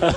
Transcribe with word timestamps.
This 0.00 0.14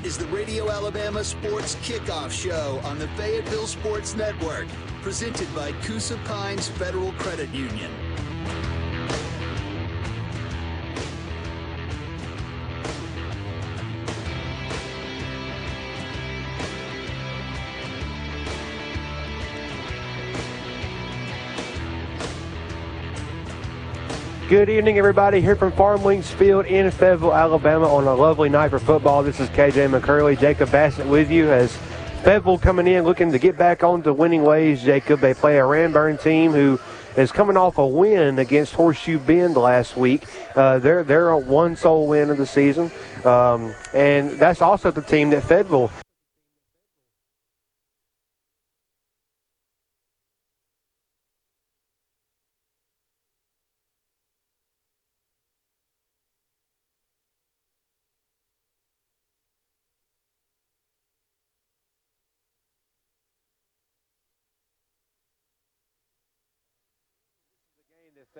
is 0.00 0.18
the 0.18 0.26
Radio 0.26 0.70
Alabama 0.70 1.24
Sports 1.24 1.76
Kickoff 1.76 2.30
Show 2.30 2.78
on 2.84 2.98
the 2.98 3.08
Fayetteville 3.08 3.66
Sports 3.66 4.14
Network, 4.14 4.66
presented 5.00 5.48
by 5.54 5.72
Coosa 5.84 6.18
Pines 6.26 6.68
Federal 6.68 7.12
Credit 7.12 7.48
Union. 7.54 7.90
Good 24.56 24.70
evening, 24.70 24.96
everybody. 24.96 25.42
Here 25.42 25.54
from 25.54 25.70
Farm 25.72 26.02
Links 26.02 26.30
Field 26.30 26.64
in 26.64 26.90
Fayetteville, 26.90 27.34
Alabama, 27.34 27.94
on 27.94 28.04
a 28.04 28.14
lovely 28.14 28.48
night 28.48 28.70
for 28.70 28.78
football. 28.78 29.22
This 29.22 29.38
is 29.38 29.50
KJ 29.50 29.90
McCurley, 29.90 30.40
Jacob 30.40 30.72
Bassett 30.72 31.06
with 31.06 31.30
you 31.30 31.50
as 31.50 31.76
Fayetteville 32.24 32.56
coming 32.56 32.86
in 32.86 33.04
looking 33.04 33.30
to 33.32 33.38
get 33.38 33.58
back 33.58 33.84
on 33.84 33.96
onto 33.96 34.14
winning 34.14 34.44
ways. 34.44 34.82
Jacob, 34.82 35.20
they 35.20 35.34
play 35.34 35.58
a 35.58 35.62
Ranburne 35.62 36.18
team 36.18 36.52
who 36.52 36.80
is 37.18 37.32
coming 37.32 37.58
off 37.58 37.76
a 37.76 37.86
win 37.86 38.38
against 38.38 38.72
Horseshoe 38.72 39.18
Bend 39.18 39.58
last 39.58 39.94
week. 39.94 40.24
Uh, 40.54 40.78
they're 40.78 41.04
they're 41.04 41.28
a 41.28 41.38
one 41.38 41.76
sole 41.76 42.06
win 42.06 42.30
of 42.30 42.38
the 42.38 42.46
season, 42.46 42.90
um, 43.26 43.74
and 43.92 44.30
that's 44.38 44.62
also 44.62 44.90
the 44.90 45.02
team 45.02 45.28
that 45.30 45.44
Fayetteville 45.44 45.90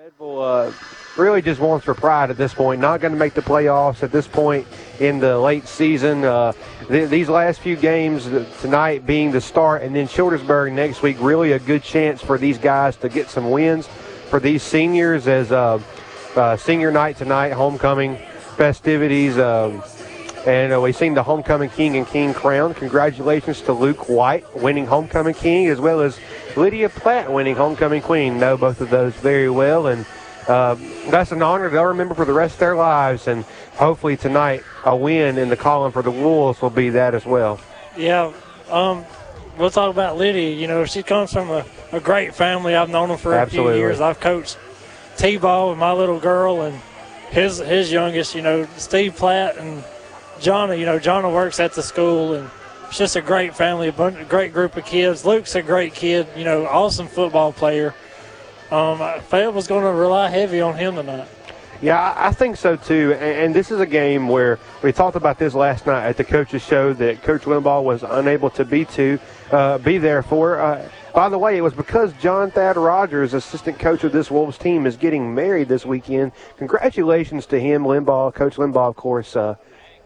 Fayetteville 0.07 0.41
uh, 0.41 0.73
really 1.17 1.43
just 1.43 1.61
wants 1.61 1.85
for 1.85 1.93
pride 1.93 2.31
at 2.31 2.37
this 2.37 2.55
point. 2.55 2.81
Not 2.81 3.01
going 3.01 3.13
to 3.13 3.19
make 3.19 3.35
the 3.35 3.43
playoffs 3.43 4.05
at 4.05 4.13
this 4.13 4.29
point 4.29 4.65
in 5.01 5.19
the 5.19 5.37
late 5.37 5.67
season. 5.67 6.23
Uh, 6.23 6.53
th- 6.87 7.11
these 7.11 7.29
last 7.29 7.59
few 7.59 7.75
games 7.75 8.29
uh, 8.29 8.49
tonight 8.61 9.05
being 9.05 9.33
the 9.33 9.41
start, 9.41 9.83
and 9.83 9.97
then 9.97 10.07
Childersburg 10.07 10.73
next 10.73 11.03
week. 11.03 11.17
Really 11.19 11.53
a 11.53 11.59
good 11.59 11.83
chance 11.83 12.23
for 12.23 12.39
these 12.39 12.57
guys 12.57 12.95
to 12.99 13.09
get 13.09 13.29
some 13.29 13.51
wins 13.51 13.89
for 14.31 14.39
these 14.39 14.63
seniors 14.63 15.27
as 15.27 15.51
uh, 15.51 15.83
uh, 16.37 16.57
senior 16.57 16.93
night 16.93 17.17
tonight, 17.17 17.51
homecoming 17.51 18.17
festivities. 18.57 19.39
Um, 19.39 19.83
and 20.47 20.73
uh, 20.73 20.81
we've 20.81 20.95
seen 20.95 21.15
the 21.15 21.25
homecoming 21.25 21.71
king 21.71 21.97
and 21.97 22.07
king 22.07 22.33
crown. 22.33 22.75
Congratulations 22.75 23.61
to 23.63 23.73
Luke 23.73 24.09
White 24.09 24.45
winning 24.55 24.87
homecoming 24.87 25.35
king, 25.35 25.67
as 25.67 25.81
well 25.81 26.01
as 26.01 26.17
Lydia 26.57 26.89
Platt 26.89 27.31
winning 27.31 27.55
homecoming 27.55 28.03
queen. 28.03 28.39
Know 28.39 28.57
both 28.57 28.81
of 28.81 28.91
those 28.91 29.15
very 29.15 29.51
well, 29.51 29.87
and 29.87 30.07
uh, 30.49 30.77
that's 31.09 31.33
an 31.33 31.43
honor 31.43 31.69
they'll 31.69 31.85
remember 31.85 32.15
for 32.15 32.25
the 32.25 32.33
rest 32.33 32.55
of 32.55 32.61
their 32.61 32.77
lives. 32.77 33.29
And 33.29 33.45
hopefully 33.75 34.17
tonight, 34.17 34.63
a 34.85 34.97
win 34.97 35.39
in 35.39 35.49
the 35.49 35.57
column 35.57 35.93
for 35.93 36.03
the 36.03 36.11
Wolves 36.11 36.63
will 36.63 36.71
be 36.71 36.91
that 36.91 37.15
as 37.15 37.27
well. 37.27 37.61
Yeah, 37.97 38.33
um, 38.71 39.05
we'll 39.59 39.71
talk 39.71 39.91
about 39.91 40.17
Lydia. 40.17 40.55
You 40.55 40.67
know, 40.67 40.85
she 40.87 41.03
comes 41.03 41.33
from 41.33 41.51
a, 41.51 41.65
a 41.93 42.01
great 42.01 42.35
family. 42.35 42.75
I've 42.75 42.91
known 42.91 43.11
her 43.11 43.17
for 43.17 43.35
Absolutely. 43.35 43.73
a 43.73 43.75
few 43.75 43.81
years. 43.81 44.01
I've 44.01 44.21
coached 44.21 44.59
t-ball 45.17 45.71
with 45.71 45.79
my 45.79 45.93
little 45.93 46.21
girl 46.21 46.63
and 46.63 46.79
his 47.31 47.59
his 47.59 47.93
youngest. 47.93 48.35
You 48.35 48.43
know, 48.43 48.69
Steve 48.77 49.17
Platt 49.17 49.59
and 49.59 49.85
Jonna. 50.39 50.79
You 50.79 50.87
know, 50.87 50.99
Jonna 50.99 51.33
works 51.33 51.61
at 51.61 51.75
the 51.75 51.83
school 51.83 52.33
and. 52.35 52.51
It's 52.89 52.99
just 52.99 53.17
a 53.17 53.21
great 53.21 53.55
family, 53.55 53.89
a 53.89 53.93
bunch, 53.93 54.29
great 54.29 54.53
group 54.53 54.77
of 54.77 54.85
kids. 54.85 55.25
Luke's 55.25 55.55
a 55.55 55.63
great 55.63 55.93
kid, 55.93 56.27
you 56.37 56.45
know, 56.45 56.67
awesome 56.67 57.09
football 57.09 57.53
player. 57.53 57.95
Um, 58.71 58.99
was 58.99 59.67
going 59.67 59.85
to 59.85 59.93
rely 59.93 60.29
heavy 60.29 60.61
on 60.61 60.75
him 60.75 60.97
tonight. 60.97 61.29
Yeah, 61.83 62.15
I 62.17 62.33
think 62.33 62.57
so 62.57 62.77
too. 62.77 63.13
And, 63.15 63.23
and 63.23 63.55
this 63.55 63.71
is 63.71 63.81
a 63.81 63.87
game 63.87 64.29
where 64.29 64.59
we 64.83 64.93
talked 64.93 65.17
about 65.17 65.39
this 65.39 65.53
last 65.53 65.87
night 65.87 66.07
at 66.07 66.17
the 66.17 66.25
coaches' 66.25 66.63
show 66.63 66.93
that 66.95 67.23
Coach 67.23 67.43
Limbaugh 67.43 67.85
was 67.85 68.03
unable 68.03 68.51
to 68.51 68.65
be 68.65 68.85
to 68.87 69.19
uh, 69.51 69.79
be 69.79 69.99
there 69.99 70.23
for. 70.23 70.59
Uh, 70.59 70.89
by 71.13 71.29
the 71.29 71.39
way, 71.39 71.57
it 71.57 71.61
was 71.61 71.75
because 71.75 72.13
John 72.15 72.51
Thad 72.51 72.77
Rogers, 72.77 73.35
assistant 73.35 73.79
coach 73.79 74.05
of 74.05 74.13
this 74.13 74.31
Wolves 74.31 74.59
team, 74.59 74.87
is 74.87 74.97
getting 74.97 75.35
married 75.35 75.69
this 75.69 75.85
weekend. 75.85 76.33
Congratulations 76.57 77.47
to 77.47 77.61
him, 77.61 77.85
Limbaugh, 77.85 78.35
Coach 78.35 78.57
Limbaugh, 78.57 78.89
of 78.89 78.97
course. 78.97 79.37
Uh, 79.37 79.57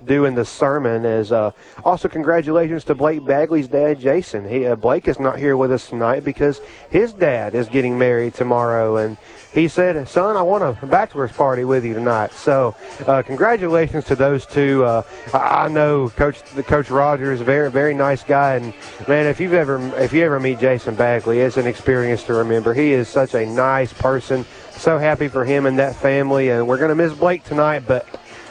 doing 0.04 0.34
the 0.34 0.44
sermon 0.44 1.04
is 1.04 1.32
uh, 1.32 1.50
also 1.84 2.08
congratulations 2.08 2.84
to 2.84 2.94
Blake 2.94 3.24
Bagley's 3.24 3.68
dad 3.68 4.00
Jason. 4.00 4.48
He 4.48 4.66
uh, 4.66 4.76
Blake 4.76 5.08
is 5.08 5.20
not 5.20 5.38
here 5.38 5.56
with 5.56 5.72
us 5.72 5.88
tonight 5.88 6.24
because 6.24 6.60
his 6.90 7.12
dad 7.12 7.54
is 7.54 7.68
getting 7.68 7.98
married 7.98 8.34
tomorrow 8.34 8.96
and 8.96 9.16
he 9.52 9.66
said, 9.66 10.06
"Son, 10.08 10.36
I 10.36 10.42
want 10.42 10.62
a 10.62 10.86
bachelor's 10.86 11.32
party 11.32 11.64
with 11.64 11.84
you 11.84 11.92
tonight." 11.92 12.32
So, 12.32 12.76
uh, 13.06 13.22
congratulations 13.22 14.04
to 14.06 14.14
those 14.14 14.46
two. 14.46 14.84
Uh, 14.84 15.02
I 15.34 15.68
know 15.68 16.08
Coach 16.10 16.42
the 16.54 16.62
Coach 16.62 16.90
Rogers, 16.90 17.40
very 17.40 17.70
very 17.70 17.94
nice 17.94 18.22
guy, 18.22 18.56
and 18.56 18.72
man, 19.08 19.26
if 19.26 19.40
you've 19.40 19.54
ever 19.54 19.80
if 19.98 20.12
you 20.12 20.24
ever 20.24 20.38
meet 20.38 20.60
Jason 20.60 20.94
Bagley, 20.94 21.40
it's 21.40 21.56
an 21.56 21.66
experience 21.66 22.22
to 22.24 22.34
remember. 22.34 22.74
He 22.74 22.92
is 22.92 23.08
such 23.08 23.34
a 23.34 23.44
nice 23.44 23.92
person. 23.92 24.44
So 24.70 24.96
happy 24.98 25.28
for 25.28 25.44
him 25.44 25.66
and 25.66 25.78
that 25.78 25.94
family, 25.94 26.48
and 26.48 26.66
we're 26.66 26.78
going 26.78 26.88
to 26.88 26.94
miss 26.94 27.12
Blake 27.12 27.44
tonight, 27.44 27.82
but 27.86 28.06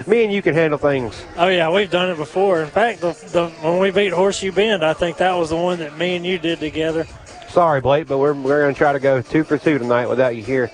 me 0.08 0.24
and 0.24 0.34
you 0.34 0.42
can 0.42 0.54
handle 0.54 0.80
things. 0.80 1.24
Oh 1.38 1.48
yeah, 1.48 1.70
we've 1.70 1.92
done 1.92 2.10
it 2.10 2.18
before. 2.18 2.62
In 2.62 2.70
fact, 2.70 3.02
the, 3.02 3.12
the, 3.32 3.50
when 3.62 3.80
we 3.80 3.92
beat 3.92 4.14
Horseshoe 4.14 4.52
Bend, 4.52 4.84
I 4.84 4.94
think 4.94 5.18
that 5.18 5.34
was 5.34 5.50
the 5.50 5.58
one 5.58 5.80
that 5.80 5.98
me 5.98 6.16
and 6.16 6.26
you 6.26 6.38
did 6.38 6.60
together. 6.60 7.06
Sorry, 7.50 7.82
Blake, 7.82 8.08
but 8.08 8.20
we're, 8.20 8.34
we're 8.34 8.62
going 8.62 8.74
to 8.74 8.78
try 8.78 8.94
to 8.94 9.00
go 9.00 9.22
two 9.22 9.44
for 9.44 9.58
two 9.58 9.78
tonight 9.78 10.08
without 10.08 10.36
you 10.36 10.44
here. 10.44 10.72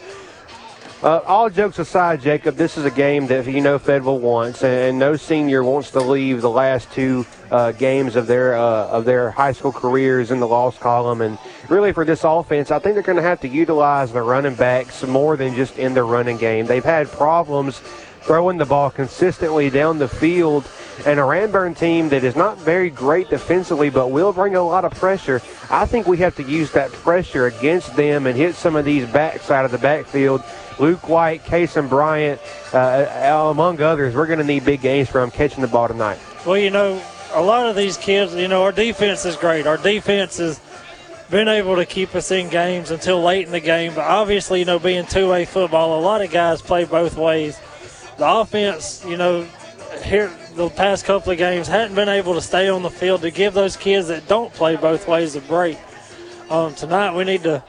Uh, 1.04 1.22
all 1.28 1.50
jokes 1.50 1.78
aside, 1.78 2.20
Jacob, 2.20 2.56
this 2.56 2.78
is 2.78 2.86
a 2.86 2.90
game 2.90 3.28
that 3.28 3.46
you 3.46 3.62
know 3.62 3.78
Fayetteville 3.78 4.20
wants, 4.20 4.64
and 4.64 4.98
no 4.98 5.16
senior 5.16 5.64
wants 5.64 5.92
to 5.92 6.00
leave 6.00 6.42
the 6.42 6.50
last 6.50 6.92
two 6.92 7.26
uh, 7.52 7.72
games 7.74 8.16
of 8.16 8.26
their 8.28 8.56
uh, 8.56 8.88
of 8.88 9.06
their 9.06 9.30
high 9.30 9.52
school 9.52 9.72
careers 9.72 10.32
in 10.32 10.40
the 10.40 10.48
loss 10.48 10.80
column. 10.80 11.22
And 11.22 11.38
really, 11.70 11.94
for 11.94 12.06
this 12.06 12.24
offense, 12.24 12.72
I 12.72 12.80
think 12.80 12.96
they're 12.96 13.04
going 13.04 13.18
to 13.18 13.22
have 13.22 13.42
to 13.42 13.48
utilize 13.48 14.14
the 14.14 14.22
running 14.22 14.56
backs 14.56 15.04
more 15.04 15.38
than 15.38 15.54
just 15.54 15.78
in 15.78 15.94
the 15.94 16.02
running 16.02 16.38
game. 16.38 16.66
They've 16.66 16.84
had 16.84 17.08
problems 17.10 17.82
throwing 18.26 18.58
the 18.58 18.66
ball 18.66 18.90
consistently 18.90 19.70
down 19.70 19.98
the 20.00 20.08
field. 20.08 20.68
And 21.06 21.20
a 21.20 21.24
Ranburne 21.24 21.78
team 21.78 22.10
that 22.10 22.24
is 22.24 22.36
not 22.36 22.58
very 22.58 22.90
great 22.90 23.30
defensively, 23.30 23.90
but 23.90 24.12
will 24.12 24.32
bring 24.32 24.56
a 24.56 24.62
lot 24.62 24.86
of 24.86 24.94
pressure. 24.94 25.42
I 25.70 25.86
think 25.86 26.08
we 26.08 26.18
have 26.18 26.36
to 26.38 26.44
use 26.44 26.72
that 26.72 26.92
pressure 26.92 27.48
against 27.48 27.96
them 27.96 28.28
and 28.28 28.38
hit 28.38 28.56
some 28.56 28.76
of 28.76 28.86
these 28.86 29.06
backs 29.08 29.52
out 29.52 29.66
of 29.66 29.72
the 29.72 29.78
backfield. 29.78 30.42
Luke 30.80 31.08
White, 31.08 31.44
Kason 31.44 31.90
Bryant, 31.90 32.40
uh, 32.74 33.50
among 33.52 33.82
others. 33.82 34.16
We're 34.16 34.28
going 34.28 34.40
to 34.40 34.46
need 34.46 34.66
big 34.66 34.82
games 34.82 35.10
from 35.10 35.32
catching 35.32 35.62
the 35.62 35.68
ball 35.68 35.88
tonight. 35.88 36.20
Well, 36.46 36.58
you 36.58 36.70
know, 36.70 37.02
a 37.34 37.42
lot 37.42 37.68
of 37.68 37.76
these 37.76 37.98
kids, 37.98 38.34
you 38.34 38.48
know, 38.48 38.64
our 38.64 38.72
defense 38.72 39.26
is 39.26 39.36
great. 39.36 39.68
Our 39.68 39.78
defense 39.78 40.38
has 40.38 40.60
been 41.30 41.48
able 41.48 41.76
to 41.76 41.86
keep 41.86 42.16
us 42.16 42.32
in 42.32 42.50
games 42.50 42.92
until 42.92 43.22
late 43.22 43.46
in 43.46 43.52
the 43.52 43.60
game. 43.60 43.94
But 43.96 44.06
obviously, 44.06 44.60
you 44.60 44.66
know, 44.66 44.80
being 44.80 45.06
two-way 45.06 45.46
football, 45.46 46.00
a 46.00 46.02
lot 46.02 46.22
of 46.22 46.32
guys 46.32 46.62
play 46.62 46.86
both 46.86 47.18
ways. 47.18 47.60
The 48.18 48.40
offense, 48.40 49.04
you 49.06 49.18
know, 49.18 49.46
here 50.04 50.32
the 50.56 50.70
past 50.70 51.06
couple 51.06 51.32
of 51.32 51.38
games 51.38 51.68
hadn't 51.68 51.96
been 51.96 52.08
able 52.08 52.34
to 52.36 52.42
stay 52.42 52.70
on 52.70 52.82
the 52.82 52.90
field 52.90 53.22
to 53.22 53.32
give 53.32 53.54
those 53.54 53.76
kids 53.76 54.08
that 54.08 54.28
don't 54.28 54.54
play 54.54 54.78
both 54.78 55.08
ways 55.08 55.36
a 55.36 55.42
break. 55.42 55.78
Um, 56.50 56.74
tonight 56.76 57.16
we 57.16 57.26
need 57.26 57.44
to 57.44 57.62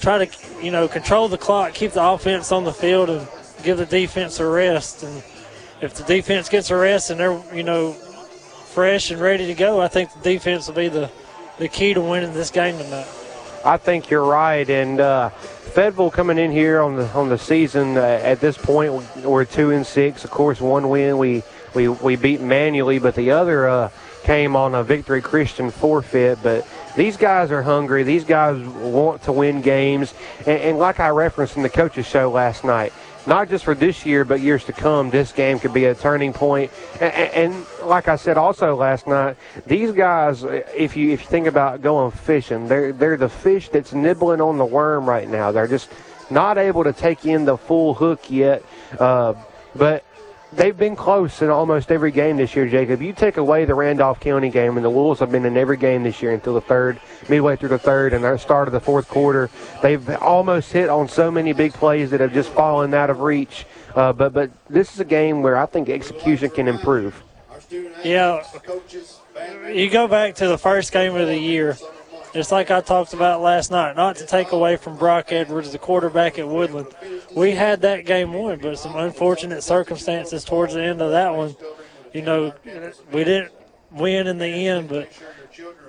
try 0.00 0.24
to, 0.24 0.64
you 0.64 0.72
know, 0.72 0.88
control 0.88 1.28
the 1.28 1.38
clock, 1.38 1.72
keep 1.74 1.92
the 1.92 2.04
offense 2.04 2.50
on 2.50 2.64
the 2.64 2.72
field, 2.72 3.10
and 3.10 3.28
give 3.62 3.78
the 3.78 3.86
defense 3.86 4.40
a 4.40 4.46
rest. 4.46 5.04
And 5.04 5.22
if 5.80 5.94
the 5.94 6.02
defense 6.04 6.48
gets 6.48 6.70
a 6.70 6.76
rest 6.76 7.10
and 7.10 7.20
they're, 7.20 7.40
you 7.54 7.62
know, 7.62 7.92
fresh 7.92 9.10
and 9.10 9.20
ready 9.20 9.46
to 9.46 9.54
go, 9.54 9.80
I 9.80 9.88
think 9.88 10.12
the 10.14 10.20
defense 10.20 10.66
will 10.66 10.74
be 10.74 10.88
the, 10.88 11.10
the 11.58 11.68
key 11.68 11.94
to 11.94 12.00
winning 12.00 12.32
this 12.32 12.50
game 12.50 12.76
tonight. 12.78 13.06
I 13.64 13.76
think 13.76 14.08
you're 14.08 14.24
right, 14.24 14.68
and 14.68 15.00
uh, 15.00 15.28
Fayetteville 15.28 16.10
coming 16.10 16.38
in 16.38 16.50
here 16.50 16.80
on 16.80 16.96
the 16.96 17.06
on 17.08 17.28
the 17.28 17.36
season 17.36 17.98
uh, 17.98 18.00
at 18.00 18.40
this 18.40 18.56
point 18.56 18.92
we're 19.22 19.44
two 19.44 19.70
and 19.70 19.86
six. 19.86 20.24
Of 20.24 20.30
course, 20.30 20.60
one 20.60 20.88
win 20.88 21.18
we 21.18 21.42
we 21.74 21.88
we 21.88 22.16
beat 22.16 22.40
manually, 22.40 22.98
but 22.98 23.14
the 23.14 23.32
other 23.32 23.68
uh, 23.68 23.90
came 24.22 24.56
on 24.56 24.74
a 24.74 24.82
victory 24.82 25.20
Christian 25.20 25.70
forfeit. 25.70 26.38
But 26.42 26.66
these 26.96 27.18
guys 27.18 27.50
are 27.50 27.62
hungry. 27.62 28.02
These 28.02 28.24
guys 28.24 28.58
want 28.66 29.22
to 29.24 29.32
win 29.32 29.60
games, 29.60 30.14
and, 30.40 30.60
and 30.60 30.78
like 30.78 30.98
I 30.98 31.10
referenced 31.10 31.56
in 31.56 31.62
the 31.62 31.68
coaches 31.68 32.06
show 32.06 32.30
last 32.30 32.64
night, 32.64 32.94
not 33.26 33.48
just 33.48 33.64
for 33.64 33.74
this 33.74 34.06
year, 34.06 34.24
but 34.24 34.40
years 34.40 34.64
to 34.64 34.72
come, 34.72 35.10
this 35.10 35.32
game 35.32 35.58
could 35.58 35.72
be 35.72 35.84
a 35.86 35.94
turning 35.94 36.32
point. 36.32 36.70
And, 37.00 37.12
and 37.12 37.66
like 37.84 38.08
I 38.08 38.16
said 38.16 38.36
also 38.36 38.74
last 38.74 39.06
night, 39.06 39.36
these 39.66 39.92
guys, 39.92 40.44
if 40.44 40.96
you 40.96 41.10
if 41.10 41.20
you 41.20 41.26
think 41.26 41.46
about 41.46 41.82
going 41.82 42.10
fishing, 42.10 42.68
they're 42.68 42.92
they're 42.92 43.16
the 43.16 43.28
fish 43.28 43.68
that's 43.68 43.92
nibbling 43.92 44.40
on 44.40 44.58
the 44.58 44.64
worm 44.64 45.08
right 45.08 45.28
now. 45.28 45.52
They're 45.52 45.68
just 45.68 45.90
not 46.30 46.58
able 46.58 46.84
to 46.84 46.92
take 46.92 47.26
in 47.26 47.44
the 47.44 47.56
full 47.56 47.94
hook 47.94 48.30
yet. 48.30 48.62
Uh, 48.98 49.34
but 49.74 50.04
they've 50.52 50.76
been 50.76 50.96
close 50.96 51.42
in 51.42 51.50
almost 51.50 51.90
every 51.90 52.10
game 52.10 52.36
this 52.36 52.54
year, 52.54 52.68
Jacob. 52.68 53.02
You 53.02 53.12
take 53.12 53.36
away 53.36 53.64
the 53.64 53.74
Randolph 53.74 54.20
County 54.20 54.50
game, 54.50 54.76
and 54.76 54.84
the 54.84 54.90
Wolves 54.90 55.20
have 55.20 55.30
been 55.30 55.44
in 55.44 55.56
every 55.56 55.76
game 55.76 56.02
this 56.02 56.22
year 56.22 56.32
until 56.32 56.54
the 56.54 56.60
third, 56.60 57.00
midway 57.28 57.56
through 57.56 57.70
the 57.70 57.78
third, 57.78 58.12
and 58.12 58.24
the 58.24 58.36
start 58.36 58.68
of 58.68 58.72
the 58.72 58.80
fourth 58.80 59.08
quarter. 59.08 59.50
They've 59.82 60.08
almost 60.16 60.72
hit 60.72 60.88
on 60.88 61.08
so 61.08 61.30
many 61.30 61.52
big 61.52 61.72
plays 61.72 62.10
that 62.10 62.20
have 62.20 62.32
just 62.32 62.50
fallen 62.50 62.94
out 62.94 63.10
of 63.10 63.20
reach. 63.20 63.66
Uh, 63.94 64.12
but 64.12 64.32
but 64.32 64.50
this 64.68 64.92
is 64.92 65.00
a 65.00 65.04
game 65.04 65.42
where 65.42 65.56
I 65.56 65.66
think 65.66 65.88
execution 65.88 66.50
can 66.50 66.68
improve. 66.68 67.22
Yeah, 68.04 68.42
you 69.72 69.90
go 69.90 70.08
back 70.08 70.36
to 70.36 70.48
the 70.48 70.58
first 70.58 70.92
game 70.92 71.14
of 71.14 71.26
the 71.26 71.38
year. 71.38 71.76
Just 72.32 72.52
like 72.52 72.70
I 72.70 72.80
talked 72.80 73.12
about 73.12 73.40
last 73.40 73.72
night, 73.72 73.96
not 73.96 74.16
to 74.16 74.26
take 74.26 74.52
away 74.52 74.76
from 74.76 74.96
Brock 74.96 75.32
Edwards, 75.32 75.72
the 75.72 75.78
quarterback 75.78 76.38
at 76.38 76.46
Woodland. 76.46 76.88
We 77.34 77.52
had 77.52 77.80
that 77.82 78.06
game 78.06 78.32
won, 78.32 78.58
but 78.60 78.78
some 78.78 78.94
unfortunate 78.94 79.62
circumstances 79.62 80.44
towards 80.44 80.74
the 80.74 80.82
end 80.82 81.02
of 81.02 81.10
that 81.10 81.34
one. 81.34 81.56
You 82.12 82.22
know, 82.22 82.54
we 83.12 83.24
didn't 83.24 83.52
win 83.90 84.28
in 84.28 84.38
the 84.38 84.46
end, 84.46 84.88
but 84.88 85.10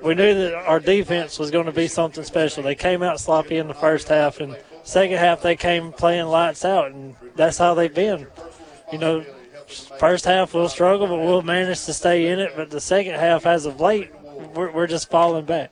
we 0.04 0.16
knew 0.16 0.34
that 0.34 0.56
our 0.56 0.80
defense 0.80 1.38
was 1.38 1.52
going 1.52 1.68
to 1.68 1.72
be 1.72 1.88
something 1.88 2.24
special. 2.24 2.64
They 2.64 2.76
came 2.76 3.04
out 3.04 3.20
sloppy 3.20 3.58
in 3.58 3.68
the 3.68 3.76
first 3.76 4.08
half, 4.08 4.40
and 4.40 4.58
second 4.84 5.18
half 5.18 5.44
they 5.44 5.56
came 5.56 5.92
playing 5.92 6.26
lights 6.26 6.66
out, 6.66 6.92
and 6.92 7.16
that's 7.36 7.60
how 7.60 7.76
they've 7.76 7.94
been. 7.94 8.26
You 8.92 8.98
know, 8.98 9.26
first 10.00 10.26
half 10.26 10.56
we'll 10.56 10.70
struggle, 10.70 11.06
but 11.06 11.18
we'll 11.20 11.44
manage 11.44 11.86
to 11.86 11.94
stay 11.94 12.28
in 12.28 12.40
it. 12.40 12.54
But 12.56 12.72
the 12.72 12.82
second 12.82 13.16
half, 13.16 13.46
as 13.46 13.68
of 13.68 13.80
late, 13.80 14.12
we're, 14.56 14.72
we're 14.72 14.88
just 14.88 15.12
falling 15.12 15.46
back. 15.46 15.72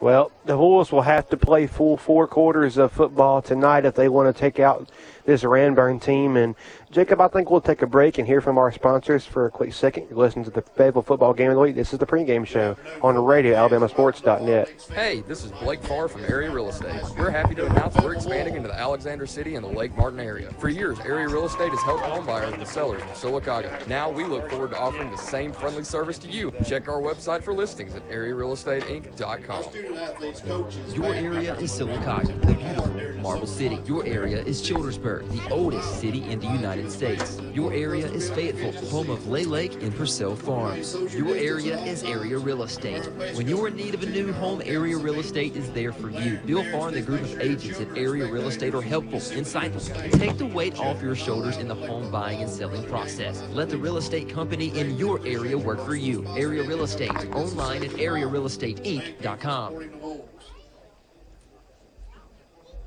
Well, 0.00 0.30
the 0.44 0.56
Wolves 0.56 0.92
will 0.92 1.02
have 1.02 1.28
to 1.30 1.36
play 1.36 1.66
full 1.66 1.96
four 1.96 2.28
quarters 2.28 2.76
of 2.76 2.92
football 2.92 3.42
tonight 3.42 3.84
if 3.84 3.96
they 3.96 4.08
want 4.08 4.34
to 4.34 4.38
take 4.38 4.60
out 4.60 4.88
this 5.24 5.42
Ranburne 5.42 6.00
team. 6.00 6.36
And 6.36 6.54
Jacob, 6.90 7.20
I 7.20 7.28
think 7.28 7.50
we'll 7.50 7.60
take 7.60 7.82
a 7.82 7.86
break 7.86 8.16
and 8.16 8.26
hear 8.26 8.40
from 8.40 8.56
our 8.56 8.72
sponsors 8.72 9.26
for 9.26 9.44
a 9.44 9.50
quick 9.50 9.74
second. 9.74 10.06
You're 10.08 10.18
listening 10.18 10.46
to 10.46 10.50
the 10.50 10.62
Fayetteville 10.62 11.02
Football 11.02 11.34
Game 11.34 11.50
of 11.50 11.56
the 11.56 11.60
Week. 11.60 11.74
This 11.74 11.92
is 11.92 11.98
the 11.98 12.06
pregame 12.06 12.46
show 12.46 12.78
on 13.02 13.14
the 13.14 13.20
radio, 13.20 13.56
alabamasports.net. 13.56 14.70
Hey, 14.94 15.20
this 15.28 15.44
is 15.44 15.52
Blake 15.52 15.82
Farr 15.82 16.08
from 16.08 16.24
Area 16.24 16.50
Real 16.50 16.70
Estate. 16.70 17.02
We're 17.18 17.28
happy 17.28 17.54
to 17.56 17.66
announce 17.66 17.94
we're 17.96 18.14
expanding 18.14 18.56
into 18.56 18.68
the 18.68 18.74
Alexander 18.74 19.26
City 19.26 19.56
and 19.56 19.64
the 19.64 19.68
Lake 19.68 19.94
Martin 19.98 20.18
area. 20.18 20.50
For 20.58 20.70
years, 20.70 20.98
Area 21.00 21.28
Real 21.28 21.44
Estate 21.44 21.72
has 21.72 21.82
helped 21.82 22.04
homebuyers 22.04 22.54
and 22.54 22.66
sellers 22.66 23.02
in 23.02 23.08
Sylacauga. 23.08 23.86
Now 23.86 24.10
we 24.10 24.24
look 24.24 24.48
forward 24.48 24.70
to 24.70 24.78
offering 24.78 25.10
the 25.10 25.18
same 25.18 25.52
friendly 25.52 25.84
service 25.84 26.16
to 26.20 26.28
you. 26.28 26.54
Check 26.64 26.88
our 26.88 27.02
website 27.02 27.42
for 27.42 27.52
listings 27.52 27.94
at 27.96 28.08
arearealestateinc.com. 28.08 30.94
Your 30.94 31.14
area 31.14 31.54
is 31.56 31.70
Sylacauga, 31.70 32.40
the 32.46 32.54
beautiful 32.54 32.88
Marble 33.20 33.46
City. 33.46 33.78
Your 33.84 34.06
area 34.06 34.42
is 34.42 34.62
Childersburg, 34.62 35.28
the 35.30 35.52
oldest 35.52 36.00
city 36.00 36.24
in 36.24 36.40
the 36.40 36.46
United 36.46 36.78
States. 36.90 37.40
Your 37.52 37.72
area 37.72 38.06
is 38.06 38.30
Fayetteville, 38.30 38.72
home 38.88 39.10
of 39.10 39.26
Lay 39.28 39.44
Lake 39.44 39.74
and 39.82 39.92
Pursell 39.92 40.36
Farms. 40.36 40.94
Your 41.14 41.36
area 41.36 41.78
is 41.84 42.04
Area 42.04 42.38
Real 42.38 42.62
Estate. 42.62 43.04
When 43.34 43.48
you're 43.48 43.68
in 43.68 43.76
need 43.76 43.94
of 43.94 44.02
a 44.02 44.06
new 44.06 44.32
home, 44.32 44.62
Area 44.64 44.96
Real 44.96 45.20
Estate 45.20 45.56
is 45.56 45.70
there 45.72 45.92
for 45.92 46.10
you. 46.10 46.38
Bill 46.46 46.64
Farr 46.70 46.88
and 46.88 46.96
the 46.96 47.02
group 47.02 47.22
of 47.22 47.40
agents 47.40 47.80
at 47.80 47.96
Area 47.96 48.26
Real 48.26 48.48
Estate 48.48 48.74
are 48.74 48.82
helpful, 48.82 49.18
insightful, 49.18 50.18
take 50.18 50.38
the 50.38 50.46
weight 50.46 50.78
off 50.78 51.02
your 51.02 51.14
shoulders 51.14 51.56
in 51.56 51.68
the 51.68 51.74
home 51.74 52.10
buying 52.10 52.40
and 52.40 52.50
selling 52.50 52.86
process. 52.88 53.42
Let 53.52 53.68
the 53.68 53.78
real 53.78 53.96
estate 53.96 54.28
company 54.28 54.76
in 54.78 54.96
your 54.96 55.24
area 55.26 55.56
work 55.56 55.84
for 55.84 55.94
you. 55.94 56.26
Area 56.36 56.62
Real 56.62 56.82
Estate, 56.82 57.10
online 57.32 57.84
at 57.84 57.90
arearealestateinc.com. 57.90 59.97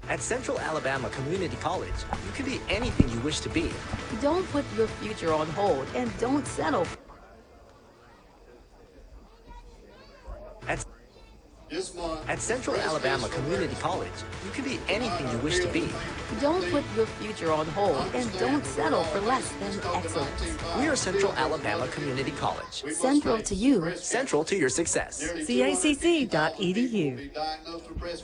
At 0.09 0.19
Central 0.19 0.59
Alabama 0.59 1.09
Community 1.09 1.55
College, 1.57 1.93
you 2.25 2.31
can 2.33 2.45
be 2.45 2.59
anything 2.69 3.09
you 3.09 3.19
wish 3.19 3.39
to 3.41 3.49
be. 3.49 3.71
Don't 4.21 4.49
put 4.51 4.65
your 4.75 4.87
future 4.87 5.33
on 5.33 5.47
hold 5.49 5.87
and 5.95 6.11
don't 6.19 6.45
settle. 6.45 6.85
At, 10.67 10.85
at 12.27 12.41
Central 12.41 12.75
Alabama 12.75 13.29
Community 13.29 13.73
College, 13.79 14.11
you 14.43 14.51
can 14.51 14.65
be 14.65 14.77
anything 14.89 15.29
you 15.31 15.37
wish 15.37 15.59
to 15.59 15.71
be. 15.71 15.87
Don't 16.41 16.69
put 16.69 16.83
your 16.95 17.05
future 17.05 17.51
on 17.51 17.65
hold 17.67 17.97
and 18.13 18.29
don't 18.39 18.65
settle 18.65 19.03
for 19.05 19.21
less 19.21 19.49
than 19.53 19.79
excellence. 19.95 20.57
We 20.77 20.87
are 20.87 20.97
Central 20.97 21.31
Alabama 21.33 21.87
Community 21.87 22.31
College. 22.31 22.83
Central 22.93 23.41
to 23.41 23.55
you. 23.55 23.95
Central 23.95 24.43
to 24.45 24.57
your 24.57 24.69
success. 24.69 25.23
CACC.edu. 25.23 26.31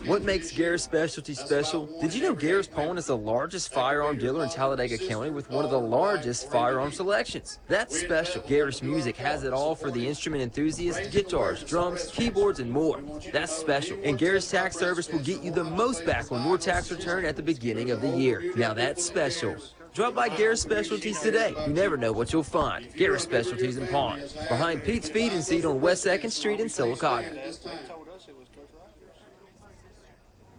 What 0.08 0.24
makes 0.24 0.52
Garris 0.52 0.82
Specialty 0.82 1.34
special? 1.34 1.88
Did 2.02 2.14
you 2.14 2.24
know 2.24 2.36
Garris 2.36 2.70
Pawn 2.70 2.98
is 2.98 3.06
the 3.06 3.18
largest 3.18 3.72
firearm 3.72 4.18
dealer 4.18 4.44
in 4.44 4.50
Talladega 4.50 4.98
County 4.98 5.30
with 5.30 5.50
one 5.50 5.64
of 5.64 5.72
the 5.72 5.80
largest 5.80 6.50
firearm 6.52 6.92
selections? 6.92 7.60
That's 7.68 7.98
special. 7.98 8.42
Garris 8.44 8.82
Music 8.82 9.16
has 9.18 9.44
it 9.44 9.54
all 9.54 9.76
for 9.76 9.92
the 9.92 10.06
instrument 10.06 10.44
enthusiast, 10.44 11.12
guitars, 11.12 11.64
drums, 11.64 12.08
keyboards, 12.12 12.60
and 12.60 12.70
more. 12.72 13.00
That's 13.38 13.56
special. 13.56 14.00
And 14.04 14.18
Garris 14.18 14.50
Tax 14.50 14.75
Service 14.78 15.12
will 15.12 15.19
get 15.19 15.44
you 15.44 15.51
the 15.51 15.63
most 15.63 16.04
back 16.07 16.31
on 16.31 16.44
your 16.44 16.57
tax 16.57 16.89
return 16.89 17.24
at 17.24 17.36
the 17.36 17.44
beginning 17.44 17.92
of 17.92 18.01
the 18.01 18.10
year. 18.10 18.51
Now 18.56 18.74
that's 18.74 19.06
special. 19.06 19.56
Drop 19.94 20.16
by 20.16 20.28
Garris 20.30 20.57
Specialties 20.57 21.19
today. 21.19 21.54
You 21.68 21.72
never 21.72 21.98
know 21.98 22.12
what 22.12 22.34
you'll 22.34 22.42
find. 22.42 22.92
Garris 22.95 23.19
Specialties 23.19 23.78
in 23.78 23.88
Pawn. 23.89 24.22
Behind 24.50 24.84
Pete's 24.84 25.07
Feed 25.07 25.34
and 25.34 25.44
Seed 25.44 25.66
on 25.66 25.80
West 25.80 26.04
2nd 26.04 26.31
Street 26.31 26.60
in 26.60 26.66
Sylacauga. 26.66 27.31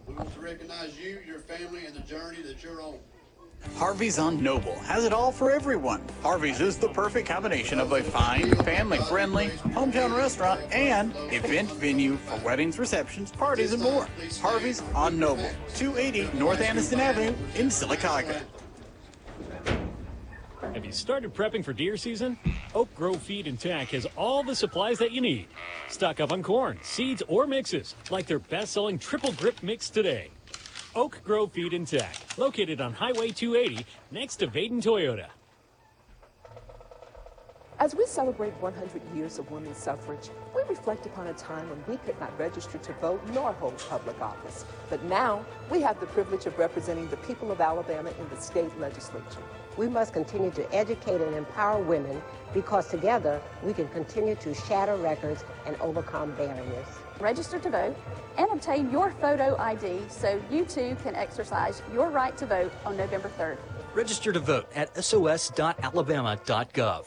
We 0.07 0.15
want 0.15 0.33
to 0.33 0.41
recognize 0.41 0.97
you, 1.01 1.19
your 1.27 1.41
family, 1.41 1.85
and 1.85 1.97
the 1.97 2.03
journey 2.03 2.43
that 2.43 2.63
you're 2.63 2.81
on. 2.81 2.99
Harvey's 3.79 4.19
on 4.19 4.43
Noble 4.43 4.77
has 4.81 5.05
it 5.05 5.13
all 5.13 5.31
for 5.31 5.53
everyone. 5.53 6.03
Harvey's 6.23 6.61
is 6.61 6.79
the 6.79 6.89
perfect 6.89 7.29
combination 7.29 7.79
of 7.79 7.93
a 7.93 8.03
fine, 8.03 8.55
family-friendly 8.65 9.47
hometown 9.73 10.17
restaurant 10.17 10.61
and 10.73 11.15
event 11.33 11.71
venue 11.73 12.17
for 12.17 12.45
weddings, 12.45 12.79
receptions, 12.79 13.31
parties, 13.31 13.73
and 13.73 13.83
more. 13.83 14.09
Harvey's 14.41 14.83
on 14.97 15.19
Noble, 15.19 15.49
280 15.77 16.37
North 16.37 16.61
Anniston 16.61 16.99
Avenue 16.99 17.35
in 17.55 17.69
Sylacauga. 17.69 18.43
Have 20.75 20.85
you 20.85 20.93
started 20.93 21.33
prepping 21.33 21.65
for 21.65 21.73
deer 21.73 21.97
season? 21.97 22.37
Oak 22.75 22.93
Grove 22.95 23.23
Feed 23.23 23.47
and 23.47 23.59
Tack 23.59 23.89
has 23.91 24.07
all 24.17 24.43
the 24.43 24.57
supplies 24.57 24.99
that 24.99 25.13
you 25.13 25.21
need. 25.21 25.47
Stock 25.89 26.21
up 26.21 26.33
on 26.33 26.43
corn, 26.43 26.79
seeds, 26.83 27.23
or 27.29 27.47
mixes, 27.47 27.95
like 28.11 28.27
their 28.27 28.39
best-selling 28.39 28.99
Triple 28.99 29.33
Grip 29.33 29.63
Mix 29.63 29.89
today. 29.89 30.31
Oak 30.97 31.21
Grove 31.23 31.53
Feed 31.53 31.75
and 31.75 31.87
Tack, 31.87 32.17
located 32.39 32.81
on 32.81 32.93
Highway 32.93 33.31
280 33.31 33.85
next 34.11 34.37
to 34.37 34.47
Vaden 34.47 34.83
Toyota. 34.83 35.27
As 37.79 37.95
we 37.95 38.07
celebrate 38.07 38.53
100 38.55 39.01
years 39.15 39.39
of 39.39 39.49
women's 39.51 39.77
suffrage, 39.77 40.31
we 40.57 40.63
reflect 40.63 41.07
upon 41.07 41.29
a 41.29 41.35
time 41.35 41.69
when 41.71 41.85
we 41.87 41.97
could 41.99 42.19
not 42.19 42.37
register 42.39 42.79
to 42.79 42.93
vote 42.95 43.23
nor 43.33 43.53
hold 43.53 43.79
public 43.89 44.21
office. 44.21 44.65
But 44.91 45.05
now 45.05 45.45
we 45.71 45.81
have 45.83 46.01
the 46.01 46.07
privilege 46.07 46.47
of 46.47 46.59
representing 46.59 47.09
the 47.09 47.19
people 47.19 47.53
of 47.53 47.61
Alabama 47.61 48.11
in 48.19 48.29
the 48.31 48.41
state 48.41 48.77
legislature. 48.81 49.43
We 49.77 49.89
must 49.89 50.13
continue 50.13 50.51
to 50.53 50.75
educate 50.75 51.21
and 51.21 51.37
empower 51.37 51.81
women 51.81 52.21
because 52.53 52.89
together 52.89 53.41
we 53.63 53.75
can 53.75 53.87
continue 53.89 54.35
to 54.37 54.55
shatter 54.55 54.97
records 54.97 55.45
and 55.67 55.77
overcome 55.81 56.33
barriers. 56.33 56.89
Register 57.21 57.59
to 57.59 57.71
vote 57.71 57.97
and 58.37 58.49
obtain 58.53 58.91
your 58.91 59.11
photo 59.13 59.57
ID 59.59 60.01
so 60.09 60.41
you 60.51 60.65
too 60.65 60.97
can 61.03 61.17
exercise 61.17 61.83
your 61.93 62.11
right 62.11 62.37
to 62.37 62.47
vote 62.47 62.73
on 62.85 62.97
November 62.97 63.31
3rd. 63.39 63.59
Register 63.95 64.33
to 64.33 64.39
vote 64.39 64.71
at 64.75 65.05
sos.alabama.gov. 65.05 67.07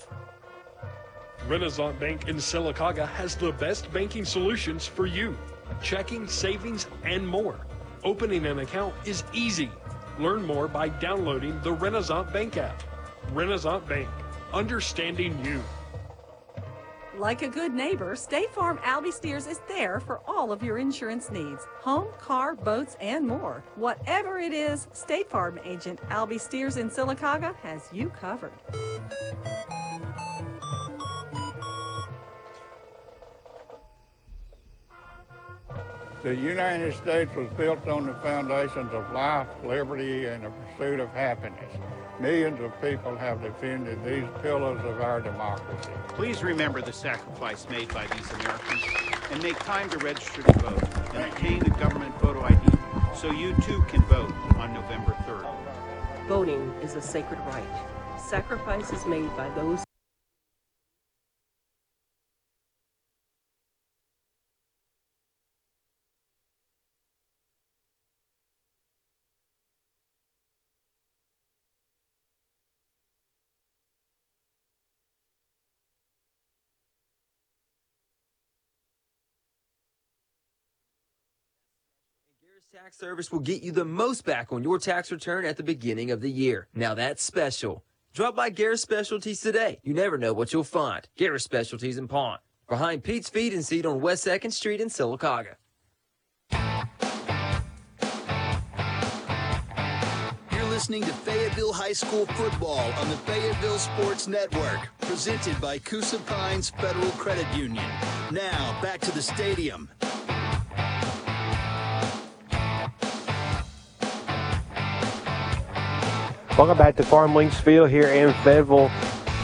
Renaissance 1.47 1.99
Bank 1.99 2.27
in 2.27 2.35
Sylacauga 2.35 3.07
has 3.07 3.35
the 3.35 3.51
best 3.53 3.91
banking 3.93 4.25
solutions 4.25 4.85
for 4.85 5.05
you 5.05 5.37
checking, 5.81 6.27
savings, 6.27 6.87
and 7.03 7.25
more. 7.25 7.65
Opening 8.03 8.45
an 8.45 8.59
account 8.59 8.93
is 9.05 9.23
easy. 9.33 9.71
Learn 10.19 10.45
more 10.45 10.67
by 10.67 10.89
downloading 10.89 11.59
the 11.61 11.71
Renaissance 11.71 12.31
Bank 12.31 12.57
app. 12.57 12.83
Renaissance 13.31 13.87
Bank, 13.87 14.09
understanding 14.53 15.43
you. 15.45 15.63
Like 17.21 17.43
a 17.43 17.47
good 17.47 17.71
neighbor, 17.71 18.15
State 18.15 18.51
Farm 18.51 18.79
Albie 18.79 19.13
Steers 19.13 19.45
is 19.45 19.61
there 19.67 19.99
for 19.99 20.21
all 20.27 20.51
of 20.51 20.63
your 20.63 20.79
insurance 20.79 21.29
needs 21.29 21.67
home, 21.79 22.07
car, 22.17 22.55
boats, 22.55 22.97
and 22.99 23.27
more. 23.27 23.63
Whatever 23.75 24.39
it 24.39 24.51
is, 24.51 24.87
State 24.91 25.29
Farm 25.29 25.59
agent 25.63 26.01
Albie 26.09 26.41
Steers 26.41 26.77
in 26.77 26.89
Sylacauga 26.89 27.55
has 27.57 27.87
you 27.93 28.09
covered. 28.09 28.51
The 36.23 36.35
United 36.35 36.95
States 36.95 37.29
was 37.35 37.49
built 37.55 37.87
on 37.87 38.07
the 38.07 38.15
foundations 38.15 38.91
of 38.93 39.11
life, 39.11 39.47
liberty, 39.63 40.25
and 40.25 40.45
the 40.45 40.49
pursuit 40.49 40.99
of 40.99 41.09
happiness. 41.09 41.71
Millions 42.21 42.59
of 42.61 42.79
people 42.79 43.15
have 43.15 43.41
defended 43.41 43.97
these 44.05 44.23
pillars 44.43 44.79
of 44.85 45.01
our 45.01 45.21
democracy. 45.21 45.89
Please 46.09 46.43
remember 46.43 46.79
the 46.79 46.93
sacrifice 46.93 47.67
made 47.67 47.91
by 47.95 48.05
these 48.05 48.31
Americans 48.33 48.83
and 49.31 49.41
make 49.41 49.57
time 49.61 49.89
to 49.89 49.97
register 49.97 50.43
to 50.43 50.53
vote 50.59 50.83
and 51.15 51.23
obtain 51.31 51.63
a 51.63 51.69
government 51.79 52.13
photo 52.21 52.43
ID 52.43 52.61
so 53.15 53.31
you 53.31 53.55
too 53.63 53.81
can 53.87 54.03
vote 54.03 54.31
on 54.57 54.71
November 54.71 55.13
3rd. 55.25 56.27
Voting 56.27 56.71
is 56.83 56.93
a 56.93 57.01
sacred 57.01 57.39
right. 57.47 58.19
Sacrifices 58.19 59.03
made 59.07 59.35
by 59.35 59.49
those 59.55 59.83
Tax 82.73 82.97
Service 82.97 83.33
will 83.33 83.41
get 83.41 83.63
you 83.63 83.73
the 83.73 83.83
most 83.83 84.23
back 84.23 84.53
on 84.53 84.63
your 84.63 84.79
tax 84.79 85.11
return 85.11 85.43
at 85.43 85.57
the 85.57 85.63
beginning 85.63 86.09
of 86.09 86.21
the 86.21 86.31
year. 86.31 86.69
Now 86.73 86.93
that's 86.93 87.21
special. 87.21 87.83
Drop 88.13 88.33
by 88.33 88.49
Garris 88.49 88.79
Specialties 88.79 89.41
today. 89.41 89.79
You 89.83 89.93
never 89.93 90.17
know 90.17 90.31
what 90.31 90.53
you'll 90.53 90.63
find. 90.63 91.05
Garris 91.19 91.41
Specialties 91.41 91.97
in 91.97 92.07
Pawn. 92.07 92.37
Behind 92.69 93.03
Pete's 93.03 93.27
Feed 93.27 93.53
and 93.53 93.65
Seed 93.65 93.85
on 93.85 93.99
West 93.99 94.25
2nd 94.25 94.53
Street 94.53 94.79
in 94.79 94.87
Sylacauga. 94.87 95.55
You're 100.53 100.69
listening 100.69 101.03
to 101.03 101.11
Fayetteville 101.11 101.73
High 101.73 101.91
School 101.91 102.25
football 102.27 102.93
on 102.93 103.09
the 103.09 103.17
Fayetteville 103.17 103.79
Sports 103.79 104.29
Network, 104.29 104.87
presented 105.01 105.59
by 105.59 105.77
Coosa 105.79 106.19
Pines 106.19 106.69
Federal 106.69 107.11
Credit 107.11 107.47
Union. 107.53 107.83
Now, 108.31 108.79
back 108.81 109.01
to 109.01 109.11
the 109.11 109.21
stadium. 109.21 109.89
Welcome 116.61 116.77
back 116.77 116.95
to 116.97 117.03
Farm 117.03 117.33
Links 117.33 117.59
Field 117.59 117.89
here 117.89 118.09
in 118.09 118.35
Fayetteville. 118.43 118.89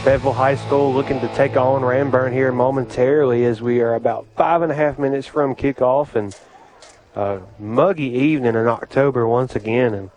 Fayetteville 0.04 0.32
High 0.32 0.54
School 0.54 0.94
looking 0.94 1.18
to 1.18 1.26
take 1.34 1.56
on 1.56 1.82
Ranburne 1.82 2.32
here 2.32 2.52
momentarily 2.52 3.44
as 3.44 3.60
we 3.60 3.80
are 3.80 3.96
about 3.96 4.24
five 4.36 4.62
and 4.62 4.70
a 4.70 4.74
half 4.76 5.00
minutes 5.00 5.26
from 5.26 5.56
kickoff 5.56 6.14
and 6.14 6.38
a 7.16 7.40
muggy 7.58 8.04
evening 8.04 8.54
in 8.54 8.68
October 8.68 9.26
once 9.26 9.56
again. 9.56 9.94
And 9.94 10.10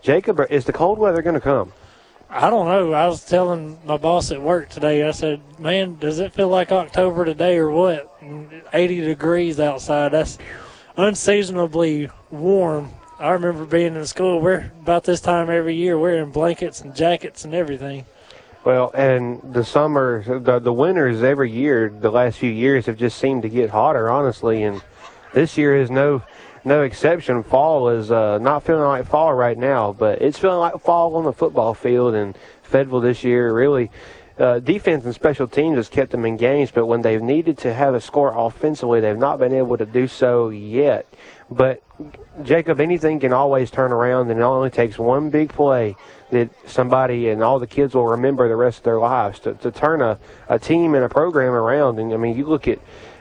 Jacob, 0.00 0.40
is 0.48 0.64
the 0.64 0.72
cold 0.72 0.98
weather 0.98 1.20
going 1.20 1.34
to 1.34 1.42
come? 1.42 1.74
I 2.30 2.48
don't 2.48 2.66
know. 2.66 2.94
I 2.94 3.06
was 3.06 3.22
telling 3.22 3.78
my 3.84 3.98
boss 3.98 4.30
at 4.30 4.40
work 4.40 4.70
today, 4.70 5.06
I 5.06 5.10
said, 5.10 5.42
man, 5.58 5.98
does 5.98 6.20
it 6.20 6.32
feel 6.32 6.48
like 6.48 6.72
October 6.72 7.26
today 7.26 7.58
or 7.58 7.70
what? 7.70 8.18
80 8.72 9.02
degrees 9.02 9.60
outside. 9.60 10.12
That's 10.12 10.38
unseasonably 10.96 12.08
warm 12.30 12.92
I 13.18 13.30
remember 13.30 13.64
being 13.64 13.96
in 13.96 14.06
school. 14.06 14.40
We're 14.40 14.70
about 14.82 15.04
this 15.04 15.20
time 15.20 15.48
every 15.48 15.74
year 15.74 15.98
wearing 15.98 16.30
blankets 16.30 16.82
and 16.82 16.94
jackets 16.94 17.44
and 17.44 17.54
everything. 17.54 18.04
Well, 18.62 18.90
and 18.94 19.40
the 19.54 19.64
summer, 19.64 20.22
the 20.40 20.58
the 20.58 20.72
winters 20.72 21.22
every 21.22 21.50
year, 21.50 21.88
the 21.88 22.10
last 22.10 22.38
few 22.38 22.50
years 22.50 22.86
have 22.86 22.98
just 22.98 23.18
seemed 23.18 23.42
to 23.42 23.48
get 23.48 23.70
hotter, 23.70 24.10
honestly, 24.10 24.64
and 24.64 24.82
this 25.32 25.56
year 25.56 25.74
is 25.74 25.90
no 25.90 26.22
no 26.64 26.82
exception. 26.82 27.42
Fall 27.42 27.88
is 27.88 28.10
uh, 28.10 28.38
not 28.38 28.64
feeling 28.64 28.82
like 28.82 29.06
fall 29.06 29.32
right 29.32 29.56
now, 29.56 29.92
but 29.94 30.20
it's 30.20 30.38
feeling 30.38 30.58
like 30.58 30.78
fall 30.80 31.14
on 31.16 31.24
the 31.24 31.32
football 31.32 31.72
field. 31.72 32.14
And 32.14 32.36
Fayetteville 32.64 33.00
this 33.00 33.24
year 33.24 33.52
really. 33.52 33.90
Uh, 34.38 34.58
defense 34.58 35.02
and 35.06 35.14
special 35.14 35.48
teams 35.48 35.76
has 35.76 35.88
kept 35.88 36.10
them 36.10 36.26
in 36.26 36.36
games, 36.36 36.70
but 36.70 36.84
when 36.84 37.00
they've 37.00 37.22
needed 37.22 37.56
to 37.56 37.72
have 37.72 37.94
a 37.94 38.00
score 38.02 38.34
offensively, 38.36 39.00
they've 39.00 39.16
not 39.16 39.38
been 39.38 39.54
able 39.54 39.78
to 39.78 39.86
do 39.86 40.06
so 40.06 40.50
yet. 40.50 41.06
But 41.50 41.82
Jacob, 42.42 42.80
anything 42.80 43.20
can 43.20 43.32
always 43.32 43.70
turn 43.70 43.92
around, 43.92 44.30
and 44.30 44.40
it 44.40 44.42
only 44.42 44.70
takes 44.70 44.98
one 44.98 45.30
big 45.30 45.50
play 45.50 45.96
that 46.30 46.50
somebody 46.68 47.28
and 47.28 47.42
all 47.42 47.58
the 47.58 47.66
kids 47.66 47.94
will 47.94 48.08
remember 48.08 48.48
the 48.48 48.56
rest 48.56 48.78
of 48.78 48.84
their 48.84 48.98
lives 48.98 49.38
to, 49.40 49.54
to 49.54 49.70
turn 49.70 50.02
a, 50.02 50.18
a 50.48 50.58
team 50.58 50.94
and 50.94 51.04
a 51.04 51.08
program 51.08 51.52
around. 51.52 51.98
And 51.98 52.12
I 52.12 52.16
mean, 52.16 52.36
you 52.36 52.46
look 52.46 52.66
at, 52.66 52.80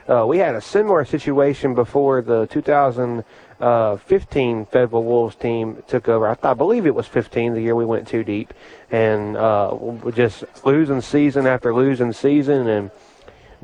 uh, 0.10 0.26
we 0.28 0.40
had 0.40 0.56
a 0.56 0.62
similar 0.62 1.06
situation 1.06 1.76
before 1.76 2.24
the 2.24 2.48
2015 2.48 4.66
Fayetteville 4.66 5.04
Wolves 5.04 5.36
team 5.36 5.84
took 5.88 6.10
over. 6.10 6.28
I, 6.28 6.36
I, 6.42 6.56
believe 6.56 6.88
it 6.88 6.96
was 6.96 7.06
15, 7.06 7.54
the 7.54 7.62
year 7.62 7.76
we 7.76 7.86
went 7.86 8.08
too 8.08 8.24
deep, 8.24 8.56
and 8.90 9.38
uh, 9.38 9.78
just 10.16 10.46
losing 10.66 11.02
season 11.02 11.46
after 11.46 11.76
losing 11.76 12.12
season. 12.12 12.68
And 12.68 12.90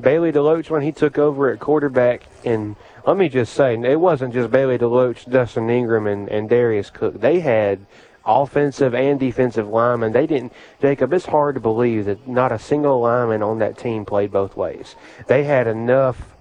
Bailey 0.00 0.32
Deloach, 0.32 0.70
when 0.70 0.82
he 0.82 0.92
took 0.92 1.18
over 1.18 1.50
at 1.50 1.60
quarterback, 1.60 2.22
and 2.44 2.76
let 3.06 3.16
me 3.16 3.28
just 3.28 3.54
say, 3.54 3.74
it 3.74 4.00
wasn't 4.00 4.32
just 4.32 4.50
Bailey 4.50 4.78
Deloach, 4.78 5.30
Dustin 5.30 5.68
Ingram, 5.68 6.06
and, 6.06 6.28
and 6.28 6.48
Darius 6.48 6.90
Cook. 6.90 7.20
They 7.20 7.40
had 7.40 7.84
offensive 8.24 8.94
and 8.94 9.18
defensive 9.18 9.68
linemen. 9.68 10.12
They 10.12 10.26
didn't, 10.26 10.52
Jacob, 10.80 11.12
it's 11.12 11.26
hard 11.26 11.56
to 11.56 11.60
believe 11.60 12.04
that 12.04 12.28
not 12.28 12.52
a 12.52 12.58
single 12.58 13.00
lineman 13.00 13.42
on 13.42 13.58
that 13.58 13.76
team 13.76 14.04
played 14.04 14.30
both 14.30 14.56
ways. 14.56 14.94
They 15.26 15.44
had 15.44 15.66
enough 15.66 16.36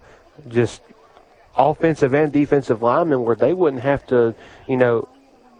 just 0.48 0.82
offensive 1.58 2.13
and 2.13 2.32
defensive 2.32 2.82
linemen 2.82 3.24
where 3.24 3.36
they 3.36 3.53
wouldn't 3.53 3.82
have 3.84 4.06
to, 4.08 4.36
you 4.68 4.77
know, 4.77 5.08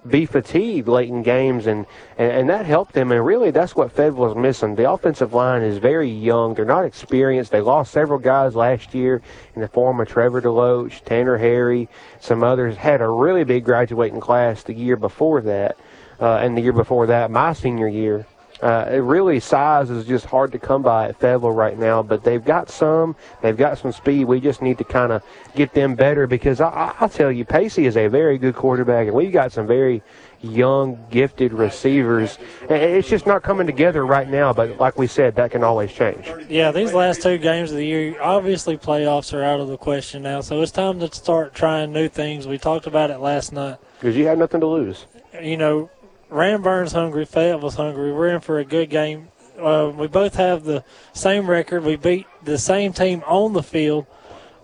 be 0.08 0.26
fatigued 0.26 0.88
late 0.88 1.10
in 1.10 1.22
games, 1.22 1.68
and, 1.68 1.86
and, 2.18 2.32
and 2.32 2.50
that 2.50 2.66
helped 2.66 2.94
them. 2.94 3.12
And 3.12 3.24
really, 3.26 3.52
that's 3.52 3.76
what 3.76 3.92
Fayetteville 3.92 4.28
was 4.28 4.36
missing. 4.36 4.76
The 4.76 4.90
offensive 4.90 5.34
line 5.34 5.62
is 5.62 5.78
very 5.78 6.10
young. 6.10 6.54
They're 6.54 6.66
not 6.66 6.86
experienced. 6.86 7.52
They 7.52 7.62
lost 7.62 7.92
several 7.92 8.20
guys 8.20 8.56
last 8.56 8.96
year 8.96 9.22
in 9.56 9.62
the 9.62 9.68
form 9.68 10.00
of 10.00 10.08
Trevor 10.08 10.42
Deloach, 10.42 11.04
Tanner 11.04 11.38
Harry, 11.38 11.88
some 12.20 12.44
others. 12.44 12.76
Had 12.76 13.02
a 13.02 13.08
really 13.08 13.44
big 13.44 13.64
graduating 13.64 14.20
class 14.20 14.64
the 14.64 14.74
year 14.74 14.96
before 14.96 15.42
that, 15.42 15.78
uh, 16.20 16.38
and 16.38 16.58
the 16.58 16.62
year 16.62 16.74
before 16.74 17.08
that, 17.08 17.30
my 17.30 17.54
senior 17.54 17.88
year. 17.88 18.26
Uh, 18.62 18.86
it 18.92 18.98
really, 18.98 19.40
size 19.40 19.90
is 19.90 20.06
just 20.06 20.26
hard 20.26 20.52
to 20.52 20.60
come 20.60 20.84
by 20.84 21.10
at 21.10 21.20
Fayetteville 21.20 21.52
right 21.52 21.80
now, 21.80 22.04
but 22.04 22.24
they've 22.24 22.46
got 22.46 22.70
some. 22.70 23.16
They've 23.42 23.58
got 23.58 23.80
some 23.80 23.92
speed. 23.92 24.26
We 24.26 24.40
just 24.40 24.62
need 24.62 24.78
to 24.78 24.84
kind 24.84 25.12
of 25.12 25.24
get 25.56 25.74
them 25.74 25.96
better 25.96 26.28
because 26.28 26.62
I, 26.62 26.94
I'll 27.00 27.10
tell 27.10 27.32
you, 27.32 27.44
Pacey 27.44 27.86
is 27.88 27.98
a 27.98 28.08
very 28.08 28.38
good 28.38 28.56
quarterback, 28.56 29.08
and 29.08 29.16
we've 29.16 29.32
got 29.32 29.52
some 29.52 29.66
very 29.66 30.04
young, 30.42 31.04
gifted 31.10 31.54
receivers. 31.54 32.38
It's 32.70 33.10
just 33.10 33.26
not 33.26 33.42
coming 33.44 33.66
together 33.66 34.06
right 34.06 34.30
now, 34.30 34.54
but 34.54 34.78
like 34.78 34.98
we 34.98 35.08
said, 35.08 35.36
that 35.36 35.52
can 35.52 35.64
always 35.64 35.92
change. 35.92 36.32
Yeah, 36.50 36.72
these 36.72 36.94
last 36.94 37.22
two 37.22 37.38
games 37.38 37.72
of 37.72 37.78
the 37.78 37.86
year, 37.86 38.22
obviously 38.22 38.78
playoffs 38.78 39.34
are 39.34 39.44
out 39.44 39.60
of 39.60 39.68
the 39.70 39.78
question 39.78 40.24
now, 40.24 40.42
so 40.42 40.62
it's 40.62 40.72
time 40.72 41.00
to 41.00 41.14
start 41.14 41.54
trying 41.54 41.92
new 41.92 42.08
things. 42.08 42.48
We 42.48 42.58
talked 42.58 42.88
about 42.88 43.10
it 43.10 43.20
last 43.20 43.54
night. 43.54 43.78
Because 44.00 44.16
you 44.16 44.26
had 44.28 44.38
nothing 44.38 44.62
to 44.62 44.68
lose. 44.68 45.06
You 45.42 45.58
know, 45.58 45.90
Ranburne's 46.32 46.94
hungry, 46.94 47.26
Fayetteville's 47.26 47.76
hungry. 47.76 48.14
We're 48.14 48.30
in 48.30 48.40
for 48.40 48.58
a 48.58 48.66
good 48.66 48.90
game. 48.90 49.28
Uh, 49.60 49.92
we 49.94 50.08
both 50.08 50.36
have 50.36 50.64
the 50.64 50.84
same 51.14 51.48
record. 51.50 51.84
We 51.84 51.98
beat 51.98 52.26
the 52.42 52.58
same 52.58 52.94
team 52.94 53.22
on 53.28 53.54
the 53.54 53.62
field. 53.62 54.06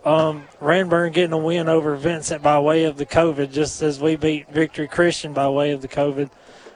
Um, 0.05 0.47
Ranburne 0.62 1.12
getting 1.12 1.33
a 1.33 1.38
win 1.38 1.67
over 1.67 1.95
Vincent 1.97 2.41
by 2.41 2.57
way 2.59 2.86
of 2.86 2.95
the 2.95 3.05
COVID, 3.05 3.51
just 3.51 3.81
as 3.81 4.00
we 4.00 4.15
beat 4.15 4.50
Victory 4.50 4.88
Christian 4.88 5.33
by 5.33 5.50
way 5.50 5.71
of 5.71 5.81
the 5.81 5.89
COVID. 5.89 6.29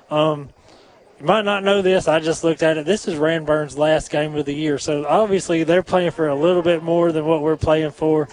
Um, 0.09 0.49
you 1.17 1.25
might 1.25 1.45
not 1.45 1.63
know 1.63 1.81
this. 1.81 2.09
I 2.09 2.19
just 2.19 2.43
looked 2.43 2.61
at 2.61 2.77
it. 2.77 2.85
This 2.85 3.07
is 3.07 3.15
Ranburne's 3.15 3.77
last 3.77 4.11
game 4.11 4.35
of 4.35 4.45
the 4.45 4.53
year, 4.53 4.77
so 4.77 5.05
obviously 5.05 5.63
they're 5.63 5.83
playing 5.83 6.11
for 6.11 6.27
a 6.27 6.35
little 6.35 6.61
bit 6.61 6.83
more 6.83 7.13
than 7.13 7.25
what 7.25 7.41
we're 7.41 7.55
playing 7.55 7.91
for. 7.91 8.27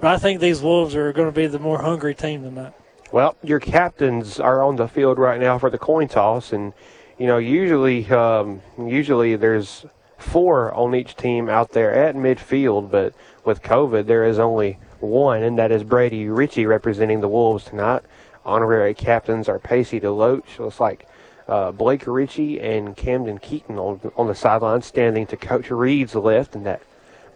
But 0.00 0.12
I 0.12 0.18
think 0.18 0.40
these 0.40 0.60
Wolves 0.60 0.94
are 0.94 1.12
going 1.12 1.28
to 1.28 1.32
be 1.32 1.48
the 1.48 1.58
more 1.58 1.82
hungry 1.82 2.14
team 2.14 2.42
tonight. 2.42 2.74
Well, 3.14 3.36
your 3.44 3.60
captains 3.60 4.40
are 4.40 4.60
on 4.60 4.74
the 4.74 4.88
field 4.88 5.20
right 5.20 5.40
now 5.40 5.56
for 5.56 5.70
the 5.70 5.78
coin 5.78 6.08
toss, 6.08 6.52
and 6.52 6.72
you 7.16 7.28
know 7.28 7.38
usually 7.38 8.10
um, 8.10 8.60
usually 8.76 9.36
there's 9.36 9.86
four 10.18 10.74
on 10.74 10.96
each 10.96 11.14
team 11.14 11.48
out 11.48 11.70
there 11.70 11.94
at 11.94 12.16
midfield, 12.16 12.90
but 12.90 13.14
with 13.44 13.62
COVID 13.62 14.06
there 14.06 14.24
is 14.24 14.40
only 14.40 14.80
one, 14.98 15.44
and 15.44 15.56
that 15.60 15.70
is 15.70 15.84
Brady 15.84 16.26
Ritchie 16.26 16.66
representing 16.66 17.20
the 17.20 17.28
Wolves 17.28 17.66
tonight. 17.66 18.02
Honorary 18.44 18.94
captains 18.94 19.48
are 19.48 19.60
Pacey 19.60 20.00
Deloach. 20.00 20.66
It's 20.66 20.80
like 20.80 21.06
uh, 21.46 21.70
Blake 21.70 22.08
Ritchie 22.08 22.60
and 22.60 22.96
Camden 22.96 23.38
Keaton 23.38 23.78
on, 23.78 24.00
on 24.16 24.26
the 24.26 24.34
sideline 24.34 24.82
standing 24.82 25.24
to 25.28 25.36
Coach 25.36 25.70
Reed's 25.70 26.16
left 26.16 26.56
in 26.56 26.64
that 26.64 26.82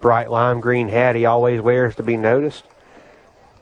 bright 0.00 0.28
lime 0.28 0.58
green 0.58 0.88
hat 0.88 1.14
he 1.14 1.24
always 1.24 1.60
wears 1.60 1.94
to 1.94 2.02
be 2.02 2.16
noticed. 2.16 2.64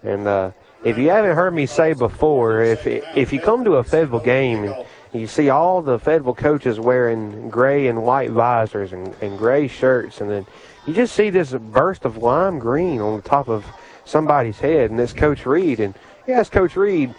And 0.03 0.27
uh, 0.27 0.53
if 0.87 0.99
you 0.99 1.11
haven't 1.11 1.35
heard 1.35 1.53
me 1.53 1.67
say 1.67 1.93
before, 1.93 2.63
if 2.63 2.87
if 2.87 3.33
you 3.33 3.41
come 3.41 3.65
to 3.65 3.75
a 3.75 3.85
Fayetteville 3.85 4.21
game 4.21 4.65
and 4.65 4.87
you 5.13 5.27
see 5.27 5.49
all 5.49 5.83
the 5.83 5.99
Fayetteville 5.99 6.35
coaches 6.35 6.81
wearing 6.81 7.51
gray 7.51 7.89
and 7.89 8.03
white 8.03 8.31
visors 8.31 8.93
and, 8.93 9.15
and 9.21 9.37
gray 9.39 9.69
shirts, 9.69 10.21
and 10.21 10.31
then 10.31 10.47
you 10.87 10.95
just 10.95 11.15
see 11.15 11.31
this 11.31 11.53
burst 11.53 12.05
of 12.05 12.19
lime 12.19 12.59
green 12.59 13.01
on 13.01 13.17
the 13.17 13.23
top 13.23 13.49
of 13.49 13.67
somebody's 14.05 14.59
head, 14.59 14.91
and 14.91 15.01
it's 15.01 15.13
Coach 15.13 15.45
Reed. 15.45 15.81
And 15.81 15.95
ask 16.29 16.53
Coach 16.53 16.77
Reed, 16.77 17.11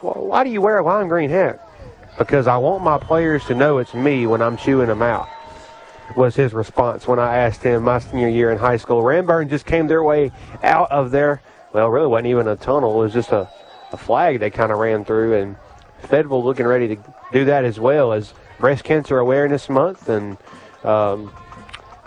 why 0.00 0.44
do 0.44 0.50
you 0.50 0.60
wear 0.60 0.78
a 0.78 0.84
lime 0.84 1.08
green 1.08 1.30
hat? 1.30 1.68
because 2.18 2.48
I 2.48 2.56
want 2.56 2.82
my 2.82 2.98
players 2.98 3.44
to 3.46 3.54
know 3.54 3.78
it's 3.78 3.94
me 3.94 4.26
when 4.26 4.42
I'm 4.42 4.56
chewing 4.56 4.88
them 4.88 5.02
out. 5.02 5.28
Was 6.16 6.34
his 6.34 6.52
response 6.52 7.06
when 7.06 7.18
I 7.18 7.36
asked 7.36 7.62
him 7.62 7.84
my 7.84 8.00
senior 8.00 8.28
year 8.28 8.50
in 8.50 8.58
high 8.58 8.78
school. 8.78 9.02
Ranburne 9.02 9.48
just 9.48 9.66
came 9.66 9.86
their 9.86 10.02
way 10.02 10.32
out 10.62 10.90
of 10.90 11.10
there. 11.10 11.40
Well, 11.72 11.88
really 11.88 12.06
wasn't 12.06 12.28
even 12.28 12.48
a 12.48 12.56
tunnel. 12.56 13.00
It 13.00 13.04
was 13.04 13.12
just 13.12 13.30
a, 13.30 13.48
a 13.92 13.96
flag 13.96 14.40
they 14.40 14.50
kind 14.50 14.72
of 14.72 14.78
ran 14.78 15.04
through, 15.04 15.34
and 15.34 15.56
Fayetteville 16.02 16.42
looking 16.42 16.66
ready 16.66 16.88
to 16.88 17.14
do 17.32 17.44
that 17.46 17.64
as 17.64 17.78
well 17.78 18.12
as 18.12 18.32
Breast 18.58 18.84
Cancer 18.84 19.18
Awareness 19.18 19.68
Month. 19.68 20.08
And 20.08 20.38
um, 20.84 21.32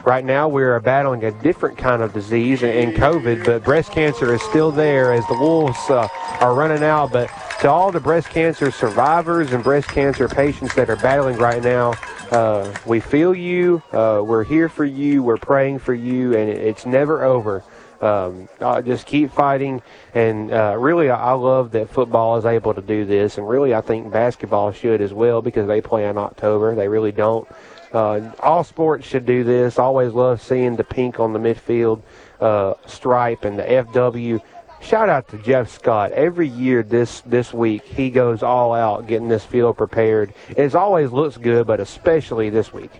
right 0.03 0.25
now 0.25 0.47
we're 0.47 0.79
battling 0.79 1.23
a 1.23 1.31
different 1.43 1.77
kind 1.77 2.01
of 2.01 2.13
disease 2.13 2.63
in 2.63 2.91
COVID, 2.93 3.45
but 3.45 3.63
breast 3.63 3.91
cancer 3.91 4.33
is 4.33 4.41
still 4.43 4.71
there 4.71 5.13
as 5.13 5.25
the 5.27 5.35
Wolves 5.35 5.77
uh, 5.89 6.07
are 6.39 6.53
running 6.55 6.83
out. 6.83 7.11
But 7.11 7.29
to 7.61 7.69
all 7.69 7.91
the 7.91 7.99
breast 7.99 8.29
cancer 8.29 8.71
survivors 8.71 9.51
and 9.51 9.63
breast 9.63 9.87
cancer 9.89 10.27
patients 10.27 10.73
that 10.75 10.89
are 10.89 10.95
battling 10.95 11.37
right 11.37 11.63
now, 11.63 11.93
uh, 12.31 12.73
we 12.85 12.99
feel 12.99 13.35
you. 13.35 13.83
Uh, 13.91 14.23
we're 14.25 14.43
here 14.43 14.69
for 14.69 14.85
you. 14.85 15.21
We're 15.21 15.37
praying 15.37 15.79
for 15.79 15.93
you, 15.93 16.35
and 16.35 16.49
it's 16.49 16.85
never 16.85 17.23
over. 17.23 17.63
Um, 18.01 18.49
just 18.83 19.05
keep 19.05 19.31
fighting. 19.31 19.81
And 20.13 20.51
uh, 20.51 20.75
really, 20.77 21.09
I 21.09 21.33
love 21.33 21.71
that 21.71 21.89
football 21.89 22.37
is 22.37 22.45
able 22.45 22.73
to 22.73 22.81
do 22.81 23.05
this. 23.05 23.37
And 23.37 23.47
really, 23.47 23.73
I 23.75 23.81
think 23.81 24.11
basketball 24.11 24.71
should 24.71 25.01
as 25.01 25.13
well 25.13 25.41
because 25.41 25.67
they 25.67 25.81
play 25.81 26.07
in 26.07 26.17
October. 26.17 26.75
They 26.75 26.87
really 26.87 27.11
don't. 27.11 27.47
Uh, 27.93 28.31
all 28.39 28.63
sports 28.63 29.05
should 29.05 29.25
do 29.25 29.43
this. 29.43 29.77
Always 29.77 30.13
love 30.13 30.41
seeing 30.41 30.75
the 30.75 30.83
pink 30.83 31.19
on 31.19 31.33
the 31.33 31.39
midfield 31.39 32.01
uh, 32.39 32.73
stripe 32.85 33.45
and 33.45 33.59
the 33.59 33.63
FW. 33.63 34.41
Shout 34.81 35.09
out 35.09 35.27
to 35.29 35.37
Jeff 35.37 35.69
Scott. 35.69 36.11
Every 36.11 36.47
year 36.47 36.81
this 36.81 37.21
this 37.21 37.53
week 37.53 37.83
he 37.83 38.09
goes 38.09 38.41
all 38.41 38.73
out 38.73 39.05
getting 39.05 39.27
this 39.27 39.45
field 39.45 39.77
prepared. 39.77 40.33
It 40.49 40.73
always 40.73 41.11
looks 41.11 41.37
good, 41.37 41.67
but 41.67 41.79
especially 41.79 42.49
this 42.49 42.73
week. 42.73 42.91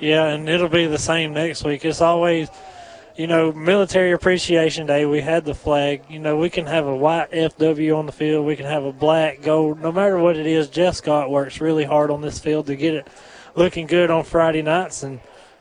Yeah, 0.00 0.26
and 0.26 0.48
it'll 0.48 0.68
be 0.68 0.86
the 0.86 0.98
same 0.98 1.32
next 1.32 1.62
week. 1.62 1.84
It's 1.84 2.00
always, 2.00 2.50
you 3.16 3.26
know, 3.26 3.52
Military 3.52 4.12
Appreciation 4.12 4.86
Day. 4.86 5.04
We 5.04 5.20
had 5.20 5.44
the 5.44 5.54
flag. 5.54 6.02
You 6.08 6.18
know, 6.18 6.36
we 6.36 6.50
can 6.50 6.66
have 6.66 6.86
a 6.86 6.96
white 6.96 7.30
FW 7.30 7.96
on 7.96 8.06
the 8.06 8.12
field. 8.12 8.46
We 8.46 8.56
can 8.56 8.66
have 8.66 8.84
a 8.84 8.92
black, 8.92 9.42
gold. 9.42 9.80
No 9.80 9.92
matter 9.92 10.18
what 10.18 10.36
it 10.36 10.46
is, 10.46 10.68
Jeff 10.68 10.96
Scott 10.96 11.30
works 11.30 11.60
really 11.60 11.84
hard 11.84 12.10
on 12.10 12.20
this 12.20 12.38
field 12.38 12.66
to 12.66 12.76
get 12.76 12.94
it 12.94 13.08
looking 13.54 13.86
good 13.86 14.10
on 14.10 14.24
Friday 14.24 14.62
nights, 14.62 15.02
and 15.02 15.20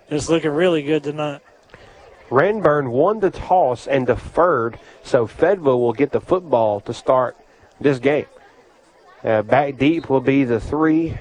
it's 0.10 0.29
looking 0.29 0.51
really 0.51 0.81
good 0.81 1.03
tonight. 1.03 1.41
Ranburne 2.29 2.91
won 2.91 3.20
the 3.20 3.29
toss 3.29 3.88
and 3.88 4.08
deferred, 4.08 4.79
so 5.03 5.27
Fayetteville 5.27 5.81
will 5.81 5.93
get 5.93 6.12
the 6.12 6.22
football 6.22 6.79
to 6.81 6.93
start 6.93 7.38
this 7.79 8.00
game. 8.00 8.27
Uh, 9.24 9.41
back 9.41 9.77
deep 9.77 10.10
will 10.10 10.22
be 10.22 10.46
the 10.46 10.60
three 10.60 11.17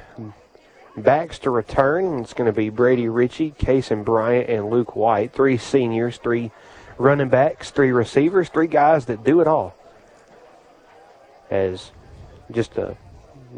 backs 0.96 1.38
to 1.40 1.50
return. 1.50 2.20
It's 2.20 2.34
going 2.34 2.46
to 2.46 2.56
be 2.56 2.68
Brady 2.68 3.08
Ritchie, 3.08 3.52
Cason 3.52 4.04
Bryant, 4.04 4.48
and 4.48 4.70
Luke 4.70 4.96
White. 4.96 5.32
Three 5.32 5.56
seniors, 5.56 6.18
three 6.18 6.50
running 6.98 7.28
backs, 7.28 7.70
three 7.70 7.92
receivers, 7.92 8.48
three 8.48 8.66
guys 8.66 9.06
that 9.06 9.24
do 9.24 9.40
it 9.40 9.46
all. 9.46 9.74
As 11.50 11.90
just 12.50 12.76
a 12.78 12.96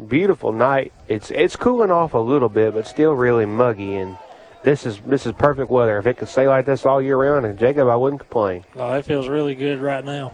beautiful 0.07 0.51
night. 0.51 0.91
It's 1.07 1.31
it's 1.31 1.55
cooling 1.55 1.91
off 1.91 2.13
a 2.13 2.19
little 2.19 2.49
bit, 2.49 2.73
but 2.73 2.87
still 2.87 3.13
really 3.13 3.45
muggy. 3.45 3.95
And 3.95 4.17
this 4.63 4.85
is 4.85 4.99
this 5.01 5.25
is 5.25 5.33
perfect 5.33 5.69
weather. 5.69 5.97
If 5.97 6.07
it 6.07 6.17
could 6.17 6.29
stay 6.29 6.47
like 6.47 6.65
this 6.65 6.85
all 6.85 7.01
year 7.01 7.17
round, 7.17 7.45
and 7.45 7.57
Jacob, 7.57 7.87
I 7.87 7.95
wouldn't 7.95 8.21
complain. 8.21 8.63
Oh, 8.75 8.93
it 8.93 9.05
feels 9.05 9.27
really 9.27 9.55
good 9.55 9.81
right 9.81 10.03
now. 10.03 10.33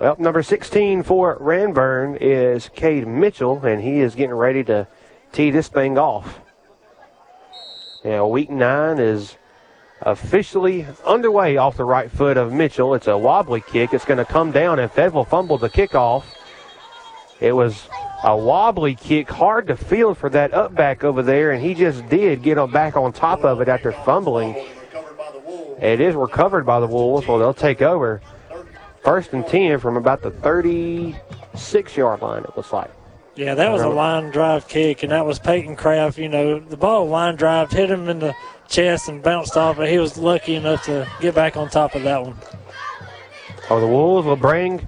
Well, 0.00 0.16
number 0.18 0.42
16 0.42 1.04
for 1.04 1.38
Ranburne 1.38 2.18
is 2.20 2.68
Cade 2.74 3.06
Mitchell, 3.06 3.64
and 3.64 3.80
he 3.80 4.00
is 4.00 4.16
getting 4.16 4.34
ready 4.34 4.64
to 4.64 4.88
tee 5.34 5.50
this 5.50 5.68
thing 5.68 5.98
off. 5.98 6.40
Yeah, 8.04 8.22
week 8.24 8.50
nine 8.50 8.98
is 8.98 9.36
officially 10.02 10.86
underway 11.04 11.56
off 11.56 11.76
the 11.76 11.84
right 11.84 12.10
foot 12.10 12.36
of 12.36 12.52
Mitchell. 12.52 12.94
It's 12.94 13.06
a 13.06 13.18
wobbly 13.18 13.60
kick. 13.60 13.92
It's 13.92 14.04
going 14.04 14.18
to 14.18 14.24
come 14.24 14.52
down, 14.52 14.78
and 14.78 14.90
Fayetteville 14.90 15.24
fumbled 15.24 15.62
the 15.62 15.70
kickoff. 15.70 16.24
It 17.40 17.52
was 17.52 17.88
a 18.22 18.36
wobbly 18.36 18.94
kick, 18.94 19.28
hard 19.28 19.66
to 19.66 19.76
field 19.76 20.18
for 20.18 20.30
that 20.30 20.54
up 20.54 20.74
back 20.74 21.02
over 21.02 21.22
there, 21.22 21.50
and 21.50 21.62
he 21.62 21.74
just 21.74 22.08
did 22.08 22.42
get 22.42 22.58
on 22.58 22.70
back 22.70 22.96
on 22.96 23.12
top 23.12 23.44
of 23.44 23.60
it 23.60 23.68
after 23.68 23.92
fumbling. 23.92 24.54
It 25.80 26.00
is 26.00 26.14
recovered 26.14 26.64
by 26.64 26.80
the 26.80 26.86
Wolves, 26.86 27.26
well, 27.26 27.38
they'll 27.38 27.52
take 27.52 27.82
over. 27.82 28.22
First 29.02 29.32
and 29.32 29.46
10 29.46 29.80
from 29.80 29.96
about 29.96 30.22
the 30.22 30.30
36 30.30 31.96
yard 31.96 32.22
line, 32.22 32.44
it 32.44 32.56
looks 32.56 32.72
like. 32.72 32.90
Yeah, 33.36 33.56
that 33.56 33.72
was 33.72 33.82
a 33.82 33.88
line 33.88 34.30
drive 34.30 34.68
kick, 34.68 35.02
and 35.02 35.10
that 35.10 35.26
was 35.26 35.40
Peyton 35.40 35.74
Kraft. 35.74 36.18
You 36.18 36.28
know, 36.28 36.60
the 36.60 36.76
ball 36.76 37.08
line 37.08 37.34
drive 37.34 37.72
hit 37.72 37.90
him 37.90 38.08
in 38.08 38.20
the 38.20 38.34
chest 38.68 39.08
and 39.08 39.22
bounced 39.22 39.56
off, 39.56 39.76
but 39.76 39.88
he 39.88 39.98
was 39.98 40.16
lucky 40.16 40.54
enough 40.54 40.84
to 40.84 41.08
get 41.20 41.34
back 41.34 41.56
on 41.56 41.68
top 41.68 41.96
of 41.96 42.04
that 42.04 42.22
one. 42.22 42.36
Oh, 43.70 43.80
the 43.80 43.88
Wolves 43.88 44.26
will 44.26 44.36
bring 44.36 44.86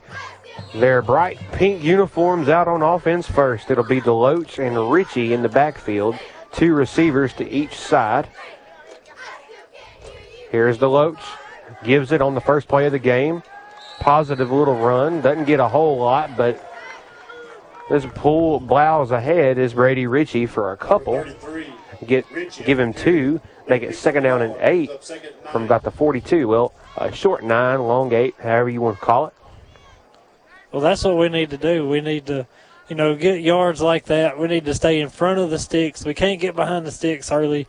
their 0.74 1.02
bright 1.02 1.38
pink 1.52 1.82
uniforms 1.82 2.48
out 2.48 2.68
on 2.68 2.82
offense 2.82 3.26
first. 3.26 3.70
It'll 3.70 3.82
be 3.82 4.00
Deloach 4.00 4.64
and 4.64 4.92
Ritchie 4.92 5.32
in 5.32 5.42
the 5.42 5.48
backfield, 5.48 6.16
two 6.52 6.72
receivers 6.74 7.32
to 7.34 7.50
each 7.50 7.74
side. 7.74 8.28
Here's 10.50 10.78
Deloach, 10.78 11.22
gives 11.82 12.12
it 12.12 12.22
on 12.22 12.36
the 12.36 12.40
first 12.40 12.68
play 12.68 12.86
of 12.86 12.92
the 12.92 12.98
game. 13.00 13.42
Positive 13.98 14.52
little 14.52 14.76
run, 14.76 15.20
doesn't 15.20 15.46
get 15.46 15.58
a 15.58 15.66
whole 15.66 15.98
lot, 15.98 16.36
but 16.36 16.62
this 17.88 18.04
pull 18.14 18.60
blows 18.60 19.10
ahead 19.10 19.58
is 19.58 19.74
Brady 19.74 20.06
Ritchie 20.06 20.46
for 20.46 20.72
a 20.72 20.76
couple. 20.76 21.24
Get 22.06 22.26
give 22.64 22.78
him 22.78 22.92
two, 22.92 23.40
make 23.68 23.82
it 23.82 23.94
second 23.94 24.24
down 24.24 24.42
and 24.42 24.56
eight 24.60 24.90
from 25.52 25.64
about 25.64 25.82
the 25.82 25.90
42. 25.90 26.48
Well, 26.48 26.74
a 26.96 27.12
short 27.12 27.44
nine, 27.44 27.82
long 27.82 28.12
eight, 28.12 28.34
however 28.40 28.68
you 28.68 28.80
want 28.80 28.98
to 28.98 29.04
call 29.04 29.26
it. 29.26 29.34
Well, 30.72 30.82
that's 30.82 31.04
what 31.04 31.16
we 31.16 31.28
need 31.28 31.50
to 31.50 31.56
do. 31.56 31.88
We 31.88 32.00
need 32.00 32.26
to, 32.26 32.46
you 32.88 32.96
know, 32.96 33.14
get 33.14 33.40
yards 33.40 33.80
like 33.80 34.06
that. 34.06 34.38
We 34.38 34.48
need 34.48 34.64
to 34.66 34.74
stay 34.74 35.00
in 35.00 35.08
front 35.08 35.38
of 35.38 35.50
the 35.50 35.58
sticks. 35.58 36.04
We 36.04 36.12
can't 36.12 36.40
get 36.40 36.56
behind 36.56 36.86
the 36.86 36.90
sticks 36.90 37.30
early. 37.30 37.66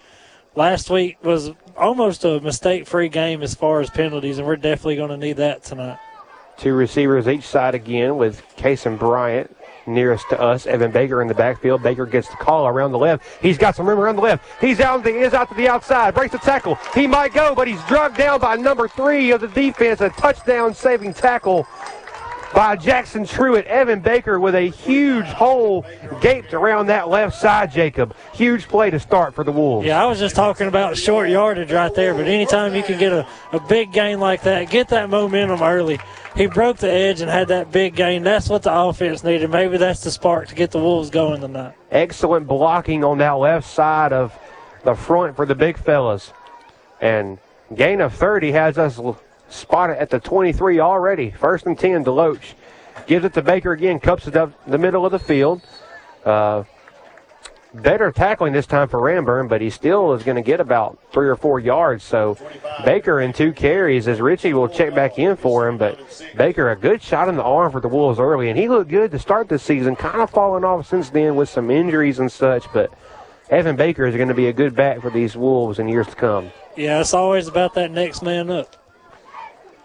Last 0.55 0.89
week 0.89 1.23
was 1.23 1.51
almost 1.77 2.25
a 2.25 2.41
mistake-free 2.41 3.09
game 3.09 3.43
as 3.43 3.53
far 3.53 3.79
as 3.79 3.91
penalties, 3.91 4.39
and 4.39 4.47
we're 4.47 4.55
definitely 4.55 4.95
going 4.95 5.11
to 5.11 5.17
need 5.17 5.37
that 5.37 5.63
tonight. 5.63 5.99
Two 6.57 6.73
receivers 6.73 7.27
each 7.27 7.43
side 7.43 7.75
again 7.75 8.17
with 8.17 8.43
Kason 8.57 8.97
Bryant 8.97 9.55
nearest 9.87 10.29
to 10.29 10.39
us. 10.39 10.67
Evan 10.67 10.91
Baker 10.91 11.21
in 11.21 11.27
the 11.27 11.33
backfield. 11.33 11.81
Baker 11.81 12.05
gets 12.05 12.27
the 12.29 12.35
call 12.35 12.67
around 12.67 12.91
the 12.91 12.97
left. 12.97 13.25
He's 13.41 13.57
got 13.57 13.75
some 13.75 13.87
room 13.87 13.99
around 13.99 14.17
the 14.17 14.21
left. 14.21 14.45
He's 14.61 14.79
out. 14.79 15.03
The, 15.03 15.09
is 15.09 15.33
out 15.33 15.49
to 15.49 15.55
the 15.55 15.67
outside. 15.67 16.13
Breaks 16.13 16.31
the 16.31 16.39
tackle. 16.39 16.75
He 16.93 17.07
might 17.07 17.33
go, 17.33 17.55
but 17.55 17.67
he's 17.67 17.81
drugged 17.83 18.17
down 18.17 18.39
by 18.39 18.55
number 18.55 18.87
three 18.87 19.31
of 19.31 19.41
the 19.41 19.47
defense. 19.47 20.01
A 20.01 20.09
touchdown 20.09 20.73
saving 20.73 21.13
tackle 21.13 21.67
by 22.53 22.75
Jackson 22.75 23.23
Truitt. 23.23 23.65
Evan 23.65 23.99
Baker 23.99 24.39
with 24.39 24.55
a 24.55 24.69
huge 24.69 25.25
hole 25.25 25.85
gaped 26.21 26.53
around 26.53 26.87
that 26.87 27.09
left 27.09 27.35
side, 27.35 27.71
Jacob. 27.71 28.15
Huge 28.33 28.67
play 28.67 28.89
to 28.89 28.99
start 28.99 29.33
for 29.33 29.43
the 29.43 29.51
Wolves. 29.51 29.85
Yeah, 29.85 30.01
I 30.01 30.05
was 30.05 30.19
just 30.19 30.35
talking 30.35 30.67
about 30.67 30.97
short 30.97 31.29
yardage 31.29 31.71
right 31.71 31.93
there, 31.93 32.13
but 32.13 32.27
anytime 32.27 32.75
you 32.75 32.83
can 32.83 32.97
get 32.99 33.11
a, 33.11 33.27
a 33.51 33.59
big 33.59 33.91
gain 33.91 34.19
like 34.19 34.43
that, 34.43 34.69
get 34.69 34.89
that 34.89 35.09
momentum 35.09 35.61
early. 35.61 35.99
He 36.35 36.45
broke 36.45 36.77
the 36.77 36.91
edge 36.91 37.21
and 37.21 37.29
had 37.31 37.47
that 37.47 37.71
big 37.71 37.95
gain. 37.95 38.23
That's 38.23 38.47
what 38.47 38.63
the 38.63 38.73
offense 38.73 39.23
needed. 39.23 39.49
Maybe 39.49 39.77
that's 39.77 40.01
the 40.01 40.11
spark 40.11 40.47
to 40.49 40.55
get 40.55 40.71
the 40.71 40.79
Wolves 40.79 41.09
going 41.09 41.41
tonight. 41.41 41.73
Excellent 41.89 42.47
blocking 42.47 43.03
on 43.03 43.17
that 43.17 43.31
left 43.31 43.67
side 43.67 44.13
of 44.13 44.37
the 44.83 44.93
front 44.93 45.35
for 45.35 45.45
the 45.45 45.55
big 45.55 45.77
fellas. 45.77 46.31
And 47.01 47.39
gain 47.75 48.01
of 48.01 48.13
30 48.13 48.51
has 48.51 48.77
us 48.77 48.99
spotted 49.49 49.97
at 49.97 50.09
the 50.09 50.19
23 50.19 50.79
already. 50.79 51.31
First 51.31 51.65
and 51.65 51.77
10, 51.77 52.05
Deloach. 52.05 52.53
Gives 53.05 53.25
it 53.25 53.33
to 53.35 53.41
Baker 53.41 53.71
again, 53.71 53.99
cups 53.99 54.27
it 54.27 54.35
up 54.35 54.51
the 54.65 54.77
middle 54.77 55.05
of 55.05 55.11
the 55.11 55.19
field. 55.19 55.61
Uh, 56.25 56.63
better 57.73 58.11
tackling 58.11 58.53
this 58.53 58.65
time 58.65 58.87
for 58.87 58.99
Ranburne, 58.99 59.47
but 59.47 59.61
he 59.61 59.69
still 59.69 60.13
is 60.13 60.23
going 60.23 60.35
to 60.35 60.41
get 60.41 60.59
about 60.59 60.97
three 61.11 61.27
or 61.27 61.35
four 61.35 61.59
yards. 61.59 62.03
So 62.03 62.37
Baker 62.85 63.21
in 63.21 63.33
two 63.33 63.53
carries 63.53 64.07
as 64.07 64.19
Ritchie 64.19 64.53
will 64.53 64.67
check 64.67 64.93
back 64.95 65.19
in 65.19 65.35
for 65.35 65.67
him. 65.67 65.77
But 65.77 65.99
Baker, 66.35 66.71
a 66.71 66.75
good 66.75 67.01
shot 67.01 67.29
in 67.29 67.35
the 67.35 67.43
arm 67.43 67.71
for 67.71 67.81
the 67.81 67.87
Wolves 67.87 68.19
early, 68.19 68.49
and 68.49 68.57
he 68.57 68.67
looked 68.67 68.89
good 68.89 69.11
to 69.11 69.19
start 69.19 69.49
the 69.49 69.59
season. 69.59 69.95
Kind 69.95 70.21
of 70.21 70.29
fallen 70.29 70.63
off 70.63 70.87
since 70.87 71.09
then 71.09 71.35
with 71.35 71.49
some 71.49 71.69
injuries 71.69 72.19
and 72.19 72.31
such, 72.31 72.65
but 72.73 72.91
Evan 73.49 73.75
Baker 73.75 74.05
is 74.05 74.15
going 74.15 74.27
to 74.27 74.33
be 74.33 74.47
a 74.47 74.53
good 74.53 74.75
back 74.75 75.01
for 75.01 75.09
these 75.09 75.37
Wolves 75.37 75.79
in 75.79 75.87
years 75.87 76.07
to 76.07 76.15
come. 76.15 76.51
Yeah, 76.75 76.99
it's 76.99 77.13
always 77.13 77.47
about 77.47 77.73
that 77.75 77.91
next 77.91 78.21
man 78.21 78.49
up. 78.49 78.75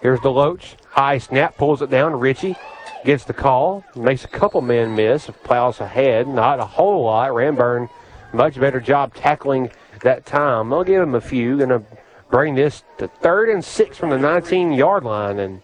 Here's 0.02 0.18
Deloach. 0.18 0.74
High 0.90 1.18
snap, 1.18 1.56
pulls 1.56 1.80
it 1.80 1.88
down. 1.88 2.18
Ritchie 2.18 2.56
gets 3.04 3.22
the 3.24 3.32
call, 3.32 3.84
makes 3.94 4.24
a 4.24 4.28
couple 4.28 4.60
men 4.60 4.96
miss, 4.96 5.30
plows 5.44 5.80
ahead. 5.80 6.26
Not 6.26 6.58
a 6.58 6.64
whole 6.64 7.04
lot. 7.04 7.30
Ranburne, 7.30 7.88
much 8.32 8.58
better 8.58 8.80
job 8.80 9.14
tackling 9.14 9.70
that 10.02 10.26
time. 10.26 10.72
I'll 10.72 10.82
give 10.82 11.00
him 11.00 11.14
a 11.14 11.20
few. 11.20 11.56
Going 11.56 11.68
to 11.68 11.84
bring 12.32 12.56
this 12.56 12.82
to 12.98 13.06
third 13.06 13.48
and 13.48 13.64
six 13.64 13.96
from 13.96 14.10
the 14.10 14.18
19 14.18 14.72
yard 14.72 15.04
line. 15.04 15.38
And 15.38 15.62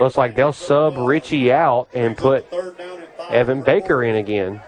looks 0.00 0.16
like 0.16 0.34
they'll 0.34 0.54
sub 0.54 0.96
Ritchie 0.96 1.52
out 1.52 1.88
and 1.92 2.16
put 2.16 2.46
Evan 3.28 3.62
Baker 3.62 4.02
in 4.04 4.16
again. 4.16 4.62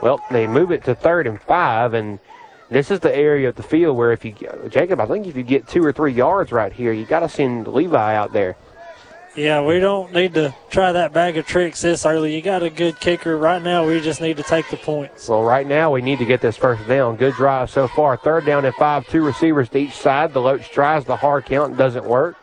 Well, 0.00 0.18
they 0.30 0.46
move 0.46 0.72
it 0.72 0.84
to 0.84 0.94
third 0.94 1.26
and 1.26 1.40
five, 1.40 1.94
and 1.94 2.18
this 2.72 2.90
is 2.90 3.00
the 3.00 3.14
area 3.14 3.48
of 3.48 3.56
the 3.56 3.62
field 3.62 3.96
where 3.96 4.12
if 4.12 4.24
you, 4.24 4.34
Jacob, 4.68 5.00
I 5.00 5.06
think 5.06 5.26
if 5.26 5.36
you 5.36 5.42
get 5.42 5.66
two 5.66 5.84
or 5.84 5.92
three 5.92 6.12
yards 6.12 6.52
right 6.52 6.72
here, 6.72 6.92
you 6.92 7.04
got 7.04 7.20
to 7.20 7.28
send 7.28 7.66
Levi 7.66 8.14
out 8.14 8.32
there. 8.32 8.56
Yeah, 9.34 9.62
we 9.62 9.80
don't 9.80 10.12
need 10.12 10.34
to 10.34 10.54
try 10.68 10.92
that 10.92 11.14
bag 11.14 11.38
of 11.38 11.46
tricks 11.46 11.80
this 11.80 12.04
early. 12.04 12.34
You 12.34 12.42
got 12.42 12.62
a 12.62 12.68
good 12.68 13.00
kicker. 13.00 13.38
Right 13.38 13.62
now, 13.62 13.86
we 13.86 13.98
just 13.98 14.20
need 14.20 14.36
to 14.36 14.42
take 14.42 14.68
the 14.68 14.76
points. 14.76 15.26
Well, 15.26 15.42
right 15.42 15.66
now, 15.66 15.90
we 15.90 16.02
need 16.02 16.18
to 16.18 16.26
get 16.26 16.42
this 16.42 16.58
first 16.58 16.86
down. 16.86 17.16
Good 17.16 17.34
drive 17.34 17.70
so 17.70 17.88
far. 17.88 18.18
Third 18.18 18.44
down 18.44 18.66
and 18.66 18.74
five, 18.74 19.08
two 19.08 19.24
receivers 19.24 19.70
to 19.70 19.78
each 19.78 19.94
side. 19.94 20.34
Deloach 20.34 20.70
tries 20.70 21.06
the 21.06 21.16
hard 21.16 21.46
count, 21.46 21.78
doesn't 21.78 22.04
work. 22.04 22.36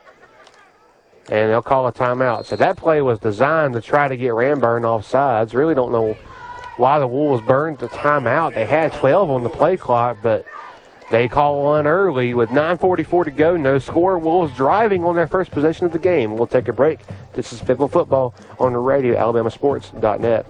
And 1.30 1.52
they'll 1.52 1.62
call 1.62 1.86
a 1.86 1.94
timeout. 1.94 2.46
So 2.46 2.56
that 2.56 2.76
play 2.76 3.04
was 3.04 3.20
designed 3.20 3.76
to 3.76 3.82
try 3.82 4.08
to 4.08 4.18
get 4.18 4.32
Ranburne 4.32 4.84
off 4.84 5.06
sides. 5.06 5.54
Really 5.54 5.76
don't 5.76 5.92
know 5.92 6.18
why 6.80 6.98
the 6.98 7.08
Wolves 7.08 7.46
burned 7.46 7.78
the 7.78 7.90
timeout. 7.90 8.56
They 8.56 8.66
had 8.66 8.94
12 8.94 9.30
on 9.30 9.44
the 9.44 9.50
play 9.50 9.76
clock, 9.76 10.18
but 10.24 10.46
they 11.12 11.28
call 11.28 11.64
one 11.64 11.86
early 11.86 12.34
with 12.34 12.50
9.44 12.50 13.26
to 13.26 13.32
go. 13.32 13.58
No 13.58 13.80
score. 13.80 14.18
Wolves 14.18 14.56
driving 14.56 15.04
on 15.04 15.16
their 15.16 15.28
first 15.28 15.52
possession 15.52 15.86
of 15.86 15.92
the 15.92 16.00
game. 16.00 16.38
We'll 16.38 16.48
take 16.48 16.70
a 16.70 16.74
break. 16.74 17.00
This 17.34 17.52
is 17.52 17.60
Fayetteville 17.60 17.90
Football 17.90 18.34
on 18.60 18.74
the 18.74 18.80
radio, 18.80 19.16
alabamasports.net. 19.16 20.46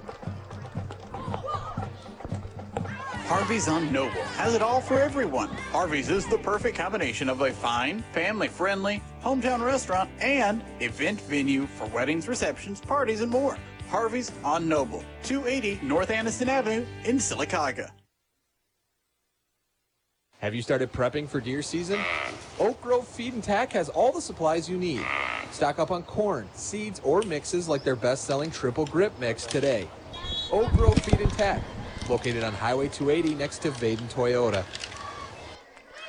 Harvey's 3.25 3.67
on 3.67 3.91
Noble 3.91 4.21
has 4.37 4.55
it 4.55 4.61
all 4.61 4.81
for 4.81 4.99
everyone. 4.99 5.49
Harvey's 5.71 6.09
is 6.09 6.25
the 6.27 6.37
perfect 6.39 6.77
combination 6.77 7.29
of 7.29 7.41
a 7.41 7.51
fine, 7.51 8.01
family 8.11 8.47
friendly, 8.47 9.01
hometown 9.23 9.63
restaurant 9.63 10.09
and 10.19 10.63
event 10.79 11.21
venue 11.21 11.65
for 11.67 11.85
weddings, 11.87 12.27
receptions, 12.27 12.81
parties, 12.81 13.21
and 13.21 13.31
more. 13.31 13.57
Harvey's 13.89 14.31
on 14.43 14.69
Noble, 14.69 15.03
280 15.23 15.79
North 15.83 16.09
Anniston 16.09 16.47
Avenue 16.47 16.85
in 17.05 17.17
Sylacauga. 17.17 17.89
Have 20.37 20.53
you 20.53 20.61
started 20.61 20.93
prepping 20.93 21.27
for 21.27 21.41
deer 21.41 21.61
season? 21.61 21.99
Oak 22.59 22.79
Grove 22.81 23.07
Feed 23.07 23.33
and 23.33 23.43
Tack 23.43 23.73
has 23.73 23.89
all 23.89 24.11
the 24.11 24.21
supplies 24.21 24.69
you 24.69 24.77
need. 24.77 25.01
Stock 25.51 25.79
up 25.79 25.89
on 25.91 26.03
corn, 26.03 26.47
seeds, 26.53 27.01
or 27.03 27.23
mixes 27.23 27.67
like 27.67 27.83
their 27.83 27.95
best-selling 27.95 28.51
Triple 28.51 28.85
Grip 28.85 29.11
Mix 29.19 29.45
today. 29.45 29.89
Oak 30.51 30.71
Grove 30.73 30.97
Feed 30.99 31.19
and 31.19 31.31
Tack, 31.33 31.61
located 32.07 32.43
on 32.43 32.53
Highway 32.53 32.87
280 32.89 33.35
next 33.35 33.57
to 33.63 33.71
Vaden 33.71 34.07
Toyota. 34.13 34.63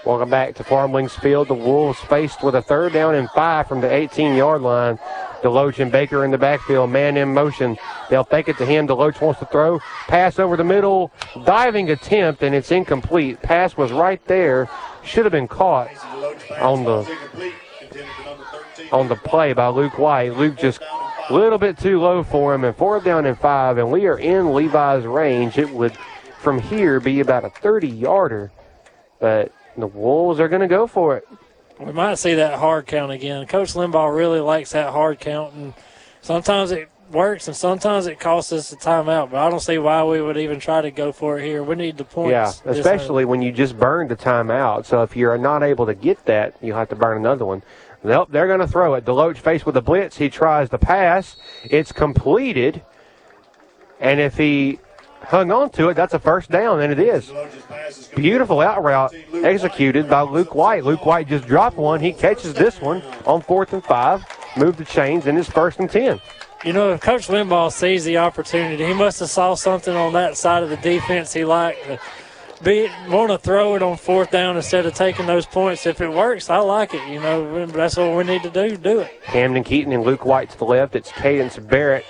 Welcome 0.07 0.31
back 0.31 0.55
to 0.55 0.65
Farm 0.65 0.93
Links 0.93 1.15
Field. 1.15 1.49
The 1.49 1.55
Wolves 1.55 2.01
faced 2.01 2.43
with 2.43 2.55
a 2.55 2.63
third 2.63 2.95
down 2.95 3.15
and 3.15 3.29
five 3.31 3.69
from 3.69 3.83
the 3.83 3.87
18-yard 3.87 4.63
line. 4.63 4.99
Deloach 5.43 5.79
and 5.79 5.93
Baker 5.93 6.25
in 6.25 6.31
the 6.31 6.39
backfield, 6.39 6.89
man 6.89 7.19
in 7.19 7.35
motion. 7.35 7.77
They'll 8.09 8.25
fake 8.25 8.49
it 8.49 8.57
to 8.59 8.65
him. 8.65 8.89
Deloach 8.89 9.21
wants 9.21 9.41
to 9.41 9.47
throw. 9.47 9.79
Pass 10.09 10.39
over 10.39 10.57
the 10.57 10.65
middle. 10.65 11.13
Diving 11.45 11.91
attempt, 11.91 12.43
and 12.43 12.55
it's 12.55 12.71
incomplete. 12.71 13.43
Pass 13.43 13.77
was 13.77 13.93
right 13.93 14.25
there. 14.25 14.71
Should 15.05 15.27
have 15.27 15.33
been 15.33 15.49
caught 15.49 15.91
on 16.59 16.85
the 16.85 17.53
on 18.93 19.09
the 19.09 19.17
play 19.17 19.53
by 19.53 19.69
Luke 19.69 19.99
White. 19.99 20.35
Luke 20.35 20.57
just 20.57 20.81
a 21.29 21.35
little 21.35 21.59
bit 21.59 21.79
too 21.79 22.01
low 22.01 22.23
for 22.23 22.55
him, 22.55 22.65
and 22.65 22.75
fourth 22.75 23.05
down 23.05 23.27
and 23.27 23.39
five, 23.39 23.77
and 23.77 23.91
we 23.91 24.07
are 24.07 24.19
in 24.19 24.55
Levi's 24.55 25.05
range. 25.05 25.59
It 25.59 25.71
would, 25.71 25.93
from 26.39 26.59
here, 26.59 27.01
be 27.01 27.21
about 27.21 27.45
a 27.45 27.51
30-yarder, 27.51 28.51
but 29.21 29.53
the 29.77 29.87
Wolves 29.87 30.41
are 30.41 30.49
going 30.49 30.63
to 30.63 30.69
go 30.69 30.87
for 30.87 31.17
it. 31.17 31.27
We 31.79 31.93
might 31.93 32.17
see 32.17 32.35
that 32.35 32.59
hard 32.59 32.87
count 32.87 33.11
again. 33.11 33.47
Coach 33.47 33.73
Limbaugh 33.73 34.15
really 34.15 34.41
likes 34.41 34.73
that 34.73 34.93
hard 34.93 35.19
count, 35.19 35.55
and 35.55 35.75
sometimes 36.21 36.73
it 36.73 36.91
works, 37.11 37.49
and 37.49 37.57
sometimes 37.57 38.07
it 38.07 38.21
costs 38.21 38.53
us 38.53 38.73
a 38.73 38.77
timeout. 38.77 39.31
But 39.31 39.39
I 39.39 39.49
don't 39.51 39.61
see 39.61 39.79
why 39.79 40.05
we 40.05 40.21
would 40.21 40.37
even 40.37 40.61
try 40.61 40.83
to 40.83 40.91
go 40.91 41.11
for 41.11 41.39
it 41.39 41.45
here. 41.45 41.63
We 41.63 41.77
need 41.77 41.97
the 41.97 42.05
points. 42.05 42.63
Yeah, 42.65 42.71
especially 42.71 43.25
when 43.25 43.41
you 43.41 43.51
just 43.51 43.79
burned 43.79 44.11
the 44.11 44.17
timeout. 44.17 44.85
So 44.85 45.03
if 45.03 45.17
you're 45.17 45.39
not 45.39 45.63
able 45.63 45.87
to 45.87 45.95
get 45.95 46.23
that, 46.27 46.55
you 46.63 46.75
have 46.75 46.91
to 46.91 46.97
burn 46.97 47.17
another 47.17 47.47
one. 47.47 47.63
Nope, 48.03 48.29
they're 48.31 48.47
going 48.47 48.61
to 48.61 48.69
throw 48.69 48.95
it. 48.95 49.05
Deloach 49.05 49.39
faced 49.39 49.67
with 49.67 49.77
a 49.77 49.83
blitz. 49.83 50.17
He 50.17 50.31
tries 50.31 50.71
to 50.71 50.79
pass. 50.79 51.37
It's 51.65 51.93
completed. 51.93 52.83
And 54.01 54.21
if 54.21 54.37
he 54.37 54.81
hung 55.31 55.53
on 55.53 55.71
to 55.71 55.89
it, 55.89 55.95
that's 55.95 56.13
a 56.13 56.19
first 56.19 56.51
down, 56.51 56.81
and 56.81 56.93
it 56.93 56.99
is. 56.99 57.33
Beautiful 58.17 58.61
out 58.61 58.83
route 58.83 59.15
executed 59.33 60.11
by 60.11 60.23
Luke 60.23 60.55
White. 60.55 60.85
Luke 60.85 61.07
White 61.07 61.29
just 61.29 61.47
dropped 61.47 61.77
one. 61.77 62.01
He 62.01 62.13
catches 62.13 62.53
this 62.53 62.81
one 62.81 63.01
on 63.25 63.41
fourth 63.41 63.73
and 63.73 63.85
five. 63.85 64.25
Move 64.57 64.77
the 64.77 64.85
chains, 64.85 65.27
and 65.27 65.39
it's 65.39 65.49
first 65.49 65.79
and 65.79 65.89
ten. 65.89 66.21
You 66.65 66.73
know, 66.73 66.93
if 66.93 67.01
Coach 67.01 67.29
Limbaugh 67.29 67.73
sees 67.73 68.05
the 68.05 68.19
opportunity, 68.19 68.85
he 68.85 68.93
must 68.93 69.21
have 69.21 69.31
saw 69.31 69.55
something 69.55 69.95
on 69.95 70.13
that 70.13 70.37
side 70.37 70.63
of 70.63 70.69
the 70.69 70.77
defense 70.77 71.33
he 71.33 71.45
liked. 71.45 71.79
Be 72.63 72.91
want 73.09 73.31
to 73.31 73.39
throw 73.39 73.77
it 73.77 73.83
on 73.83 73.97
fourth 73.97 74.31
down 74.31 74.57
instead 74.57 74.85
of 74.85 74.93
taking 74.93 75.25
those 75.25 75.47
points. 75.47 75.87
If 75.87 76.03
it 76.03 76.11
works, 76.11 76.51
I 76.51 76.59
like 76.59 76.93
it. 76.93 77.09
You 77.09 77.21
know, 77.21 77.65
that's 77.67 77.97
what 77.97 78.15
we 78.15 78.25
need 78.25 78.43
to 78.43 78.51
do. 78.51 78.77
Do 78.77 79.01
it. 79.01 79.23
Camden 79.25 79.65
Keaton 79.65 79.93
and 79.93 80.03
Luke 80.03 80.27
White 80.27 80.51
to 80.51 80.59
the 80.59 80.67
left. 80.67 80.95
It's 80.95 81.11
Cadence 81.13 81.57
Barrett 81.57 82.05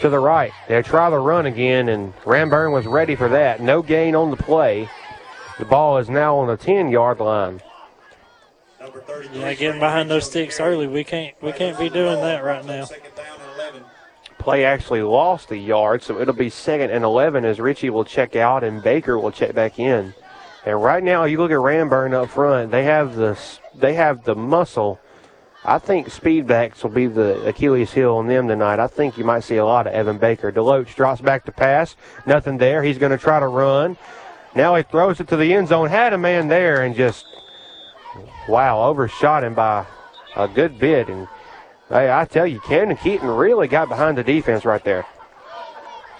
to 0.00 0.08
the 0.08 0.18
right. 0.18 0.52
They 0.68 0.82
try 0.82 1.10
the 1.10 1.18
run 1.18 1.46
again, 1.46 1.88
and 1.88 2.14
Ranburne 2.24 2.72
was 2.72 2.86
ready 2.86 3.14
for 3.14 3.28
that. 3.28 3.60
No 3.60 3.82
gain 3.82 4.14
on 4.14 4.30
the 4.30 4.36
play. 4.36 4.88
The 5.58 5.64
ball 5.64 5.98
is 5.98 6.08
now 6.08 6.36
on 6.38 6.48
the 6.48 6.56
10 6.56 6.90
yard 6.90 7.20
line. 7.20 7.60
Yeah, 9.32 9.52
getting 9.54 9.80
behind 9.80 10.10
those 10.10 10.26
sticks 10.26 10.58
early. 10.58 10.86
We 10.86 11.04
can't 11.04 11.34
we 11.42 11.52
can't 11.52 11.78
be 11.78 11.90
doing 11.90 12.20
that 12.20 12.42
right 12.42 12.64
now. 12.64 12.86
Play 14.38 14.64
actually 14.64 15.02
lost 15.02 15.50
a 15.50 15.56
yard, 15.56 16.02
so 16.02 16.18
it'll 16.18 16.32
be 16.32 16.48
second 16.48 16.90
and 16.90 17.04
11 17.04 17.44
as 17.44 17.60
Ritchie 17.60 17.90
will 17.90 18.06
check 18.06 18.36
out 18.36 18.64
and 18.64 18.82
Baker 18.82 19.18
will 19.18 19.30
check 19.30 19.54
back 19.54 19.78
in. 19.78 20.14
And 20.64 20.82
right 20.82 21.02
now, 21.02 21.24
you 21.24 21.38
look 21.38 21.50
at 21.50 21.58
Ranburne 21.58 22.14
up 22.14 22.30
front. 22.30 22.70
They 22.70 22.84
have 22.84 23.16
the 23.16 23.38
they 23.74 23.94
have 23.94 24.24
the 24.24 24.34
muscle. 24.34 24.98
I 25.64 25.78
think 25.78 26.08
speedbacks 26.08 26.82
will 26.82 26.90
be 26.90 27.06
the 27.06 27.46
Achilles 27.46 27.92
heel 27.92 28.16
on 28.16 28.28
them 28.28 28.48
tonight. 28.48 28.78
I 28.78 28.86
think 28.86 29.18
you 29.18 29.24
might 29.24 29.40
see 29.40 29.56
a 29.56 29.64
lot 29.64 29.86
of 29.86 29.92
Evan 29.92 30.16
Baker. 30.16 30.50
Deloach 30.50 30.94
drops 30.94 31.20
back 31.20 31.44
to 31.44 31.52
pass. 31.52 31.96
Nothing 32.26 32.56
there. 32.56 32.82
He's 32.82 32.96
going 32.96 33.12
to 33.12 33.18
try 33.18 33.38
to 33.38 33.46
run. 33.46 33.98
Now 34.54 34.74
he 34.74 34.82
throws 34.82 35.20
it 35.20 35.28
to 35.28 35.36
the 35.36 35.52
end 35.52 35.68
zone. 35.68 35.88
Had 35.88 36.14
a 36.14 36.18
man 36.18 36.48
there 36.48 36.82
and 36.82 36.94
just, 36.94 37.26
wow, 38.48 38.82
overshot 38.84 39.44
him 39.44 39.54
by 39.54 39.84
a 40.34 40.48
good 40.48 40.78
bit. 40.78 41.08
And 41.08 41.28
hey, 41.90 42.10
I 42.10 42.24
tell 42.24 42.46
you, 42.46 42.60
Camden 42.60 42.96
Keaton 42.96 43.28
really 43.28 43.68
got 43.68 43.90
behind 43.90 44.16
the 44.16 44.24
defense 44.24 44.64
right 44.64 44.82
there. 44.82 45.04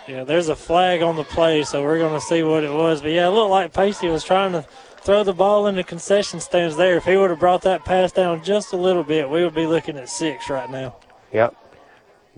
Yeah, 0.07 0.25
there's 0.25 0.49
a 0.49 0.57
flag 0.57 1.03
on 1.03 1.17
the 1.17 1.25
play, 1.25 1.63
so 1.63 1.83
we're 1.83 1.99
going 1.99 2.15
to 2.15 2.21
see 2.21 2.43
what 2.43 2.63
it 2.63 2.73
was. 2.73 3.01
But 3.01 3.13
yeah, 3.13 3.29
it 3.29 3.31
looked 3.31 3.51
like 3.51 3.73
Pacey 3.73 4.09
was 4.09 4.25
trying 4.25 4.53
to 4.53 4.67
throw 5.03 5.25
the 5.25 5.33
ball 5.33 5.67
in 5.67 5.77
the 5.77 5.85
concession 5.85 6.41
stands 6.41 6.77
there. 6.77 6.97
If 6.97 7.05
he 7.05 7.17
would 7.17 7.31
have 7.31 7.41
brought 7.41 7.63
that 7.63 7.85
pass 7.85 8.13
down 8.13 8.45
just 8.45 8.73
a 8.73 8.77
little 8.77 9.05
bit, 9.05 9.29
we 9.29 9.43
would 9.43 9.55
be 9.55 9.67
looking 9.67 9.97
at 9.97 10.09
six 10.09 10.49
right 10.51 10.71
now. 10.71 10.97
Yep. 11.33 11.57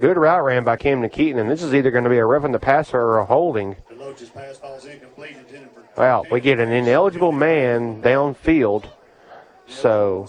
Good 0.01 0.17
route 0.17 0.45
ran 0.45 0.65
by 0.65 0.77
Camden 0.77 1.11
Keaton, 1.11 1.39
and 1.39 1.51
this 1.51 1.63
is 1.63 1.75
either 1.75 1.91
going 1.91 2.05
to 2.05 2.11
be 2.11 2.19
a 2.19 2.25
roughing 2.25 2.53
the 2.53 2.59
passer 2.59 2.99
or 2.99 3.19
a 3.19 3.25
holding. 3.25 3.77
Well, 5.97 6.27
we 6.31 6.41
get 6.41 6.59
an 6.59 6.73
ineligible 6.73 7.33
man 7.33 8.03
downfield. 8.03 8.87
So, 9.67 10.27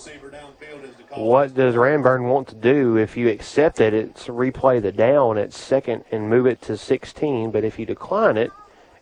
what 1.16 1.54
does 1.54 1.76
Ranburne 1.76 2.28
want 2.28 2.50
to 2.50 2.56
do? 2.56 2.98
If 2.98 3.16
you 3.16 3.30
accept 3.30 3.80
it, 3.80 3.94
it's 3.94 4.28
replay 4.28 4.82
the 4.82 4.92
down 4.92 5.38
at 5.38 5.54
second 5.54 6.04
and 6.12 6.30
move 6.30 6.46
it 6.46 6.62
to 6.64 6.78
16. 6.78 7.52
But 7.52 7.64
if 7.64 7.80
you 7.80 7.86
decline 7.86 8.38
it, 8.38 8.52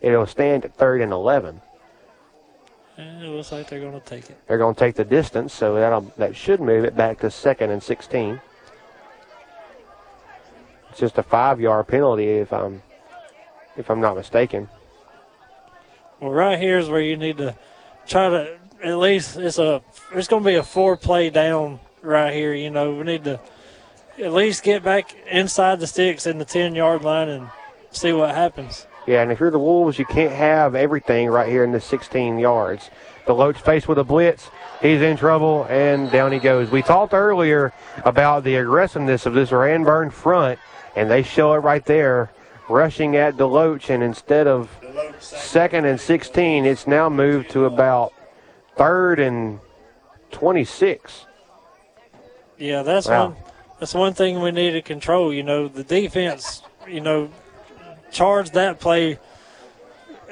it'll 0.00 0.26
stand 0.26 0.64
at 0.64 0.74
third 0.74 1.00
and 1.00 1.12
11. 1.12 1.60
And 2.96 3.22
it 3.22 3.28
looks 3.28 3.52
like 3.52 3.68
they're 3.68 3.80
going 3.80 3.98
to 3.98 4.06
take 4.06 4.28
it. 4.28 4.38
They're 4.46 4.58
going 4.58 4.74
to 4.74 4.78
take 4.78 4.96
the 4.96 5.04
distance, 5.04 5.52
so 5.52 5.74
that'll 5.76 6.12
that 6.18 6.36
should 6.36 6.60
move 6.60 6.84
it 6.84 6.96
back 6.96 7.20
to 7.20 7.30
second 7.30 7.70
and 7.70 7.82
16. 7.82 8.40
It's 10.90 11.00
just 11.00 11.16
a 11.16 11.22
five-yard 11.22 11.88
penalty 11.88 12.28
if 12.28 12.52
I'm 12.52 12.82
if 13.76 13.90
I'm 13.90 14.00
not 14.00 14.16
mistaken. 14.16 14.68
Well, 16.20 16.32
right 16.32 16.58
here 16.58 16.78
is 16.78 16.90
where 16.90 17.00
you 17.00 17.16
need 17.16 17.38
to 17.38 17.56
try 18.06 18.28
to 18.28 18.58
at 18.84 18.98
least 18.98 19.36
it's 19.36 19.58
a 19.58 19.82
it's 20.14 20.28
going 20.28 20.42
to 20.42 20.46
be 20.46 20.56
a 20.56 20.62
four 20.62 20.96
play 20.96 21.30
down 21.30 21.80
right 22.02 22.32
here. 22.32 22.52
You 22.52 22.70
know, 22.70 22.94
we 22.94 23.04
need 23.04 23.24
to 23.24 23.40
at 24.18 24.32
least 24.32 24.62
get 24.62 24.82
back 24.82 25.14
inside 25.30 25.80
the 25.80 25.86
sticks 25.86 26.26
in 26.26 26.38
the 26.38 26.44
ten 26.44 26.74
yard 26.74 27.02
line 27.02 27.28
and 27.28 27.48
see 27.90 28.12
what 28.12 28.34
happens. 28.34 28.86
Yeah, 29.06 29.22
and 29.22 29.32
if 29.32 29.40
you're 29.40 29.50
the 29.50 29.58
Wolves, 29.58 29.98
you 29.98 30.04
can't 30.04 30.32
have 30.32 30.74
everything 30.74 31.28
right 31.28 31.48
here 31.48 31.64
in 31.64 31.72
the 31.72 31.80
16 31.80 32.38
yards. 32.38 32.90
Deloach 33.26 33.56
faced 33.56 33.88
with 33.88 33.98
a 33.98 34.04
blitz. 34.04 34.48
He's 34.80 35.00
in 35.00 35.16
trouble, 35.16 35.66
and 35.68 36.10
down 36.10 36.32
he 36.32 36.38
goes. 36.38 36.70
We 36.70 36.82
talked 36.82 37.12
earlier 37.12 37.72
about 38.04 38.44
the 38.44 38.56
aggressiveness 38.56 39.26
of 39.26 39.34
this 39.34 39.50
Ranburne 39.50 40.12
front, 40.12 40.58
and 40.96 41.10
they 41.10 41.22
show 41.22 41.52
it 41.54 41.58
right 41.58 41.84
there, 41.84 42.30
rushing 42.68 43.16
at 43.16 43.36
Deloach. 43.36 43.90
And 43.90 44.02
instead 44.02 44.46
of 44.46 44.68
second 45.20 45.84
and 45.84 46.00
16, 46.00 46.64
it's 46.64 46.86
now 46.86 47.08
moved 47.08 47.50
to 47.50 47.64
about 47.64 48.12
third 48.76 49.18
and 49.18 49.60
26. 50.32 51.26
Yeah, 52.58 52.82
that's 52.82 53.08
Wow. 53.08 53.26
one. 53.26 53.36
That's 53.80 53.94
one 53.94 54.14
thing 54.14 54.40
we 54.40 54.52
need 54.52 54.72
to 54.72 54.82
control. 54.82 55.32
You 55.32 55.42
know, 55.42 55.66
the 55.68 55.82
defense. 55.84 56.62
You 56.86 57.00
know, 57.00 57.28
charged 58.12 58.54
that 58.54 58.78
play 58.78 59.18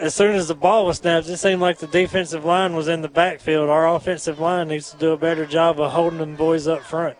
as 0.00 0.14
soon 0.14 0.34
as 0.34 0.48
the 0.48 0.54
ball 0.54 0.86
was 0.86 0.98
snapped, 0.98 1.28
it 1.28 1.36
seemed 1.36 1.60
like 1.60 1.78
the 1.78 1.86
defensive 1.86 2.44
line 2.44 2.74
was 2.74 2.88
in 2.88 3.02
the 3.02 3.08
backfield. 3.08 3.68
Our 3.68 3.94
offensive 3.94 4.40
line 4.40 4.68
needs 4.68 4.90
to 4.92 4.96
do 4.96 5.12
a 5.12 5.16
better 5.16 5.44
job 5.44 5.78
of 5.78 5.92
holding 5.92 6.18
them 6.18 6.36
boys 6.36 6.66
up 6.66 6.82
front. 6.82 7.16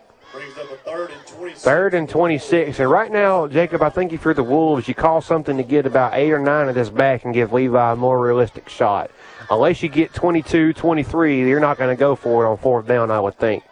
Third 1.55 1.93
and 1.93 2.09
26. 2.09 2.79
And 2.79 2.89
right 2.89 3.11
now, 3.11 3.47
Jacob, 3.47 3.81
I 3.83 3.89
think 3.89 4.13
if 4.13 4.25
you're 4.25 4.33
the 4.33 4.43
Wolves, 4.43 4.87
you 4.87 4.95
call 4.95 5.21
something 5.21 5.57
to 5.57 5.63
get 5.63 5.85
about 5.85 6.13
eight 6.15 6.31
or 6.31 6.39
nine 6.39 6.69
of 6.69 6.75
this 6.75 6.89
back 6.89 7.25
and 7.25 7.33
give 7.33 7.53
Levi 7.53 7.91
a 7.91 7.95
more 7.95 8.19
realistic 8.19 8.67
shot. 8.67 9.11
Unless 9.49 9.83
you 9.83 9.89
get 9.89 10.13
22, 10.13 10.73
23, 10.73 11.47
you're 11.47 11.59
not 11.59 11.77
going 11.77 11.95
to 11.95 11.99
go 11.99 12.15
for 12.15 12.45
it 12.45 12.49
on 12.49 12.57
fourth 12.57 12.87
down, 12.87 13.11
I 13.11 13.19
would 13.19 13.37
think. 13.37 13.63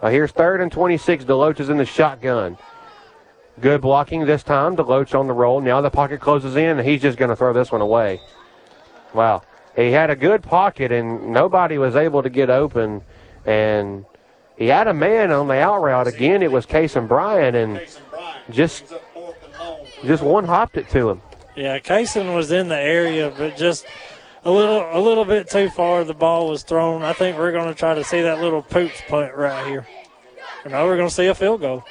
Uh, 0.00 0.08
here's 0.10 0.30
third 0.30 0.60
and 0.60 0.70
26. 0.70 1.24
Deloach 1.24 1.58
is 1.58 1.68
in 1.68 1.76
the 1.76 1.84
shotgun. 1.84 2.56
Good 3.60 3.80
blocking 3.80 4.26
this 4.26 4.42
time. 4.42 4.76
Deloach 4.76 5.18
on 5.18 5.26
the 5.26 5.32
roll. 5.32 5.60
Now 5.60 5.80
the 5.80 5.90
pocket 5.90 6.20
closes 6.20 6.56
in, 6.56 6.78
and 6.78 6.88
he's 6.88 7.02
just 7.02 7.18
going 7.18 7.30
to 7.30 7.36
throw 7.36 7.52
this 7.52 7.72
one 7.72 7.80
away. 7.80 8.20
Wow. 9.14 9.42
He 9.74 9.90
had 9.90 10.10
a 10.10 10.16
good 10.16 10.42
pocket, 10.42 10.92
and 10.92 11.32
nobody 11.32 11.78
was 11.78 11.96
able 11.96 12.22
to 12.22 12.30
get 12.30 12.50
open. 12.50 13.02
And 13.46 14.04
he 14.56 14.66
had 14.66 14.88
a 14.88 14.94
man 14.94 15.30
on 15.30 15.48
the 15.48 15.54
out 15.54 15.82
route. 15.82 16.06
Again, 16.06 16.42
it 16.42 16.52
was 16.52 16.66
Kason 16.66 17.08
Bryant, 17.08 17.56
and 17.56 17.80
just 18.50 18.92
just 20.04 20.22
one 20.22 20.44
hopped 20.44 20.76
it 20.76 20.88
to 20.90 21.10
him. 21.10 21.22
Yeah, 21.56 21.78
Kaysen 21.78 22.34
was 22.34 22.52
in 22.52 22.68
the 22.68 22.78
area, 22.78 23.32
but 23.36 23.56
just 23.56 23.86
a 24.44 24.50
little 24.50 24.88
a 24.92 25.00
little 25.00 25.24
bit 25.24 25.48
too 25.50 25.70
far. 25.70 26.04
The 26.04 26.14
ball 26.14 26.48
was 26.48 26.62
thrown. 26.62 27.02
I 27.02 27.12
think 27.12 27.38
we're 27.38 27.52
going 27.52 27.68
to 27.68 27.74
try 27.74 27.94
to 27.94 28.04
see 28.04 28.22
that 28.22 28.40
little 28.40 28.62
pooch 28.62 29.06
punt 29.08 29.34
right 29.34 29.66
here. 29.66 29.86
And 30.64 30.72
now 30.72 30.84
we're 30.86 30.96
going 30.96 31.08
to 31.08 31.14
see 31.14 31.26
a 31.26 31.34
field 31.34 31.60
goal. 31.60 31.84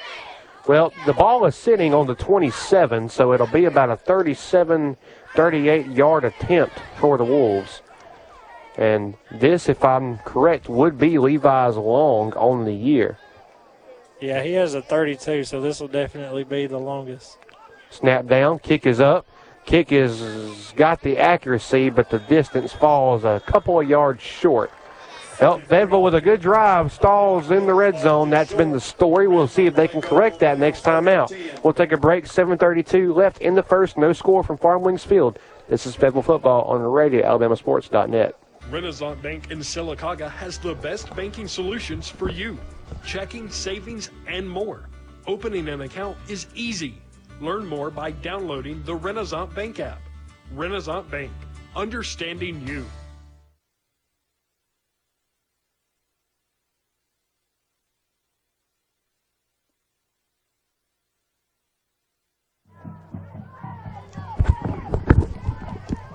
Well, 0.68 0.92
the 1.06 1.14
ball 1.14 1.46
is 1.46 1.56
sitting 1.56 1.94
on 1.94 2.06
the 2.06 2.14
27, 2.14 3.08
so 3.08 3.32
it'll 3.32 3.46
be 3.46 3.64
about 3.64 3.88
a 3.88 3.96
37, 3.96 4.98
38 5.34 5.86
yard 5.86 6.24
attempt 6.24 6.78
for 6.98 7.16
the 7.16 7.24
Wolves. 7.24 7.80
And 8.76 9.14
this, 9.30 9.70
if 9.70 9.82
I'm 9.82 10.18
correct, 10.18 10.68
would 10.68 10.98
be 10.98 11.18
Levi's 11.18 11.76
long 11.76 12.34
on 12.34 12.66
the 12.66 12.74
year. 12.74 13.16
Yeah, 14.20 14.42
he 14.42 14.52
has 14.52 14.74
a 14.74 14.82
32, 14.82 15.44
so 15.44 15.62
this 15.62 15.80
will 15.80 15.88
definitely 15.88 16.44
be 16.44 16.66
the 16.66 16.78
longest. 16.78 17.38
Snap 17.88 18.26
down, 18.26 18.58
kick 18.58 18.84
is 18.84 19.00
up. 19.00 19.26
Kick 19.64 19.90
is 19.90 20.72
got 20.76 21.00
the 21.00 21.16
accuracy, 21.16 21.88
but 21.88 22.10
the 22.10 22.18
distance 22.18 22.74
falls 22.74 23.24
a 23.24 23.42
couple 23.46 23.80
of 23.80 23.88
yards 23.88 24.22
short. 24.22 24.70
Well, 25.40 25.60
Fayetteville 25.60 26.02
with 26.02 26.16
a 26.16 26.20
good 26.20 26.40
drive 26.40 26.92
stalls 26.92 27.52
in 27.52 27.66
the 27.66 27.74
red 27.74 27.96
zone. 28.00 28.28
That's 28.28 28.52
been 28.52 28.72
the 28.72 28.80
story. 28.80 29.28
We'll 29.28 29.46
see 29.46 29.66
if 29.66 29.74
they 29.74 29.86
can 29.86 30.00
correct 30.00 30.40
that 30.40 30.58
next 30.58 30.82
time 30.82 31.06
out. 31.06 31.32
We'll 31.62 31.72
take 31.72 31.92
a 31.92 31.96
break. 31.96 32.26
7:32 32.26 33.14
left 33.14 33.40
in 33.40 33.54
the 33.54 33.62
first. 33.62 33.96
No 33.96 34.12
score 34.12 34.42
from 34.42 34.58
Farm 34.58 34.82
Links 34.82 35.04
Field. 35.04 35.38
This 35.68 35.86
is 35.86 35.94
Fayetteville 35.94 36.22
football 36.22 36.64
on 36.64 36.82
the 36.82 36.88
radio, 36.88 37.24
AlabamaSports.net. 37.24 38.34
Renaissance 38.68 39.20
Bank 39.22 39.50
in 39.52 39.60
Sylacauga 39.60 40.28
has 40.28 40.58
the 40.58 40.74
best 40.74 41.14
banking 41.14 41.46
solutions 41.46 42.08
for 42.08 42.28
you. 42.28 42.58
Checking, 43.06 43.48
savings, 43.48 44.10
and 44.26 44.48
more. 44.48 44.88
Opening 45.26 45.68
an 45.68 45.82
account 45.82 46.16
is 46.28 46.46
easy. 46.54 47.00
Learn 47.40 47.64
more 47.64 47.90
by 47.90 48.10
downloading 48.10 48.82
the 48.84 48.94
Renaissance 48.94 49.54
Bank 49.54 49.78
app. 49.78 50.00
Renaissance 50.52 51.08
Bank, 51.10 51.30
understanding 51.76 52.66
you. 52.66 52.84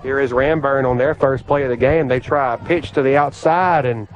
Here 0.04 0.20
is 0.20 0.32
Ranburne 0.32 0.84
on 0.84 0.98
their 0.98 1.14
first 1.14 1.46
play 1.46 1.62
of 1.62 1.70
the 1.70 1.78
game. 1.78 2.08
They 2.08 2.20
try 2.20 2.52
a 2.52 2.58
pitch 2.58 2.92
to 2.92 3.00
the 3.00 3.16
outside, 3.16 3.86
and 3.86 4.06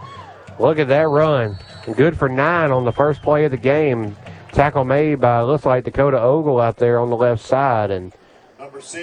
look 0.59 0.79
at 0.79 0.89
that 0.89 1.09
run. 1.09 1.57
Good 1.97 2.19
for 2.19 2.29
nine 2.29 2.71
on 2.71 2.85
the 2.85 2.93
first 2.93 3.23
play 3.23 3.47
of 3.47 3.53
the 3.53 3.57
game. 3.57 4.15
Tackle 4.53 4.85
made 4.85 5.19
by 5.19 5.41
looks 5.41 5.65
like 5.65 5.85
Dakota 5.85 6.21
Ogle 6.21 6.61
out 6.61 6.77
there 6.77 6.99
on 6.99 7.09
the 7.09 7.17
left 7.17 7.43
side, 7.43 7.91
and 7.91 8.13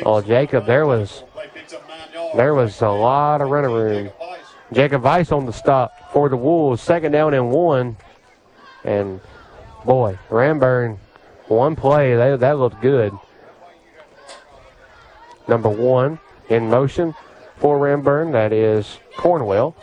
oh 0.04 0.22
Jacob, 0.22 0.68
there 0.68 0.86
was 0.86 1.24
there 2.36 2.54
was 2.54 2.80
a 2.84 2.90
lot 2.90 3.42
of 3.42 3.50
running 3.50 3.72
room. 3.72 4.12
Jacob 4.72 5.02
Weiss 5.02 5.32
on 5.32 5.48
the 5.48 5.54
stop 5.54 6.12
for 6.14 6.30
the 6.30 6.38
Wolves, 6.38 6.84
second 6.84 7.14
down 7.14 7.34
and 7.34 7.50
one, 7.50 7.98
and 8.84 9.20
boy, 9.86 10.20
Ranburne, 10.30 11.00
one 11.48 11.76
play 11.76 12.16
that 12.16 12.42
that 12.42 12.60
looked 12.60 12.80
good. 12.80 13.12
Number 15.48 15.70
one 15.70 16.20
in 16.50 16.70
motion 16.70 17.14
for 17.58 17.78
Ranburne. 17.80 18.32
That 18.32 18.54
is 18.54 19.00
Cornwell. 19.18 19.76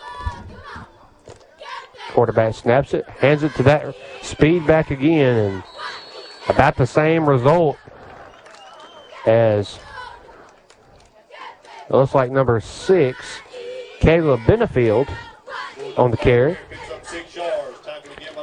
Quarterback 2.10 2.54
snaps 2.54 2.92
it, 2.92 3.08
hands 3.08 3.42
it 3.42 3.54
to 3.54 3.62
that 3.62 3.94
speed 4.20 4.66
back 4.66 4.90
again, 4.90 5.36
and 5.36 5.62
about 6.48 6.76
the 6.76 6.86
same 6.86 7.26
result 7.28 7.78
as 9.26 9.78
it 11.88 11.94
looks 11.94 12.14
like 12.14 12.30
number 12.30 12.60
six, 12.60 13.40
Caleb 14.00 14.40
Benefield 14.40 15.08
on 15.96 16.10
the 16.10 16.16
carry. 16.16 16.58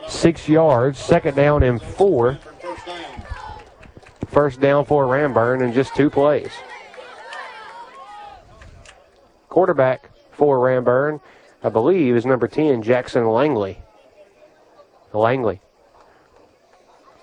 Six 0.07 0.49
yards, 0.49 0.97
second 0.97 1.35
down 1.35 1.63
and 1.63 1.81
four. 1.81 2.39
First 4.27 4.59
down 4.59 4.85
for 4.85 5.05
Ranburne 5.05 5.61
in 5.63 5.73
just 5.73 5.95
two 5.95 6.09
plays. 6.09 6.51
Quarterback 9.49 10.09
for 10.31 10.57
Ranburne, 10.59 11.19
I 11.63 11.69
believe, 11.69 12.15
is 12.15 12.25
number 12.25 12.47
10, 12.47 12.81
Jackson 12.83 13.27
Langley. 13.27 13.79
Langley 15.11 15.59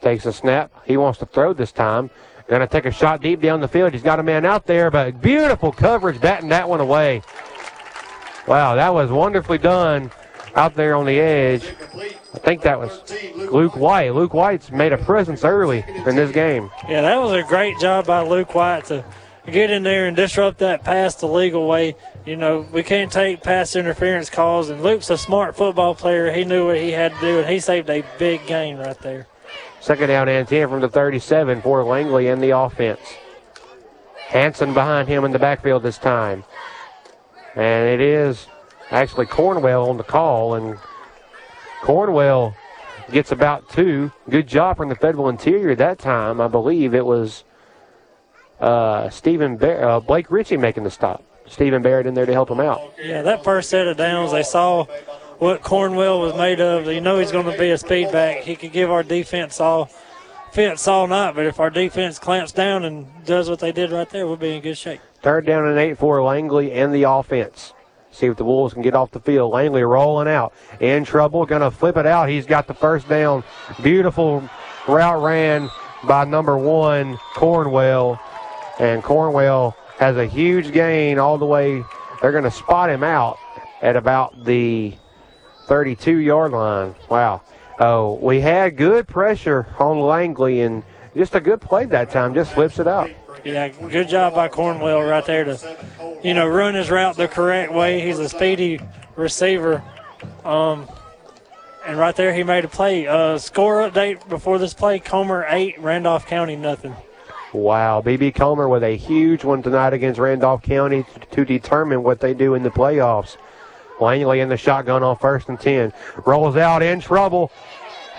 takes 0.00 0.26
a 0.26 0.32
snap. 0.32 0.72
He 0.84 0.96
wants 0.96 1.18
to 1.20 1.26
throw 1.26 1.52
this 1.52 1.72
time. 1.72 2.10
Going 2.48 2.60
to 2.60 2.66
take 2.68 2.84
a 2.84 2.92
shot 2.92 3.22
deep 3.22 3.40
down 3.40 3.60
the 3.60 3.68
field. 3.68 3.92
He's 3.92 4.02
got 4.02 4.20
a 4.20 4.22
man 4.22 4.44
out 4.44 4.66
there, 4.66 4.90
but 4.90 5.20
beautiful 5.20 5.72
coverage 5.72 6.20
batting 6.20 6.50
that 6.50 6.68
one 6.68 6.80
away. 6.80 7.22
Wow, 8.46 8.76
that 8.76 8.94
was 8.94 9.10
wonderfully 9.10 9.58
done 9.58 10.12
out 10.54 10.74
there 10.74 10.94
on 10.94 11.06
the 11.06 11.18
edge. 11.18 11.64
I 12.34 12.38
think 12.38 12.62
that 12.62 12.78
was 12.78 13.02
Luke 13.34 13.76
White. 13.76 14.14
Luke 14.14 14.32
White's 14.32 14.70
made 14.70 14.92
a 14.92 14.98
presence 14.98 15.42
early 15.42 15.84
in 16.06 16.14
this 16.14 16.30
game. 16.30 16.70
Yeah, 16.88 17.02
that 17.02 17.16
was 17.16 17.32
a 17.32 17.42
great 17.42 17.78
job 17.80 18.06
by 18.06 18.20
Luke 18.20 18.54
White 18.54 18.84
to 18.86 19.04
get 19.52 19.70
in 19.70 19.82
there 19.82 20.06
and 20.06 20.16
disrupt 20.16 20.58
that 20.58 20.84
pass 20.84 21.14
the 21.16 21.26
legal 21.26 21.66
way. 21.66 21.96
You 22.24 22.36
know, 22.36 22.66
we 22.72 22.82
can't 22.82 23.10
take 23.10 23.42
pass 23.42 23.76
interference 23.76 24.30
calls, 24.30 24.68
and 24.68 24.82
Luke's 24.82 25.10
a 25.10 25.18
smart 25.18 25.56
football 25.56 25.94
player. 25.94 26.32
He 26.32 26.44
knew 26.44 26.66
what 26.66 26.76
he 26.76 26.90
had 26.90 27.14
to 27.14 27.20
do, 27.20 27.38
and 27.38 27.48
he 27.48 27.60
saved 27.60 27.88
a 27.88 28.04
big 28.18 28.46
gain 28.46 28.78
right 28.78 28.98
there. 29.00 29.26
Second 29.80 30.08
down 30.08 30.28
and 30.28 30.48
10 30.48 30.68
from 30.68 30.80
the 30.80 30.88
37 30.88 31.62
for 31.62 31.84
Langley 31.84 32.26
in 32.26 32.40
the 32.40 32.50
offense. 32.50 33.00
Hanson 34.26 34.74
behind 34.74 35.06
him 35.06 35.24
in 35.24 35.30
the 35.30 35.38
backfield 35.38 35.84
this 35.84 35.98
time. 35.98 36.44
And 37.54 37.88
it 37.88 38.00
is 38.00 38.48
actually 38.90 39.26
Cornwell 39.26 39.88
on 39.88 39.96
the 39.96 40.04
call, 40.04 40.54
and 40.54 40.76
Cornwell 41.82 42.56
gets 43.12 43.30
about 43.30 43.68
two. 43.68 44.10
Good 44.28 44.48
job 44.48 44.76
from 44.76 44.88
the 44.88 44.96
Fayetteville 44.96 45.28
Interior 45.28 45.74
that 45.76 45.98
time. 46.00 46.40
I 46.40 46.48
believe 46.48 46.92
it 46.92 47.06
was 47.06 47.44
uh, 48.60 49.10
Stephen 49.10 49.56
Bar- 49.56 49.84
uh, 49.84 50.00
Blake 50.00 50.30
Ritchie 50.30 50.56
making 50.56 50.84
the 50.84 50.90
stop. 50.90 51.22
Stephen 51.48 51.82
Barrett 51.82 52.06
in 52.06 52.14
there 52.14 52.26
to 52.26 52.32
help 52.32 52.50
him 52.50 52.60
out. 52.60 52.92
Yeah, 53.02 53.22
that 53.22 53.44
first 53.44 53.70
set 53.70 53.86
of 53.86 53.96
downs, 53.96 54.32
they 54.32 54.42
saw 54.42 54.84
what 55.38 55.62
Cornwell 55.62 56.20
was 56.20 56.34
made 56.34 56.60
of. 56.60 56.86
You 56.86 57.00
know 57.00 57.18
he's 57.18 57.30
going 57.30 57.50
to 57.50 57.56
be 57.56 57.70
a 57.70 57.78
speed 57.78 58.10
back. 58.10 58.38
He 58.42 58.56
could 58.56 58.72
give 58.72 58.90
our 58.90 59.02
defense 59.02 59.60
all 59.60 59.88
fence 60.52 60.88
all 60.88 61.06
night, 61.06 61.34
but 61.34 61.46
if 61.46 61.60
our 61.60 61.70
defense 61.70 62.18
clamps 62.18 62.50
down 62.50 62.84
and 62.84 63.06
does 63.24 63.48
what 63.50 63.58
they 63.60 63.72
did 63.72 63.92
right 63.92 64.08
there, 64.10 64.26
we'll 64.26 64.36
be 64.36 64.56
in 64.56 64.62
good 64.62 64.78
shape. 64.78 65.00
Third 65.22 65.44
down 65.44 65.66
and 65.66 65.78
eight 65.78 65.98
for 65.98 66.22
Langley 66.22 66.72
and 66.72 66.94
the 66.94 67.02
offense. 67.02 67.74
See 68.10 68.26
if 68.26 68.36
the 68.38 68.44
Wolves 68.44 68.72
can 68.72 68.82
get 68.82 68.94
off 68.94 69.10
the 69.10 69.20
field. 69.20 69.52
Langley 69.52 69.82
rolling 69.82 70.28
out. 70.28 70.54
In 70.80 71.04
trouble. 71.04 71.44
Going 71.44 71.60
to 71.60 71.70
flip 71.70 71.98
it 71.98 72.06
out. 72.06 72.30
He's 72.30 72.46
got 72.46 72.66
the 72.66 72.72
first 72.72 73.06
down. 73.08 73.44
Beautiful 73.82 74.48
route 74.88 75.22
ran 75.22 75.68
by 76.04 76.24
number 76.24 76.56
one, 76.56 77.18
Cornwell. 77.34 78.18
And 78.78 79.02
Cornwell 79.02 79.76
has 79.98 80.16
a 80.16 80.26
huge 80.26 80.72
gain 80.72 81.18
all 81.18 81.38
the 81.38 81.46
way. 81.46 81.82
They're 82.20 82.32
going 82.32 82.44
to 82.44 82.50
spot 82.50 82.90
him 82.90 83.02
out 83.02 83.38
at 83.82 83.96
about 83.96 84.44
the 84.44 84.94
32 85.66 86.16
yard 86.18 86.52
line. 86.52 86.94
Wow. 87.10 87.42
Oh, 87.78 88.14
we 88.22 88.40
had 88.40 88.76
good 88.76 89.06
pressure 89.06 89.66
on 89.78 90.00
Langley 90.00 90.62
and 90.62 90.82
just 91.14 91.34
a 91.34 91.40
good 91.40 91.60
play 91.60 91.84
that 91.86 92.10
time. 92.10 92.34
Just 92.34 92.52
flips 92.52 92.78
it 92.78 92.86
out. 92.86 93.10
Yeah, 93.44 93.68
good 93.68 94.08
job 94.08 94.34
by 94.34 94.48
Cornwell 94.48 95.02
right 95.02 95.24
there 95.24 95.44
to, 95.44 95.76
you 96.22 96.34
know, 96.34 96.46
run 96.46 96.74
his 96.74 96.90
route 96.90 97.16
the 97.16 97.28
correct 97.28 97.72
way. 97.72 98.00
He's 98.00 98.18
a 98.18 98.28
speedy 98.28 98.80
receiver. 99.14 99.82
Um, 100.44 100.88
and 101.86 101.98
right 101.98 102.16
there, 102.16 102.34
he 102.34 102.42
made 102.42 102.64
a 102.64 102.68
play. 102.68 103.06
Uh, 103.06 103.38
score 103.38 103.88
update 103.88 104.28
before 104.28 104.58
this 104.58 104.74
play: 104.74 104.98
Comer 104.98 105.46
eight, 105.48 105.78
Randolph 105.78 106.26
County 106.26 106.56
nothing. 106.56 106.96
Wow, 107.56 108.02
BB 108.02 108.34
Comer 108.34 108.68
with 108.68 108.82
a 108.82 108.98
huge 108.98 109.42
one 109.42 109.62
tonight 109.62 109.94
against 109.94 110.20
Randolph 110.20 110.60
County 110.60 111.06
to, 111.30 111.42
determine 111.42 112.02
what 112.02 112.20
they 112.20 112.34
do 112.34 112.52
in 112.52 112.62
the 112.62 112.68
playoffs. 112.68 113.38
Langley 113.98 114.40
in 114.40 114.50
the 114.50 114.58
shotgun 114.58 115.02
on 115.02 115.16
first 115.16 115.48
and 115.48 115.58
10. 115.58 115.90
Rolls 116.26 116.56
out 116.56 116.82
in 116.82 117.00
trouble, 117.00 117.50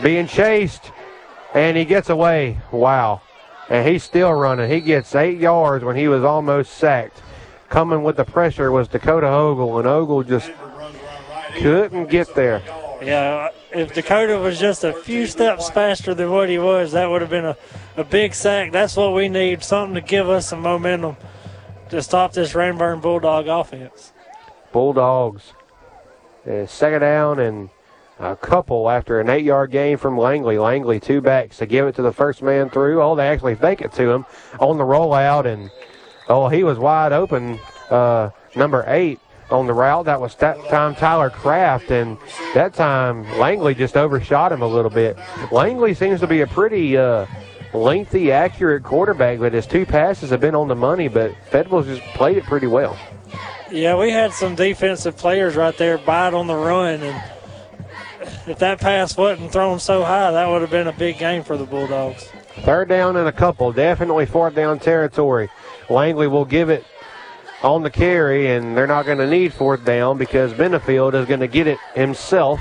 being 0.02 0.26
chased, 0.26 0.92
and 1.54 1.78
he 1.78 1.86
gets 1.86 2.10
away. 2.10 2.58
Wow. 2.72 3.22
And 3.70 3.88
he's 3.88 4.02
still 4.02 4.34
running. 4.34 4.72
He 4.72 4.82
gets 4.82 5.14
eight 5.14 5.38
yards 5.38 5.86
when 5.86 5.96
he 5.96 6.08
was 6.08 6.24
almost 6.24 6.74
sacked. 6.74 7.22
Coming 7.70 8.02
with 8.02 8.16
the 8.18 8.26
pressure 8.26 8.72
was 8.72 8.88
Dakota 8.88 9.28
Ogle, 9.28 9.78
and 9.78 9.88
Ogle 9.88 10.24
just 10.24 10.52
couldn't 11.60 12.10
get 12.10 12.34
there. 12.34 12.64
Yeah, 13.02 13.50
if 13.72 13.94
Dakota 13.94 14.38
was 14.40 14.60
just 14.60 14.84
a 14.84 14.94
few 14.94 15.28
steps 15.28 15.70
faster 15.70 16.14
than 16.14 16.32
what 16.32 16.50
he 16.50 16.58
was, 16.58 16.94
that 16.94 17.10
would 17.10 17.22
have 17.22 17.30
been 17.30 17.46
a, 17.46 17.58
a 17.96 18.04
big 18.04 18.34
sack. 18.34 18.72
That's 18.72 18.96
what 18.96 19.14
we 19.14 19.30
need, 19.30 19.64
something 19.64 19.96
to 19.96 20.02
give 20.02 20.30
us 20.30 20.50
some 20.50 20.62
momentum 20.62 21.16
to 21.90 22.02
stop 22.02 22.34
this 22.34 22.54
Ranburne 22.54 23.02
Bulldog 23.02 23.48
offense. 23.48 24.14
Bulldogs. 24.72 25.54
Uh, 26.50 26.66
second 26.66 27.02
down 27.02 27.40
and 27.40 27.70
a 28.20 28.36
couple 28.36 28.90
after 28.90 29.20
an 29.20 29.30
eight 29.30 29.46
yard 29.46 29.72
gain 29.72 29.98
from 29.98 30.18
Langley. 30.18 30.58
Langley, 30.58 31.00
two 31.00 31.22
backs 31.22 31.58
to 31.58 31.66
give 31.66 31.88
it 31.88 31.96
to 31.96 32.02
the 32.02 32.12
first 32.12 32.42
man 32.42 32.70
through. 32.70 33.02
Oh, 33.02 33.16
they 33.16 33.28
actually 33.28 33.56
fake 33.56 33.82
it 33.82 33.92
to 33.94 34.10
him 34.10 34.26
on 34.60 34.78
the 34.78 34.84
rollout, 34.84 35.46
and 35.46 35.70
oh, 36.30 36.48
he 36.48 36.64
was 36.64 36.78
wide 36.80 37.12
open. 37.12 37.60
Uh, 37.90 38.32
number 38.56 38.84
eight 38.88 39.20
on 39.50 39.68
the 39.68 39.74
route. 39.74 40.06
That 40.06 40.20
was 40.20 40.36
that 40.36 40.58
time 40.70 40.96
Tyler 40.96 41.30
Kraft, 41.30 41.92
and 41.92 42.18
that 42.54 42.74
time 42.74 43.24
Langley 43.38 43.74
just 43.74 43.96
overshot 43.96 44.52
him 44.52 44.62
a 44.62 44.68
little 44.68 44.92
bit. 44.92 45.18
Langley 45.52 45.94
seems 45.94 46.20
to 46.20 46.28
be 46.28 46.42
a 46.42 46.48
pretty 46.48 46.98
uh, 46.98 47.26
lengthy, 47.74 48.32
accurate 48.32 48.84
quarterback, 48.84 49.40
but 49.40 49.54
his 49.54 49.66
two 49.66 49.86
passes 49.86 50.30
have 50.30 50.42
been 50.42 50.56
on 50.56 50.68
the 50.68 50.76
money, 50.76 51.08
but 51.08 51.34
Fayetteville's 51.50 51.86
just 51.86 52.02
played 52.14 52.38
it 52.38 52.44
pretty 52.46 52.68
well. 52.68 52.98
Yeah, 53.72 53.98
we 53.98 54.12
had 54.12 54.34
some 54.34 54.56
defensive 54.56 55.18
players 55.18 55.56
right 55.56 55.78
there 55.78 55.98
bite 55.98 56.34
on 56.34 56.48
the 56.48 56.56
run, 56.56 57.02
and 57.02 57.24
if 58.48 58.60
that 58.60 58.80
pass 58.80 59.18
wasn't 59.18 59.52
thrown 59.52 59.80
so 59.80 60.04
high, 60.04 60.32
that 60.32 60.48
would 60.48 60.62
have 60.62 60.72
been 60.72 60.88
a 60.88 60.94
big 60.94 61.18
game 61.18 61.44
for 61.44 61.58
the 61.58 61.66
Bulldogs. 61.66 62.30
Third 62.62 62.90
down 62.90 63.18
and 63.18 63.28
a 63.28 63.32
couple, 63.32 63.72
definitely 63.72 64.26
fourth 64.26 64.56
down 64.56 64.80
territory. 64.80 65.50
Langley 65.90 66.28
will 66.28 66.46
give 66.46 66.70
it 66.70 66.86
on 67.64 67.84
the 67.84 67.90
carry, 67.90 68.52
and 68.52 68.78
they're 68.78 68.88
not 68.88 69.06
going 69.06 69.18
to 69.18 69.28
need 69.28 69.54
fourth 69.54 69.84
down 69.84 70.18
because 70.18 70.54
Benefield 70.54 71.14
is 71.14 71.26
going 71.26 71.40
to 71.40 71.48
get 71.48 71.68
it 71.68 71.80
himself 71.96 72.60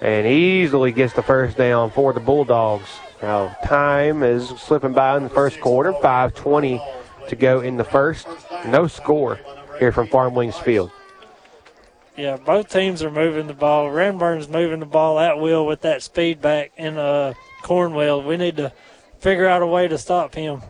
and 0.00 0.26
easily 0.26 0.92
gets 0.92 1.12
the 1.12 1.22
first 1.22 1.56
down 1.56 1.90
for 1.90 2.12
the 2.12 2.20
Bulldogs. 2.20 2.88
Now, 3.22 3.56
time 3.64 4.22
is 4.22 4.48
slipping 4.48 4.92
by 4.92 5.16
in 5.16 5.24
the 5.24 5.28
first 5.28 5.60
quarter, 5.60 5.92
5.20 5.92 7.28
to 7.28 7.36
go 7.36 7.60
in 7.60 7.76
the 7.76 7.84
first. 7.84 8.28
No 8.66 8.86
score 8.86 9.40
here 9.78 9.92
from 9.92 10.06
Farm 10.06 10.34
Links 10.34 10.58
Field. 10.58 10.90
Yeah, 12.16 12.36
both 12.36 12.68
teams 12.68 13.02
are 13.02 13.10
moving 13.10 13.46
the 13.46 13.54
ball. 13.54 13.88
Ranburne's 13.88 14.48
moving 14.48 14.80
the 14.80 14.86
ball 14.86 15.20
at 15.20 15.38
will 15.38 15.64
with 15.66 15.82
that 15.82 16.02
speed 16.02 16.40
back 16.40 16.72
in 16.76 16.98
uh, 16.98 17.34
Cornwell. 17.62 18.22
We 18.22 18.36
need 18.36 18.56
to 18.56 18.72
figure 19.20 19.46
out 19.46 19.62
a 19.62 19.66
way 19.66 19.86
to 19.88 19.98
stop 19.98 20.34
him. 20.34 20.62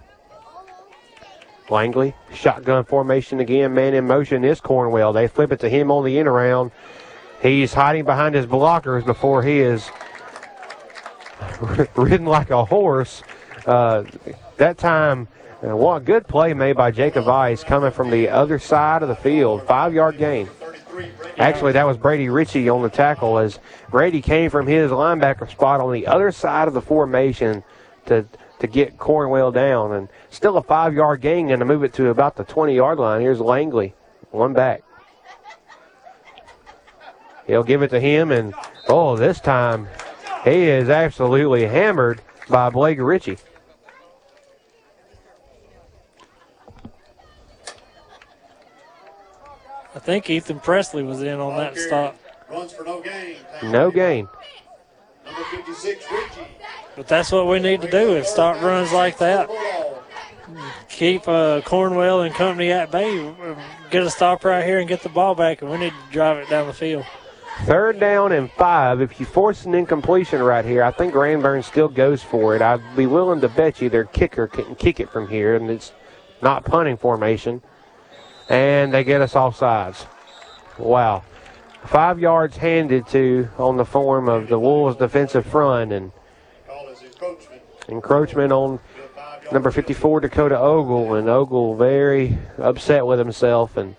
Langley, 1.70 2.14
shotgun 2.32 2.84
formation 2.84 3.40
again, 3.40 3.74
man 3.74 3.94
in 3.94 4.06
motion 4.06 4.44
is 4.44 4.60
Cornwell. 4.60 5.12
They 5.12 5.28
flip 5.28 5.52
it 5.52 5.60
to 5.60 5.68
him 5.68 5.90
on 5.90 6.04
the 6.04 6.18
end 6.18 6.28
around. 6.28 6.70
He's 7.42 7.74
hiding 7.74 8.04
behind 8.04 8.34
his 8.34 8.46
blockers 8.46 9.04
before 9.04 9.42
he 9.42 9.60
is 9.60 9.90
ridden 11.96 12.26
like 12.26 12.50
a 12.50 12.64
horse. 12.64 13.22
Uh, 13.66 14.04
that 14.56 14.78
time, 14.78 15.28
uh, 15.62 15.98
good 15.98 16.26
play 16.26 16.54
made 16.54 16.76
by 16.76 16.90
Jacob 16.90 17.28
Ice 17.28 17.62
coming 17.62 17.90
from 17.90 18.10
the 18.10 18.28
other 18.28 18.58
side 18.58 19.02
of 19.02 19.08
the 19.08 19.16
field. 19.16 19.66
Five 19.66 19.92
yard 19.92 20.18
gain. 20.18 20.48
Actually, 21.36 21.72
that 21.72 21.86
was 21.86 21.96
Brady 21.96 22.28
Ritchie 22.28 22.68
on 22.68 22.82
the 22.82 22.88
tackle 22.88 23.38
as 23.38 23.60
Brady 23.90 24.20
came 24.20 24.50
from 24.50 24.66
his 24.66 24.90
linebacker 24.90 25.48
spot 25.48 25.80
on 25.80 25.92
the 25.92 26.06
other 26.06 26.32
side 26.32 26.66
of 26.66 26.74
the 26.74 26.80
formation 26.80 27.62
to 28.06 28.26
to 28.60 28.66
get 28.66 28.98
Cornwell 28.98 29.52
down. 29.52 29.92
And 29.92 30.08
still 30.30 30.56
a 30.56 30.62
five 30.62 30.94
yard 30.94 31.20
gain 31.20 31.50
and 31.50 31.60
to 31.60 31.64
move 31.64 31.84
it 31.84 31.92
to 31.94 32.08
about 32.08 32.36
the 32.36 32.44
20 32.44 32.74
yard 32.74 32.98
line. 32.98 33.20
Here's 33.20 33.40
Langley, 33.40 33.94
one 34.30 34.52
back. 34.52 34.82
He'll 37.46 37.64
give 37.64 37.82
it 37.82 37.88
to 37.88 38.00
him, 38.00 38.30
and 38.30 38.52
oh, 38.88 39.16
this 39.16 39.40
time 39.40 39.88
he 40.44 40.64
is 40.64 40.90
absolutely 40.90 41.66
hammered 41.66 42.20
by 42.48 42.68
Blake 42.68 42.98
Ritchie. 43.00 43.38
I 49.94 49.98
think 49.98 50.28
Ethan 50.28 50.60
Presley 50.60 51.02
was 51.02 51.22
in 51.22 51.40
on 51.40 51.56
that 51.56 51.76
stop. 51.76 52.16
Runs 52.50 52.72
for 52.72 52.84
no 52.84 53.00
gain. 53.00 53.36
No 53.62 53.90
gain. 53.90 54.28
Number 55.24 55.42
56, 55.50 56.04
Ritchie. 56.12 56.57
But 56.98 57.06
that's 57.06 57.30
what 57.30 57.46
we 57.46 57.60
need 57.60 57.80
to 57.82 57.90
do 57.90 58.16
is 58.16 58.26
start 58.26 58.60
runs 58.60 58.92
like 58.92 59.18
that. 59.18 59.48
Keep 60.88 61.28
uh, 61.28 61.60
Cornwell 61.60 62.22
and 62.22 62.34
company 62.34 62.72
at 62.72 62.90
bay. 62.90 63.32
Get 63.88 64.02
a 64.02 64.10
stop 64.10 64.44
right 64.44 64.64
here 64.64 64.80
and 64.80 64.88
get 64.88 65.04
the 65.04 65.08
ball 65.08 65.36
back, 65.36 65.62
and 65.62 65.70
we 65.70 65.78
need 65.78 65.92
to 65.92 66.12
drive 66.12 66.38
it 66.38 66.50
down 66.50 66.66
the 66.66 66.72
field. 66.72 67.04
Third 67.66 68.00
down 68.00 68.32
and 68.32 68.50
five. 68.50 69.00
If 69.00 69.20
you 69.20 69.26
force 69.26 69.64
an 69.64 69.76
incompletion 69.76 70.42
right 70.42 70.64
here, 70.64 70.82
I 70.82 70.90
think 70.90 71.14
Ranburne 71.14 71.62
still 71.62 71.86
goes 71.86 72.24
for 72.24 72.56
it. 72.56 72.62
I'd 72.62 72.82
be 72.96 73.06
willing 73.06 73.40
to 73.42 73.48
bet 73.48 73.80
you 73.80 73.88
their 73.88 74.06
kicker 74.06 74.48
can 74.48 74.74
kick 74.74 74.98
it 74.98 75.08
from 75.08 75.28
here, 75.28 75.54
and 75.54 75.70
it's 75.70 75.92
not 76.42 76.64
punting 76.64 76.96
formation. 76.96 77.62
And 78.48 78.92
they 78.92 79.04
get 79.04 79.20
us 79.20 79.36
off 79.36 79.56
sides. 79.56 80.04
Wow. 80.78 81.22
Five 81.84 82.18
yards 82.18 82.56
handed 82.56 83.06
to 83.10 83.48
on 83.56 83.76
the 83.76 83.84
form 83.84 84.28
of 84.28 84.48
the 84.48 84.58
Wolves 84.58 84.96
defensive 84.96 85.46
front, 85.46 85.92
and 85.92 86.10
encroachment 87.88 88.52
on 88.52 88.80
number 89.52 89.70
54 89.70 90.20
Dakota 90.20 90.58
Ogle, 90.58 91.14
and 91.14 91.28
Ogle 91.28 91.76
very 91.76 92.38
upset 92.58 93.06
with 93.06 93.18
himself. 93.18 93.76
And 93.76 93.96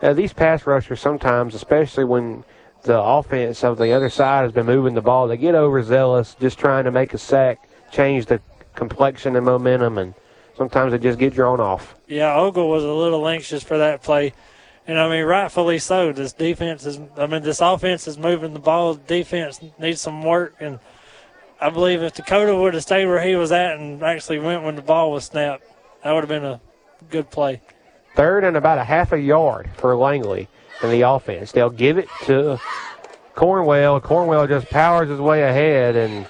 uh, 0.00 0.12
these 0.14 0.32
pass 0.32 0.66
rushers 0.66 1.00
sometimes, 1.00 1.54
especially 1.54 2.04
when 2.04 2.44
the 2.82 3.00
offense 3.00 3.62
of 3.62 3.78
the 3.78 3.92
other 3.92 4.08
side 4.08 4.42
has 4.42 4.52
been 4.52 4.66
moving 4.66 4.94
the 4.94 5.02
ball, 5.02 5.28
they 5.28 5.36
get 5.36 5.54
overzealous, 5.54 6.36
just 6.40 6.58
trying 6.58 6.84
to 6.84 6.90
make 6.90 7.14
a 7.14 7.18
sack, 7.18 7.68
change 7.90 8.26
the 8.26 8.40
complexion 8.74 9.36
and 9.36 9.44
momentum, 9.44 9.98
and 9.98 10.14
sometimes 10.56 10.92
they 10.92 10.98
just 10.98 11.18
get 11.18 11.34
drawn 11.34 11.60
off. 11.60 11.94
Yeah, 12.08 12.34
Ogle 12.34 12.68
was 12.68 12.84
a 12.84 12.92
little 12.92 13.28
anxious 13.28 13.62
for 13.62 13.78
that 13.78 14.02
play. 14.02 14.32
And 14.86 14.98
I 14.98 15.08
mean, 15.08 15.24
rightfully 15.24 15.78
so. 15.78 16.12
This 16.12 16.32
defense 16.32 16.84
is, 16.86 16.98
I 17.16 17.26
mean, 17.26 17.42
this 17.42 17.60
offense 17.60 18.08
is 18.08 18.18
moving 18.18 18.52
the 18.52 18.58
ball. 18.58 18.94
Defense 18.94 19.60
needs 19.78 20.00
some 20.00 20.24
work. 20.24 20.56
And 20.58 20.80
I 21.62 21.70
believe 21.70 22.02
if 22.02 22.14
Dakota 22.14 22.56
would 22.56 22.74
have 22.74 22.82
stayed 22.82 23.06
where 23.06 23.22
he 23.22 23.36
was 23.36 23.52
at 23.52 23.78
and 23.78 24.02
actually 24.02 24.40
went 24.40 24.64
when 24.64 24.74
the 24.74 24.82
ball 24.82 25.12
was 25.12 25.26
snapped, 25.26 25.62
that 26.02 26.10
would 26.10 26.22
have 26.22 26.28
been 26.28 26.44
a 26.44 26.60
good 27.08 27.30
play. 27.30 27.60
Third 28.16 28.42
and 28.42 28.56
about 28.56 28.78
a 28.78 28.84
half 28.84 29.12
a 29.12 29.20
yard 29.20 29.70
for 29.76 29.96
Langley 29.96 30.48
in 30.82 30.90
the 30.90 31.02
offense. 31.02 31.52
They'll 31.52 31.70
give 31.70 31.98
it 31.98 32.08
to 32.24 32.60
Cornwell. 33.36 34.00
Cornwell 34.00 34.48
just 34.48 34.70
powers 34.70 35.08
his 35.08 35.20
way 35.20 35.44
ahead 35.44 35.94
and 35.94 36.26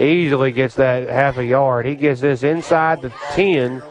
easily 0.00 0.50
gets 0.50 0.74
that 0.74 1.08
half 1.08 1.38
a 1.38 1.44
yard. 1.44 1.86
He 1.86 1.94
gets 1.94 2.20
this 2.20 2.42
inside 2.42 3.02
the 3.02 3.12
10. 3.34 3.84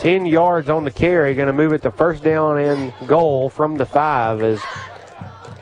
10 0.00 0.24
yards 0.24 0.70
on 0.70 0.84
the 0.84 0.90
carry, 0.90 1.34
going 1.34 1.48
to 1.48 1.52
move 1.52 1.74
it 1.74 1.82
to 1.82 1.90
first 1.90 2.24
down 2.24 2.58
and 2.58 2.94
goal 3.06 3.50
from 3.50 3.76
the 3.76 3.84
five 3.84 4.40
as 4.40 4.58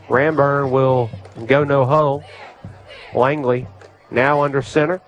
Ranburne 0.09 0.71
will 0.71 1.11
go 1.47 1.65
no 1.65 1.85
huddle. 1.85 2.23
Langley 3.15 3.67
now 4.11 4.43
under 4.43 4.63
center. 4.63 5.01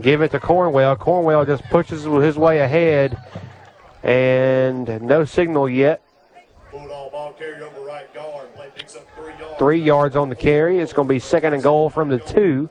Give 0.00 0.22
it 0.22 0.30
to 0.30 0.40
Cornwell. 0.40 0.96
Cornwell 0.96 1.44
just 1.44 1.64
pushes 1.64 2.04
his 2.04 2.36
way 2.36 2.60
ahead 2.60 3.16
and 4.02 5.00
no 5.02 5.24
signal 5.24 5.68
yet. 5.68 6.02
Three 9.58 9.80
yards 9.80 10.14
on 10.14 10.28
the 10.28 10.36
carry. 10.36 10.78
It's 10.78 10.92
going 10.92 11.08
to 11.08 11.12
be 11.12 11.18
second 11.18 11.54
and 11.54 11.62
goal 11.62 11.90
from 11.90 12.08
the 12.08 12.18
two. 12.18 12.70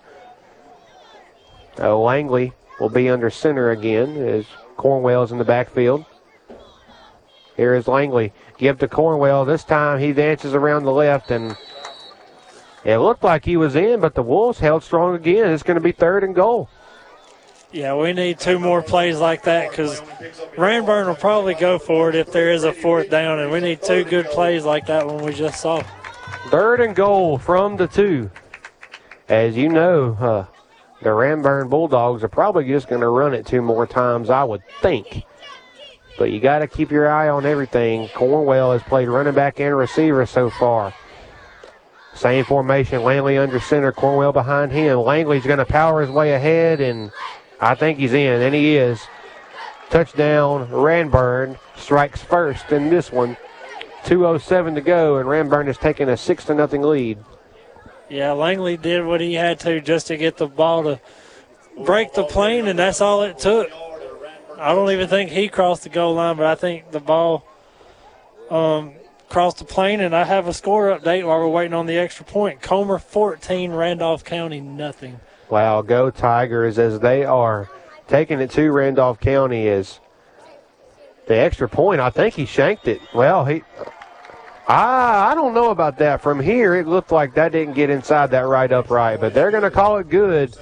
Uh, 1.80 1.98
Langley 1.98 2.54
will 2.80 2.90
be 2.90 3.10
under 3.10 3.30
center 3.30 3.72
again 3.72 4.16
as 4.18 4.46
Cornwell's 4.78 5.32
in 5.32 5.38
the 5.38 5.44
backfield. 5.44 6.06
Here 7.58 7.76
is 7.76 7.88
Langley. 7.88 8.34
Give 8.58 8.78
to 8.80 8.88
Cornwell. 8.88 9.44
This 9.44 9.64
time 9.64 10.00
he 10.00 10.14
dances 10.14 10.54
around 10.54 10.84
the 10.84 10.92
left, 10.92 11.32
and 11.32 11.58
it 12.84 12.98
looked 12.98 13.24
like 13.24 13.46
he 13.46 13.58
was 13.58 13.76
in, 13.76 14.00
but 14.00 14.16
the 14.16 14.24
Wolves 14.24 14.60
held 14.60 14.84
strong 14.84 15.16
again. 15.16 15.52
It's 15.52 15.64
going 15.64 15.76
to 15.76 15.82
be 15.82 15.92
third 15.92 16.24
and 16.24 16.36
goal. 16.36 16.70
Yeah, 17.72 17.96
we 17.96 18.14
need 18.14 18.40
two 18.40 18.60
more 18.60 18.82
plays 18.82 19.20
like 19.20 19.44
that 19.44 19.70
because 19.70 20.00
Ranburne 20.56 21.08
will 21.08 21.16
probably 21.16 21.54
go 21.54 21.78
for 21.78 22.10
it 22.10 22.16
if 22.16 22.32
there 22.32 22.52
is 22.52 22.64
a 22.64 22.72
fourth 22.72 23.10
down, 23.10 23.40
and 23.40 23.52
we 23.52 23.60
need 23.60 23.82
two 23.82 24.06
good 24.06 24.26
plays 24.28 24.64
like 24.64 24.86
that 24.86 25.06
one 25.06 25.24
we 25.24 25.34
just 25.34 25.62
saw. 25.62 25.84
Third 26.50 26.80
and 26.80 26.96
goal 26.96 27.38
from 27.38 27.76
the 27.76 27.88
two. 27.88 28.32
As 29.28 29.58
you 29.58 29.68
know, 29.68 30.14
uh, 30.14 30.46
the 31.02 31.10
Ranburne 31.10 31.70
Bulldogs 31.70 32.24
are 32.24 32.30
probably 32.30 32.66
just 32.68 32.88
going 32.88 33.02
to 33.02 33.10
run 33.10 33.34
it 33.34 33.46
two 33.46 33.62
more 33.62 33.86
times, 33.86 34.30
I 34.30 34.46
would 34.46 34.64
think. 34.82 35.26
But 36.18 36.32
you 36.32 36.40
got 36.40 36.60
to 36.60 36.68
keep 36.68 36.90
your 36.90 37.10
eye 37.10 37.28
on 37.28 37.46
everything. 37.46 38.08
Cornwell 38.16 38.72
has 38.72 38.82
played 38.84 39.10
running 39.10 39.36
back 39.36 39.60
and 39.60 39.78
receiver 39.78 40.26
so 40.26 40.50
far. 40.50 40.94
Same 42.18 42.46
formation, 42.46 43.04
Langley 43.04 43.38
under 43.38 43.60
center, 43.60 43.92
Cornwell 43.92 44.34
behind 44.34 44.72
him. 44.72 45.00
Langley's 45.00 45.46
going 45.46 45.60
to 45.60 45.66
power 45.66 46.02
his 46.02 46.10
way 46.10 46.34
ahead, 46.34 46.82
and 46.82 47.12
I 47.62 47.76
think 47.76 48.00
he's 48.00 48.14
in, 48.14 48.42
and 48.42 48.56
he 48.56 48.76
is. 48.76 49.00
Touchdown, 49.92 50.68
Ranburne 50.70 51.60
strikes 51.76 52.22
first 52.24 52.72
in 52.72 52.90
this 52.90 53.12
one. 53.12 53.38
2.07 54.06 54.76
to 54.76 54.82
go, 54.82 55.18
and 55.18 55.30
Ranburne 55.30 55.68
has 55.68 55.78
taken 55.78 56.10
a 56.10 56.18
6 56.18 56.46
to 56.46 56.56
nothing 56.56 56.82
lead. 56.82 57.20
Yeah, 58.10 58.32
Langley 58.32 58.78
did 58.78 59.06
what 59.06 59.22
he 59.22 59.36
had 59.36 59.60
to 59.62 59.80
just 59.80 60.08
to 60.08 60.18
get 60.18 60.38
the 60.38 60.48
ball 60.48 60.84
to 60.84 61.00
break 61.86 62.14
the 62.14 62.24
plane, 62.24 62.68
and 62.68 62.80
that's 62.80 63.00
all 63.00 63.22
it 63.22 63.38
took. 63.38 63.70
I 64.58 64.74
don't 64.74 64.90
even 64.90 65.08
think 65.08 65.30
he 65.30 65.50
crossed 65.50 65.84
the 65.84 65.90
goal 65.90 66.16
line, 66.16 66.36
but 66.36 66.48
I 66.48 66.56
think 66.56 66.92
the 66.92 67.00
ball 67.00 67.46
um, 68.50 68.94
crossed 69.30 69.60
the 69.60 69.66
plane, 69.66 70.00
and 70.00 70.16
I 70.16 70.24
have 70.24 70.48
a 70.48 70.54
score 70.54 70.90
update 70.90 71.26
while 71.26 71.40
we're 71.40 71.48
waiting 71.48 71.74
on 71.74 71.86
the 71.86 71.98
extra 71.98 72.26
point. 72.26 72.62
Comer 72.62 73.00
14, 73.00 73.72
Randolph 73.72 74.24
County 74.24 74.62
nothing. 74.62 75.20
Wow, 75.50 75.82
go 75.82 76.10
Tigers 76.10 76.78
as 76.78 77.00
they 77.00 77.24
are 77.24 77.70
taking 78.08 78.40
it 78.40 78.52
to 78.52 78.72
Randolph 78.72 79.20
County 79.20 79.68
is 79.68 80.00
the 81.28 81.36
extra 81.36 81.68
point. 81.68 82.02
I 82.02 82.10
think 82.10 82.34
he 82.34 82.46
shanked 82.46 82.88
it. 82.88 83.02
Well, 83.14 83.46
he. 83.46 83.64
I 84.68 85.32
I 85.32 85.36
don't 85.36 85.54
know 85.54 85.72
about 85.72 85.98
that. 86.00 86.22
From 86.22 86.40
here, 86.40 86.76
it 86.76 86.88
looked 86.88 87.12
like 87.12 87.34
that 87.36 87.52
didn't 87.52 87.74
get 87.74 87.90
inside 87.90 88.32
that 88.32 88.48
right 88.48 88.72
upright, 88.72 89.20
but 89.20 89.34
they're 89.34 89.52
going 89.52 89.64
to 89.64 89.72
call 89.72 89.98
it 89.98 90.10
good. 90.10 90.56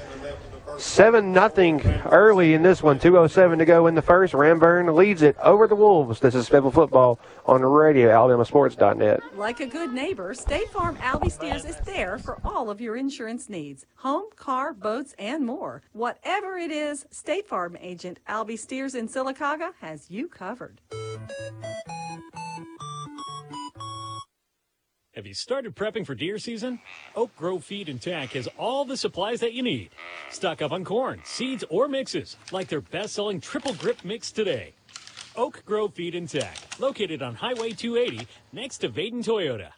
Seven 0.77 1.31
nothing 1.31 1.81
early 2.05 2.53
in 2.53 2.61
this 2.61 2.83
one. 2.83 2.99
2:07 2.99 3.59
to 3.59 3.65
go 3.65 3.87
in 3.87 3.95
the 3.95 4.01
first. 4.01 4.33
Ranburne 4.33 4.93
leads 4.93 5.21
it 5.21 5.37
over 5.41 5.67
the 5.67 5.75
Wolves. 5.75 6.19
This 6.19 6.35
is 6.35 6.47
Fayetteville 6.49 6.71
football 6.71 7.19
on 7.45 7.61
the 7.61 7.67
radio, 7.67 8.09
AlabamaSports.net. 8.09 9.21
Like 9.37 9.59
a 9.59 9.65
good 9.65 9.93
neighbor, 9.93 10.33
State 10.33 10.69
Farm 10.69 10.97
Albie 10.97 11.31
Steers 11.31 11.65
is 11.65 11.77
there 11.85 12.17
for 12.17 12.39
all 12.43 12.69
of 12.69 12.81
your 12.81 12.97
insurance 12.97 13.49
needs 13.49 13.85
home, 13.95 14.25
car, 14.35 14.73
boats, 14.73 15.15
and 15.17 15.45
more. 15.45 15.81
Whatever 15.93 16.57
it 16.57 16.71
is, 16.71 17.05
State 17.09 17.47
Farm 17.47 17.77
agent 17.79 18.19
Albie 18.27 18.59
Steers 18.59 18.95
in 18.95 19.07
Sylacauga 19.07 19.71
has 19.79 20.09
you 20.09 20.27
covered. 20.27 20.81
Have 25.15 25.25
you 25.25 25.33
started 25.33 25.77
prepping 25.77 26.05
for 26.05 26.13
deer 26.13 26.37
season? 26.37 26.77
Oak 27.15 27.33
Grove 27.37 27.63
Feed 27.63 27.87
and 27.87 28.01
Tack 28.01 28.31
has 28.31 28.49
all 28.57 28.83
the 28.83 28.97
supplies 28.97 29.39
that 29.39 29.53
you 29.53 29.63
need. 29.63 29.91
Stock 30.29 30.61
up 30.61 30.73
on 30.73 30.83
corn, 30.83 31.21
seeds, 31.23 31.63
or 31.69 31.87
mixes, 31.87 32.35
like 32.51 32.67
their 32.67 32.81
best-selling 32.81 33.39
triple 33.39 33.73
grip 33.75 34.03
mix 34.03 34.29
today. 34.29 34.73
Oak 35.37 35.63
Grove 35.65 35.93
Feed 35.93 36.15
and 36.15 36.27
Tack, 36.27 36.57
located 36.79 37.21
on 37.21 37.33
Highway 37.33 37.71
280 37.71 38.27
next 38.51 38.79
to 38.79 38.89
Vaden 38.89 39.23
Toyota. 39.23 39.69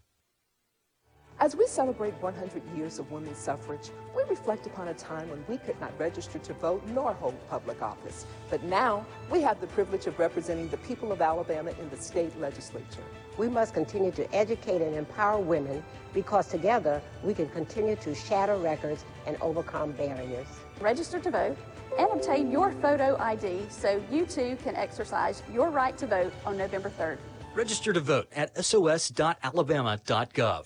As 1.39 1.55
we 1.55 1.67
celebrate 1.67 2.15
100 2.15 2.63
years 2.75 2.97
of 2.97 3.11
women's 3.11 3.37
suffrage, 3.37 3.91
we 4.15 4.23
reflect 4.23 4.65
upon 4.65 4.87
a 4.87 4.93
time 4.95 5.29
when 5.29 5.45
we 5.47 5.59
could 5.59 5.79
not 5.79 5.91
register 5.99 6.39
to 6.39 6.53
vote 6.53 6.83
nor 6.95 7.13
hold 7.13 7.35
public 7.47 7.83
office. 7.83 8.25
But 8.49 8.63
now, 8.63 9.05
we 9.31 9.43
have 9.43 9.61
the 9.61 9.67
privilege 9.67 10.07
of 10.07 10.17
representing 10.17 10.67
the 10.69 10.77
people 10.77 11.11
of 11.11 11.21
Alabama 11.21 11.73
in 11.79 11.91
the 11.91 11.97
state 11.97 12.35
legislature. 12.41 13.03
We 13.37 13.47
must 13.47 13.73
continue 13.73 14.11
to 14.11 14.35
educate 14.35 14.81
and 14.81 14.95
empower 14.95 15.39
women 15.39 15.83
because 16.13 16.47
together 16.47 17.01
we 17.23 17.33
can 17.33 17.49
continue 17.49 17.95
to 17.97 18.15
shatter 18.15 18.57
records 18.57 19.05
and 19.27 19.37
overcome 19.41 19.91
barriers. 19.91 20.47
Register 20.81 21.19
to 21.19 21.29
vote 21.29 21.57
and 21.99 22.09
obtain 22.11 22.51
your 22.51 22.71
photo 22.73 23.17
ID 23.19 23.67
so 23.69 24.01
you 24.11 24.25
too 24.25 24.57
can 24.63 24.75
exercise 24.75 25.43
your 25.53 25.69
right 25.69 25.97
to 25.97 26.07
vote 26.07 26.33
on 26.45 26.57
November 26.57 26.89
3rd. 26.89 27.17
Register 27.53 27.93
to 27.93 27.99
vote 27.99 28.27
at 28.35 28.63
sos.alabama.gov. 28.63 30.65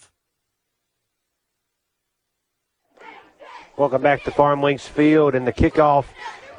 Welcome 3.78 4.02
back 4.02 4.24
to 4.26 4.32
Farm 4.32 4.62
Links 4.62 4.86
Field, 4.86 5.34
and 5.34 5.48
the 5.48 5.54
kickoff 5.54 6.06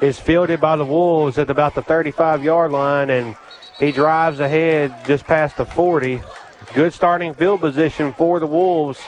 is 0.01 0.19
fielded 0.19 0.61
by 0.61 0.77
the 0.77 0.85
Wolves 0.85 1.39
at 1.39 1.51
about 1.51 1.75
the 1.75 1.83
35 1.83 2.43
yard 2.43 2.73
line, 2.73 3.11
and 3.11 3.37
he 3.79 3.93
drives 3.93 4.41
ahead 4.41 4.95
just 5.07 5.25
past 5.25 5.57
the 5.57 5.67
40. 5.67 6.23
Good 6.75 6.93
starting 6.93 7.35
field 7.35 7.61
position 7.61 8.13
for 8.13 8.41
the 8.41 8.47
Wolves 8.47 9.01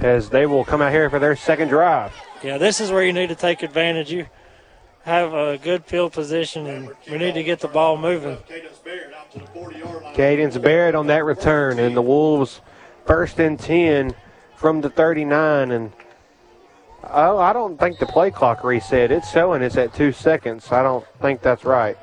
as 0.00 0.30
they 0.30 0.46
will 0.46 0.64
come 0.64 0.80
out 0.80 0.92
here 0.92 1.10
for 1.10 1.18
their 1.18 1.36
second 1.36 1.68
drive. 1.68 2.12
Yeah, 2.42 2.58
this 2.58 2.80
is 2.80 2.90
where 2.90 3.04
you 3.04 3.12
need 3.12 3.28
to 3.28 3.34
take 3.34 3.62
advantage. 3.62 4.10
You 4.10 4.26
have 5.02 5.32
a 5.34 5.58
good 5.58 5.84
field 5.84 6.12
position, 6.12 6.66
and 6.66 6.90
we 7.10 7.18
need 7.18 7.34
to 7.34 7.42
get 7.42 7.60
the 7.60 7.68
ball 7.68 7.96
moving. 7.96 8.38
Cadence 10.14 10.56
Barrett 10.58 10.94
on 10.94 11.06
that 11.08 11.24
return, 11.24 11.78
and 11.78 11.96
the 11.96 12.02
Wolves 12.02 12.60
first 13.06 13.38
and 13.38 13.58
10 13.58 14.14
from 14.56 14.80
the 14.80 14.90
39. 14.90 15.70
And 15.70 15.92
oh, 17.04 17.38
I 17.38 17.52
don't 17.52 17.78
think 17.78 17.98
the 17.98 18.06
play 18.06 18.30
clock 18.30 18.64
reset. 18.64 19.10
It's 19.10 19.30
showing 19.30 19.62
it's 19.62 19.76
at 19.76 19.94
two 19.94 20.12
seconds. 20.12 20.70
I 20.72 20.82
don't 20.82 21.04
think 21.20 21.42
that's 21.42 21.64
right. 21.64 21.98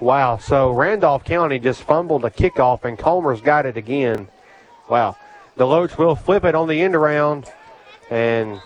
Wow, 0.00 0.38
so 0.38 0.70
Randolph 0.70 1.24
County 1.24 1.58
just 1.58 1.82
fumbled 1.82 2.24
a 2.24 2.30
kickoff, 2.30 2.84
and 2.84 2.98
Comer's 2.98 3.42
got 3.42 3.66
it 3.66 3.76
again. 3.76 4.28
Wow. 4.88 5.16
Deloach 5.58 5.98
will 5.98 6.16
flip 6.16 6.44
it 6.44 6.54
on 6.54 6.68
the 6.68 6.80
end 6.80 6.94
around, 6.94 7.52
and 8.08 8.62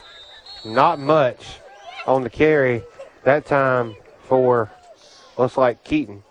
not 0.65 1.01
much 1.01 1.59
on 2.07 2.23
the 2.23 2.31
carry 2.31 2.83
that 3.25 3.47
time 3.47 3.97
for 4.23 4.71
looks 5.37 5.57
like 5.57 5.83
Keaton. 5.83 6.23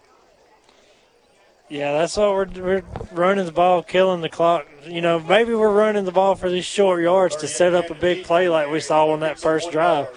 Yeah, 1.68 1.92
that's 1.98 2.16
what 2.16 2.34
we're, 2.34 2.46
we're 2.46 2.84
running 3.12 3.46
the 3.46 3.52
ball, 3.52 3.84
killing 3.84 4.22
the 4.22 4.30
clock. 4.30 4.68
You 4.86 5.02
know, 5.02 5.20
maybe 5.20 5.54
we're 5.54 5.74
running 5.74 6.06
the 6.06 6.12
ball 6.14 6.36
for 6.36 6.50
these 6.50 6.66
short 6.66 7.02
yards 7.02 7.36
to 7.38 7.48
set 7.48 7.74
up 7.74 7.90
a 7.90 7.96
big 7.96 8.24
play 8.24 8.48
like 8.48 8.70
we 8.70 8.80
saw 8.80 9.08
on 9.08 9.20
that 9.20 9.38
first 9.38 9.72
drive. 9.72 10.08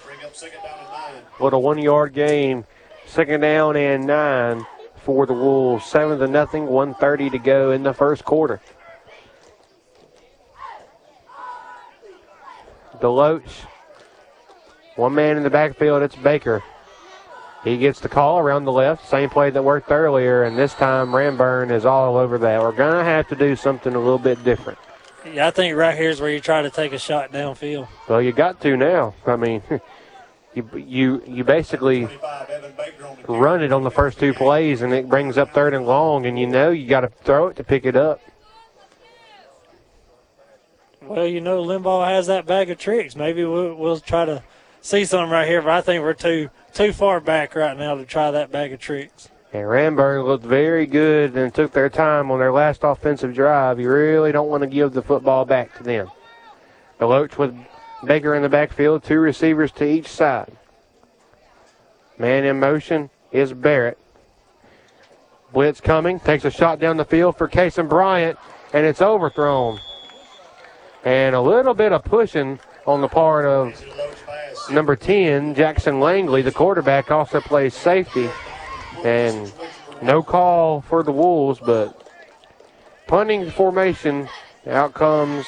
What 1.39 1.55
a 1.55 1.59
one 1.59 1.79
yard 1.79 2.13
game. 2.13 2.67
Second 3.07 3.41
down 3.41 3.77
and 3.77 4.07
nine 4.07 4.67
for 5.07 5.25
the 5.25 5.33
Wolves. 5.33 5.87
Seven 5.87 6.19
to 6.19 6.27
nothing, 6.27 6.67
130 6.67 7.31
to 7.31 7.39
go 7.39 7.71
in 7.71 7.85
the 7.85 7.95
first 7.95 8.25
quarter. 8.25 8.61
Deloach. 13.01 13.49
One 14.97 15.15
man 15.15 15.37
in 15.37 15.45
the 15.45 15.51
backfield, 15.51 16.03
it's 16.03 16.17
Baker. 16.17 16.65
He 17.63 17.79
gets 17.79 18.01
the 18.01 18.09
call 18.09 18.39
around 18.39 18.65
the 18.65 18.73
left, 18.73 19.09
same 19.09 19.31
play 19.31 19.51
that 19.51 19.63
worked 19.63 19.93
earlier, 19.93 20.43
and 20.43 20.59
this 20.59 20.75
time 20.75 21.13
Ranburne 21.13 21.71
is 21.71 21.85
all 21.85 22.17
over 22.17 22.39
that. 22.39 22.61
We're 22.61 22.73
going 22.73 22.99
to 22.99 23.05
have 23.05 23.29
to 23.29 23.37
do 23.37 23.55
something 23.55 23.95
a 23.95 23.99
little 23.99 24.19
bit 24.19 24.43
different. 24.43 24.79
Yeah, 25.25 25.47
I 25.47 25.51
think 25.51 25.77
right 25.77 25.97
here 25.97 26.11
is 26.11 26.21
where 26.21 26.31
you 26.31 26.41
try 26.41 26.63
to 26.63 26.71
take 26.71 26.93
a 26.93 26.99
shot 26.99 27.31
downfield. 27.33 27.87
Well, 28.09 28.23
you 28.23 28.33
got 28.33 28.61
to 28.63 28.77
now. 28.77 29.15
I 29.25 29.37
mean, 29.37 29.63
you 30.57 30.69
you 30.75 31.23
you 31.27 31.45
basically 31.45 32.09
run 33.29 33.63
it 33.63 33.73
on 33.73 33.85
the 33.85 33.91
first 33.91 34.19
two 34.19 34.33
plays, 34.33 34.81
and 34.81 34.93
it 34.93 35.09
brings 35.09 35.37
up 35.37 35.53
third 35.53 35.75
and 35.75 35.87
long, 35.87 36.25
and 36.25 36.39
you 36.39 36.47
know 36.47 36.71
you 36.71 36.89
got 36.89 37.03
to 37.03 37.09
throw 37.09 37.49
it 37.49 37.57
to 37.57 37.65
pick 37.65 37.85
it 37.85 37.95
up. 37.95 38.21
Well, 41.03 41.27
you 41.27 41.41
know, 41.41 41.63
Limbaugh 41.63 42.09
has 42.09 42.27
that 42.27 42.47
bag 42.47 42.71
of 42.71 42.79
tricks. 42.79 43.15
Maybe 43.15 43.45
we'll, 43.45 43.75
we'll 43.75 44.01
try 44.01 44.25
to 44.25 44.43
see 44.81 45.05
something 45.05 45.31
right 45.31 45.47
here, 45.47 45.63
but 45.63 45.71
I 45.71 45.81
think 45.83 46.03
we're 46.03 46.15
too 46.15 46.51
too 46.73 46.93
far 46.93 47.21
back 47.21 47.55
right 47.55 47.77
now 47.77 47.95
to 47.95 48.05
try 48.05 48.31
that 48.31 48.51
bag 48.51 48.73
of 48.73 48.81
tricks. 48.81 49.29
And 49.53 49.63
Ranburne 49.63 50.25
looked 50.25 50.45
very 50.45 50.87
good 50.87 51.37
and 51.37 51.55
took 51.55 51.73
their 51.73 51.89
time 51.89 52.31
on 52.31 52.39
their 52.39 52.53
last 52.53 52.81
offensive 52.83 53.35
drive. 53.35 53.79
You 53.79 53.91
really 53.91 54.33
don't 54.33 54.49
want 54.49 54.63
to 54.63 54.67
give 54.67 54.93
the 54.93 55.03
football 55.03 55.45
back 55.45 55.77
to 55.77 55.83
them. 55.83 56.11
Deloach 56.99 57.39
with 57.39 57.55
Baker 58.05 58.35
in 58.35 58.43
the 58.43 58.49
backfield, 58.49 59.05
two 59.05 59.19
receivers 59.19 59.73
to 59.73 59.85
each 59.85 60.09
side. 60.09 60.57
Man 62.19 62.45
in 62.45 62.61
motion 62.61 63.11
is 63.33 63.53
Barrett. 63.53 63.99
Blitz 65.53 65.81
coming, 65.81 66.21
takes 66.21 66.45
a 66.45 66.51
shot 66.51 66.79
down 66.79 66.97
the 66.97 67.05
field 67.05 67.39
for 67.39 67.49
Kason 67.49 67.89
Bryant, 67.89 68.39
and 68.73 68.85
it's 68.85 69.01
overthrown. 69.01 69.79
And 71.05 71.35
a 71.35 71.41
little 71.41 71.75
bit 71.75 71.93
of 71.93 72.05
pushing 72.05 72.59
on 72.87 73.01
the 73.01 73.09
part 73.09 73.47
of 73.47 73.83
number 74.71 74.97
10, 74.97 75.55
Jackson 75.55 76.01
Langley. 76.01 76.43
The 76.43 76.53
quarterback 76.53 77.11
also 77.11 77.41
plays 77.41 77.75
safety. 77.75 78.29
And 79.05 79.53
no 80.03 80.23
call 80.23 80.81
for 80.81 81.03
the 81.03 81.13
Wolves, 81.13 81.61
but 81.65 82.11
punting 83.07 83.51
formation. 83.51 84.29
Out 84.67 84.95
comes 84.95 85.47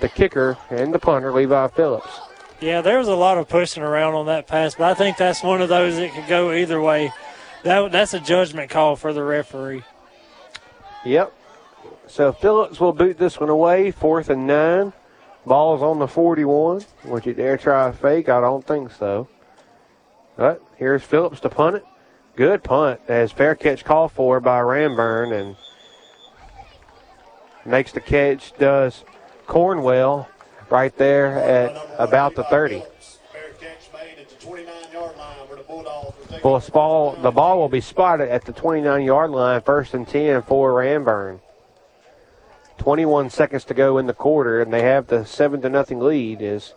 the 0.00 0.08
kicker 0.08 0.56
and 0.70 0.94
the 0.94 0.98
punter, 0.98 1.32
Levi 1.32 1.68
Phillips. 1.68 2.20
Yeah, 2.60 2.82
there 2.82 2.98
was 2.98 3.08
a 3.08 3.14
lot 3.14 3.38
of 3.38 3.48
pushing 3.48 3.82
around 3.82 4.14
on 4.14 4.26
that 4.26 4.46
pass, 4.46 4.74
but 4.74 4.90
I 4.90 4.94
think 4.94 5.16
that's 5.16 5.42
one 5.42 5.62
of 5.62 5.68
those 5.68 5.96
that 5.96 6.12
could 6.12 6.28
go 6.28 6.52
either 6.52 6.80
way. 6.80 7.12
That 7.64 7.90
that's 7.90 8.14
a 8.14 8.20
judgment 8.20 8.70
call 8.70 8.96
for 8.96 9.12
the 9.12 9.22
referee. 9.22 9.82
Yep. 11.04 11.32
So 12.06 12.32
Phillips 12.32 12.80
will 12.80 12.92
boot 12.92 13.18
this 13.18 13.40
one 13.40 13.48
away, 13.48 13.90
fourth 13.90 14.28
and 14.28 14.46
nine. 14.46 14.92
Ball's 15.46 15.80
on 15.80 15.98
the 15.98 16.08
41. 16.08 16.84
Would 17.04 17.24
you 17.24 17.32
dare 17.32 17.56
try 17.56 17.88
a 17.88 17.92
fake? 17.92 18.28
I 18.28 18.40
don't 18.40 18.66
think 18.66 18.90
so. 18.92 19.28
But 20.36 20.62
here's 20.76 21.02
Phillips 21.02 21.40
to 21.40 21.48
punt 21.48 21.76
it. 21.76 21.84
Good 22.36 22.62
punt 22.62 23.00
as 23.08 23.32
fair 23.32 23.54
catch 23.54 23.84
called 23.84 24.12
for 24.12 24.40
by 24.40 24.60
Ranburne 24.60 25.32
and 25.32 25.56
makes 27.64 27.92
the 27.92 28.00
catch 28.00 28.56
does 28.58 29.04
Cornwell 29.50 30.28
right 30.70 30.96
there 30.96 31.36
at 31.36 31.76
about 31.98 32.36
the 32.36 32.44
30. 32.44 32.84
Well, 36.44 36.62
ball, 36.72 37.16
the 37.16 37.32
ball 37.32 37.58
will 37.58 37.68
be 37.68 37.80
spotted 37.80 38.28
at 38.28 38.44
the 38.44 38.52
29 38.52 39.02
yard 39.02 39.30
line, 39.32 39.60
first 39.62 39.92
and 39.92 40.06
10 40.06 40.42
for 40.42 40.72
Ranburne. 40.74 41.40
21 42.78 43.28
seconds 43.28 43.64
to 43.64 43.74
go 43.74 43.98
in 43.98 44.06
the 44.06 44.14
quarter, 44.14 44.62
and 44.62 44.72
they 44.72 44.82
have 44.82 45.08
the 45.08 45.26
7 45.26 45.60
to 45.62 45.68
nothing 45.68 45.98
lead. 45.98 46.40
Is 46.40 46.74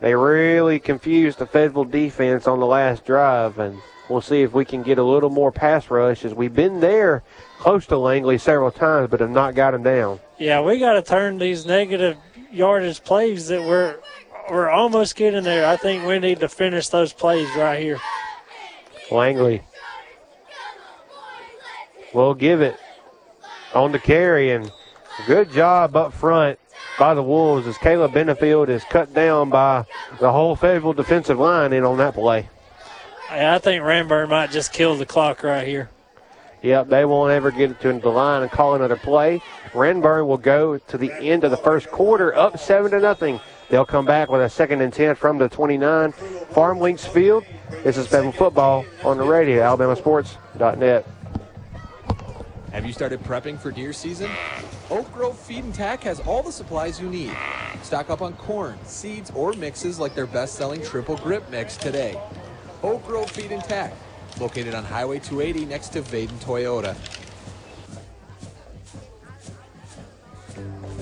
they 0.00 0.14
really 0.14 0.80
confused 0.80 1.38
the 1.38 1.46
Fayetteville 1.46 1.84
defense 1.84 2.48
on 2.48 2.58
the 2.58 2.66
last 2.66 3.04
drive, 3.04 3.58
and 3.58 3.80
we'll 4.10 4.20
see 4.20 4.42
if 4.42 4.52
we 4.52 4.64
can 4.64 4.82
get 4.82 4.98
a 4.98 5.02
little 5.02 5.30
more 5.30 5.52
pass 5.52 5.88
rush 5.88 6.24
as 6.24 6.34
we've 6.34 6.54
been 6.54 6.80
there 6.80 7.22
close 7.58 7.86
to 7.86 7.96
Langley 7.96 8.36
several 8.36 8.70
times, 8.70 9.08
but 9.10 9.20
have 9.20 9.30
not 9.30 9.54
got 9.54 9.72
him 9.72 9.82
down. 9.82 10.18
Yeah, 10.38 10.60
we 10.60 10.78
got 10.78 10.94
to 10.94 11.02
turn 11.02 11.38
these 11.38 11.64
negative 11.64 12.16
yardage 12.50 13.02
plays 13.04 13.48
that 13.48 13.60
we're 13.60 13.96
we're 14.50 14.68
almost 14.68 15.14
getting 15.14 15.44
there. 15.44 15.64
I 15.66 15.76
think 15.76 16.04
we 16.04 16.18
need 16.18 16.40
to 16.40 16.48
finish 16.48 16.88
those 16.88 17.12
plays 17.12 17.48
right 17.56 17.80
here. 17.80 18.00
Langley 19.12 19.62
will 22.12 22.34
give 22.34 22.60
it 22.60 22.76
on 23.74 23.92
the 23.92 23.98
carry, 24.00 24.50
and 24.50 24.70
good 25.26 25.52
job 25.52 25.94
up 25.94 26.12
front 26.12 26.58
by 26.98 27.14
the 27.14 27.22
Wolves 27.22 27.66
as 27.68 27.78
Caleb 27.78 28.12
Benefield 28.12 28.68
is 28.68 28.82
cut 28.84 29.14
down 29.14 29.50
by 29.50 29.84
the 30.18 30.32
whole 30.32 30.56
Fayetteville 30.56 30.94
defensive 30.94 31.38
line 31.38 31.72
in 31.72 31.84
on 31.84 31.98
that 31.98 32.14
play. 32.14 32.48
I 33.30 33.58
think 33.58 33.84
Ranburne 33.84 34.28
might 34.28 34.50
just 34.50 34.72
kill 34.72 34.96
the 34.96 35.06
clock 35.06 35.44
right 35.44 35.66
here. 35.66 35.88
Yep, 36.62 36.88
they 36.88 37.04
won't 37.04 37.30
ever 37.30 37.52
get 37.52 37.70
it 37.70 37.80
to 37.80 37.92
the 37.92 38.08
line 38.08 38.42
and 38.42 38.50
call 38.50 38.74
another 38.74 38.96
play. 38.96 39.40
Ranburne 39.72 40.26
will 40.26 40.36
go 40.36 40.78
to 40.78 40.98
the 40.98 41.12
end 41.12 41.44
of 41.44 41.52
the 41.52 41.56
first 41.56 41.90
quarter, 41.90 42.34
up 42.34 42.58
seven 42.58 42.90
to 42.90 42.98
nothing. 42.98 43.40
They'll 43.68 43.86
come 43.86 44.04
back 44.04 44.30
with 44.30 44.40
a 44.40 44.50
second 44.50 44.80
and 44.80 44.92
ten 44.92 45.14
from 45.14 45.38
the 45.38 45.48
29. 45.48 46.12
Farm 46.50 46.80
Links 46.80 47.06
Field. 47.06 47.44
This 47.84 47.96
is 47.96 48.08
Fayetteville 48.08 48.32
Football 48.32 48.84
on 49.04 49.16
the 49.16 49.24
radio, 49.24 49.62
alabamasports.net. 49.62 51.06
Have 52.72 52.84
you 52.84 52.92
started 52.92 53.22
prepping 53.22 53.58
for 53.58 53.70
deer 53.70 53.92
season? 53.92 54.30
Oak 54.90 55.10
Grove 55.14 55.38
Feed 55.38 55.62
and 55.62 55.74
Tack 55.74 56.02
has 56.02 56.18
all 56.20 56.42
the 56.42 56.52
supplies 56.52 57.00
you 57.00 57.08
need. 57.08 57.32
Stock 57.84 58.10
up 58.10 58.22
on 58.22 58.32
corn, 58.34 58.76
seeds, 58.84 59.30
or 59.36 59.52
mixes 59.52 60.00
like 60.00 60.16
their 60.16 60.26
best-selling 60.26 60.82
triple 60.82 61.16
grip 61.16 61.48
mix 61.48 61.76
today. 61.76 62.20
Oak 62.82 63.06
Grove 63.06 63.30
Feed 63.30 63.52
and 63.52 63.62
located 64.40 64.74
on 64.74 64.84
Highway 64.84 65.18
280 65.18 65.66
next 65.66 65.90
to 65.90 66.00
Vaden 66.00 66.38
Toyota. 66.38 66.96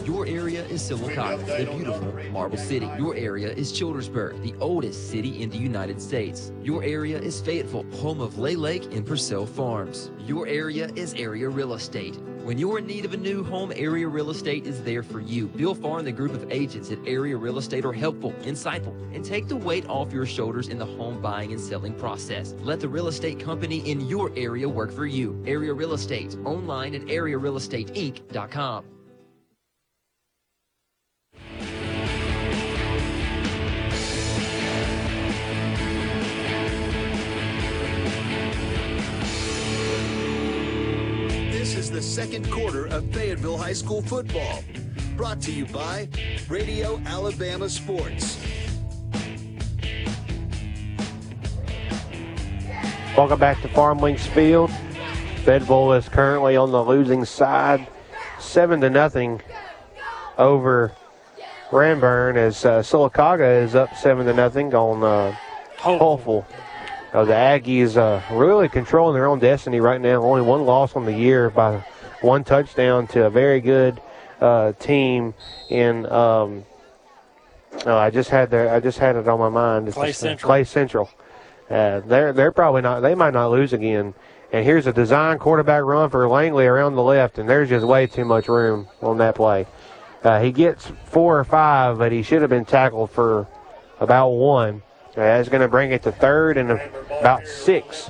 Your 0.09 0.27
area 0.27 0.65
is 0.65 0.81
Sylacauga, 0.81 1.45
the 1.45 1.71
beautiful 1.71 2.15
Marble 2.33 2.57
City. 2.57 2.89
Your 2.97 3.15
area 3.15 3.53
is 3.53 3.71
Childersburg, 3.71 4.41
the 4.41 4.55
oldest 4.59 5.11
city 5.11 5.43
in 5.43 5.51
the 5.51 5.59
United 5.59 6.01
States. 6.01 6.51
Your 6.63 6.83
area 6.83 7.21
is 7.21 7.43
Fayetteville, 7.43 7.85
home 7.93 8.23
of 8.23 8.39
Lay 8.39 8.57
Lake 8.57 8.85
and 8.85 9.07
Pursell 9.07 9.47
Farms. 9.47 10.11
Your 10.21 10.47
area 10.47 10.89
is 10.97 11.13
Area 11.13 11.47
Real 11.51 11.75
Estate. 11.75 12.17
When 12.43 12.57
you're 12.57 12.79
in 12.79 12.87
need 12.87 13.05
of 13.05 13.13
a 13.13 13.19
new 13.19 13.45
home, 13.45 13.71
Area 13.77 14.09
Real 14.09 14.31
Estate 14.31 14.67
is 14.67 14.83
there 14.83 15.03
for 15.03 15.21
you. 15.21 15.47
Bill 15.49 15.75
Farr 15.75 15.99
and 15.99 16.07
the 16.07 16.13
group 16.13 16.33
of 16.33 16.51
agents 16.51 16.91
at 16.91 16.99
Area 17.07 17.37
Real 17.37 17.59
Estate 17.59 17.85
are 17.85 17.93
helpful, 17.93 18.33
insightful, 18.45 18.97
and 19.15 19.23
take 19.23 19.47
the 19.47 19.57
weight 19.57 19.87
off 19.91 20.11
your 20.11 20.25
shoulders 20.25 20.69
in 20.69 20.79
the 20.79 20.87
home 20.87 21.21
buying 21.21 21.53
and 21.53 21.61
selling 21.61 21.93
process. 21.93 22.55
Let 22.61 22.81
the 22.81 22.89
real 22.89 23.09
estate 23.09 23.41
company 23.41 23.81
in 23.81 24.09
your 24.09 24.33
area 24.37 24.67
work 24.67 24.91
for 24.91 25.05
you. 25.05 25.39
Area 25.47 25.75
Real 25.75 25.93
Estate, 25.93 26.35
online 26.47 26.95
at 26.95 27.03
arearealestateinc.com. 27.03 28.85
the 41.99 42.05
second 42.05 42.49
quarter 42.49 42.87
of 42.87 43.05
Fayetteville 43.13 43.59
High 43.59 43.73
School 43.73 44.03
football. 44.03 44.63
Brought 45.17 45.41
to 45.41 45.51
you 45.51 45.67
by 45.67 46.09
Radio 46.49 47.01
Alabama 47.05 47.69
Sports. 47.69 48.39
Welcome 53.17 53.41
back 53.41 53.61
to 53.63 53.69
Farm 53.71 53.99
Links 53.99 54.25
Field. 54.29 54.71
Fayetteville 55.45 55.95
is 55.95 56.09
currently 56.09 56.57
on 56.57 56.71
the 56.71 56.85
losing 56.85 57.25
side, 57.25 57.89
seven 58.39 58.81
to 58.83 58.91
nothing 58.91 59.43
over 60.37 60.93
Ranburne 61.73 62.37
as 62.37 62.65
uh, 62.65 62.79
Sylacauga 62.79 63.65
is 63.65 63.75
up 63.75 63.97
seven 63.97 64.25
to 64.27 64.35
nothing 64.35 64.73
on 64.73 65.03
uh, 65.03 65.35
Hopeful. 65.79 66.47
Uh, 67.13 67.25
the 67.25 67.33
Aggies 67.33 67.97
uh, 67.97 68.21
really 68.35 68.69
controlling 68.69 69.15
their 69.15 69.27
own 69.27 69.39
destiny 69.39 69.81
right 69.81 70.01
now. 70.01 70.23
Only 70.23 70.43
one 70.43 70.67
loss 70.67 70.95
on 70.95 71.07
the 71.07 71.13
year 71.13 71.49
by 71.49 71.85
one 72.21 72.45
touchdown 72.45 73.07
to 73.09 73.25
a 73.25 73.31
very 73.31 73.61
good 73.61 74.01
uh, 74.41 74.73
team 74.73 75.35
in. 75.71 76.05
Um, 76.07 76.65
oh, 77.87 77.97
I 77.97 78.11
just 78.11 78.29
had 78.29 78.51
their, 78.51 78.73
I 78.73 78.81
just 78.81 78.99
had 78.99 79.17
it 79.17 79.27
on 79.27 79.39
my 79.39 79.49
mind. 79.49 79.89
It's 79.89 79.97
Clay 79.97 80.09
just, 80.09 80.21
Central. 80.21 80.47
Clay 80.47 80.65
Central. 80.65 81.11
Uh, 81.71 82.01
they're 82.01 82.33
they're 82.33 82.53
probably 82.53 82.83
not. 82.83 83.01
They 83.01 83.15
might 83.15 83.35
not 83.35 83.51
lose 83.51 83.73
again. 83.73 84.15
And 84.53 84.65
here's 84.65 84.87
a 84.87 84.93
design 84.93 85.39
quarterback 85.39 85.83
run 85.85 86.09
for 86.09 86.27
Langley 86.27 86.67
around 86.67 86.95
the 86.95 87.03
left, 87.03 87.39
and 87.39 87.49
there's 87.49 87.69
just 87.69 87.87
way 87.87 88.07
too 88.07 88.25
much 88.25 88.49
room 88.49 88.89
on 89.03 89.19
that 89.19 89.35
play. 89.35 89.67
Uh, 90.25 90.41
he 90.41 90.53
gets 90.53 90.91
four 91.05 91.39
or 91.39 91.45
five, 91.45 91.99
but 91.99 92.13
he 92.13 92.23
should 92.23 92.41
have 92.41 92.51
been 92.51 92.65
tackled 92.65 93.11
for 93.11 93.47
about 94.01 94.31
one. 94.31 94.83
That's 95.19 95.49
going 95.49 95.63
to 95.63 95.69
bring 95.69 95.91
it 95.91 96.05
to 96.05 96.13
third 96.13 96.57
and 96.57 96.71
about 96.71 97.45
six. 97.45 98.09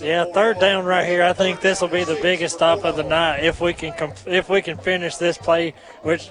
Yeah, 0.00 0.24
third 0.34 0.58
down 0.58 0.84
right 0.84 1.06
here. 1.06 1.22
I 1.22 1.32
think 1.32 1.60
this 1.60 1.80
will 1.80 1.88
be 1.88 2.02
the 2.02 2.18
biggest 2.20 2.56
stop 2.56 2.84
of 2.84 2.96
the 2.96 3.04
night 3.04 3.44
if 3.44 3.60
we 3.60 3.72
can 3.72 4.12
if 4.26 4.48
we 4.48 4.60
can 4.60 4.76
finish 4.76 5.14
this 5.16 5.38
play. 5.38 5.74
Which 6.02 6.30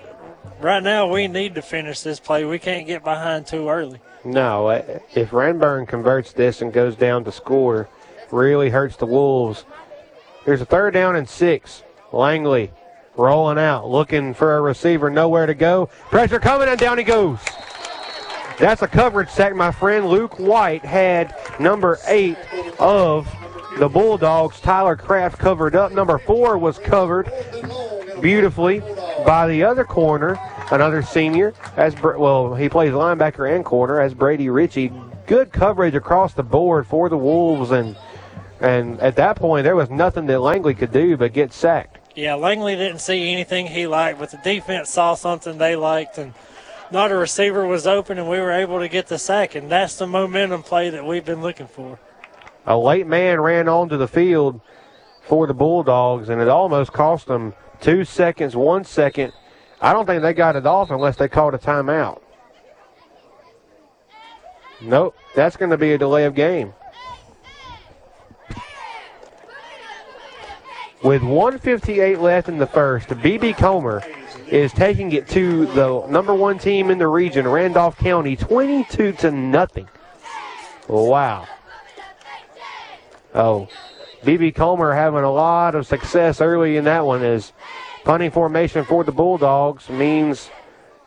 right 0.59 0.83
now 0.83 1.07
we 1.07 1.29
need 1.29 1.55
to 1.55 1.61
finish 1.61 2.01
this 2.01 2.19
play. 2.19 2.43
We 2.43 2.59
can't 2.59 2.85
get 2.85 3.05
behind 3.05 3.47
too 3.47 3.69
early. 3.69 4.01
No, 4.25 4.67
uh, 4.67 4.99
if 5.15 5.31
Ranburne 5.31 5.87
converts 5.87 6.33
this 6.33 6.61
and 6.61 6.73
goes 6.73 6.97
down 6.97 7.23
to 7.23 7.31
score, 7.31 7.87
really 8.29 8.69
hurts 8.69 8.97
the 8.97 9.05
Wolves. 9.05 9.63
Here's 10.43 10.59
a 10.59 10.65
third 10.65 10.93
down 10.93 11.15
and 11.15 11.29
six. 11.29 11.81
Langley 12.11 12.71
rolling 13.15 13.57
out, 13.57 13.89
looking 13.89 14.33
for 14.33 14.57
a 14.57 14.61
receiver, 14.61 15.09
nowhere 15.09 15.45
to 15.45 15.53
go. 15.53 15.85
Pressure 16.09 16.39
coming, 16.39 16.67
and 16.67 16.77
down 16.77 16.97
he 16.97 17.05
goes. 17.05 17.39
That's 18.59 18.81
a 18.81 18.87
coverage 18.87 19.29
sack, 19.29 19.55
my 19.55 19.71
friend. 19.71 20.07
Luke 20.07 20.39
White 20.39 20.85
had 20.85 21.35
number 21.59 21.99
eight 22.07 22.37
of 22.79 23.33
the 23.77 23.89
Bulldogs. 23.89 24.59
Tyler 24.59 24.95
Kraft 24.95 25.39
covered 25.39 25.75
up. 25.75 25.91
Number 25.91 26.17
four 26.17 26.57
was 26.57 26.77
covered 26.77 27.31
beautifully 28.21 28.81
by 29.25 29.47
the 29.47 29.63
other 29.63 29.83
corner, 29.83 30.39
another 30.71 31.01
senior. 31.01 31.53
As 31.75 31.99
well, 32.01 32.55
he 32.55 32.69
plays 32.69 32.91
linebacker 32.91 33.53
and 33.53 33.65
corner 33.65 33.99
as 33.99 34.13
Brady 34.13 34.49
Ritchie. 34.49 34.91
Good 35.25 35.51
coverage 35.51 35.95
across 35.95 36.33
the 36.33 36.43
board 36.43 36.85
for 36.85 37.09
the 37.09 37.17
Wolves, 37.17 37.71
and 37.71 37.95
and 38.59 38.99
at 39.01 39.15
that 39.15 39.35
point 39.35 39.63
there 39.63 39.75
was 39.75 39.89
nothing 39.89 40.25
that 40.27 40.39
Langley 40.39 40.73
could 40.73 40.91
do 40.91 41.17
but 41.17 41.33
get 41.33 41.53
sacked. 41.53 41.97
Yeah, 42.15 42.35
Langley 42.35 42.75
didn't 42.75 42.99
see 42.99 43.31
anything 43.31 43.67
he 43.67 43.87
liked, 43.87 44.19
but 44.19 44.31
the 44.31 44.37
defense 44.37 44.89
saw 44.89 45.15
something 45.15 45.57
they 45.57 45.75
liked, 45.75 46.17
and 46.17 46.33
not 46.93 47.11
a 47.11 47.17
receiver 47.17 47.65
was 47.65 47.87
open, 47.87 48.19
and 48.19 48.29
we 48.29 48.39
were 48.39 48.51
able 48.51 48.79
to 48.79 48.87
get 48.87 49.07
the 49.07 49.17
sack, 49.17 49.55
and 49.55 49.69
that's 49.69 49.97
the 49.97 50.05
momentum 50.05 50.61
play 50.61 50.91
that 50.91 51.03
we've 51.03 51.25
been 51.25 51.41
looking 51.41 51.67
for. 51.67 51.99
A 52.67 52.77
late 52.77 53.07
man 53.07 53.41
ran 53.41 53.67
onto 53.67 53.97
the 53.97 54.07
field 54.07 54.61
for 55.23 55.47
the 55.47 55.55
Bulldogs, 55.55 56.29
and 56.29 56.39
it 56.39 56.47
almost 56.47 56.93
cost 56.93 57.25
them 57.25 57.55
two 57.81 58.05
seconds, 58.05 58.55
one 58.55 58.85
second. 58.85 59.33
I 59.81 59.91
don't 59.91 60.05
think 60.05 60.21
they 60.21 60.33
got 60.33 60.55
it 60.55 60.67
off 60.67 60.91
unless 60.91 61.17
they 61.17 61.27
called 61.27 61.55
a 61.55 61.57
timeout. 61.57 62.21
Nope, 64.79 65.15
that's 65.35 65.57
going 65.57 65.71
to 65.71 65.77
be 65.77 65.93
a 65.93 65.97
delay 65.97 66.25
of 66.25 66.35
game. 66.35 66.73
With 71.03 71.23
158 71.23 72.19
left 72.19 72.47
in 72.47 72.59
the 72.59 72.67
first, 72.67 73.09
BB 73.09 73.57
Comer 73.57 74.03
is 74.47 74.71
taking 74.73 75.11
it 75.11 75.27
to 75.29 75.65
the 75.67 76.05
number 76.07 76.33
one 76.33 76.57
team 76.57 76.89
in 76.89 76.97
the 76.97 77.07
region, 77.07 77.47
Randolph 77.47 77.97
County, 77.97 78.35
22 78.35 79.13
to 79.13 79.31
nothing. 79.31 79.87
Wow. 80.87 81.47
Oh, 83.33 83.67
BB 84.23 84.55
Comer 84.55 84.93
having 84.93 85.23
a 85.23 85.31
lot 85.31 85.75
of 85.75 85.87
success 85.87 86.39
early 86.41 86.77
in 86.77 86.83
that 86.85 87.05
one 87.05 87.23
as 87.23 87.51
Punting 88.03 88.31
formation 88.31 88.83
for 88.83 89.05
the 89.05 89.13
Bulldogs 89.13 89.87
means 89.87 90.49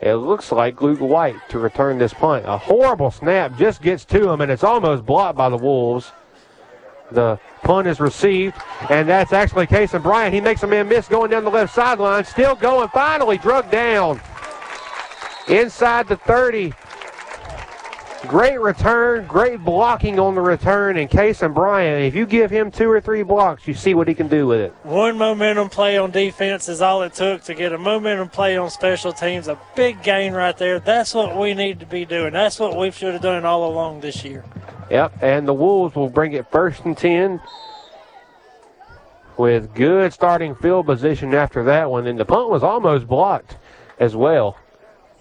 it 0.01 0.15
looks 0.15 0.51
like 0.51 0.81
Luke 0.81 1.01
White 1.01 1.37
to 1.51 1.59
return 1.59 1.99
this 1.99 2.15
punt. 2.15 2.47
A 2.47 2.57
horrible 2.57 3.11
snap 3.11 3.59
just 3.59 3.83
gets 3.83 4.07
to 4.07 4.31
him, 4.31 4.41
and 4.41 4.51
it's 4.51 4.65
almost 4.65 5.05
blocked 5.05 5.37
by 5.37 5.51
the 5.51 5.59
Wolves. 5.59 6.13
The 7.11 7.39
punt 7.63 7.87
is 7.87 8.01
received, 8.01 8.57
and 8.91 9.09
that's 9.09 9.33
actually 9.33 9.67
Kason 9.67 10.03
Bryant. 10.03 10.35
He 10.35 10.41
makes 10.41 10.63
a 10.63 10.67
man 10.67 10.89
miss 10.89 11.09
going 11.09 11.31
down 11.31 11.45
the 11.45 11.51
left 11.51 11.75
sideline. 11.75 12.25
Still 12.25 12.55
going, 12.55 12.89
finally 12.89 13.39
drug 13.39 13.71
down 13.71 14.21
inside 15.49 16.09
the 16.09 16.17
30. 16.17 16.73
Great 18.23 18.59
return, 18.61 19.27
great 19.27 19.63
blocking 19.63 20.19
on 20.19 20.35
the 20.35 20.41
return, 20.41 20.97
in 20.97 21.07
case. 21.07 21.43
and 21.43 21.53
Kason 21.53 21.55
Bryant, 21.55 22.03
if 22.03 22.15
you 22.15 22.27
give 22.27 22.51
him 22.51 22.71
two 22.71 22.91
or 22.91 23.01
three 23.01 23.23
blocks, 23.23 23.69
you 23.69 23.75
see 23.75 23.95
what 23.95 24.09
he 24.09 24.15
can 24.15 24.27
do 24.27 24.47
with 24.47 24.59
it. 24.59 24.75
One 24.83 25.19
momentum 25.19 25.69
play 25.69 25.97
on 25.97 26.11
defense 26.11 26.69
is 26.69 26.81
all 26.81 27.03
it 27.03 27.15
took 27.15 27.43
to 27.45 27.55
get 27.55 27.73
a 27.73 27.79
momentum 27.79 28.29
play 28.31 28.57
on 28.57 28.71
special 28.71 29.13
teams. 29.13 29.49
A 29.49 29.59
big 29.77 30.03
gain 30.03 30.33
right 30.33 30.57
there. 30.57 30.81
That's 30.81 31.15
what 31.15 31.37
we 31.37 31.55
need 31.55 31.79
to 31.81 31.87
be 31.87 32.05
doing. 32.05 32.33
That's 32.33 32.59
what 32.59 32.77
we 32.77 32.91
should 32.91 33.13
have 33.13 33.23
done 33.23 33.45
all 33.45 33.71
along 33.71 34.01
this 34.01 34.25
year. 34.25 34.45
Yep, 34.91 35.23
and 35.23 35.47
the 35.47 35.55
Wolves 35.55 35.95
will 35.95 36.11
bring 36.11 36.33
it 36.33 36.51
first 36.51 36.85
and 36.85 36.97
10 36.97 37.41
with 39.37 39.75
good 39.75 40.13
starting 40.13 40.55
field 40.57 40.87
position 40.87 41.35
after 41.35 41.63
that 41.65 41.91
one. 41.91 42.07
And 42.07 42.19
the 42.19 42.25
punt 42.25 42.49
was 42.49 42.63
almost 42.63 43.07
blocked 43.07 43.57
as 43.99 44.17
well. 44.17 44.57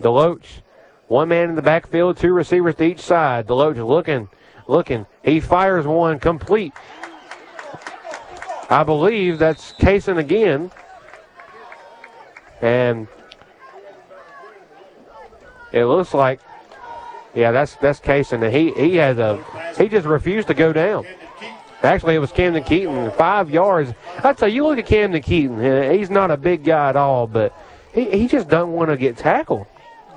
Deloach, 0.02 0.62
one 1.08 1.30
man 1.30 1.50
in 1.50 1.56
the 1.56 1.62
backfield, 1.62 2.18
two 2.18 2.34
receivers 2.34 2.76
to 2.76 2.84
each 2.84 3.00
side. 3.00 3.48
Deloach 3.48 3.86
looking, 3.86 4.30
looking. 4.68 5.06
He 5.24 5.40
fires 5.40 5.86
one 5.86 6.20
complete. 6.20 6.74
I 8.70 8.84
believe 8.84 9.38
that's 9.38 9.74
Kason 9.74 10.18
again. 10.18 10.72
And 12.62 13.08
it 15.72 15.86
looks 15.86 16.14
like 16.14 16.40
yeah, 17.36 17.52
that's 17.52 17.76
that's 17.76 18.00
Kason. 18.00 18.50
He 18.50 18.72
he 18.72 18.96
has 18.96 19.18
a 19.18 19.44
he 19.78 19.90
just 19.90 20.08
refused 20.08 20.48
to 20.48 20.54
go 20.54 20.72
down. 20.72 21.06
Actually, 21.84 22.16
it 22.16 22.20
was 22.20 22.32
Camden 22.32 22.64
Keaton, 22.64 23.12
five 23.12 23.52
yards. 23.52 23.94
I 24.24 24.34
tell 24.34 24.48
you, 24.48 24.66
look 24.66 24.80
at 24.80 24.86
Camden 24.86 25.22
Keaton. 25.22 25.92
He's 25.92 26.10
not 26.10 26.32
a 26.32 26.38
big 26.38 26.64
guy 26.64 26.90
at 26.90 26.96
all, 26.96 27.28
but 27.28 27.54
he 27.94 28.10
he 28.10 28.28
just 28.28 28.48
doesn't 28.48 28.72
want 28.72 28.90
to 28.90 28.98
get 28.98 29.18
tackled. 29.18 29.68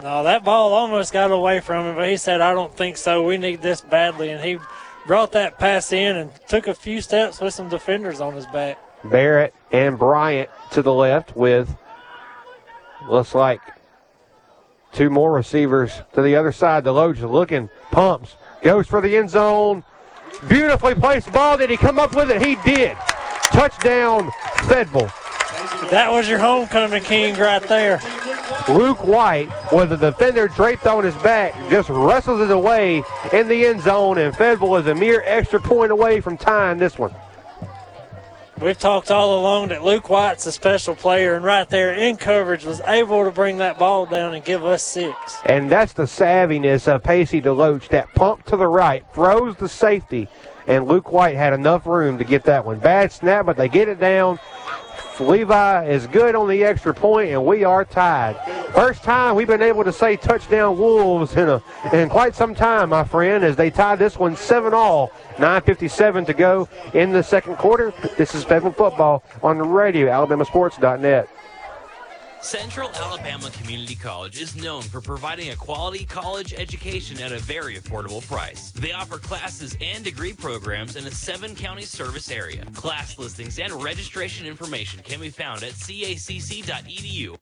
No, 0.03 0.22
that 0.22 0.44
ball 0.44 0.72
almost 0.72 1.12
got 1.12 1.30
away 1.32 1.61
from 1.61 1.86
him, 1.86 1.96
but 1.96 2.09
he 2.09 2.16
said, 2.16 2.40
I 2.40 2.55
don't 2.55 2.74
think 2.74 2.96
so. 2.96 3.22
We 3.24 3.36
need 3.36 3.62
this 3.62 3.80
badly. 3.80 4.30
And 4.30 4.42
he 4.42 4.59
brought 5.07 5.32
that 5.32 5.59
pass 5.59 5.92
in 5.92 6.16
and 6.16 6.30
took 6.46 6.68
a 6.68 6.74
few 6.74 7.01
steps 7.01 7.40
with 7.40 7.55
some 7.55 7.68
defenders 7.68 8.20
on 8.20 8.34
his 8.34 8.46
back. 8.46 8.78
Barrett 9.05 9.55
and 9.72 9.99
Bryant 9.99 10.51
to 10.72 10.82
the 10.82 10.92
left 10.92 11.36
with 11.36 11.74
looks 13.09 13.34
like 13.34 13.61
two 14.92 15.11
more 15.11 15.32
receivers 15.32 15.92
to 16.14 16.22
the 16.22 16.36
other 16.36 16.53
side. 16.53 16.84
Deloach 16.84 17.20
looking, 17.28 17.68
pumps, 17.90 18.36
goes 18.62 18.86
for 18.86 19.01
the 19.01 19.16
end 19.16 19.30
zone. 19.30 19.84
Beautifully 20.49 20.94
placed 20.94 21.32
ball. 21.32 21.57
Did 21.57 21.70
he 21.70 21.76
come 21.76 21.99
up 21.99 22.14
with 22.14 22.30
it? 22.30 22.44
He 22.44 22.57
did. 22.64 22.96
Touchdown, 23.44 24.30
Fayetteville. 24.68 25.11
That 25.90 26.11
was 26.11 26.28
your 26.28 26.38
homecoming 26.38 27.03
king 27.03 27.34
right 27.36 27.62
there. 27.62 28.01
Luke 28.68 29.07
White, 29.07 29.49
with 29.72 29.90
the 29.90 29.96
defender 29.96 30.49
draped 30.49 30.86
on 30.86 31.05
his 31.05 31.14
back, 31.16 31.55
just 31.70 31.88
wrestles 31.88 32.40
it 32.40 32.51
away 32.51 33.03
in 33.32 33.49
the 33.49 33.66
end 33.66 33.80
zone, 33.80 34.18
and 34.18 34.36
Fayetteville 34.36 34.76
is 34.76 34.86
a 34.86 34.94
mere 34.94 35.22
extra 35.24 35.61
point 35.61 35.90
away 35.90 36.20
from 36.20 36.36
tying 36.36 36.78
this 36.78 36.99
one. 36.99 37.14
We've 38.61 38.78
talked 38.78 39.12
all 39.12 39.38
along 39.38 39.68
that 39.68 39.84
Luke 39.84 40.11
White's 40.11 40.44
a 40.46 40.53
special 40.53 40.96
player, 40.96 41.34
and 41.36 41.44
right 41.44 41.68
there 41.68 41.94
in 41.94 42.16
coverage 42.16 42.64
was 42.64 42.80
able 42.80 43.22
to 43.24 43.30
bring 43.30 43.59
that 43.59 43.78
ball 43.78 44.05
down 44.05 44.34
and 44.34 44.44
give 44.44 44.64
us 44.64 44.82
six. 44.82 45.38
And 45.44 45.70
that's 45.70 45.92
the 45.92 46.05
savviness 46.05 46.88
of 46.88 47.05
Pacey 47.05 47.40
DeLoach. 47.40 47.88
That 47.88 48.12
pump 48.14 48.44
to 48.46 48.57
the 48.57 48.66
right, 48.66 49.05
throws 49.14 49.55
the 49.57 49.68
safety, 49.68 50.26
and 50.66 50.88
Luke 50.88 51.12
White 51.12 51.36
had 51.36 51.53
enough 51.53 51.86
room 51.86 52.18
to 52.18 52.24
get 52.24 52.42
that 52.44 52.64
one. 52.64 52.80
Bad 52.80 53.12
snap, 53.12 53.46
but 53.46 53.57
they 53.57 53.68
get 53.68 53.88
it 53.88 54.01
down. 54.01 54.40
Levi 55.21 55.87
is 55.87 56.07
good 56.07 56.35
on 56.35 56.49
the 56.49 56.64
extra 56.64 56.95
point, 56.95 57.31
and 57.31 57.45
we 57.45 57.64
are 57.64 57.85
tied. 57.85 58.37
First 58.75 59.03
time 59.03 59.35
we've 59.35 59.47
been 59.47 59.62
able 59.62 59.85
to 59.85 59.93
say 59.93 60.16
touchdown 60.16 60.79
Wolves 60.79 61.35
in 61.37 61.49
a 61.49 61.62
in 61.93 62.09
quite 62.09 62.35
some 62.35 62.55
time, 62.55 62.91
my 62.91 63.05
friend, 63.05 63.45
as 63.45 63.57
they 63.57 63.71
tie 63.71 63.97
this 63.97 64.19
one 64.19 64.37
seven 64.37 64.75
all. 64.75 65.11
9:57 65.39 66.27
to 66.27 66.35
go 66.35 66.69
in 66.95 67.12
the 67.12 67.23
second 67.23 67.57
quarter. 67.57 67.93
This 68.16 68.35
is 68.35 68.45
Fayetteville 68.45 68.73
Football 68.73 69.23
on 69.43 69.59
the 69.59 69.64
radio, 69.64 70.09
AlabamaSports.net. 70.09 71.29
Central 72.41 72.89
Alabama 72.91 73.51
Community 73.51 73.95
College 73.95 74.41
is 74.41 74.55
known 74.55 74.82
for 74.82 75.01
providing 75.01 75.51
a 75.51 75.57
quality 75.57 76.05
college 76.05 76.55
education 76.55 77.20
at 77.20 77.32
a 77.32 77.39
very 77.39 77.76
affordable 77.76 78.26
price. 78.26 78.70
They 78.70 78.93
offer 78.93 79.18
classes 79.18 79.76
and 79.80 80.05
degree 80.05 80.32
programs 80.32 80.97
in 80.97 81.07
a 81.07 81.11
seven 81.11 81.55
county 81.55 81.82
service 81.82 82.30
area. 82.30 82.64
Class 82.74 83.18
listings 83.18 83.59
and 83.59 83.72
registration 83.82 84.47
information 84.47 85.03
can 85.03 85.20
be 85.20 85.30
found 85.30 85.62
at 85.62 85.72
cacc.edu. 85.72 87.36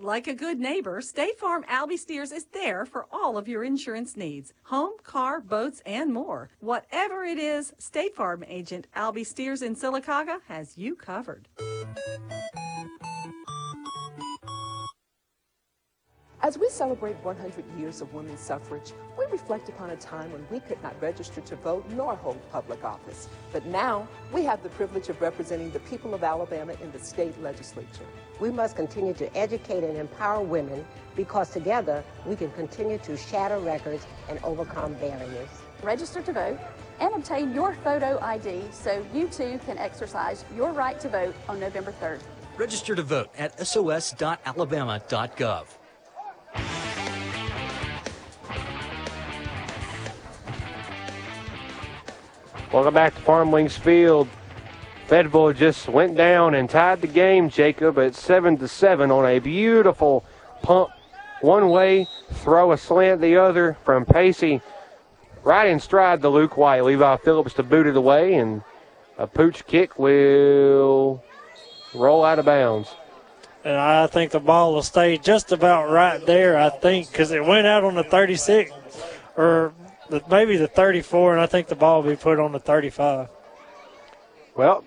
Like 0.00 0.28
a 0.28 0.34
good 0.34 0.60
neighbor, 0.60 1.00
State 1.00 1.40
Farm 1.40 1.64
Albie 1.64 1.98
Steers 1.98 2.30
is 2.30 2.44
there 2.52 2.86
for 2.86 3.06
all 3.10 3.36
of 3.36 3.48
your 3.48 3.64
insurance 3.64 4.16
needs 4.16 4.52
home, 4.62 4.92
car, 5.02 5.40
boats, 5.40 5.82
and 5.84 6.14
more. 6.14 6.50
Whatever 6.60 7.24
it 7.24 7.36
is, 7.36 7.72
State 7.78 8.14
Farm 8.14 8.44
agent 8.46 8.86
Albie 8.94 9.26
Steers 9.26 9.60
in 9.60 9.74
Sylacauga 9.74 10.38
has 10.46 10.78
you 10.78 10.94
covered. 10.94 11.48
As 16.40 16.56
we 16.56 16.68
celebrate 16.68 17.16
100 17.24 17.64
years 17.76 18.00
of 18.00 18.14
women's 18.14 18.38
suffrage, 18.38 18.92
we 19.18 19.24
reflect 19.32 19.68
upon 19.68 19.90
a 19.90 19.96
time 19.96 20.30
when 20.30 20.46
we 20.48 20.60
could 20.60 20.80
not 20.80 20.94
register 21.02 21.40
to 21.40 21.56
vote 21.56 21.84
nor 21.90 22.14
hold 22.14 22.38
public 22.52 22.84
office. 22.84 23.28
But 23.52 23.66
now, 23.66 24.06
we 24.32 24.44
have 24.44 24.62
the 24.62 24.68
privilege 24.68 25.08
of 25.08 25.20
representing 25.20 25.72
the 25.72 25.80
people 25.80 26.14
of 26.14 26.22
Alabama 26.22 26.74
in 26.80 26.92
the 26.92 27.00
state 27.00 27.42
legislature. 27.42 28.06
We 28.40 28.50
must 28.50 28.76
continue 28.76 29.14
to 29.14 29.36
educate 29.36 29.82
and 29.82 29.96
empower 29.96 30.42
women 30.42 30.84
because 31.16 31.50
together 31.50 32.04
we 32.24 32.36
can 32.36 32.50
continue 32.52 32.98
to 32.98 33.16
shatter 33.16 33.58
records 33.58 34.06
and 34.28 34.38
overcome 34.44 34.94
barriers. 34.94 35.48
Register 35.82 36.22
to 36.22 36.32
vote 36.32 36.58
and 37.00 37.14
obtain 37.14 37.52
your 37.54 37.74
photo 37.82 38.18
ID 38.22 38.62
so 38.70 39.04
you 39.12 39.28
too 39.28 39.58
can 39.66 39.78
exercise 39.78 40.44
your 40.56 40.72
right 40.72 41.00
to 41.00 41.08
vote 41.08 41.34
on 41.48 41.58
November 41.58 41.92
3rd. 42.00 42.20
Register 42.56 42.94
to 42.94 43.02
vote 43.02 43.30
at 43.38 43.66
sos.alabama.gov. 43.66 45.64
Welcome 52.72 52.94
back 52.94 53.14
to 53.14 53.20
Farm 53.22 53.50
Links 53.50 53.78
Field. 53.78 54.28
Fayetteville 55.08 55.54
just 55.54 55.88
went 55.88 56.16
down 56.16 56.54
and 56.54 56.68
tied 56.68 57.00
the 57.00 57.06
game, 57.06 57.48
Jacob, 57.48 57.98
at 57.98 58.14
seven 58.14 58.58
to 58.58 58.68
seven 58.68 59.10
on 59.10 59.24
a 59.24 59.38
beautiful 59.38 60.22
pump 60.60 60.90
one 61.40 61.70
way, 61.70 62.06
throw 62.32 62.72
a 62.72 62.78
slant 62.78 63.20
the 63.20 63.36
other 63.36 63.78
from 63.84 64.04
Pacey 64.04 64.60
right 65.44 65.70
in 65.70 65.80
stride 65.80 66.20
to 66.20 66.28
Luke 66.28 66.58
White. 66.58 66.82
Levi 66.82 67.16
Phillips 67.18 67.54
to 67.54 67.62
boot 67.62 67.86
it 67.86 67.96
away, 67.96 68.34
and 68.34 68.62
a 69.16 69.26
pooch 69.26 69.66
kick 69.66 69.98
will 69.98 71.24
roll 71.94 72.22
out 72.22 72.38
of 72.38 72.44
bounds. 72.44 72.94
And 73.64 73.76
I 73.76 74.06
think 74.08 74.32
the 74.32 74.40
ball 74.40 74.74
will 74.74 74.82
stay 74.82 75.16
just 75.16 75.52
about 75.52 75.90
right 75.90 76.24
there, 76.26 76.58
I 76.58 76.68
think, 76.68 77.10
because 77.10 77.30
it 77.30 77.44
went 77.44 77.66
out 77.66 77.82
on 77.82 77.94
the 77.94 78.04
36 78.04 78.72
or 79.36 79.72
the, 80.10 80.22
maybe 80.30 80.56
the 80.56 80.68
34, 80.68 81.32
and 81.32 81.40
I 81.40 81.46
think 81.46 81.68
the 81.68 81.76
ball 81.76 82.02
will 82.02 82.10
be 82.10 82.16
put 82.16 82.38
on 82.38 82.52
the 82.52 82.60
35. 82.60 83.28
Well, 84.54 84.84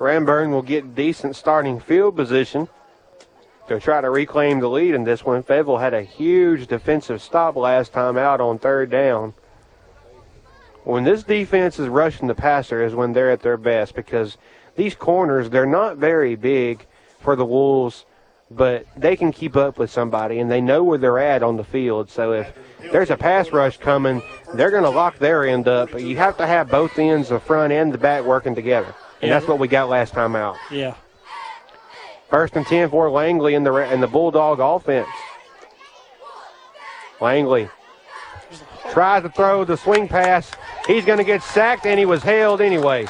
Ranburne 0.00 0.50
will 0.50 0.62
get 0.62 0.94
decent 0.94 1.36
starting 1.36 1.78
field 1.78 2.16
position 2.16 2.68
to 3.68 3.78
try 3.78 4.00
to 4.00 4.08
reclaim 4.08 4.58
the 4.58 4.68
lead 4.68 4.94
in 4.94 5.04
this 5.04 5.24
one. 5.24 5.42
Fayetteville 5.42 5.76
had 5.76 5.92
a 5.92 6.02
huge 6.02 6.66
defensive 6.66 7.20
stop 7.20 7.54
last 7.54 7.92
time 7.92 8.16
out 8.16 8.40
on 8.40 8.58
third 8.58 8.90
down. 8.90 9.34
When 10.84 11.04
this 11.04 11.22
defense 11.22 11.78
is 11.78 11.86
rushing 11.86 12.28
the 12.28 12.34
passer 12.34 12.82
is 12.82 12.94
when 12.94 13.12
they're 13.12 13.30
at 13.30 13.42
their 13.42 13.58
best 13.58 13.94
because 13.94 14.38
these 14.74 14.94
corners, 14.94 15.50
they're 15.50 15.66
not 15.66 15.98
very 15.98 16.34
big 16.34 16.86
for 17.20 17.36
the 17.36 17.44
Wolves, 17.44 18.06
but 18.50 18.86
they 18.96 19.16
can 19.16 19.30
keep 19.32 19.54
up 19.54 19.78
with 19.78 19.90
somebody 19.90 20.38
and 20.38 20.50
they 20.50 20.62
know 20.62 20.82
where 20.82 20.96
they're 20.96 21.18
at 21.18 21.42
on 21.42 21.58
the 21.58 21.64
field. 21.64 22.08
So 22.08 22.32
if 22.32 22.50
there's 22.90 23.10
a 23.10 23.18
pass 23.18 23.52
rush 23.52 23.76
coming, 23.76 24.22
they're 24.54 24.70
going 24.70 24.84
to 24.84 24.90
lock 24.90 25.18
their 25.18 25.46
end 25.46 25.68
up. 25.68 25.92
You 26.00 26.16
have 26.16 26.38
to 26.38 26.46
have 26.46 26.70
both 26.70 26.98
ends, 26.98 27.28
the 27.28 27.38
front 27.38 27.74
and 27.74 27.92
the 27.92 27.98
back, 27.98 28.24
working 28.24 28.54
together. 28.54 28.94
And 29.20 29.28
Yeah. 29.28 29.38
that's 29.38 29.46
what 29.48 29.58
we 29.58 29.68
got 29.68 29.88
last 29.88 30.12
time 30.14 30.34
out. 30.34 30.56
Yeah. 30.70 30.94
First 32.30 32.56
and 32.56 32.66
10 32.66 32.90
for 32.90 33.10
Langley 33.10 33.54
in 33.54 33.64
the, 33.64 33.74
in 33.92 34.00
the 34.00 34.06
Bulldog 34.06 34.60
offense. 34.60 35.08
Langley 37.20 37.68
tries 38.90 39.22
to 39.22 39.28
throw 39.28 39.64
the 39.64 39.76
swing 39.76 40.08
pass. 40.08 40.50
He's 40.86 41.04
going 41.04 41.18
to 41.18 41.24
get 41.24 41.42
sacked, 41.42 41.86
and 41.86 41.98
he 41.98 42.06
was 42.06 42.22
held 42.22 42.60
anyway. 42.60 43.06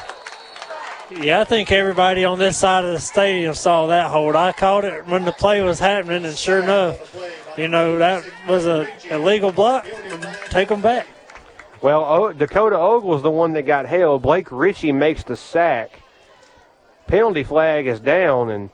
Yeah, 1.09 1.41
I 1.41 1.43
think 1.43 1.71
everybody 1.71 2.23
on 2.25 2.39
this 2.39 2.57
side 2.57 2.83
of 2.85 2.91
the 2.93 2.99
stadium 2.99 3.53
saw 3.53 3.87
that 3.87 4.09
hold. 4.11 4.35
I 4.35 4.51
caught 4.53 4.85
it 4.85 5.05
when 5.07 5.25
the 5.25 5.31
play 5.31 5.61
was 5.61 5.79
happening, 5.79 6.25
and 6.25 6.37
sure 6.37 6.59
enough, 6.59 7.15
you 7.57 7.67
know, 7.67 7.97
that 7.97 8.23
was 8.47 8.65
a 8.65 8.87
illegal 9.09 9.51
block. 9.51 9.85
Take 10.49 10.69
them 10.69 10.81
back. 10.81 11.07
Well, 11.81 12.31
Dakota 12.33 12.77
Ogle's 12.77 13.23
the 13.23 13.31
one 13.31 13.53
that 13.53 13.63
got 13.63 13.85
held. 13.87 14.21
Blake 14.21 14.47
Ritchie 14.51 14.91
makes 14.91 15.23
the 15.23 15.35
sack. 15.35 16.00
Penalty 17.11 17.43
flag 17.43 17.87
is 17.87 17.99
down, 17.99 18.51
and 18.51 18.69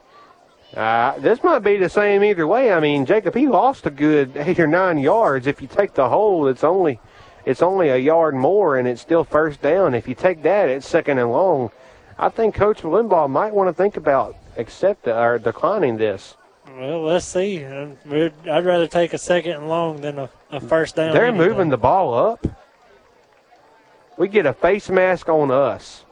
uh, 0.76 1.18
this 1.18 1.42
might 1.42 1.58
be 1.58 1.76
the 1.76 1.88
same 1.88 2.22
either 2.22 2.46
way. 2.46 2.72
I 2.72 2.78
mean, 2.78 3.04
Jacob, 3.04 3.34
he 3.34 3.48
lost 3.48 3.84
a 3.84 3.90
good 3.90 4.36
eight 4.36 4.60
or 4.60 4.68
nine 4.68 4.98
yards. 4.98 5.48
If 5.48 5.60
you 5.60 5.66
take 5.66 5.94
the 5.94 6.08
hold, 6.08 6.46
it's 6.46 6.62
only 6.62 7.00
it's 7.44 7.62
only 7.62 7.88
a 7.88 7.96
yard 7.96 8.36
more, 8.36 8.76
and 8.76 8.86
it's 8.86 9.00
still 9.00 9.24
first 9.24 9.60
down. 9.60 9.92
If 9.92 10.06
you 10.06 10.14
take 10.14 10.44
that, 10.44 10.68
it's 10.68 10.86
second 10.86 11.18
and 11.18 11.32
long. 11.32 11.72
I 12.16 12.28
think 12.28 12.54
Coach 12.54 12.82
Limbaugh 12.82 13.28
might 13.28 13.52
want 13.52 13.70
to 13.70 13.72
think 13.72 13.96
about 13.96 14.36
accept 14.56 15.08
or 15.08 15.40
declining 15.40 15.96
this. 15.96 16.36
Well, 16.76 17.02
let's 17.02 17.26
see. 17.26 17.64
I'd 17.64 17.98
rather 18.64 18.86
take 18.86 19.14
a 19.14 19.18
second 19.18 19.54
and 19.54 19.68
long 19.68 20.00
than 20.00 20.16
a, 20.16 20.30
a 20.52 20.60
first 20.60 20.94
down. 20.94 21.12
They're 21.12 21.32
moving 21.32 21.70
the 21.70 21.76
ball 21.76 22.14
up. 22.14 22.46
We 24.16 24.28
get 24.28 24.46
a 24.46 24.52
face 24.52 24.88
mask 24.88 25.28
on 25.28 25.50
us 25.50 26.04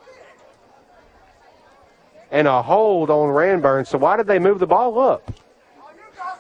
and 2.37 2.47
a 2.47 2.61
hold 2.61 3.09
on 3.09 3.31
Ranburne. 3.31 3.87
So 3.87 3.97
why 3.97 4.19
did 4.19 4.27
they 4.27 4.39
move 4.39 4.59
the 4.59 4.67
ball 4.67 4.99
up? 4.99 5.33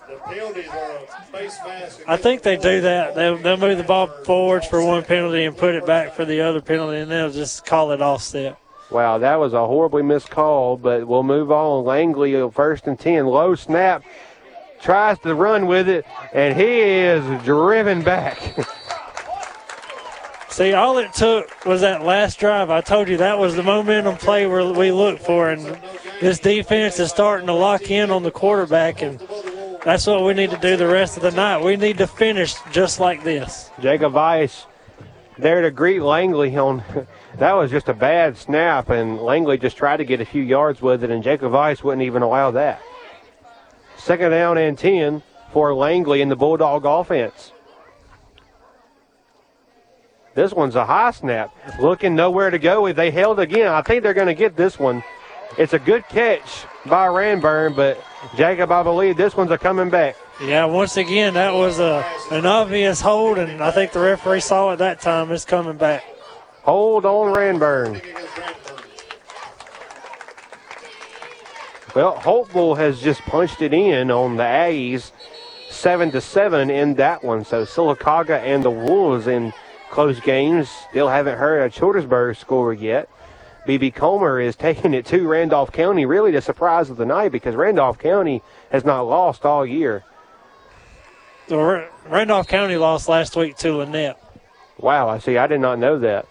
The 0.07 0.17
penalties 0.17 0.69
are 0.69 0.99
a 0.99 1.23
face 1.33 1.59
mask. 1.65 2.01
I 2.07 2.19
think 2.19 2.43
they 2.43 2.59
do 2.59 2.83
that. 2.83 3.15
They'll, 3.15 3.39
they'll 3.39 3.57
move 3.57 3.79
the 3.79 3.85
ball 3.85 4.07
forwards 4.25 4.67
for 4.67 4.85
one 4.85 5.03
penalty 5.05 5.45
and 5.45 5.57
put 5.57 5.75
it 5.75 5.87
back 5.87 6.13
for 6.13 6.27
the 6.27 6.43
other 6.43 6.61
penalty, 6.61 6.99
and 6.99 7.11
they'll 7.11 7.33
just 7.33 7.65
call 7.65 7.93
it 7.93 8.03
offset. 8.03 8.59
Wow, 8.91 9.19
that 9.19 9.37
was 9.37 9.55
a 9.55 9.67
horribly 9.67 10.03
missed 10.03 10.31
call, 10.31 10.77
but 10.77 11.09
we'll 11.09 11.23
move 11.23 11.51
on. 11.51 11.85
Langley, 11.85 12.37
uh, 12.37 12.51
first 12.51 12.87
and 12.87 13.01
10, 13.01 13.27
low 13.27 13.55
snap, 13.55 14.05
tries 14.81 15.19
to 15.21 15.35
run 15.35 15.67
with 15.67 15.89
it, 15.89 16.05
and 16.35 16.55
he 16.55 16.81
is 16.81 17.43
driven 17.43 18.03
back. 18.03 18.39
See, 20.57 20.73
all 20.73 20.97
it 20.97 21.13
took 21.13 21.67
was 21.67 21.83
that 21.83 22.03
last 22.03 22.41
drive. 22.41 22.71
I 22.71 22.81
told 22.81 23.09
you 23.09 23.19
that 23.19 23.39
was 23.39 23.57
the 23.57 23.63
momentum 23.63 24.17
play 24.17 24.47
where 24.47 24.65
we 24.73 24.91
look 24.91 25.19
for, 25.19 25.51
and 25.51 25.79
this 26.19 26.39
defense 26.39 26.99
is 26.99 27.11
starting 27.11 27.47
to 27.49 27.53
lock 27.53 27.91
in 27.91 28.11
on 28.11 28.23
the 28.23 28.31
quarterback, 28.31 29.03
and 29.03 29.21
that's 29.85 30.07
what 30.07 30.25
we 30.25 30.33
need 30.33 30.49
to 30.53 30.57
do 30.57 30.79
the 30.79 30.87
rest 30.87 31.19
of 31.19 31.25
the 31.25 31.31
night. 31.33 31.63
We 31.63 31.77
need 31.77 31.99
to 31.99 32.07
finish 32.07 32.55
just 32.73 33.01
like 33.01 33.23
this. 33.23 33.71
Jacob 33.81 34.15
Weiss 34.15 34.65
there 35.37 35.61
to 35.61 35.71
greet 35.71 36.01
Langley 36.01 36.57
on 36.57 36.83
that 37.37 37.53
was 37.53 37.71
just 37.71 37.91
a 37.91 37.95
bad 37.95 38.39
snap 38.39 38.89
and 38.89 39.19
Langley 39.19 39.59
just 39.59 39.77
tried 39.77 39.99
to 39.99 40.07
get 40.07 40.23
a 40.23 40.25
few 40.25 40.43
yards 40.43 40.81
with 40.81 41.05
it 41.05 41.11
and 41.11 41.23
Jacob 41.23 41.53
Weiss 41.53 41.85
wouldn't 41.85 42.01
even 42.01 42.23
allow 42.23 42.51
that. 42.53 42.81
Second 43.99 44.31
down 44.31 44.57
and 44.57 44.79
10 44.79 45.23
for 45.53 45.75
Langley 45.75 46.23
in 46.23 46.31
the 46.31 46.37
Bulldog 46.37 46.87
offense. 46.87 47.53
This 50.37 50.53
one's 50.53 50.75
a 50.75 50.85
high 50.85 51.13
snap. 51.13 51.51
Looking 51.81 52.15
nowhere 52.15 52.51
to 52.51 52.59
go. 52.59 52.93
They 52.93 53.11
held 53.11 53.41
again. 53.41 53.69
I 53.69 53.81
think 53.81 54.03
they're 54.03 54.15
going 54.15 54.27
to 54.27 54.35
get 54.35 54.55
this 54.55 54.79
one. 54.79 55.03
It's 55.57 55.73
a 55.73 55.79
good 55.79 56.07
catch 56.09 56.67
by 56.85 57.07
Ranburne, 57.07 57.75
but 57.75 57.99
Jacob, 58.37 58.71
I 58.71 58.83
believe 58.83 59.17
this 59.17 59.35
one's 59.35 59.51
a 59.51 59.57
coming 59.57 59.89
back. 59.89 60.15
Yeah, 60.43 60.67
once 60.67 60.99
again, 60.99 61.33
that 61.35 61.55
was 61.55 61.79
a 61.81 62.05
an 62.31 62.45
obvious 62.45 63.01
hold, 63.01 63.39
and 63.39 63.63
I 63.63 63.71
think 63.71 63.93
the 63.93 64.01
referee 64.01 64.41
saw 64.41 64.73
it 64.73 64.77
that 64.77 65.01
time. 65.01 65.33
It's 65.33 65.47
coming 65.47 65.79
back. 65.79 66.05
Hold 66.65 67.07
on 67.07 67.35
Ranburne. 67.35 68.03
Well, 71.95 72.19
Hopeful 72.19 72.75
has 72.75 73.01
just 73.01 73.23
punched 73.23 73.63
it 73.63 73.73
in 73.73 74.11
on 74.11 74.37
the 74.37 74.43
Aggies, 74.43 75.13
seven 75.71 76.11
to 76.11 76.21
seven 76.21 76.69
in 76.69 76.97
that 76.97 77.25
one. 77.25 77.47
So 77.47 77.65
Sylacauga 77.65 78.39
and 78.41 78.63
the 78.63 78.71
Wolves 78.71 79.27
in 79.29 79.55
close 79.97 80.21
games 80.21 80.69
still 80.91 81.09
haven't 81.09 81.39
heard 81.39 81.63
a 81.63 81.71
Childersburg 81.71 82.37
score 82.37 82.75
yet. 82.75 83.09
BB 83.67 83.95
Comer 83.95 84.39
is 84.39 84.55
taking 84.69 84.93
it 84.93 85.07
to 85.07 85.27
Randolph 85.27 85.73
County, 85.73 86.05
really 86.05 86.33
the 86.33 86.43
surprise 86.43 86.91
of 86.91 86.99
the 86.99 87.07
night 87.07 87.33
because 87.33 87.55
Randolph 87.55 87.99
County 87.99 88.43
has 88.71 88.85
not 88.85 89.05
lost 89.05 89.47
all 89.47 89.65
year. 89.65 90.05
So 91.49 91.89
Randolph 92.11 92.47
County 92.47 92.77
lost 92.77 93.09
last 93.09 93.37
week 93.37 93.57
to 93.57 93.69
Lanett. 93.69 94.17
Wow, 94.77 95.09
I 95.09 95.19
see. 95.19 95.39
I 95.39 95.47
did 95.47 95.63
not 95.63 95.79
know 95.79 95.99
that. 96.01 96.27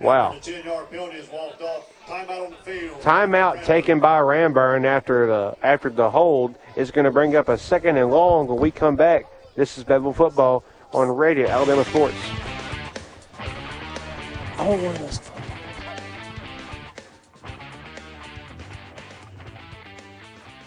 Wow. 0.00 0.38
10 0.40 0.64
yard 0.64 0.90
penalty 0.90 1.18
is 1.18 1.28
walked 1.30 1.60
off. 1.60 1.92
Timeout 2.06 2.46
on 2.46 2.50
the 2.52 2.56
field. 2.56 3.02
Timeout 3.02 3.66
taken 3.66 4.00
by 4.00 4.18
Ranburne 4.18 4.86
after 4.86 5.26
the 5.26 5.56
after 5.62 5.90
the 5.90 6.08
hold 6.08 6.54
is 6.74 6.90
going 6.90 7.04
to 7.04 7.10
bring 7.10 7.36
up 7.36 7.50
a 7.50 7.58
second 7.58 7.98
and 7.98 8.10
long 8.10 8.46
when 8.46 8.58
we 8.58 8.70
come 8.70 8.96
back. 8.96 9.26
This 9.56 9.76
is 9.76 9.84
Bevel 9.84 10.14
Football 10.14 10.64
on 10.92 11.08
Radio 11.08 11.46
Alabama 11.48 11.84
Sports. 11.84 12.16
Oh, 14.58 14.70
one 14.70 14.94
of 14.94 14.98
those. 14.98 15.20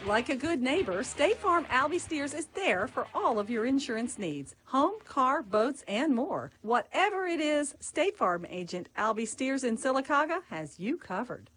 Like 0.05 0.30
a 0.30 0.36
good 0.36 0.61
neighbor, 0.61 1.03
State 1.03 1.38
Farm 1.38 1.65
Albie 1.65 1.99
Steers 1.99 2.34
is 2.34 2.47
there 2.47 2.88
for 2.88 3.07
all 3.13 3.39
of 3.39 3.49
your 3.49 3.65
insurance 3.65 4.17
needs 4.17 4.55
home, 4.65 4.93
car, 5.05 5.41
boats, 5.43 5.84
and 5.88 6.15
more. 6.15 6.51
Whatever 6.61 7.28
it 7.28 7.39
is, 7.39 7.76
State 7.80 8.17
Farm 8.17 8.45
agent 8.49 8.89
Albie 8.97 9.28
Steers 9.28 9.63
in 9.63 9.78
Sylacauga 9.78 10.41
has 10.49 10.80
you 10.80 10.97
covered. 10.97 11.49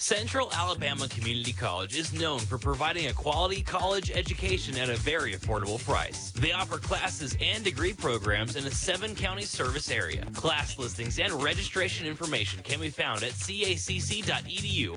Central 0.00 0.50
Alabama 0.54 1.06
Community 1.08 1.52
College 1.52 1.94
is 1.94 2.10
known 2.14 2.38
for 2.38 2.56
providing 2.56 3.08
a 3.08 3.12
quality 3.12 3.60
college 3.60 4.10
education 4.10 4.78
at 4.78 4.88
a 4.88 4.96
very 4.96 5.34
affordable 5.34 5.78
price. 5.84 6.30
They 6.30 6.52
offer 6.52 6.78
classes 6.78 7.36
and 7.38 7.62
degree 7.62 7.92
programs 7.92 8.56
in 8.56 8.64
a 8.64 8.70
seven 8.70 9.14
county 9.14 9.42
service 9.42 9.90
area. 9.90 10.24
Class 10.32 10.78
listings 10.78 11.18
and 11.18 11.30
registration 11.42 12.06
information 12.06 12.62
can 12.62 12.80
be 12.80 12.88
found 12.88 13.22
at 13.22 13.32
cacc.edu. 13.32 14.96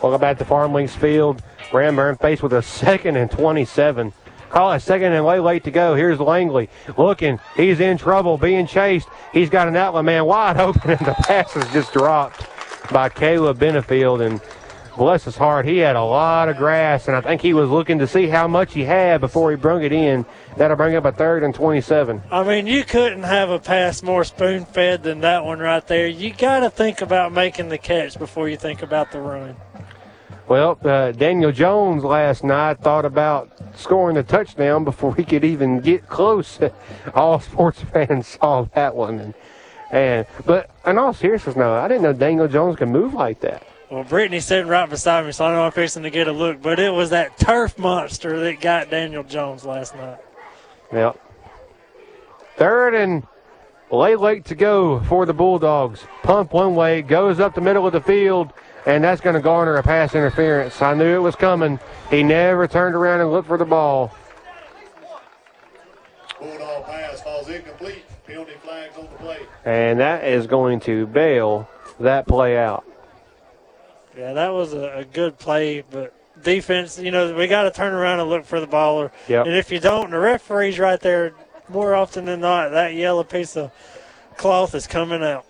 Welcome 0.00 0.20
back 0.20 0.38
to 0.38 0.44
Farm 0.44 0.72
Links 0.72 0.94
Field. 0.94 1.42
Ranburne 1.72 2.20
faced 2.20 2.44
with 2.44 2.52
a 2.52 2.62
second 2.62 3.16
and 3.16 3.28
27. 3.28 4.12
Call 4.50 4.72
it 4.72 4.80
second 4.80 5.12
and 5.12 5.24
way 5.24 5.40
late 5.40 5.64
to 5.64 5.70
go. 5.70 5.94
Here's 5.94 6.20
Langley 6.20 6.68
looking. 6.96 7.40
He's 7.56 7.80
in 7.80 7.98
trouble, 7.98 8.38
being 8.38 8.66
chased. 8.66 9.08
He's 9.32 9.50
got 9.50 9.68
an 9.68 9.76
outlet 9.76 10.04
man 10.04 10.24
wide 10.24 10.56
open, 10.60 10.90
and 10.90 11.06
the 11.06 11.14
pass 11.14 11.54
is 11.56 11.70
just 11.72 11.92
dropped 11.92 12.46
by 12.92 13.08
Caleb 13.08 13.58
Benefield. 13.58 14.24
And 14.24 14.40
bless 14.96 15.24
his 15.24 15.36
heart, 15.36 15.66
he 15.66 15.78
had 15.78 15.96
a 15.96 16.02
lot 16.02 16.48
of 16.48 16.56
grass, 16.56 17.08
and 17.08 17.16
I 17.16 17.20
think 17.20 17.42
he 17.42 17.52
was 17.52 17.68
looking 17.68 17.98
to 17.98 18.06
see 18.06 18.28
how 18.28 18.48
much 18.48 18.72
he 18.72 18.84
had 18.84 19.20
before 19.20 19.50
he 19.50 19.56
brung 19.56 19.82
it 19.82 19.92
in. 19.92 20.24
That'll 20.56 20.76
bring 20.76 20.96
up 20.96 21.04
a 21.04 21.12
third 21.12 21.42
and 21.42 21.54
27. 21.54 22.22
I 22.30 22.42
mean, 22.44 22.66
you 22.66 22.84
couldn't 22.84 23.24
have 23.24 23.50
a 23.50 23.58
pass 23.58 24.02
more 24.02 24.24
spoon 24.24 24.64
fed 24.64 25.02
than 25.02 25.20
that 25.20 25.44
one 25.44 25.58
right 25.58 25.86
there. 25.86 26.06
You 26.06 26.32
got 26.32 26.60
to 26.60 26.70
think 26.70 27.02
about 27.02 27.32
making 27.32 27.68
the 27.68 27.78
catch 27.78 28.18
before 28.18 28.48
you 28.48 28.56
think 28.56 28.82
about 28.82 29.12
the 29.12 29.20
run. 29.20 29.56
Well, 30.48 30.78
uh, 30.84 31.10
Daniel 31.10 31.50
Jones 31.50 32.04
last 32.04 32.44
night 32.44 32.78
thought 32.78 33.04
about 33.04 33.50
scoring 33.74 34.16
a 34.16 34.22
touchdown 34.22 34.84
before 34.84 35.14
he 35.16 35.24
could 35.24 35.44
even 35.44 35.80
get 35.80 36.08
close. 36.08 36.60
all 37.14 37.40
sports 37.40 37.80
fans 37.92 38.28
saw 38.28 38.66
that 38.74 38.94
one, 38.94 39.18
and, 39.18 39.34
and 39.90 40.26
but 40.44 40.70
in 40.86 40.98
all 40.98 41.12
seriousness, 41.12 41.56
no, 41.56 41.74
I 41.74 41.88
didn't 41.88 42.02
know 42.02 42.12
Daniel 42.12 42.46
Jones 42.46 42.76
could 42.76 42.88
move 42.88 43.12
like 43.12 43.40
that. 43.40 43.66
Well, 43.90 44.04
Brittany's 44.04 44.44
sitting 44.44 44.68
right 44.68 44.88
beside 44.88 45.26
me, 45.26 45.32
so 45.32 45.46
I 45.46 45.52
know 45.52 45.64
I'm 45.64 45.72
fixing 45.72 46.02
to 46.04 46.10
get 46.10 46.26
a 46.26 46.32
look. 46.32 46.60
But 46.60 46.80
it 46.80 46.92
was 46.92 47.10
that 47.10 47.38
turf 47.38 47.78
monster 47.78 48.40
that 48.40 48.60
got 48.60 48.90
Daniel 48.90 49.22
Jones 49.22 49.64
last 49.64 49.94
night. 49.94 50.18
Yep. 50.92 51.20
Third 52.56 52.94
and 52.94 53.26
lay 53.90 54.16
late 54.16 54.44
to 54.46 54.54
go 54.54 55.00
for 55.04 55.26
the 55.26 55.34
Bulldogs. 55.34 56.04
Pump 56.22 56.52
one 56.52 56.74
way, 56.74 57.02
goes 57.02 57.38
up 57.38 57.54
the 57.54 57.60
middle 57.60 57.86
of 57.86 57.92
the 57.92 58.00
field, 58.00 58.52
and 58.86 59.02
that's 59.02 59.20
going 59.20 59.34
to 59.34 59.40
garner 59.40 59.76
a 59.76 59.82
pass 59.82 60.14
interference. 60.14 60.80
I 60.80 60.94
knew 60.94 61.16
it 61.16 61.20
was 61.20 61.36
coming. 61.36 61.78
He 62.08 62.22
never 62.22 62.66
turned 62.68 62.94
around 62.94 63.20
and 63.20 63.30
looked 63.30 63.48
for 63.48 63.58
the 63.58 63.64
ball. 63.64 64.14
Bulldog 66.38 66.86
pass 66.86 67.20
falls 67.22 67.48
incomplete. 67.48 68.04
Penalty 68.26 68.52
flags 68.62 68.96
on 68.96 69.04
the 69.04 69.16
play. 69.18 69.38
And 69.64 70.00
that 70.00 70.24
is 70.24 70.46
going 70.46 70.80
to 70.80 71.06
bail 71.06 71.68
that 72.00 72.26
play 72.26 72.56
out. 72.56 72.84
Yeah, 74.16 74.32
that 74.32 74.48
was 74.48 74.72
a, 74.72 74.98
a 74.98 75.04
good 75.04 75.38
play, 75.38 75.82
but 75.82 76.14
defense, 76.42 76.98
you 76.98 77.10
know, 77.10 77.34
we 77.34 77.46
got 77.46 77.64
to 77.64 77.70
turn 77.70 77.92
around 77.92 78.20
and 78.20 78.28
look 78.28 78.44
for 78.44 78.60
the 78.60 78.66
baller. 78.66 79.10
Yep. 79.28 79.46
And 79.46 79.54
if 79.54 79.70
you 79.70 79.78
don't, 79.80 80.10
the 80.10 80.18
referee's 80.18 80.78
right 80.78 81.00
there. 81.00 81.34
More 81.68 81.96
often 81.96 82.26
than 82.26 82.40
not, 82.40 82.70
that 82.70 82.94
yellow 82.94 83.24
piece 83.24 83.56
of 83.56 83.72
cloth 84.36 84.74
is 84.74 84.86
coming 84.86 85.22
out. 85.22 85.44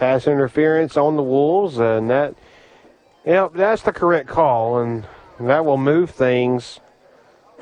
Pass 0.00 0.26
interference 0.26 0.96
on 0.96 1.16
the 1.16 1.22
Wolves, 1.22 1.78
and 1.78 2.08
that 2.08 2.34
Yep, 3.26 3.52
that's 3.52 3.82
the 3.82 3.92
correct 3.92 4.28
call, 4.28 4.78
and 4.78 5.06
that 5.38 5.64
will 5.66 5.76
move 5.76 6.10
things. 6.10 6.80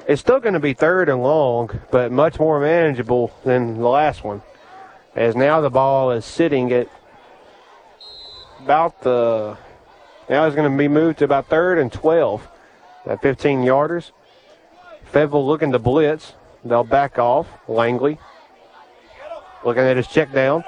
It's 0.07 0.21
still 0.21 0.39
going 0.39 0.55
to 0.55 0.61
be 0.61 0.73
third 0.73 1.09
and 1.09 1.21
long, 1.21 1.81
but 1.91 2.13
much 2.13 2.39
more 2.39 2.61
manageable 2.61 3.33
than 3.45 3.79
the 3.79 3.89
last 3.89 4.23
one. 4.23 4.43
As 5.17 5.35
now 5.35 5.61
the 5.61 5.69
ball 5.69 6.13
is 6.13 6.25
sitting 6.25 6.73
at 6.73 6.89
about 8.61 9.03
the. 9.03 9.59
Now 10.31 10.47
it's 10.47 10.55
going 10.55 10.71
to 10.71 10.79
be 10.79 10.87
moved 10.87 11.19
to 11.19 11.25
about 11.25 11.49
third 11.49 11.79
and 11.79 11.93
12 11.93 12.47
at 13.07 13.21
15 13.21 13.63
yarders. 13.63 14.13
Fayetteville 15.07 15.45
looking 15.45 15.73
to 15.73 15.81
blitz. 15.81 16.35
They'll 16.65 16.85
back 16.85 17.19
off. 17.19 17.49
Langley 17.67 18.21
looking 19.65 19.83
at 19.83 19.97
his 19.97 20.07
check 20.07 20.33
down. 20.33 20.63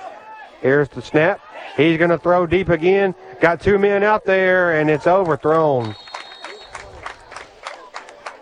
Here's 0.62 0.88
the 0.88 1.00
snap. 1.00 1.40
He's 1.76 1.98
going 1.98 2.10
to 2.10 2.18
throw 2.18 2.46
deep 2.46 2.68
again. 2.68 3.14
Got 3.40 3.60
two 3.60 3.78
men 3.78 4.02
out 4.02 4.24
there, 4.24 4.78
and 4.78 4.90
it's 4.90 5.06
overthrown. 5.06 5.94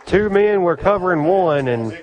Two 0.07 0.31
men 0.31 0.63
were 0.63 0.77
covering 0.77 1.25
one, 1.25 1.69
and 1.69 1.97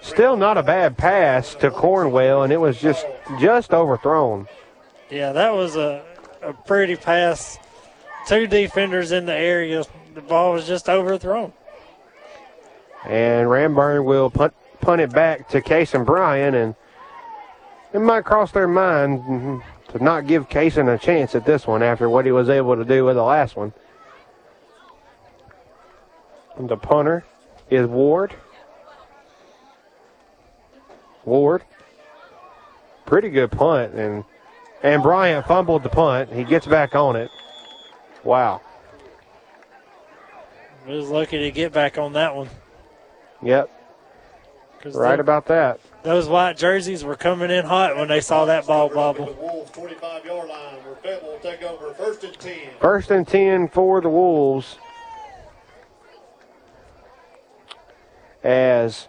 still 0.00 0.36
not 0.36 0.56
a 0.56 0.62
bad 0.62 0.96
pass 0.96 1.54
to 1.56 1.70
Cornwell, 1.70 2.42
and 2.42 2.52
it 2.52 2.56
was 2.56 2.80
just 2.80 3.06
just 3.38 3.72
overthrown. 3.72 4.48
Yeah, 5.10 5.32
that 5.32 5.52
was 5.52 5.76
a, 5.76 6.02
a 6.42 6.52
pretty 6.52 6.96
pass. 6.96 7.58
Two 8.26 8.46
defenders 8.46 9.12
in 9.12 9.26
the 9.26 9.34
area. 9.34 9.84
The 10.14 10.22
ball 10.22 10.54
was 10.54 10.66
just 10.66 10.88
overthrown. 10.88 11.52
And 13.04 13.48
Ranburne 13.48 14.04
will 14.04 14.30
punt, 14.30 14.54
punt 14.80 15.02
it 15.02 15.12
back 15.12 15.48
to 15.50 15.60
Kason 15.60 16.06
Bryant, 16.06 16.56
and 16.56 16.74
it 17.92 17.98
might 17.98 18.24
cross 18.24 18.50
their 18.52 18.68
mind 18.68 19.20
mm-hmm, 19.20 19.58
to 19.94 20.02
not 20.02 20.26
give 20.26 20.48
Kason 20.48 20.92
a 20.92 20.98
chance 20.98 21.36
at 21.36 21.46
this 21.46 21.68
one 21.68 21.80
after 21.80 22.10
what 22.10 22.26
he 22.26 22.32
was 22.32 22.48
able 22.48 22.74
to 22.74 22.84
do 22.84 23.04
with 23.04 23.14
the 23.14 23.22
last 23.22 23.54
one. 23.54 23.72
And 26.56 26.68
the 26.68 26.76
punter 26.76 27.24
is 27.70 27.86
Ward. 27.86 28.34
Ward. 31.24 31.62
Pretty 33.06 33.28
good 33.28 33.52
punt, 33.52 33.94
and 33.94 34.24
and 34.82 35.02
Bryant 35.02 35.46
fumbled 35.46 35.82
the 35.82 35.88
punt. 35.88 36.32
He 36.32 36.42
gets 36.42 36.66
back 36.66 36.94
on 36.94 37.16
it. 37.16 37.30
Wow. 38.24 38.62
We 40.88 40.96
was 40.96 41.08
lucky 41.08 41.38
to 41.38 41.50
get 41.50 41.72
back 41.72 41.98
on 41.98 42.14
that 42.14 42.34
one. 42.34 42.48
Yep. 43.42 43.70
Right 44.92 45.20
about 45.20 45.46
that. 45.46 45.80
Those 46.04 46.28
white 46.28 46.58
jerseys 46.58 47.02
were 47.02 47.16
coming 47.16 47.50
in 47.50 47.64
hot 47.64 47.96
when 47.96 48.08
they 48.08 48.20
saw 48.20 48.44
that 48.44 48.66
ball 48.66 48.90
bobble. 48.90 49.34
Wolves 49.40 49.70
25 49.70 50.26
yard 50.26 50.48
line 50.50 50.74
where 50.84 50.96
Fayetteville 50.96 51.32
will 51.32 51.38
take 51.38 51.62
over 51.62 51.94
first 51.94 52.22
and 52.22 52.38
10. 52.38 52.58
First 52.78 53.10
and 53.10 53.26
10 53.26 53.68
for 53.68 54.02
the 54.02 54.10
Wolves. 54.10 54.76
As 58.42 59.08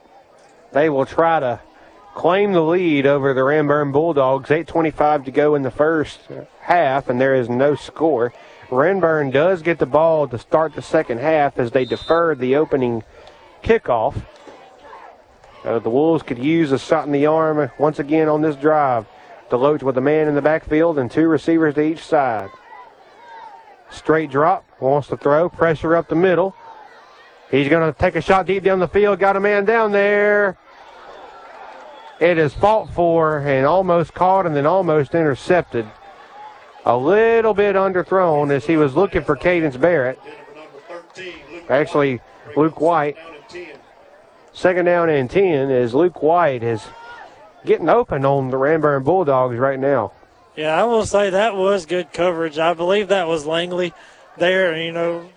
they 0.71 0.89
will 0.89 1.05
try 1.05 1.41
to 1.41 1.59
claim 2.13 2.53
the 2.53 2.61
lead 2.61 3.05
over 3.05 3.33
the 3.33 3.41
Ranburne 3.41 3.91
Bulldogs. 3.91 4.49
8.25 4.49 5.25
to 5.25 5.31
go 5.31 5.53
in 5.53 5.63
the 5.63 5.71
first 5.71 6.21
half, 6.61 7.09
and 7.09 7.19
there 7.19 7.35
is 7.35 7.49
no 7.49 7.75
score. 7.75 8.33
Ranburne 8.69 9.33
does 9.33 9.61
get 9.61 9.79
the 9.79 9.85
ball 9.85 10.29
to 10.29 10.39
start 10.39 10.73
the 10.75 10.81
second 10.81 11.19
half 11.19 11.59
as 11.59 11.71
they 11.71 11.83
deferred 11.83 12.39
the 12.39 12.55
opening 12.55 13.03
kickoff. 13.61 14.23
Uh, 15.65 15.79
the 15.79 15.89
Wolves 15.89 16.21
could 16.21 16.37
use 16.37 16.71
a 16.71 16.77
shot 16.77 17.07
in 17.07 17.11
the 17.11 17.25
arm 17.25 17.71
once 17.79 17.97
again 17.97 18.29
on 18.29 18.41
this 18.41 18.55
drive. 18.55 19.07
Deloach 19.49 19.81
with 19.81 19.97
a 19.97 20.01
man 20.01 20.27
in 20.27 20.35
the 20.35 20.41
backfield 20.41 20.99
and 20.99 21.09
two 21.09 21.27
receivers 21.27 21.73
to 21.73 21.81
each 21.81 22.03
side. 22.03 22.49
Straight 23.89 24.29
drop, 24.29 24.63
wants 24.79 25.07
to 25.07 25.17
throw, 25.17 25.49
pressure 25.49 25.95
up 25.95 26.07
the 26.07 26.15
middle. 26.15 26.55
He's 27.49 27.67
going 27.67 27.91
to 27.91 27.97
take 27.97 28.15
a 28.15 28.21
shot 28.21 28.45
deep 28.45 28.63
down 28.63 28.79
the 28.79 28.87
field, 28.87 29.19
got 29.19 29.37
a 29.37 29.39
man 29.39 29.65
down 29.65 29.91
there. 29.91 30.57
It 32.19 32.37
is 32.37 32.53
fought 32.53 32.93
for 32.93 33.39
and 33.39 33.65
almost 33.65 34.13
caught 34.13 34.45
and 34.45 34.55
then 34.55 34.67
almost 34.67 35.15
intercepted. 35.15 35.87
A 36.85 36.95
little 36.95 37.55
bit 37.55 37.75
underthrown 37.75 38.51
as 38.51 38.65
he 38.65 38.77
was 38.77 38.95
looking 38.95 39.23
for 39.23 39.35
Cadence 39.35 39.77
Barrett. 39.77 40.19
Actually, 41.69 42.21
Luke 42.55 42.79
White. 42.79 43.17
Second 44.55 44.85
down 44.85 45.09
and 45.09 45.29
10 45.29 45.69
as 45.69 45.93
Luke 45.93 46.23
White 46.23 46.63
is 46.63 46.87
getting 47.65 47.89
open 47.89 48.23
on 48.23 48.51
the 48.51 48.57
Ranburne 48.57 49.03
Bulldogs 49.03 49.57
right 49.57 49.77
now. 49.77 50.13
Yeah, 50.55 50.81
I 50.81 50.85
will 50.85 51.05
say 51.05 51.29
that 51.29 51.55
was 51.55 51.85
good 51.85 52.13
coverage. 52.13 52.57
I 52.57 52.73
believe 52.73 53.09
that 53.09 53.27
was 53.27 53.45
Langley 53.45 53.93
there. 54.37 54.81
You 54.81 54.93
know, 54.93 55.29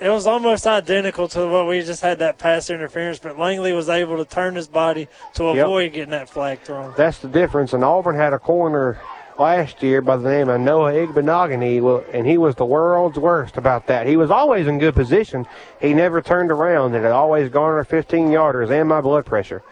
it 0.00 0.08
was 0.08 0.26
almost 0.26 0.66
identical 0.66 1.28
to 1.28 1.46
what 1.46 1.68
we 1.68 1.82
just 1.82 2.00
had 2.00 2.20
that 2.20 2.38
pass 2.38 2.70
interference, 2.70 3.18
but 3.18 3.38
Langley 3.38 3.74
was 3.74 3.90
able 3.90 4.16
to 4.16 4.24
turn 4.24 4.54
his 4.54 4.66
body 4.66 5.08
to 5.34 5.44
avoid 5.44 5.82
yep. 5.82 5.92
getting 5.92 6.10
that 6.12 6.30
flag 6.30 6.60
thrown. 6.62 6.94
That's 6.96 7.18
the 7.18 7.28
difference. 7.28 7.74
And 7.74 7.84
Auburn 7.84 8.16
had 8.16 8.32
a 8.32 8.38
corner 8.38 8.98
last 9.38 9.82
year 9.82 10.02
by 10.02 10.16
the 10.16 10.28
name 10.28 10.48
of 10.48 10.60
Noah 10.60 10.92
Igbinoghene, 10.92 12.04
and 12.12 12.26
he 12.26 12.38
was 12.38 12.56
the 12.56 12.64
world's 12.64 13.18
worst 13.18 13.56
about 13.56 13.86
that. 13.86 14.06
He 14.06 14.16
was 14.16 14.30
always 14.30 14.66
in 14.66 14.78
good 14.78 14.94
position. 14.94 15.46
He 15.80 15.94
never 15.94 16.20
turned 16.20 16.50
around, 16.50 16.94
and 16.94 17.04
it 17.04 17.12
always 17.12 17.48
garnered 17.48 17.86
15 17.86 18.28
yarders 18.28 18.70
and 18.70 18.88
my 18.88 19.00
blood 19.00 19.26
pressure. 19.26 19.62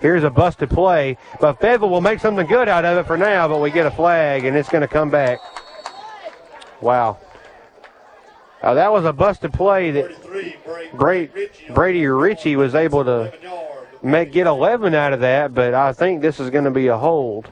Here's 0.00 0.24
a 0.24 0.30
busted 0.30 0.70
play, 0.70 1.16
but 1.40 1.60
Fayetteville 1.60 1.88
will 1.88 2.00
make 2.00 2.18
something 2.18 2.46
good 2.46 2.68
out 2.68 2.84
of 2.84 2.98
it 2.98 3.06
for 3.06 3.16
now, 3.16 3.46
but 3.46 3.60
we 3.60 3.70
get 3.70 3.86
a 3.86 3.90
flag, 3.90 4.44
and 4.44 4.56
it's 4.56 4.68
going 4.68 4.82
to 4.82 4.88
come 4.88 5.10
back. 5.10 5.38
Wow. 6.80 7.18
Uh, 8.60 8.74
that 8.74 8.92
was 8.92 9.04
a 9.04 9.12
busted 9.12 9.52
play 9.52 9.92
that 9.92 10.96
Brady 11.72 12.06
Ritchie 12.06 12.56
was 12.56 12.74
able 12.74 13.04
to 13.04 13.32
make 14.02 14.32
get 14.32 14.48
11 14.48 14.94
out 14.94 15.12
of 15.12 15.20
that, 15.20 15.54
but 15.54 15.74
I 15.74 15.92
think 15.92 16.22
this 16.22 16.40
is 16.40 16.50
going 16.50 16.64
to 16.64 16.70
be 16.72 16.88
a 16.88 16.98
hold 16.98 17.48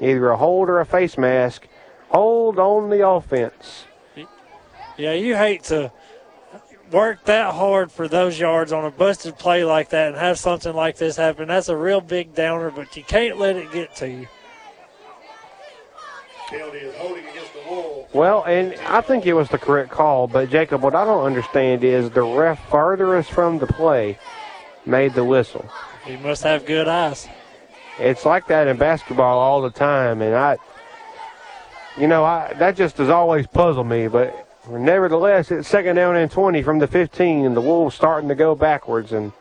either 0.00 0.30
a 0.30 0.36
hold 0.36 0.68
or 0.68 0.80
a 0.80 0.86
face 0.86 1.16
mask. 1.18 1.66
Hold 2.08 2.58
on 2.58 2.90
the 2.90 3.06
offense. 3.06 3.84
Yeah, 4.96 5.12
you 5.12 5.36
hate 5.36 5.64
to 5.64 5.92
work 6.90 7.24
that 7.24 7.54
hard 7.54 7.90
for 7.90 8.08
those 8.08 8.38
yards 8.38 8.72
on 8.72 8.84
a 8.84 8.90
busted 8.90 9.38
play 9.38 9.64
like 9.64 9.90
that 9.90 10.08
and 10.08 10.16
have 10.16 10.38
something 10.38 10.74
like 10.74 10.96
this 10.96 11.16
happen. 11.16 11.48
That's 11.48 11.68
a 11.68 11.76
real 11.76 12.00
big 12.00 12.34
downer, 12.34 12.70
but 12.70 12.96
you 12.96 13.02
can't 13.02 13.38
let 13.38 13.56
it 13.56 13.72
get 13.72 13.94
to 13.96 14.08
you. 14.08 14.28
Well, 18.12 18.44
and 18.44 18.74
I 18.86 19.00
think 19.00 19.26
it 19.26 19.32
was 19.32 19.48
the 19.48 19.58
correct 19.58 19.90
call, 19.90 20.28
but 20.28 20.48
Jacob, 20.48 20.80
what 20.82 20.94
I 20.94 21.04
don't 21.04 21.24
understand 21.24 21.82
is 21.82 22.08
the 22.10 22.22
ref 22.22 22.64
farthest 22.68 23.32
from 23.32 23.58
the 23.58 23.66
play 23.66 24.18
made 24.86 25.14
the 25.14 25.24
whistle. 25.24 25.68
He 26.04 26.16
must 26.16 26.44
have 26.44 26.64
good 26.64 26.86
eyes 26.86 27.28
it's 27.98 28.24
like 28.24 28.46
that 28.48 28.68
in 28.68 28.76
basketball 28.76 29.38
all 29.38 29.62
the 29.62 29.70
time, 29.70 30.22
and 30.22 30.34
I, 30.34 30.58
you 31.96 32.06
know, 32.06 32.24
I 32.24 32.52
that 32.58 32.76
just 32.76 32.98
has 32.98 33.08
always 33.08 33.46
puzzled 33.46 33.86
me. 33.86 34.08
But 34.08 34.46
nevertheless, 34.68 35.50
it's 35.50 35.68
second 35.68 35.96
down 35.96 36.16
and 36.16 36.30
20 36.30 36.62
from 36.62 36.78
the 36.78 36.86
15, 36.86 37.46
and 37.46 37.56
the 37.56 37.60
Wolves 37.60 37.94
starting 37.94 38.28
to 38.28 38.34
go 38.34 38.54
backwards, 38.54 39.12
and 39.12 39.32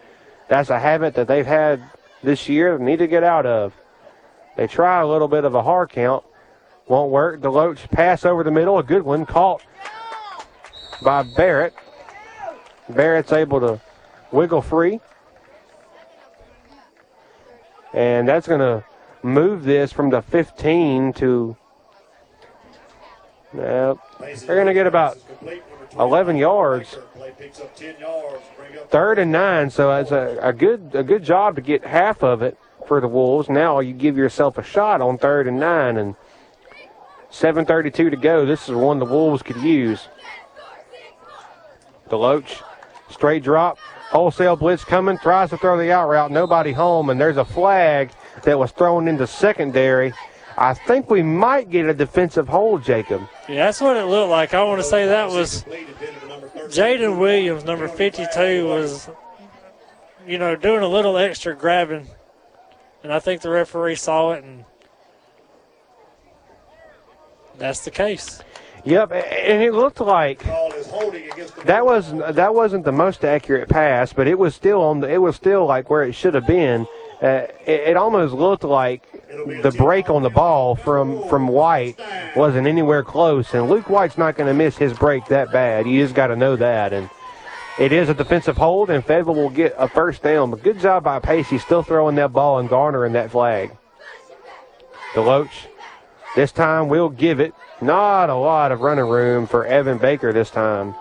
that's 0.48 0.70
a 0.70 0.80
habit 0.80 1.16
that 1.16 1.28
they've 1.28 1.46
had 1.46 1.82
this 2.24 2.48
year. 2.48 2.78
that 2.78 2.84
need 2.84 3.00
to 3.00 3.08
get 3.08 3.24
out 3.24 3.46
of. 3.46 3.74
They 4.56 4.68
try 4.68 5.02
a 5.02 5.08
little 5.08 5.28
bit 5.28 5.44
of 5.44 5.54
a 5.54 5.64
hard 5.64 5.90
count, 5.90 6.24
won't 6.88 7.12
work. 7.12 7.42
Deloach 7.42 7.90
pass 7.92 8.26
over 8.26 8.44
the 8.44 8.52
middle, 8.52 8.78
a 8.78 8.84
good 8.84 9.04
one 9.04 9.26
caught 9.26 9.62
by 11.04 11.24
Barrett. 11.24 11.74
Barrett's 12.88 13.34
able 13.34 13.60
to 13.60 13.82
wiggle 14.32 14.62
free. 14.62 15.02
And 17.96 18.28
that's 18.28 18.46
going 18.46 18.60
to 18.60 18.84
move 19.24 19.64
this 19.64 19.94
from 19.94 20.10
the 20.10 20.22
15 20.22 21.14
to. 21.14 21.58
Uh, 23.54 23.96
they're 24.20 24.56
going 24.56 24.68
to 24.68 24.74
get 24.74 24.86
about 24.86 25.18
11 25.98 26.36
yards. 26.36 26.98
Third 28.90 29.18
and 29.18 29.32
nine, 29.32 29.70
so 29.70 29.96
it's 29.96 30.12
a, 30.12 30.38
a 30.42 30.52
good 30.52 30.92
a 30.94 31.04
good 31.04 31.24
job 31.24 31.56
to 31.56 31.62
get 31.62 31.86
half 31.86 32.22
of 32.22 32.42
it 32.42 32.58
for 32.86 33.00
the 33.00 33.08
Wolves. 33.08 33.50
Now 33.50 33.80
you 33.80 33.94
give 33.94 34.18
yourself 34.18 34.58
a 34.58 34.64
shot 34.64 35.02
on 35.02 35.18
third 35.18 35.48
and 35.48 35.60
nine, 35.60 35.98
and 35.98 36.16
7:32 37.32 37.94
to 37.94 38.16
go. 38.18 38.46
This 38.46 38.68
is 38.70 38.76
one 38.76 39.00
the 39.00 39.06
Wolves 39.06 39.42
could 39.42 39.58
use. 39.58 40.08
Deloach, 42.10 42.62
straight 43.10 43.44
drop, 43.44 43.80
Wholesale 44.16 44.56
blitz 44.56 44.86
coming, 44.86 45.18
tries 45.18 45.50
to 45.50 45.58
throw 45.58 45.78
the 45.78 45.92
out 45.92 46.08
route, 46.08 46.32
nobody 46.32 46.72
home, 46.72 47.10
and 47.10 47.20
there's 47.20 47.36
a 47.36 47.44
flag 47.44 48.12
that 48.44 48.58
was 48.58 48.72
thrown 48.72 49.10
into 49.10 49.28
secondary. 49.28 50.14
I 50.58 50.74
think 50.74 51.10
we 51.10 51.22
might 51.22 51.70
get 51.70 51.86
a 51.86 51.94
defensive 51.94 52.48
hold, 52.48 52.82
Jacob. 52.82 53.28
Yeah, 53.50 53.66
that's 53.66 53.82
what 53.82 53.98
it 53.98 54.06
looked 54.06 54.32
like. 54.32 54.54
I 54.54 54.64
want 54.64 54.80
to 54.80 54.88
say 54.88 55.06
that 55.08 55.30
was 55.30 55.66
Jaden 56.70 57.20
Williams, 57.20 57.66
number 57.66 57.90
52, 57.90 58.66
was, 58.66 59.10
you 60.26 60.38
know, 60.38 60.56
doing 60.56 60.82
a 60.82 60.88
little 60.88 61.18
extra 61.18 61.54
grabbing. 61.54 62.08
And 63.04 63.12
I 63.12 63.20
think 63.20 63.42
the 63.42 63.50
referee 63.50 63.96
saw 63.96 64.32
it, 64.32 64.46
and 64.46 64.64
that's 67.58 67.82
the 67.82 67.92
case. 67.92 68.42
Yep, 68.86 69.12
and 69.12 69.62
it 69.62 69.74
looked 69.74 70.00
like 70.00 70.42
that 71.66 71.86
was 71.86 72.12
that 72.36 72.54
wasn't 72.54 72.86
the 72.86 72.92
most 72.92 73.24
accurate 73.24 73.70
pass, 73.70 74.14
but 74.14 74.28
it 74.28 74.38
was 74.38 74.56
still 74.56 74.82
on. 74.82 75.02
The, 75.02 75.10
it 75.10 75.18
was 75.18 75.36
still 75.36 75.66
like 75.66 75.90
where 75.90 76.04
it 76.04 76.14
should 76.14 76.34
have 76.34 76.48
been. 76.48 76.88
Uh, 77.22 77.48
it, 77.66 77.90
it 77.90 77.98
almost 77.98 78.34
looked 78.34 78.64
like 78.64 79.04
the 79.62 79.74
break 79.78 80.10
on 80.10 80.22
the 80.22 80.30
ball 80.30 80.76
from 80.76 81.28
from 81.30 81.48
White 81.48 82.00
wasn't 82.36 82.68
anywhere 82.68 83.04
close, 83.04 83.54
and 83.54 83.70
Luke 83.70 83.90
White's 83.90 84.18
not 84.18 84.36
going 84.36 84.48
to 84.48 84.54
miss 84.54 84.78
his 84.78 84.94
break 84.94 85.26
that 85.28 85.52
bad. 85.52 85.88
You 85.88 86.04
just 86.04 86.16
got 86.16 86.28
to 86.28 86.36
know 86.36 86.56
that, 86.56 86.94
and 86.94 87.10
it 87.80 87.92
is 87.92 88.10
a 88.10 88.14
defensive 88.14 88.58
hold, 88.58 88.90
and 88.90 89.06
Fayetteville 89.06 89.36
will 89.36 89.50
get 89.50 89.76
a 89.78 89.88
first 89.88 90.24
down. 90.24 90.52
But 90.52 90.64
good 90.64 90.80
job 90.80 91.04
by 91.04 91.20
Pacey, 91.20 91.58
still 91.58 91.84
throwing 91.84 92.16
that 92.16 92.34
ball 92.34 92.60
and 92.60 92.70
garnering 92.70 93.14
that 93.14 93.32
flag. 93.32 93.76
Deloach, 95.14 95.68
this 96.36 96.52
time 96.52 96.90
we'll 96.90 97.10
give 97.10 97.40
it. 97.40 97.54
Not 97.82 98.30
a 98.30 98.36
lot 98.36 98.72
of 98.72 98.82
running 98.82 99.06
room 99.06 99.48
for 99.48 99.66
Evan 99.66 99.98
Baker 99.98 100.32
this 100.32 100.50
time. 100.50 100.96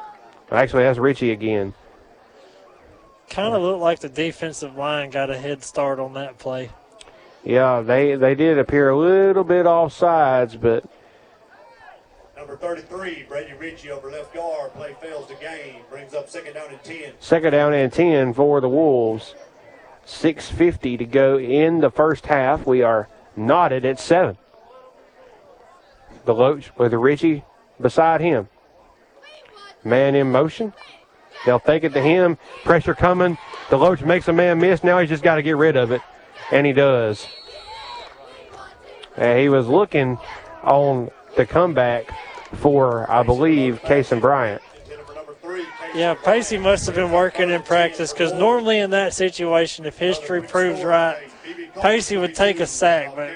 Actually, 0.55 0.85
that's 0.85 0.99
Ritchie 0.99 1.33
again. 1.33 1.75
Kind 3.31 3.55
of 3.55 3.63
looked 3.63 3.81
like 3.81 4.01
the 4.01 4.09
defensive 4.09 4.77
line 4.77 5.11
got 5.11 5.31
a 5.31 5.37
head 5.37 5.63
start 5.63 5.99
on 5.99 6.15
that 6.15 6.39
play. 6.39 6.71
Yeah, 7.43 7.81
they, 7.81 8.15
they 8.15 8.35
did 8.35 8.59
appear 8.59 8.91
a 8.91 8.99
little 8.99 9.45
bit 9.45 9.67
off 9.67 9.93
sides, 9.93 10.57
but 10.57 10.85
Number 12.37 12.57
33, 12.57 13.25
Brady 13.29 13.55
Ritchie 13.55 13.91
over 13.91 14.11
left 14.11 14.35
guard. 14.35 14.73
Play 14.75 14.95
fails 15.01 15.27
to 15.29 15.35
gain. 15.37 15.81
Brings 15.89 16.15
up 16.15 16.29
second 16.29 16.55
down 16.55 16.71
and 16.71 16.83
10. 16.83 17.13
second 17.19 17.53
down 17.53 17.73
and 17.73 17.93
10 17.93 18.35
for 18.35 18.61
the 18.61 18.69
Wolves. 18.69 19.35
6.50 20.07 20.99
to 20.99 21.05
go 21.07 21.39
in 21.39 21.81
the 21.81 21.91
first 21.91 22.27
half. 22.27 22.67
We 22.67 22.83
are 22.83 23.09
knotted 23.37 23.85
at 23.85 23.99
7. 23.99 24.37
Deloach 26.27 26.77
with 26.77 26.93
Ritchie 26.93 27.45
beside 27.81 28.21
him. 28.21 28.49
Man 29.85 30.15
in 30.15 30.33
motion. 30.33 30.73
They'll 31.45 31.61
take 31.61 31.85
it 31.85 31.93
to 31.93 32.01
him. 32.01 32.39
Pressure 32.65 32.95
coming. 32.95 33.37
Deloach 33.69 34.05
makes 34.05 34.29
a 34.29 34.33
man 34.33 34.59
miss. 34.59 34.83
Now 34.83 34.99
he's 34.99 35.11
just 35.11 35.23
got 35.23 35.37
to 35.37 35.43
get 35.43 35.57
rid 35.57 35.77
of 35.77 35.91
it. 35.91 36.01
And 36.51 36.67
he 36.67 36.73
does. 36.73 37.27
And 39.17 39.39
he 39.39 39.49
was 39.49 39.69
looking 39.69 40.19
on 40.63 41.11
the 41.37 41.47
comeback 41.47 42.11
for, 42.55 43.11
I 43.11 43.23
believe, 43.23 43.81
Kason 43.83 44.21
Bryant. 44.21 44.63
Yeah, 45.95 46.15
Pacey 46.15 46.59
must 46.59 46.87
have 46.87 46.97
been 46.97 47.13
working 47.13 47.51
in 47.51 47.63
practice 47.63 48.13
because 48.13 48.33
normally 48.33 48.81
in 48.81 48.91
that 48.91 49.15
situation, 49.15 49.87
if 49.87 49.97
history 49.97 50.43
proves 50.43 50.83
right, 50.83 51.17
Pacey 51.81 52.17
would 52.17 52.35
take 52.35 52.59
a 52.59 52.67
sack, 52.67 53.15
but 53.15 53.31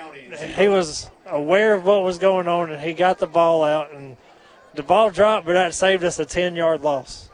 he 0.57 0.67
was 0.67 1.09
aware 1.27 1.75
of 1.75 1.85
what 1.85 2.03
was 2.03 2.19
going 2.19 2.49
on 2.49 2.73
and 2.73 2.81
he 2.83 2.95
got 2.95 3.19
the 3.19 3.27
ball 3.27 3.63
out 3.63 3.93
and 3.93 4.17
the 4.79 4.83
ball 4.85 5.11
dropped, 5.11 5.45
but 5.45 5.53
that 5.53 5.75
saved 5.75 6.05
us 6.05 6.19
a 6.19 6.25
10 6.25 6.57
yard 6.57 6.83
loss. 6.83 7.29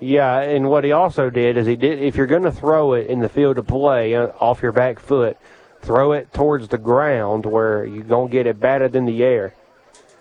Yeah, 0.00 0.40
and 0.40 0.68
what 0.68 0.84
he 0.84 0.92
also 0.92 1.30
did 1.30 1.56
is 1.56 1.66
he 1.66 1.76
did. 1.76 1.98
If 1.98 2.14
you're 2.14 2.26
going 2.26 2.42
to 2.42 2.52
throw 2.52 2.92
it 2.92 3.06
in 3.06 3.20
the 3.20 3.28
field 3.28 3.58
of 3.58 3.66
play 3.66 4.14
uh, 4.14 4.28
off 4.38 4.62
your 4.62 4.72
back 4.72 5.00
foot, 5.00 5.38
throw 5.80 6.12
it 6.12 6.32
towards 6.32 6.68
the 6.68 6.78
ground 6.78 7.46
where 7.46 7.84
you're 7.86 8.04
going 8.04 8.28
to 8.28 8.32
get 8.32 8.46
it 8.46 8.60
batted 8.60 8.94
in 8.94 9.06
the 9.06 9.24
air. 9.24 9.54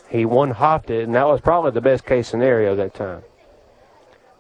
He 0.09 0.26
one 0.26 0.51
hopped 0.51 0.89
it, 0.89 1.03
and 1.03 1.14
that 1.16 1.28
was 1.28 1.41
probably 1.41 1.72
the 1.72 1.82
best 1.82 2.05
case 2.05 2.28
scenario 2.28 2.76
that 2.76 2.93
time. 2.93 3.24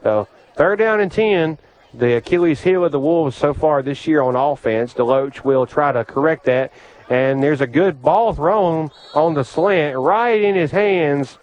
So 0.01 0.27
third 0.55 0.79
down 0.79 0.99
and 0.99 1.11
ten. 1.11 1.57
The 1.93 2.15
Achilles 2.15 2.61
heel 2.61 2.85
of 2.85 2.91
the 2.91 2.99
Wolves 2.99 3.35
so 3.35 3.53
far 3.53 3.83
this 3.83 4.07
year 4.07 4.21
on 4.21 4.35
offense. 4.35 4.93
Deloach 4.93 5.43
will 5.43 5.67
try 5.67 5.91
to 5.91 6.03
correct 6.03 6.45
that. 6.45 6.71
And 7.09 7.43
there's 7.43 7.61
a 7.61 7.67
good 7.67 8.01
ball 8.01 8.33
thrown 8.33 8.89
on 9.13 9.35
the 9.35 9.43
slant 9.43 9.97
right 9.97 10.41
in 10.41 10.55
his 10.55 10.71
hands. 10.71 11.37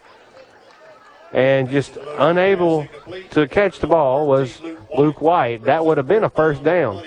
And 1.33 1.71
just 1.71 1.97
unable 2.19 2.89
to 3.31 3.47
catch 3.47 3.79
the 3.79 3.87
ball 3.87 4.27
was 4.27 4.61
Luke 4.97 5.21
White. 5.21 5.65
That 5.65 5.85
would 5.85 5.97
have 5.97 6.09
been 6.09 6.25
a 6.25 6.31
first 6.31 6.65
down. 6.65 7.05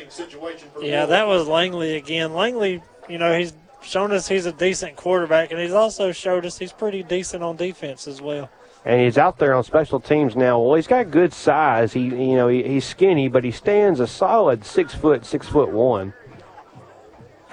Yeah, 0.82 1.05
that 1.05 1.28
was 1.28 1.47
Langley 1.47 1.97
again. 1.97 2.34
Langley, 2.34 2.82
you 3.09 3.17
know, 3.17 3.38
he's 3.38 3.53
shown 3.82 4.11
us 4.13 4.28
he's 4.28 4.45
a 4.45 4.53
decent 4.53 4.95
quarterback, 4.95 5.51
and 5.51 5.59
he's 5.59 5.74
also 5.74 6.11
showed 6.11 6.45
us 6.45 6.57
he's 6.57 6.71
pretty 6.71 7.03
decent 7.03 7.43
on 7.43 7.57
defense 7.57 8.07
as 8.07 8.21
well. 8.21 8.49
And 8.86 9.01
he's 9.01 9.17
out 9.17 9.39
there 9.39 9.53
on 9.53 9.63
special 9.63 9.99
teams 9.99 10.36
now. 10.36 10.59
Well, 10.59 10.76
he's 10.76 10.88
got 10.88 11.09
good 11.09 11.34
size. 11.34 11.93
He, 11.93 12.01
you 12.01 12.36
know, 12.36 12.49
he, 12.49 12.63
he's 12.63 12.86
skinny, 12.86 13.30
but 13.30 13.43
he 13.43 13.51
stands 13.51 13.99
a 13.99 14.07
solid 14.07 14.65
six 14.65 14.93
foot, 14.93 15.26
six 15.26 15.47
foot 15.47 15.69
one. 15.69 16.13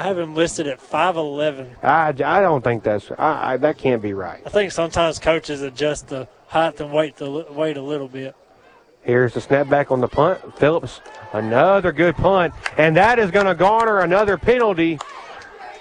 I 0.01 0.05
have 0.05 0.19
him 0.19 0.35
listed 0.35 0.67
at 0.67 0.81
5'11. 0.81 1.85
I, 1.85 2.09
I 2.09 2.41
don't 2.41 2.65
think 2.65 2.83
that's 2.83 3.11
I, 3.19 3.53
I, 3.53 3.57
that 3.59 3.77
can't 3.77 4.01
be 4.01 4.15
right. 4.15 4.41
I 4.47 4.49
think 4.49 4.73
sometimes 4.73 5.19
coaches 5.19 5.61
adjust 5.61 6.09
the 6.09 6.27
height 6.47 6.81
and 6.81 6.91
weight 6.91 7.17
the 7.17 7.45
weight 7.51 7.77
a 7.77 7.83
little 7.83 8.09
bit. 8.09 8.35
Here's 9.03 9.35
the 9.35 9.43
snap 9.43 9.69
back 9.69 9.91
on 9.91 10.01
the 10.01 10.09
punt. 10.09 10.59
Phillips, 10.59 11.03
another 11.35 11.93
good 11.93 12.17
punt, 12.17 12.55
and 12.79 12.97
that 12.97 13.19
is 13.19 13.31
going 13.31 13.45
to 13.45 13.55
garner 13.55 13.99
another 13.99 14.39
penalty. 14.39 14.99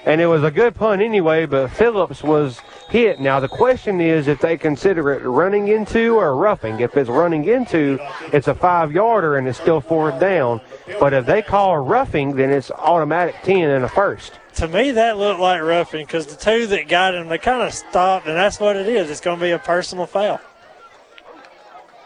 And 0.09 0.19
it 0.19 0.25
was 0.25 0.43
a 0.43 0.49
good 0.49 0.73
punt 0.73 1.03
anyway, 1.03 1.45
but 1.45 1.67
Phillips 1.67 2.23
was 2.23 2.61
hit. 2.89 3.19
Now 3.19 3.39
the 3.39 3.47
question 3.47 4.01
is 4.01 4.27
if 4.27 4.41
they 4.41 4.57
consider 4.57 5.11
it 5.11 5.23
running 5.23 5.67
into 5.67 6.15
or 6.15 6.35
roughing. 6.35 6.79
If 6.79 6.97
it's 6.97 7.07
running 7.07 7.45
into, 7.45 7.99
it's 8.33 8.47
a 8.47 8.55
five 8.55 8.91
yarder 8.91 9.37
and 9.37 9.47
it's 9.47 9.59
still 9.59 9.81
fourth 9.81 10.19
down. 10.19 10.61
But 10.99 11.13
if 11.13 11.27
they 11.27 11.43
call 11.43 11.77
roughing, 11.77 12.35
then 12.35 12.49
it's 12.49 12.71
automatic 12.71 13.35
ten 13.43 13.69
and 13.69 13.85
a 13.85 13.87
first. 13.87 14.33
To 14.55 14.67
me, 14.67 14.89
that 14.89 15.19
looked 15.19 15.39
like 15.39 15.61
roughing 15.61 16.07
because 16.07 16.25
the 16.25 16.35
two 16.35 16.65
that 16.65 16.87
got 16.87 17.13
him, 17.13 17.27
they 17.27 17.37
kind 17.37 17.61
of 17.61 17.71
stopped, 17.71 18.25
and 18.25 18.35
that's 18.35 18.59
what 18.59 18.77
it 18.77 18.87
is. 18.87 19.11
It's 19.11 19.21
going 19.21 19.37
to 19.37 19.45
be 19.45 19.51
a 19.51 19.59
personal 19.59 20.07
foul. 20.07 20.41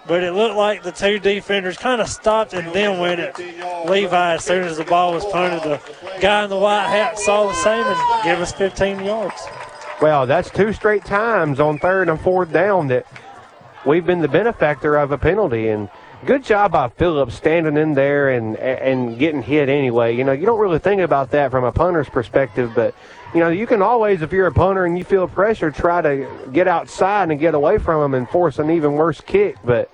But 0.06 0.24
it 0.24 0.34
looked 0.34 0.56
like 0.56 0.84
the 0.84 0.92
two 0.92 1.20
defenders 1.20 1.78
kind 1.78 2.02
of 2.02 2.10
stopped 2.10 2.54
and 2.54 2.74
then 2.74 3.00
went 3.00 3.22
at 3.22 3.40
Levi 3.90 4.34
as 4.34 4.44
soon 4.44 4.64
as 4.64 4.78
the 4.78 4.84
ball 4.84 5.14
was 5.14 5.24
punted. 5.26 5.64
The 5.64 5.82
guy 6.20 6.44
in 6.44 6.50
the 6.50 6.58
white 6.58 6.88
hat 6.88 7.18
saw 7.18 7.48
the 7.48 7.54
same 7.54 7.86
and 7.86 8.24
gave 8.24 8.40
us 8.40 8.52
15 8.52 9.04
yards. 9.06 9.42
Well, 10.02 10.26
that's 10.26 10.50
two 10.50 10.74
straight 10.74 11.06
times 11.06 11.62
on 11.62 11.80
third 11.80 12.10
and 12.10 12.20
fourth 12.20 12.52
down 12.52 12.88
that 12.88 13.08
we've 13.86 14.06
been 14.06 14.20
the 14.20 14.28
benefactor 14.28 14.98
of 14.98 15.14
a 15.14 15.18
penalty. 15.18 15.70
And 15.70 15.90
good 16.26 16.44
job 16.44 16.74
by 16.74 16.90
Phillips 16.90 17.36
standing 17.36 17.78
in 17.78 17.94
there 17.94 18.30
and 18.30 18.58
and 18.58 19.18
getting 19.18 19.42
hit 19.42 19.70
anyway. 19.70 20.16
You 20.16 20.26
know, 20.26 20.34
you 20.34 20.46
don't 20.46 20.60
really 20.60 20.80
think 20.80 21.02
about 21.02 21.32
that 21.32 21.52
from 21.52 21.64
a 21.64 21.72
punter's 21.72 22.10
perspective, 22.10 22.74
but 22.76 22.94
you 23.34 23.40
know, 23.40 23.50
you 23.50 23.66
can 23.66 23.82
always, 23.82 24.22
if 24.22 24.32
you're 24.32 24.48
a 24.48 24.54
punter 24.54 24.86
and 24.86 24.98
you 24.98 25.04
feel 25.04 25.28
pressure, 25.28 25.72
try 25.72 26.02
to 26.02 26.28
get 26.52 26.68
outside 26.68 27.32
and 27.32 27.40
get 27.40 27.56
away 27.56 27.80
from 27.80 28.02
them 28.02 28.14
and 28.14 28.30
force 28.30 28.60
an 28.60 28.70
even 28.70 28.94
worse 28.94 29.22
kick. 29.22 29.58
But 29.64 29.90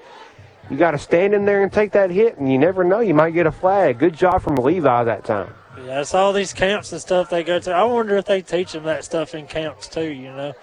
you 0.69 0.77
got 0.77 0.91
to 0.91 0.97
stand 0.97 1.33
in 1.33 1.45
there 1.45 1.63
and 1.63 1.71
take 1.71 1.93
that 1.93 2.11
hit, 2.11 2.37
and 2.37 2.51
you 2.51 2.57
never 2.57 2.83
know, 2.83 2.99
you 2.99 3.13
might 3.13 3.31
get 3.31 3.45
a 3.47 3.51
flag. 3.51 3.97
Good 3.97 4.13
job 4.13 4.41
from 4.41 4.57
Levi 4.57 5.03
that 5.05 5.23
time. 5.23 5.53
Yeah, 5.85 6.01
it's 6.01 6.13
all 6.13 6.33
these 6.33 6.51
camps 6.51 6.91
and 6.91 6.99
stuff 6.99 7.29
they 7.29 7.43
go 7.43 7.59
to. 7.59 7.71
I 7.71 7.83
wonder 7.83 8.17
if 8.17 8.25
they 8.25 8.41
teach 8.41 8.73
them 8.73 8.83
that 8.83 9.05
stuff 9.05 9.33
in 9.33 9.47
camps 9.47 9.87
too. 9.87 10.11
You 10.11 10.31
know. 10.31 10.53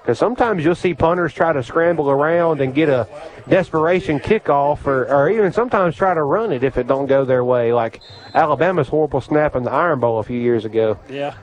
Because 0.00 0.18
sometimes 0.18 0.64
you'll 0.64 0.74
see 0.74 0.94
punters 0.94 1.32
try 1.32 1.52
to 1.52 1.62
scramble 1.62 2.10
around 2.10 2.60
and 2.60 2.74
get 2.74 2.88
a 2.88 3.06
desperation 3.48 4.18
kickoff, 4.18 4.84
or, 4.84 5.06
or 5.06 5.30
even 5.30 5.52
sometimes 5.52 5.94
try 5.94 6.12
to 6.12 6.24
run 6.24 6.50
it 6.50 6.64
if 6.64 6.76
it 6.76 6.88
don't 6.88 7.06
go 7.06 7.24
their 7.24 7.44
way, 7.44 7.72
like 7.72 8.00
Alabama's 8.34 8.88
horrible 8.88 9.20
snap 9.20 9.54
in 9.54 9.62
the 9.62 9.70
Iron 9.70 10.00
Bowl 10.00 10.18
a 10.18 10.24
few 10.24 10.40
years 10.40 10.64
ago. 10.64 10.98
Yeah. 11.08 11.36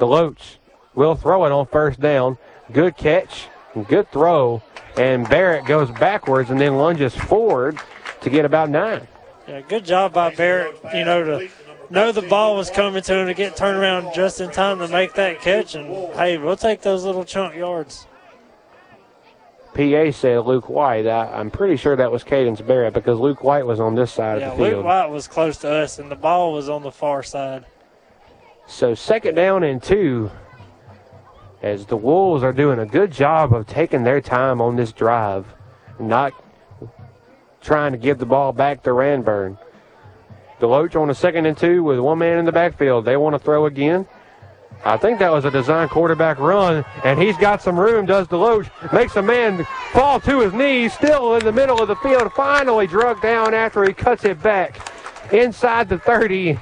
Deloach 0.00 0.56
will 0.94 1.14
throw 1.14 1.44
it 1.44 1.52
on 1.52 1.66
first 1.66 2.00
down. 2.00 2.38
Good 2.72 2.96
catch, 2.96 3.48
good 3.88 4.10
throw, 4.10 4.62
and 4.96 5.28
Barrett 5.28 5.66
goes 5.66 5.90
backwards 5.92 6.50
and 6.50 6.60
then 6.60 6.76
lunges 6.76 7.14
forward 7.14 7.78
to 8.22 8.30
get 8.30 8.44
about 8.44 8.70
nine. 8.70 9.06
Yeah, 9.46 9.60
good 9.62 9.84
job 9.84 10.12
by 10.12 10.34
Barrett, 10.34 10.78
you 10.94 11.04
know, 11.04 11.24
to 11.24 11.48
know 11.90 12.12
the 12.12 12.22
ball 12.22 12.56
was 12.56 12.70
coming 12.70 13.02
to 13.02 13.14
him 13.14 13.26
to 13.26 13.34
get 13.34 13.56
turned 13.56 13.78
around 13.78 14.14
just 14.14 14.40
in 14.40 14.50
time 14.50 14.78
to 14.78 14.88
make 14.88 15.14
that 15.14 15.40
catch. 15.40 15.74
And, 15.74 16.14
hey, 16.14 16.38
we'll 16.38 16.56
take 16.56 16.82
those 16.82 17.04
little 17.04 17.24
chunk 17.24 17.54
yards. 17.54 18.06
PA 19.74 20.10
said 20.10 20.40
Luke 20.46 20.68
White. 20.68 21.06
I, 21.06 21.40
am 21.40 21.50
pretty 21.50 21.76
sure 21.76 21.96
that 21.96 22.10
was 22.10 22.24
Cadence 22.24 22.60
Barrett 22.60 22.94
because 22.94 23.18
Luke 23.18 23.44
White 23.44 23.66
was 23.66 23.80
on 23.80 23.94
this 23.94 24.12
side 24.12 24.40
yeah, 24.40 24.50
of 24.50 24.58
the 24.58 24.64
field. 24.64 24.76
Luke 24.78 24.84
White 24.84 25.06
was 25.06 25.28
close 25.28 25.56
to 25.58 25.70
us, 25.70 25.98
and 25.98 26.10
the 26.10 26.16
ball 26.16 26.52
was 26.52 26.68
on 26.68 26.82
the 26.82 26.90
far 26.90 27.22
side. 27.22 27.64
So 28.70 28.94
second 28.94 29.34
down 29.34 29.64
and 29.64 29.82
two 29.82 30.30
as 31.60 31.86
the 31.86 31.96
Wolves 31.96 32.44
are 32.44 32.52
doing 32.52 32.78
a 32.78 32.86
good 32.86 33.10
job 33.10 33.52
of 33.52 33.66
taking 33.66 34.04
their 34.04 34.20
time 34.20 34.60
on 34.60 34.76
this 34.76 34.92
drive, 34.92 35.44
not 35.98 36.32
trying 37.60 37.92
to 37.92 37.98
give 37.98 38.18
the 38.18 38.26
ball 38.26 38.52
back 38.52 38.84
to 38.84 38.90
Ranburne. 38.90 39.58
Deloach 40.60 40.94
on 40.94 41.10
a 41.10 41.14
second 41.14 41.46
and 41.46 41.58
two 41.58 41.82
with 41.82 41.98
one 41.98 42.18
man 42.18 42.38
in 42.38 42.44
the 42.44 42.52
backfield. 42.52 43.04
They 43.04 43.16
want 43.16 43.34
to 43.34 43.40
throw 43.40 43.66
again. 43.66 44.06
I 44.84 44.96
think 44.96 45.18
that 45.18 45.32
was 45.32 45.44
a 45.44 45.50
design 45.50 45.88
quarterback 45.88 46.38
run, 46.38 46.84
and 47.04 47.20
he's 47.20 47.36
got 47.36 47.60
some 47.60 47.78
room, 47.78 48.06
does 48.06 48.28
Deloach. 48.28 48.70
Makes 48.92 49.16
a 49.16 49.22
man 49.22 49.66
fall 49.92 50.20
to 50.20 50.40
his 50.40 50.52
knees, 50.52 50.94
still 50.94 51.34
in 51.34 51.44
the 51.44 51.52
middle 51.52 51.82
of 51.82 51.88
the 51.88 51.96
field, 51.96 52.32
finally 52.34 52.86
drug 52.86 53.20
down 53.20 53.52
after 53.52 53.84
he 53.84 53.92
cuts 53.92 54.24
it 54.24 54.40
back 54.40 54.80
inside 55.32 55.88
the 55.88 55.98
30. 55.98 56.56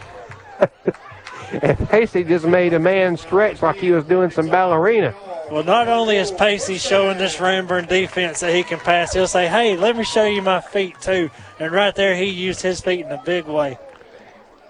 and 1.52 1.88
Pacey 1.88 2.24
just 2.24 2.46
made 2.46 2.74
a 2.74 2.78
man 2.78 3.16
stretch 3.16 3.62
like 3.62 3.76
he 3.76 3.90
was 3.90 4.04
doing 4.04 4.30
some 4.30 4.48
ballerina. 4.48 5.14
Well, 5.50 5.64
not 5.64 5.88
only 5.88 6.16
is 6.16 6.30
Pacey 6.30 6.76
showing 6.76 7.16
this 7.16 7.36
Ranburne 7.36 7.88
defense 7.88 8.40
that 8.40 8.54
he 8.54 8.62
can 8.62 8.78
pass, 8.78 9.14
he'll 9.14 9.26
say, 9.26 9.48
hey, 9.48 9.76
let 9.76 9.96
me 9.96 10.04
show 10.04 10.26
you 10.26 10.42
my 10.42 10.60
feet 10.60 11.00
too. 11.00 11.30
And 11.58 11.72
right 11.72 11.94
there, 11.94 12.14
he 12.14 12.26
used 12.26 12.60
his 12.60 12.80
feet 12.80 13.00
in 13.00 13.10
a 13.10 13.22
big 13.24 13.46
way. 13.46 13.78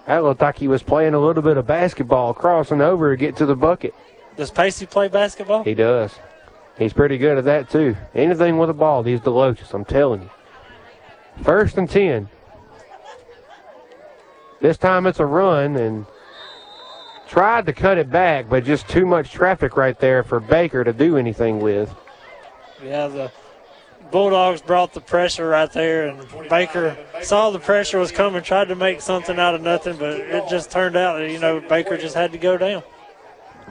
That 0.07 0.23
looked 0.23 0.41
like 0.41 0.57
he 0.57 0.69
was 0.69 0.81
playing 0.81 1.13
a 1.13 1.19
little 1.19 1.43
bit 1.43 1.57
of 1.57 1.67
basketball, 1.67 2.33
crossing 2.33 2.81
over 2.81 3.11
to 3.11 3.17
get 3.17 3.35
to 3.37 3.45
the 3.45 3.55
bucket. 3.55 3.93
Does 4.37 4.51
Pacey 4.51 4.85
play 4.85 5.09
basketball? 5.09 5.63
He 5.63 5.73
does. 5.73 6.15
He's 6.77 6.93
pretty 6.93 7.17
good 7.17 7.37
at 7.37 7.43
that 7.43 7.69
too. 7.69 7.97
Anything 8.15 8.57
with 8.57 8.69
a 8.69 8.73
ball, 8.73 9.03
these 9.03 9.19
Deloachs, 9.19 9.73
I'm 9.73 9.83
telling 9.83 10.21
you. 10.21 10.29
First 11.43 11.77
and 11.77 11.89
10. 11.89 12.29
This 14.61 14.77
time 14.77 15.05
it's 15.07 15.19
a 15.19 15.25
run 15.25 15.75
and 15.75 16.05
tried 17.29 17.67
to 17.67 17.73
cut 17.73 17.97
it 17.97 18.09
back, 18.09 18.49
but 18.49 18.65
just 18.65 18.89
too 18.89 19.05
much 19.05 19.31
traffic 19.31 19.77
right 19.77 19.97
there 19.99 20.23
for 20.23 20.39
Baker 20.39 20.83
to 20.83 20.91
do 20.91 21.15
anything 21.15 21.59
with. 21.59 21.95
Yeah, 22.83 23.07
the 23.07 23.31
Bulldogs 24.11 24.61
brought 24.61 24.93
the 24.93 25.01
pressure 25.01 25.47
right 25.47 25.71
there, 25.71 26.07
and 26.07 26.49
Baker 26.49 26.97
saw 27.21 27.51
the 27.51 27.59
pressure 27.59 27.99
was 27.99 28.11
coming, 28.11 28.41
tried 28.41 28.69
to 28.69 28.75
make 28.75 28.99
something 29.01 29.37
out 29.37 29.53
of 29.53 29.61
nothing, 29.61 29.97
but 29.97 30.19
it 30.19 30.49
just 30.49 30.71
turned 30.71 30.97
out 30.97 31.19
that, 31.19 31.29
you 31.29 31.39
know, 31.39 31.59
Baker 31.59 31.97
just 31.97 32.15
had 32.15 32.31
to 32.31 32.39
go 32.39 32.57
down. 32.57 32.81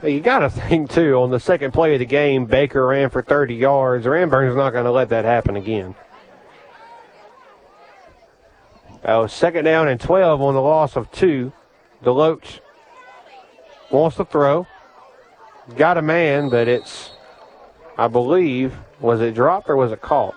You 0.01 0.21
got 0.21 0.39
to 0.39 0.49
think, 0.49 0.89
too, 0.89 1.15
on 1.15 1.29
the 1.29 1.41
second 1.41 1.73
play 1.73 1.93
of 1.93 1.99
the 1.99 2.05
game, 2.05 2.45
Baker 2.45 2.87
ran 2.87 3.09
for 3.09 3.21
30 3.21 3.55
yards. 3.55 4.05
Ranburne's 4.05 4.55
not 4.55 4.71
going 4.71 4.85
to 4.85 4.91
let 4.91 5.09
that 5.09 5.25
happen 5.25 5.57
again. 5.57 5.93
Oh, 9.03 9.27
second 9.27 9.65
down 9.65 9.89
and 9.89 9.99
12 9.99 10.41
on 10.41 10.53
the 10.53 10.61
loss 10.61 10.95
of 10.95 11.11
two. 11.11 11.51
Deloach 12.01 12.59
wants 13.91 14.17
to 14.17 14.25
throw. 14.25 14.67
Got 15.75 15.97
a 15.97 16.01
man, 16.01 16.49
but 16.49 16.67
it's, 16.67 17.11
I 17.97 18.07
believe, 18.07 18.75
was 18.99 19.21
it 19.21 19.35
dropped 19.35 19.69
or 19.69 19.75
was 19.75 19.91
it 19.91 20.01
caught? 20.01 20.35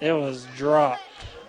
It 0.00 0.12
was 0.12 0.46
dropped. 0.56 1.00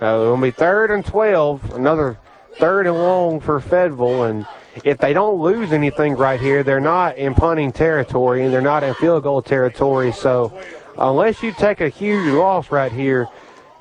Uh, 0.01 0.06
it'll 0.06 0.38
be 0.38 0.51
third 0.51 0.91
and 0.91 1.06
12, 1.06 1.74
another 1.74 2.18
third 2.58 2.88
and 2.88 2.95
long 2.95 3.39
for 3.39 3.60
Fayetteville. 3.60 4.24
And 4.24 4.45
if 4.84 4.97
they 4.97 5.14
don't 5.14 5.39
lose 5.39 5.72
anything 5.72 6.16
right 6.16 6.39
here, 6.39 6.64
they're 6.64 6.80
not 6.80 7.18
in 7.18 7.34
punting 7.34 7.72
territory 7.72 8.43
and 8.43 8.53
they're 8.53 8.62
not 8.62 8.84
in 8.84 8.93
field 8.95 9.24
goal 9.24 9.41
territory. 9.41 10.12
So 10.12 10.58
unless 10.97 11.41
you 11.43 11.51
take 11.53 11.82
a 11.82 11.89
huge 11.89 12.32
loss 12.32 12.72
right 12.72 12.91
here, 12.91 13.28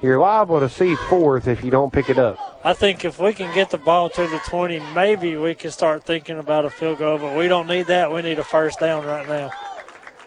you're 0.04 0.18
liable 0.18 0.60
to 0.60 0.68
see 0.68 0.94
fourth 1.08 1.48
if 1.48 1.64
you 1.64 1.70
don't 1.70 1.92
pick 1.92 2.10
it 2.10 2.18
up. 2.18 2.60
I 2.62 2.74
think 2.74 3.04
if 3.04 3.18
we 3.18 3.32
can 3.32 3.52
get 3.54 3.70
the 3.70 3.78
ball 3.78 4.10
to 4.10 4.26
the 4.26 4.40
20, 4.46 4.80
maybe 4.94 5.36
we 5.36 5.54
can 5.54 5.70
start 5.70 6.04
thinking 6.04 6.38
about 6.38 6.64
a 6.64 6.70
field 6.70 6.98
goal, 6.98 7.18
but 7.18 7.36
we 7.36 7.48
don't 7.48 7.66
need 7.66 7.86
that. 7.86 8.12
We 8.12 8.22
need 8.22 8.38
a 8.38 8.44
first 8.44 8.80
down 8.80 9.04
right 9.04 9.26
now. 9.28 9.50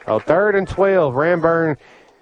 Oh, 0.07 0.19
third 0.19 0.55
and 0.55 0.67
12. 0.67 1.13
Ranburne 1.13 1.77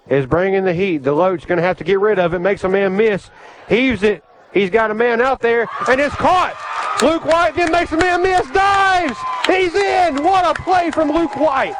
is 0.08 0.26
bringing 0.26 0.64
the 0.64 0.74
heat. 0.74 0.98
The 0.98 1.12
Deloach 1.12 1.46
going 1.46 1.56
to 1.56 1.62
have 1.62 1.78
to 1.78 1.84
get 1.84 1.98
rid 1.98 2.18
of 2.18 2.34
it. 2.34 2.40
Makes 2.40 2.64
a 2.64 2.68
man 2.68 2.96
miss. 2.96 3.30
Heaves 3.68 4.02
it. 4.02 4.22
He's 4.52 4.70
got 4.70 4.90
a 4.90 4.94
man 4.94 5.20
out 5.20 5.40
there, 5.40 5.68
and 5.88 6.00
it's 6.00 6.14
caught. 6.14 6.56
Luke 7.02 7.24
White 7.24 7.54
then 7.56 7.70
makes 7.72 7.92
a 7.92 7.96
man 7.96 8.22
miss. 8.22 8.50
Dives. 8.50 9.16
He's 9.46 9.74
in. 9.74 10.22
What 10.22 10.44
a 10.44 10.62
play 10.62 10.90
from 10.90 11.10
Luke 11.10 11.36
White. 11.36 11.74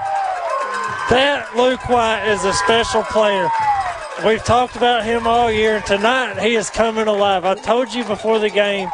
That 1.10 1.48
Luke 1.56 1.88
White 1.88 2.26
is 2.28 2.44
a 2.44 2.52
special 2.52 3.02
player. 3.04 3.48
We've 4.24 4.42
talked 4.42 4.76
about 4.76 5.04
him 5.04 5.26
all 5.26 5.52
year, 5.52 5.76
and 5.76 5.84
tonight 5.84 6.38
he 6.38 6.54
is 6.56 6.70
coming 6.70 7.06
alive. 7.06 7.44
I 7.44 7.54
told 7.54 7.92
you 7.92 8.02
before 8.02 8.38
the 8.38 8.48
game, 8.48 8.88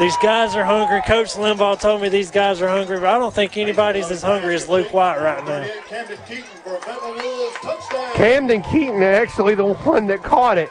these 0.00 0.16
guys 0.16 0.56
are 0.56 0.64
hungry. 0.64 1.00
Coach 1.02 1.34
Limbaugh 1.34 1.78
told 1.80 2.02
me 2.02 2.08
these 2.08 2.32
guys 2.32 2.60
are 2.60 2.66
hungry, 2.66 2.98
but 2.98 3.06
I 3.06 3.18
don't 3.18 3.32
think 3.32 3.56
anybody's 3.56 4.10
as 4.10 4.22
hungry 4.22 4.52
as 4.56 4.68
Luke 4.68 4.92
White 4.92 5.20
right 5.20 5.44
now. 5.46 5.64
Camden 8.14 8.62
Keaton 8.62 9.02
actually 9.04 9.54
the 9.54 9.74
one 9.74 10.08
that 10.08 10.24
caught 10.24 10.58
it. 10.58 10.70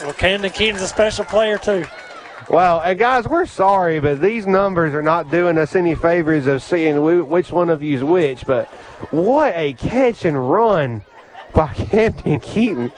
Well, 0.00 0.12
Camden 0.14 0.50
Keaton's 0.50 0.82
a 0.82 0.88
special 0.88 1.24
player 1.24 1.56
too. 1.56 1.84
Well, 2.48 2.80
and 2.80 2.98
guys, 2.98 3.28
we're 3.28 3.46
sorry, 3.46 4.00
but 4.00 4.20
these 4.20 4.46
numbers 4.48 4.92
are 4.92 5.02
not 5.02 5.30
doing 5.30 5.56
us 5.56 5.76
any 5.76 5.94
favors 5.94 6.48
of 6.48 6.64
seeing 6.64 7.28
which 7.28 7.52
one 7.52 7.70
of 7.70 7.80
you's 7.80 8.02
which. 8.02 8.44
But 8.44 8.66
what 9.12 9.52
a 9.56 9.74
catch 9.74 10.24
and 10.24 10.50
run 10.50 11.04
by 11.54 11.68
Camden 11.74 12.40
Keaton! 12.40 12.92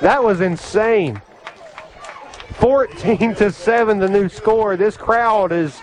That 0.00 0.22
was 0.22 0.40
insane. 0.40 1.20
14 2.54 3.34
to 3.36 3.52
7, 3.52 3.98
the 3.98 4.08
new 4.08 4.28
score. 4.28 4.76
This 4.76 4.96
crowd 4.96 5.52
is 5.52 5.80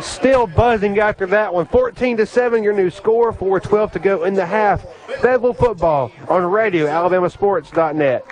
still 0.00 0.46
buzzing 0.46 0.98
after 0.98 1.26
that 1.26 1.52
one. 1.52 1.66
14 1.66 2.16
to 2.18 2.26
7, 2.26 2.62
your 2.62 2.72
new 2.72 2.90
score. 2.90 3.32
4:12 3.32 3.92
to 3.92 3.98
go 3.98 4.24
in 4.24 4.34
the 4.34 4.46
half. 4.46 4.84
Fayetteville 5.20 5.54
football 5.54 6.10
on 6.28 6.44
radio, 6.44 6.86
AlabamaSports.net. 6.86 8.24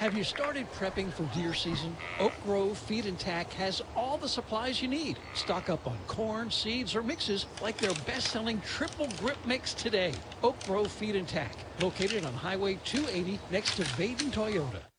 Have 0.00 0.16
you 0.16 0.24
started 0.24 0.66
prepping 0.72 1.12
for 1.12 1.24
deer 1.38 1.52
season? 1.52 1.94
Oak 2.20 2.32
Grove 2.42 2.78
Feed 2.78 3.04
and 3.04 3.18
Tack 3.18 3.52
has 3.52 3.82
all 3.94 4.16
the 4.16 4.30
supplies 4.30 4.80
you 4.80 4.88
need. 4.88 5.18
Stock 5.34 5.68
up 5.68 5.86
on 5.86 5.98
corn, 6.06 6.50
seeds, 6.50 6.96
or 6.96 7.02
mixes 7.02 7.44
like 7.60 7.76
their 7.76 7.92
best-selling 8.06 8.62
Triple 8.62 9.08
Grip 9.18 9.36
Mix 9.44 9.74
today. 9.74 10.14
Oak 10.42 10.56
Grove 10.64 10.90
Feed 10.90 11.16
and 11.16 11.28
Tack, 11.28 11.54
located 11.82 12.24
on 12.24 12.32
Highway 12.32 12.78
280 12.86 13.38
next 13.50 13.76
to 13.76 13.84
Baden 13.98 14.30
Toyota. 14.30 14.89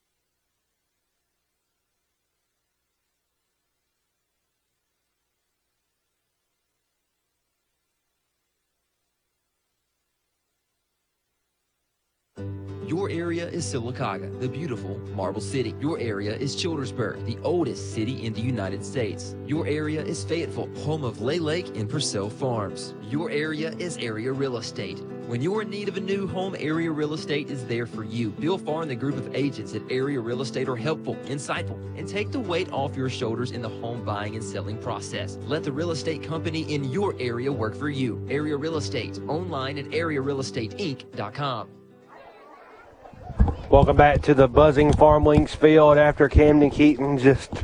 Your 12.87 13.09
area 13.09 13.47
is 13.47 13.65
Sylacauga, 13.65 14.39
the 14.39 14.49
beautiful 14.49 14.97
Marble 15.15 15.39
City. 15.39 15.75
Your 15.79 15.99
area 15.99 16.35
is 16.35 16.55
Childersburg, 16.55 17.25
the 17.25 17.37
oldest 17.43 17.93
city 17.93 18.25
in 18.25 18.33
the 18.33 18.41
United 18.41 18.83
States. 18.83 19.35
Your 19.45 19.67
area 19.67 20.03
is 20.03 20.23
Fayetteville, 20.23 20.69
home 20.83 21.03
of 21.03 21.21
Lay 21.21 21.39
Lake 21.39 21.77
and 21.77 21.89
Pursell 21.89 22.31
Farms. 22.31 22.95
Your 23.09 23.29
area 23.29 23.71
is 23.77 23.97
Area 23.97 24.31
Real 24.31 24.57
Estate. 24.57 24.99
When 25.27 25.41
you're 25.41 25.61
in 25.61 25.69
need 25.69 25.87
of 25.87 25.95
a 25.95 26.01
new 26.01 26.27
home, 26.27 26.55
Area 26.59 26.91
Real 26.91 27.13
Estate 27.13 27.49
is 27.49 27.65
there 27.65 27.85
for 27.85 28.03
you. 28.03 28.31
Bill 28.31 28.57
Farr 28.57 28.81
and 28.81 28.91
the 28.91 28.95
group 28.95 29.15
of 29.15 29.33
agents 29.35 29.73
at 29.75 29.81
Area 29.89 30.19
Real 30.19 30.41
Estate 30.41 30.67
are 30.67 30.75
helpful, 30.75 31.15
insightful, 31.27 31.79
and 31.97 32.07
take 32.07 32.31
the 32.31 32.39
weight 32.39 32.71
off 32.73 32.97
your 32.97 33.09
shoulders 33.09 33.51
in 33.51 33.61
the 33.61 33.69
home 33.69 34.03
buying 34.03 34.35
and 34.35 34.43
selling 34.43 34.77
process. 34.77 35.37
Let 35.43 35.63
the 35.63 35.71
real 35.71 35.91
estate 35.91 36.23
company 36.23 36.61
in 36.73 36.85
your 36.85 37.15
area 37.19 37.51
work 37.51 37.75
for 37.75 37.89
you. 37.89 38.25
Area 38.29 38.57
Real 38.57 38.77
Estate, 38.77 39.19
online 39.27 39.77
at 39.77 39.85
arearealestateinc.com. 39.85 41.80
Welcome 43.69 43.95
back 43.95 44.21
to 44.23 44.33
the 44.33 44.47
buzzing 44.47 44.91
Farm 44.93 45.25
Links 45.25 45.55
field 45.55 45.97
after 45.97 46.27
Camden 46.27 46.69
Keaton 46.69 47.17
just 47.17 47.63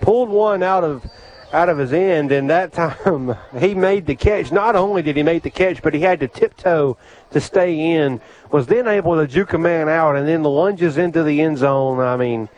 pulled 0.00 0.28
one 0.28 0.62
out 0.62 0.84
of 0.84 1.04
out 1.52 1.68
of 1.68 1.78
his 1.78 1.92
end, 1.92 2.32
and 2.32 2.48
that 2.48 2.72
time 2.72 3.36
he 3.58 3.74
made 3.74 4.06
the 4.06 4.14
catch. 4.14 4.50
Not 4.50 4.74
only 4.74 5.02
did 5.02 5.16
he 5.16 5.22
make 5.22 5.42
the 5.42 5.50
catch, 5.50 5.82
but 5.82 5.94
he 5.94 6.00
had 6.00 6.20
to 6.20 6.28
tiptoe 6.28 6.96
to 7.30 7.40
stay 7.40 7.92
in. 7.92 8.20
Was 8.50 8.66
then 8.66 8.88
able 8.88 9.16
to 9.16 9.26
juke 9.26 9.52
a 9.52 9.58
man 9.58 9.88
out, 9.88 10.16
and 10.16 10.26
then 10.26 10.42
the 10.42 10.50
lunges 10.50 10.96
into 10.96 11.22
the 11.22 11.42
end 11.42 11.58
zone. 11.58 12.00
I 12.00 12.16
mean, 12.16 12.48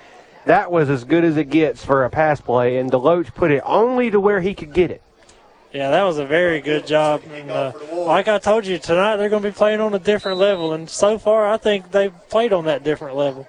that 0.47 0.70
was 0.70 0.89
as 0.90 1.05
good 1.05 1.24
as 1.24 1.36
it 1.36 1.51
gets 1.51 1.85
for 1.85 2.05
a 2.05 2.10
pass 2.10 2.40
play, 2.40 2.78
and 2.78 2.90
Deloach 2.90 3.35
put 3.35 3.51
it 3.51 3.62
only 3.66 4.10
to 4.10 4.20
where 4.20 4.40
he 4.40 4.55
could 4.55 4.72
get 4.72 4.90
it. 4.90 5.02
Yeah, 5.75 5.91
that 5.91 6.05
was 6.05 6.19
a 6.19 6.25
very 6.25 6.61
good 6.61 6.87
job. 6.87 7.23
And, 7.33 7.51
uh, 7.51 7.73
like 7.93 8.29
I 8.29 8.39
told 8.39 8.65
you, 8.65 8.79
tonight 8.79 9.17
they're 9.17 9.29
going 9.29 9.43
to 9.43 9.49
be 9.49 9.53
playing 9.53 9.81
on 9.81 9.93
a 9.93 9.99
different 9.99 10.39
level, 10.39 10.73
and 10.73 10.89
so 10.89 11.19
far 11.19 11.49
I 11.49 11.57
think 11.57 11.91
they've 11.91 12.15
played 12.29 12.53
on 12.53 12.67
that 12.67 12.85
different 12.85 13.17
level. 13.17 13.49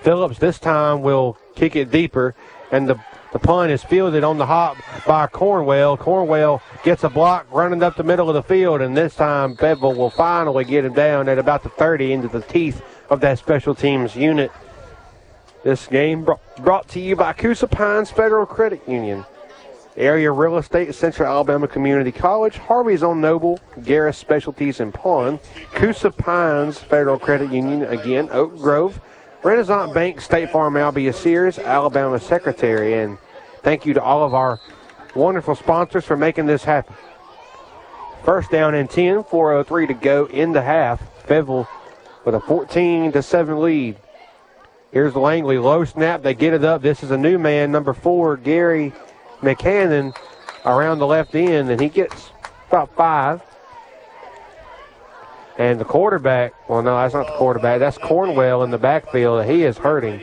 Phillips 0.00 0.38
this 0.38 0.60
time 0.60 1.02
will 1.02 1.36
kick 1.56 1.74
it 1.74 1.90
deeper, 1.90 2.36
and 2.70 2.88
the 2.88 3.00
the 3.32 3.40
punt 3.40 3.72
is 3.72 3.82
fielded 3.82 4.22
on 4.22 4.38
the 4.38 4.46
hop 4.46 4.76
by 5.04 5.26
Cornwell. 5.26 5.96
Cornwell 5.96 6.62
gets 6.84 7.02
a 7.02 7.10
block 7.10 7.46
running 7.50 7.82
up 7.82 7.96
the 7.96 8.04
middle 8.04 8.30
of 8.30 8.34
the 8.34 8.42
field, 8.42 8.80
and 8.80 8.96
this 8.96 9.16
time 9.16 9.56
Fayetteville 9.56 9.94
will 9.94 10.10
finally 10.10 10.64
get 10.64 10.84
him 10.84 10.94
down 10.94 11.28
at 11.28 11.36
about 11.36 11.64
the 11.64 11.68
30 11.68 12.12
into 12.12 12.28
the 12.28 12.40
teeth 12.42 12.80
of 13.10 13.20
that 13.20 13.40
special 13.40 13.74
teams 13.74 14.14
unit. 14.14 14.52
This 15.64 15.88
game 15.88 16.24
brought 16.58 16.88
to 16.90 17.00
you 17.00 17.16
by 17.16 17.32
Coosa 17.32 17.66
Pines 17.66 18.10
Federal 18.10 18.46
Credit 18.46 18.80
Union. 18.88 19.26
Area 19.96 20.30
Real 20.30 20.58
Estate, 20.58 20.94
Central 20.94 21.28
Alabama 21.28 21.66
Community 21.66 22.12
College, 22.12 22.58
Harvey's 22.58 23.02
on 23.02 23.20
Noble, 23.20 23.58
Garris 23.80 24.16
Specialties 24.16 24.80
and 24.80 24.92
Pawn, 24.92 25.40
Coosa 25.72 26.10
Pines 26.10 26.78
Federal 26.78 27.18
Credit 27.18 27.50
Union, 27.50 27.82
again, 27.84 28.28
Oak 28.30 28.56
Grove, 28.58 29.00
Renaissance 29.42 29.92
Bank, 29.92 30.20
State 30.20 30.50
Farm, 30.50 30.74
Albia 30.74 31.14
Sears, 31.14 31.58
Alabama 31.58 32.20
Secretary, 32.20 32.94
and 32.94 33.16
thank 33.62 33.86
you 33.86 33.94
to 33.94 34.02
all 34.02 34.22
of 34.22 34.34
our 34.34 34.60
wonderful 35.14 35.54
sponsors 35.54 36.04
for 36.04 36.16
making 36.16 36.44
this 36.44 36.64
happen. 36.64 36.94
First 38.22 38.50
down 38.50 38.74
and 38.74 38.90
10, 38.90 39.22
4.03 39.24 39.88
to 39.88 39.94
go 39.94 40.26
in 40.26 40.52
the 40.52 40.62
half. 40.62 41.00
Fayetteville 41.26 41.68
with 42.24 42.34
a 42.34 42.40
14 42.40 43.12
to 43.12 43.22
7 43.22 43.60
lead. 43.60 43.96
Here's 44.92 45.14
Langley, 45.14 45.58
low 45.58 45.84
snap. 45.84 46.22
They 46.22 46.34
get 46.34 46.52
it 46.52 46.64
up. 46.64 46.82
This 46.82 47.02
is 47.02 47.10
a 47.10 47.16
new 47.16 47.38
man, 47.38 47.70
number 47.72 47.92
four, 47.92 48.36
Gary 48.36 48.92
McCannon, 49.40 50.16
around 50.64 50.98
the 50.98 51.06
left 51.06 51.34
end, 51.34 51.70
and 51.70 51.80
he 51.80 51.88
gets 51.88 52.30
about 52.68 52.94
five. 52.94 53.42
And 55.58 55.80
the 55.80 55.84
quarterback, 55.84 56.52
well, 56.68 56.82
no, 56.82 56.96
that's 56.96 57.14
not 57.14 57.26
the 57.26 57.32
quarterback. 57.32 57.78
That's 57.78 57.96
Cornwell 57.96 58.62
in 58.62 58.70
the 58.70 58.78
backfield. 58.78 59.46
He 59.46 59.64
is 59.64 59.78
hurting. 59.78 60.20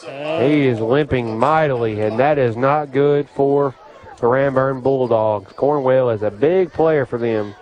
He 0.00 0.66
is 0.66 0.80
limping 0.80 1.38
mightily, 1.38 2.00
and 2.00 2.18
that 2.18 2.38
is 2.38 2.56
not 2.56 2.92
good 2.92 3.28
for 3.28 3.74
the 4.16 4.26
Ranburne 4.26 4.82
Bulldogs. 4.82 5.52
Cornwell 5.52 6.10
is 6.10 6.22
a 6.22 6.30
big 6.30 6.72
player 6.72 7.04
for 7.04 7.18
them. 7.18 7.54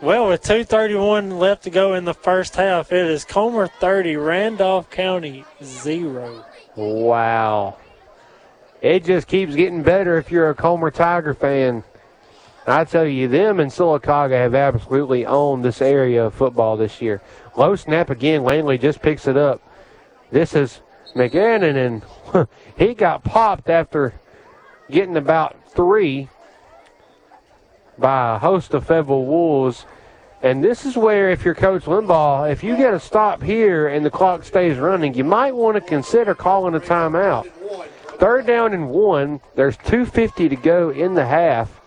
Well, 0.00 0.28
with 0.28 0.42
2.31 0.42 1.38
left 1.38 1.64
to 1.64 1.70
go 1.70 1.94
in 1.94 2.04
the 2.04 2.14
first 2.14 2.56
half, 2.56 2.92
it 2.92 3.06
is 3.06 3.24
Comer 3.24 3.66
30, 3.66 4.16
Randolph 4.16 4.90
County 4.90 5.44
0. 5.62 6.44
Wow. 6.76 7.76
It 8.80 9.04
just 9.04 9.26
keeps 9.26 9.54
getting 9.54 9.82
better 9.82 10.18
if 10.18 10.30
you're 10.30 10.50
a 10.50 10.54
Comer 10.54 10.90
Tiger 10.90 11.34
fan. 11.34 11.82
I 12.66 12.84
tell 12.84 13.06
you, 13.06 13.28
them 13.28 13.60
and 13.60 13.70
Sylacauga 13.70 14.32
have 14.32 14.54
absolutely 14.54 15.24
owned 15.24 15.64
this 15.64 15.80
area 15.80 16.26
of 16.26 16.34
football 16.34 16.76
this 16.76 17.00
year. 17.00 17.22
Low 17.56 17.76
snap 17.76 18.10
again. 18.10 18.44
Langley 18.44 18.76
just 18.76 19.00
picks 19.00 19.26
it 19.26 19.38
up. 19.38 19.62
This 20.30 20.54
is 20.54 20.82
McGannon, 21.14 22.02
and 22.34 22.48
he 22.78 22.92
got 22.92 23.24
popped 23.24 23.70
after 23.70 24.12
getting 24.90 25.16
about 25.16 25.56
three 25.70 26.28
by 27.96 28.36
a 28.36 28.38
host 28.38 28.74
of 28.74 28.86
Fayetteville 28.86 29.24
Wolves. 29.24 29.86
And 30.42 30.62
this 30.62 30.84
is 30.84 30.96
where, 30.96 31.30
if 31.30 31.44
you're 31.44 31.54
Coach 31.54 31.84
Limbaugh, 31.84 32.52
if 32.52 32.62
you 32.62 32.76
get 32.76 32.94
a 32.94 33.00
stop 33.00 33.42
here 33.42 33.88
and 33.88 34.04
the 34.04 34.10
clock 34.10 34.44
stays 34.44 34.76
running, 34.76 35.14
you 35.14 35.24
might 35.24 35.54
want 35.54 35.74
to 35.76 35.80
consider 35.80 36.34
calling 36.34 36.74
a 36.74 36.80
timeout. 36.80 37.50
Third 38.18 38.46
down 38.46 38.72
and 38.72 38.90
one. 38.90 39.40
There's 39.54 39.76
2.50 39.78 40.50
to 40.50 40.56
go 40.56 40.90
in 40.90 41.14
the 41.14 41.26
half. 41.26 41.80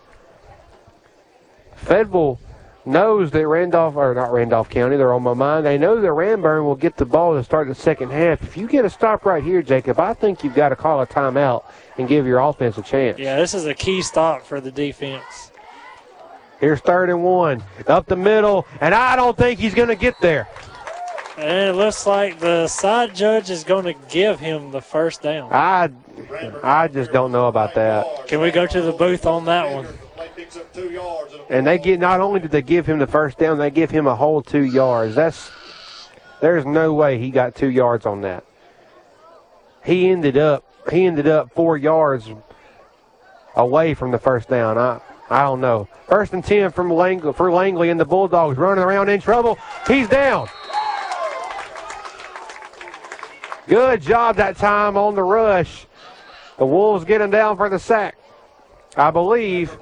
Fayetteville 1.76 2.40
knows 2.86 3.32
that 3.32 3.48
Randolph, 3.48 3.96
or 3.96 4.14
not 4.14 4.32
Randolph 4.32 4.70
County, 4.70 4.98
they're 4.98 5.14
on 5.14 5.24
my 5.24 5.34
mind. 5.34 5.66
They 5.66 5.78
know 5.78 6.00
that 6.00 6.08
Ranburne 6.08 6.64
will 6.64 6.76
get 6.76 6.96
the 6.96 7.06
ball 7.06 7.36
to 7.36 7.44
start 7.44 7.68
the 7.68 7.76
second 7.76 8.12
half. 8.12 8.42
If 8.44 8.56
you 8.56 8.68
get 8.68 8.86
a 8.86 8.90
stop 8.90 9.26
right 9.26 9.44
here, 9.44 9.62
Jacob, 9.62 10.00
I 10.00 10.14
think 10.14 10.44
you've 10.44 10.56
got 10.56 10.70
to 10.70 10.76
call 10.76 11.02
a 11.02 11.08
timeout 11.08 11.66
and 11.98 12.08
give 12.08 12.26
your 12.26 12.40
offense 12.40 12.78
a 12.78 12.82
chance. 12.82 13.20
Yeah, 13.20 13.36
this 13.36 13.54
is 13.54 13.66
a 13.66 13.74
key 13.74 14.02
stop 14.02 14.46
for 14.46 14.62
the 14.62 14.72
defense. 14.72 15.52
Here's 16.60 16.80
third 16.80 17.10
and 17.10 17.24
one. 17.24 17.64
Up 17.88 18.06
the 18.06 18.16
middle, 18.16 18.68
and 18.80 18.94
I 18.94 19.16
don't 19.16 19.36
think 19.36 19.60
he's 19.60 19.74
going 19.74 19.90
to 19.90 19.96
get 19.96 20.20
there. 20.22 20.48
And 21.38 21.70
it 21.70 21.76
looks 21.76 22.06
like 22.06 22.40
the 22.40 22.68
side 22.68 23.16
judge 23.16 23.50
is 23.50 23.64
going 23.64 23.86
to 23.86 23.94
give 24.10 24.40
him 24.40 24.72
the 24.72 24.82
first 24.82 25.22
down. 25.22 25.52
I, 25.52 25.90
I 26.62 26.88
just 26.88 27.12
don't 27.12 27.32
know 27.32 27.48
about 27.48 27.74
that. 27.76 28.28
Can 28.28 28.42
we 28.42 28.52
go 28.52 28.66
to 28.68 28.82
the 28.82 28.92
booth 28.92 29.26
on 29.26 29.46
that 29.46 29.74
one? 29.74 29.88
And 31.50 31.66
they 31.66 31.78
get 31.78 32.00
not 32.00 32.20
only 32.20 32.40
did 32.40 32.52
they 32.52 32.62
give 32.62 32.86
him 32.86 33.00
the 33.00 33.08
first 33.08 33.38
down, 33.38 33.58
they 33.58 33.72
give 33.72 33.92
him 33.92 34.08
a 34.08 34.16
whole 34.16 34.42
two 34.42 34.64
yards. 34.64 35.16
That's 35.16 35.52
there's 36.42 36.66
no 36.66 36.94
way 36.94 37.18
he 37.18 37.30
got 37.30 37.56
two 37.56 37.70
yards 37.70 38.06
on 38.06 38.22
that. 38.22 38.44
He 39.84 40.10
ended 40.10 40.38
up 40.38 40.66
he 40.92 41.06
ended 41.06 41.28
up 41.28 41.54
four 41.54 41.78
yards 41.78 42.30
away 43.56 43.94
from 43.94 44.12
the 44.12 44.18
first 44.18 44.50
down. 44.50 44.78
I 44.78 45.00
I 45.30 45.44
don't 45.44 45.62
know. 45.62 45.88
First 46.08 46.34
and 46.34 46.44
ten 46.44 46.72
from 46.72 46.92
Langley 46.92 47.34
for 47.34 47.52
Langley 47.52 47.90
and 47.90 48.00
the 48.00 48.06
Bulldogs 48.06 48.58
running 48.58 48.84
around 48.84 49.10
in 49.10 49.22
trouble. 49.22 49.58
He's 49.88 50.10
down. 50.10 50.50
Good 53.72 54.02
job 54.02 54.36
that 54.36 54.58
time 54.58 54.98
on 54.98 55.16
the 55.16 55.24
rush. 55.24 55.88
The 56.58 56.66
Wolves 56.66 57.06
get 57.06 57.22
him 57.22 57.32
down 57.32 57.56
for 57.56 57.70
the 57.70 57.80
sack. 57.80 58.18
I 58.98 59.12
believe 59.12 59.80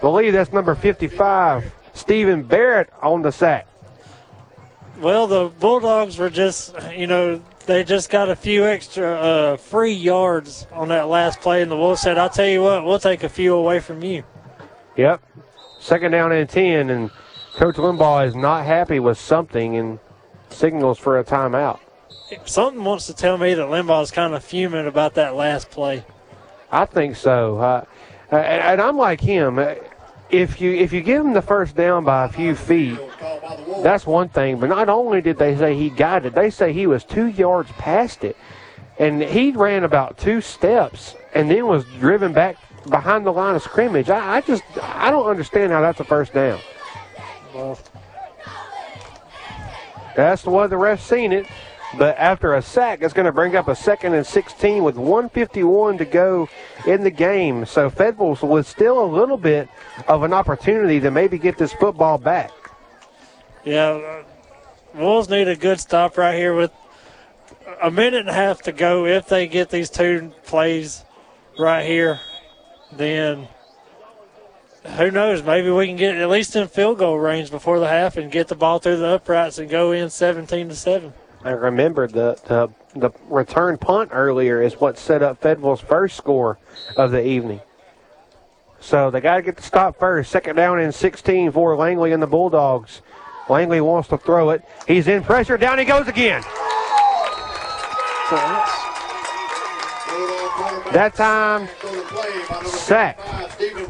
believe 0.00 0.32
that's 0.32 0.52
number 0.52 0.74
55, 0.74 1.72
Stephen 1.92 2.42
Barrett 2.42 2.90
on 3.00 3.22
the 3.22 3.30
sack. 3.30 3.68
Well, 4.98 5.28
the 5.28 5.48
Bulldogs 5.60 6.18
were 6.18 6.28
just, 6.28 6.74
you 6.96 7.06
know, 7.06 7.40
they 7.66 7.84
just 7.84 8.10
got 8.10 8.28
a 8.28 8.34
few 8.34 8.64
extra 8.64 9.12
uh, 9.12 9.56
free 9.56 9.92
yards 9.92 10.66
on 10.72 10.88
that 10.88 11.06
last 11.06 11.40
play, 11.40 11.62
and 11.62 11.70
the 11.70 11.76
Wolves 11.76 12.00
said, 12.00 12.18
I'll 12.18 12.28
tell 12.28 12.48
you 12.48 12.64
what, 12.64 12.84
we'll 12.84 12.98
take 12.98 13.22
a 13.22 13.28
few 13.28 13.54
away 13.54 13.78
from 13.78 14.02
you. 14.02 14.24
Yep. 14.96 15.22
Second 15.78 16.10
down 16.10 16.32
and 16.32 16.50
10, 16.50 16.90
and 16.90 17.12
Coach 17.54 17.76
Limbaugh 17.76 18.26
is 18.26 18.34
not 18.34 18.66
happy 18.66 18.98
with 18.98 19.18
something 19.18 19.76
and 19.76 20.00
signals 20.50 20.98
for 20.98 21.20
a 21.20 21.24
timeout. 21.24 21.78
Something 22.46 22.84
wants 22.84 23.06
to 23.06 23.14
tell 23.14 23.36
me 23.36 23.54
that 23.54 23.66
Limbaugh 23.66 24.02
is 24.02 24.10
kind 24.10 24.34
of 24.34 24.42
fuming 24.42 24.86
about 24.86 25.14
that 25.14 25.34
last 25.34 25.70
play. 25.70 26.04
I 26.70 26.86
think 26.86 27.16
so. 27.16 27.58
Uh, 27.58 27.84
and 28.30 28.80
I'm 28.80 28.96
like 28.96 29.20
him. 29.20 29.58
If 30.30 30.60
you 30.60 30.72
if 30.72 30.92
you 30.92 31.02
give 31.02 31.24
him 31.24 31.34
the 31.34 31.42
first 31.42 31.76
down 31.76 32.04
by 32.04 32.24
a 32.24 32.28
few 32.28 32.54
feet, 32.54 32.98
that's 33.82 34.06
one 34.06 34.28
thing. 34.30 34.58
But 34.58 34.70
not 34.70 34.88
only 34.88 35.20
did 35.20 35.38
they 35.38 35.56
say 35.56 35.76
he 35.76 35.90
got 35.90 36.24
it, 36.24 36.34
they 36.34 36.50
say 36.50 36.72
he 36.72 36.86
was 36.86 37.04
two 37.04 37.26
yards 37.26 37.70
past 37.72 38.24
it, 38.24 38.36
and 38.98 39.22
he 39.22 39.52
ran 39.52 39.84
about 39.84 40.18
two 40.18 40.40
steps 40.40 41.14
and 41.34 41.50
then 41.50 41.66
was 41.66 41.84
driven 42.00 42.32
back 42.32 42.56
behind 42.88 43.26
the 43.26 43.32
line 43.32 43.54
of 43.54 43.62
scrimmage. 43.62 44.08
I, 44.08 44.36
I 44.36 44.40
just 44.40 44.64
I 44.80 45.10
don't 45.10 45.26
understand 45.26 45.72
how 45.72 45.82
that's 45.82 46.00
a 46.00 46.04
first 46.04 46.32
down. 46.32 46.58
Well, 47.54 47.78
that's 50.16 50.42
the 50.42 50.50
way 50.50 50.66
the 50.66 50.76
ref's 50.76 51.04
seen 51.04 51.32
it. 51.32 51.46
But 51.96 52.16
after 52.18 52.54
a 52.54 52.62
sack, 52.62 53.02
it's 53.02 53.14
going 53.14 53.26
to 53.26 53.32
bring 53.32 53.56
up 53.56 53.68
a 53.68 53.76
second 53.76 54.14
and 54.14 54.26
16 54.26 54.82
with 54.82 54.96
151 54.96 55.98
to 55.98 56.04
go 56.04 56.48
in 56.86 57.02
the 57.02 57.10
game. 57.10 57.66
So 57.66 57.88
Fayetteville 57.88 58.38
with 58.42 58.66
still 58.66 59.04
a 59.04 59.06
little 59.06 59.36
bit 59.36 59.68
of 60.08 60.22
an 60.22 60.32
opportunity 60.32 61.00
to 61.00 61.10
maybe 61.10 61.38
get 61.38 61.58
this 61.58 61.72
football 61.72 62.18
back. 62.18 62.50
Yeah, 63.64 64.22
Wolves 64.94 65.28
need 65.28 65.48
a 65.48 65.56
good 65.56 65.80
stop 65.80 66.18
right 66.18 66.36
here 66.36 66.54
with 66.54 66.70
a 67.82 67.90
minute 67.90 68.20
and 68.20 68.28
a 68.28 68.34
half 68.34 68.62
to 68.62 68.72
go. 68.72 69.06
If 69.06 69.28
they 69.28 69.46
get 69.46 69.70
these 69.70 69.90
two 69.90 70.32
plays 70.44 71.04
right 71.58 71.84
here, 71.84 72.20
then 72.92 73.48
who 74.96 75.10
knows? 75.10 75.42
Maybe 75.42 75.70
we 75.70 75.86
can 75.86 75.96
get 75.96 76.16
at 76.16 76.28
least 76.28 76.56
in 76.56 76.68
field 76.68 76.98
goal 76.98 77.18
range 77.18 77.50
before 77.50 77.78
the 77.78 77.88
half 77.88 78.16
and 78.16 78.30
get 78.30 78.48
the 78.48 78.54
ball 78.54 78.78
through 78.78 78.98
the 78.98 79.06
uprights 79.06 79.58
and 79.58 79.70
go 79.70 79.92
in 79.92 80.10
17 80.10 80.68
to 80.68 80.74
7. 80.74 81.12
I 81.44 81.50
remember 81.50 82.08
the, 82.08 82.40
the 82.46 82.70
the 82.98 83.10
return 83.28 83.76
punt 83.76 84.10
earlier 84.12 84.62
is 84.62 84.74
what 84.74 84.98
set 84.98 85.22
up 85.22 85.42
Fayetteville's 85.42 85.80
first 85.80 86.16
score 86.16 86.58
of 86.96 87.10
the 87.10 87.26
evening. 87.26 87.60
So 88.80 89.10
they 89.10 89.20
got 89.20 89.36
to 89.36 89.42
get 89.42 89.56
the 89.56 89.62
stop 89.62 89.98
first. 89.98 90.30
Second 90.30 90.56
down 90.56 90.78
and 90.78 90.94
16 90.94 91.52
for 91.52 91.76
Langley 91.76 92.12
and 92.12 92.22
the 92.22 92.26
Bulldogs. 92.26 93.02
Langley 93.48 93.80
wants 93.80 94.08
to 94.08 94.18
throw 94.18 94.50
it. 94.50 94.62
He's 94.86 95.08
in 95.08 95.22
pressure. 95.22 95.56
Down 95.56 95.78
he 95.78 95.84
goes 95.84 96.08
again. 96.08 96.42
That 100.94 101.16
time, 101.16 101.66
sack. 102.64 103.18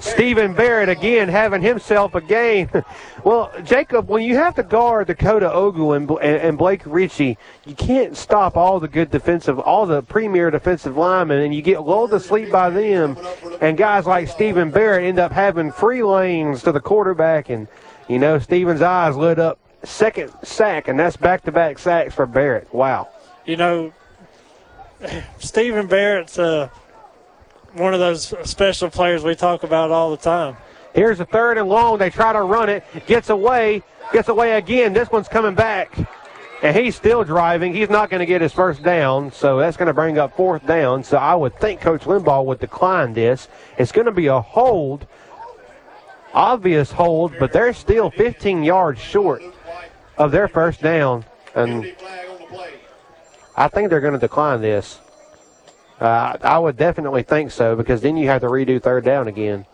Stephen 0.00 0.54
Barrett 0.54 0.88
again 0.88 1.28
having 1.28 1.60
himself 1.60 2.14
a 2.14 2.20
game. 2.22 2.70
well, 3.24 3.52
Jacob, 3.62 4.08
when 4.08 4.22
you 4.22 4.36
have 4.36 4.54
to 4.54 4.62
guard 4.62 5.08
Dakota 5.08 5.50
Ogu 5.50 5.94
and, 5.94 6.10
and 6.22 6.56
Blake 6.56 6.80
Ritchie, 6.86 7.36
you 7.66 7.74
can't 7.74 8.16
stop 8.16 8.56
all 8.56 8.80
the 8.80 8.88
good 8.88 9.10
defensive, 9.10 9.58
all 9.58 9.84
the 9.84 10.00
premier 10.00 10.50
defensive 10.50 10.96
linemen, 10.96 11.42
and 11.42 11.54
you 11.54 11.60
get 11.60 11.82
lulled 11.82 12.08
to 12.12 12.18
sleep 12.18 12.50
by 12.50 12.70
them. 12.70 13.18
And 13.60 13.76
guys 13.76 14.06
like 14.06 14.26
Stephen 14.26 14.70
Barrett 14.70 15.04
end 15.04 15.18
up 15.18 15.30
having 15.30 15.72
free 15.72 16.02
lanes 16.02 16.62
to 16.62 16.72
the 16.72 16.80
quarterback, 16.80 17.50
and 17.50 17.68
you 18.08 18.18
know 18.18 18.38
Stephen's 18.38 18.80
eyes 18.80 19.14
lit 19.14 19.38
up. 19.38 19.58
Second 19.82 20.32
sack, 20.42 20.88
and 20.88 20.98
that's 20.98 21.18
back-to-back 21.18 21.78
sacks 21.78 22.14
for 22.14 22.24
Barrett. 22.24 22.72
Wow. 22.72 23.10
You 23.44 23.58
know, 23.58 23.92
Stephen 25.38 25.86
Barrett's 25.86 26.38
uh, 26.38 26.70
one 27.74 27.92
of 27.92 28.00
those 28.00 28.34
special 28.48 28.90
players 28.90 29.24
we 29.24 29.34
talk 29.34 29.62
about 29.62 29.90
all 29.90 30.10
the 30.10 30.16
time. 30.16 30.56
Here's 30.94 31.18
a 31.18 31.24
third 31.24 31.58
and 31.58 31.68
long. 31.68 31.98
They 31.98 32.10
try 32.10 32.32
to 32.32 32.42
run 32.42 32.68
it. 32.68 32.84
Gets 33.06 33.30
away. 33.30 33.82
Gets 34.12 34.28
away 34.28 34.52
again. 34.52 34.92
This 34.92 35.10
one's 35.10 35.28
coming 35.28 35.54
back. 35.54 35.96
And 36.62 36.76
he's 36.76 36.94
still 36.94 37.24
driving. 37.24 37.74
He's 37.74 37.90
not 37.90 38.10
going 38.10 38.20
to 38.20 38.26
get 38.26 38.40
his 38.40 38.52
first 38.52 38.82
down, 38.82 39.32
so 39.32 39.58
that's 39.58 39.76
going 39.76 39.88
to 39.88 39.92
bring 39.92 40.18
up 40.18 40.36
fourth 40.36 40.66
down. 40.66 41.04
So 41.04 41.18
I 41.18 41.34
would 41.34 41.58
think 41.58 41.80
Coach 41.80 42.02
Limbaugh 42.02 42.44
would 42.46 42.60
decline 42.60 43.12
this. 43.12 43.48
It's 43.76 43.92
going 43.92 44.06
to 44.06 44.12
be 44.12 44.28
a 44.28 44.40
hold, 44.40 45.06
obvious 46.32 46.92
hold, 46.92 47.34
but 47.38 47.52
they're 47.52 47.74
still 47.74 48.10
15 48.10 48.62
yards 48.62 49.00
short 49.00 49.42
of 50.16 50.30
their 50.30 50.48
first 50.48 50.80
down. 50.80 51.24
And 51.54 51.92
I 53.56 53.68
think 53.68 53.90
they're 53.90 54.00
going 54.00 54.14
to 54.14 54.18
decline 54.18 54.60
this. 54.62 55.00
Uh, 56.04 56.36
I 56.42 56.58
would 56.58 56.76
definitely 56.76 57.22
think 57.22 57.50
so 57.50 57.74
because 57.76 58.02
then 58.02 58.18
you 58.18 58.28
have 58.28 58.42
to 58.42 58.48
redo 58.48 58.82
third 58.82 59.06
down 59.06 59.26
again. 59.26 59.64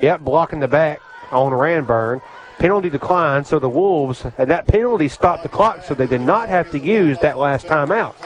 Yep, 0.00 0.22
blocking 0.22 0.58
the 0.58 0.66
back 0.66 1.00
on 1.30 1.52
Ranburne. 1.52 2.20
Penalty 2.58 2.90
declined, 2.90 3.46
so 3.46 3.60
the 3.60 3.68
Wolves, 3.68 4.26
and 4.36 4.50
that 4.50 4.66
penalty 4.66 5.06
stopped 5.06 5.44
the 5.44 5.48
clock, 5.48 5.84
so 5.84 5.94
they 5.94 6.08
did 6.08 6.22
not 6.22 6.48
have 6.48 6.72
to 6.72 6.78
use 6.80 7.16
that 7.20 7.38
last 7.38 7.66
timeout. 7.66 8.16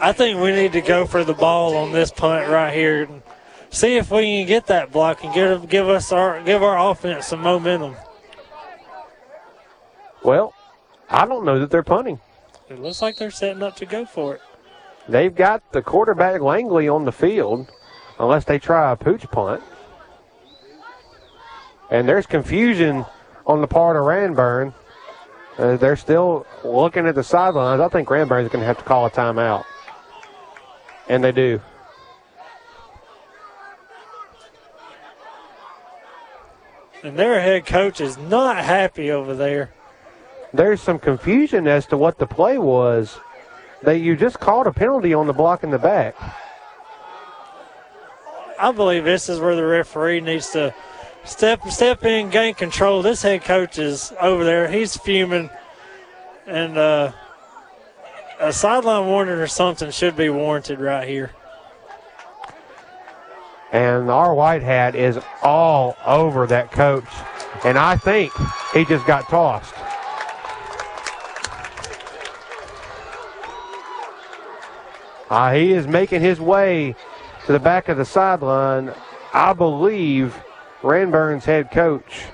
I 0.00 0.10
think 0.10 0.40
we 0.40 0.50
need 0.50 0.72
to 0.72 0.80
go 0.80 1.06
for 1.06 1.22
the 1.22 1.34
ball 1.34 1.76
on 1.76 1.92
this 1.92 2.10
punt 2.10 2.50
right 2.50 2.74
here. 2.74 3.04
And 3.04 3.22
see 3.70 3.96
if 3.96 4.10
we 4.10 4.22
can 4.22 4.48
get 4.48 4.66
that 4.66 4.90
block 4.90 5.22
and 5.22 5.32
give, 5.32 5.68
give 5.68 5.88
us 5.88 6.10
our 6.10 6.42
give 6.42 6.64
our 6.64 6.90
offense 6.90 7.28
some 7.28 7.42
momentum. 7.42 7.94
Well, 10.24 10.52
I 11.08 11.26
don't 11.26 11.44
know 11.44 11.60
that 11.60 11.70
they're 11.70 11.84
punting. 11.84 12.18
It 12.68 12.80
looks 12.80 13.00
like 13.00 13.16
they're 13.16 13.30
setting 13.30 13.62
up 13.62 13.76
to 13.76 13.86
go 13.86 14.04
for 14.04 14.34
it. 14.34 14.40
They've 15.10 15.34
got 15.34 15.72
the 15.72 15.82
quarterback 15.82 16.40
Langley 16.40 16.88
on 16.88 17.04
the 17.04 17.10
field, 17.10 17.68
unless 18.20 18.44
they 18.44 18.60
try 18.60 18.92
a 18.92 18.96
pooch 18.96 19.28
punt. 19.32 19.60
And 21.90 22.08
there's 22.08 22.26
confusion 22.26 23.04
on 23.44 23.60
the 23.60 23.66
part 23.66 23.96
of 23.96 24.04
Ranburne. 24.04 24.72
Uh, 25.58 25.76
they're 25.76 25.96
still 25.96 26.46
looking 26.62 27.08
at 27.08 27.16
the 27.16 27.24
sidelines. 27.24 27.80
I 27.80 27.88
think 27.88 28.08
Ranburne's 28.08 28.50
going 28.50 28.60
to 28.60 28.66
have 28.66 28.78
to 28.78 28.84
call 28.84 29.04
a 29.04 29.10
timeout. 29.10 29.64
And 31.08 31.24
they 31.24 31.32
do. 31.32 31.60
And 37.02 37.18
their 37.18 37.40
head 37.40 37.66
coach 37.66 38.00
is 38.00 38.16
not 38.16 38.58
happy 38.58 39.10
over 39.10 39.34
there. 39.34 39.72
There's 40.52 40.80
some 40.80 41.00
confusion 41.00 41.66
as 41.66 41.86
to 41.86 41.96
what 41.96 42.18
the 42.18 42.26
play 42.28 42.58
was. 42.58 43.18
That 43.82 44.00
you 44.00 44.16
just 44.16 44.38
called 44.40 44.66
a 44.66 44.72
penalty 44.72 45.14
on 45.14 45.26
the 45.26 45.32
block 45.32 45.64
in 45.64 45.70
the 45.70 45.78
back. 45.78 46.14
I 48.58 48.72
believe 48.72 49.04
this 49.04 49.28
is 49.30 49.40
where 49.40 49.56
the 49.56 49.64
referee 49.64 50.20
needs 50.20 50.50
to 50.50 50.74
step 51.24 51.66
step 51.68 52.04
in, 52.04 52.28
gain 52.28 52.54
control. 52.54 53.00
This 53.00 53.22
head 53.22 53.42
coach 53.42 53.78
is 53.78 54.12
over 54.20 54.44
there. 54.44 54.70
He's 54.70 54.96
fuming, 54.96 55.48
and 56.46 56.76
uh, 56.76 57.12
a 58.38 58.52
sideline 58.52 59.06
warning 59.06 59.36
or 59.36 59.46
something 59.46 59.90
should 59.90 60.16
be 60.16 60.28
warranted 60.28 60.78
right 60.78 61.08
here. 61.08 61.32
And 63.72 64.10
our 64.10 64.34
white 64.34 64.62
hat 64.62 64.94
is 64.94 65.18
all 65.42 65.96
over 66.04 66.46
that 66.48 66.72
coach. 66.72 67.04
And 67.64 67.78
I 67.78 67.96
think 67.96 68.32
he 68.74 68.84
just 68.84 69.06
got 69.06 69.28
tossed. 69.28 69.74
Uh, 75.30 75.52
he 75.54 75.72
is 75.72 75.86
making 75.86 76.20
his 76.20 76.40
way 76.40 76.96
to 77.46 77.52
the 77.52 77.60
back 77.60 77.88
of 77.88 77.96
the 77.96 78.04
sideline. 78.04 78.92
I 79.32 79.52
believe 79.52 80.36
Ranburne's 80.82 81.44
head 81.44 81.70
coach 81.70 82.24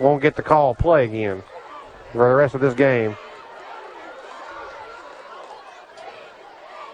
won't 0.00 0.22
get 0.22 0.36
the 0.36 0.42
call 0.42 0.74
play 0.74 1.04
again 1.04 1.42
for 2.12 2.28
the 2.28 2.34
rest 2.34 2.54
of 2.54 2.62
this 2.62 2.74
game. 2.74 3.16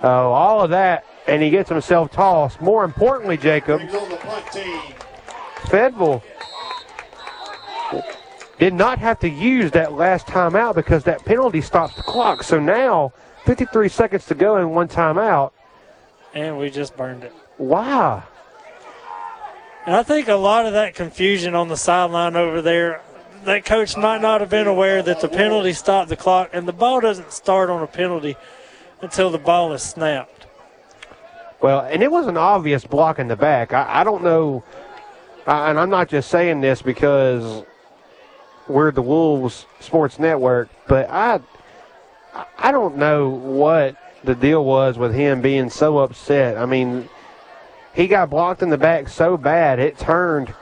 Oh, 0.02 0.32
all 0.32 0.62
of 0.62 0.70
that, 0.70 1.04
and 1.26 1.42
he 1.42 1.50
gets 1.50 1.68
himself 1.68 2.10
tossed. 2.12 2.60
More 2.60 2.84
importantly, 2.84 3.36
Jacob, 3.36 3.80
Fayetteville 5.68 6.22
did 8.58 8.74
not 8.74 8.98
have 8.98 9.18
to 9.20 9.28
use 9.28 9.70
that 9.72 9.92
last 9.92 10.26
timeout 10.26 10.74
because 10.74 11.04
that 11.04 11.24
penalty 11.24 11.60
stops 11.60 11.94
the 11.94 12.02
clock. 12.02 12.42
So 12.42 12.60
now, 12.60 13.12
53 13.48 13.88
seconds 13.88 14.26
to 14.26 14.34
go 14.34 14.56
and 14.56 14.74
one 14.74 14.88
timeout. 14.88 15.52
And 16.34 16.58
we 16.58 16.68
just 16.68 16.94
burned 16.98 17.24
it. 17.24 17.32
Wow. 17.56 18.22
And 19.86 19.96
I 19.96 20.02
think 20.02 20.28
a 20.28 20.34
lot 20.34 20.66
of 20.66 20.74
that 20.74 20.94
confusion 20.94 21.54
on 21.54 21.68
the 21.68 21.76
sideline 21.78 22.36
over 22.36 22.60
there, 22.60 23.00
that 23.44 23.64
coach 23.64 23.96
might 23.96 24.20
not 24.20 24.42
have 24.42 24.50
been 24.50 24.66
aware 24.66 25.02
that 25.02 25.22
the 25.22 25.28
penalty 25.28 25.72
stopped 25.72 26.10
the 26.10 26.16
clock, 26.16 26.50
and 26.52 26.68
the 26.68 26.74
ball 26.74 27.00
doesn't 27.00 27.32
start 27.32 27.70
on 27.70 27.82
a 27.82 27.86
penalty 27.86 28.36
until 29.00 29.30
the 29.30 29.38
ball 29.38 29.72
is 29.72 29.82
snapped. 29.82 30.44
Well, 31.62 31.80
and 31.80 32.02
it 32.02 32.12
was 32.12 32.26
an 32.26 32.36
obvious 32.36 32.84
block 32.84 33.18
in 33.18 33.28
the 33.28 33.36
back. 33.36 33.72
I, 33.72 34.00
I 34.00 34.04
don't 34.04 34.22
know, 34.22 34.62
uh, 35.46 35.64
and 35.68 35.80
I'm 35.80 35.88
not 35.88 36.10
just 36.10 36.28
saying 36.28 36.60
this 36.60 36.82
because 36.82 37.64
we're 38.68 38.90
the 38.90 39.00
Wolves 39.00 39.64
Sports 39.80 40.18
Network, 40.18 40.68
but 40.86 41.08
I, 41.08 41.40
I 42.58 42.72
don't 42.72 42.96
know 42.96 43.28
what 43.28 43.96
the 44.24 44.34
deal 44.34 44.64
was 44.64 44.98
with 44.98 45.14
him 45.14 45.40
being 45.40 45.70
so 45.70 45.98
upset. 45.98 46.56
I 46.56 46.66
mean, 46.66 47.08
he 47.94 48.06
got 48.06 48.30
blocked 48.30 48.62
in 48.62 48.70
the 48.70 48.78
back 48.78 49.08
so 49.08 49.36
bad 49.36 49.78
it 49.78 49.98
turned 49.98 50.54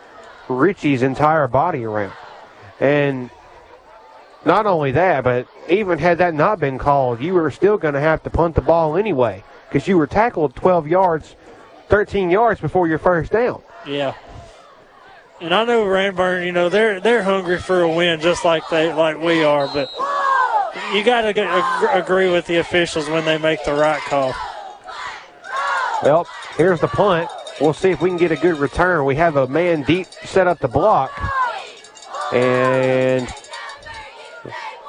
Ritchie's 0.48 1.02
entire 1.02 1.48
body 1.48 1.84
around. 1.84 2.12
And 2.80 3.30
not 4.44 4.66
only 4.66 4.92
that, 4.92 5.24
but 5.24 5.48
even 5.68 5.98
had 5.98 6.18
that 6.18 6.34
not 6.34 6.60
been 6.60 6.78
called, 6.78 7.20
you 7.20 7.34
were 7.34 7.50
still 7.50 7.78
going 7.78 7.94
to 7.94 8.00
have 8.00 8.22
to 8.22 8.30
punt 8.30 8.54
the 8.54 8.60
ball 8.60 8.96
anyway 8.96 9.42
because 9.68 9.88
you 9.88 9.98
were 9.98 10.06
tackled 10.06 10.54
12 10.54 10.86
yards, 10.86 11.34
13 11.88 12.30
yards 12.30 12.60
before 12.60 12.86
your 12.86 12.98
first 12.98 13.32
down. 13.32 13.62
Yeah. 13.86 14.14
And 15.40 15.54
I 15.54 15.64
know 15.64 15.84
Ranburne, 15.84 16.46
you 16.46 16.52
know, 16.52 16.70
they're 16.70 16.98
they're 16.98 17.22
hungry 17.22 17.58
for 17.58 17.82
a 17.82 17.88
win 17.88 18.20
just 18.20 18.44
like 18.44 18.62
they 18.70 18.90
like 18.92 19.20
we 19.20 19.44
are, 19.44 19.68
but 19.68 19.90
you 20.92 21.04
got 21.04 21.22
to 21.22 21.28
ag- 21.28 22.02
agree 22.02 22.30
with 22.30 22.46
the 22.46 22.56
officials 22.56 23.08
when 23.08 23.24
they 23.24 23.38
make 23.38 23.64
the 23.64 23.74
right 23.74 24.00
call. 24.02 24.34
Well, 26.02 26.26
here's 26.56 26.80
the 26.80 26.88
punt. 26.88 27.28
We'll 27.60 27.72
see 27.72 27.90
if 27.90 28.00
we 28.02 28.10
can 28.10 28.18
get 28.18 28.32
a 28.32 28.36
good 28.36 28.58
return. 28.58 29.04
We 29.04 29.14
have 29.16 29.36
a 29.36 29.46
man 29.46 29.82
deep 29.82 30.06
set 30.06 30.46
up 30.46 30.58
the 30.58 30.68
block. 30.68 31.10
And 32.32 33.26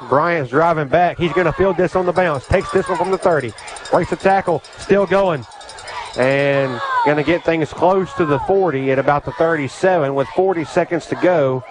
Bryant's 0.08 0.50
driving 0.50 0.88
back. 0.88 1.18
He's 1.18 1.32
going 1.32 1.46
to 1.46 1.52
field 1.52 1.76
this 1.76 1.96
on 1.96 2.04
the 2.06 2.12
bounce. 2.12 2.46
Takes 2.46 2.70
this 2.72 2.88
one 2.88 2.98
from 2.98 3.10
the 3.10 3.18
30. 3.18 3.52
Breaks 3.90 4.10
the 4.10 4.16
tackle. 4.16 4.62
Still 4.78 5.06
going. 5.06 5.46
And 6.18 6.80
going 7.04 7.16
to 7.16 7.22
get 7.22 7.44
things 7.44 7.72
close 7.72 8.12
to 8.14 8.26
the 8.26 8.38
40 8.40 8.92
at 8.92 8.98
about 8.98 9.24
the 9.24 9.32
37 9.32 10.14
with 10.14 10.28
40 10.28 10.64
seconds 10.64 11.06
to 11.06 11.14
go. 11.16 11.64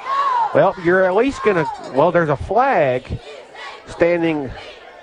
Well, 0.56 0.74
you're 0.84 1.04
at 1.04 1.16
least 1.16 1.44
going 1.44 1.58
to, 1.58 1.92
well, 1.94 2.12
there's 2.12 2.30
a 2.30 2.38
flag 2.38 3.20
standing 3.88 4.52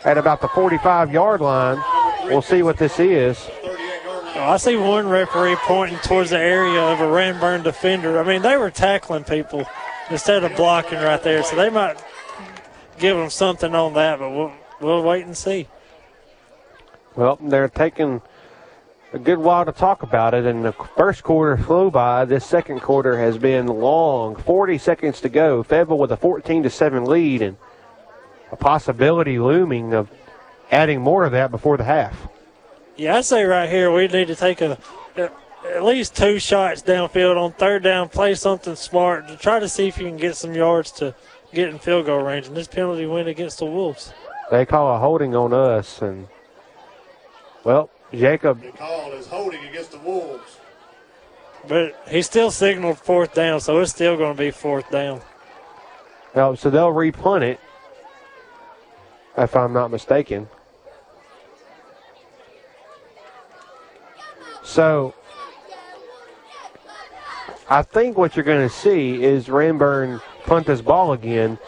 at 0.04 0.18
about 0.18 0.40
the 0.40 0.48
45 0.48 1.12
yard 1.12 1.40
line. 1.40 1.82
We'll 2.24 2.42
see 2.42 2.62
what 2.62 2.76
this 2.76 2.98
is. 2.98 3.38
Oh, 4.36 4.42
I 4.42 4.56
see 4.56 4.76
one 4.76 5.08
referee 5.08 5.56
pointing 5.60 5.98
towards 5.98 6.30
the 6.30 6.38
area 6.38 6.80
of 6.80 7.00
a 7.00 7.04
Ranburne 7.04 7.62
defender. 7.62 8.18
I 8.18 8.24
mean, 8.24 8.42
they 8.42 8.56
were 8.56 8.70
tackling 8.70 9.24
people 9.24 9.64
instead 10.10 10.42
of 10.42 10.56
blocking 10.56 10.98
right 10.98 11.22
there, 11.22 11.42
so 11.42 11.56
they 11.56 11.70
might 11.70 12.02
give 12.98 13.16
them 13.16 13.30
something 13.30 13.74
on 13.74 13.94
that, 13.94 14.18
but 14.18 14.30
we'll, 14.30 14.52
we'll 14.80 15.02
wait 15.02 15.24
and 15.24 15.36
see. 15.36 15.68
Well, 17.14 17.38
they're 17.40 17.68
taking 17.68 18.22
a 19.12 19.18
good 19.18 19.38
while 19.38 19.64
to 19.64 19.72
talk 19.72 20.02
about 20.02 20.34
it, 20.34 20.44
and 20.44 20.64
the 20.64 20.72
first 20.72 21.22
quarter 21.22 21.56
flew 21.56 21.90
by. 21.90 22.24
This 22.24 22.44
second 22.44 22.80
quarter 22.80 23.16
has 23.18 23.38
been 23.38 23.68
long. 23.68 24.34
40 24.34 24.78
seconds 24.78 25.20
to 25.20 25.28
go. 25.28 25.62
Fayetteville 25.62 25.98
with 25.98 26.10
a 26.10 26.16
14 26.16 26.64
to 26.64 26.70
7 26.70 27.04
lead, 27.04 27.40
and 27.40 27.56
a 28.52 28.56
possibility 28.56 29.38
looming 29.38 29.94
of 29.94 30.10
adding 30.70 31.00
more 31.00 31.24
of 31.24 31.32
that 31.32 31.50
before 31.50 31.76
the 31.76 31.84
half. 31.84 32.28
Yeah, 32.96 33.16
I 33.16 33.20
say 33.22 33.44
right 33.44 33.68
here 33.68 33.92
we 33.92 34.06
need 34.06 34.28
to 34.28 34.36
take 34.36 34.60
a, 34.60 34.78
a 35.16 35.30
at 35.66 35.82
least 35.82 36.14
two 36.14 36.38
shots 36.38 36.82
downfield 36.82 37.36
on 37.36 37.52
third 37.52 37.82
down, 37.82 38.08
play 38.08 38.34
something 38.34 38.76
smart 38.76 39.28
to 39.28 39.36
try 39.36 39.58
to 39.58 39.68
see 39.68 39.88
if 39.88 39.98
you 39.98 40.06
can 40.06 40.16
get 40.16 40.36
some 40.36 40.54
yards 40.54 40.90
to 40.92 41.14
get 41.52 41.68
in 41.68 41.78
field 41.78 42.06
goal 42.06 42.22
range. 42.22 42.46
And 42.46 42.56
this 42.56 42.68
penalty 42.68 43.06
went 43.06 43.28
against 43.28 43.58
the 43.58 43.66
Wolves. 43.66 44.12
They 44.50 44.66
call 44.66 44.94
a 44.94 44.98
holding 44.98 45.34
on 45.34 45.52
us, 45.52 46.02
and 46.02 46.28
well, 47.64 47.90
Jacob. 48.12 48.62
The 48.62 48.70
call 48.72 49.12
is 49.12 49.26
holding 49.26 49.64
against 49.64 49.92
the 49.92 49.98
Wolves. 49.98 50.58
But 51.66 51.98
he 52.08 52.20
still 52.20 52.50
signaled 52.50 52.98
fourth 52.98 53.32
down, 53.32 53.60
so 53.60 53.78
it's 53.80 53.90
still 53.90 54.18
going 54.18 54.36
to 54.36 54.38
be 54.38 54.50
fourth 54.50 54.90
down. 54.90 55.22
Well, 56.34 56.56
so 56.56 56.68
they'll 56.68 56.92
repunt 56.92 57.44
it, 57.44 57.58
if 59.36 59.56
I'm 59.56 59.72
not 59.72 59.90
mistaken. 59.90 60.48
So 64.62 65.14
I 67.68 67.82
think 67.82 68.16
what 68.16 68.36
you're 68.36 68.44
going 68.44 68.68
to 68.68 68.74
see 68.74 69.22
is 69.22 69.46
Ranburne 69.46 70.20
punt 70.44 70.66
this 70.66 70.80
ball 70.80 71.12
again. 71.12 71.58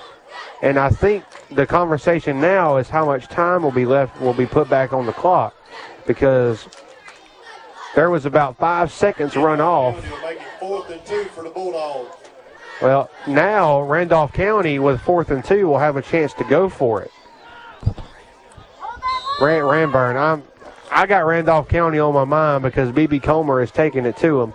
And 0.63 0.79
I 0.79 0.89
think 0.91 1.25
the 1.51 1.67
conversation 1.67 2.41
now 2.41 2.77
is 2.79 2.89
how 2.89 3.05
much 3.05 3.29
time 3.29 3.63
will 3.63 3.71
be 3.71 3.87
left, 3.87 4.21
will 4.21 4.35
be 4.35 4.47
put 4.47 4.69
back 4.69 4.93
on 4.93 5.07
the 5.07 5.13
clock. 5.13 5.55
Because 6.07 6.67
there 7.95 8.11
was 8.11 8.27
about 8.27 8.57
five 8.57 8.93
seconds 8.93 9.37
run 9.37 9.61
off. 9.61 9.97
Well, 12.83 13.11
now 13.27 13.83
Randolph 13.83 14.33
County 14.33 14.79
with 14.79 15.01
fourth 15.01 15.31
and 15.31 15.45
two 15.45 15.67
will 15.67 15.79
have 15.79 15.97
a 15.97 16.03
chance 16.03 16.33
to 16.35 16.45
go 16.45 16.69
for 16.69 17.03
it. 17.03 17.11
Rand, 19.39 19.65
Ranburne, 19.65 20.17
I'm, 20.17 20.43
I 20.91 21.07
got 21.07 21.27
Randolph 21.27 21.69
County 21.69 21.99
on 21.99 22.15
my 22.15 22.25
mind 22.25 22.63
because 22.63 22.91
BB 22.91 23.23
Comer 23.23 23.61
is 23.61 23.71
taking 23.71 24.07
it 24.07 24.17
to 24.19 24.41
them. 24.41 24.55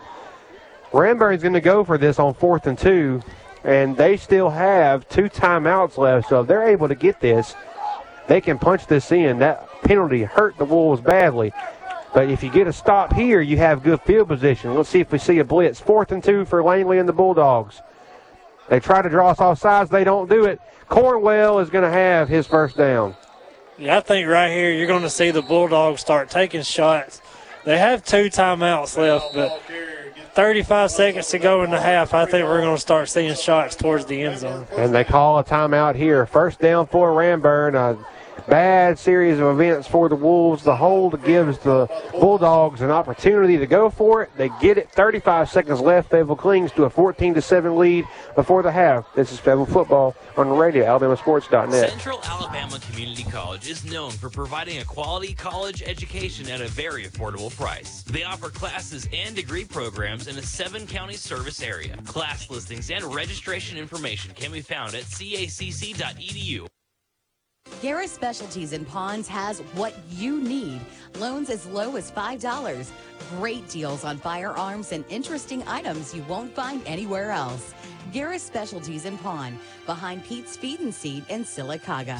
Ranburne's 0.92 1.44
going 1.44 1.54
to 1.54 1.62
go 1.62 1.84
for 1.84 1.98
this 1.98 2.18
on 2.18 2.34
fourth 2.34 2.66
and 2.66 2.78
two, 2.78 3.22
and 3.64 3.96
they 3.96 4.18
still 4.18 4.50
have 4.50 5.08
two 5.08 5.24
timeouts 5.24 5.98
left. 5.98 6.30
So 6.30 6.42
if 6.42 6.48
they're 6.48 6.68
able 6.68 6.88
to 6.88 6.96
get 6.96 7.20
this, 7.20 7.54
they 8.28 8.42
can 8.42 8.58
punch 8.58 8.88
this 8.88 9.12
in. 9.12 9.40
That 9.40 9.70
penalty 9.84 10.24
hurt 10.24 10.58
the 10.58 10.66
Wolves 10.66 11.02
badly. 11.02 11.54
But 12.14 12.30
if 12.30 12.44
you 12.44 12.50
get 12.50 12.68
a 12.68 12.74
stop 12.74 13.14
here, 13.14 13.40
you 13.40 13.58
have 13.58 13.84
good 13.84 14.02
field 14.02 14.28
position. 14.28 14.74
Let's 14.74 14.90
see 14.90 15.00
if 15.00 15.12
we 15.12 15.20
see 15.20 15.40
a 15.40 15.46
blitz. 15.46 15.80
Fourth 15.80 16.12
and 16.12 16.24
two 16.24 16.44
for 16.46 16.64
Langley 16.64 16.98
and 16.98 17.08
the 17.08 17.14
Bulldogs. 17.14 17.82
They 18.68 18.80
try 18.80 19.02
to 19.02 19.10
draw 19.10 19.30
us 19.30 19.40
off 19.40 19.60
sides. 19.60 19.90
They 19.90 20.04
don't 20.04 20.30
do 20.30 20.46
it. 20.46 20.60
Cornwell 20.90 21.60
is 21.60 21.70
going 21.70 21.84
to 21.84 21.92
have 21.92 22.28
his 22.28 22.48
first 22.48 22.78
down. 22.78 23.16
I 23.90 24.00
think 24.02 24.28
right 24.28 24.52
here 24.52 24.72
you're 24.72 24.88
going 24.88 25.02
to 25.02 25.10
see 25.10 25.32
the 25.32 25.42
Bulldogs 25.42 26.02
start 26.02 26.30
taking 26.30 26.62
shots. 26.62 27.22
They 27.66 27.78
have 27.78 28.04
two 28.04 28.26
timeouts 28.26 28.98
left, 28.98 29.34
but 29.34 29.62
35 30.34 30.92
seconds 30.92 31.28
to 31.30 31.40
go 31.40 31.64
in 31.64 31.72
the 31.72 31.80
half. 31.80 32.14
I 32.14 32.26
think 32.26 32.48
we're 32.48 32.62
going 32.62 32.76
to 32.76 32.82
start 32.82 33.10
seeing 33.10 33.36
shots 33.36 33.76
towards 33.76 34.06
the 34.06 34.22
end 34.22 34.40
zone. 34.40 34.68
And 34.78 34.94
they 34.94 35.04
call 35.04 35.40
a 35.40 35.44
timeout 35.44 35.96
here. 35.96 36.26
First 36.26 36.60
down 36.60 36.88
for 36.88 37.12
Ranburne. 37.12 37.76
A 37.76 37.98
bad 38.48 38.98
series 39.00 39.40
of 39.40 39.60
events 39.60 39.88
for 39.88 40.10
the 40.10 40.16
Wolves. 40.16 40.64
The 40.64 40.76
hold 40.76 41.24
gives 41.24 41.58
the 41.60 41.88
Bulldogs 42.12 42.82
an 42.82 42.92
opportunity 42.92 43.58
to 43.58 43.68
go 43.68 43.90
for 43.90 44.24
it. 44.24 44.30
They 44.38 44.50
get 44.62 44.78
it. 44.78 44.92
35 44.92 45.50
seconds 45.50 45.80
left. 45.80 46.10
Fayetteville 46.10 46.36
clings 46.36 46.72
to 46.74 46.84
a 46.84 46.90
14 46.90 47.34
to 47.36 47.42
7 47.42 47.78
lead 47.78 48.06
before 48.36 48.64
the 48.64 48.72
half. 48.72 49.06
This 49.16 49.32
is 49.32 49.40
Fayetteville 49.40 49.66
football 49.66 50.16
on 50.38 50.50
the 50.50 50.56
radio, 50.56 50.86
AlabamaSports.net. 50.86 51.90
Central 51.90 52.22
Alabama 52.24 52.80
Community 52.80 53.24
College 53.24 53.68
is 53.68 53.84
known 53.86 54.12
for 54.12 54.30
providing 54.30 54.80
a 54.80 54.86
quality 54.86 55.34
college 55.34 55.82
education 55.84 56.50
at 56.50 56.62
a 56.62 56.68
very 56.68 57.06
affordable 57.06 57.56
price. 57.56 58.04
They 58.04 58.24
offer 58.24 58.50
classes 58.50 59.08
and 59.14 59.36
degree 59.36 59.66
programs 59.66 60.28
in 60.28 60.38
a 60.38 60.42
seven 60.42 60.88
county 60.88 61.16
service 61.16 61.62
area. 61.62 61.98
Class 62.06 62.50
listings 62.50 62.90
and 62.92 63.04
registration 63.14 63.78
information 63.78 64.34
can 64.34 64.52
be 64.52 64.62
found 64.62 64.96
at 64.96 65.04
cacc.edu. 65.04 66.68
Garris 67.82 68.10
Specialties 68.10 68.74
in 68.74 68.86
Ponds 68.86 69.28
has 69.28 69.60
what 69.74 69.96
you 70.12 70.40
need. 70.40 70.82
Loans 71.18 71.50
as 71.50 71.66
low 71.66 71.96
as 71.96 72.12
$5. 72.12 72.92
Great 73.40 73.68
deals 73.70 74.04
on 74.04 74.18
firearms 74.18 74.92
and 74.92 75.04
interesting 75.10 75.64
items 75.68 76.14
you 76.14 76.22
won't 76.30 76.54
find 76.54 76.84
anywhere 76.86 77.32
else. 77.32 77.74
Garris 78.14 78.42
Specialties 78.42 79.06
in 79.06 79.18
Pond, 79.18 79.58
behind 79.88 80.24
Pete's 80.24 80.56
Feed 80.56 80.80
and 80.80 80.94
Seed 80.94 81.26
in 81.28 81.44
Sylacauga. 81.44 82.20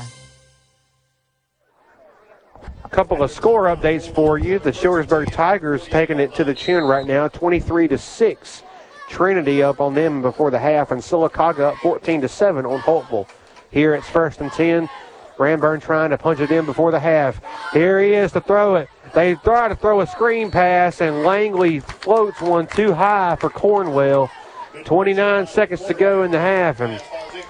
A 2.84 2.90
couple 2.90 3.22
of 3.22 3.30
score 3.30 3.66
updates 3.66 4.12
for 4.12 4.40
you. 4.40 4.58
The 4.58 4.72
Childersburg 4.72 5.32
Tigers 5.32 5.86
taking 5.86 6.20
it 6.20 6.34
to 6.34 6.44
the 6.44 6.56
chin 6.56 6.86
right 6.86 7.06
now, 7.06 7.28
23 7.28 7.88
to 7.90 8.00
6. 8.00 8.64
Trinity 9.10 9.62
up 9.62 9.80
on 9.80 9.94
them 9.94 10.24
before 10.24 10.50
the 10.50 10.58
half, 10.58 10.90
and 10.90 11.00
Sylacauga 11.00 11.74
up 11.74 11.78
14 11.78 12.22
to 12.22 12.28
7 12.28 12.66
on 12.66 12.80
Holtville. 12.80 13.28
Here 13.70 13.94
it's 13.94 14.10
first 14.10 14.42
and 14.42 14.52
10. 14.52 14.90
Ranburne 15.42 15.82
trying 15.82 16.12
to 16.12 16.18
punch 16.18 16.40
it 16.40 16.52
in 16.52 16.66
before 16.66 16.92
the 16.92 17.00
half. 17.00 17.42
Here 17.74 18.00
he 18.00 18.14
is 18.14 18.32
to 18.34 18.42
throw 18.42 18.76
it. 18.76 18.90
They 19.14 19.36
try 19.36 19.68
to 19.68 19.76
throw 19.76 20.02
a 20.02 20.08
screen 20.08 20.52
pass, 20.52 21.02
and 21.02 21.24
Langley 21.24 21.80
floats 21.80 22.40
one 22.40 22.68
too 22.68 22.94
high 22.94 23.36
for 23.36 23.50
Cornwell. 23.50 24.30
29 24.86 25.48
seconds 25.48 25.84
to 25.86 25.94
go 25.94 26.24
in 26.24 26.32
the 26.32 26.40
half, 26.40 26.80
and 26.80 27.02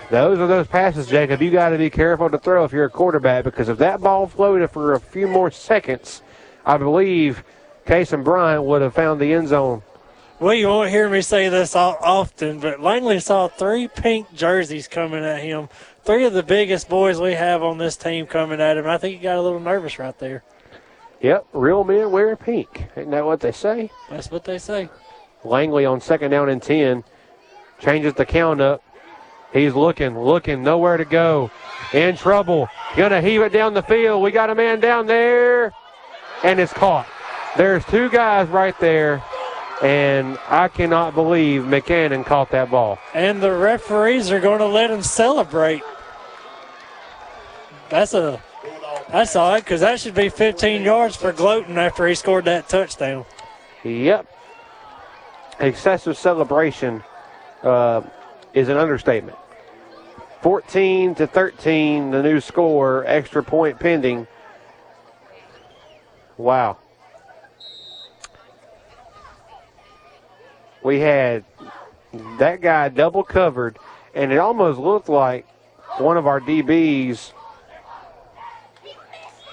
those 0.09 0.39
are 0.39 0.47
those 0.47 0.67
passes, 0.67 1.07
Jacob. 1.07 1.41
You 1.41 1.51
got 1.51 1.69
to 1.69 1.77
be 1.77 1.89
careful 1.89 2.29
to 2.29 2.37
throw 2.37 2.63
if 2.63 2.71
you're 2.71 2.85
a 2.85 2.89
quarterback 2.89 3.43
because 3.43 3.69
if 3.69 3.77
that 3.77 4.01
ball 4.01 4.27
floated 4.27 4.69
for 4.69 4.93
a 4.93 4.99
few 4.99 5.27
more 5.27 5.51
seconds, 5.51 6.21
I 6.65 6.77
believe 6.77 7.43
Kason 7.85 8.23
Bryant 8.23 8.63
would 8.63 8.81
have 8.81 8.93
found 8.93 9.19
the 9.19 9.33
end 9.33 9.49
zone. 9.49 9.83
Well, 10.41 10.55
you 10.55 10.69
won't 10.69 10.89
hear 10.89 11.07
me 11.07 11.21
say 11.21 11.49
this 11.49 11.75
often, 11.75 12.59
but 12.59 12.79
Langley 12.79 13.19
saw 13.19 13.47
three 13.47 13.87
pink 13.87 14.33
jerseys 14.33 14.87
coming 14.87 15.23
at 15.23 15.41
him. 15.41 15.69
Three 16.03 16.25
of 16.25 16.33
the 16.33 16.43
biggest 16.43 16.89
boys 16.89 17.19
we 17.19 17.33
have 17.33 17.61
on 17.61 17.77
this 17.77 17.95
team 17.95 18.25
coming 18.25 18.59
at 18.59 18.77
him. 18.77 18.87
I 18.87 18.97
think 18.97 19.17
he 19.17 19.23
got 19.23 19.37
a 19.37 19.41
little 19.41 19.59
nervous 19.59 19.99
right 19.99 20.17
there. 20.17 20.43
Yep, 21.21 21.47
real 21.53 21.83
men 21.83 22.11
wear 22.11 22.35
pink. 22.35 22.87
Isn't 22.95 23.11
that 23.11 23.23
what 23.23 23.39
they 23.39 23.51
say? 23.51 23.91
That's 24.09 24.31
what 24.31 24.43
they 24.43 24.57
say. 24.57 24.89
Langley 25.43 25.85
on 25.85 26.01
second 26.01 26.31
down 26.31 26.49
and 26.49 26.61
10 26.61 27.03
changes 27.79 28.15
the 28.15 28.25
count 28.25 28.61
up. 28.61 28.83
He's 29.53 29.75
looking, 29.75 30.17
looking, 30.17 30.63
nowhere 30.63 30.97
to 30.97 31.05
go. 31.05 31.51
In 31.93 32.15
trouble. 32.15 32.67
Gonna 32.95 33.21
heave 33.21 33.41
it 33.41 33.51
down 33.51 33.73
the 33.73 33.83
field. 33.83 34.23
We 34.23 34.31
got 34.31 34.49
a 34.49 34.55
man 34.55 34.79
down 34.79 35.05
there, 35.07 35.73
and 36.43 36.59
it's 36.59 36.73
caught. 36.73 37.07
There's 37.57 37.83
two 37.85 38.09
guys 38.09 38.47
right 38.47 38.77
there, 38.79 39.23
and 39.81 40.37
I 40.47 40.67
cannot 40.67 41.15
believe 41.15 41.63
McCannon 41.63 42.25
caught 42.25 42.51
that 42.51 42.69
ball. 42.69 42.99
And 43.13 43.41
the 43.41 43.51
referees 43.51 44.31
are 44.31 44.39
going 44.39 44.59
to 44.59 44.67
let 44.67 44.91
him 44.91 45.01
celebrate. 45.01 45.81
That's 47.89 48.13
a 48.13 48.41
that's 49.11 49.35
odd 49.35 49.63
because 49.63 49.81
that 49.81 49.99
should 49.99 50.15
be 50.15 50.29
15 50.29 50.83
yards 50.83 51.17
for 51.17 51.33
Gloaton 51.33 51.75
after 51.75 52.07
he 52.07 52.15
scored 52.15 52.45
that 52.45 52.69
touchdown. 52.69 53.25
Yep. 53.83 54.27
Excessive 55.59 56.17
celebration 56.17 57.03
uh, 57.61 58.01
is 58.53 58.69
an 58.69 58.77
understatement. 58.77 59.37
14 60.41 61.15
to 61.15 61.27
13, 61.27 62.11
the 62.11 62.23
new 62.23 62.39
score, 62.39 63.03
extra 63.05 63.43
point 63.43 63.79
pending. 63.79 64.27
Wow. 66.37 66.77
We 70.83 70.99
had 70.99 71.43
that 72.39 72.61
guy 72.61 72.89
double 72.89 73.23
covered, 73.23 73.77
and 74.13 74.31
it 74.31 74.37
almost 74.37 74.79
looked 74.79 75.09
like 75.09 75.47
one 75.97 76.17
of 76.17 76.27
our 76.27 76.39
DBs. 76.39 77.31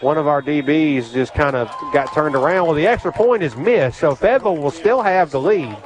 One 0.00 0.16
of 0.16 0.28
our 0.28 0.40
DBs 0.40 1.12
just 1.12 1.34
kind 1.34 1.56
of 1.56 1.68
got 1.92 2.12
turned 2.14 2.36
around. 2.36 2.66
Well, 2.66 2.74
the 2.74 2.86
extra 2.86 3.12
point 3.12 3.42
is 3.42 3.56
missed, 3.56 3.98
so 3.98 4.14
Fayetteville 4.14 4.56
will 4.56 4.70
still 4.70 5.02
have 5.02 5.30
the 5.30 5.40
lead. 5.40 5.76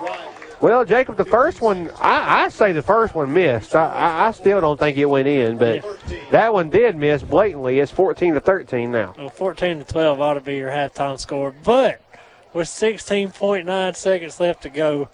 Well, 0.63 0.85
Jacob, 0.85 1.17
the 1.17 1.25
first 1.25 1.61
one, 1.61 1.91
I, 1.99 2.45
I 2.45 2.49
say 2.49 2.71
the 2.71 2.83
first 2.83 3.17
one 3.17 3.33
missed. 3.33 3.75
I, 3.75 3.89
I, 3.89 4.29
I, 4.29 4.31
still 4.31 4.61
don't 4.61 4.79
think 4.79 4.97
it 4.97 5.07
went 5.07 5.27
in, 5.27 5.59
but 5.59 5.85
that 6.31 6.53
one 6.53 6.71
did 6.71 6.95
miss 6.95 7.21
blatantly. 7.21 7.81
It's 7.81 7.91
14 7.91 8.35
to 8.35 8.41
13 8.41 8.93
now. 8.93 9.13
Well, 9.19 9.29
14 9.29 9.79
to 9.81 9.85
12 9.85 10.21
ought 10.21 10.35
to 10.35 10.41
be 10.41 10.57
your 10.57 10.71
halftime 10.71 11.19
score, 11.19 11.53
but 11.65 12.01
with 12.53 12.69
16.9 12.69 13.97
seconds 13.97 14.39
left 14.39 14.63
to 14.63 14.69
go, 14.69 15.09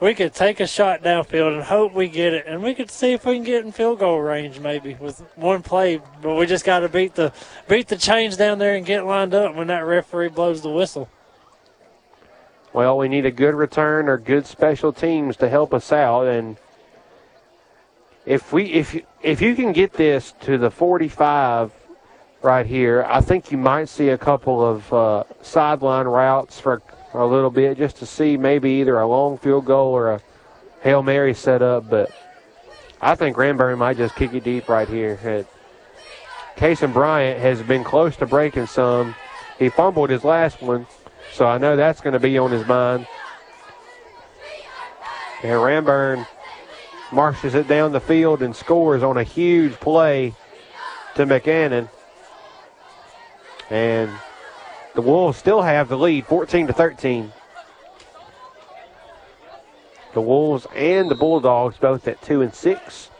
we 0.00 0.14
could 0.14 0.32
take 0.32 0.60
a 0.60 0.66
shot 0.66 1.02
downfield 1.02 1.54
and 1.54 1.62
hope 1.62 1.92
we 1.92 2.08
get 2.08 2.32
it, 2.32 2.46
and 2.46 2.62
we 2.62 2.74
could 2.74 2.90
see 2.90 3.12
if 3.12 3.26
we 3.26 3.34
can 3.34 3.44
get 3.44 3.64
in 3.64 3.70
field 3.72 3.98
goal 3.98 4.18
range 4.20 4.58
maybe 4.58 4.94
with 4.94 5.20
one 5.36 5.62
play. 5.62 6.00
But 6.22 6.36
we 6.36 6.46
just 6.46 6.64
got 6.64 6.80
to 6.80 6.88
beat 6.88 7.14
the 7.14 7.32
beat 7.68 7.88
the 7.88 7.96
chains 7.96 8.36
down 8.36 8.58
there 8.58 8.74
and 8.74 8.86
get 8.86 9.04
lined 9.04 9.34
up 9.34 9.54
when 9.54 9.66
that 9.66 9.80
referee 9.80 10.28
blows 10.28 10.62
the 10.62 10.70
whistle. 10.70 11.08
Well, 12.72 12.96
we 12.96 13.08
need 13.08 13.26
a 13.26 13.30
good 13.30 13.54
return 13.54 14.08
or 14.08 14.16
good 14.16 14.46
special 14.46 14.92
teams 14.92 15.36
to 15.38 15.48
help 15.48 15.74
us 15.74 15.92
out, 15.92 16.26
and 16.26 16.56
if 18.24 18.52
we 18.52 18.64
if 18.72 18.96
if 19.22 19.42
you 19.42 19.54
can 19.54 19.72
get 19.72 19.92
this 19.92 20.32
to 20.40 20.56
the 20.56 20.70
45 20.70 21.72
right 22.42 22.64
here, 22.64 23.04
I 23.06 23.20
think 23.20 23.52
you 23.52 23.58
might 23.58 23.90
see 23.90 24.08
a 24.08 24.18
couple 24.18 24.64
of 24.64 24.92
uh, 24.92 25.24
sideline 25.42 26.06
routes 26.06 26.58
for 26.58 26.80
a 27.14 27.24
little 27.24 27.50
bit 27.50 27.78
just 27.78 27.96
to 27.96 28.06
see 28.06 28.36
maybe 28.36 28.70
either 28.72 28.98
a 28.98 29.06
long 29.06 29.38
field 29.38 29.64
goal 29.64 29.92
or 29.92 30.12
a 30.12 30.20
hail 30.82 31.02
mary 31.02 31.34
set 31.34 31.62
up. 31.62 31.88
But 31.90 32.10
I 33.00 33.14
think 33.14 33.36
Ranburne 33.36 33.78
might 33.78 33.96
just 33.96 34.14
kick 34.14 34.32
it 34.34 34.44
deep 34.44 34.68
right 34.68 34.88
here. 34.88 35.46
Kason 36.56 36.92
Bryant 36.92 37.40
has 37.40 37.62
been 37.62 37.84
close 37.84 38.16
to 38.16 38.26
breaking 38.26 38.66
some. 38.66 39.14
He 39.58 39.68
fumbled 39.68 40.10
his 40.10 40.24
last 40.24 40.60
one. 40.62 40.86
So 41.32 41.46
I 41.46 41.58
know 41.58 41.76
that's 41.76 42.00
going 42.00 42.12
to 42.12 42.20
be 42.20 42.38
on 42.38 42.50
his 42.50 42.66
mind. 42.66 43.06
And 45.42 45.52
Ranburne 45.52 46.26
marches 47.12 47.54
it 47.54 47.66
down 47.66 47.92
the 47.92 48.00
field 48.00 48.42
and 48.42 48.54
scores 48.54 49.02
on 49.02 49.16
a 49.16 49.22
huge 49.22 49.72
play 49.74 50.34
to 51.14 51.26
McCannon. 51.26 51.88
And 53.70 54.10
the 54.94 55.02
Wolves 55.02 55.38
still 55.38 55.62
have 55.62 55.88
the 55.88 55.96
lead, 55.96 56.26
14 56.26 56.66
to 56.68 56.72
13. 56.72 57.32
The 60.12 60.20
Wolves 60.20 60.66
and 60.74 61.10
the 61.10 61.14
Bulldogs 61.14 61.76
both 61.76 62.08
at 62.08 62.20
two 62.22 62.42
and 62.42 62.52
six. 62.52 63.10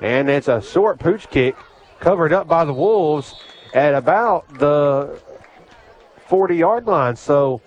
And 0.00 0.30
it's 0.30 0.46
a 0.46 0.62
short 0.62 1.00
pooch 1.00 1.28
kick 1.30 1.56
covered 1.98 2.32
up 2.32 2.46
by 2.46 2.64
the 2.64 2.72
Wolves 2.72 3.34
at 3.74 3.94
about 3.94 4.58
the 4.58 5.20
40 6.28 6.56
yard 6.56 6.86
line. 6.86 7.16
So 7.16 7.60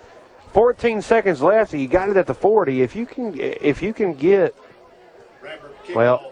14 0.54 1.02
seconds 1.02 1.42
left. 1.42 1.74
You 1.74 1.88
got 1.88 2.10
it 2.10 2.16
at 2.16 2.28
the 2.28 2.34
40. 2.34 2.82
If 2.82 2.96
you 2.96 3.06
can, 3.06 3.38
if 3.38 3.82
you 3.82 3.94
can 3.94 4.14
get, 4.14 4.56
well, 5.94 6.31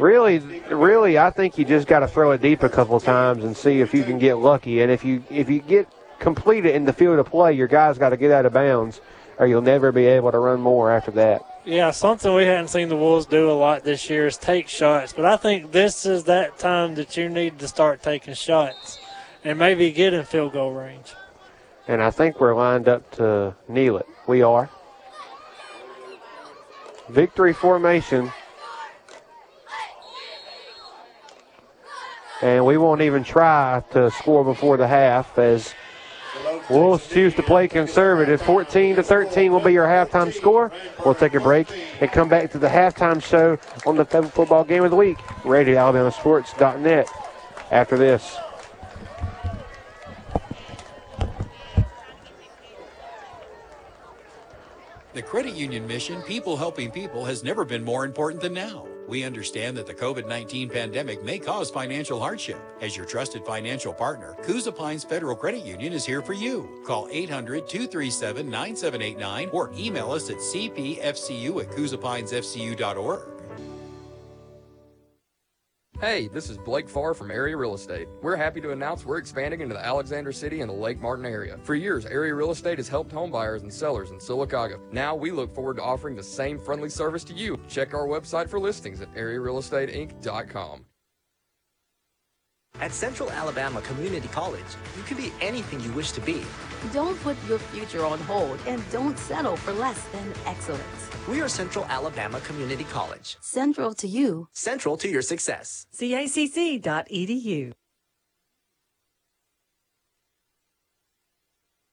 really, 0.00 0.38
really, 0.70 1.18
I 1.18 1.30
think 1.30 1.58
you 1.58 1.64
just 1.64 1.86
got 1.86 2.00
to 2.00 2.08
throw 2.08 2.32
it 2.32 2.40
deep 2.40 2.62
a 2.62 2.68
couple 2.68 2.96
of 2.96 3.04
times 3.04 3.44
and 3.44 3.56
see 3.56 3.80
if 3.80 3.94
you 3.94 4.02
can 4.02 4.18
get 4.18 4.34
lucky. 4.36 4.82
And 4.82 4.90
if 4.90 5.04
you 5.04 5.22
if 5.30 5.48
you 5.48 5.60
get 5.60 5.88
completed 6.18 6.74
in 6.74 6.84
the 6.84 6.92
field 6.92 7.18
of 7.18 7.26
play, 7.26 7.52
your 7.52 7.68
guys 7.68 7.98
got 7.98 8.10
to 8.10 8.16
get 8.16 8.30
out 8.30 8.46
of 8.46 8.52
bounds, 8.52 9.00
or 9.38 9.46
you'll 9.46 9.62
never 9.62 9.92
be 9.92 10.06
able 10.06 10.32
to 10.32 10.38
run 10.38 10.60
more 10.60 10.90
after 10.90 11.10
that. 11.12 11.44
Yeah, 11.64 11.90
something 11.90 12.34
we 12.34 12.44
hadn't 12.44 12.68
seen 12.68 12.88
the 12.88 12.96
Wolves 12.96 13.26
do 13.26 13.50
a 13.50 13.52
lot 13.52 13.84
this 13.84 14.08
year 14.08 14.26
is 14.26 14.38
take 14.38 14.68
shots. 14.68 15.12
But 15.12 15.26
I 15.26 15.36
think 15.36 15.72
this 15.72 16.06
is 16.06 16.24
that 16.24 16.58
time 16.58 16.94
that 16.94 17.16
you 17.16 17.28
need 17.28 17.58
to 17.58 17.68
start 17.68 18.02
taking 18.02 18.34
shots 18.34 18.98
and 19.44 19.58
maybe 19.58 19.92
get 19.92 20.14
in 20.14 20.24
field 20.24 20.54
goal 20.54 20.72
range. 20.72 21.14
And 21.86 22.02
I 22.02 22.10
think 22.10 22.40
we're 22.40 22.54
lined 22.54 22.88
up 22.88 23.10
to 23.12 23.54
kneel 23.68 23.98
it. 23.98 24.06
We 24.26 24.42
are. 24.42 24.70
Victory 27.08 27.52
formation 27.52 28.32
and 32.42 32.64
we 32.64 32.76
won't 32.76 33.02
even 33.02 33.24
try 33.24 33.82
to 33.92 34.10
score 34.10 34.44
before 34.44 34.76
the 34.76 34.86
half 34.86 35.38
as 35.38 35.74
Wolves 36.68 37.08
choose 37.08 37.34
to 37.34 37.42
play 37.42 37.68
conservative. 37.68 38.40
14 38.42 38.96
to 38.96 39.02
13 39.02 39.52
will 39.52 39.60
be 39.60 39.72
your 39.72 39.86
halftime 39.86 40.32
score. 40.32 40.70
We'll 41.04 41.14
take 41.14 41.34
a 41.34 41.40
break 41.40 41.68
and 42.00 42.10
come 42.12 42.28
back 42.28 42.50
to 42.52 42.58
the 42.58 42.68
halftime 42.68 43.22
show 43.22 43.58
on 43.86 43.96
the 43.96 44.04
football 44.04 44.64
game 44.64 44.84
of 44.84 44.90
the 44.90 44.96
week. 44.96 45.18
Radio 45.44 45.78
Alabama 45.78 46.12
Sports.net 46.12 47.08
after 47.70 47.98
this. 47.98 48.36
The 55.12 55.22
credit 55.22 55.54
union 55.54 55.86
mission, 55.88 56.22
people 56.22 56.56
helping 56.56 56.92
people, 56.92 57.24
has 57.24 57.42
never 57.42 57.64
been 57.64 57.82
more 57.82 58.04
important 58.04 58.40
than 58.42 58.54
now. 58.54 58.86
We 59.10 59.24
understand 59.24 59.76
that 59.76 59.88
the 59.88 59.94
COVID 59.94 60.28
19 60.28 60.68
pandemic 60.68 61.24
may 61.24 61.40
cause 61.40 61.68
financial 61.68 62.20
hardship. 62.20 62.60
As 62.80 62.96
your 62.96 63.06
trusted 63.06 63.44
financial 63.44 63.92
partner, 63.92 64.36
Coosa 64.44 64.70
Pines 64.70 65.02
Federal 65.02 65.34
Credit 65.34 65.64
Union 65.66 65.92
is 65.92 66.06
here 66.06 66.22
for 66.22 66.32
you. 66.32 66.80
Call 66.86 67.08
800 67.10 67.68
237 67.68 68.48
9789 68.48 69.48
or 69.52 69.72
email 69.76 70.12
us 70.12 70.30
at 70.30 70.36
cpfcu 70.36 71.60
at 71.60 71.70
CoosaPinesFCU.org. 71.70 73.39
Hey, 76.00 76.28
this 76.28 76.48
is 76.48 76.56
Blake 76.56 76.88
Farr 76.88 77.12
from 77.12 77.30
Area 77.30 77.54
Real 77.54 77.74
Estate. 77.74 78.08
We're 78.22 78.34
happy 78.34 78.58
to 78.62 78.70
announce 78.70 79.04
we're 79.04 79.18
expanding 79.18 79.60
into 79.60 79.74
the 79.74 79.84
Alexander 79.84 80.32
City 80.32 80.62
and 80.62 80.70
the 80.70 80.74
Lake 80.74 80.98
Martin 80.98 81.26
area. 81.26 81.58
For 81.62 81.74
years, 81.74 82.06
Area 82.06 82.34
Real 82.34 82.52
Estate 82.52 82.78
has 82.78 82.88
helped 82.88 83.12
homebuyers 83.12 83.60
and 83.60 83.70
sellers 83.70 84.10
in 84.10 84.16
Sylacauga. 84.16 84.80
Now 84.92 85.14
we 85.14 85.30
look 85.30 85.54
forward 85.54 85.76
to 85.76 85.82
offering 85.82 86.16
the 86.16 86.22
same 86.22 86.58
friendly 86.58 86.88
service 86.88 87.22
to 87.24 87.34
you. 87.34 87.60
Check 87.68 87.92
our 87.92 88.06
website 88.06 88.48
for 88.48 88.58
listings 88.58 89.02
at 89.02 89.14
arearealestateinc.com. 89.14 90.86
At 92.80 92.92
Central 92.92 93.30
Alabama 93.30 93.82
Community 93.82 94.28
College, 94.28 94.64
you 94.96 95.02
can 95.02 95.18
be 95.18 95.34
anything 95.42 95.80
you 95.80 95.92
wish 95.92 96.12
to 96.12 96.22
be. 96.22 96.44
Don't 96.94 97.20
put 97.20 97.36
your 97.46 97.58
future 97.58 98.06
on 98.06 98.20
hold 98.20 98.58
and 98.66 98.82
don't 98.90 99.18
settle 99.18 99.58
for 99.58 99.74
less 99.74 100.02
than 100.12 100.32
excellence. 100.46 101.09
We 101.28 101.40
are 101.40 101.48
Central 101.48 101.84
Alabama 101.86 102.40
Community 102.40 102.84
College. 102.84 103.36
Central 103.40 103.94
to 103.94 104.08
you. 104.08 104.48
Central 104.52 104.96
to 104.96 105.08
your 105.08 105.22
success. 105.22 105.86
CACC.edu. 105.94 107.72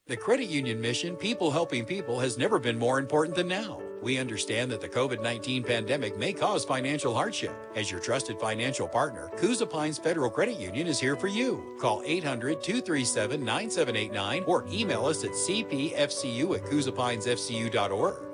The 0.08 0.16
credit 0.16 0.48
union 0.48 0.80
mission, 0.80 1.18
people 1.18 1.52
helping 1.52 1.84
people, 1.84 2.18
has 2.22 2.38
never 2.38 2.60
been 2.60 2.80
more 2.80 2.98
important 2.98 3.36
than 3.36 3.50
now. 3.50 3.82
We 4.02 4.18
understand 4.18 4.72
that 4.72 4.80
the 4.80 4.88
COVID 4.88 5.22
19 5.22 5.64
pandemic 5.64 6.18
may 6.18 6.32
cause 6.32 6.64
financial 6.64 7.14
hardship. 7.14 7.54
As 7.76 7.92
your 7.92 8.00
trusted 8.00 8.40
financial 8.40 8.88
partner, 8.88 9.30
Coosa 9.36 9.66
Pines 9.66 9.98
Federal 9.98 10.30
Credit 10.30 10.58
Union 10.58 10.88
is 10.88 11.00
here 11.00 11.18
for 11.18 11.28
you. 11.28 11.76
Call 11.82 12.02
800 12.06 12.64
237 12.64 13.44
9789 13.44 14.44
or 14.48 14.66
email 14.72 15.06
us 15.06 15.26
at 15.26 15.32
cpfcu 15.32 16.56
at 16.56 16.64
CoosaPinesFCU.org. 16.64 18.27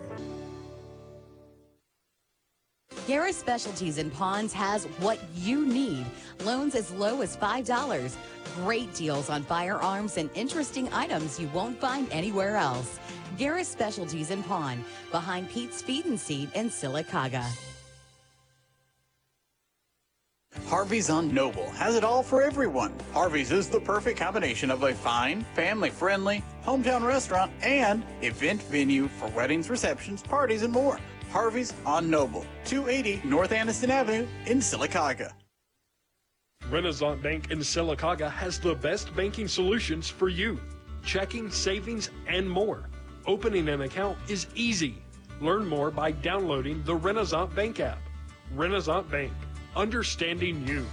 Garris 3.07 3.33
Specialties 3.33 3.97
in 3.97 4.09
Ponds 4.09 4.53
has 4.53 4.85
what 4.99 5.19
you 5.35 5.65
need. 5.65 6.05
Loans 6.45 6.73
as 6.73 6.89
low 6.91 7.21
as 7.21 7.35
$5. 7.35 8.15
Great 8.55 8.93
deals 8.93 9.29
on 9.29 9.43
firearms 9.43 10.17
and 10.17 10.29
interesting 10.35 10.87
items 10.93 11.37
you 11.37 11.49
won't 11.49 11.77
find 11.81 12.07
anywhere 12.11 12.55
else. 12.55 12.99
Garris 13.37 13.65
Specialties 13.65 14.31
in 14.31 14.41
Pond, 14.43 14.85
behind 15.11 15.49
Pete's 15.49 15.81
Feed 15.81 16.05
and 16.05 16.17
Seed 16.17 16.49
in 16.55 16.69
Sylacauga. 16.69 17.45
Harvey's 20.67 21.09
on 21.09 21.33
Noble 21.33 21.69
has 21.71 21.95
it 21.95 22.03
all 22.05 22.23
for 22.23 22.41
everyone. 22.41 22.93
Harvey's 23.11 23.51
is 23.51 23.67
the 23.67 23.79
perfect 23.81 24.17
combination 24.17 24.71
of 24.71 24.83
a 24.83 24.93
fine, 24.93 25.43
family 25.55 25.89
friendly, 25.89 26.41
hometown 26.65 27.05
restaurant 27.05 27.51
and 27.61 28.03
event 28.21 28.61
venue 28.63 29.07
for 29.07 29.27
weddings, 29.29 29.69
receptions, 29.69 30.23
parties, 30.23 30.63
and 30.63 30.71
more. 30.71 30.99
Harvey's 31.33 31.73
on 31.83 32.11
Noble, 32.11 32.45
280 32.63 33.27
North 33.27 33.49
Anniston 33.49 33.89
Avenue 33.89 34.27
in 34.45 34.59
Sylacauga. 34.59 35.31
Renaissance 36.69 37.23
Bank 37.23 37.49
in 37.49 37.57
Sylacauga 37.57 38.29
has 38.29 38.59
the 38.59 38.75
best 38.75 39.15
banking 39.15 39.47
solutions 39.47 40.07
for 40.07 40.29
you 40.29 40.59
checking, 41.03 41.49
savings, 41.49 42.11
and 42.27 42.47
more. 42.47 42.87
Opening 43.25 43.67
an 43.69 43.81
account 43.81 44.15
is 44.29 44.45
easy. 44.53 45.01
Learn 45.41 45.67
more 45.67 45.89
by 45.89 46.11
downloading 46.11 46.83
the 46.83 46.93
Renaissance 46.93 47.51
Bank 47.55 47.79
app. 47.79 47.97
Renaissance 48.53 49.09
Bank, 49.09 49.33
understanding 49.75 50.67
you. 50.67 50.85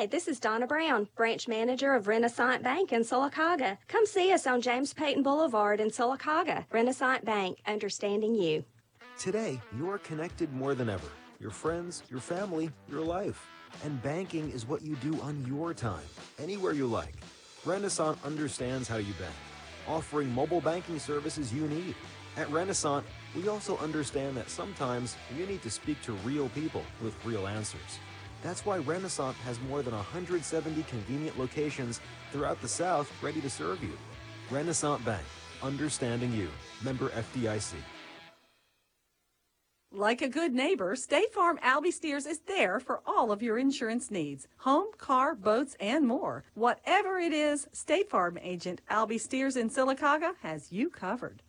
Hi, 0.00 0.06
this 0.06 0.28
is 0.28 0.40
Donna 0.40 0.66
Brown, 0.66 1.08
branch 1.14 1.46
manager 1.46 1.92
of 1.92 2.08
Renaissance 2.08 2.62
Bank 2.62 2.90
in 2.90 3.02
Sylacauga. 3.02 3.76
Come 3.86 4.06
see 4.06 4.32
us 4.32 4.46
on 4.46 4.62
James 4.62 4.94
Payton 4.94 5.22
Boulevard 5.22 5.78
in 5.78 5.90
Sylacauga. 5.90 6.64
Renaissance 6.72 7.22
Bank, 7.22 7.58
understanding 7.66 8.34
you. 8.34 8.64
Today, 9.18 9.60
you 9.76 9.90
are 9.90 9.98
connected 9.98 10.50
more 10.54 10.74
than 10.74 10.88
ever. 10.88 11.06
Your 11.38 11.50
friends, 11.50 12.02
your 12.08 12.20
family, 12.20 12.70
your 12.88 13.02
life. 13.02 13.46
And 13.84 14.02
banking 14.02 14.50
is 14.52 14.66
what 14.66 14.80
you 14.80 14.96
do 14.96 15.20
on 15.20 15.44
your 15.46 15.74
time, 15.74 16.08
anywhere 16.38 16.72
you 16.72 16.86
like. 16.86 17.16
Renaissance 17.66 18.18
understands 18.24 18.88
how 18.88 18.96
you 18.96 19.12
bank, 19.20 19.34
offering 19.86 20.32
mobile 20.32 20.62
banking 20.62 20.98
services 20.98 21.52
you 21.52 21.68
need. 21.68 21.94
At 22.38 22.50
Renaissance, 22.50 23.04
we 23.36 23.48
also 23.48 23.76
understand 23.76 24.34
that 24.38 24.48
sometimes 24.48 25.18
you 25.36 25.44
need 25.44 25.60
to 25.60 25.68
speak 25.68 26.00
to 26.04 26.12
real 26.24 26.48
people 26.48 26.84
with 27.02 27.22
real 27.26 27.46
answers. 27.46 27.98
That's 28.42 28.64
why 28.64 28.78
Renaissance 28.78 29.36
has 29.44 29.60
more 29.68 29.82
than 29.82 29.94
170 29.94 30.82
convenient 30.84 31.38
locations 31.38 32.00
throughout 32.32 32.60
the 32.62 32.68
South 32.68 33.10
ready 33.22 33.40
to 33.40 33.50
serve 33.50 33.82
you. 33.82 33.92
Renaissance 34.50 35.02
Bank, 35.02 35.24
understanding 35.62 36.32
you. 36.32 36.48
Member 36.82 37.10
FDIC. 37.10 37.74
Like 39.92 40.22
a 40.22 40.28
good 40.28 40.54
neighbor, 40.54 40.94
State 40.94 41.34
Farm 41.34 41.58
Albie 41.64 41.92
Steers 41.92 42.24
is 42.24 42.38
there 42.46 42.78
for 42.78 43.00
all 43.04 43.32
of 43.32 43.42
your 43.42 43.58
insurance 43.58 44.08
needs 44.08 44.46
home, 44.58 44.86
car, 44.98 45.34
boats, 45.34 45.76
and 45.80 46.06
more. 46.06 46.44
Whatever 46.54 47.18
it 47.18 47.32
is, 47.32 47.66
State 47.72 48.08
Farm 48.08 48.38
agent 48.40 48.82
Albie 48.88 49.20
Steers 49.20 49.56
in 49.56 49.68
Sylacauga 49.68 50.34
has 50.42 50.70
you 50.70 50.90
covered. 50.90 51.42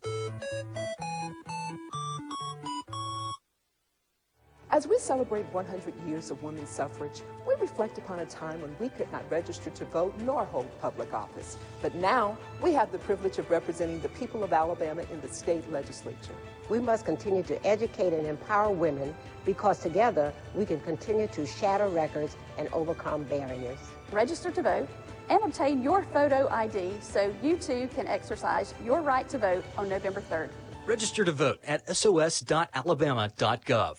As 4.72 4.88
we 4.88 4.98
celebrate 4.98 5.46
100 5.52 5.94
years 6.08 6.32
of 6.32 6.42
women's 6.42 6.70
suffrage, 6.70 7.24
we 7.46 7.54
reflect 7.56 7.98
upon 7.98 8.20
a 8.20 8.26
time 8.26 8.62
when 8.62 8.74
we 8.80 8.88
could 8.88 9.12
not 9.12 9.30
register 9.30 9.70
to 9.70 9.84
vote 9.84 10.18
nor 10.20 10.46
hold 10.46 10.66
public 10.80 11.14
office. 11.14 11.58
But 11.82 11.94
now 11.96 12.38
we 12.62 12.72
have 12.72 12.90
the 12.90 13.00
privilege 13.00 13.38
of 13.38 13.50
representing 13.50 14.00
the 14.00 14.08
people 14.08 14.46
of 14.46 14.54
Alabama 14.54 15.04
in 15.12 15.20
the 15.20 15.28
state 15.28 15.70
legislature. 15.74 16.36
We 16.70 16.80
must 16.80 17.04
continue 17.04 17.44
to 17.44 17.68
educate 17.68 18.14
and 18.14 18.26
empower 18.26 18.72
women 18.72 19.14
because 19.44 19.80
together 19.80 20.32
we 20.56 20.66
can 20.66 20.80
continue 20.80 21.28
to 21.28 21.46
shatter 21.46 21.90
records 21.90 22.38
and 22.58 22.70
overcome 22.72 23.24
barriers. 23.24 23.80
Register 24.10 24.52
to 24.52 24.62
vote 24.62 24.88
and 25.28 25.44
obtain 25.44 25.84
your 25.84 26.04
photo 26.14 26.48
ID 26.50 26.94
so 27.02 27.36
you 27.44 27.58
too 27.58 27.90
can 27.94 28.08
exercise 28.08 28.74
your 28.86 29.02
right 29.02 29.28
to 29.28 29.38
vote 29.38 29.66
on 29.78 29.90
November 29.90 30.24
3rd. 30.32 30.48
Register 30.86 31.26
to 31.26 31.34
vote 31.34 31.60
at 31.68 31.94
sos.alabama.gov. 31.94 33.98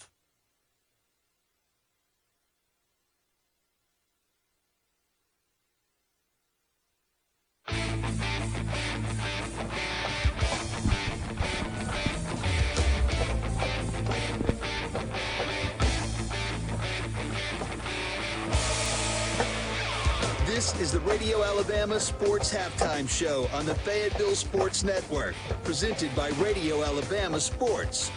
This 20.63 20.81
is 20.81 20.93
the 20.93 21.01
Radio 21.01 21.43
Alabama 21.43 21.99
Sports 21.99 22.55
Halftime 22.55 23.09
Show 23.09 23.49
on 23.53 23.67
the 23.67 23.75
Fayetteville 23.75 24.37
Sports 24.37 24.85
Network, 24.85 25.35
presented 25.65 26.15
by 26.15 26.29
Radio 26.39 26.85
Alabama 26.85 27.41
Sports. 27.41 28.13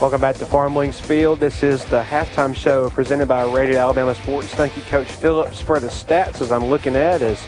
Welcome 0.00 0.20
back 0.20 0.34
to 0.38 0.46
Farm 0.46 0.74
Links 0.74 0.98
Field. 0.98 1.38
This 1.38 1.62
is 1.62 1.84
the 1.84 2.02
halftime 2.02 2.56
show 2.56 2.90
presented 2.90 3.28
by 3.28 3.44
Radio 3.44 3.78
Alabama 3.78 4.16
Sports. 4.16 4.48
Thank 4.48 4.76
you, 4.76 4.82
Coach 4.82 5.06
Phillips, 5.06 5.60
for 5.60 5.78
the 5.78 5.86
stats 5.86 6.40
as 6.40 6.50
I'm 6.50 6.64
looking 6.64 6.96
at. 6.96 7.22
As 7.22 7.40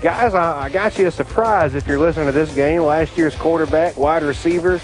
guys, 0.00 0.32
I 0.32 0.68
got 0.68 0.96
you 0.96 1.08
a 1.08 1.10
surprise 1.10 1.74
if 1.74 1.88
you're 1.88 1.98
listening 1.98 2.26
to 2.26 2.32
this 2.32 2.54
game. 2.54 2.82
Last 2.82 3.18
year's 3.18 3.34
quarterback, 3.34 3.96
wide 3.96 4.22
receiver, 4.22 4.80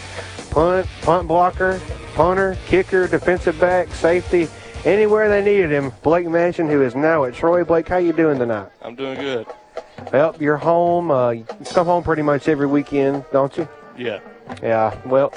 punt, 0.50 0.88
punt 1.02 1.28
blocker, 1.28 1.80
punter, 2.14 2.58
kicker, 2.66 3.06
defensive 3.06 3.60
back, 3.60 3.94
safety, 3.94 4.48
anywhere 4.84 5.28
they 5.28 5.42
needed 5.42 5.70
him. 5.70 5.92
Blake 6.02 6.26
Mansion, 6.26 6.68
who 6.68 6.82
is 6.82 6.94
now 6.94 7.24
at 7.24 7.34
Troy. 7.34 7.64
Blake, 7.64 7.88
how 7.88 7.98
you 7.98 8.12
doing 8.12 8.38
tonight? 8.38 8.68
I'm 8.82 8.94
doing 8.94 9.18
good. 9.18 9.46
Well, 10.12 10.34
you're 10.38 10.56
home. 10.56 11.10
Uh, 11.10 11.30
you 11.30 11.46
come 11.66 11.86
home 11.86 12.02
pretty 12.02 12.22
much 12.22 12.48
every 12.48 12.66
weekend, 12.66 13.24
don't 13.32 13.56
you? 13.56 13.68
Yeah. 13.96 14.20
Yeah. 14.62 14.98
Well, 15.04 15.32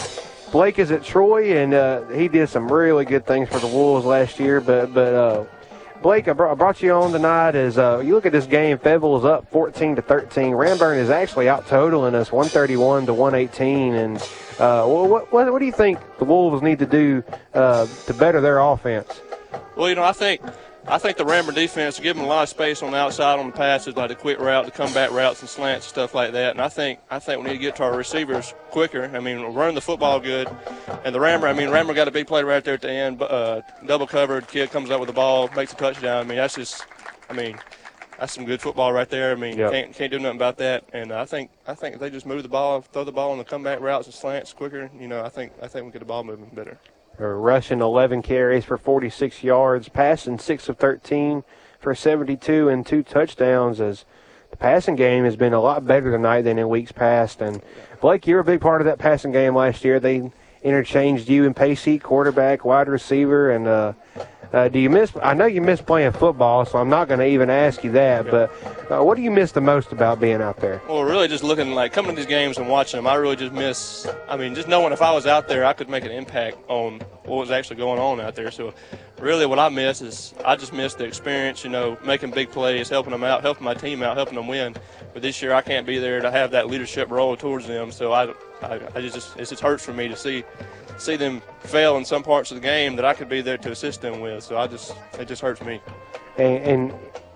Blake 0.52 0.80
is 0.80 0.92
at 0.92 1.04
Troy, 1.04 1.58
and 1.58 1.74
uh, 1.74 2.08
he 2.10 2.28
did 2.28 2.50
some 2.50 2.72
really 2.72 3.06
good 3.06 3.26
things 3.26 3.50
for 3.50 3.60
the 3.60 3.68
Wolves 3.68 4.06
last 4.06 4.40
year. 4.40 4.62
But 4.62 4.94
but 4.94 5.14
uh, 5.14 5.46
Blake, 6.02 6.28
I 6.28 6.34
brought, 6.34 6.52
I 6.52 6.56
brought 6.56 6.82
you 6.82 6.92
on 6.94 7.12
tonight. 7.12 7.56
As 7.56 7.78
uh, 7.78 8.02
you 8.04 8.14
look 8.16 8.26
at 8.26 8.32
this 8.32 8.46
game, 8.46 8.78
Fayetteville 8.78 9.18
is 9.18 9.26
up 9.26 9.50
14 9.52 9.98
to 9.98 10.02
13. 10.02 10.54
Ranburne 10.54 10.98
is 10.98 11.10
actually 11.10 11.48
out 11.48 11.68
totaling 11.68 12.16
us 12.16 12.32
131 12.32 13.06
to 13.06 13.14
118. 13.14 13.94
And 13.94 14.18
uh, 14.60 14.86
what, 14.86 15.32
what 15.32 15.52
what 15.52 15.60
do 15.60 15.66
you 15.66 15.72
think 15.72 16.00
the 16.18 16.26
Wolves 16.26 16.62
need 16.62 16.80
to 16.80 16.86
do 16.86 17.24
uh, 17.54 17.88
to 18.08 18.14
better 18.14 18.42
their 18.42 18.60
offense? 18.60 19.22
Well, 19.76 19.90
you 19.90 19.96
know, 19.96 20.04
I 20.04 20.12
think 20.14 20.42
I 20.88 20.98
think 20.98 21.18
the 21.18 21.24
Ranburne 21.24 21.54
defense 21.54 22.00
give 22.00 22.16
them 22.16 22.26
a 22.26 22.28
lot 22.28 22.44
of 22.44 22.50
space 22.50 22.82
on 22.82 22.92
the 22.92 22.98
outside 22.98 23.38
on 23.40 23.46
the 23.48 23.52
passes, 23.52 23.96
like 23.96 24.10
the 24.10 24.16
quick 24.16 24.40
route, 24.40 24.66
the 24.66 24.72
comeback 24.72 25.12
routes 25.12 25.42
and 25.42 25.50
slants 25.50 25.86
and 25.86 25.90
stuff 25.90 26.16
like 26.16 26.32
that. 26.32 26.52
And 26.52 26.62
I 26.62 26.70
think 26.70 27.00
I 27.10 27.20
think 27.20 27.44
we 27.44 27.50
need 27.50 27.58
to 27.58 27.62
get 27.62 27.76
to 27.78 27.84
our 27.84 27.96
receivers 27.96 28.54
quicker. 28.72 29.10
I 29.14 29.20
mean, 29.20 29.42
we'll 29.42 29.52
run 29.52 29.76
the 29.76 29.82
football 29.82 30.20
good. 30.20 30.50
And 31.06 31.14
the 31.14 31.20
Ranburne, 31.20 31.50
I 31.50 31.54
mean, 31.54 31.70
Ranburne 31.70 31.96
got 31.96 32.08
a 32.08 32.12
big 32.12 32.28
play 32.28 32.44
right 32.44 32.64
there 32.64 32.74
at 32.76 32.82
the 32.82 32.90
end, 32.92 33.22
uh, 33.22 33.62
double 33.86 34.08
covered. 34.08 34.48
Kid 34.48 34.72
comes 34.72 34.90
up 34.90 35.00
with 35.00 35.08
the 35.08 35.14
ball, 35.14 35.50
makes 35.56 35.72
a 35.74 35.76
touchdown. 35.76 36.26
I 36.26 36.28
mean, 36.28 36.38
that's 36.38 36.56
just, 36.56 36.84
I 37.30 37.34
mean, 37.34 37.60
that's 38.20 38.34
some 38.34 38.46
good 38.46 38.60
football 38.62 38.92
right 38.92 39.10
there. 39.10 39.32
I 39.32 39.36
mean, 39.36 39.58
Yep. 39.58 39.72
can't 39.72 39.94
can't 39.94 40.12
do 40.12 40.18
nothing 40.20 40.38
about 40.38 40.58
that. 40.58 40.84
And 40.94 41.12
I 41.12 41.26
think 41.26 41.52
I 41.68 41.76
think 41.76 41.96
if 41.96 42.02
they 42.02 42.10
just 42.10 42.26
move 42.26 42.42
the 42.42 42.50
ball, 42.50 42.82
throw 42.82 43.04
the 43.04 43.12
ball 43.12 43.32
on 43.32 43.38
the 43.38 43.44
comeback 43.44 43.80
routes 43.82 44.08
and 44.08 44.16
slants 44.16 44.52
quicker, 44.52 44.90
you 45.00 45.08
know, 45.08 45.24
I 45.24 45.30
think 45.30 45.52
I 45.62 45.68
think 45.68 45.86
we 45.86 45.92
get 45.92 46.00
the 46.00 46.06
ball 46.06 46.24
moving 46.24 46.50
better. 46.54 46.80
Rushing 47.22 47.82
11 47.82 48.24
carries 48.24 48.66
for 48.66 48.78
46 48.78 49.44
yards, 49.44 49.90
passing 49.90 50.40
6 50.40 50.70
of 50.70 50.78
13 50.78 51.44
for 51.80 51.94
72 51.94 52.68
and 52.68 52.86
two 52.86 53.04
touchdowns. 53.04 53.80
As 53.80 54.06
the 54.50 54.58
passing 54.58 54.96
game 54.96 55.24
has 55.24 55.36
been 55.36 55.54
a 55.54 55.62
lot 55.62 55.86
better 55.86 56.12
tonight 56.12 56.42
than 56.42 56.58
in 56.58 56.68
weeks 56.68 56.92
past. 56.92 57.42
And 57.42 57.62
Blake, 58.02 58.26
you're 58.26 58.40
a 58.40 58.44
big 58.44 58.62
part 58.62 58.82
of 58.82 58.86
that 58.86 59.00
passing 59.00 59.32
game 59.32 59.56
last 59.56 59.86
year. 59.86 60.00
They 60.00 60.32
interchanged 60.64 61.30
you 61.30 61.46
and 61.46 61.56
Pacey, 61.56 62.00
quarterback, 62.00 62.66
wide 62.66 62.88
receiver, 62.88 63.52
and 63.52 63.68
uh, 63.68 63.94
uh, 64.54 64.68
do 64.68 64.80
you 64.80 64.90
miss? 64.90 65.12
I 65.24 65.34
know 65.34 65.46
you 65.46 65.62
miss 65.62 65.82
playing 65.82 66.12
football, 66.12 66.66
so 66.66 66.78
I'm 66.78 66.90
not 66.90 67.08
going 67.08 67.20
to 67.22 67.26
even 67.26 67.50
ask 67.50 67.84
you 67.84 67.92
that. 67.94 68.30
But 68.30 68.52
uh, 68.92 69.04
what 69.04 69.16
do 69.16 69.24
you 69.24 69.32
miss 69.32 69.54
the 69.54 69.62
most 69.62 69.92
about 69.92 70.20
being 70.20 70.42
out 70.42 70.58
there? 70.58 70.82
Well, 70.90 71.04
really, 71.04 71.30
just 71.30 71.44
looking 71.44 71.72
like 71.72 71.94
coming 71.94 72.12
to 72.12 72.16
these 72.18 72.26
games 72.26 72.58
and 72.58 72.68
watching 72.68 72.98
them, 72.98 73.08
I 73.08 73.16
really 73.16 73.38
just 73.38 73.54
miss. 73.54 74.08
I 74.28 74.36
mean, 74.36 74.54
just 74.54 74.68
knowing 74.68 74.92
if 74.92 75.02
I 75.02 75.12
was 75.14 75.26
out 75.26 75.48
there, 75.48 75.64
I 75.64 75.72
could 75.72 75.90
make 75.90 76.04
an 76.04 76.12
impact 76.12 76.58
on 76.68 77.00
what 77.24 77.38
was 77.38 77.52
actually 77.52 77.78
going 77.78 78.00
on 78.00 78.20
out 78.20 78.36
there. 78.36 78.52
So, 78.52 78.74
really, 79.20 79.46
what 79.46 79.60
I 79.60 79.70
miss 79.70 80.02
is 80.02 80.34
I 80.44 80.58
just 80.58 80.74
miss 80.74 80.96
the 80.96 81.06
experience. 81.06 81.64
You 81.64 81.70
know, 81.70 81.98
making 82.04 82.32
big 82.32 82.52
plays, 82.52 82.90
helping 82.90 83.12
them 83.12 83.24
out, 83.24 83.42
helping 83.42 83.64
my 83.64 83.74
team 83.74 84.04
out, 84.04 84.18
helping 84.18 84.36
them 84.36 84.48
win. 84.48 84.76
But 85.14 85.22
this 85.22 85.42
year, 85.42 85.54
I 85.54 85.62
can't 85.62 85.88
be 85.88 85.98
there 85.98 86.20
to 86.20 86.30
have 86.30 86.52
that 86.52 86.68
leadership 86.68 87.10
role 87.10 87.38
towards 87.38 87.68
them. 87.68 87.92
So 87.92 88.12
I, 88.12 88.34
I, 88.62 88.80
I 88.96 89.02
just 89.02 89.38
it 89.38 89.48
just 89.48 89.62
hurts 89.62 89.84
for 89.84 89.94
me 89.94 90.08
to 90.08 90.16
see 90.16 90.44
see 90.98 91.16
them 91.16 91.42
fail 91.62 91.98
in 91.98 92.06
some 92.06 92.24
parts 92.24 92.52
of 92.52 92.56
the 92.56 92.62
game 92.62 92.96
that 92.96 93.06
I 93.06 93.14
could 93.14 93.30
be 93.30 93.42
there 93.42 93.58
to 93.58 93.72
assist 93.72 94.02
them 94.02 94.20
with. 94.22 94.44
So 94.44 94.58
I 94.58 94.68
just 94.68 94.96
it 95.20 95.28
just 95.28 95.42
hurts 95.42 95.62
me. 95.62 95.82
And, 96.38 96.64
and 96.64 96.94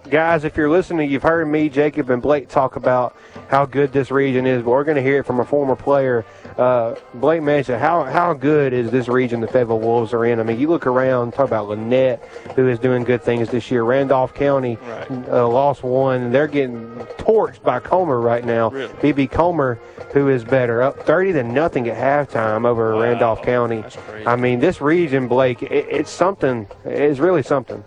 guys, 0.09 0.43
if 0.43 0.55
you're 0.55 0.69
listening, 0.69 1.09
you've 1.09 1.23
heard 1.23 1.45
me, 1.45 1.69
Jacob, 1.69 2.09
and 2.09 2.21
Blake 2.21 2.47
talk 2.47 2.75
about 2.75 3.15
how 3.49 3.65
good 3.65 3.91
this 3.91 4.11
region 4.11 4.45
is, 4.45 4.63
but 4.63 4.71
we're 4.71 4.83
going 4.83 4.95
to 4.95 5.03
hear 5.03 5.19
it 5.19 5.25
from 5.25 5.39
a 5.39 5.45
former 5.45 5.75
player. 5.75 6.25
Uh, 6.57 6.95
Blake 7.15 7.43
mentioned 7.43 7.79
how 7.81 8.03
how 8.03 8.33
good 8.33 8.71
is 8.71 8.89
this 8.89 9.07
region 9.09 9.41
the 9.41 9.47
Fayetteville 9.47 9.79
Wolves 9.79 10.13
are 10.13 10.25
in. 10.25 10.39
I 10.39 10.43
mean, 10.43 10.59
you 10.59 10.69
look 10.69 10.87
around, 10.87 11.33
talk 11.33 11.47
about 11.47 11.67
Lanett, 11.67 12.25
who 12.55 12.69
is 12.69 12.79
doing 12.79 13.03
good 13.03 13.21
things 13.21 13.49
this 13.49 13.69
year. 13.69 13.83
Randolph 13.83 14.33
County 14.33 14.77
uh, 15.27 15.47
lost 15.47 15.83
one, 15.83 16.31
they're 16.31 16.47
getting 16.47 16.87
torched 17.17 17.61
by 17.61 17.79
Comer 17.79 18.21
right 18.21 18.45
now. 18.45 18.69
Really? 18.69 18.93
BB 18.95 19.31
Comer, 19.31 19.75
who 20.13 20.29
is 20.29 20.45
better, 20.45 20.81
up 20.81 20.99
30 20.99 21.33
to 21.33 21.43
nothing 21.43 21.89
at 21.89 22.29
halftime 22.29 22.65
over 22.65 22.95
Randolph 22.97 23.41
County. 23.41 23.83
I 24.25 24.35
mean, 24.35 24.59
this 24.59 24.79
region, 24.79 25.27
Blake, 25.27 25.61
it, 25.61 25.87
it's 25.89 26.11
something. 26.11 26.67
It's 26.85 27.19
really 27.19 27.43
something. 27.43 27.83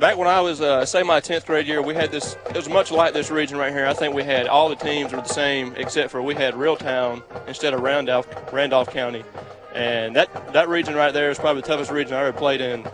Back 0.00 0.16
when 0.16 0.28
I 0.28 0.40
was, 0.40 0.62
uh, 0.62 0.86
say, 0.86 1.02
my 1.02 1.20
10th 1.20 1.44
grade 1.44 1.66
year, 1.66 1.82
we 1.82 1.94
had 1.94 2.10
this. 2.10 2.34
It 2.48 2.56
was 2.56 2.70
much 2.70 2.90
like 2.90 3.12
this 3.12 3.30
region 3.30 3.58
right 3.58 3.70
here. 3.70 3.84
I 3.84 3.92
think 3.92 4.14
we 4.14 4.24
had 4.24 4.46
all 4.46 4.70
the 4.70 4.74
teams 4.74 5.12
were 5.12 5.20
the 5.20 5.28
same, 5.28 5.74
except 5.76 6.10
for 6.10 6.22
we 6.22 6.34
had 6.34 6.54
Reeltown 6.54 7.22
instead 7.46 7.74
of 7.74 7.82
Randolph, 7.82 8.26
Randolph 8.50 8.90
County, 8.90 9.24
and 9.74 10.16
that 10.16 10.54
that 10.54 10.70
region 10.70 10.94
right 10.94 11.12
there 11.12 11.30
is 11.30 11.38
probably 11.38 11.60
the 11.60 11.68
toughest 11.68 11.90
region 11.90 12.14
I 12.14 12.20
ever 12.20 12.32
played 12.32 12.62
in, 12.62 12.88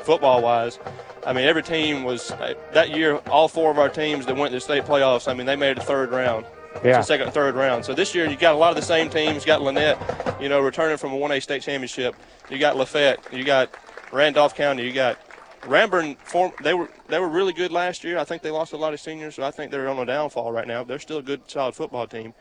football-wise. 0.00 0.78
I 1.26 1.32
mean, 1.32 1.46
every 1.46 1.62
team 1.62 2.04
was 2.04 2.28
that 2.74 2.90
year. 2.90 3.16
All 3.30 3.48
four 3.48 3.70
of 3.70 3.78
our 3.78 3.88
teams 3.88 4.26
that 4.26 4.36
went 4.36 4.50
to 4.50 4.58
the 4.58 4.60
state 4.60 4.84
playoffs. 4.84 5.28
I 5.28 5.34
mean, 5.34 5.46
they 5.46 5.56
made 5.56 5.70
it 5.70 5.74
to 5.76 5.80
third 5.80 6.10
round. 6.10 6.44
Yeah. 6.84 7.00
So 7.00 7.06
second 7.06 7.28
and 7.28 7.34
third 7.34 7.54
round. 7.54 7.86
So 7.86 7.94
this 7.94 8.14
year 8.14 8.28
you 8.28 8.36
got 8.36 8.54
a 8.54 8.58
lot 8.58 8.68
of 8.68 8.76
the 8.76 8.82
same 8.82 9.08
teams. 9.08 9.42
You 9.42 9.46
got 9.46 9.62
Lanett, 9.62 10.38
you 10.38 10.50
know, 10.50 10.60
returning 10.60 10.98
from 10.98 11.12
a 11.12 11.16
1A 11.16 11.42
state 11.42 11.62
championship. 11.62 12.14
You 12.50 12.58
got 12.58 12.76
LaFayette. 12.76 13.32
You 13.32 13.42
got 13.42 13.74
Randolph 14.12 14.54
County. 14.54 14.84
You 14.84 14.92
got 14.92 15.18
Ranburne. 15.62 16.16
Form, 16.18 16.52
they 16.62 16.74
were 16.74 16.90
they 17.08 17.18
were 17.18 17.28
really 17.28 17.52
good 17.52 17.72
last 17.72 18.04
year. 18.04 18.18
I 18.18 18.24
think 18.24 18.42
they 18.42 18.50
lost 18.50 18.72
a 18.72 18.76
lot 18.76 18.92
of 18.92 19.00
seniors, 19.00 19.36
so 19.36 19.42
I 19.42 19.50
think 19.50 19.70
they're 19.70 19.88
on 19.88 19.98
a 19.98 20.06
downfall 20.06 20.52
right 20.52 20.66
now. 20.66 20.84
They're 20.84 20.98
still 20.98 21.18
a 21.18 21.22
good, 21.22 21.50
solid 21.50 21.74
football 21.74 22.06
team. 22.06 22.34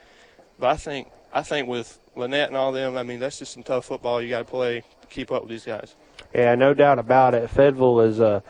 But 0.59 0.71
I 0.71 0.75
think 0.77 1.07
I 1.33 1.43
think 1.43 1.67
with 1.67 1.99
Lanett 2.15 2.47
and 2.47 2.57
all 2.57 2.71
them, 2.71 2.97
I 2.97 3.03
mean, 3.03 3.19
that's 3.19 3.39
just 3.39 3.53
some 3.53 3.63
tough 3.63 3.85
football 3.85 4.21
you 4.21 4.29
got 4.29 4.39
to 4.39 4.45
play 4.45 4.83
to 5.01 5.07
keep 5.07 5.31
up 5.31 5.43
with 5.43 5.51
these 5.51 5.65
guys. 5.65 5.95
Yeah, 6.33 6.55
no 6.55 6.73
doubt 6.73 6.99
about 6.99 7.33
it. 7.33 7.49
Fayetteville 7.49 8.01
is 8.01 8.19
uh, 8.19 8.41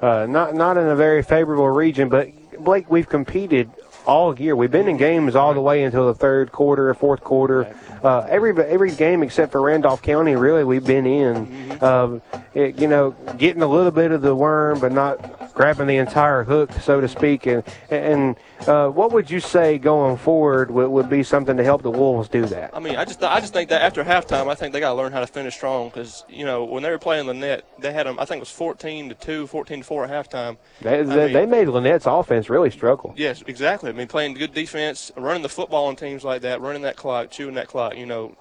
uh, 0.00 0.26
not 0.28 0.54
not 0.54 0.76
in 0.76 0.86
a 0.86 0.96
very 0.96 1.22
favorable 1.22 1.68
region, 1.68 2.08
but 2.08 2.28
Blake, 2.58 2.90
we've 2.90 3.08
competed 3.08 3.70
all 4.06 4.38
year. 4.38 4.56
We've 4.56 4.70
been 4.70 4.88
in 4.88 4.96
games 4.96 5.36
all 5.36 5.52
the 5.54 5.60
way 5.60 5.84
until 5.84 6.06
the 6.06 6.14
third 6.14 6.50
quarter 6.50 6.88
or 6.88 6.94
fourth 6.94 7.20
quarter. 7.22 7.74
Uh, 8.02 8.20
every 8.28 8.58
every 8.64 8.90
game 8.92 9.22
except 9.22 9.52
for 9.52 9.60
Randolph 9.60 10.02
County, 10.02 10.34
really, 10.36 10.64
we've 10.64 10.84
been 10.84 11.06
in. 11.06 11.78
Uh, 11.80 12.20
it, 12.58 12.78
you 12.78 12.88
know, 12.88 13.12
getting 13.36 13.62
a 13.62 13.66
little 13.66 13.92
bit 13.92 14.10
of 14.10 14.20
the 14.20 14.34
worm, 14.34 14.80
but 14.80 14.90
not 14.90 15.54
grabbing 15.54 15.86
the 15.86 15.96
entire 15.96 16.42
hook, 16.42 16.72
so 16.72 17.00
to 17.00 17.06
speak. 17.06 17.46
And 17.46 17.62
and 17.90 18.36
uh, 18.66 18.88
what 18.88 19.12
would 19.12 19.30
you 19.30 19.38
say 19.38 19.78
going 19.78 20.16
forward 20.16 20.70
would, 20.70 20.88
would 20.88 21.08
be 21.08 21.22
something 21.22 21.56
to 21.56 21.64
help 21.64 21.82
the 21.82 21.90
Wolves 21.90 22.28
do 22.28 22.44
that? 22.46 22.70
I 22.74 22.80
mean, 22.80 22.96
I 22.96 23.04
just 23.04 23.22
I 23.22 23.40
just 23.40 23.52
think 23.52 23.70
that 23.70 23.82
after 23.82 24.02
halftime, 24.02 24.48
I 24.48 24.54
think 24.56 24.72
they 24.72 24.80
got 24.80 24.90
to 24.90 24.96
learn 24.96 25.12
how 25.12 25.20
to 25.20 25.26
finish 25.26 25.54
strong 25.54 25.88
because 25.88 26.24
you 26.28 26.44
know 26.44 26.64
when 26.64 26.82
they 26.82 26.90
were 26.90 26.98
playing 26.98 27.26
Lanett, 27.26 27.62
they 27.78 27.92
had 27.92 28.06
them. 28.06 28.18
I 28.18 28.24
think 28.24 28.38
it 28.38 28.40
was 28.40 28.50
14 28.50 29.10
to 29.10 29.14
two, 29.14 29.46
14 29.46 29.78
to 29.78 29.84
four 29.84 30.04
at 30.04 30.10
halftime. 30.10 30.56
They, 30.80 31.02
they, 31.02 31.24
mean- 31.26 31.32
they 31.32 31.46
made 31.46 31.68
Lanett's 31.68 32.06
offense 32.06 32.50
really 32.50 32.70
struggle. 32.70 33.14
Yes, 33.16 33.42
exactly. 33.46 33.90
I 33.90 33.92
mean, 33.92 34.08
playing 34.08 34.34
good 34.34 34.52
defense, 34.52 35.12
running 35.16 35.42
the 35.42 35.48
football 35.48 35.86
on 35.86 35.96
teams 35.96 36.24
like 36.24 36.42
that, 36.42 36.60
running 36.60 36.82
that 36.82 36.96
clock, 36.96 37.30
chewing 37.30 37.54
that 37.54 37.68
clock. 37.68 37.96
You 37.96 38.06
know, 38.06 38.36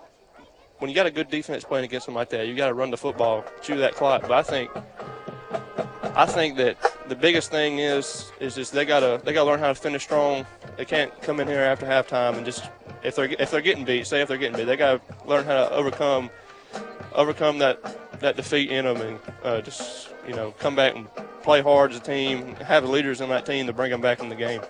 when 0.80 0.90
you 0.90 0.96
got 0.96 1.06
a 1.06 1.12
good 1.12 1.30
defense 1.30 1.64
playing 1.64 1.86
against 1.86 2.06
them 2.06 2.16
like 2.16 2.30
that, 2.30 2.48
you 2.48 2.56
got 2.56 2.68
to 2.68 2.74
run 2.74 2.92
the 2.92 2.98
football, 2.98 3.44
chew 3.62 3.78
that 3.78 3.96
clock. 3.96 4.22
But 4.22 4.32
I 4.32 4.44
think, 4.44 4.72
I 6.16 6.26
think 6.26 6.58
that 6.58 6.78
the 7.08 7.16
biggest 7.16 7.52
thing 7.52 7.80
is 7.80 8.32
is 8.40 8.56
just 8.56 8.74
they 8.74 8.86
gotta 8.86 9.22
they 9.24 9.34
gotta 9.34 9.50
learn 9.50 9.60
how 9.60 9.70
to 9.70 9.76
finish 9.76 10.04
strong. 10.04 10.46
They 10.76 10.86
can't 10.86 11.12
come 11.22 11.40
in 11.40 11.48
here 11.48 11.62
after 11.62 11.86
halftime 11.86 12.36
and 12.36 12.46
just 12.46 12.70
if 13.04 13.16
they're 13.16 13.30
if 13.40 13.52
they're 13.52 13.62
getting 13.62 13.86
beat, 13.86 14.08
say 14.08 14.22
if 14.22 14.28
they're 14.28 14.38
getting 14.38 14.58
beat, 14.58 14.66
they 14.66 14.78
gotta 14.78 15.02
learn 15.26 15.46
how 15.46 15.54
to 15.54 15.72
overcome 15.72 16.30
overcome 17.14 17.60
that 17.60 18.20
that 18.20 18.36
defeat 18.36 18.70
in 18.70 18.86
them 18.86 18.98
and 18.98 19.20
uh, 19.44 19.62
just 19.62 20.10
you 20.28 20.34
know 20.34 20.52
come 20.60 20.76
back 20.76 20.96
and 20.96 21.08
play 21.44 21.62
hard 21.62 21.92
as 21.92 21.98
a 21.98 22.02
team. 22.02 22.56
Have 22.56 22.84
the 22.84 22.90
leaders 22.90 23.22
in 23.22 23.30
that 23.30 23.46
team 23.46 23.68
to 23.68 23.74
bring 23.74 23.92
them 23.92 24.02
back 24.02 24.20
in 24.20 24.30
the 24.30 24.36
game. 24.36 24.62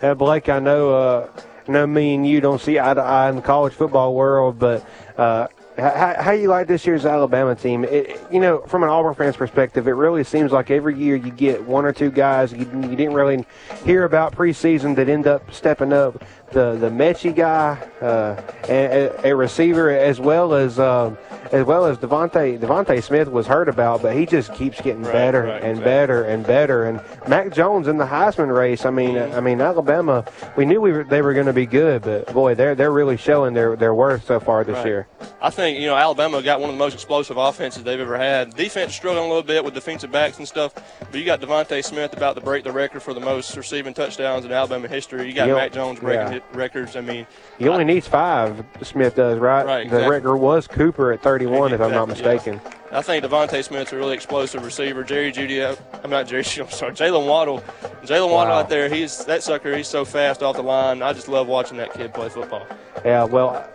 Uh, 0.00 0.14
Blake, 0.14 0.48
I 0.48 0.58
know, 0.58 0.94
uh, 0.94 1.30
I 1.68 1.86
me 1.86 2.14
and 2.14 2.26
you 2.26 2.40
don't 2.40 2.60
see 2.60 2.78
eye 2.78 2.94
to 2.94 3.00
eye 3.00 3.28
in 3.30 3.36
the 3.36 3.42
college 3.42 3.72
football 3.72 4.14
world, 4.14 4.58
but 4.58 4.86
uh, 5.16 5.46
how, 5.76 6.14
how 6.18 6.30
you 6.32 6.48
like 6.48 6.66
this 6.66 6.86
year's 6.86 7.06
Alabama 7.06 7.54
team? 7.54 7.84
It, 7.84 8.20
you 8.30 8.40
know, 8.40 8.58
from 8.60 8.82
an 8.82 8.88
Auburn 8.88 9.14
fan's 9.14 9.36
perspective, 9.36 9.88
it 9.88 9.92
really 9.92 10.24
seems 10.24 10.52
like 10.52 10.70
every 10.70 10.98
year 10.98 11.16
you 11.16 11.30
get 11.30 11.62
one 11.64 11.84
or 11.84 11.92
two 11.92 12.10
guys 12.10 12.52
you, 12.52 12.58
you 12.58 12.96
didn't 12.96 13.14
really 13.14 13.44
hear 13.84 14.04
about 14.04 14.34
preseason 14.34 14.94
that 14.96 15.08
end 15.08 15.26
up 15.26 15.52
stepping 15.52 15.92
up. 15.92 16.24
The 16.52 16.76
the 16.78 16.90
Metchie 16.90 17.34
guy, 17.34 17.78
uh, 18.00 18.40
a, 18.68 19.30
a 19.30 19.34
receiver, 19.36 19.90
as 19.90 20.20
well 20.20 20.54
as 20.54 20.78
um, 20.78 21.16
as 21.50 21.64
well 21.64 21.84
as 21.86 21.98
DeVonta 21.98 22.58
DeVonta 22.58 23.02
Smith 23.02 23.28
was 23.28 23.46
heard 23.46 23.68
about, 23.68 24.02
but 24.02 24.14
he 24.16 24.26
just 24.26 24.54
keeps 24.54 24.80
getting 24.80 25.02
better 25.02 25.44
right, 25.44 25.62
and 25.62 25.78
exactly. 25.78 25.84
better 25.84 26.24
and 26.24 26.46
better. 26.46 26.84
And 26.84 27.00
Mac 27.28 27.52
Jones 27.52 27.88
in 27.88 27.96
the 27.96 28.04
Heisman 28.04 28.54
race. 28.54 28.84
I 28.84 28.90
mean, 28.90 29.16
I 29.18 29.40
mean 29.40 29.60
Alabama. 29.60 30.24
We 30.56 30.64
knew 30.66 30.80
we 30.80 30.92
were, 30.92 31.04
they 31.04 31.22
were 31.22 31.32
going 31.34 31.46
to 31.46 31.52
be 31.52 31.66
good, 31.66 32.02
but 32.02 32.32
boy, 32.32 32.54
they're 32.54 32.74
they're 32.74 32.92
really 32.92 33.16
showing 33.16 33.54
their 33.54 33.74
their 33.76 33.94
worth 33.94 34.26
so 34.26 34.38
far 34.40 34.62
this 34.64 34.76
Right. 34.76 34.86
year. 34.86 35.08
I 35.40 35.50
think 35.50 35.78
you 35.80 35.86
know 35.86 35.96
Alabama 35.96 36.42
got 36.42 36.60
one 36.60 36.68
of 36.70 36.76
the 36.76 36.78
most 36.78 36.94
explosive 36.94 37.36
offenses 37.36 37.82
they've 37.82 37.98
ever 37.98 38.16
had. 38.18 38.54
Defense 38.54 38.94
struggling 38.94 39.24
a 39.24 39.28
little 39.28 39.42
bit 39.42 39.64
with 39.64 39.74
defensive 39.74 40.12
backs 40.12 40.38
and 40.38 40.46
stuff, 40.46 40.74
but 41.00 41.14
you 41.14 41.24
got 41.24 41.40
DeVonta 41.40 41.82
Smith 41.84 42.12
about 42.16 42.34
to 42.34 42.40
break 42.42 42.62
the 42.64 42.72
record 42.72 43.02
for 43.02 43.14
the 43.14 43.20
most 43.20 43.56
receiving 43.56 43.94
touchdowns 43.94 44.44
in 44.44 44.52
Alabama 44.52 44.86
history. 44.86 45.26
You 45.26 45.32
got 45.32 45.48
Yep. 45.48 45.56
Mac 45.56 45.72
Jones 45.72 45.98
breaking 46.00 46.32
Yeah. 46.34 46.38
Records. 46.52 46.96
I 46.96 47.00
mean, 47.00 47.26
He 47.58 47.68
only 47.68 47.84
needs 47.84 48.06
five. 48.08 48.64
Smith 48.82 49.14
does 49.16 49.38
right. 49.38 49.64
Right, 49.64 49.88
The 49.90 49.96
exactly. 49.96 50.10
record 50.10 50.36
was 50.36 50.66
Cooper 50.66 51.12
at 51.12 51.22
31, 51.22 51.72
if 51.72 51.80
I'm 51.80 51.90
not 51.92 52.08
mistaken. 52.08 52.60
yeah. 52.64 52.70
I 52.92 53.00
think 53.00 53.24
DeVonta 53.24 53.64
Smith's 53.64 53.90
a 53.92 53.96
really 53.96 54.12
explosive 54.14 54.62
receiver. 54.62 55.02
Jerry 55.02 55.32
Jeudy, 55.32 55.62
uh, 55.62 55.74
I'm 56.04 56.10
not 56.10 56.26
Jerry 56.26 56.44
I'm 56.60 56.68
sorry, 56.70 56.92
Jaylen 56.92 57.26
Waddle. 57.26 57.60
Jaylen 58.04 58.30
Waddle 58.30 58.52
out 58.52 58.68
there, 58.68 58.88
he's 58.90 59.24
that 59.24 59.42
sucker. 59.42 59.74
He's 59.74 59.88
so 59.88 60.04
fast 60.04 60.42
off 60.42 60.56
the 60.56 60.62
line. 60.62 61.00
I 61.00 61.14
just 61.14 61.26
love 61.28 61.46
watching 61.46 61.78
that 61.78 61.94
kid 61.94 62.12
play 62.12 62.28
football. 62.28 62.66
Yeah, 63.02 63.24
well, 63.24 63.66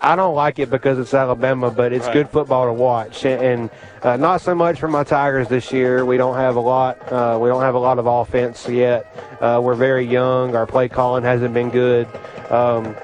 I 0.00 0.14
don't 0.16 0.34
like 0.36 0.58
it 0.60 0.70
because 0.70 0.98
it's 0.98 1.12
Alabama, 1.12 1.70
but 1.70 1.92
it's 1.92 2.06
Right. 2.06 2.12
good 2.14 2.30
football 2.30 2.66
to 2.66 2.72
watch, 2.72 3.24
and, 3.26 3.42
and 3.42 3.70
uh, 4.02 4.16
not 4.16 4.40
so 4.40 4.54
much 4.54 4.78
for 4.78 4.88
my 4.88 5.02
Tigers 5.04 5.48
this 5.48 5.72
year. 5.72 6.04
We 6.06 6.16
don't 6.16 6.36
have 6.36 6.56
a 6.56 6.60
lot. 6.60 6.96
Uh, 7.12 7.36
we 7.40 7.48
don't 7.48 7.62
have 7.62 7.74
a 7.74 7.78
lot 7.78 7.98
of 7.98 8.06
offense 8.06 8.68
yet. 8.68 9.12
Uh, 9.42 9.60
we're 9.62 9.74
very 9.74 10.06
young. 10.06 10.54
Our 10.54 10.66
play 10.66 10.88
calling 10.88 11.24
hasn't 11.24 11.52
been 11.52 11.68
good, 11.70 12.06
um, 12.50 12.94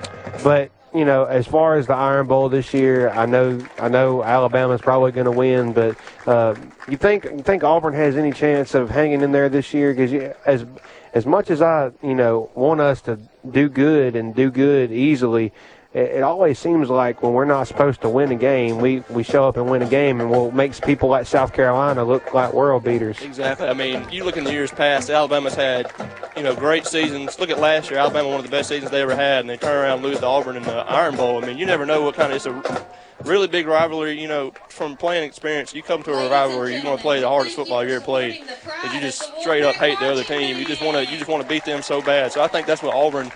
but 0.45 0.71
you 0.95 1.05
know, 1.05 1.25
as 1.25 1.47
far 1.47 1.77
as 1.77 1.87
the 1.87 1.95
Iron 1.95 2.27
Bowl 2.27 2.49
this 2.49 2.75
year, 2.75 3.11
I 3.11 3.27
know 3.27 3.61
I 3.79 3.89
know 3.89 4.23
Alabama's 4.23 4.81
probably 4.81 5.13
going 5.13 5.27
to 5.27 5.31
win, 5.31 5.73
but 5.73 5.97
uh, 6.27 6.55
you 6.89 6.97
think 6.97 7.25
you 7.25 7.43
think 7.43 7.63
Auburn 7.63 7.95
has 7.95 8.17
any 8.17 8.33
chance 8.33 8.75
of 8.75 8.91
hanging 8.91 9.21
in 9.21 9.31
there 9.33 9.49
this 9.49 9.73
year? 9.73 9.95
Because 9.95 10.35
as 10.45 10.67
as 11.15 11.27
much 11.27 11.51
as 11.51 11.63
I 11.63 11.93
you 12.03 12.15
know 12.15 12.51
want 12.55 12.81
us 12.81 13.01
to 13.03 13.19
do 13.49 13.69
good 13.69 14.17
and 14.17 14.35
do 14.35 14.51
good 14.51 14.91
easily, 14.91 15.53
it, 15.93 16.11
it 16.11 16.23
always 16.23 16.59
seems 16.59 16.89
like 16.89 17.23
when 17.23 17.33
we're 17.33 17.45
not 17.45 17.67
supposed 17.67 18.01
to 18.03 18.09
win 18.09 18.31
a 18.31 18.37
game, 18.37 18.79
we 18.79 19.01
we 19.11 19.23
show 19.23 19.49
up 19.49 19.57
and 19.57 19.69
win 19.69 19.83
a 19.83 19.89
game, 19.89 20.21
and 20.21 20.31
what 20.31 20.55
makes 20.55 20.79
people 20.79 21.09
like 21.09 21.27
South 21.27 21.53
Carolina 21.53 22.05
look 22.05 22.33
like 22.33 22.53
world 22.53 22.85
beaters. 22.85 23.21
Exactly. 23.21 23.67
I 23.67 23.75
mean, 23.75 24.07
you 24.11 24.25
look 24.25 24.37
in 24.37 24.45
the 24.45 24.53
years 24.53 24.71
past, 24.71 25.11
Alabama's 25.11 25.55
had, 25.55 25.91
you 26.37 26.43
know, 26.43 26.55
great 26.55 26.87
seasons. 26.87 27.39
Look 27.41 27.51
at 27.51 27.59
last 27.59 27.91
year, 27.91 27.99
Alabama 27.99 28.29
one 28.29 28.39
of 28.39 28.45
the 28.45 28.51
best 28.51 28.69
seasons 28.69 28.93
they 28.93 29.03
ever 29.03 29.17
had, 29.17 29.41
and 29.41 29.51
they 29.51 29.57
turn 29.57 29.77
around 29.77 29.99
and 29.99 30.07
lose 30.07 30.21
to 30.21 30.27
Auburn 30.27 30.57
in 30.57 30.63
the 30.63 30.77
Iron 30.77 31.17
Bowl. 31.17 31.43
I 31.43 31.47
mean, 31.47 31.59
you 31.59 31.67
never 31.67 31.85
know 31.85 32.03
what 32.03 32.15
kind 32.15 32.33
of 32.33 32.37
it's 32.37 32.47
a 32.47 32.87
really 33.25 33.49
big 33.49 33.67
rivalry. 33.67 34.21
You 34.21 34.29
know, 34.29 34.53
from 34.69 34.97
playing 34.97 35.25
experience, 35.25 35.75
you 35.75 35.83
come 35.83 36.05
to 36.05 36.13
a 36.13 36.31
rivalry, 36.31 36.77
you 36.77 36.85
want 36.85 36.99
to 36.99 37.03
play 37.03 37.19
the 37.21 37.29
hardest 37.29 37.57
football 37.57 37.85
you 37.85 37.97
ever 37.97 38.05
played, 38.05 38.41
because 38.45 38.95
you 38.95 39.01
just 39.01 39.25
straight 39.41 39.65
up 39.65 39.75
hate 39.75 39.99
the 39.99 40.09
other 40.09 40.23
team. 40.23 40.57
You 40.57 40.65
just 40.65 40.83
want 40.83 40.97
to 40.97 41.13
you 41.13 41.19
just 41.19 41.29
want 41.29 41.43
to 41.43 41.49
beat 41.49 41.65
them 41.65 41.83
so 41.83 42.01
bad. 42.01 42.31
So 42.31 42.43
I 42.43 42.47
think 42.47 42.69
that's 42.69 42.81
what 42.81 42.95
Auburn. 42.95 43.33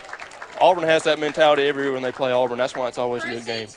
Auburn 0.61 0.85
has 0.85 1.03
that 1.05 1.19
mentality 1.19 1.63
every 1.63 1.85
year 1.85 1.93
when 1.93 2.03
they 2.03 2.13
play 2.13 2.33
Auburn. 2.33 2.59
That's 2.59 2.75
why 2.75 2.89
it's 2.89 2.99
always 2.99 3.25
a 3.25 3.29
good 3.29 3.45
game. 3.45 3.69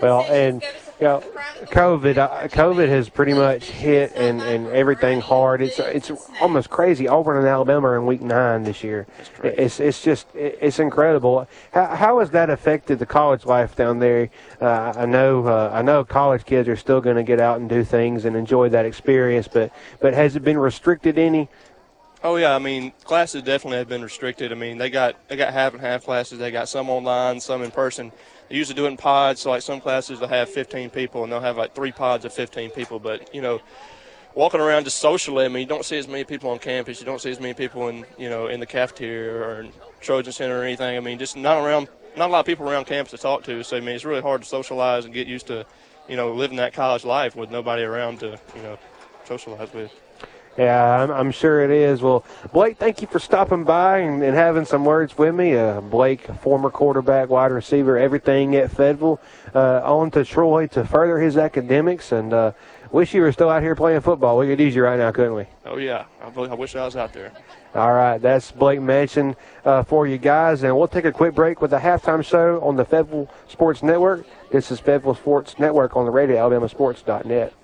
Well, 0.00 0.22
and 0.22 0.62
you 1.00 1.08
know, 1.08 1.20
COVID, 1.64 2.16
uh, 2.16 2.48
COVID 2.48 2.88
has 2.88 3.08
pretty 3.08 3.32
much 3.32 3.64
hit 3.64 4.12
and, 4.14 4.40
and 4.40 4.66
everything 4.68 5.20
hard. 5.20 5.60
It's 5.60 5.78
it's 5.78 6.10
almost 6.40 6.70
crazy. 6.70 7.08
Auburn 7.08 7.38
and 7.38 7.46
Alabama 7.46 7.88
are 7.88 7.96
in 7.96 8.06
week 8.06 8.22
nine 8.22 8.62
this 8.62 8.84
year. 8.84 9.06
It's 9.42 9.80
it's 9.80 10.02
just 10.02 10.28
it's 10.34 10.78
incredible. 10.78 11.48
How 11.72 11.86
how 11.86 12.18
has 12.20 12.30
that 12.30 12.50
affected 12.50 12.98
the 12.98 13.06
college 13.06 13.44
life 13.44 13.74
down 13.74 13.98
there? 13.98 14.30
Uh, 14.60 14.92
I 14.96 15.06
know 15.06 15.46
uh, 15.46 15.70
I 15.72 15.82
know 15.82 16.04
college 16.04 16.44
kids 16.44 16.68
are 16.68 16.76
still 16.76 17.00
going 17.00 17.16
to 17.16 17.24
get 17.24 17.40
out 17.40 17.60
and 17.60 17.68
do 17.68 17.82
things 17.84 18.24
and 18.24 18.36
enjoy 18.36 18.68
that 18.68 18.84
experience, 18.84 19.48
but 19.48 19.72
but 20.00 20.14
has 20.14 20.36
it 20.36 20.44
been 20.44 20.58
restricted 20.58 21.18
any? 21.18 21.48
Oh 22.24 22.36
yeah, 22.36 22.54
I 22.54 22.60
mean 22.60 22.92
classes 23.02 23.42
definitely 23.42 23.78
have 23.78 23.88
been 23.88 24.02
restricted. 24.02 24.52
I 24.52 24.54
mean 24.54 24.78
they 24.78 24.90
got 24.90 25.16
they 25.28 25.34
got 25.34 25.52
half 25.52 25.72
and 25.72 25.80
half 25.80 26.04
classes. 26.04 26.38
They 26.38 26.52
got 26.52 26.68
some 26.68 26.88
online, 26.88 27.40
some 27.40 27.62
in 27.62 27.72
person. 27.72 28.12
They 28.48 28.54
usually 28.54 28.76
do 28.76 28.84
it 28.84 28.90
in 28.90 28.96
pods. 28.96 29.40
So 29.40 29.50
like 29.50 29.62
some 29.62 29.80
classes 29.80 30.20
they'll 30.20 30.28
have 30.28 30.48
15 30.48 30.90
people 30.90 31.24
and 31.24 31.32
they'll 31.32 31.40
have 31.40 31.56
like 31.56 31.74
three 31.74 31.90
pods 31.90 32.24
of 32.24 32.32
15 32.32 32.70
people. 32.70 33.00
But 33.00 33.34
you 33.34 33.42
know, 33.42 33.60
walking 34.36 34.60
around 34.60 34.84
just 34.84 34.98
socially, 34.98 35.44
I 35.44 35.48
mean 35.48 35.62
you 35.62 35.66
don't 35.66 35.84
see 35.84 35.98
as 35.98 36.06
many 36.06 36.22
people 36.22 36.50
on 36.50 36.60
campus. 36.60 37.00
You 37.00 37.06
don't 37.06 37.20
see 37.20 37.32
as 37.32 37.40
many 37.40 37.54
people 37.54 37.88
in 37.88 38.06
you 38.16 38.30
know 38.30 38.46
in 38.46 38.60
the 38.60 38.66
cafeteria 38.66 39.32
or 39.32 39.60
in 39.62 39.72
Trojan 40.00 40.32
Center 40.32 40.60
or 40.60 40.62
anything. 40.62 40.96
I 40.96 41.00
mean 41.00 41.18
just 41.18 41.36
not 41.36 41.64
around, 41.64 41.88
not 42.16 42.30
a 42.30 42.32
lot 42.32 42.40
of 42.40 42.46
people 42.46 42.70
around 42.70 42.84
campus 42.84 43.10
to 43.10 43.18
talk 43.18 43.42
to. 43.44 43.64
So 43.64 43.76
I 43.76 43.80
mean 43.80 43.96
it's 43.96 44.04
really 44.04 44.22
hard 44.22 44.42
to 44.42 44.48
socialize 44.48 45.06
and 45.06 45.12
get 45.12 45.26
used 45.26 45.48
to, 45.48 45.66
you 46.08 46.14
know, 46.14 46.32
living 46.32 46.58
that 46.58 46.72
college 46.72 47.04
life 47.04 47.34
with 47.34 47.50
nobody 47.50 47.82
around 47.82 48.20
to 48.20 48.38
you 48.54 48.62
know 48.62 48.78
socialize 49.24 49.72
with. 49.72 50.01
Yeah, 50.58 51.02
I'm, 51.02 51.10
I'm 51.10 51.30
sure 51.30 51.62
it 51.62 51.70
is. 51.70 52.02
Well, 52.02 52.24
Blake, 52.52 52.76
thank 52.76 53.00
you 53.00 53.08
for 53.08 53.18
stopping 53.18 53.64
by 53.64 53.98
and, 53.98 54.22
and 54.22 54.36
having 54.36 54.66
some 54.66 54.84
words 54.84 55.16
with 55.16 55.34
me. 55.34 55.56
Uh, 55.56 55.80
Blake, 55.80 56.26
former 56.40 56.68
quarterback, 56.70 57.30
wide 57.30 57.52
receiver, 57.52 57.96
everything 57.96 58.54
at 58.56 58.70
Fayetteville. 58.70 59.18
Uh, 59.54 59.80
on 59.82 60.10
to 60.10 60.24
Troy 60.24 60.66
to 60.68 60.84
further 60.84 61.18
his 61.18 61.38
academics, 61.38 62.12
and 62.12 62.34
uh, 62.34 62.52
wish 62.90 63.14
you 63.14 63.22
were 63.22 63.32
still 63.32 63.48
out 63.48 63.62
here 63.62 63.74
playing 63.74 64.00
football. 64.02 64.38
We 64.38 64.46
could 64.46 64.60
use 64.60 64.74
you 64.74 64.82
right 64.82 64.98
now, 64.98 65.10
couldn't 65.10 65.34
we? 65.34 65.46
Oh 65.64 65.78
yeah, 65.78 66.04
I, 66.22 66.28
I 66.28 66.54
wish 66.54 66.76
I 66.76 66.84
was 66.84 66.96
out 66.96 67.14
there. 67.14 67.32
All 67.74 67.94
right, 67.94 68.18
that's 68.18 68.52
Blake 68.52 68.82
Mansion 68.82 69.34
uh, 69.64 69.82
for 69.82 70.06
you 70.06 70.18
guys, 70.18 70.62
and 70.62 70.76
we'll 70.76 70.88
take 70.88 71.06
a 71.06 71.12
quick 71.12 71.34
break 71.34 71.62
with 71.62 71.70
the 71.70 71.78
halftime 71.78 72.22
show 72.22 72.60
on 72.60 72.76
the 72.76 72.84
Fayetteville 72.84 73.30
Sports 73.48 73.82
Network. 73.82 74.26
This 74.50 74.70
is 74.70 74.80
Fayetteville 74.80 75.14
Sports 75.14 75.58
Network 75.58 75.96
on 75.96 76.04
the 76.04 76.10
radio, 76.10 76.36
alabamasports.net. 76.36 77.54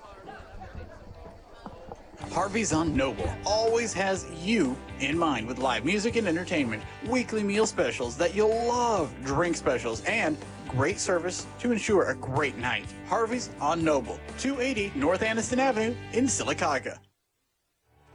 Harvey's 2.31 2.73
on 2.73 2.95
Noble 2.95 3.29
always 3.45 3.93
has 3.93 4.27
you 4.43 4.77
in 4.99 5.17
mind 5.17 5.47
with 5.47 5.57
live 5.57 5.83
music 5.83 6.15
and 6.15 6.27
entertainment, 6.27 6.83
weekly 7.07 7.43
meal 7.43 7.65
specials 7.65 8.17
that 8.17 8.35
you'll 8.35 8.67
love, 8.67 9.11
drink 9.23 9.55
specials, 9.55 10.03
and 10.05 10.37
great 10.67 10.99
service 10.99 11.47
to 11.59 11.71
ensure 11.71 12.09
a 12.09 12.15
great 12.15 12.57
night. 12.57 12.85
Harvey's 13.07 13.49
on 13.59 13.83
Noble, 13.83 14.19
280 14.37 14.91
North 14.99 15.21
Anniston 15.21 15.57
Avenue 15.57 15.95
in 16.13 16.25
Sylacauga. 16.25 16.99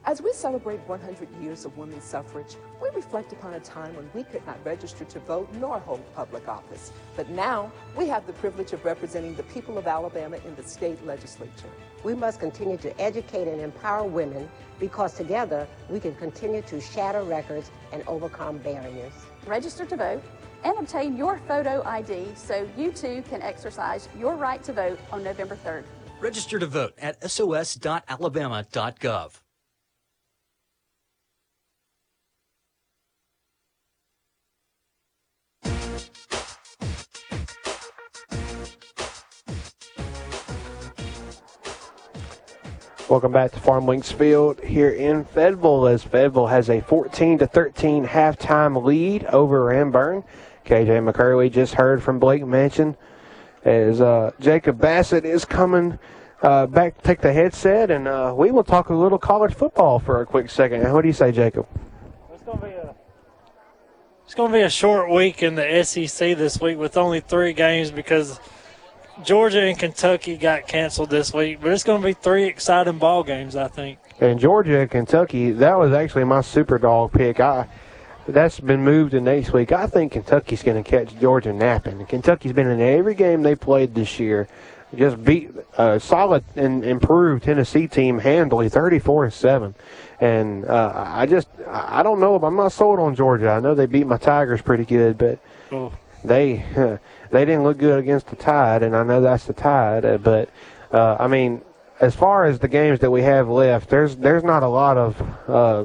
As 0.07 0.21
we 0.21 0.35
celebrate 0.35 0.81
100 0.81 1.29
years 1.43 1.65
of 1.65 1.77
women's 1.79 2.05
suffrage, 2.05 2.57
we 2.81 2.91
reflect 2.91 3.33
upon 3.33 3.55
a 3.55 3.61
time 3.61 3.97
when 3.97 4.09
we 4.13 4.23
could 4.23 4.47
not 4.47 4.59
register 4.63 5.07
to 5.07 5.19
vote 5.21 5.49
nor 5.55 5.79
hold 5.81 6.03
public 6.15 6.47
office. 6.47 6.93
But 7.17 7.31
now 7.31 7.73
we 7.97 8.07
have 8.09 8.27
the 8.27 8.35
privilege 8.35 8.75
of 8.75 8.85
representing 8.85 9.35
the 9.35 9.45
people 9.45 9.79
of 9.79 9.87
Alabama 9.87 10.37
in 10.47 10.55
the 10.57 10.63
state 10.63 11.05
legislature. 11.07 11.71
We 12.05 12.15
must 12.15 12.39
continue 12.39 12.77
to 12.77 13.01
educate 13.01 13.49
and 13.49 13.61
empower 13.61 14.05
women 14.05 14.49
because 14.79 15.15
together 15.15 15.67
we 15.89 15.99
can 15.99 16.15
continue 16.15 16.63
to 16.63 16.81
shatter 16.81 17.23
records 17.23 17.71
and 17.93 18.05
overcome 18.07 18.59
barriers. 18.59 19.13
Register 19.47 19.85
to 19.87 19.97
vote 19.97 20.23
and 20.65 20.79
obtain 20.79 21.17
your 21.17 21.39
photo 21.49 21.83
ID 21.85 22.29
so 22.37 22.69
you 22.77 22.93
too 22.93 23.23
can 23.29 23.43
exercise 23.43 24.09
your 24.19 24.37
right 24.37 24.63
to 24.63 24.73
vote 24.73 24.99
on 25.11 25.25
November 25.25 25.59
3rd. 25.65 25.85
Register 26.21 26.59
to 26.59 26.67
vote 26.67 26.95
at 26.99 27.31
sos.alabama.gov. 27.31 29.41
Welcome 43.11 43.33
back 43.33 43.53
to 43.53 43.61
Farm 43.61 43.85
Links 43.85 44.11
Field 44.11 44.61
here 44.61 44.89
in 44.89 45.27
Fayetteville 45.27 45.87
as 45.89 46.03
Fayetteville 46.03 46.47
has 46.47 46.71
a 46.71 46.81
14 46.81 47.37
to 47.39 47.47
13 47.47 48.07
halftime 48.07 48.83
lead 48.83 49.27
over 49.27 49.67
Ranburne. 49.67 50.25
KJ 50.65 51.13
McCurley 51.13 51.53
just 51.53 51.75
heard 51.75 52.03
from 52.03 52.19
Blake 52.19 52.47
Mansion 52.47 52.97
as 53.63 54.01
uh, 54.01 54.31
Jacob 54.41 54.81
Bassett 54.81 55.27
is 55.27 55.45
coming 55.45 55.99
uh, 56.41 56.67
back 56.67 56.97
to 56.97 57.03
take 57.03 57.21
the 57.21 57.31
headset, 57.31 57.91
and 57.91 58.09
uh, 58.09 58.33
we 58.35 58.51
will 58.51 58.65
talk 58.65 58.89
a 58.89 58.95
little 58.95 59.19
college 59.19 59.53
football 59.53 59.99
for 59.99 60.23
a 60.23 60.27
quick 60.27 60.49
second. 60.49 60.91
What 60.91 61.03
do 61.03 61.09
you 61.09 61.13
say, 61.13 61.31
Jacob? 61.31 61.67
It's 64.25 64.35
going 64.35 64.51
to 64.51 64.59
be 64.59 64.63
a 64.63 64.71
short 64.71 65.11
week 65.11 65.43
in 65.43 65.57
the 65.57 65.85
SEC 65.85 66.39
this 66.39 66.59
week 66.59 66.79
with 66.79 66.97
only 66.97 67.21
three 67.21 67.53
games 67.53 67.91
because 67.91 68.41
Georgia 69.23 69.63
and 69.63 69.79
Kentucky 69.79 70.37
got 70.37 70.67
canceled 70.67 71.11
this 71.11 71.33
week. 71.33 71.59
But 71.61 71.73
it's 71.73 71.85
going 71.85 72.01
to 72.03 72.07
be 72.07 72.15
three 72.15 72.45
exciting 72.45 72.99
ball 72.99 73.23
games, 73.23 73.55
I 73.57 73.69
think. 73.69 73.99
And 74.21 74.39
Georgia 74.41 74.81
and 74.81 74.91
Kentucky, 74.91 75.53
that 75.53 75.79
was 75.79 75.93
actually 75.93 76.25
my 76.25 76.41
super 76.41 76.79
dog 76.79 77.13
pick. 77.13 77.41
I 77.41 77.69
that's 78.27 78.59
been 78.59 78.83
moved 78.83 79.11
to 79.11 79.21
next 79.21 79.53
week. 79.53 79.71
I 79.71 79.87
think 79.87 80.13
Kentucky's 80.13 80.63
going 80.63 80.83
to 80.83 80.89
catch 80.91 81.15
Georgia 81.21 81.53
napping. 81.53 82.07
Kentucky's 82.07 82.53
been 82.55 82.69
in 82.69 82.81
every 82.81 83.15
game 83.15 83.43
they 83.43 83.55
played 83.55 83.95
this 83.95 84.19
year. 84.19 84.49
Just 84.97 85.23
beat 85.23 85.51
a 85.77 85.99
solid 86.01 86.45
and 86.57 86.85
improved 86.85 87.43
Tennessee 87.45 87.87
team 87.89 88.19
handily, 88.19 88.69
thirty-four 88.69 89.25
to 89.27 89.31
seven. 89.31 89.75
And 90.21 90.65
uh, 90.65 90.93
I 90.95 91.27
just, 91.27 91.49
I 91.69 92.03
don't 92.05 92.21
know. 92.21 92.37
If 92.37 92.43
I'm 92.45 92.57
not 92.57 92.73
sold 92.73 93.01
on 93.01 93.15
Georgia. 93.17 93.51
I 93.51 93.61
know 93.61 93.75
they 93.75 93.87
beat 93.87 94.07
my 94.07 94.17
Tigers 94.17 94.63
pretty 94.63 94.85
good, 94.85 95.19
but 95.19 95.39
Oh. 95.73 95.93
they 96.23 96.65
they 97.31 97.45
didn't 97.45 97.63
look 97.65 97.79
good 97.79 97.99
against 97.99 98.29
the 98.29 98.37
Tide, 98.37 98.83
and 98.83 98.95
I 98.97 99.03
know 99.03 99.21
that's 99.21 99.45
the 99.47 99.53
Tide. 99.53 100.05
Uh, 100.05 100.19
but 100.19 100.49
uh, 100.93 101.17
I 101.19 101.27
mean, 101.27 101.63
as 102.01 102.15
far 102.15 102.45
as 102.45 102.59
the 102.59 102.69
games 102.69 103.01
that 103.01 103.11
we 103.11 103.23
have 103.23 103.49
left, 103.49 103.89
there's 103.91 104.17
there's 104.17 104.45
not 104.45 104.63
a 104.63 104.69
lot 104.69 104.97
of 104.97 105.21
uh, 105.49 105.85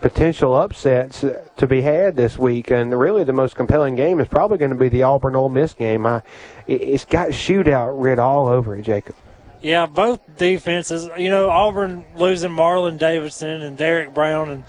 potential 0.00 0.54
upsets 0.54 1.24
to 1.56 1.66
be 1.66 1.82
had 1.82 2.16
this 2.16 2.38
week, 2.38 2.70
and 2.70 2.96
really 2.98 3.24
the 3.24 3.32
most 3.32 3.56
compelling 3.56 3.96
game 3.96 4.20
is 4.20 4.28
probably 4.28 4.58
going 4.58 4.70
to 4.70 4.76
be 4.76 4.88
the 4.88 5.02
Auburn 5.02 5.34
Ole 5.34 5.48
Miss 5.48 5.72
game. 5.74 6.06
I, 6.06 6.18
it- 6.66 6.82
it's 6.82 7.04
got 7.04 7.28
shootout 7.30 8.00
writ 8.00 8.18
all 8.18 8.46
over 8.48 8.76
it, 8.76 8.82
Jacob. 8.82 9.16
Yeah, 9.60 9.86
both 9.86 10.20
defenses. 10.36 11.08
You 11.18 11.30
know, 11.30 11.50
Auburn 11.50 12.04
losing 12.16 12.52
Marlon 12.52 12.96
Davidson 12.96 13.62
and 13.62 13.76
Derrick 13.76 14.14
Brown 14.14 14.50
and 14.50 14.64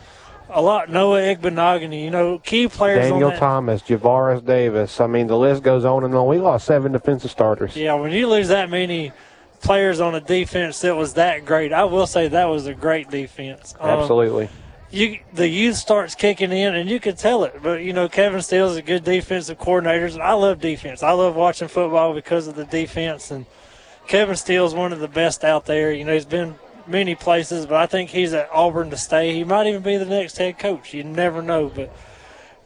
a 0.49 0.61
lot 0.61 0.89
Noah 0.89 1.21
Igbinoghene. 1.21 2.03
You 2.03 2.11
know, 2.11 2.39
key 2.39 2.67
players 2.67 3.09
Daniel. 3.09 3.31
Thomas, 3.31 3.81
Javaris 3.81 4.45
Davis. 4.45 4.99
I 4.99 5.07
mean, 5.07 5.27
the 5.27 5.37
list 5.37 5.63
goes 5.63 5.85
on 5.85 6.03
and 6.03 6.13
on. 6.15 6.27
We 6.27 6.37
lost 6.37 6.65
seven 6.65 6.91
defensive 6.91 7.31
starters. 7.31 7.75
Yeah, 7.75 7.93
when 7.95 8.11
you 8.11 8.27
lose 8.27 8.47
that 8.49 8.69
many 8.69 9.11
players 9.61 9.99
on 9.99 10.15
a 10.15 10.21
defense 10.21 10.81
that 10.81 10.95
was 10.95 11.13
that 11.15 11.45
great. 11.45 11.73
I 11.73 11.83
will 11.83 12.07
say 12.07 12.27
that 12.29 12.45
was 12.45 12.67
a 12.67 12.73
great 12.73 13.09
defense. 13.09 13.75
Um, 13.79 13.89
Absolutely. 13.89 14.49
you 14.91 15.19
the 15.33 15.47
youth 15.47 15.75
starts 15.75 16.15
kicking 16.15 16.51
in 16.51 16.75
and 16.75 16.89
you 16.89 16.99
can 16.99 17.15
tell 17.15 17.43
it. 17.43 17.59
But 17.61 17.81
you 17.81 17.93
know, 17.93 18.07
Kevin 18.07 18.41
Steele's 18.41 18.77
a 18.77 18.81
good 18.81 19.03
defensive 19.03 19.57
coordinator. 19.57 20.05
And 20.05 20.21
I 20.21 20.33
love 20.33 20.59
defense. 20.59 21.03
I 21.03 21.11
love 21.11 21.35
watching 21.35 21.67
football 21.67 22.13
because 22.13 22.47
of 22.47 22.55
the 22.55 22.65
defense 22.65 23.31
and 23.31 23.45
Kevin 24.07 24.35
Steele's 24.35 24.73
one 24.73 24.91
of 24.91 24.99
the 24.99 25.07
best 25.07 25.43
out 25.43 25.65
there. 25.65 25.91
You 25.91 26.05
know, 26.05 26.13
he's 26.13 26.25
been 26.25 26.55
many 26.89 27.15
places, 27.15 27.65
but 27.65 27.75
I 27.75 27.85
think 27.85 28.09
he's 28.09 28.33
at 28.33 28.49
Auburn 28.51 28.89
to 28.89 28.97
stay. 28.97 29.33
He 29.33 29.43
might 29.43 29.67
even 29.67 29.81
be 29.81 29.97
the 29.97 30.05
next 30.05 30.37
head 30.37 30.59
coach. 30.59 30.93
You 30.93 31.03
never 31.03 31.41
know, 31.41 31.69
but 31.69 31.95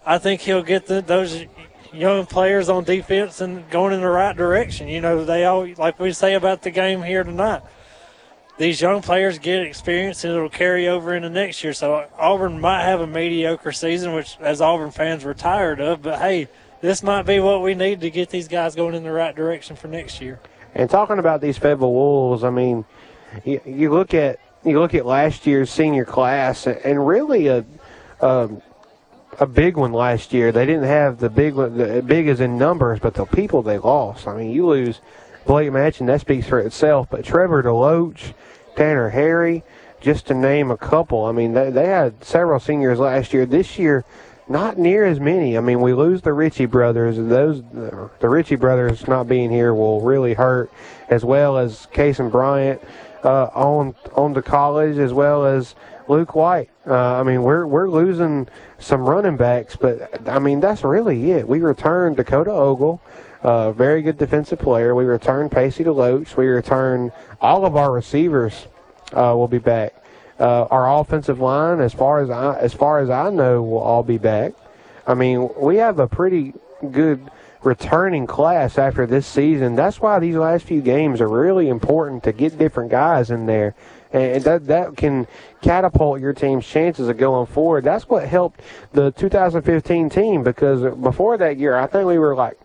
I 0.05 0.17
think 0.17 0.41
he'll 0.41 0.63
get 0.63 0.87
the, 0.87 1.01
those 1.01 1.45
young 1.93 2.25
players 2.25 2.69
on 2.69 2.83
defense 2.83 3.41
and 3.41 3.69
going 3.69 3.93
in 3.93 4.01
the 4.01 4.07
right 4.07 4.35
direction. 4.35 4.87
You 4.87 5.01
know, 5.01 5.23
they 5.23 5.45
all 5.45 5.67
like 5.77 5.99
we 5.99 6.11
say 6.13 6.33
about 6.33 6.61
the 6.61 6.71
game 6.71 7.03
here 7.03 7.23
tonight. 7.23 7.61
These 8.57 8.81
young 8.81 9.01
players 9.01 9.39
get 9.39 9.63
experience 9.63 10.23
and 10.23 10.33
it'll 10.33 10.49
carry 10.49 10.87
over 10.87 11.15
into 11.15 11.29
next 11.29 11.63
year. 11.63 11.73
So 11.73 12.07
Auburn 12.17 12.61
might 12.61 12.83
have 12.83 13.01
a 13.01 13.07
mediocre 13.07 13.71
season, 13.71 14.13
which 14.13 14.37
as 14.39 14.61
Auburn 14.61 14.91
fans 14.91 15.25
we're 15.25 15.33
tired 15.33 15.79
of. 15.79 16.03
But 16.03 16.19
hey, 16.19 16.47
this 16.81 17.01
might 17.01 17.23
be 17.23 17.39
what 17.39 17.63
we 17.63 17.73
need 17.73 18.01
to 18.01 18.11
get 18.11 18.29
these 18.29 18.47
guys 18.47 18.75
going 18.75 18.93
in 18.93 19.03
the 19.03 19.11
right 19.11 19.35
direction 19.35 19.75
for 19.75 19.87
next 19.87 20.21
year. 20.21 20.39
And 20.75 20.89
talking 20.89 21.17
about 21.17 21.41
these 21.41 21.57
Fayetteville 21.57 21.93
Wolves, 21.93 22.43
I 22.43 22.49
mean, 22.49 22.85
you, 23.43 23.61
you 23.65 23.91
look 23.91 24.13
at 24.13 24.39
you 24.63 24.79
look 24.79 24.93
at 24.93 25.05
last 25.05 25.45
year's 25.45 25.69
senior 25.69 26.05
class, 26.05 26.67
and 26.67 27.07
really 27.07 27.47
a 27.47 27.65
a, 28.21 28.49
a 29.39 29.45
big 29.45 29.77
one 29.77 29.91
last 29.91 30.33
year. 30.33 30.51
They 30.51 30.65
didn't 30.65 30.83
have 30.83 31.19
the 31.19 31.29
big 31.29 31.55
one, 31.55 31.77
the 31.77 32.01
big 32.01 32.27
as 32.27 32.39
in 32.39 32.57
numbers, 32.57 32.99
but 32.99 33.13
the 33.13 33.25
people 33.25 33.61
they 33.61 33.77
lost. 33.77 34.27
I 34.27 34.37
mean, 34.37 34.51
you 34.51 34.67
lose 34.67 35.01
Blake 35.45 35.69
Matchin, 35.71 36.07
that 36.07 36.21
speaks 36.21 36.47
for 36.47 36.59
itself. 36.59 37.07
But 37.09 37.25
Trevor 37.25 37.63
Deloach, 37.63 38.33
Tanner 38.75 39.09
Harry, 39.09 39.63
just 39.99 40.27
to 40.27 40.33
name 40.33 40.71
a 40.71 40.77
couple. 40.77 41.25
I 41.25 41.31
mean, 41.31 41.53
they, 41.53 41.69
they 41.69 41.85
had 41.85 42.23
several 42.23 42.59
seniors 42.59 42.99
last 42.99 43.33
year. 43.33 43.45
This 43.45 43.77
year, 43.77 44.05
not 44.47 44.77
near 44.77 45.05
as 45.05 45.19
many. 45.19 45.57
I 45.57 45.61
mean, 45.61 45.81
we 45.81 45.93
lose 45.93 46.21
the 46.21 46.33
Ritchie 46.33 46.65
brothers, 46.65 47.17
and 47.17 47.31
those 47.31 47.61
the 48.19 48.29
Ritchie 48.29 48.55
brothers 48.55 49.07
not 49.07 49.27
being 49.27 49.49
here 49.49 49.73
will 49.73 50.01
really 50.01 50.33
hurt, 50.33 50.71
as 51.09 51.23
well 51.25 51.57
as 51.57 51.87
Kason 51.93 52.31
Bryant 52.31 52.81
uh, 53.23 53.45
on 53.53 53.95
on 54.15 54.33
to 54.33 54.41
college, 54.41 54.97
as 54.97 55.13
well 55.13 55.45
as 55.45 55.75
Luke 56.07 56.35
White. 56.35 56.69
Uh, 56.85 57.19
I 57.19 57.23
mean, 57.23 57.43
we're 57.43 57.65
we're 57.65 57.89
losing 57.89 58.47
some 58.79 59.01
running 59.01 59.37
backs, 59.37 59.75
but 59.75 60.27
I 60.27 60.39
mean 60.39 60.59
that's 60.59 60.83
really 60.83 61.31
it. 61.31 61.47
We 61.47 61.59
returned 61.59 62.17
Dakota 62.17 62.51
Ogle, 62.51 63.01
uh, 63.41 63.71
very 63.71 64.01
good 64.01 64.17
defensive 64.17 64.59
player. 64.59 64.95
We 64.95 65.05
returned 65.05 65.51
Pacey 65.51 65.83
Deloach. 65.83 66.35
We 66.35 66.47
return 66.47 67.11
all 67.41 67.65
of 67.65 67.75
our 67.75 67.91
receivers. 67.91 68.67
Uh, 69.11 69.35
will 69.35 69.47
be 69.47 69.59
back. 69.59 69.93
Uh, 70.39 70.63
our 70.71 70.99
offensive 70.99 71.39
line, 71.39 71.79
as 71.79 71.93
far 71.93 72.21
as 72.21 72.29
I 72.29 72.57
as 72.57 72.73
far 72.73 72.99
as 72.99 73.09
I 73.09 73.29
know, 73.29 73.61
will 73.61 73.79
all 73.79 74.03
be 74.03 74.17
back. 74.17 74.53
I 75.05 75.13
mean, 75.13 75.49
we 75.57 75.77
have 75.77 75.99
a 75.99 76.07
pretty 76.07 76.53
good 76.91 77.29
returning 77.63 78.27
class 78.27 78.77
after 78.77 79.05
this 79.05 79.25
season. 79.25 79.75
That's 79.75 79.99
why 79.99 80.19
these 80.19 80.35
last 80.35 80.65
few 80.65 80.81
games 80.81 81.21
are 81.21 81.27
really 81.27 81.69
important 81.69 82.23
to 82.23 82.31
get 82.31 82.57
different 82.57 82.91
guys 82.91 83.31
in 83.31 83.45
there. 83.45 83.75
And 84.11 84.43
that 84.43 84.67
that 84.67 84.95
can 84.95 85.25
catapult 85.61 86.21
your 86.21 86.33
team's 86.33 86.67
chances 86.67 87.07
of 87.09 87.17
going 87.17 87.47
forward. 87.47 87.83
That's 87.83 88.07
what 88.07 88.27
helped 88.27 88.61
the 88.91 89.11
2015 89.11 90.09
team 90.09 90.43
because 90.43 90.95
before 90.97 91.37
that 91.37 91.57
year, 91.57 91.75
I 91.75 91.87
think 91.87 92.05
we 92.05 92.19
were 92.19 92.35
like 92.35 92.59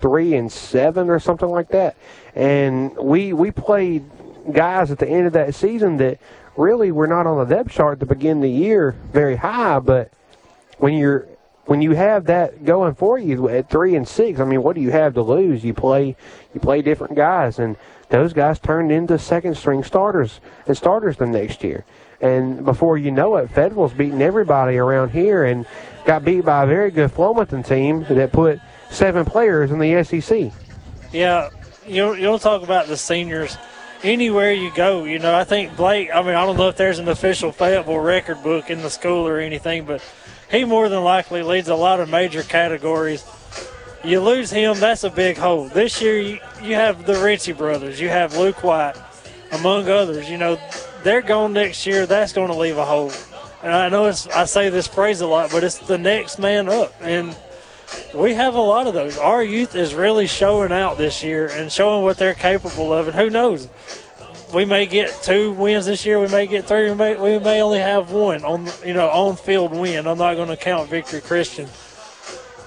three 0.00 0.34
and 0.34 0.50
seven 0.50 1.10
or 1.10 1.18
something 1.18 1.48
like 1.48 1.68
that. 1.68 1.96
And 2.34 2.96
we 2.96 3.32
we 3.34 3.50
played 3.50 4.04
guys 4.52 4.90
at 4.90 4.98
the 4.98 5.08
end 5.08 5.26
of 5.26 5.34
that 5.34 5.54
season 5.54 5.98
that 5.98 6.18
really 6.56 6.92
were 6.92 7.06
not 7.06 7.26
on 7.26 7.38
the 7.38 7.54
depth 7.54 7.70
chart 7.70 8.00
to 8.00 8.06
begin 8.06 8.40
the 8.40 8.50
year 8.50 8.94
very 9.12 9.36
high, 9.36 9.80
but 9.80 10.10
when 10.78 10.94
you're 10.94 11.26
when 11.66 11.80
you 11.80 11.92
have 11.92 12.26
that 12.26 12.64
going 12.64 12.94
for 12.94 13.18
you 13.18 13.48
at 13.48 13.70
three 13.70 13.94
and 13.96 14.06
six, 14.06 14.38
I 14.40 14.44
mean, 14.44 14.62
what 14.62 14.74
do 14.74 14.82
you 14.82 14.90
have 14.90 15.14
to 15.14 15.22
lose? 15.22 15.64
You 15.64 15.72
play, 15.72 16.16
you 16.52 16.60
play 16.60 16.82
different 16.82 17.14
guys, 17.14 17.58
and 17.58 17.76
those 18.10 18.32
guys 18.32 18.58
turned 18.58 18.92
into 18.92 19.18
second 19.18 19.56
string 19.56 19.82
starters 19.82 20.40
and 20.66 20.76
starters 20.76 21.16
the 21.16 21.26
next 21.26 21.64
year. 21.64 21.84
And 22.20 22.64
before 22.64 22.96
you 22.98 23.10
know 23.10 23.36
it, 23.36 23.50
Fayetteville's 23.50 23.92
beating 23.92 24.22
everybody 24.22 24.76
around 24.76 25.10
here 25.10 25.44
and 25.44 25.66
got 26.04 26.24
beat 26.24 26.44
by 26.44 26.64
a 26.64 26.66
very 26.66 26.90
good 26.90 27.10
Flomaton 27.10 27.66
team 27.66 28.04
that 28.08 28.32
put 28.32 28.60
seven 28.90 29.24
players 29.24 29.70
in 29.70 29.78
the 29.78 30.04
SEC. 30.04 30.52
Yeah, 31.12 31.50
you'll 31.86 32.16
you 32.16 32.22
don't 32.22 32.40
talk 32.40 32.62
about 32.62 32.86
the 32.86 32.96
seniors 32.96 33.56
anywhere 34.02 34.52
you 34.52 34.70
go. 34.74 35.04
You 35.04 35.18
know, 35.18 35.34
I 35.34 35.44
think 35.44 35.76
Blake. 35.76 36.10
I 36.14 36.20
mean, 36.22 36.34
I 36.34 36.44
don't 36.44 36.56
know 36.56 36.68
if 36.68 36.76
there's 36.76 36.98
an 36.98 37.08
official 37.08 37.52
Fayetteville 37.52 37.98
record 37.98 38.42
book 38.42 38.70
in 38.70 38.82
the 38.82 38.90
school 38.90 39.26
or 39.26 39.38
anything, 39.38 39.84
but 39.84 40.02
he 40.54 40.64
more 40.64 40.88
than 40.88 41.02
likely 41.02 41.42
leads 41.42 41.68
a 41.68 41.74
lot 41.74 42.00
of 42.00 42.08
major 42.08 42.42
categories. 42.42 43.24
You 44.04 44.20
lose 44.20 44.50
him, 44.50 44.78
that's 44.78 45.04
a 45.04 45.10
big 45.10 45.36
hole. 45.36 45.68
This 45.68 46.00
year, 46.00 46.18
you, 46.18 46.38
you 46.62 46.74
have 46.74 47.06
the 47.06 47.16
Ritchie 47.16 47.52
brothers, 47.52 48.00
you 48.00 48.08
have 48.08 48.36
Luke 48.36 48.62
White, 48.62 48.94
among 49.52 49.88
others. 49.88 50.28
You 50.28 50.38
know, 50.38 50.58
they're 51.02 51.22
gone 51.22 51.52
next 51.52 51.86
year. 51.86 52.06
That's 52.06 52.32
going 52.32 52.48
to 52.48 52.56
leave 52.56 52.78
a 52.78 52.84
hole. 52.84 53.12
And 53.62 53.72
I 53.72 53.88
know 53.88 54.06
it's, 54.06 54.26
I 54.28 54.44
say 54.44 54.68
this 54.68 54.86
phrase 54.86 55.20
a 55.22 55.26
lot, 55.26 55.50
but 55.50 55.64
it's 55.64 55.78
the 55.78 55.98
next 55.98 56.38
man 56.38 56.68
up. 56.68 56.94
And 57.00 57.34
we 58.14 58.34
have 58.34 58.54
a 58.54 58.60
lot 58.60 58.86
of 58.86 58.94
those. 58.94 59.16
Our 59.18 59.42
youth 59.42 59.74
is 59.74 59.94
really 59.94 60.26
showing 60.26 60.72
out 60.72 60.98
this 60.98 61.22
year 61.22 61.48
and 61.48 61.70
showing 61.70 62.02
what 62.02 62.18
they're 62.18 62.34
capable 62.34 62.92
of. 62.92 63.08
And 63.08 63.16
who 63.16 63.30
knows? 63.30 63.68
We 64.54 64.64
may 64.64 64.86
get 64.86 65.20
two 65.20 65.50
wins 65.52 65.86
this 65.86 66.06
year. 66.06 66.20
We 66.20 66.28
may 66.28 66.46
get 66.46 66.66
three. 66.66 66.88
We 66.88 66.94
may, 66.94 67.16
we 67.16 67.38
may 67.40 67.60
only 67.60 67.80
have 67.80 68.12
one 68.12 68.44
on 68.44 68.68
you 68.86 68.94
know 68.94 69.08
on 69.08 69.34
field 69.34 69.72
win. 69.72 70.06
I'm 70.06 70.18
not 70.18 70.36
going 70.36 70.48
to 70.48 70.56
count 70.56 70.88
Victory 70.88 71.20
Christian. 71.20 71.68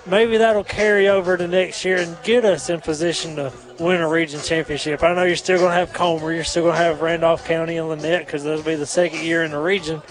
Maybe 0.05 0.37
that'll 0.37 0.65
carry 0.65 1.07
over 1.07 1.37
to 1.37 1.47
next 1.47 1.85
year 1.85 1.97
and 1.97 2.17
get 2.23 2.43
us 2.43 2.69
in 2.69 2.81
position 2.81 3.37
to 3.37 3.53
win 3.79 4.01
a 4.01 4.07
region 4.07 4.41
championship. 4.41 5.01
I 5.01 5.13
know 5.13 5.23
you're 5.23 5.37
still 5.37 5.59
going 5.59 5.71
to 5.71 5.75
have 5.75 5.93
Comer. 5.93 6.33
You're 6.33 6.43
still 6.43 6.63
going 6.63 6.75
to 6.75 6.83
have 6.83 7.01
Randolph 7.01 7.45
County 7.45 7.77
and 7.77 7.87
Lanett 7.87 8.25
because 8.25 8.43
that'll 8.43 8.63
be 8.63 8.75
the 8.75 8.85
second 8.85 9.21
year 9.21 9.43
in 9.43 9.51
the 9.51 9.59
region. 9.59 10.01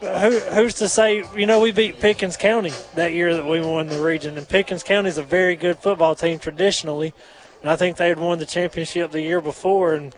Who, 0.00 0.38
who's 0.38 0.74
to 0.74 0.88
say? 0.88 1.24
You 1.36 1.46
know, 1.46 1.60
we 1.60 1.72
beat 1.72 2.00
Pickens 2.00 2.38
County 2.38 2.72
that 2.94 3.12
year 3.12 3.34
that 3.34 3.44
we 3.44 3.60
won 3.60 3.88
the 3.88 4.02
region, 4.02 4.38
and 4.38 4.48
Pickens 4.48 4.82
County 4.82 5.10
is 5.10 5.18
a 5.18 5.22
very 5.22 5.56
good 5.56 5.78
football 5.78 6.14
team 6.14 6.38
traditionally, 6.38 7.12
and 7.60 7.70
I 7.70 7.76
think 7.76 7.98
they 7.98 8.08
had 8.08 8.18
won 8.18 8.38
the 8.38 8.46
championship 8.46 9.10
the 9.12 9.20
year 9.20 9.42
before, 9.42 9.94
and 9.94 10.14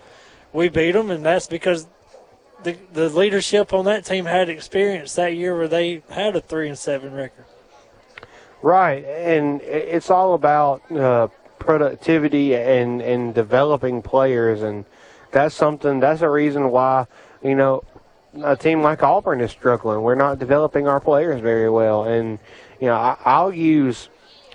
we 0.56 0.70
beat 0.70 0.92
them, 0.92 1.10
and 1.10 1.24
that's 1.24 1.46
because 1.46 1.86
the 2.64 2.76
the 2.92 3.08
leadership 3.10 3.72
on 3.72 3.84
that 3.84 4.04
team 4.04 4.24
had 4.24 4.48
experience 4.48 5.14
that 5.14 5.34
year 5.34 5.56
where 5.56 5.68
they 5.68 6.02
had 6.08 6.34
a 6.34 6.40
three 6.40 6.68
and 6.68 6.78
seven 6.78 7.12
record. 7.12 7.44
Right, 8.62 9.04
and 9.04 9.60
it's 9.60 10.10
all 10.10 10.34
about 10.34 10.90
uh, 10.90 11.28
productivity 11.58 12.56
and 12.56 13.02
and 13.02 13.34
developing 13.34 14.00
players, 14.00 14.62
and 14.62 14.86
that's 15.30 15.54
something. 15.54 16.00
That's 16.00 16.22
a 16.22 16.30
reason 16.30 16.70
why 16.70 17.06
you 17.42 17.54
know 17.54 17.84
a 18.42 18.56
team 18.56 18.82
like 18.82 19.02
Auburn 19.02 19.42
is 19.42 19.50
struggling. 19.50 20.00
We're 20.00 20.14
not 20.14 20.38
developing 20.38 20.88
our 20.88 21.00
players 21.00 21.42
very 21.42 21.68
well, 21.68 22.04
and 22.04 22.38
you 22.80 22.86
know 22.86 22.94
I, 22.96 23.18
I'll 23.26 23.52
use 23.52 24.08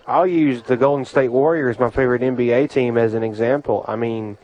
I'll 0.08 0.28
use 0.28 0.64
the 0.64 0.78
Golden 0.78 1.06
State 1.06 1.30
Warriors, 1.30 1.78
my 1.78 1.92
favorite 1.92 2.24
NBA 2.24 2.72
team, 2.72 2.98
as 2.98 3.14
an 3.14 3.22
example. 3.22 3.86
I 3.88 3.96
mean, 3.96 4.40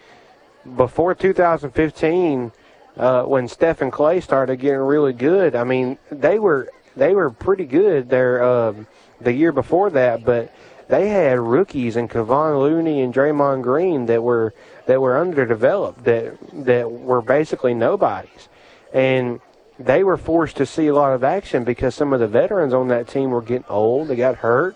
before 0.75 1.15
2015, 1.15 2.51
uh, 2.97 3.23
when 3.23 3.47
Steph 3.47 3.81
and 3.81 3.91
Clay 3.91 4.19
started 4.21 4.57
getting 4.57 4.79
really 4.79 5.13
good, 5.13 5.55
I 5.55 5.63
mean 5.63 5.97
they 6.11 6.39
were 6.39 6.69
they 6.95 7.13
were 7.13 7.29
pretty 7.29 7.65
good 7.65 8.09
there 8.09 8.43
um, 8.43 8.87
the 9.21 9.33
year 9.33 9.51
before 9.51 9.89
that, 9.91 10.25
but 10.25 10.53
they 10.87 11.09
had 11.09 11.39
rookies 11.39 11.95
and 11.95 12.09
Kevon 12.09 12.59
Looney 12.59 13.01
and 13.01 13.13
Draymond 13.13 13.61
Green 13.61 14.07
that 14.07 14.23
were 14.23 14.53
that 14.87 14.99
were 14.99 15.19
underdeveloped 15.19 16.03
that 16.05 16.37
that 16.65 16.91
were 16.91 17.21
basically 17.21 17.73
nobodies 17.73 18.49
and 18.93 19.39
they 19.79 20.03
were 20.03 20.17
forced 20.17 20.57
to 20.57 20.65
see 20.65 20.87
a 20.87 20.93
lot 20.93 21.13
of 21.13 21.23
action 21.23 21.63
because 21.63 21.93
some 21.93 22.13
of 22.13 22.19
the 22.19 22.27
veterans 22.27 22.73
on 22.73 22.87
that 22.87 23.07
team 23.07 23.29
were 23.29 23.41
getting 23.41 23.67
old. 23.69 24.07
They 24.07 24.15
got 24.15 24.37
hurt. 24.37 24.75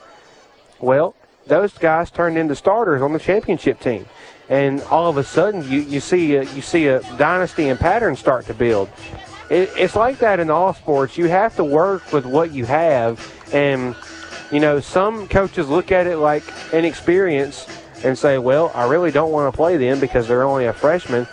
Well, 0.79 1.15
those 1.47 1.73
guys 1.77 2.11
turned 2.11 2.37
into 2.37 2.55
starters 2.55 3.01
on 3.01 3.13
the 3.13 3.19
championship 3.19 3.79
team, 3.79 4.05
and 4.51 4.81
all 4.83 5.09
of 5.09 5.17
a 5.17 5.23
sudden 5.23 5.63
you, 5.63 5.79
you 5.79 6.01
see 6.01 6.35
a, 6.35 6.43
you 6.43 6.61
see 6.61 6.87
a 6.87 6.99
dynasty 7.17 7.69
and 7.69 7.79
pattern 7.79 8.17
start 8.17 8.45
to 8.45 8.53
build. 8.53 8.89
It, 9.49 9.71
it's 9.77 9.95
like 9.95 10.19
that 10.19 10.39
in 10.39 10.49
all 10.51 10.73
sports. 10.73 11.17
You 11.17 11.27
have 11.29 11.55
to 11.55 11.63
work 11.63 12.11
with 12.11 12.25
what 12.25 12.51
you 12.51 12.65
have, 12.65 13.33
and 13.53 13.95
you 14.51 14.59
know 14.59 14.79
some 14.79 15.27
coaches 15.29 15.69
look 15.69 15.91
at 15.91 16.05
it 16.05 16.17
like 16.17 16.43
an 16.73 16.85
experience 16.85 17.65
and 18.03 18.17
say, 18.17 18.37
"Well, 18.37 18.71
I 18.75 18.87
really 18.87 19.11
don't 19.11 19.31
want 19.31 19.51
to 19.51 19.55
play 19.55 19.77
them 19.77 19.99
because 19.99 20.27
they're 20.27 20.43
only 20.43 20.65
a 20.65 20.73
freshman." 20.73 21.27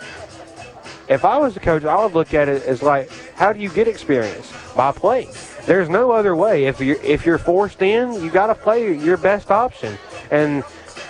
if 1.09 1.25
I 1.25 1.37
was 1.37 1.55
the 1.55 1.59
coach, 1.59 1.83
I 1.83 2.03
would 2.03 2.13
look 2.13 2.33
at 2.35 2.47
it 2.47 2.63
as 2.63 2.83
like, 2.83 3.09
how 3.33 3.51
do 3.51 3.59
you 3.59 3.69
get 3.69 3.87
experience? 3.87 4.53
By 4.75 4.91
playing. 4.91 5.31
There's 5.65 5.89
no 5.89 6.11
other 6.11 6.35
way. 6.35 6.65
If 6.65 6.79
you're 6.79 7.01
if 7.01 7.25
you're 7.25 7.39
forced 7.39 7.81
in, 7.81 8.13
you 8.13 8.29
got 8.29 8.47
to 8.47 8.55
play 8.55 8.95
your 8.95 9.17
best 9.17 9.51
option. 9.51 9.97
And 10.31 10.63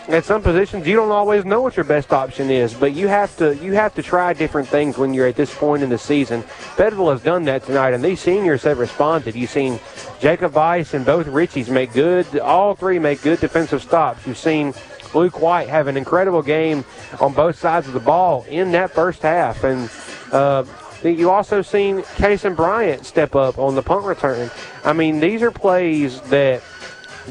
at 0.10 0.26
some 0.26 0.42
positions 0.42 0.88
you 0.88 0.96
don't 0.96 1.12
always 1.12 1.46
know 1.46 1.62
what 1.62 1.78
your 1.78 1.84
best 1.84 2.12
option 2.12 2.50
is, 2.50 2.74
but 2.74 2.94
you 2.94 3.08
have 3.08 3.36
to 3.38 3.56
you 3.58 3.74
have 3.74 3.94
to 3.96 4.04
try 4.04 4.34
different 4.34 4.68
things 4.68 4.98
when 4.98 5.14
you're 5.14 5.28
at 5.28 5.36
this 5.36 5.54
point 5.54 5.84
in 5.84 5.90
the 5.90 5.98
season. 5.98 6.42
Fayetteville 6.42 7.12
has 7.12 7.22
done 7.22 7.44
that 7.46 7.64
tonight, 7.64 7.94
and 7.94 8.04
these 8.04 8.20
seniors 8.20 8.64
have 8.64 8.80
responded. 8.80 9.36
You've 9.36 9.50
seen 9.50 9.80
Jacob 10.20 10.54
Weiss 10.54 10.94
and 10.94 11.06
both 11.06 11.28
Ritchies 11.28 11.70
make 11.70 11.94
good, 11.94 12.40
all 12.40 12.76
three 12.76 13.00
make 13.00 13.22
good 13.22 13.40
defensive 13.40 13.82
stops. 13.82 14.26
You've 14.26 14.38
seen 14.38 14.74
Luke 15.14 15.40
White 15.42 15.70
have 15.70 15.88
an 15.88 15.98
incredible 15.98 16.42
game 16.42 16.84
on 17.20 17.34
both 17.34 17.58
sides 17.58 17.88
of 17.88 17.94
the 17.94 18.00
ball 18.00 18.46
in 18.50 18.72
that 18.72 18.92
first 18.92 19.22
half, 19.22 19.64
and. 19.64 19.90
Uh, 20.32 20.64
you 21.02 21.30
also 21.30 21.62
seen 21.62 22.00
Kason 22.02 22.58
Bryant 22.58 23.06
step 23.06 23.34
up 23.34 23.58
on 23.58 23.74
the 23.74 23.82
punt 23.82 24.04
return. 24.04 24.52
I 24.84 24.92
mean, 24.92 25.22
these 25.22 25.42
are 25.42 25.50
plays 25.50 26.20
that 26.24 26.62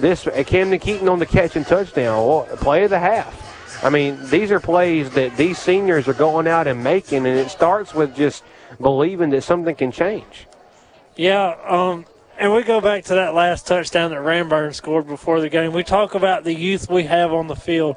this 0.00 0.26
uh, 0.26 0.42
Camden 0.46 0.78
Keaton 0.78 1.08
on 1.08 1.18
the 1.18 1.26
catch 1.26 1.56
and 1.56 1.66
touchdown, 1.66 2.46
play 2.58 2.84
of 2.84 2.90
the 2.90 2.98
half. 2.98 3.48
I 3.82 3.90
mean, 3.90 4.18
these 4.24 4.50
are 4.50 4.58
plays 4.58 5.10
that 5.10 5.36
these 5.36 5.58
seniors 5.58 6.08
are 6.08 6.14
going 6.14 6.48
out 6.48 6.66
and 6.66 6.82
making, 6.82 7.18
and 7.18 7.38
it 7.38 7.50
starts 7.50 7.94
with 7.94 8.16
just 8.16 8.42
believing 8.80 9.30
that 9.30 9.42
something 9.42 9.74
can 9.74 9.92
change. 9.92 10.46
Yeah, 11.16 11.56
um, 11.66 12.04
and 12.38 12.52
we 12.52 12.62
go 12.64 12.80
back 12.80 13.04
to 13.04 13.14
that 13.14 13.34
last 13.34 13.66
touchdown 13.66 14.10
that 14.10 14.20
Ranburne 14.20 14.74
scored 14.74 15.06
before 15.06 15.40
the 15.40 15.48
game. 15.48 15.72
We 15.72 15.84
talk 15.84 16.14
about 16.14 16.44
the 16.44 16.54
youth 16.54 16.90
we 16.90 17.04
have 17.04 17.32
on 17.32 17.46
the 17.46 17.56
field. 17.56 17.96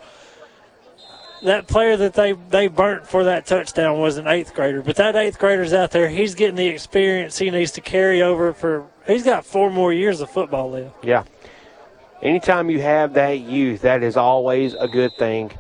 That 1.43 1.65
player 1.65 1.97
that 1.97 2.13
they, 2.13 2.33
they 2.33 2.67
burnt 2.67 3.07
for 3.07 3.23
that 3.23 3.47
touchdown 3.47 3.99
was 3.99 4.17
an 4.17 4.27
eighth 4.27 4.53
grader, 4.53 4.83
but 4.83 4.95
that 4.97 5.15
eighth 5.15 5.39
grader's 5.39 5.73
out 5.73 5.89
there. 5.89 6.07
He's 6.07 6.35
getting 6.35 6.55
the 6.55 6.67
experience 6.67 7.39
he 7.39 7.49
needs 7.49 7.71
to 7.71 7.81
carry 7.81 8.21
over 8.21 8.53
for. 8.53 8.85
He's 9.07 9.23
got 9.23 9.43
four 9.43 9.71
more 9.71 9.91
years 9.91 10.21
of 10.21 10.29
football 10.29 10.69
left. 10.69 11.03
Yeah 11.03 11.23
anytime 12.21 12.69
you 12.69 12.81
have 12.81 13.13
that 13.13 13.39
youth, 13.39 13.81
that 13.81 14.03
is 14.03 14.17
always 14.17 14.73
a 14.73 14.87
good 14.87 15.11
thing. 15.17 15.51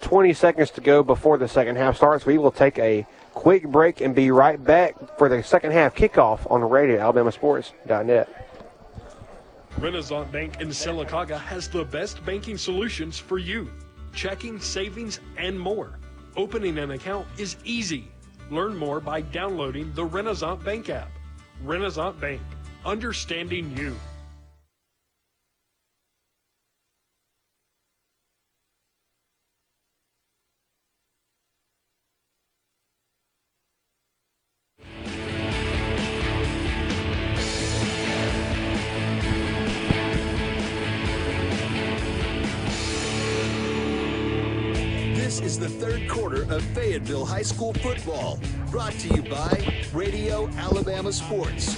20 0.00 0.32
seconds 0.32 0.70
to 0.72 0.80
go 0.80 1.02
before 1.02 1.38
the 1.38 1.48
second 1.48 1.76
half 1.76 1.96
starts. 1.96 2.26
We 2.26 2.38
will 2.38 2.50
take 2.50 2.78
a 2.78 3.06
quick 3.32 3.66
break 3.68 4.00
and 4.00 4.14
be 4.14 4.30
right 4.30 4.62
back 4.62 5.16
for 5.18 5.28
the 5.28 5.42
second 5.42 5.72
half 5.72 5.94
kickoff 5.94 6.50
on 6.50 6.60
the 6.60 6.66
radio, 6.66 6.98
alabamasports.net. 6.98 8.48
Renaissance 9.78 10.30
Bank 10.30 10.60
in 10.60 10.68
Sylacauga 10.68 11.38
has 11.38 11.68
the 11.68 11.84
best 11.84 12.24
banking 12.24 12.58
solutions 12.58 13.18
for 13.18 13.38
you 13.38 13.70
checking, 14.12 14.60
savings, 14.60 15.20
and 15.38 15.58
more. 15.58 15.98
Opening 16.36 16.78
an 16.78 16.90
account 16.90 17.26
is 17.38 17.56
easy. 17.64 18.10
Learn 18.50 18.76
more 18.76 19.00
by 19.00 19.22
downloading 19.22 19.92
the 19.94 20.04
Renaissance 20.04 20.62
Bank 20.62 20.90
app. 20.90 21.10
Renaissance 21.62 22.20
Bank, 22.20 22.42
understanding 22.84 23.74
you. 23.76 23.96
Is 45.40 45.58
the 45.58 45.68
third 45.68 46.10
quarter 46.10 46.42
of 46.54 46.62
Fayetteville 46.74 47.24
High 47.24 47.42
School 47.42 47.72
football, 47.72 48.38
brought 48.70 48.92
to 48.92 49.14
you 49.14 49.22
by 49.22 49.82
Radio 49.94 50.46
Alabama 50.58 51.10
Sports. 51.10 51.74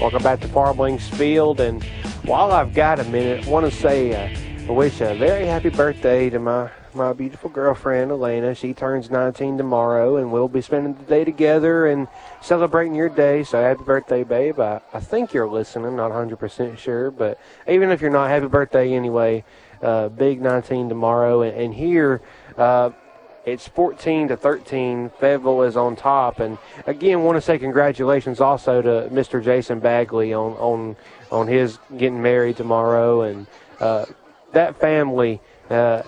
Welcome 0.00 0.22
back 0.22 0.40
to 0.40 0.48
Farm 0.48 0.78
Links 0.78 1.06
Field, 1.10 1.60
and 1.60 1.84
while 2.24 2.52
I've 2.52 2.72
got 2.72 3.00
a 3.00 3.04
minute, 3.04 3.46
I 3.46 3.50
want 3.50 3.70
to 3.70 3.78
say 3.78 4.14
uh, 4.14 4.66
I 4.66 4.72
wish 4.72 5.02
a 5.02 5.14
very 5.14 5.44
happy 5.44 5.68
birthday 5.68 6.30
to 6.30 6.38
my 6.38 6.70
my 6.94 7.12
beautiful 7.12 7.50
girlfriend 7.50 8.10
Elena. 8.10 8.54
She 8.54 8.72
turns 8.72 9.10
19 9.10 9.58
tomorrow, 9.58 10.16
and 10.16 10.32
we'll 10.32 10.48
be 10.48 10.62
spending 10.62 10.94
the 10.94 11.04
day 11.04 11.24
together 11.24 11.86
and 11.86 12.08
celebrating 12.40 12.94
your 12.94 13.10
day. 13.10 13.44
So 13.44 13.60
happy 13.60 13.84
birthday, 13.84 14.24
babe! 14.24 14.58
I, 14.58 14.80
I 14.94 15.00
think 15.00 15.34
you're 15.34 15.48
listening, 15.48 15.96
not 15.96 16.12
100% 16.12 16.78
sure, 16.78 17.10
but 17.10 17.38
even 17.68 17.90
if 17.90 18.00
you're 18.00 18.10
not, 18.10 18.30
happy 18.30 18.48
birthday 18.48 18.94
anyway 18.94 19.44
uh, 19.82 20.08
Big 20.08 20.40
19 20.40 20.88
tomorrow, 20.88 21.42
and, 21.42 21.56
and 21.56 21.74
here 21.74 22.20
uh, 22.56 22.90
it's 23.44 23.66
14 23.68 24.28
to 24.28 24.36
13. 24.36 25.10
Fayetteville 25.18 25.62
is 25.62 25.76
on 25.76 25.96
top, 25.96 26.40
and 26.40 26.58
again, 26.86 27.22
want 27.22 27.36
to 27.36 27.40
say 27.40 27.58
congratulations 27.58 28.40
also 28.40 28.82
to 28.82 29.08
Mr. 29.12 29.42
Jason 29.42 29.80
Bagley 29.80 30.34
on 30.34 30.52
on 30.52 30.96
on 31.30 31.46
his 31.46 31.78
getting 31.96 32.22
married 32.22 32.56
tomorrow, 32.56 33.22
and 33.22 33.46
uh, 33.80 34.06
that 34.52 34.78
family. 34.78 35.40
Uh, 35.68 36.02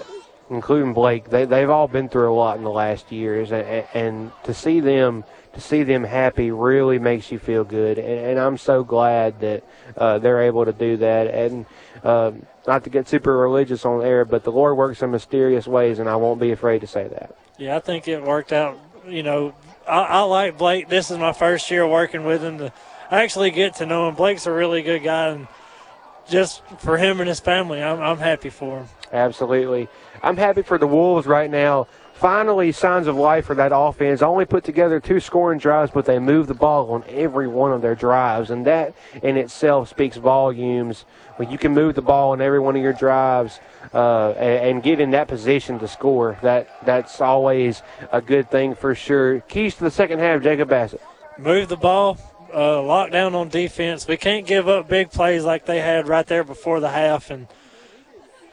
including 0.51 0.93
Blake, 0.93 1.31
they 1.31 1.47
they've 1.47 1.70
all 1.70 1.89
been 1.89 2.09
through 2.09 2.31
a 2.31 2.35
lot 2.35 2.59
in 2.59 2.65
the 2.65 2.70
last 2.70 3.11
years, 3.11 3.53
and, 3.53 3.86
and 3.94 4.32
to 4.44 4.53
see 4.53 4.81
them 4.81 5.24
to 5.55 5.61
see 5.61 5.82
them 5.82 6.05
happy 6.05 6.51
really 6.51 6.99
makes 6.99 7.31
you 7.31 7.39
feel 7.39 7.65
good, 7.65 7.99
and, 7.99 8.27
and 8.27 8.39
I'm 8.39 8.59
so 8.59 8.85
glad 8.85 9.40
that 9.40 9.65
uh, 9.97 10.19
they're 10.19 10.43
able 10.43 10.65
to 10.65 10.73
do 10.73 10.97
that. 10.99 11.28
And 11.28 11.66
uh, 12.03 12.32
not 12.66 12.84
to 12.84 12.90
get 12.90 13.09
super 13.09 13.36
religious 13.36 13.84
on 13.84 14.05
air, 14.05 14.24
but 14.24 14.44
the 14.44 14.52
Lord 14.52 14.76
works 14.76 15.02
in 15.02 15.10
mysterious 15.10 15.66
ways, 15.66 15.98
and 15.98 16.09
I 16.09 16.16
won't 16.16 16.40
be 16.40 16.52
afraid 16.52 16.80
to 16.80 16.86
say 16.86 17.09
that. 17.09 17.36
Yeah, 17.59 17.76
I 17.76 17.80
think 17.80 18.09
it 18.09 18.22
worked 18.22 18.52
out. 18.52 18.78
You 19.06 19.22
know, 19.22 19.55
I, 19.86 20.02
I 20.02 20.20
like 20.22 20.59
Blake. 20.59 20.89
This 20.89 21.10
is 21.10 21.18
my 21.18 21.32
first 21.32 21.70
year 21.70 21.86
working 21.86 22.24
with 22.24 22.43
him 22.43 22.59
to 22.59 22.72
actually 23.10 23.51
get 23.51 23.74
to 23.76 23.86
know 23.86 24.09
him. 24.09 24.14
Blake's 24.14 24.47
a 24.47 24.52
really 24.52 24.82
good 24.82 25.02
guy, 25.02 25.28
and 25.28 25.48
just 26.28 26.62
for 26.78 26.97
him 26.97 27.20
and 27.20 27.28
his 27.28 27.40
family, 27.40 27.82
I'm, 27.82 28.01
I'm 28.01 28.18
happy 28.18 28.51
for 28.51 28.80
him. 28.80 28.89
Absolutely. 29.12 29.89
I'm 30.22 30.36
happy 30.36 30.62
for 30.62 30.78
the 30.78 30.86
Wolves 30.86 31.26
right 31.26 31.51
now 31.51 31.89
finally 32.22 32.70
signs 32.70 33.09
of 33.09 33.16
life 33.16 33.47
for 33.47 33.56
that 33.56 33.72
offense. 33.74 34.22
Only 34.22 34.44
put 34.44 34.62
together 34.62 35.01
two 35.01 35.18
scoring 35.18 35.59
drives, 35.59 35.90
but 35.90 36.05
they 36.05 36.20
move 36.20 36.47
the 36.47 36.55
ball 36.55 36.93
on 36.93 37.02
every 37.09 37.48
one 37.48 37.72
of 37.72 37.82
their 37.82 37.97
drives, 37.97 38.51
and 38.51 38.64
that 38.64 38.94
in 39.24 39.36
itself 39.36 39.89
speaks 39.89 40.16
volumes. 40.16 41.05
You 41.51 41.59
can 41.59 41.73
move 41.73 41.94
the 41.94 42.02
ball 42.02 42.35
in 42.35 42.40
every 42.40 42.60
one 42.60 42.77
of 42.77 42.82
your 42.82 42.93
drives 42.93 43.60
uh, 43.94 44.31
and, 44.31 44.66
and, 44.66 44.82
get 44.82 45.01
in 45.01 45.10
that 45.10 45.28
position 45.28 45.78
to 45.81 45.89
score, 45.89 46.39
that 46.43 46.85
that's 46.85 47.20
always 47.20 47.82
a 48.10 48.20
good 48.20 48.51
thing 48.51 48.74
for 48.74 48.94
sure. 48.94 49.40
Keys 49.40 49.74
to 49.77 49.85
the 49.85 49.90
second 49.90 50.19
half, 50.19 50.43
Jacob 50.43 50.69
Bassett. 50.69 51.02
Move 51.36 51.69
the 51.69 51.77
ball. 51.77 52.19
Uh, 52.55 52.82
lock 52.82 53.10
down 53.10 53.35
on 53.35 53.48
defense. 53.48 54.06
We 54.06 54.16
can't 54.16 54.47
give 54.47 54.69
up 54.69 54.89
big 54.89 55.10
plays 55.10 55.44
like 55.44 55.66
they 55.66 55.81
had 55.81 56.09
right 56.09 56.27
there 56.27 56.44
before 56.44 56.81
the 56.81 56.90
half, 56.90 57.31
and 57.31 57.48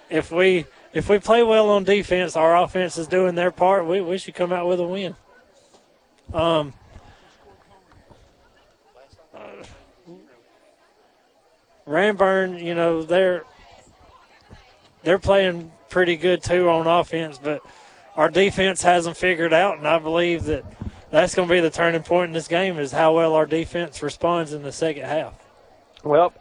if 0.10 0.32
we 0.32 0.66
if 0.94 1.10
we 1.10 1.20
play 1.20 1.44
well 1.44 1.70
on 1.70 1.84
defense, 1.84 2.36
our 2.36 2.58
offense 2.58 2.98
is 2.98 3.08
doing 3.08 3.36
their 3.36 3.52
part. 3.52 3.86
We, 3.86 4.02
we 4.02 4.18
should 4.18 4.34
come 4.34 4.52
out 4.52 4.68
with 4.68 4.80
a 4.80 4.88
win. 4.88 5.16
Um, 6.34 6.74
uh, 9.34 9.64
Ranburne, 11.90 12.64
you 12.64 12.76
know 12.76 13.02
they're 13.02 13.44
they're 15.04 15.20
playing 15.20 15.72
pretty 15.90 16.16
good 16.16 16.44
too 16.44 16.70
on 16.70 16.86
offense, 16.86 17.40
but 17.42 17.62
our 18.16 18.30
defense 18.30 18.84
hasn't 18.84 19.18
figured 19.18 19.54
out, 19.54 19.80
and 19.80 19.88
I 19.88 19.98
believe 19.98 20.44
that 20.44 20.64
that's 21.10 21.34
going 21.34 21.48
to 21.48 21.54
be 21.54 21.60
the 21.60 21.72
turning 21.72 22.04
point 22.04 22.30
in 22.30 22.34
this 22.34 22.48
game 22.48 22.78
is 22.78 22.92
how 22.92 23.16
well 23.16 23.34
our 23.34 23.48
defense 23.48 24.04
responds 24.04 24.54
in 24.54 24.62
the 24.62 24.72
second 24.72 25.06
half. 25.06 25.34
Well, 26.04 26.32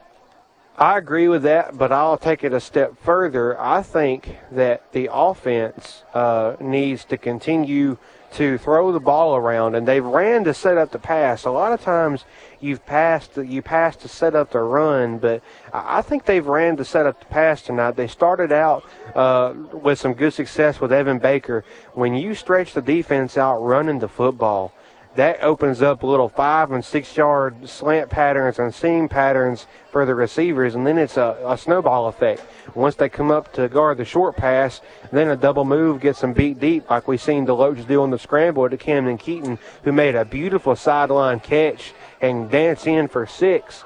I 0.76 0.98
agree 0.98 1.28
with 1.28 1.44
that, 1.44 1.78
but 1.78 1.92
I'll 1.92 2.18
take 2.18 2.44
it 2.44 2.52
a 2.52 2.60
step 2.60 2.98
further. 3.02 3.58
I 3.58 3.82
think 3.82 4.36
that 4.52 4.92
the 4.92 5.08
offense 5.10 6.04
uh, 6.12 6.56
needs 6.60 7.04
to 7.06 7.16
continue 7.16 7.96
to 8.32 8.58
throw 8.58 8.92
the 8.92 9.00
ball 9.00 9.36
around, 9.36 9.74
and 9.74 9.86
they've 9.86 10.04
ran 10.04 10.44
to 10.44 10.54
set 10.54 10.76
up 10.76 10.92
the 10.92 10.98
pass. 10.98 11.44
A 11.44 11.50
lot 11.50 11.72
of 11.72 11.80
times, 11.80 12.24
you've 12.60 12.84
passed 12.84 13.36
you 13.36 13.62
pass 13.62 13.96
to 13.96 14.08
set 14.08 14.34
up 14.34 14.50
the 14.50 14.60
run, 14.60 15.18
but 15.18 15.42
I 15.72 16.02
think 16.02 16.24
they've 16.24 16.46
ran 16.46 16.76
to 16.76 16.84
set 16.84 17.06
up 17.06 17.20
the 17.20 17.26
pass 17.26 17.62
tonight. 17.62 17.92
They 17.92 18.06
started 18.06 18.52
out 18.52 18.84
uh, 19.14 19.54
with 19.72 19.98
some 19.98 20.14
good 20.14 20.32
success 20.32 20.80
with 20.80 20.92
Evan 20.92 21.18
Baker. 21.18 21.64
When 21.94 22.14
you 22.14 22.34
stretch 22.34 22.74
the 22.74 22.82
defense 22.82 23.38
out 23.38 23.60
running 23.60 23.98
the 23.98 24.08
football, 24.08 24.72
that 25.18 25.42
opens 25.42 25.82
up 25.82 26.04
little 26.04 26.28
five 26.28 26.70
and 26.70 26.84
six 26.84 27.16
yard 27.16 27.68
slant 27.68 28.08
patterns 28.08 28.60
and 28.60 28.72
seam 28.72 29.08
patterns 29.08 29.66
for 29.90 30.06
the 30.06 30.14
receivers, 30.14 30.76
and 30.76 30.86
then 30.86 30.96
it's 30.96 31.16
a, 31.16 31.36
a, 31.44 31.58
snowball 31.58 32.06
effect. 32.06 32.40
Once 32.76 32.94
they 32.94 33.08
come 33.08 33.32
up 33.32 33.52
to 33.52 33.68
guard 33.68 33.98
the 33.98 34.04
short 34.04 34.36
pass, 34.36 34.80
then 35.10 35.28
a 35.28 35.34
double 35.34 35.64
move 35.64 36.00
gets 36.00 36.20
them 36.20 36.32
beat 36.32 36.60
deep, 36.60 36.88
like 36.88 37.08
we 37.08 37.16
seen 37.16 37.44
Deloach 37.44 37.84
do 37.88 38.00
on 38.00 38.10
the 38.10 38.18
scramble 38.18 38.70
to 38.70 38.76
Camden 38.76 39.18
Keaton, 39.18 39.58
who 39.82 39.90
made 39.90 40.14
a 40.14 40.24
beautiful 40.24 40.76
sideline 40.76 41.40
catch 41.40 41.92
and 42.20 42.48
dance 42.48 42.86
in 42.86 43.08
for 43.08 43.26
six. 43.26 43.82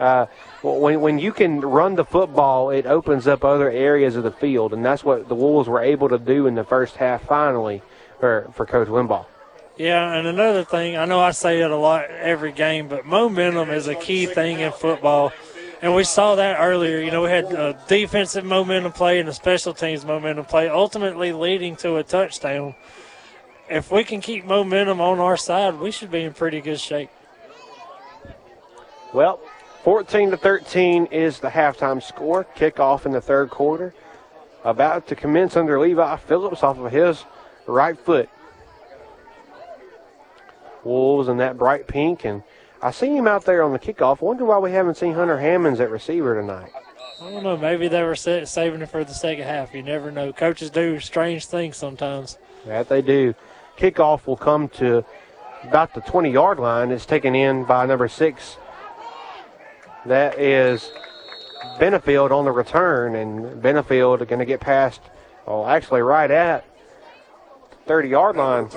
Uh, 0.00 0.26
when, 0.62 1.00
when 1.00 1.16
you 1.16 1.32
can 1.32 1.60
run 1.60 1.94
the 1.94 2.04
football, 2.04 2.70
it 2.70 2.86
opens 2.86 3.28
up 3.28 3.44
other 3.44 3.70
areas 3.70 4.16
of 4.16 4.24
the 4.24 4.32
field, 4.32 4.72
and 4.72 4.84
that's 4.84 5.04
what 5.04 5.28
the 5.28 5.36
Wolves 5.36 5.68
were 5.68 5.80
able 5.80 6.08
to 6.08 6.18
do 6.18 6.48
in 6.48 6.56
the 6.56 6.64
first 6.64 6.96
half 6.96 7.22
finally 7.22 7.82
for, 8.18 8.50
for 8.56 8.66
Coach 8.66 8.88
Limbaugh. 8.88 9.26
Yeah, 9.76 10.14
and 10.14 10.26
another 10.26 10.64
thing, 10.64 10.96
I 10.96 11.06
know 11.06 11.20
I 11.20 11.30
say 11.30 11.60
it 11.60 11.70
a 11.70 11.76
lot 11.76 12.10
every 12.10 12.52
game, 12.52 12.88
but 12.88 13.06
momentum 13.06 13.70
is 13.70 13.88
a 13.88 13.94
key 13.94 14.26
thing 14.26 14.60
in 14.60 14.70
football. 14.70 15.32
And 15.80 15.94
we 15.94 16.04
saw 16.04 16.36
that 16.36 16.60
earlier. 16.60 17.00
You 17.00 17.10
know, 17.10 17.22
we 17.22 17.30
had 17.30 17.46
a 17.52 17.78
defensive 17.88 18.44
momentum 18.44 18.92
play 18.92 19.18
and 19.18 19.28
a 19.28 19.32
special 19.32 19.74
teams 19.74 20.04
momentum 20.04 20.44
play, 20.44 20.68
ultimately 20.68 21.32
leading 21.32 21.74
to 21.76 21.96
a 21.96 22.04
touchdown. 22.04 22.74
If 23.68 23.90
we 23.90 24.04
can 24.04 24.20
keep 24.20 24.44
momentum 24.44 25.00
on 25.00 25.18
our 25.18 25.36
side, 25.36 25.80
we 25.80 25.90
should 25.90 26.10
be 26.10 26.22
in 26.22 26.34
pretty 26.34 26.60
good 26.60 26.78
shape. 26.78 27.10
Well, 29.12 29.40
14 29.84 30.30
to 30.30 30.36
13 30.36 31.06
is 31.06 31.40
the 31.40 31.48
halftime 31.48 32.02
score. 32.02 32.46
Kickoff 32.56 33.06
in 33.06 33.12
the 33.12 33.20
third 33.20 33.50
quarter. 33.50 33.94
About 34.64 35.08
to 35.08 35.16
commence 35.16 35.56
under 35.56 35.80
Levi 35.80 36.16
Phillips 36.16 36.62
off 36.62 36.78
of 36.78 36.92
his 36.92 37.24
right 37.66 37.98
foot. 37.98 38.28
Wolves 40.84 41.28
in 41.28 41.36
that 41.38 41.58
bright 41.58 41.86
pink, 41.86 42.24
and 42.24 42.42
I 42.80 42.90
see 42.90 43.16
him 43.16 43.28
out 43.28 43.44
there 43.44 43.62
on 43.62 43.72
the 43.72 43.78
kickoff. 43.78 44.20
Wonder 44.20 44.44
why 44.44 44.58
we 44.58 44.72
haven't 44.72 44.96
seen 44.96 45.14
Hunter 45.14 45.38
Hammonds 45.38 45.80
at 45.80 45.90
receiver 45.90 46.40
tonight. 46.40 46.72
I 47.20 47.30
don't 47.30 47.44
know. 47.44 47.56
Maybe 47.56 47.86
they 47.86 48.02
were 48.02 48.16
saving 48.16 48.82
it 48.82 48.88
for 48.88 49.04
the 49.04 49.14
second 49.14 49.44
half. 49.44 49.72
You 49.72 49.82
never 49.82 50.10
know. 50.10 50.32
Coaches 50.32 50.70
do 50.70 50.98
strange 50.98 51.46
things 51.46 51.76
sometimes. 51.76 52.38
That 52.66 52.88
they 52.88 53.00
do. 53.00 53.34
Kickoff 53.76 54.26
will 54.26 54.36
come 54.36 54.68
to 54.70 55.04
about 55.62 55.94
the 55.94 56.00
20 56.00 56.32
yard 56.32 56.58
line. 56.58 56.90
It's 56.90 57.06
taken 57.06 57.34
in 57.34 57.64
by 57.64 57.86
number 57.86 58.08
six. 58.08 58.56
That 60.06 60.36
is 60.38 60.90
Benefield 61.78 62.32
on 62.32 62.44
the 62.44 62.50
return, 62.50 63.14
and 63.14 63.62
Benefield 63.62 64.26
going 64.26 64.40
to 64.40 64.44
get 64.44 64.60
past, 64.60 65.00
well, 65.46 65.66
actually 65.66 66.02
right 66.02 66.30
at 66.30 66.64
30 67.86 68.08
yard 68.08 68.36
line. 68.36 68.68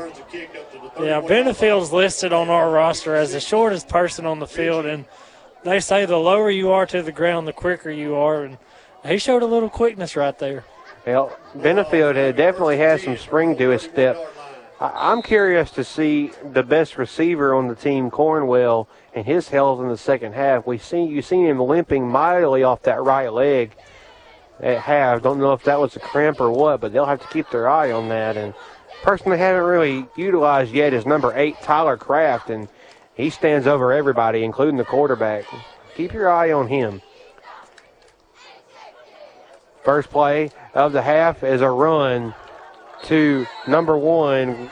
Yeah, 0.99 1.21
Benefield's 1.21 1.91
listed 1.91 2.33
on 2.33 2.49
our 2.49 2.69
roster 2.69 3.15
as 3.15 3.33
the 3.33 3.39
shortest 3.39 3.89
person 3.89 4.25
on 4.25 4.39
the 4.39 4.47
field, 4.47 4.85
and 4.85 5.05
they 5.63 5.79
say 5.79 6.05
the 6.05 6.17
lower 6.17 6.49
you 6.49 6.71
are 6.71 6.85
to 6.85 7.01
the 7.01 7.11
ground, 7.11 7.47
the 7.47 7.53
quicker 7.53 7.89
you 7.89 8.15
are. 8.15 8.43
And 8.43 8.57
he 9.05 9.17
showed 9.17 9.43
a 9.43 9.45
little 9.45 9.69
quickness 9.69 10.15
right 10.15 10.37
there. 10.39 10.65
Well, 11.05 11.37
Benefield 11.55 12.35
definitely 12.35 12.77
has 12.77 13.03
some 13.03 13.17
spring 13.17 13.57
to 13.57 13.69
his 13.69 13.83
step. 13.83 14.17
I'm 14.79 15.21
curious 15.21 15.71
to 15.71 15.83
see 15.83 16.31
the 16.51 16.63
best 16.63 16.97
receiver 16.97 17.53
on 17.53 17.67
the 17.67 17.75
team, 17.75 18.11
Cornwell, 18.11 18.89
and 19.13 19.25
his 19.25 19.49
health 19.49 19.79
in 19.79 19.87
the 19.87 19.97
second 19.97 20.33
half. 20.33 20.67
We 20.67 20.77
see 20.77 21.03
you 21.03 21.21
seen 21.21 21.45
him 21.45 21.59
limping 21.59 22.09
mightily 22.09 22.63
off 22.63 22.81
that 22.83 23.01
right 23.01 23.31
leg 23.31 23.75
at 24.59 24.79
half. 24.79 25.21
Don't 25.21 25.39
know 25.39 25.53
if 25.53 25.63
that 25.63 25.79
was 25.79 25.95
a 25.95 25.99
cramp 25.99 26.41
or 26.41 26.51
what, 26.51 26.81
but 26.81 26.91
they'll 26.91 27.05
have 27.05 27.21
to 27.21 27.27
keep 27.27 27.49
their 27.51 27.69
eye 27.69 27.91
on 27.91 28.09
that. 28.09 28.35
And 28.35 28.53
person 29.03 29.29
they 29.29 29.37
haven't 29.37 29.63
really 29.63 30.07
utilized 30.15 30.73
yet 30.73 30.93
is 30.93 31.05
number 31.05 31.33
eight, 31.35 31.55
Tyler 31.61 31.97
Kraft, 31.97 32.49
and 32.49 32.67
he 33.15 33.29
stands 33.29 33.67
over 33.67 33.93
everybody, 33.93 34.43
including 34.43 34.77
the 34.77 34.85
quarterback. 34.85 35.45
Keep 35.95 36.13
your 36.13 36.29
eye 36.29 36.51
on 36.51 36.67
him. 36.67 37.01
First 39.83 40.09
play 40.09 40.49
of 40.73 40.93
the 40.93 41.01
half 41.01 41.43
is 41.43 41.61
a 41.61 41.69
run 41.69 42.33
to 43.03 43.45
number 43.67 43.97
one, 43.97 44.71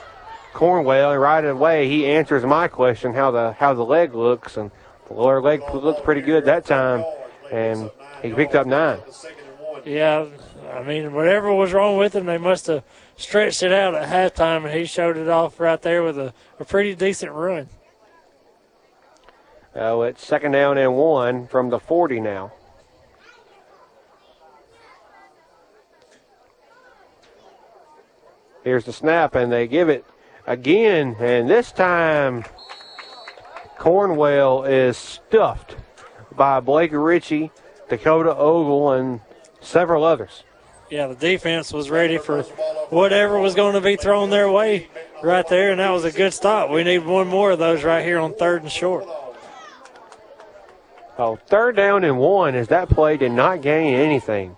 Cornwell, 0.53 1.11
and 1.11 1.21
right 1.21 1.45
away 1.45 1.87
he 1.87 2.07
answers 2.07 2.43
my 2.43 2.67
question 2.67 3.13
how 3.13 3.31
the 3.31 3.53
how 3.53 3.73
the 3.73 3.85
leg 3.85 4.15
looks, 4.15 4.57
and 4.57 4.71
the 5.07 5.13
lower 5.13 5.41
leg 5.41 5.61
looked 5.71 6.03
pretty 6.03 6.21
good 6.21 6.45
that 6.45 6.65
time, 6.65 7.05
and 7.51 7.91
he 8.21 8.33
picked 8.33 8.55
up 8.55 8.65
nine. 8.65 8.99
Yeah, 9.85 10.25
I 10.71 10.81
mean 10.83 11.13
whatever 11.13 11.53
was 11.53 11.73
wrong 11.73 11.97
with 11.97 12.15
him, 12.15 12.25
they 12.25 12.37
must 12.39 12.67
have 12.67 12.83
stretched 13.15 13.63
it 13.63 13.71
out 13.71 13.95
at 13.95 14.09
halftime, 14.09 14.65
and 14.65 14.77
he 14.77 14.85
showed 14.85 15.17
it 15.17 15.27
off 15.27 15.59
right 15.59 15.81
there 15.81 16.03
with 16.03 16.17
a, 16.17 16.33
a 16.59 16.65
pretty 16.65 16.95
decent 16.95 17.31
run. 17.31 17.69
Oh, 19.75 20.03
it's 20.03 20.25
second 20.25 20.51
down 20.51 20.77
and 20.77 20.95
one 20.95 21.47
from 21.47 21.69
the 21.69 21.79
40 21.79 22.19
now. 22.19 22.51
Here's 28.63 28.85
the 28.85 28.93
snap, 28.93 29.35
and 29.35 29.51
they 29.51 29.67
give 29.67 29.89
it 29.89 30.05
again, 30.47 31.17
and 31.19 31.49
this 31.49 31.71
time 31.71 32.45
Cornwell 33.77 34.63
is 34.63 34.95
stuffed 34.95 35.75
by 36.33 36.59
Blake 36.61 36.91
Ritchie, 36.93 37.51
Dakota 37.89 38.33
Ogle, 38.35 38.91
and 38.93 39.21
several 39.59 40.05
others 40.05 40.43
yeah, 40.93 41.07
the 41.07 41.15
defense 41.15 41.73
was 41.73 41.89
ready 41.89 42.19
for 42.19 42.43
whatever 42.91 43.39
was 43.39 43.55
going 43.55 43.73
to 43.73 43.81
be 43.81 43.95
thrown 43.95 44.29
their 44.29 44.51
way 44.51 44.87
right 45.23 45.47
there, 45.47 45.71
and 45.71 45.79
that 45.79 45.89
was 45.89 46.05
a 46.05 46.11
good 46.11 46.35
stop. 46.35 46.69
We 46.69 46.83
need 46.83 46.99
one 46.99 47.27
more 47.27 47.49
of 47.49 47.57
those 47.57 47.83
right 47.83 48.05
here 48.05 48.19
on 48.19 48.35
third 48.35 48.61
and 48.61 48.71
short. 48.71 49.07
Oh, 51.17 51.39
third 51.47 51.75
down 51.75 52.03
and 52.03 52.19
one 52.19 52.53
as 52.53 52.67
that 52.67 52.89
play 52.89 53.17
did 53.17 53.31
not 53.31 53.63
gain 53.63 53.95
anything. 53.95 54.55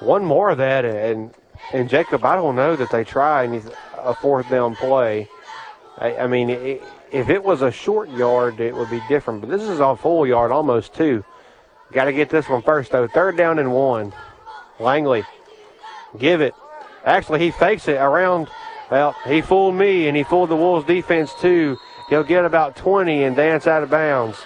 One 0.00 0.24
more 0.24 0.50
of 0.50 0.58
that, 0.58 0.84
and 0.84 1.32
and 1.72 1.88
Jacob, 1.88 2.24
I 2.24 2.34
don't 2.34 2.56
know 2.56 2.74
that 2.74 2.90
they 2.90 3.04
tried 3.04 3.62
a 3.98 4.14
fourth 4.16 4.50
down 4.50 4.74
play. 4.74 5.28
I, 5.98 6.16
I 6.16 6.26
mean, 6.26 6.50
it, 6.50 6.82
if 7.12 7.28
it 7.28 7.44
was 7.44 7.62
a 7.62 7.70
short 7.70 8.10
yard, 8.10 8.58
it 8.58 8.74
would 8.74 8.90
be 8.90 9.00
different, 9.08 9.42
but 9.42 9.50
this 9.50 9.62
is 9.62 9.78
a 9.78 9.94
full 9.94 10.26
yard, 10.26 10.50
almost 10.50 10.94
two. 10.94 11.24
Got 11.92 12.06
to 12.06 12.12
get 12.12 12.28
this 12.28 12.48
one 12.48 12.62
first, 12.62 12.90
though. 12.90 13.06
Third 13.06 13.36
down 13.36 13.60
and 13.60 13.72
one. 13.72 14.12
Langley, 14.82 15.24
give 16.18 16.40
it. 16.40 16.54
Actually, 17.04 17.40
he 17.40 17.50
fakes 17.50 17.88
it 17.88 17.96
around. 17.96 18.48
Well, 18.90 19.16
he 19.26 19.40
fooled 19.40 19.74
me, 19.74 20.08
and 20.08 20.16
he 20.16 20.22
fooled 20.22 20.50
the 20.50 20.56
Wolves 20.56 20.86
defense 20.86 21.32
too. 21.40 21.78
He'll 22.08 22.24
get 22.24 22.44
about 22.44 22.76
20 22.76 23.24
and 23.24 23.34
dance 23.34 23.66
out 23.66 23.82
of 23.82 23.90
bounds. 23.90 24.36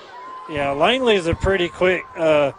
Yeah, 0.48 0.70
Langley 0.70 1.16
is 1.16 1.26
a 1.26 1.34
pretty 1.34 1.68
quick 1.68 2.04
uh, 2.16 2.52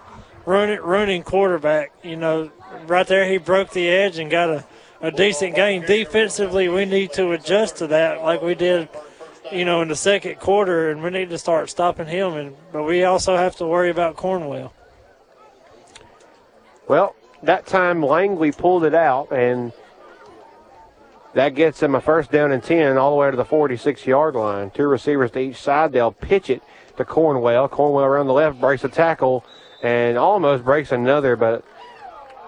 running 0.46 0.82
running 0.82 1.24
quarterback. 1.24 1.94
You 2.04 2.18
know, 2.18 2.52
right 2.86 3.08
there 3.08 3.30
he 3.30 3.38
broke 3.38 3.70
the 3.70 3.88
edge 3.88 4.18
and 4.18 4.30
got 4.30 4.50
a, 4.50 4.66
a 5.02 5.12
decent 5.12 5.56
gain. 5.56 5.84
Defensively, 5.84 6.68
we 6.68 6.84
need 6.84 7.14
to 7.14 7.32
adjust 7.32 7.78
to 7.78 7.88
that 7.88 8.22
like 8.22 8.42
we 8.42 8.56
did, 8.56 8.90
you 9.52 9.64
know, 9.64 9.82
in 9.82 9.88
the 9.88 9.96
second 9.96 10.40
quarter, 10.40 10.92
and 10.92 11.02
we 11.02 11.10
need 11.10 11.30
to 11.30 11.38
start 11.38 11.70
stopping 11.70 12.08
him. 12.08 12.34
And 12.34 12.56
but 12.74 12.84
we 12.84 13.06
also 13.06 13.38
have 13.38 13.56
to 13.58 13.66
worry 13.66 13.90
about 13.90 14.18
Cornwell. 14.18 14.74
Well, 16.90 17.16
that 17.48 17.66
time 17.66 18.06
Langley 18.06 18.52
pulled 18.52 18.84
it 18.84 18.94
out, 18.94 19.32
and 19.32 19.72
that 21.34 21.56
gets 21.56 21.80
them 21.80 21.96
a 21.96 22.02
first 22.02 22.30
down 22.30 22.52
and 22.52 22.62
10 22.62 22.98
all 22.98 23.12
the 23.12 23.16
way 23.16 23.32
to 23.32 23.38
the 23.38 23.46
46 23.46 24.06
yard 24.06 24.36
line. 24.36 24.70
Two 24.70 24.88
receivers 24.88 25.32
to 25.32 25.40
each 25.40 25.58
side. 25.58 25.94
They'll 25.94 26.12
pitch 26.12 26.50
it 26.50 26.62
to 26.98 27.06
Cornwell. 27.06 27.70
Cornwell 27.70 28.04
around 28.04 28.28
the 28.28 28.34
left 28.34 28.60
breaks 28.60 28.84
a 28.84 28.90
tackle 28.90 29.46
and 29.82 30.18
almost 30.18 30.66
breaks 30.66 30.92
another, 30.92 31.38
but 31.38 31.64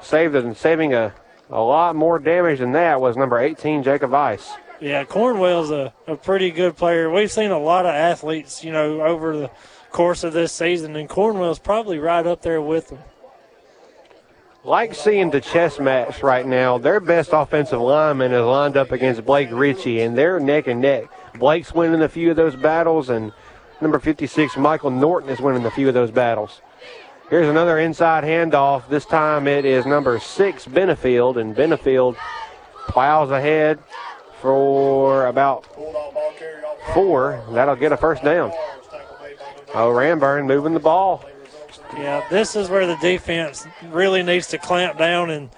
saved 0.01 0.57
saving 0.57 0.93
a, 0.93 1.13
a 1.49 1.61
lot 1.61 1.95
more 1.95 2.19
damage 2.19 2.59
than 2.59 2.73
that 2.73 2.99
was 2.99 3.15
number 3.15 3.39
18, 3.39 3.83
Jacob 3.83 4.13
Ice. 4.13 4.51
Yeah, 4.81 5.05
Cornwell's 5.05 5.71
a, 5.71 5.93
a 6.07 6.17
pretty 6.17 6.51
good 6.51 6.75
player. 6.75 7.09
We've 7.09 7.31
seen 7.31 7.51
a 7.51 7.59
lot 7.59 7.85
of 7.85 7.93
athletes, 7.93 8.65
you 8.65 8.73
know, 8.73 9.01
over 9.01 9.37
the 9.37 9.51
course 9.91 10.25
of 10.25 10.33
this 10.33 10.51
season, 10.51 10.97
and 10.97 11.07
Cornwell's 11.07 11.59
probably 11.59 11.99
right 11.99 12.25
up 12.27 12.41
there 12.41 12.61
with 12.61 12.89
them 12.89 12.99
like 14.69 14.93
seeing 14.93 15.31
the 15.31 15.41
chess 15.41 15.79
match 15.79 16.21
right 16.21 16.45
now. 16.45 16.77
Their 16.77 16.99
best 16.99 17.31
offensive 17.33 17.81
lineman 17.81 18.31
is 18.31 18.45
lined 18.45 18.77
up 18.77 18.91
against 18.91 19.25
Blake 19.25 19.49
Ritchie, 19.51 20.01
and 20.01 20.15
they're 20.15 20.39
neck 20.39 20.67
and 20.67 20.79
neck. 20.79 21.05
Blake's 21.39 21.73
winning 21.73 22.03
a 22.03 22.07
few 22.07 22.29
of 22.29 22.35
those 22.35 22.55
battles, 22.55 23.09
and 23.09 23.33
number 23.81 23.97
56, 23.97 24.57
Michael 24.57 24.91
Norton, 24.91 25.31
is 25.31 25.39
winning 25.39 25.65
a 25.65 25.71
few 25.71 25.87
of 25.87 25.95
those 25.95 26.11
battles. 26.11 26.61
Here's 27.31 27.47
another 27.47 27.79
inside 27.79 28.23
handoff. 28.23 28.87
This 28.89 29.05
time 29.05 29.47
it 29.47 29.65
is 29.65 29.87
number 29.87 30.19
six, 30.19 30.67
Benefield, 30.67 31.37
and 31.37 31.55
Benefield 31.55 32.15
plows 32.87 33.31
ahead 33.31 33.79
for 34.39 35.25
about 35.25 35.65
four. 36.93 37.43
That'll 37.53 37.75
get 37.75 37.91
a 37.91 37.97
first 37.97 38.23
down. 38.23 38.51
Oh, 39.73 39.89
Ranburne 39.89 40.45
moving 40.45 40.75
the 40.75 40.79
ball. 40.79 41.25
Yeah, 41.97 42.25
this 42.29 42.55
is 42.55 42.69
where 42.69 42.85
the 42.85 42.97
defense 42.97 43.67
really 43.89 44.23
needs 44.23 44.47
to 44.47 44.57
clamp 44.57 44.97
down 44.97 45.29
and, 45.29 45.49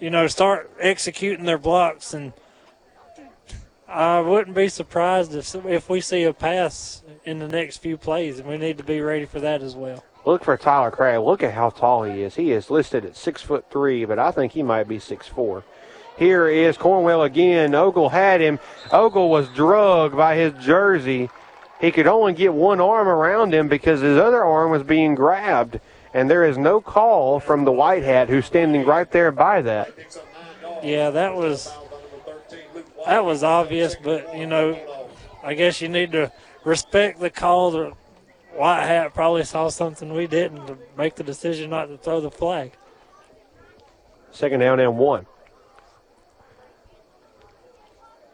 you 0.00 0.10
know, 0.10 0.26
start 0.26 0.70
executing 0.80 1.44
their 1.44 1.58
blocks. 1.58 2.14
And 2.14 2.32
I 3.86 4.20
wouldn't 4.20 4.56
be 4.56 4.68
surprised 4.68 5.34
if 5.34 5.54
if 5.66 5.90
we 5.90 6.00
see 6.00 6.24
a 6.24 6.32
pass 6.32 7.02
in 7.24 7.38
the 7.38 7.48
next 7.48 7.78
few 7.78 7.96
plays, 7.96 8.38
and 8.38 8.48
we 8.48 8.56
need 8.56 8.78
to 8.78 8.84
be 8.84 9.00
ready 9.00 9.26
for 9.26 9.40
that 9.40 9.62
as 9.62 9.74
well. 9.74 10.04
Look 10.24 10.44
for 10.44 10.56
Tyler 10.56 10.90
Crabb. 10.90 11.24
Look 11.24 11.42
at 11.42 11.54
how 11.54 11.70
tall 11.70 12.04
he 12.04 12.22
is. 12.22 12.34
He 12.34 12.52
is 12.52 12.70
listed 12.70 13.04
at 13.04 13.16
six 13.16 13.42
foot 13.42 13.64
three, 13.70 14.04
but 14.04 14.18
I 14.18 14.30
think 14.30 14.52
he 14.52 14.62
might 14.62 14.88
be 14.88 14.98
six 14.98 15.26
four. 15.26 15.64
Here 16.18 16.48
is 16.48 16.76
Cornwell 16.76 17.22
again. 17.22 17.74
Ogle 17.74 18.10
had 18.10 18.40
him. 18.40 18.58
Ogle 18.92 19.30
was 19.30 19.48
drugged 19.48 20.16
by 20.16 20.36
his 20.36 20.52
jersey 20.64 21.30
he 21.80 21.90
could 21.90 22.06
only 22.06 22.32
get 22.34 22.52
one 22.52 22.80
arm 22.80 23.08
around 23.08 23.54
him 23.54 23.68
because 23.68 24.00
his 24.00 24.18
other 24.18 24.44
arm 24.44 24.70
was 24.70 24.82
being 24.82 25.14
grabbed. 25.14 25.80
And 26.12 26.28
there 26.28 26.44
is 26.44 26.58
no 26.58 26.80
call 26.80 27.40
from 27.40 27.64
the 27.64 27.72
white 27.72 28.02
hat 28.02 28.28
who's 28.28 28.44
standing 28.44 28.84
right 28.84 29.10
there 29.10 29.30
by 29.30 29.62
that. 29.62 29.94
Yeah, 30.82 31.10
that 31.10 31.34
was 31.34 31.70
that 33.06 33.24
was 33.24 33.42
obvious, 33.42 33.96
but 34.02 34.36
you 34.36 34.46
know, 34.46 34.78
I 35.42 35.54
guess 35.54 35.80
you 35.80 35.88
need 35.88 36.12
to 36.12 36.32
respect 36.64 37.20
the 37.20 37.30
call. 37.30 37.70
The 37.70 37.92
White 38.54 38.82
Hat 38.82 39.14
probably 39.14 39.44
saw 39.44 39.68
something 39.68 40.12
we 40.12 40.26
didn't 40.26 40.66
to 40.66 40.76
make 40.98 41.14
the 41.14 41.22
decision 41.22 41.70
not 41.70 41.86
to 41.86 41.96
throw 41.96 42.20
the 42.20 42.30
flag. 42.30 42.72
Second 44.32 44.60
down 44.60 44.80
and 44.80 44.98
one. 44.98 45.26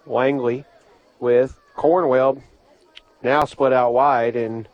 Langley 0.06 0.64
with 1.20 1.59
Cornwell 1.74 2.43
now 3.22 3.44
split 3.44 3.72
out 3.72 3.93
wide, 3.93 4.36
and 4.36 4.68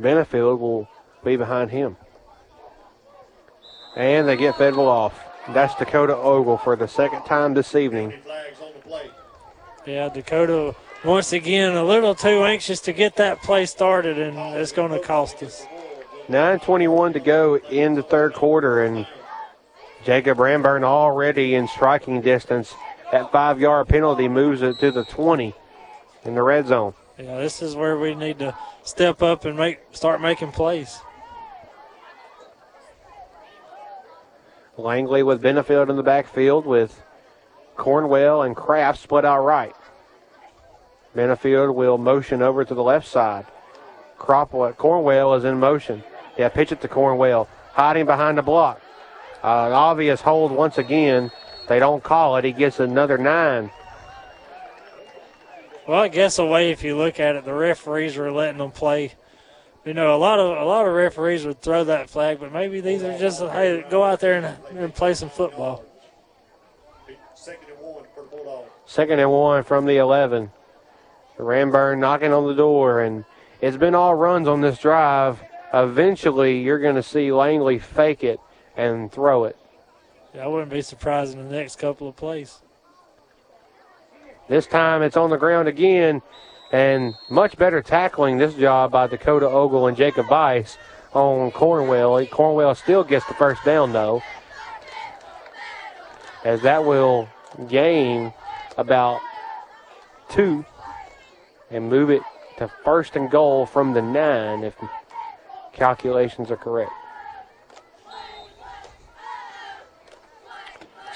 Benefield 0.00 0.58
will 0.58 0.88
be 1.24 1.36
behind 1.36 1.70
him. 1.70 1.96
And 3.96 4.26
they 4.26 4.36
get 4.36 4.56
Fayetteville 4.56 4.88
off. 4.88 5.18
That's 5.50 5.74
Dakota 5.74 6.16
Ogle 6.16 6.58
for 6.58 6.76
the 6.76 6.88
second 6.88 7.22
time 7.24 7.54
this 7.54 7.74
evening. 7.74 8.14
Yeah, 9.84 10.08
Dakota 10.08 10.74
once 11.04 11.32
again 11.32 11.74
a 11.74 11.84
little 11.84 12.14
too 12.14 12.44
anxious 12.44 12.80
to 12.82 12.92
get 12.92 13.16
that 13.16 13.42
play 13.42 13.66
started, 13.66 14.18
and 14.18 14.38
it's 14.56 14.72
going 14.72 14.92
to 14.92 15.00
cost 15.00 15.42
us. 15.42 15.66
9.21 16.28 17.14
to 17.14 17.20
go 17.20 17.56
in 17.56 17.94
the 17.94 18.02
third 18.02 18.32
quarter, 18.32 18.84
and 18.84 19.06
Jacob 20.04 20.38
Ranburne 20.38 20.84
already 20.84 21.56
in 21.56 21.66
striking 21.66 22.20
distance. 22.20 22.74
That 23.10 23.32
five 23.32 23.60
yard 23.60 23.88
penalty 23.88 24.28
moves 24.28 24.62
it 24.62 24.78
to 24.78 24.90
the 24.90 25.04
20 25.04 25.54
in 26.24 26.34
the 26.34 26.42
red 26.42 26.66
zone. 26.66 26.94
Yeah, 27.18 27.38
this 27.38 27.62
is 27.62 27.76
where 27.76 27.98
we 27.98 28.14
need 28.14 28.38
to 28.38 28.56
step 28.84 29.22
up 29.22 29.44
and 29.44 29.56
make 29.56 29.80
start 29.92 30.20
making 30.20 30.52
plays. 30.52 30.98
Langley 34.76 35.22
with 35.22 35.42
Benefield 35.42 35.90
in 35.90 35.96
the 35.96 36.02
backfield 36.02 36.66
with 36.66 37.02
Cornwell 37.76 38.42
and 38.42 38.56
Kraft 38.56 39.00
split 39.00 39.24
out 39.24 39.44
right. 39.44 39.74
Benefield 41.14 41.74
will 41.74 41.98
motion 41.98 42.40
over 42.40 42.64
to 42.64 42.74
the 42.74 42.82
left 42.82 43.06
side. 43.06 43.46
Cropwell, 44.18 44.76
Cornwell 44.76 45.34
is 45.34 45.44
in 45.44 45.58
motion. 45.58 46.02
Yeah, 46.38 46.48
pitch 46.48 46.72
it 46.72 46.80
to 46.80 46.88
Cornwell, 46.88 47.48
hiding 47.72 48.06
behind 48.06 48.38
the 48.38 48.42
block. 48.42 48.80
Uh, 49.44 49.66
an 49.66 49.72
obvious 49.72 50.20
hold 50.20 50.52
once 50.52 50.78
again. 50.78 51.30
They 51.68 51.78
don't 51.78 52.02
call 52.02 52.36
it. 52.36 52.44
He 52.44 52.52
gets 52.52 52.80
another 52.80 53.18
nine. 53.18 53.70
Well, 55.86 56.00
I 56.00 56.08
guess 56.08 56.38
a 56.38 56.46
way 56.46 56.70
if 56.70 56.84
you 56.84 56.96
look 56.96 57.18
at 57.18 57.36
it, 57.36 57.44
the 57.44 57.54
referees 57.54 58.16
were 58.16 58.30
letting 58.30 58.58
them 58.58 58.70
play. 58.70 59.14
You 59.84 59.94
know, 59.94 60.14
a 60.14 60.18
lot 60.18 60.38
of 60.38 60.56
a 60.56 60.64
lot 60.64 60.86
of 60.86 60.94
referees 60.94 61.44
would 61.44 61.60
throw 61.60 61.82
that 61.84 62.08
flag, 62.08 62.38
but 62.38 62.52
maybe 62.52 62.80
these 62.80 63.02
are 63.02 63.18
just 63.18 63.40
hey, 63.40 63.84
go 63.90 64.04
out 64.04 64.20
there 64.20 64.34
and, 64.34 64.78
and 64.78 64.94
play 64.94 65.14
some 65.14 65.28
football. 65.28 65.84
Second 68.86 69.18
and 69.18 69.30
one 69.30 69.64
from 69.64 69.86
the 69.86 69.96
11. 69.96 70.50
Ranburne 71.38 71.98
knocking 71.98 72.32
on 72.32 72.46
the 72.46 72.54
door, 72.54 73.00
and 73.00 73.24
it's 73.60 73.76
been 73.76 73.94
all 73.94 74.14
runs 74.14 74.46
on 74.46 74.60
this 74.60 74.78
drive. 74.78 75.42
Eventually, 75.72 76.60
you're 76.60 76.78
going 76.78 76.94
to 76.96 77.02
see 77.02 77.32
Langley 77.32 77.78
fake 77.78 78.22
it 78.22 78.38
and 78.76 79.10
throw 79.10 79.44
it. 79.44 79.56
Yeah, 80.34 80.44
I 80.44 80.46
wouldn't 80.46 80.70
be 80.70 80.82
surprised 80.82 81.36
in 81.36 81.48
the 81.48 81.54
next 81.54 81.76
couple 81.76 82.08
of 82.08 82.16
plays. 82.16 82.61
This 84.48 84.66
time 84.66 85.02
it's 85.02 85.16
on 85.16 85.30
the 85.30 85.36
ground 85.36 85.68
again, 85.68 86.20
and 86.72 87.14
much 87.30 87.56
better 87.56 87.80
tackling 87.80 88.38
this 88.38 88.54
job 88.54 88.90
by 88.90 89.06
Dakota 89.06 89.48
Ogle 89.48 89.86
and 89.86 89.96
Jacob 89.96 90.28
Weiss 90.28 90.78
on 91.12 91.50
Cornwell. 91.52 92.24
Cornwell 92.26 92.74
still 92.74 93.04
gets 93.04 93.26
the 93.26 93.34
first 93.34 93.64
down, 93.64 93.92
though, 93.92 94.22
as 96.44 96.60
that 96.62 96.84
will 96.84 97.28
gain 97.68 98.32
about 98.76 99.20
two 100.28 100.64
and 101.70 101.88
move 101.88 102.10
it 102.10 102.22
to 102.58 102.68
first 102.84 103.16
and 103.16 103.30
goal 103.30 103.66
from 103.66 103.92
the 103.92 104.02
nine 104.02 104.64
if 104.64 104.74
calculations 105.72 106.50
are 106.50 106.56
correct. 106.56 106.92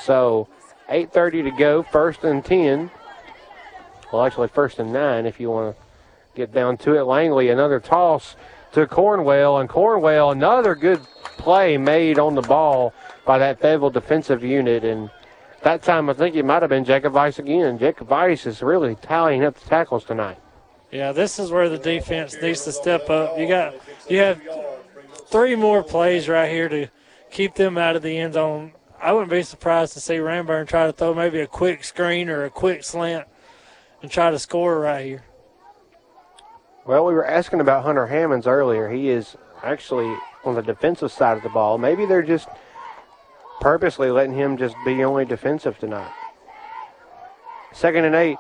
So 0.03 0.49
8.30 0.89 1.45
to 1.45 1.51
go, 1.51 1.83
first 1.83 2.23
and 2.23 2.45
10. 2.45 2.91
Well, 4.17 4.25
actually, 4.25 4.49
first 4.49 4.79
and 4.79 4.95
nine 4.95 5.27
if 5.27 5.39
you 5.39 5.51
want 5.51 5.77
to 5.77 5.83
get 6.35 6.51
down 6.51 6.79
to 6.79 6.95
it. 6.97 7.03
Langley, 7.03 7.51
another 7.51 7.79
toss 7.79 8.35
to 8.73 8.87
Cornwell, 8.87 9.59
and 9.59 9.69
Cornwell, 9.69 10.31
another 10.31 10.75
good 10.75 11.03
play 11.37 11.77
made 11.77 12.19
on 12.19 12.35
the 12.35 12.41
ball 12.41 12.95
by 13.27 13.37
that 13.37 13.61
Fayetteville 13.61 13.91
defensive 13.91 14.43
unit. 14.43 14.85
And 14.85 15.11
that 15.65 15.83
time, 15.83 16.09
I 16.09 16.15
think 16.15 16.35
it 16.35 16.47
might 16.47 16.63
have 16.63 16.71
been 16.71 16.87
Jacob 16.87 17.13
Weiss 17.13 17.39
again. 17.39 17.79
Jacob 17.79 18.09
Weiss 18.09 18.47
is 18.47 18.63
really 18.63 18.95
tallying 18.95 19.45
up 19.45 19.55
the 19.55 19.69
tackles 19.69 20.05
tonight. 20.05 20.39
Yeah, 20.91 21.13
this 21.13 21.39
is 21.39 21.51
where 21.51 21.69
the 21.69 21.77
defense 21.77 22.35
needs 22.41 22.65
to 22.65 22.73
step 22.73 23.11
up. 23.11 23.39
You 23.39 23.47
got 23.47 23.75
you 24.09 24.17
have 24.21 24.41
three 25.27 25.57
more 25.57 25.83
plays 25.83 26.27
right 26.27 26.51
here 26.51 26.71
to 26.71 26.89
keep 27.31 27.55
them 27.55 27.77
out 27.77 27.97
of 27.97 28.03
the 28.03 28.17
end 28.17 28.33
zone. 28.33 28.73
I 28.99 29.13
wouldn't 29.13 29.31
be 29.31 29.43
surprised 29.43 29.93
to 29.93 30.01
see 30.01 30.15
Ranburne 30.15 30.67
try 30.67 30.87
to 30.87 30.93
throw 30.95 31.13
maybe 31.13 31.41
a 31.41 31.47
quick 31.47 31.85
screen 31.85 32.31
or 32.31 32.47
a 32.47 32.51
quick 32.51 32.83
slant 32.83 33.29
and 34.03 34.11
try 34.11 34.31
to 34.31 34.39
score 34.39 34.81
right 34.81 35.05
here. 35.05 35.25
Well, 36.87 37.05
we 37.05 37.15
were 37.15 37.27
asking 37.27 37.61
about 37.61 37.85
Hunter 37.85 38.07
Hammonds 38.07 38.47
earlier. 38.47 38.89
He 38.89 39.09
is 39.09 39.37
actually 39.63 40.17
on 40.45 40.55
the 40.55 40.63
defensive 40.63 41.11
side 41.11 41.37
of 41.37 41.43
the 41.43 41.49
ball. 41.49 41.79
Maybe 41.79 42.07
they're 42.07 42.23
just 42.23 42.49
purposely 43.61 44.11
letting 44.11 44.35
him 44.35 44.57
just 44.57 44.77
be 44.85 45.03
only 45.03 45.25
defensive 45.25 45.79
tonight. 45.79 46.13
Second 47.73 48.05
and 48.05 48.15
eight. 48.15 48.39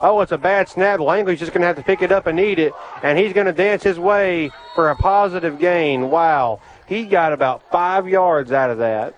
Oh, 0.00 0.20
it's 0.20 0.32
a 0.32 0.38
bad 0.38 0.68
snap. 0.68 1.00
Langley's 1.00 1.38
just 1.38 1.52
going 1.52 1.62
to 1.62 1.66
have 1.66 1.76
to 1.76 1.82
pick 1.82 2.02
it 2.02 2.12
up 2.12 2.26
and 2.26 2.38
eat 2.38 2.58
it, 2.58 2.74
and 3.02 3.18
he's 3.18 3.32
going 3.32 3.46
to 3.46 3.52
dance 3.52 3.82
his 3.82 3.98
way 3.98 4.50
for 4.74 4.90
a 4.90 4.96
positive 4.96 5.58
gain. 5.58 6.10
Wow. 6.10 6.60
He 6.86 7.04
got 7.04 7.32
about 7.32 7.70
five 7.70 8.06
yards 8.06 8.52
out 8.52 8.70
of 8.70 8.78
that 8.78 9.14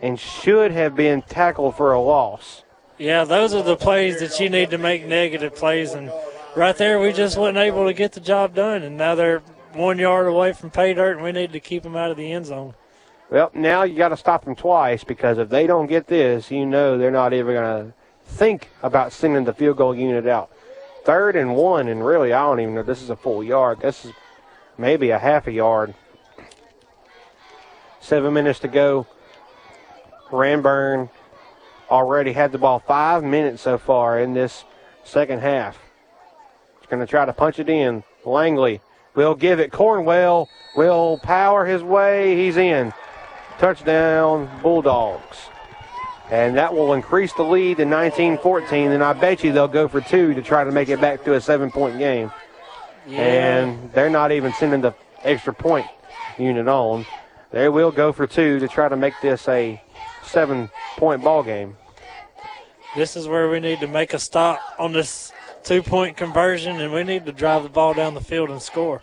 and 0.00 0.18
should 0.18 0.72
have 0.72 0.96
been 0.96 1.22
tackled 1.22 1.76
for 1.76 1.92
a 1.92 2.00
loss. 2.00 2.64
Yeah, 2.98 3.24
those 3.24 3.54
are 3.54 3.62
the 3.62 3.76
plays 3.76 4.20
that 4.20 4.38
you 4.38 4.48
need 4.48 4.70
to 4.70 4.78
make 4.78 5.06
negative 5.06 5.54
plays, 5.54 5.92
and 5.92 6.12
right 6.54 6.76
there 6.76 7.00
we 7.00 7.12
just 7.12 7.36
wasn't 7.36 7.58
able 7.58 7.86
to 7.86 7.92
get 7.92 8.12
the 8.12 8.20
job 8.20 8.54
done, 8.54 8.82
and 8.82 8.96
now 8.96 9.14
they're 9.14 9.42
one 9.72 9.98
yard 9.98 10.26
away 10.26 10.52
from 10.52 10.70
pay 10.70 10.94
dirt, 10.94 11.16
and 11.16 11.24
we 11.24 11.32
need 11.32 11.52
to 11.52 11.60
keep 11.60 11.82
them 11.82 11.96
out 11.96 12.10
of 12.10 12.16
the 12.16 12.32
end 12.32 12.46
zone. 12.46 12.74
Well, 13.30 13.50
now 13.54 13.84
you 13.84 13.96
got 13.96 14.10
to 14.10 14.16
stop 14.16 14.44
them 14.44 14.54
twice 14.54 15.04
because 15.04 15.38
if 15.38 15.48
they 15.48 15.66
don't 15.66 15.86
get 15.86 16.06
this, 16.06 16.50
you 16.50 16.66
know 16.66 16.98
they're 16.98 17.10
not 17.10 17.32
even 17.32 17.54
going 17.54 17.86
to 17.86 17.94
think 18.26 18.68
about 18.82 19.12
sending 19.12 19.44
the 19.44 19.54
field 19.54 19.78
goal 19.78 19.94
unit 19.94 20.26
out. 20.26 20.50
Third 21.04 21.34
and 21.34 21.56
one, 21.56 21.88
and 21.88 22.04
really, 22.04 22.32
I 22.32 22.42
don't 22.42 22.60
even 22.60 22.74
know 22.74 22.82
this 22.82 23.02
is 23.02 23.10
a 23.10 23.16
full 23.16 23.42
yard. 23.42 23.80
This 23.80 24.04
is 24.04 24.12
maybe 24.76 25.10
a 25.10 25.18
half 25.18 25.46
a 25.46 25.52
yard. 25.52 25.94
Seven 28.00 28.34
minutes 28.34 28.58
to 28.60 28.68
go. 28.68 29.06
Ranburne 30.30 31.08
already 31.92 32.32
had 32.32 32.50
the 32.52 32.58
ball 32.58 32.78
five 32.78 33.22
minutes 33.22 33.62
so 33.62 33.76
far 33.76 34.18
in 34.18 34.32
this 34.32 34.64
second 35.04 35.40
half. 35.40 35.78
He's 36.80 36.88
going 36.88 37.00
to 37.00 37.06
try 37.06 37.26
to 37.26 37.32
punch 37.34 37.58
it 37.58 37.68
in. 37.68 38.02
Langley 38.24 38.80
will 39.14 39.34
give 39.34 39.60
it. 39.60 39.70
Cornwell 39.70 40.48
will 40.74 41.18
power 41.18 41.66
his 41.66 41.82
way. 41.82 42.34
He's 42.36 42.56
in. 42.56 42.94
Touchdown, 43.58 44.50
Bulldogs. 44.62 45.36
And 46.30 46.56
that 46.56 46.72
will 46.72 46.94
increase 46.94 47.34
the 47.34 47.42
lead 47.42 47.76
to 47.76 47.84
19 47.84 48.38
14. 48.38 48.92
And 48.92 49.04
I 49.04 49.12
bet 49.12 49.44
you 49.44 49.52
they'll 49.52 49.68
go 49.68 49.86
for 49.86 50.00
two 50.00 50.32
to 50.32 50.40
try 50.40 50.64
to 50.64 50.72
make 50.72 50.88
it 50.88 50.98
back 50.98 51.24
to 51.24 51.34
a 51.34 51.40
seven 51.40 51.70
point 51.70 51.98
game. 51.98 52.32
Yeah. 53.06 53.20
And 53.20 53.92
they're 53.92 54.08
not 54.08 54.32
even 54.32 54.54
sending 54.54 54.80
the 54.80 54.94
extra 55.24 55.52
point 55.52 55.86
unit 56.38 56.66
on. 56.68 57.04
They 57.50 57.68
will 57.68 57.90
go 57.90 58.12
for 58.12 58.26
two 58.26 58.60
to 58.60 58.68
try 58.68 58.88
to 58.88 58.96
make 58.96 59.12
this 59.20 59.46
a 59.46 59.82
seven 60.24 60.70
point 60.96 61.22
ball 61.22 61.42
game. 61.42 61.76
This 62.94 63.16
is 63.16 63.26
where 63.26 63.48
we 63.48 63.58
need 63.58 63.80
to 63.80 63.86
make 63.86 64.12
a 64.12 64.18
stop 64.18 64.60
on 64.78 64.92
this 64.92 65.32
two 65.64 65.82
point 65.82 66.16
conversion, 66.16 66.80
and 66.80 66.92
we 66.92 67.04
need 67.04 67.24
to 67.26 67.32
drive 67.32 67.62
the 67.62 67.70
ball 67.70 67.94
down 67.94 68.12
the 68.14 68.20
field 68.20 68.50
and 68.50 68.60
score. 68.60 69.00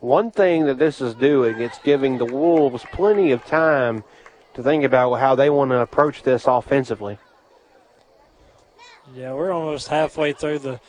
One 0.00 0.30
thing 0.30 0.64
that 0.66 0.78
this 0.78 1.00
is 1.00 1.14
doing, 1.14 1.60
it's 1.60 1.78
giving 1.80 2.18
the 2.18 2.24
Wolves 2.24 2.84
plenty 2.92 3.32
of 3.32 3.44
time 3.44 4.04
to 4.54 4.62
think 4.62 4.84
about 4.84 5.14
how 5.14 5.34
they 5.34 5.50
want 5.50 5.70
to 5.72 5.80
approach 5.80 6.22
this 6.22 6.46
offensively. 6.46 7.18
Yeah, 9.14 9.34
we're 9.34 9.52
almost 9.52 9.88
halfway 9.88 10.32
through 10.32 10.60
the 10.60 10.80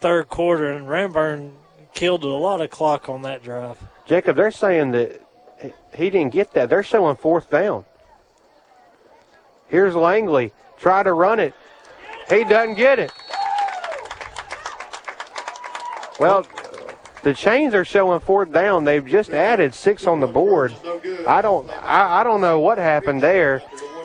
third 0.00 0.28
quarter, 0.28 0.72
and 0.72 0.86
Ranburne 0.86 1.52
killed 1.92 2.24
a 2.24 2.28
lot 2.28 2.60
of 2.60 2.70
clock 2.70 3.08
on 3.08 3.22
that 3.22 3.44
drive. 3.44 3.78
Jacob, 4.06 4.36
they're 4.36 4.50
saying 4.50 4.90
that 4.92 5.20
he 5.94 6.10
didn't 6.10 6.32
get 6.32 6.52
that. 6.54 6.68
They're 6.68 6.82
showing 6.82 7.16
fourth 7.16 7.48
down. 7.50 7.84
Here's 9.68 9.94
Langley. 9.94 10.52
Try 10.84 11.02
to 11.02 11.14
run 11.14 11.40
it. 11.40 11.54
He 12.28 12.44
doesn't 12.44 12.74
get 12.74 12.98
it. 12.98 13.10
Well, 16.20 16.46
the 17.22 17.32
chains 17.32 17.72
are 17.72 17.86
showing 17.86 18.20
fourth 18.20 18.52
down. 18.52 18.84
They've 18.84 19.06
just 19.06 19.30
added 19.30 19.74
six 19.74 20.06
on 20.06 20.20
the 20.20 20.26
board. 20.26 20.74
I 21.26 21.40
don't 21.40 21.70
I, 21.70 22.20
I 22.20 22.22
don't 22.22 22.42
know 22.42 22.60
what 22.60 22.76
happened 22.76 23.22
there. 23.22 23.62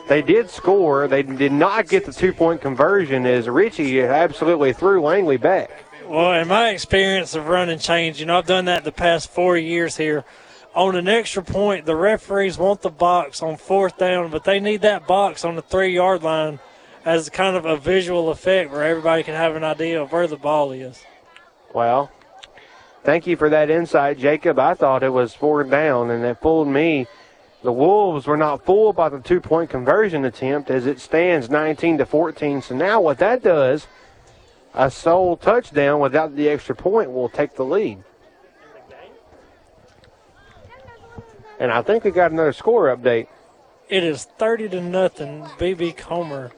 They 0.08 0.22
did 0.22 0.48
score. 0.48 1.06
They 1.06 1.22
did 1.22 1.52
not 1.52 1.86
get 1.86 2.06
the 2.06 2.14
two 2.14 2.32
point 2.32 2.62
conversion 2.62 3.26
as 3.26 3.46
Ritchie 3.46 4.00
absolutely 4.00 4.72
threw 4.72 5.02
Langley 5.02 5.36
back. 5.36 5.84
Well, 6.08 6.32
in 6.32 6.48
my 6.48 6.70
experience 6.70 7.34
of 7.34 7.46
running 7.46 7.78
chains, 7.78 8.18
you 8.18 8.24
know, 8.24 8.38
I've 8.38 8.46
done 8.46 8.64
that 8.64 8.84
the 8.84 8.90
past 8.90 9.28
four 9.28 9.58
years 9.58 9.98
here. 9.98 10.24
On 10.74 10.96
an 10.96 11.08
extra 11.08 11.42
point, 11.42 11.84
the 11.84 11.94
referees 11.94 12.56
want 12.56 12.80
the 12.80 12.88
box 12.88 13.42
on 13.42 13.58
fourth 13.58 13.98
down, 13.98 14.30
but 14.30 14.44
they 14.44 14.60
need 14.60 14.80
that 14.80 15.06
box 15.06 15.44
on 15.44 15.56
the 15.56 15.62
three 15.62 15.94
yard 15.94 16.22
line 16.22 16.58
as 17.04 17.30
kind 17.30 17.56
of 17.56 17.64
a 17.64 17.76
visual 17.76 18.30
effect 18.30 18.70
where 18.70 18.84
everybody 18.84 19.22
can 19.22 19.34
have 19.34 19.56
an 19.56 19.64
idea 19.64 20.00
of 20.00 20.12
where 20.12 20.26
the 20.26 20.36
ball 20.36 20.72
is. 20.72 21.04
Well, 21.74 22.10
thank 23.04 23.26
you 23.26 23.36
for 23.36 23.48
that 23.48 23.70
insight, 23.70 24.18
Jacob. 24.18 24.58
I 24.58 24.74
thought 24.74 25.02
it 25.02 25.12
was 25.12 25.34
fourth 25.34 25.70
down, 25.70 26.10
and 26.10 26.24
it 26.24 26.40
fooled 26.40 26.68
me. 26.68 27.06
The 27.62 27.72
Wolves 27.72 28.26
were 28.26 28.36
not 28.36 28.64
fooled 28.64 28.96
by 28.96 29.08
the 29.08 29.20
two 29.20 29.40
point 29.40 29.70
conversion 29.70 30.24
attempt 30.24 30.70
as 30.70 30.86
it 30.86 30.98
stands 30.98 31.50
19 31.50 31.98
to 31.98 32.06
14. 32.06 32.62
So 32.62 32.74
now 32.74 33.00
what 33.00 33.18
that 33.18 33.42
does 33.42 33.86
a 34.74 34.90
sole 34.90 35.36
touchdown 35.36 36.00
without 36.00 36.34
the 36.36 36.48
extra 36.48 36.74
point 36.74 37.12
will 37.12 37.28
take 37.28 37.56
the 37.56 37.64
lead. 37.64 38.02
And 41.58 41.70
I 41.70 41.82
think 41.82 42.04
we 42.04 42.10
got 42.10 42.32
another 42.32 42.54
score 42.54 42.96
update. 42.96 43.26
It 43.90 44.04
is 44.04 44.24
30 44.24 44.70
to 44.70 44.80
nothing, 44.80 45.42
BB 45.58 45.96
Comer, 45.96 46.52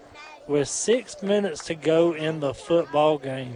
with 0.52 0.68
six 0.68 1.22
minutes 1.22 1.64
to 1.64 1.74
go 1.74 2.12
in 2.12 2.38
the 2.38 2.52
football 2.52 3.16
game. 3.16 3.54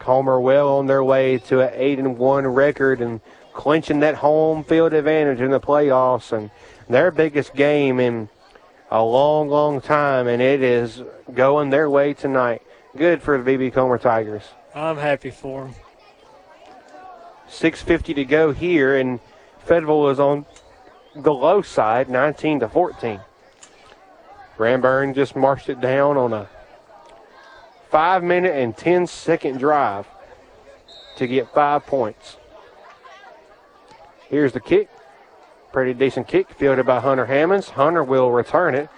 Comer 0.00 0.40
well 0.40 0.78
on 0.78 0.86
their 0.86 1.04
way 1.04 1.38
to 1.38 1.60
an 1.60 1.70
eight 1.74 2.00
and 2.00 2.18
one 2.18 2.44
record 2.48 3.00
and 3.00 3.20
clinching 3.52 4.00
that 4.00 4.16
home 4.16 4.64
field 4.64 4.92
advantage 4.92 5.40
in 5.40 5.52
the 5.52 5.60
playoffs 5.60 6.36
and 6.36 6.50
their 6.88 7.12
biggest 7.12 7.54
game 7.54 8.00
in 8.00 8.28
a 8.90 9.00
long, 9.00 9.48
long 9.48 9.80
time, 9.80 10.26
and 10.26 10.42
it 10.42 10.62
is 10.62 11.00
going 11.32 11.70
their 11.70 11.88
way 11.88 12.12
tonight. 12.12 12.60
Good 12.96 13.22
for 13.22 13.40
the 13.40 13.48
BB 13.48 13.72
Comer 13.72 13.98
Tigers. 13.98 14.42
I'm 14.74 14.96
happy 14.96 15.30
for 15.30 15.66
them. 15.66 15.74
6.50 17.48 18.16
to 18.16 18.24
go 18.24 18.52
here, 18.52 18.96
and 18.96 19.20
Fayetteville 19.60 20.08
is 20.08 20.18
on 20.18 20.44
the 21.14 21.32
low 21.32 21.62
side, 21.62 22.08
19 22.08 22.60
to 22.60 22.68
14. 22.68 23.20
Ranburne 24.60 25.14
just 25.14 25.34
marched 25.34 25.70
it 25.70 25.80
down 25.80 26.18
on 26.18 26.34
a 26.34 26.46
five 27.88 28.22
minute 28.22 28.54
and 28.54 28.76
10 28.76 29.06
second 29.06 29.58
drive 29.58 30.06
to 31.16 31.26
get 31.26 31.48
five 31.54 31.86
points. 31.86 32.36
Here's 34.28 34.52
the 34.52 34.60
kick. 34.60 34.90
Pretty 35.72 35.94
decent 35.94 36.28
kick 36.28 36.50
fielded 36.50 36.84
by 36.84 37.00
Hunter 37.00 37.24
Hammonds. 37.24 37.70
Hunter 37.70 38.04
will 38.04 38.30
return 38.30 38.74
it. 38.74 38.90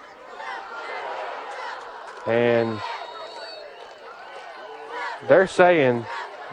And 2.27 2.81
they're 5.29 5.47
saying 5.47 6.05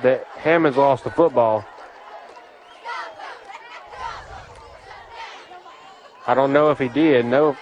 that 0.04 0.24
Hammonds 0.36 0.78
lost 0.78 1.02
the 1.02 1.10
football. 1.10 1.64
I 6.28 6.34
don't 6.34 6.52
know 6.52 6.70
if 6.70 6.78
he 6.78 6.88
did. 6.88 7.26
No. 7.26 7.56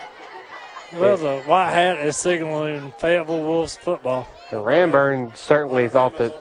Well, 0.93 1.17
the 1.17 1.41
white 1.43 1.71
hat 1.71 1.99
is 1.99 2.17
signaling 2.17 2.93
Fayetteville 2.99 3.43
Wolves 3.43 3.77
football. 3.77 4.27
And 4.51 4.61
Ranburne 4.61 5.37
certainly 5.37 5.89
thought 5.89 6.17
that 6.19 6.35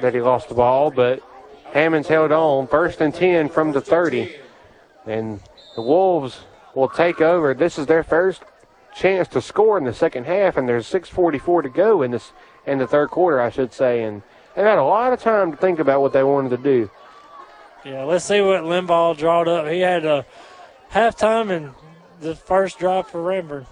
that 0.00 0.14
he 0.14 0.20
lost 0.20 0.48
the 0.48 0.54
ball, 0.54 0.90
but 0.90 1.22
Hammonds 1.72 2.08
held 2.08 2.32
on. 2.32 2.66
First 2.68 3.00
and 3.00 3.14
10 3.14 3.48
from 3.48 3.72
the 3.72 3.80
30. 3.80 4.34
And 5.06 5.40
the 5.74 5.82
Wolves 5.82 6.40
will 6.74 6.88
take 6.88 7.20
over. 7.20 7.54
This 7.54 7.78
is 7.78 7.86
their 7.86 8.02
first 8.02 8.42
chance 8.94 9.28
to 9.28 9.40
score 9.40 9.78
in 9.78 9.84
the 9.84 9.94
second 9.94 10.24
half, 10.24 10.56
and 10.56 10.68
there's 10.68 10.86
6:44 10.86 11.62
to 11.62 11.68
go 11.68 12.02
in 12.02 12.10
this 12.10 12.32
in 12.66 12.78
the 12.78 12.86
third 12.86 13.10
quarter, 13.10 13.40
I 13.40 13.50
should 13.50 13.72
say, 13.72 14.02
and 14.02 14.22
they've 14.54 14.64
had 14.64 14.78
a 14.78 14.84
lot 14.84 15.12
of 15.12 15.20
time 15.20 15.50
to 15.50 15.56
think 15.56 15.78
about 15.78 16.00
what 16.00 16.12
they 16.12 16.22
wanted 16.22 16.50
to 16.50 16.56
do. 16.56 16.90
Yeah, 17.84 18.04
let's 18.04 18.24
see 18.24 18.40
what 18.40 18.64
Limbaugh 18.64 19.16
drawed 19.16 19.48
up. 19.48 19.68
He 19.68 19.80
had 19.80 20.04
a 20.04 20.26
halftime 20.92 21.50
and 21.50 21.72
the 22.20 22.34
first 22.34 22.78
drive 22.78 23.06
for 23.06 23.22
Ranburne. 23.22 23.66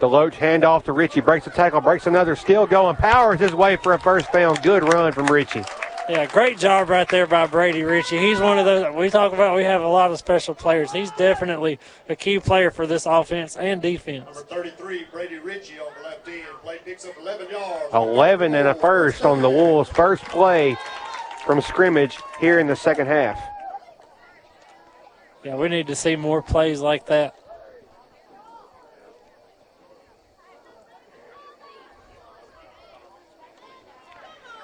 Deloach 0.00 0.34
handoff 0.34 0.84
to 0.84 0.92
Ritchie, 0.92 1.22
breaks 1.22 1.46
a 1.46 1.50
tackle, 1.50 1.80
breaks 1.80 2.06
another, 2.06 2.36
still 2.36 2.66
going, 2.66 2.96
powers 2.96 3.40
his 3.40 3.54
way 3.54 3.76
for 3.76 3.94
a 3.94 3.98
first 3.98 4.30
down. 4.30 4.56
Good 4.56 4.84
run 4.84 5.12
from 5.12 5.26
Ritchie. 5.26 5.64
Yeah, 6.08 6.26
great 6.26 6.58
job 6.58 6.88
right 6.88 7.08
there 7.08 7.26
by 7.26 7.46
Brady 7.46 7.82
Ritchie. 7.82 8.18
He's 8.18 8.38
one 8.38 8.58
of 8.58 8.64
those 8.64 8.94
we 8.94 9.10
talk 9.10 9.32
about. 9.32 9.56
We 9.56 9.64
have 9.64 9.82
a 9.82 9.88
lot 9.88 10.12
of 10.12 10.18
special 10.18 10.54
players. 10.54 10.92
He's 10.92 11.10
definitely 11.12 11.80
a 12.08 12.14
key 12.14 12.38
player 12.38 12.70
for 12.70 12.86
this 12.86 13.06
offense 13.06 13.56
and 13.56 13.82
defense. 13.82 14.26
Number 14.26 14.42
33, 14.42 15.06
Brady 15.10 15.38
Ritchie 15.38 15.80
on 15.80 15.88
the 15.98 16.08
left 16.08 16.28
end. 16.28 16.44
Play 16.62 16.78
picks 16.84 17.06
up 17.06 17.14
11 17.20 17.50
yards. 17.50 17.92
11 17.92 18.54
and 18.54 18.68
a 18.68 18.74
first 18.74 19.24
on 19.24 19.42
the 19.42 19.50
Wolves' 19.50 19.90
first 19.90 20.22
play 20.26 20.76
from 21.44 21.60
scrimmage 21.60 22.18
here 22.38 22.60
in 22.60 22.68
the 22.68 22.76
second 22.76 23.08
half. 23.08 23.40
Yeah, 25.46 25.54
we 25.54 25.68
need 25.68 25.86
to 25.86 25.94
see 25.94 26.16
more 26.16 26.42
plays 26.42 26.80
like 26.80 27.06
that. 27.06 27.36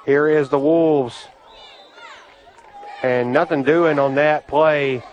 Here 0.05 0.27
is 0.27 0.49
the 0.49 0.59
Wolves. 0.59 1.29
And 3.05 3.33
nothing 3.33 3.63
doing 3.63 4.01
on 4.01 4.17
that 4.17 4.49
play 4.49 5.05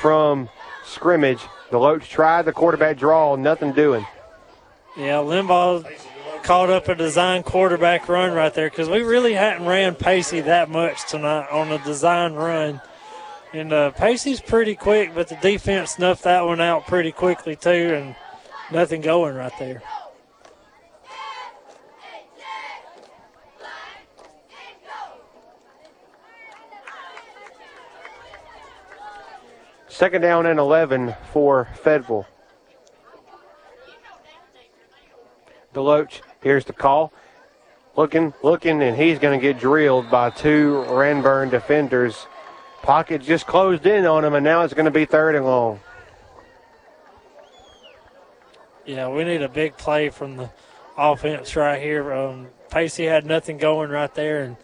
from 0.00 0.48
scrimmage. 0.84 1.38
Deloach 1.70 2.08
tried 2.08 2.42
the 2.42 2.52
quarterback 2.52 2.98
draw, 2.98 3.36
nothing 3.36 3.70
doing. 3.70 4.04
Yeah, 4.96 5.18
Limbaugh 5.18 5.88
caught 6.42 6.68
up 6.68 6.88
a 6.88 6.96
design 6.96 7.44
quarterback 7.44 8.08
run 8.08 8.32
right 8.32 8.52
there 8.52 8.68
because 8.68 8.88
we 8.88 9.02
really 9.02 9.34
hadn't 9.34 9.68
ran 9.68 9.94
Pacey 9.94 10.40
that 10.40 10.68
much 10.68 11.08
tonight 11.08 11.46
on 11.48 11.70
a 11.70 11.78
design 11.84 12.32
run. 12.32 12.80
And 13.52 13.72
uh, 13.72 13.90
Pacey's 13.90 14.40
pretty 14.40 14.74
quick, 14.74 15.14
but 15.14 15.28
the 15.28 15.36
defense 15.36 15.92
snuffed 15.92 16.24
that 16.24 16.44
one 16.46 16.60
out 16.60 16.86
pretty 16.86 17.12
quickly 17.12 17.54
too, 17.54 17.68
and 17.68 18.16
nothing 18.70 19.02
going 19.02 19.34
right 19.34 19.52
there. 19.58 19.82
Second 29.88 30.22
down 30.22 30.46
and 30.46 30.58
11 30.58 31.14
for 31.32 31.68
Fayetteville. 31.84 32.26
Deloach, 35.74 36.22
here's 36.42 36.64
the 36.64 36.72
call. 36.72 37.12
Looking, 37.94 38.32
looking, 38.42 38.82
and 38.82 38.96
he's 38.96 39.18
going 39.18 39.38
to 39.38 39.40
get 39.40 39.60
drilled 39.60 40.10
by 40.10 40.30
two 40.30 40.84
Ranburne 40.88 41.50
defenders. 41.50 42.26
Pocket 42.82 43.22
just 43.22 43.46
closed 43.46 43.86
in 43.86 44.04
on 44.04 44.24
him, 44.24 44.34
and 44.34 44.44
now 44.44 44.62
it's 44.62 44.74
going 44.74 44.86
to 44.86 44.90
be 44.90 45.04
third 45.04 45.34
and 45.34 45.44
long. 45.44 45.80
Yeah, 48.84 49.08
we 49.08 49.22
need 49.24 49.42
a 49.42 49.48
big 49.48 49.76
play 49.76 50.10
from 50.10 50.36
the 50.36 50.50
offense 50.98 51.54
right 51.54 51.80
here. 51.80 52.12
Um, 52.12 52.48
Pacey 52.70 53.04
had 53.04 53.24
nothing 53.24 53.58
going 53.58 53.90
right 53.90 54.12
there, 54.14 54.42
and 54.42 54.56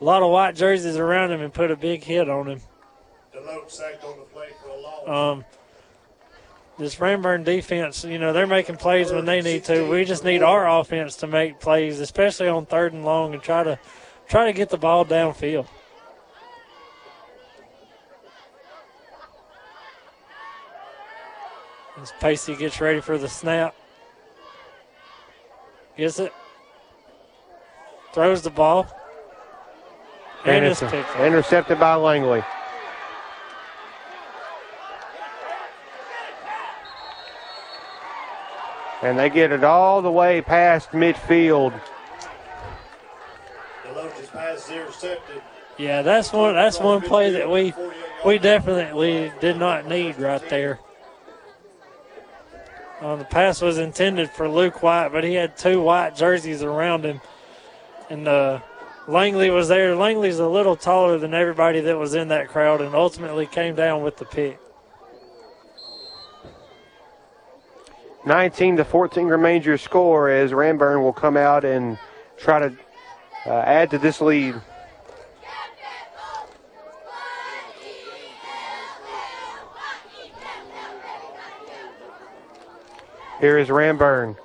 a 0.00 0.04
lot 0.04 0.22
of 0.22 0.30
white 0.30 0.54
jerseys 0.54 0.96
around 0.96 1.32
him 1.32 1.40
and 1.40 1.52
put 1.52 1.70
a 1.70 1.76
big 1.76 2.04
hit 2.04 2.28
on 2.28 2.48
him. 2.48 2.60
Deloach 3.34 3.70
sacked 3.70 4.04
on 4.04 4.18
the 4.18 4.24
play 4.24 4.48
for 4.62 4.68
a 4.68 4.80
loss. 4.80 5.36
Um, 5.36 5.44
this 6.78 6.96
Ranburne 6.96 7.44
defense, 7.44 8.04
you 8.04 8.18
know, 8.18 8.32
they're 8.32 8.46
making 8.46 8.76
plays 8.76 9.10
when 9.10 9.24
they 9.24 9.40
need 9.40 9.64
to. 9.64 9.88
We 9.88 10.04
just 10.04 10.24
need 10.24 10.42
our 10.42 10.68
offense 10.68 11.16
to 11.16 11.26
make 11.26 11.60
plays, 11.60 12.00
especially 12.00 12.48
on 12.48 12.66
third 12.66 12.92
and 12.92 13.04
long, 13.04 13.32
and 13.32 13.42
try 13.42 13.62
to 13.62 13.78
try 14.28 14.46
to 14.46 14.52
get 14.52 14.68
the 14.68 14.76
ball 14.76 15.04
downfield. 15.04 15.66
As 22.02 22.12
Pacey 22.20 22.56
gets 22.56 22.80
ready 22.80 23.00
for 23.00 23.16
the 23.16 23.28
snap. 23.28 23.76
Gets 25.96 26.18
it. 26.18 26.32
Throws 28.12 28.42
the 28.42 28.50
ball. 28.50 28.88
And, 30.44 30.56
And 30.56 30.64
it's 30.66 30.82
it's 30.82 30.90
picked 30.90 31.08
up. 31.10 31.20
intercepted 31.20 31.78
by 31.78 31.94
Langley. 31.94 32.42
And 39.02 39.16
they 39.16 39.30
get 39.30 39.52
it 39.52 39.62
all 39.62 40.02
the 40.02 40.10
way 40.10 40.40
past 40.40 40.90
midfield. 40.90 41.72
Deloach's 43.84 44.28
pass 44.28 44.64
is 44.64 44.70
intercepted. 44.70 45.42
Yeah, 45.78 46.02
that's 46.02 46.32
one. 46.32 46.54
That's 46.54 46.80
one 46.80 47.00
play 47.00 47.30
that 47.30 47.48
we 47.48 47.72
we 48.24 48.38
definitely 48.38 49.32
did 49.40 49.56
not 49.56 49.86
need 49.86 50.18
right 50.18 50.46
there. 50.48 50.80
Uh, 53.02 53.16
the 53.16 53.24
pass 53.24 53.60
was 53.60 53.78
intended 53.78 54.30
for 54.30 54.48
Luke 54.48 54.80
White, 54.80 55.08
but 55.08 55.24
he 55.24 55.34
had 55.34 55.56
two 55.56 55.82
white 55.82 56.14
jerseys 56.14 56.62
around 56.62 57.04
him, 57.04 57.20
and 58.08 58.28
uh, 58.28 58.60
Langley 59.08 59.50
was 59.50 59.66
there. 59.66 59.96
Langley's 59.96 60.38
a 60.38 60.46
little 60.46 60.76
taller 60.76 61.18
than 61.18 61.34
everybody 61.34 61.80
that 61.80 61.98
was 61.98 62.14
in 62.14 62.28
that 62.28 62.46
crowd, 62.46 62.80
and 62.80 62.94
ultimately 62.94 63.44
came 63.44 63.74
down 63.74 64.04
with 64.04 64.18
the 64.18 64.24
pick. 64.24 64.56
19 68.24 68.76
to 68.76 68.84
14 68.84 69.26
remains 69.26 69.66
your 69.66 69.78
score 69.78 70.30
as 70.30 70.52
Ranburne 70.52 71.02
will 71.02 71.12
come 71.12 71.36
out 71.36 71.64
and 71.64 71.98
try 72.36 72.60
to 72.60 72.72
uh, 73.46 73.62
add 73.62 73.90
to 73.90 73.98
this 73.98 74.20
lead. 74.20 74.54
Here 83.42 83.58
is 83.58 83.70
Ranburne. 83.70 84.36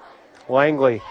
Langley 0.50 1.04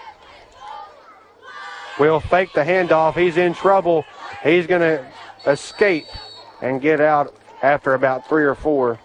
will 1.97 2.19
fake 2.19 2.51
the 2.53 2.59
handoff. 2.65 3.15
He's 3.15 3.37
in 3.37 3.53
trouble. 3.53 4.03
He's 4.43 4.67
going 4.67 4.81
to 4.81 5.05
escape 5.49 6.05
and 6.61 6.81
get 6.81 6.99
out 6.99 7.33
after 7.63 7.93
about 7.93 8.27
three 8.27 8.43
or 8.43 8.55
four. 8.55 8.99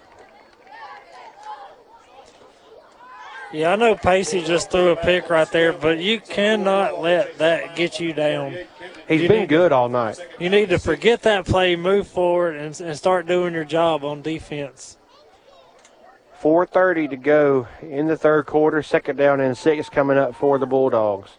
Yeah, 3.53 3.71
I 3.73 3.77
know 3.77 3.95
Pacey 3.95 4.43
just 4.43 4.73
threw 4.73 4.89
a 4.89 4.97
pick 4.97 5.31
right 5.31 5.49
there, 5.53 5.73
but 5.73 5.99
you 6.01 6.19
cannot 6.19 7.01
let 7.01 7.39
that 7.39 7.77
get 7.77 8.01
you 8.01 8.13
down. 8.13 8.57
He's 9.07 9.23
You 9.23 9.29
been 9.29 9.41
need- 9.43 9.49
good 9.49 9.71
all 9.71 9.91
night. 9.91 10.19
You 10.41 10.51
need 10.51 10.71
to 10.71 10.81
forget 10.81 11.23
that 11.23 11.45
play, 11.47 11.77
move 11.77 12.09
forward, 12.09 12.57
and, 12.57 12.81
and 12.81 12.97
start 12.99 13.27
doing 13.29 13.55
your 13.55 13.65
job 13.65 14.03
on 14.05 14.23
defense. 14.23 14.97
4.30 16.43 17.11
to 17.11 17.17
go 17.17 17.69
in 17.83 18.09
the 18.09 18.17
third 18.17 18.47
quarter. 18.47 18.83
Second 18.83 19.17
down 19.17 19.41
and 19.41 19.57
six 19.57 19.89
coming 19.89 20.19
up 20.19 20.35
for 20.35 20.59
the 20.59 20.67
Bulldogs. 20.67 21.31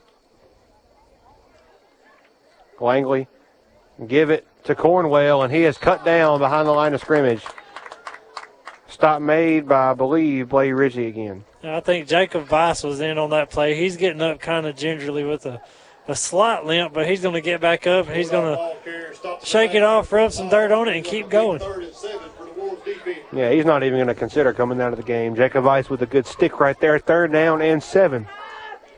Langley 2.80 3.28
give 4.08 4.30
it 4.30 4.48
to 4.64 4.76
Cornwell, 4.76 5.42
and 5.42 5.54
he 5.54 5.66
is 5.66 5.78
cut 5.78 6.06
down 6.06 6.40
behind 6.40 6.68
the 6.68 6.72
line 6.72 6.94
of 6.94 7.02
scrimmage. 7.02 7.44
Stop 8.88 9.22
made 9.22 9.68
by, 9.68 9.92
I 9.92 9.94
believe, 9.94 10.50
Blake 10.50 10.74
Ritchie 10.74 11.08
again. 11.08 11.44
I 11.64 11.82
think 11.82 12.08
Jacob 12.08 12.50
Weiss 12.50 12.84
was 12.84 13.02
in 13.02 13.18
on 13.18 13.32
that 13.32 13.50
play. 13.50 13.76
He's 13.76 13.98
getting 13.98 14.22
up 14.22 14.40
kind 14.40 14.66
of 14.66 14.78
gingerly 14.78 15.26
with 15.26 15.46
a, 15.46 15.62
a 16.08 16.16
slight 16.16 16.66
limp, 16.66 16.94
but 16.94 17.08
he's 17.08 17.22
going 17.22 17.34
to 17.34 17.42
get 17.42 17.60
back 17.60 17.88
up 17.88 18.08
and 18.08 18.16
he's 18.16 18.30
going 18.30 18.56
to 18.56 19.38
shake 19.44 19.74
it 19.74 19.84
off, 19.84 20.12
rub 20.12 20.32
some 20.32 20.50
dirt 20.50 20.72
on 20.72 20.88
it, 20.88 20.96
and 20.96 21.06
keep 21.06 21.30
going. 21.30 21.60
Yeah, 23.34 23.52
he's 23.52 23.66
not 23.66 23.84
even 23.84 23.98
going 23.98 24.08
to 24.08 24.14
consider 24.16 24.54
coming 24.54 24.80
out 24.80 24.94
of 24.94 24.98
the 24.98 25.04
game. 25.04 25.36
Jacob 25.36 25.66
Weiss 25.66 25.90
with 25.90 26.02
a 26.02 26.06
good 26.06 26.28
stick 26.28 26.60
right 26.60 26.80
there. 26.80 27.00
Third 27.00 27.32
down 27.32 27.62
and 27.62 27.82
seven 27.82 28.28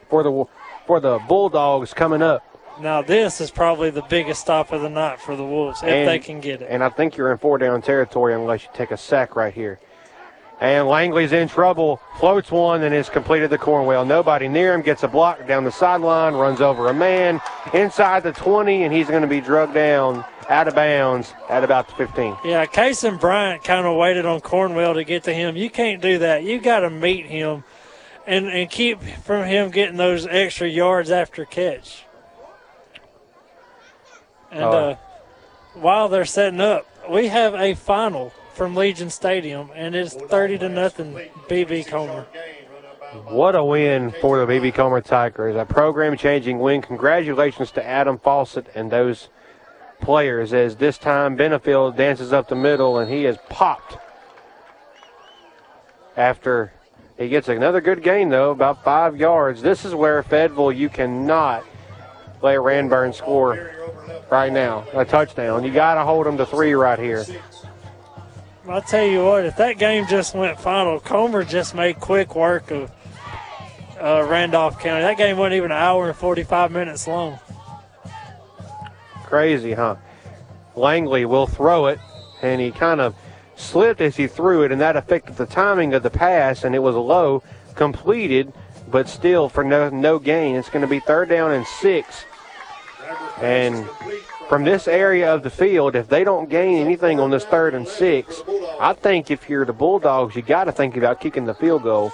for 0.09 0.23
the 0.23 0.45
for 0.85 0.99
the 0.99 1.19
Bulldogs 1.27 1.93
coming 1.93 2.21
up. 2.21 2.43
Now, 2.79 3.01
this 3.01 3.39
is 3.39 3.49
probably 3.49 3.89
the 3.89 4.01
biggest 4.03 4.41
stop 4.41 4.73
of 4.73 4.81
the 4.81 4.89
night 4.89 5.21
for 5.21 5.35
the 5.37 5.45
Wolves, 5.45 5.81
if 5.81 5.87
And- 5.89 6.07
they 6.07 6.19
can 6.19 6.41
get 6.41 6.61
it. 6.61 6.67
And 6.69 6.83
I 6.83 6.89
think 6.89 7.15
you're 7.15 7.31
in 7.31 7.37
four 7.37 7.57
down 7.57 7.81
territory 7.81 8.33
unless 8.33 8.63
you 8.63 8.69
take 8.73 8.91
a 8.91 8.97
sack 8.97 9.35
right 9.35 9.53
here. 9.53 9.79
And 10.59 10.87
Langley's 10.87 11.33
in 11.33 11.47
trouble, 11.47 11.99
floats 12.17 12.51
one, 12.51 12.83
and 12.83 12.93
has 12.93 13.09
completed 13.09 13.49
the 13.49 13.57
Cornwell. 13.57 14.05
Nobody 14.05 14.47
near 14.47 14.73
him, 14.73 14.81
gets 14.81 15.03
a 15.03 15.07
block 15.07 15.47
down 15.47 15.63
the 15.63 15.71
sideline, 15.71 16.33
runs 16.33 16.61
over 16.61 16.87
a 16.87 16.93
man 16.93 17.41
inside 17.73 18.23
the 18.23 18.31
20, 18.31 18.83
and 18.83 18.93
he's 18.93 19.07
going 19.09 19.21
to 19.21 19.27
be 19.27 19.41
drugged 19.41 19.73
down 19.73 20.23
out 20.49 20.67
of 20.67 20.75
bounds 20.75 21.33
at 21.49 21.63
about 21.63 21.87
the 21.87 21.95
15. 21.95 22.37
Yeah, 22.45 22.65
Kason 22.65 23.19
Bryant 23.19 23.63
kind 23.63 23.85
of 23.85 23.95
waited 23.97 24.25
on 24.25 24.41
Cornwell 24.41 24.93
to 24.93 25.03
get 25.03 25.23
to 25.23 25.33
him. 25.33 25.55
You 25.55 25.69
can't 25.69 26.01
do 26.01 26.19
that. 26.19 26.43
You 26.43 26.59
got 26.59 26.81
to 26.81 26.89
meet 26.89 27.25
him 27.25 27.63
and, 28.27 28.47
and 28.47 28.69
keep 28.69 29.01
from 29.01 29.45
him 29.45 29.71
getting 29.71 29.97
those 29.97 30.25
extra 30.27 30.67
yards 30.67 31.11
after 31.11 31.45
catch. 31.45 32.05
And 34.51 34.63
uh, 34.63 34.95
while 35.73 36.07
they're 36.09 36.25
setting 36.25 36.61
up, 36.61 36.87
we 37.09 37.27
have 37.27 37.53
a 37.55 37.73
final 37.73 38.31
from 38.53 38.75
Legion 38.75 39.09
Stadium, 39.09 39.69
and 39.75 39.95
it's 39.95 40.13
30 40.13 40.59
to 40.59 40.69
nothing 40.69 41.13
BB 41.49 41.87
Comer. 41.87 42.25
What 43.27 43.55
a 43.55 43.63
win 43.63 44.13
for 44.21 44.43
the 44.43 44.51
BB 44.51 44.73
Comer 44.73 45.01
Tigers. 45.01 45.55
A 45.55 45.65
program 45.65 46.17
changing 46.17 46.59
win. 46.59 46.81
Congratulations 46.81 47.71
to 47.71 47.85
Adam 47.85 48.17
Fawcett 48.17 48.67
and 48.75 48.91
those 48.91 49.29
players 50.01 50.53
as 50.53 50.75
this 50.75 50.97
time 50.97 51.37
Benefield 51.37 51.95
dances 51.95 52.33
up 52.33 52.47
the 52.47 52.55
middle 52.55 52.99
and 52.99 53.11
he 53.11 53.25
is 53.25 53.37
popped 53.49 53.97
after 56.17 56.71
he 57.17 57.29
gets 57.29 57.47
another 57.47 57.79
good 57.79 58.03
gain, 58.03 58.29
though, 58.29 58.51
about 58.51 58.83
five 58.83 59.15
yards. 59.15 59.61
This 59.61 59.85
is 59.85 59.95
where 59.95 60.21
Fedville 60.21 60.75
you 60.75 60.89
cannot 60.89 61.63
let 62.41 62.57
Ranburne 62.57 63.13
score 63.13 63.71
right 64.29 64.51
now, 64.51 64.85
a 64.93 65.05
touchdown. 65.05 65.63
You 65.63 65.71
got 65.71 65.95
to 65.95 66.03
hold 66.03 66.25
them 66.25 66.37
to 66.37 66.45
three 66.45 66.73
right 66.73 66.99
here. 66.99 67.25
I'll 68.67 68.81
tell 68.81 69.05
you 69.05 69.23
what, 69.23 69.45
if 69.45 69.55
that 69.57 69.77
game 69.77 70.07
just 70.07 70.35
went 70.35 70.59
final, 70.59 70.99
Comer 70.99 71.43
just 71.43 71.75
made 71.75 71.99
quick 71.99 72.35
work 72.35 72.71
of 72.71 72.91
uh, 74.01 74.25
Randolph 74.27 74.79
County. 74.79 75.03
That 75.03 75.17
game 75.17 75.37
wasn't 75.37 75.55
even 75.55 75.71
an 75.71 75.77
hour 75.77 76.09
and 76.09 76.17
45 76.17 76.71
minutes 76.71 77.07
long. 77.07 77.39
Crazy, 79.35 79.73
huh? 79.73 79.97
Langley 80.77 81.25
will 81.25 81.45
throw 81.45 81.87
it, 81.87 81.99
and 82.41 82.61
he 82.61 82.71
kind 82.71 83.01
of 83.01 83.13
slipped 83.57 83.99
as 83.99 84.15
he 84.15 84.27
threw 84.27 84.63
it, 84.63 84.71
and 84.71 84.79
that 84.79 84.95
affected 84.95 85.35
the 85.35 85.45
timing 85.45 85.93
of 85.93 86.03
the 86.03 86.09
pass, 86.09 86.63
and 86.63 86.73
it 86.73 86.79
was 86.79 86.95
low, 86.95 87.43
completed, 87.75 88.53
but 88.89 89.09
still 89.09 89.49
for 89.49 89.61
no, 89.61 89.89
no 89.89 90.19
gain. 90.19 90.55
It's 90.55 90.69
going 90.69 90.83
to 90.83 90.87
be 90.87 91.01
third 91.01 91.27
down 91.27 91.51
and 91.51 91.67
six. 91.67 92.23
And 93.41 93.85
from 94.47 94.63
this 94.63 94.87
area 94.87 95.33
of 95.33 95.43
the 95.43 95.49
field, 95.49 95.97
if 95.97 96.07
they 96.07 96.23
don't 96.23 96.49
gain 96.49 96.77
anything 96.77 97.19
on 97.19 97.29
this 97.29 97.43
third 97.43 97.73
and 97.73 97.85
six, 97.85 98.41
I 98.79 98.93
think 98.93 99.31
if 99.31 99.49
you're 99.49 99.65
the 99.65 99.73
Bulldogs, 99.73 100.37
you 100.37 100.43
got 100.43 100.63
to 100.63 100.71
think 100.71 100.95
about 100.95 101.19
kicking 101.19 101.43
the 101.43 101.55
field 101.55 101.83
goal. 101.83 102.13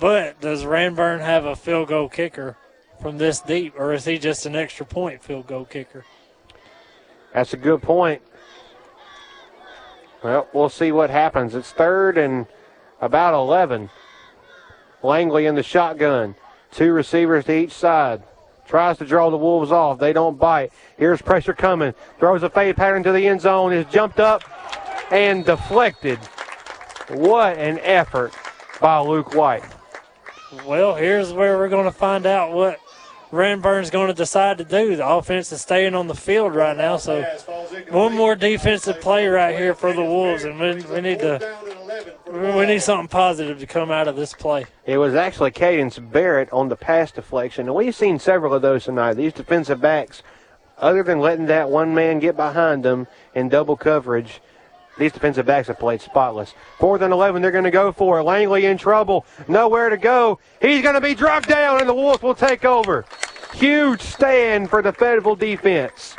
But 0.00 0.40
does 0.40 0.64
Ranburne 0.64 1.20
have 1.20 1.44
a 1.44 1.54
field 1.54 1.90
goal 1.90 2.08
kicker 2.08 2.56
from 3.00 3.18
this 3.18 3.40
deep, 3.40 3.74
or 3.76 3.92
is 3.92 4.04
he 4.04 4.18
just 4.18 4.46
an 4.46 4.56
extra 4.56 4.86
point 4.86 5.22
field 5.22 5.46
goal 5.46 5.64
kicker? 5.64 6.04
That's 7.32 7.52
a 7.52 7.56
good 7.56 7.82
point. 7.82 8.22
Well, 10.22 10.48
we'll 10.54 10.68
see 10.68 10.92
what 10.92 11.10
happens. 11.10 11.54
It's 11.54 11.72
third 11.72 12.16
and 12.16 12.46
about 13.00 13.34
11. 13.34 13.90
Langley 15.02 15.46
in 15.46 15.54
the 15.54 15.62
shotgun. 15.62 16.34
Two 16.70 16.92
receivers 16.92 17.44
to 17.44 17.52
each 17.52 17.72
side. 17.72 18.22
Tries 18.66 18.96
to 18.98 19.04
draw 19.04 19.30
the 19.30 19.36
Wolves 19.36 19.70
off. 19.70 19.98
They 19.98 20.14
don't 20.14 20.38
bite. 20.38 20.72
Here's 20.96 21.20
pressure 21.20 21.52
coming. 21.52 21.92
Throws 22.18 22.42
a 22.42 22.48
fade 22.48 22.76
pattern 22.76 23.02
to 23.02 23.12
the 23.12 23.28
end 23.28 23.42
zone. 23.42 23.72
Is 23.72 23.84
jumped 23.92 24.18
up 24.18 24.42
and 25.12 25.44
deflected. 25.44 26.18
What 27.10 27.58
an 27.58 27.78
effort 27.80 28.32
by 28.80 29.00
Luke 29.00 29.34
White. 29.34 29.64
Well, 30.64 30.94
here's 30.94 31.32
where 31.32 31.58
we're 31.58 31.68
going 31.68 31.84
to 31.84 31.92
find 31.92 32.24
out 32.24 32.52
what 32.52 32.78
Ranburne's 33.32 33.90
going 33.90 34.08
to 34.08 34.14
decide 34.14 34.58
to 34.58 34.64
do. 34.64 34.96
The 34.96 35.06
offense 35.06 35.50
is 35.52 35.60
staying 35.60 35.94
on 35.94 36.06
the 36.06 36.14
field 36.14 36.54
right 36.54 36.76
now, 36.76 36.96
so 36.96 37.22
one 37.90 38.14
more 38.14 38.36
defensive 38.36 39.00
play 39.00 39.26
right 39.26 39.56
here 39.56 39.74
for 39.74 39.92
the 39.92 40.02
Wolves, 40.02 40.44
and 40.44 40.58
we, 40.58 40.74
we 40.94 41.00
need 41.00 41.18
to 41.20 41.56
we 42.30 42.66
need 42.66 42.82
something 42.82 43.08
positive 43.08 43.58
to 43.60 43.66
come 43.66 43.90
out 43.90 44.08
of 44.08 44.16
this 44.16 44.32
play. 44.32 44.66
It 44.86 44.98
was 44.98 45.14
actually 45.14 45.50
Cadence 45.52 45.98
Barrett 45.98 46.52
on 46.52 46.68
the 46.68 46.76
pass 46.76 47.10
deflection, 47.10 47.66
and 47.66 47.74
we've 47.74 47.94
seen 47.94 48.18
several 48.18 48.54
of 48.54 48.62
those 48.62 48.84
tonight. 48.84 49.14
These 49.14 49.32
defensive 49.32 49.80
backs, 49.80 50.22
other 50.78 51.02
than 51.02 51.20
letting 51.20 51.46
that 51.46 51.70
one 51.70 51.94
man 51.94 52.18
get 52.18 52.36
behind 52.36 52.84
them 52.84 53.06
in 53.34 53.48
double 53.48 53.76
coverage, 53.76 54.40
these 54.98 55.12
defensive 55.12 55.46
backs 55.46 55.68
have 55.68 55.78
played 55.78 56.00
spotless. 56.00 56.54
Fourth 56.78 57.02
and 57.02 57.12
11, 57.12 57.42
they're 57.42 57.50
going 57.50 57.64
to 57.64 57.70
go 57.70 57.92
for 57.92 58.20
it. 58.20 58.22
Langley 58.24 58.66
in 58.66 58.78
trouble, 58.78 59.26
nowhere 59.48 59.88
to 59.88 59.96
go. 59.96 60.38
He's 60.60 60.82
going 60.82 60.94
to 60.94 61.00
be 61.00 61.14
dropped 61.14 61.48
down, 61.48 61.80
and 61.80 61.88
the 61.88 61.94
Wolves 61.94 62.22
will 62.22 62.34
take 62.34 62.64
over. 62.64 63.04
Huge 63.54 64.00
stand 64.00 64.70
for 64.70 64.82
the 64.82 64.92
Fayetteville 64.92 65.36
defense. 65.36 66.16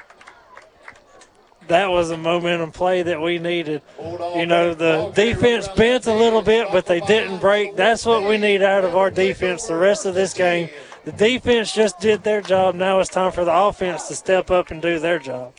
That 1.68 1.90
was 1.90 2.12
a 2.12 2.18
momentum 2.18 2.72
play 2.72 3.02
that 3.02 3.20
we 3.20 3.40
needed. 3.40 3.82
You 4.00 4.46
know, 4.46 4.76
the 4.76 5.12
defense 5.16 5.68
bent 5.70 6.06
a 6.06 6.14
little 6.14 6.44
bit, 6.44 6.68
but 6.72 6.86
they 6.86 7.00
didn't 7.00 7.40
break. 7.40 7.76
That's 7.76 8.06
what 8.06 8.28
we 8.28 8.38
need 8.38 8.62
out 8.62 8.86
of 8.86 8.96
our 8.96 9.10
defense 9.10 9.66
the 9.66 9.76
rest 9.76 10.06
of 10.06 10.14
this 10.14 10.34
game. 10.34 10.70
The 11.06 11.12
defense 11.12 11.74
just 11.74 12.00
did 12.00 12.24
their 12.24 12.42
job. 12.42 12.76
Now 12.76 13.00
it's 13.00 13.10
time 13.10 13.32
for 13.32 13.46
the 13.46 13.54
offense 13.54 14.08
to 14.10 14.16
step 14.16 14.52
up 14.52 14.70
and 14.70 14.82
do 14.82 15.00
their 15.00 15.18
job. 15.18 15.54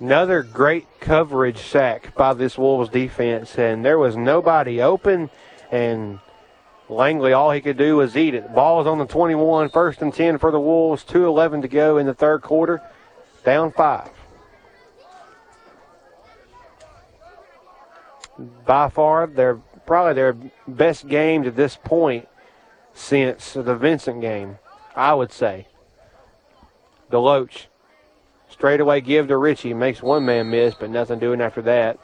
Another 0.00 0.42
great 0.42 0.86
coverage 0.98 1.58
sack 1.58 2.14
by 2.14 2.32
this 2.32 2.56
Wolves 2.56 2.88
defense, 2.88 3.58
and 3.58 3.84
there 3.84 3.98
was 3.98 4.16
nobody 4.16 4.80
open, 4.80 5.28
and 5.70 6.20
Langley, 6.88 7.34
all 7.34 7.50
he 7.50 7.60
could 7.60 7.76
do 7.76 7.96
was 7.96 8.16
eat 8.16 8.34
it. 8.34 8.54
Ball 8.54 8.80
is 8.80 8.86
on 8.86 8.96
the 8.96 9.04
21, 9.04 9.68
first 9.68 10.00
and 10.00 10.12
10 10.12 10.38
for 10.38 10.50
the 10.50 10.58
Wolves, 10.58 11.04
2.11 11.04 11.60
to 11.62 11.68
go 11.68 11.98
in 11.98 12.06
the 12.06 12.14
third 12.14 12.40
quarter, 12.40 12.80
down 13.44 13.72
five. 13.72 14.10
By 18.64 18.88
far, 18.88 19.26
they're 19.26 19.60
probably 19.84 20.14
their 20.14 20.34
best 20.66 21.08
game 21.08 21.42
to 21.42 21.50
this 21.50 21.76
point 21.76 22.26
since 22.94 23.52
the 23.52 23.76
Vincent 23.76 24.22
game, 24.22 24.56
I 24.96 25.12
would 25.12 25.30
say. 25.30 25.66
Deloach 27.12 27.66
Straightaway 28.60 29.00
give 29.00 29.28
to 29.28 29.38
Ritchie. 29.38 29.72
Makes 29.72 30.02
one 30.02 30.26
man 30.26 30.50
miss, 30.50 30.74
but 30.74 30.90
nothing 30.90 31.18
doing 31.18 31.40
after 31.40 31.62
that. 31.62 31.98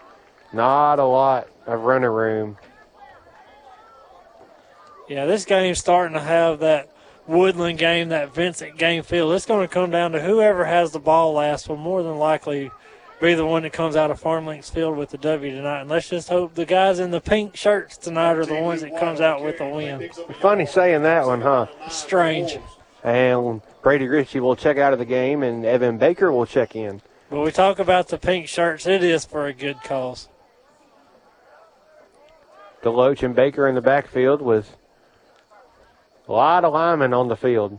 Not 0.54 0.98
a 0.98 1.04
lot 1.04 1.48
of 1.66 1.80
running 1.80 2.08
room. 2.08 2.56
Yeah, 5.06 5.26
this 5.26 5.44
game's 5.44 5.78
starting 5.78 6.14
to 6.14 6.22
have 6.22 6.60
that 6.60 6.90
Woodland 7.26 7.78
game, 7.78 8.08
that 8.08 8.34
Vincent 8.34 8.78
game 8.78 9.02
field. 9.02 9.34
It's 9.34 9.44
going 9.44 9.68
to 9.68 9.72
come 9.72 9.90
down 9.90 10.12
to 10.12 10.22
whoever 10.22 10.64
has 10.64 10.92
the 10.92 10.98
ball 10.98 11.34
last 11.34 11.68
will 11.68 11.76
more 11.76 12.02
than 12.02 12.16
likely 12.16 12.70
be 13.20 13.34
the 13.34 13.44
one 13.44 13.64
that 13.64 13.74
comes 13.74 13.94
out 13.94 14.10
of 14.10 14.18
Farm 14.18 14.46
Links 14.46 14.70
Field 14.70 14.96
with 14.96 15.10
the 15.10 15.18
W 15.18 15.50
tonight. 15.54 15.82
And 15.82 15.90
let's 15.90 16.08
just 16.08 16.30
hope 16.30 16.54
the 16.54 16.64
guys 16.64 17.00
in 17.00 17.10
the 17.10 17.20
pink 17.20 17.54
shirts 17.54 17.98
tonight 17.98 18.38
are 18.38 18.46
the 18.46 18.62
ones 18.62 18.80
that 18.80 18.98
comes 18.98 19.20
out 19.20 19.42
with 19.42 19.58
the 19.58 19.68
win. 19.68 20.08
Funny 20.40 20.64
saying 20.64 21.02
that 21.02 21.26
one, 21.26 21.42
huh? 21.42 21.66
Strange. 21.90 22.58
And 23.04 23.62
Brady 23.82 24.08
Ritchie 24.08 24.40
will 24.40 24.56
check 24.56 24.78
out 24.78 24.92
of 24.92 24.98
the 24.98 25.04
game, 25.04 25.42
and 25.42 25.64
Evan 25.64 25.98
Baker 25.98 26.32
will 26.32 26.46
check 26.46 26.74
in. 26.74 27.00
But 27.30 27.42
we 27.42 27.52
talk 27.52 27.78
about 27.78 28.08
the 28.08 28.18
pink 28.18 28.48
shirts, 28.48 28.86
it 28.86 29.02
is 29.02 29.24
for 29.24 29.46
a 29.46 29.52
good 29.52 29.82
cause. 29.82 30.28
Deloach 32.82 33.22
and 33.22 33.34
Baker 33.34 33.66
in 33.66 33.74
the 33.74 33.80
backfield 33.80 34.40
with 34.40 34.76
a 36.28 36.32
lot 36.32 36.64
of 36.64 36.72
linemen 36.72 37.12
on 37.12 37.28
the 37.28 37.36
field 37.36 37.78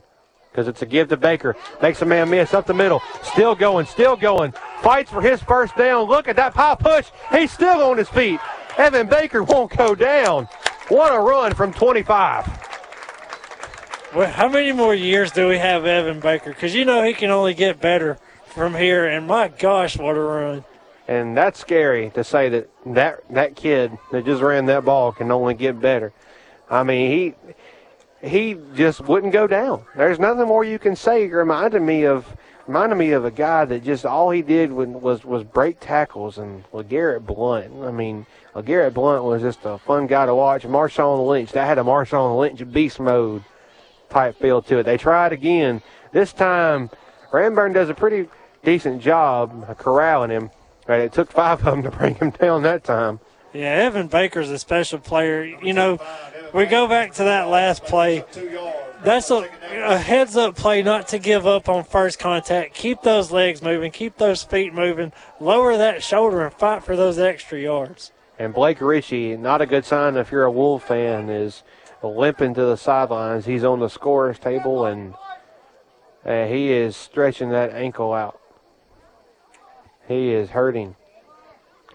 because 0.52 0.68
it's 0.68 0.82
a 0.82 0.86
give 0.86 1.08
to 1.10 1.18
Baker. 1.18 1.56
Makes 1.82 2.02
a 2.02 2.06
man 2.06 2.30
miss 2.30 2.54
up 2.54 2.66
the 2.66 2.74
middle. 2.74 3.02
Still 3.24 3.56
going, 3.56 3.86
still 3.86 4.16
going. 4.16 4.54
Fights 4.82 5.12
for 5.12 5.22
his 5.22 5.42
first 5.42 5.78
down. 5.78 6.10
Look 6.10 6.28
at 6.28 6.36
that 6.36 6.54
power 6.54 6.76
push. 6.76 7.08
He's 7.32 7.52
still 7.52 7.82
on 7.84 7.98
his 7.98 8.10
feet. 8.10 8.40
Evan 8.78 9.08
Baker 9.08 9.44
won't 9.44 9.76
go 9.76 9.96
down. 9.96 10.46
What 10.90 11.14
a 11.14 11.20
run 11.20 11.54
from 11.54 11.74
25. 11.74 12.67
How 14.12 14.48
many 14.48 14.72
more 14.72 14.96
years 14.96 15.32
do 15.32 15.50
we 15.50 15.58
have 15.58 15.86
Evan 15.86 16.22
Baker? 16.22 16.52
Because 16.52 16.74
you 16.74 16.86
know 16.86 17.04
he 17.04 17.14
can 17.14 17.30
only 17.30 17.54
get 17.54 17.82
better 17.82 18.18
from 18.46 18.74
here. 18.74 19.06
And 19.06 19.28
my 19.28 19.50
gosh, 19.50 19.98
what 19.98 20.16
a 20.16 20.22
run! 20.22 20.64
And 21.10 21.36
that's 21.36 21.60
scary 21.60 22.10
to 22.12 22.24
say 22.24 22.50
that 22.50 22.70
that 22.86 23.24
that 23.30 23.56
kid 23.56 23.98
that 24.12 24.26
just 24.26 24.42
ran 24.42 24.66
that 24.68 24.86
ball 24.86 25.12
can 25.12 25.30
only 25.32 25.54
get 25.54 25.82
better. 25.82 26.14
I 26.70 26.84
mean, 26.84 27.12
he 28.22 28.28
he 28.28 28.58
just 28.76 29.02
wouldn't 29.02 29.34
go 29.34 29.46
down. 29.46 29.84
There's 29.96 30.20
nothing 30.20 30.48
more 30.48 30.64
you 30.64 30.80
can 30.80 30.96
say. 30.96 31.26
It 31.26 31.34
reminded 31.34 31.82
me 31.82 32.06
of 32.06 32.26
reminded 32.66 32.96
me 32.96 33.12
of 33.12 33.26
a 33.26 33.32
guy 33.32 33.66
that 33.66 33.84
just 33.84 34.06
all 34.06 34.32
he 34.32 34.42
did 34.42 34.72
was 34.72 34.88
was, 34.88 35.26
was 35.26 35.44
break 35.44 35.82
tackles 35.82 36.38
and 36.38 36.64
LeGarrette 36.72 37.26
Blount. 37.26 37.84
I 37.84 37.92
mean, 37.92 38.26
LeGarrette 38.56 38.94
Blount 38.94 39.26
was 39.26 39.42
just 39.42 39.60
a 39.66 39.78
fun 39.78 40.08
guy 40.08 40.26
to 40.26 40.34
watch. 40.34 40.64
Marshawn 40.64 41.28
Lynch, 41.28 41.52
that 41.52 41.68
had 41.68 41.78
a 41.78 41.84
Marshawn 41.84 42.40
Lynch 42.40 42.70
beast 42.72 43.02
mode 43.02 43.44
type 44.10 44.38
feel 44.40 44.62
to 44.64 44.80
it. 44.80 44.84
They 44.84 44.98
tried 44.98 45.34
again. 45.34 45.82
This 46.12 46.34
time, 46.34 46.90
Ranburne 47.32 47.74
does 47.74 47.90
a 47.90 47.94
pretty 47.94 48.30
decent 48.64 49.02
job 49.02 49.78
corralling 49.78 50.32
him. 50.32 50.52
But 50.86 51.02
it 51.02 51.12
took 51.12 51.32
five 51.32 51.60
of 51.60 51.66
them 51.66 51.84
to 51.84 51.92
bring 51.92 52.16
him 52.16 52.30
down 52.32 52.64
that 52.64 52.86
time. 52.86 53.20
Yeah, 53.54 53.74
Evan 53.74 54.08
Baker's 54.08 54.50
a 54.50 54.58
special 54.58 55.00
player. 55.00 55.44
You 55.44 55.74
know, 55.74 56.00
we 56.54 56.66
go 56.66 56.88
back 56.88 57.14
to 57.16 57.26
that 57.26 57.50
last 57.50 57.84
play. 57.84 58.24
That's 59.04 59.30
a, 59.30 59.50
a 59.74 59.98
heads 59.98 60.36
up 60.38 60.56
play 60.56 60.82
not 60.82 61.10
to 61.10 61.20
give 61.20 61.46
up 61.46 61.68
on 61.68 61.84
first 61.84 62.20
contact. 62.20 62.74
Keep 62.74 63.02
those 63.02 63.32
legs 63.32 63.62
moving, 63.62 63.92
keep 63.92 64.18
those 64.18 64.44
feet 64.44 64.74
moving, 64.74 65.12
lower 65.40 65.78
that 65.78 66.04
shoulder, 66.04 66.46
and 66.46 66.54
fight 66.54 66.84
for 66.84 66.96
those 66.96 67.20
extra 67.20 67.60
yards. 67.60 68.12
And 68.40 68.54
Blake 68.54 68.80
Ritchie, 68.80 69.38
not 69.38 69.62
a 69.62 69.66
good 69.66 69.86
sign 69.86 70.16
if 70.16 70.32
you're 70.32 70.44
a 70.44 70.52
Wolf 70.52 70.88
fan, 70.88 71.30
is 71.30 71.64
limping 72.04 72.54
to 72.56 72.66
the 72.66 72.78
sidelines. 72.78 73.46
He's 73.46 73.64
on 73.64 73.80
the 73.80 73.90
scorer's 73.90 74.40
table 74.40 74.86
and 74.86 75.14
uh, 76.26 76.46
he 76.46 76.72
is 76.72 76.96
stretching 76.96 77.50
that 77.50 77.72
ankle 77.72 78.14
out. 78.14 78.40
He 80.08 80.32
is 80.32 80.50
hurting. 80.50 80.96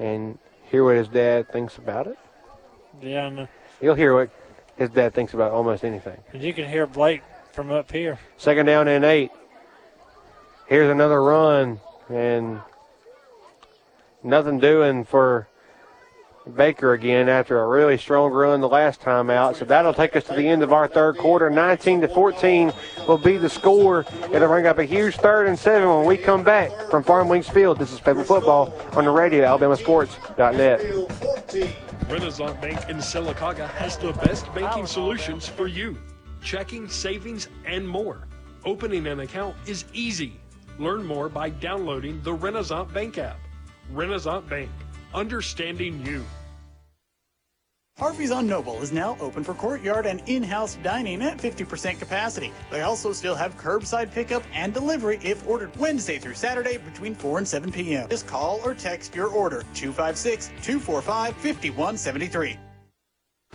And 0.00 0.38
hear 0.70 0.84
what 0.84 0.96
his 0.96 1.08
dad 1.08 1.50
thinks 1.52 1.76
about 1.76 2.06
it. 2.06 2.18
Yeah, 3.00 3.26
I 3.26 3.28
know. 3.28 3.48
You'll 3.80 3.94
hear 3.94 4.14
what 4.14 4.30
his 4.76 4.90
dad 4.90 5.14
thinks 5.14 5.34
about 5.34 5.52
almost 5.52 5.84
anything. 5.84 6.18
And 6.32 6.42
you 6.42 6.52
can 6.52 6.68
hear 6.68 6.86
Blake 6.86 7.22
from 7.52 7.70
up 7.70 7.92
here. 7.92 8.18
Second 8.36 8.66
down 8.66 8.88
and 8.88 9.04
eight. 9.04 9.30
Here's 10.66 10.90
another 10.90 11.22
run, 11.22 11.80
and 12.08 12.60
nothing 14.22 14.58
doing 14.58 15.04
for 15.04 15.46
Baker 16.54 16.92
again 16.92 17.28
after 17.28 17.62
a 17.62 17.68
really 17.68 17.96
strong 17.96 18.32
run 18.32 18.60
the 18.60 18.68
last 18.68 19.00
time 19.00 19.30
out. 19.30 19.56
So 19.56 19.64
that'll 19.64 19.94
take 19.94 20.16
us 20.16 20.24
to 20.24 20.34
the 20.34 20.46
end 20.46 20.62
of 20.62 20.72
our 20.72 20.88
third 20.88 21.18
quarter. 21.18 21.48
19 21.50 22.00
to 22.02 22.08
14 22.08 22.72
will 23.06 23.18
be 23.18 23.36
the 23.36 23.48
score. 23.48 24.04
It'll 24.32 24.48
bring 24.48 24.66
up 24.66 24.78
a 24.78 24.84
huge 24.84 25.16
third 25.16 25.46
and 25.46 25.58
seven 25.58 25.88
when 25.88 26.04
we 26.06 26.16
come 26.16 26.42
back 26.42 26.70
from 26.90 27.04
Farm 27.04 27.28
Links 27.28 27.48
Field. 27.48 27.78
This 27.78 27.92
is 27.92 27.98
Fayetteville 27.98 28.24
Football 28.24 28.74
on 28.92 29.04
the 29.04 29.10
radio, 29.10 29.56
AlabamaSports.net. 29.56 30.80
Renaissance 32.10 32.60
Bank 32.60 32.88
in 32.88 32.96
Sylacauga 32.98 33.68
has 33.70 33.96
the 33.96 34.12
best 34.12 34.52
banking 34.54 34.86
solutions 34.86 35.48
for 35.48 35.66
you 35.66 35.96
checking, 36.42 36.88
savings, 36.88 37.48
and 37.64 37.86
more. 37.86 38.26
Opening 38.64 39.06
an 39.06 39.20
account 39.20 39.56
is 39.66 39.84
easy. 39.92 40.40
Learn 40.78 41.04
more 41.04 41.28
by 41.28 41.50
downloading 41.50 42.20
the 42.22 42.32
Renaissance 42.32 42.92
Bank 42.92 43.18
app. 43.18 43.38
Renaissance 43.90 44.48
Bank, 44.48 44.70
understanding 45.14 46.04
you. 46.04 46.24
Harvey's 47.98 48.30
on 48.30 48.46
Noble 48.46 48.80
is 48.80 48.90
now 48.90 49.18
open 49.20 49.44
for 49.44 49.52
courtyard 49.54 50.06
and 50.06 50.22
in-house 50.26 50.78
dining 50.82 51.20
at 51.22 51.36
50% 51.36 51.98
capacity. 51.98 52.50
They 52.70 52.80
also 52.80 53.12
still 53.12 53.34
have 53.34 53.58
curbside 53.58 54.10
pickup 54.10 54.42
and 54.54 54.72
delivery 54.72 55.20
if 55.22 55.46
ordered 55.46 55.76
Wednesday 55.76 56.18
through 56.18 56.32
Saturday 56.34 56.78
between 56.78 57.14
4 57.14 57.36
and 57.38 57.46
7 57.46 57.70
p.m. 57.70 58.08
Just 58.08 58.26
call 58.26 58.60
or 58.64 58.74
text 58.74 59.14
your 59.14 59.28
order 59.28 59.62
256-245-5173. 59.74 62.56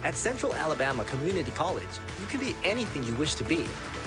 At 0.04 0.16
Central 0.16 0.54
Alabama 0.54 1.04
Community 1.06 1.50
College, 1.52 1.84
you 2.22 2.28
can 2.28 2.40
be 2.40 2.56
anything 2.64 3.04
you 3.04 3.16
wish 3.16 3.34
to 3.36 3.44
be. 3.44 3.66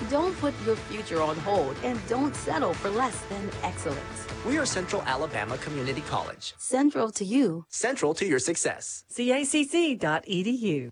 Don't 0.09 0.35
put 0.39 0.53
your 0.65 0.77
future 0.77 1.21
on 1.21 1.35
hold 1.39 1.75
and 1.83 1.99
don't 2.07 2.33
settle 2.33 2.73
for 2.73 2.89
less 2.89 3.19
than 3.23 3.51
excellence. 3.61 4.20
We 4.45 4.57
are 4.57 4.65
Central 4.65 5.01
Alabama 5.03 5.57
Community 5.57 6.01
College. 6.01 6.53
Central 6.57 7.11
to 7.11 7.25
you. 7.25 7.65
Central 7.69 8.13
to 8.15 8.25
your 8.25 8.39
success. 8.39 9.03
CACC.edu. 9.13 10.91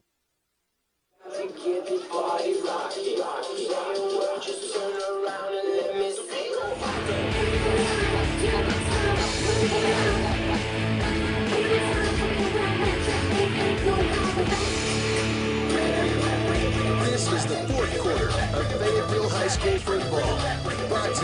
This 17.03 17.31
is 17.33 17.45
the 17.45 17.55
fourth 17.73 17.99
quarter 17.99 18.29
of 18.29 18.65
Fayetteville 18.79 19.29
High 19.29 19.47
School 19.47 19.77
football. 19.79 20.58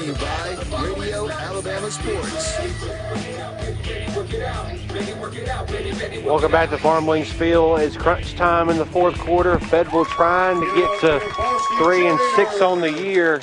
You 0.05 0.13
by 0.13 0.55
Radio 0.95 1.27
Alabama 1.31 1.89
Sports. 1.89 2.59
Welcome 6.23 6.51
back 6.51 6.69
to 6.69 6.77
Farm 6.77 7.07
Links 7.07 7.31
Field. 7.31 7.79
It's 7.79 7.97
crunch 7.97 8.35
time 8.35 8.69
in 8.69 8.77
the 8.77 8.85
fourth 8.85 9.17
quarter. 9.17 9.57
Fayetteville 9.57 10.05
trying 10.05 10.61
to 10.61 10.75
get 10.75 11.01
to 11.01 11.19
three 11.79 12.05
and 12.05 12.19
six 12.35 12.61
on 12.61 12.81
the 12.81 12.91
year, 12.91 13.41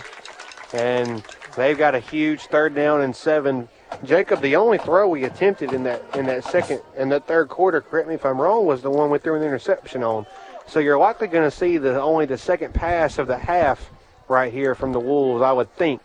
and 0.73 1.25
they've 1.57 1.77
got 1.77 1.97
a 1.97 1.99
huge 1.99 2.43
third 2.43 2.77
down 2.77 3.01
and 3.01 3.17
seven. 3.17 3.69
Jacob, 4.05 4.41
the 4.41 4.55
only 4.55 4.79
throw 4.79 5.09
we 5.09 5.25
attempted 5.25 5.73
in 5.73 5.83
that 5.83 6.05
in 6.15 6.27
that 6.27 6.45
second 6.45 6.81
and 6.97 7.11
that 7.11 7.27
third 7.27 7.49
quarter, 7.49 7.81
correct 7.81 8.07
me 8.07 8.15
if 8.15 8.25
I'm 8.25 8.41
wrong, 8.41 8.67
was 8.67 8.83
the 8.83 8.91
one 8.91 9.11
we 9.11 9.19
threw 9.19 9.35
an 9.35 9.43
interception 9.43 10.05
on. 10.05 10.27
So 10.69 10.79
you're 10.79 10.97
likely 10.97 11.27
going 11.27 11.43
to 11.43 11.57
see 11.57 11.79
the 11.79 12.01
only 12.01 12.27
the 12.27 12.39
second 12.39 12.73
pass 12.73 13.19
of 13.19 13.27
the 13.27 13.37
half 13.37 13.91
right 14.29 14.53
here 14.53 14.77
from 14.77 14.93
the 14.93 15.01
Wolves, 15.01 15.43
I 15.43 15.51
would 15.51 15.75
think, 15.75 16.01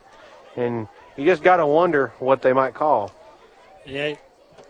and 0.58 0.88
you 1.16 1.26
just 1.26 1.44
got 1.44 1.58
to 1.58 1.66
wonder 1.66 2.14
what 2.20 2.42
they 2.42 2.52
might 2.52 2.74
call. 2.74 3.14
Yeah, 3.86 4.16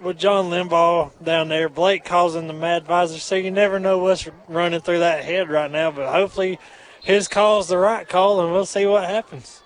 with 0.02 0.18
John 0.18 0.52
Limbaugh 0.52 1.24
down 1.24 1.48
there, 1.48 1.70
Blake 1.70 2.06
calls 2.06 2.36
him 2.36 2.48
the 2.48 2.54
mad 2.54 2.84
advisor, 2.84 3.18
so 3.20 3.36
you 3.36 3.50
never 3.50 3.80
know 3.80 3.98
what's 3.98 4.30
running 4.48 4.82
through 4.82 5.00
that 5.00 5.24
head 5.24 5.50
right 5.50 5.72
now. 5.72 5.92
But 5.92 6.12
hopefully, 6.12 6.60
his 7.02 7.28
call's 7.28 7.70
the 7.70 7.78
right 7.78 8.08
call, 8.08 8.42
and 8.42 8.54
we'll 8.54 8.66
see 8.66 8.86
what 8.86 9.10
happens. 9.10 9.62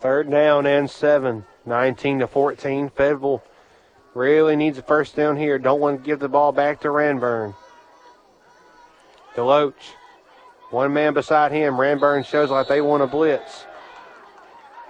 Third 0.00 0.30
down 0.30 0.66
and 0.66 0.90
seven, 0.90 1.44
19 1.66 2.20
to 2.20 2.26
14. 2.26 2.90
Fayetteville 2.90 3.42
really 4.14 4.56
needs 4.56 4.78
a 4.78 4.82
first 4.82 5.14
down 5.14 5.36
here. 5.36 5.58
Don't 5.58 5.80
want 5.80 6.00
to 6.00 6.06
give 6.06 6.20
the 6.20 6.28
ball 6.28 6.52
back 6.52 6.80
to 6.80 6.88
Ranburne. 6.88 7.54
Deloach, 9.34 9.94
one 10.70 10.92
man 10.92 11.14
beside 11.14 11.52
him. 11.52 11.74
Ranburne 11.74 12.24
shows 12.24 12.50
like 12.50 12.68
they 12.68 12.80
want 12.80 13.02
to 13.02 13.06
blitz. 13.06 13.64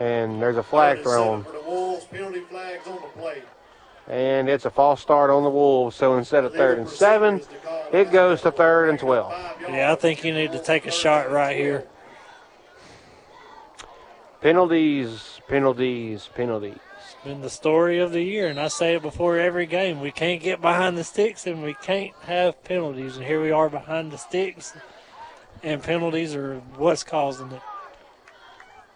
And 0.00 0.40
there's 0.40 0.56
a 0.56 0.62
flag 0.62 1.02
thrown. 1.02 1.44
Wolves, 1.66 2.06
penalty 2.06 2.40
flags 2.40 2.86
on 2.88 2.96
the 2.96 3.20
play. 3.20 3.42
And 4.08 4.48
it's 4.48 4.64
a 4.64 4.70
false 4.70 5.00
start 5.00 5.30
on 5.30 5.44
the 5.44 5.50
Wolves. 5.50 5.94
So 5.94 6.16
instead 6.16 6.44
of 6.44 6.54
third 6.54 6.78
and 6.78 6.88
seven, 6.88 7.42
it 7.92 8.10
goes 8.10 8.40
to 8.42 8.50
third 8.50 8.88
and 8.88 8.98
12. 8.98 9.32
Yeah, 9.68 9.92
I 9.92 9.94
think 9.94 10.24
you 10.24 10.32
need 10.32 10.52
to 10.52 10.58
take 10.58 10.86
a 10.86 10.90
shot 10.90 11.30
right 11.30 11.56
here. 11.56 11.86
Penalties, 14.40 15.38
penalties, 15.48 16.28
penalties. 16.34 16.78
It's 16.98 17.14
been 17.22 17.42
the 17.42 17.50
story 17.50 17.98
of 17.98 18.12
the 18.12 18.22
year, 18.22 18.48
and 18.48 18.58
I 18.58 18.68
say 18.68 18.94
it 18.94 19.02
before 19.02 19.38
every 19.38 19.66
game. 19.66 20.00
We 20.00 20.10
can't 20.10 20.40
get 20.40 20.62
behind 20.62 20.96
the 20.96 21.04
sticks, 21.04 21.46
and 21.46 21.62
we 21.62 21.74
can't 21.74 22.14
have 22.22 22.64
penalties. 22.64 23.18
And 23.18 23.26
here 23.26 23.42
we 23.42 23.50
are 23.50 23.68
behind 23.68 24.10
the 24.12 24.16
sticks, 24.16 24.74
and 25.62 25.82
penalties 25.82 26.34
are 26.34 26.56
what's 26.76 27.04
causing 27.04 27.52
it. 27.52 27.60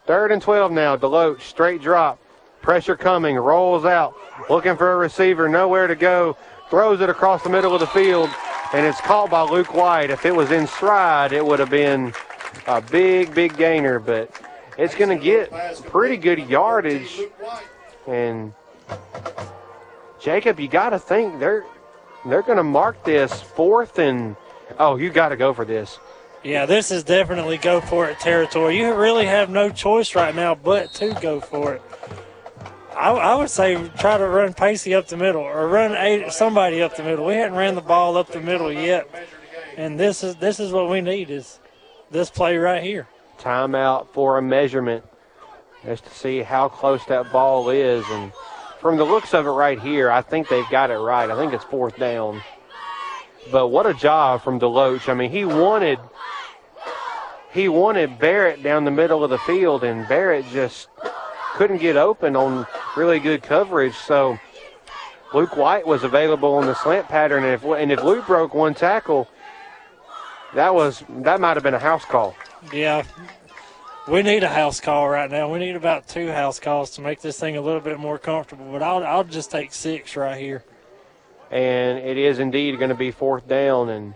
Third 0.06 0.32
and 0.32 0.42
12 0.42 0.72
now. 0.72 0.96
Deloach, 0.96 1.40
straight 1.42 1.80
drop. 1.80 2.18
Pressure 2.60 2.96
coming, 2.96 3.36
rolls 3.36 3.84
out, 3.84 4.14
looking 4.48 4.76
for 4.76 4.92
a 4.92 4.96
receiver, 4.96 5.48
nowhere 5.48 5.86
to 5.86 5.94
go. 5.94 6.36
Throws 6.70 7.00
it 7.02 7.10
across 7.10 7.42
the 7.42 7.50
middle 7.50 7.74
of 7.74 7.80
the 7.80 7.86
field, 7.86 8.30
and 8.72 8.86
it's 8.86 9.00
caught 9.02 9.30
by 9.30 9.42
Luke 9.42 9.74
White. 9.74 10.08
If 10.08 10.24
it 10.24 10.34
was 10.34 10.50
in 10.50 10.66
stride, 10.66 11.32
it 11.32 11.44
would 11.44 11.58
have 11.58 11.68
been 11.68 12.14
a 12.66 12.80
big, 12.80 13.34
big 13.34 13.56
gainer, 13.58 13.98
but 13.98 14.30
it's 14.78 14.94
going 14.94 15.16
to 15.16 15.22
get 15.22 15.50
pretty 15.84 16.16
good 16.16 16.38
yardage. 16.48 17.20
And 18.06 18.54
Jacob, 20.18 20.58
you 20.58 20.68
got 20.68 20.90
to 20.90 20.98
think 20.98 21.38
they're 21.38 21.64
they're 22.26 22.42
going 22.42 22.56
to 22.56 22.64
mark 22.64 23.04
this 23.04 23.42
fourth 23.42 23.98
and 23.98 24.36
oh, 24.78 24.96
you 24.96 25.10
got 25.10 25.28
to 25.28 25.36
go 25.36 25.52
for 25.52 25.66
this. 25.66 25.98
Yeah, 26.44 26.66
this 26.66 26.90
is 26.90 27.04
definitely 27.04 27.56
go 27.56 27.80
for 27.80 28.06
it 28.10 28.20
territory. 28.20 28.76
You 28.76 28.94
really 28.94 29.24
have 29.24 29.48
no 29.48 29.70
choice 29.70 30.14
right 30.14 30.34
now 30.34 30.54
but 30.54 30.92
to 30.94 31.16
go 31.22 31.40
for 31.40 31.74
it. 31.74 31.82
I, 32.94 33.10
I 33.10 33.34
would 33.34 33.48
say 33.48 33.88
try 33.98 34.18
to 34.18 34.28
run 34.28 34.52
Pacey 34.52 34.94
up 34.94 35.08
the 35.08 35.16
middle 35.16 35.40
or 35.40 35.66
run 35.66 35.92
eight, 35.96 36.30
somebody 36.32 36.82
up 36.82 36.96
the 36.96 37.02
middle. 37.02 37.24
We 37.24 37.34
hadn't 37.34 37.56
ran 37.56 37.74
the 37.74 37.80
ball 37.80 38.18
up 38.18 38.28
the 38.28 38.40
middle 38.40 38.70
yet, 38.70 39.08
and 39.78 39.98
this 39.98 40.22
is 40.22 40.36
this 40.36 40.60
is 40.60 40.70
what 40.70 40.90
we 40.90 41.00
need 41.00 41.30
is 41.30 41.58
this 42.10 42.28
play 42.28 42.58
right 42.58 42.82
here. 42.82 43.08
Timeout 43.38 44.08
for 44.12 44.36
a 44.36 44.42
measurement, 44.42 45.02
just 45.84 46.04
to 46.04 46.10
see 46.10 46.42
how 46.42 46.68
close 46.68 47.04
that 47.06 47.32
ball 47.32 47.70
is. 47.70 48.04
And 48.10 48.32
from 48.80 48.96
the 48.98 49.04
looks 49.04 49.32
of 49.32 49.46
it 49.46 49.50
right 49.50 49.80
here, 49.80 50.10
I 50.10 50.20
think 50.20 50.48
they've 50.48 50.68
got 50.70 50.90
it 50.90 50.98
right. 50.98 51.30
I 51.30 51.36
think 51.36 51.54
it's 51.54 51.64
fourth 51.64 51.96
down. 51.96 52.42
But 53.50 53.68
what 53.68 53.86
a 53.86 53.94
job 53.94 54.42
from 54.42 54.58
Deloach. 54.58 55.08
I 55.08 55.14
mean, 55.14 55.30
he 55.30 55.44
wanted 55.44 55.98
he 57.52 57.68
wanted 57.68 58.18
Barrett 58.18 58.62
down 58.62 58.84
the 58.84 58.90
middle 58.90 59.22
of 59.22 59.30
the 59.30 59.38
field, 59.38 59.84
and 59.84 60.08
Barrett 60.08 60.44
just 60.52 60.88
couldn't 61.54 61.78
get 61.78 61.96
open 61.96 62.34
on 62.34 62.66
really 62.96 63.20
good 63.20 63.42
coverage. 63.42 63.94
So 63.94 64.38
Luke 65.32 65.56
White 65.56 65.86
was 65.86 66.02
available 66.02 66.54
on 66.54 66.66
the 66.66 66.74
slant 66.74 67.08
pattern, 67.08 67.44
and 67.44 67.54
if 67.54 67.64
and 67.64 67.92
if 67.92 68.02
Luke 68.02 68.26
broke 68.26 68.54
one 68.54 68.74
tackle, 68.74 69.28
that 70.54 70.74
was 70.74 71.04
that 71.08 71.40
might 71.40 71.56
have 71.56 71.62
been 71.62 71.74
a 71.74 71.78
house 71.78 72.04
call. 72.04 72.34
Yeah, 72.72 73.04
we 74.08 74.22
need 74.22 74.42
a 74.42 74.48
house 74.48 74.80
call 74.80 75.08
right 75.08 75.30
now. 75.30 75.52
We 75.52 75.58
need 75.58 75.76
about 75.76 76.08
two 76.08 76.30
house 76.30 76.58
calls 76.58 76.90
to 76.92 77.00
make 77.00 77.20
this 77.20 77.38
thing 77.38 77.56
a 77.56 77.60
little 77.60 77.80
bit 77.80 77.98
more 77.98 78.18
comfortable. 78.18 78.70
But 78.72 78.82
I'll 78.82 79.04
I'll 79.04 79.24
just 79.24 79.50
take 79.50 79.72
six 79.72 80.16
right 80.16 80.40
here. 80.40 80.64
And 81.50 81.98
it 81.98 82.16
is 82.16 82.38
indeed 82.38 82.78
going 82.78 82.88
to 82.88 82.94
be 82.96 83.10
fourth 83.10 83.46
down, 83.46 83.88
and 83.88 84.14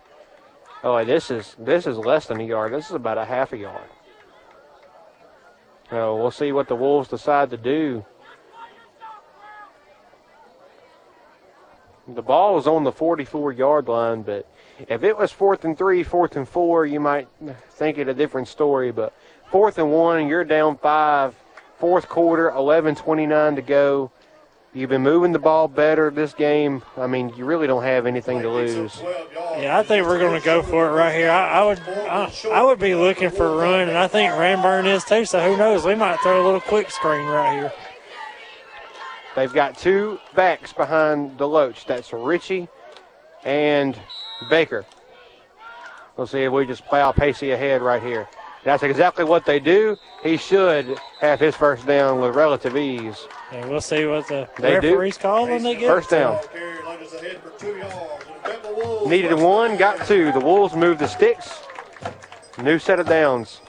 oh, 0.82 1.04
this 1.04 1.30
is 1.30 1.54
this 1.58 1.86
is 1.86 1.96
less 1.96 2.26
than 2.26 2.40
a 2.40 2.44
yard. 2.44 2.72
This 2.72 2.86
is 2.86 2.94
about 2.94 3.18
a 3.18 3.24
half 3.24 3.52
a 3.52 3.58
yard. 3.58 3.88
So 5.90 6.16
we'll 6.16 6.30
see 6.30 6.52
what 6.52 6.68
the 6.68 6.74
Wolves 6.74 7.08
decide 7.08 7.50
to 7.50 7.56
do. 7.56 8.04
The 12.06 12.22
ball 12.22 12.58
is 12.58 12.66
on 12.66 12.84
the 12.84 12.92
44 12.92 13.52
yard 13.52 13.88
line, 13.88 14.22
but 14.22 14.46
if 14.88 15.02
it 15.02 15.16
was 15.16 15.30
fourth 15.30 15.64
and 15.64 15.76
three, 15.76 16.02
fourth 16.02 16.36
and 16.36 16.48
four, 16.48 16.86
you 16.86 17.00
might 17.00 17.28
think 17.70 17.98
it 17.98 18.08
a 18.08 18.14
different 18.14 18.48
story. 18.48 18.92
But 18.92 19.12
fourth 19.50 19.78
and 19.78 19.92
one, 19.92 20.26
you're 20.26 20.44
down 20.44 20.78
five, 20.78 21.34
fourth 21.78 22.08
quarter, 22.08 22.50
11:29 22.50 23.56
to 23.56 23.62
go. 23.62 24.10
You've 24.74 24.90
been 24.90 25.02
moving 25.02 25.32
the 25.32 25.38
ball 25.38 25.66
better 25.66 26.10
this 26.10 26.34
game. 26.34 26.82
I 26.96 27.06
mean, 27.06 27.32
you 27.36 27.46
really 27.46 27.66
don't 27.66 27.82
have 27.82 28.06
anything 28.06 28.42
to 28.42 28.50
lose. 28.50 29.00
Yeah, 29.56 29.78
I 29.78 29.82
think 29.82 30.06
we're 30.06 30.18
going 30.18 30.38
to 30.38 30.44
go 30.44 30.62
for 30.62 30.88
it 30.88 30.92
right 30.92 31.14
here. 31.14 31.30
I, 31.30 31.60
I 31.60 31.64
would, 31.64 31.80
I, 31.80 32.32
I, 32.52 32.62
would 32.62 32.78
be 32.78 32.94
looking 32.94 33.30
for 33.30 33.46
a 33.46 33.56
run, 33.56 33.88
and 33.88 33.96
I 33.96 34.08
think 34.08 34.30
Ranburne 34.32 34.86
is 34.86 35.04
too. 35.04 35.24
So 35.24 35.40
who 35.40 35.56
knows? 35.56 35.86
We 35.86 35.94
might 35.94 36.20
throw 36.20 36.42
a 36.42 36.44
little 36.44 36.60
quick 36.60 36.90
screen 36.90 37.26
right 37.26 37.54
here. 37.54 37.72
They've 39.34 39.52
got 39.52 39.78
two 39.78 40.20
backs 40.34 40.72
behind 40.72 41.38
Deloach. 41.38 41.86
That's 41.86 42.12
Ritchie 42.12 42.68
and 43.44 43.98
Baker. 44.50 44.84
We'll 46.16 46.26
see 46.26 46.42
if 46.42 46.52
we 46.52 46.66
just 46.66 46.84
plow 46.86 47.12
Pacey 47.12 47.52
ahead 47.52 47.80
right 47.80 48.02
here. 48.02 48.28
That's 48.64 48.82
exactly 48.82 49.24
what 49.24 49.46
they 49.46 49.60
do. 49.60 49.96
He 50.22 50.36
should 50.36 50.98
have 51.20 51.40
his 51.40 51.54
first 51.54 51.86
down 51.86 52.20
with 52.20 52.34
relative 52.34 52.76
ease. 52.76 53.26
And 53.52 53.70
we'll 53.70 53.80
see 53.80 54.04
what 54.06 54.26
the 54.28 54.48
they 54.58 54.74
referees 54.74 55.16
do. 55.16 55.22
call 55.22 55.46
when 55.46 55.62
they 55.62 55.76
get 55.76 55.88
first 55.88 56.10
down. 56.10 56.40
Needed 59.06 59.34
one, 59.34 59.76
got 59.76 60.06
two. 60.06 60.32
The 60.32 60.40
Wolves 60.40 60.74
move 60.74 60.98
the 60.98 61.06
sticks. 61.06 61.62
New 62.62 62.78
set 62.78 62.98
of 62.98 63.06
downs. 63.06 63.60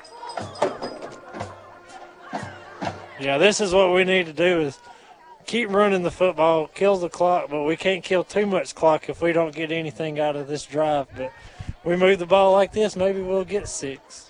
Yeah, 3.19 3.37
this 3.37 3.61
is 3.61 3.73
what 3.73 3.93
we 3.93 4.03
need 4.03 4.25
to 4.25 4.33
do 4.33 4.61
is 4.61 4.79
keep 5.45 5.69
running 5.69 6.03
the 6.03 6.11
football, 6.11 6.67
kills 6.67 7.01
the 7.01 7.09
clock, 7.09 7.49
but 7.49 7.63
we 7.63 7.75
can't 7.75 8.03
kill 8.03 8.23
too 8.23 8.45
much 8.45 8.73
clock 8.75 9.09
if 9.09 9.21
we 9.21 9.33
don't 9.33 9.53
get 9.53 9.71
anything 9.71 10.19
out 10.19 10.35
of 10.35 10.47
this 10.47 10.65
drive. 10.65 11.07
But 11.15 11.31
we 11.83 11.95
move 11.95 12.19
the 12.19 12.25
ball 12.25 12.53
like 12.53 12.71
this, 12.71 12.95
maybe 12.95 13.21
we'll 13.21 13.45
get 13.45 13.67
six. 13.67 14.28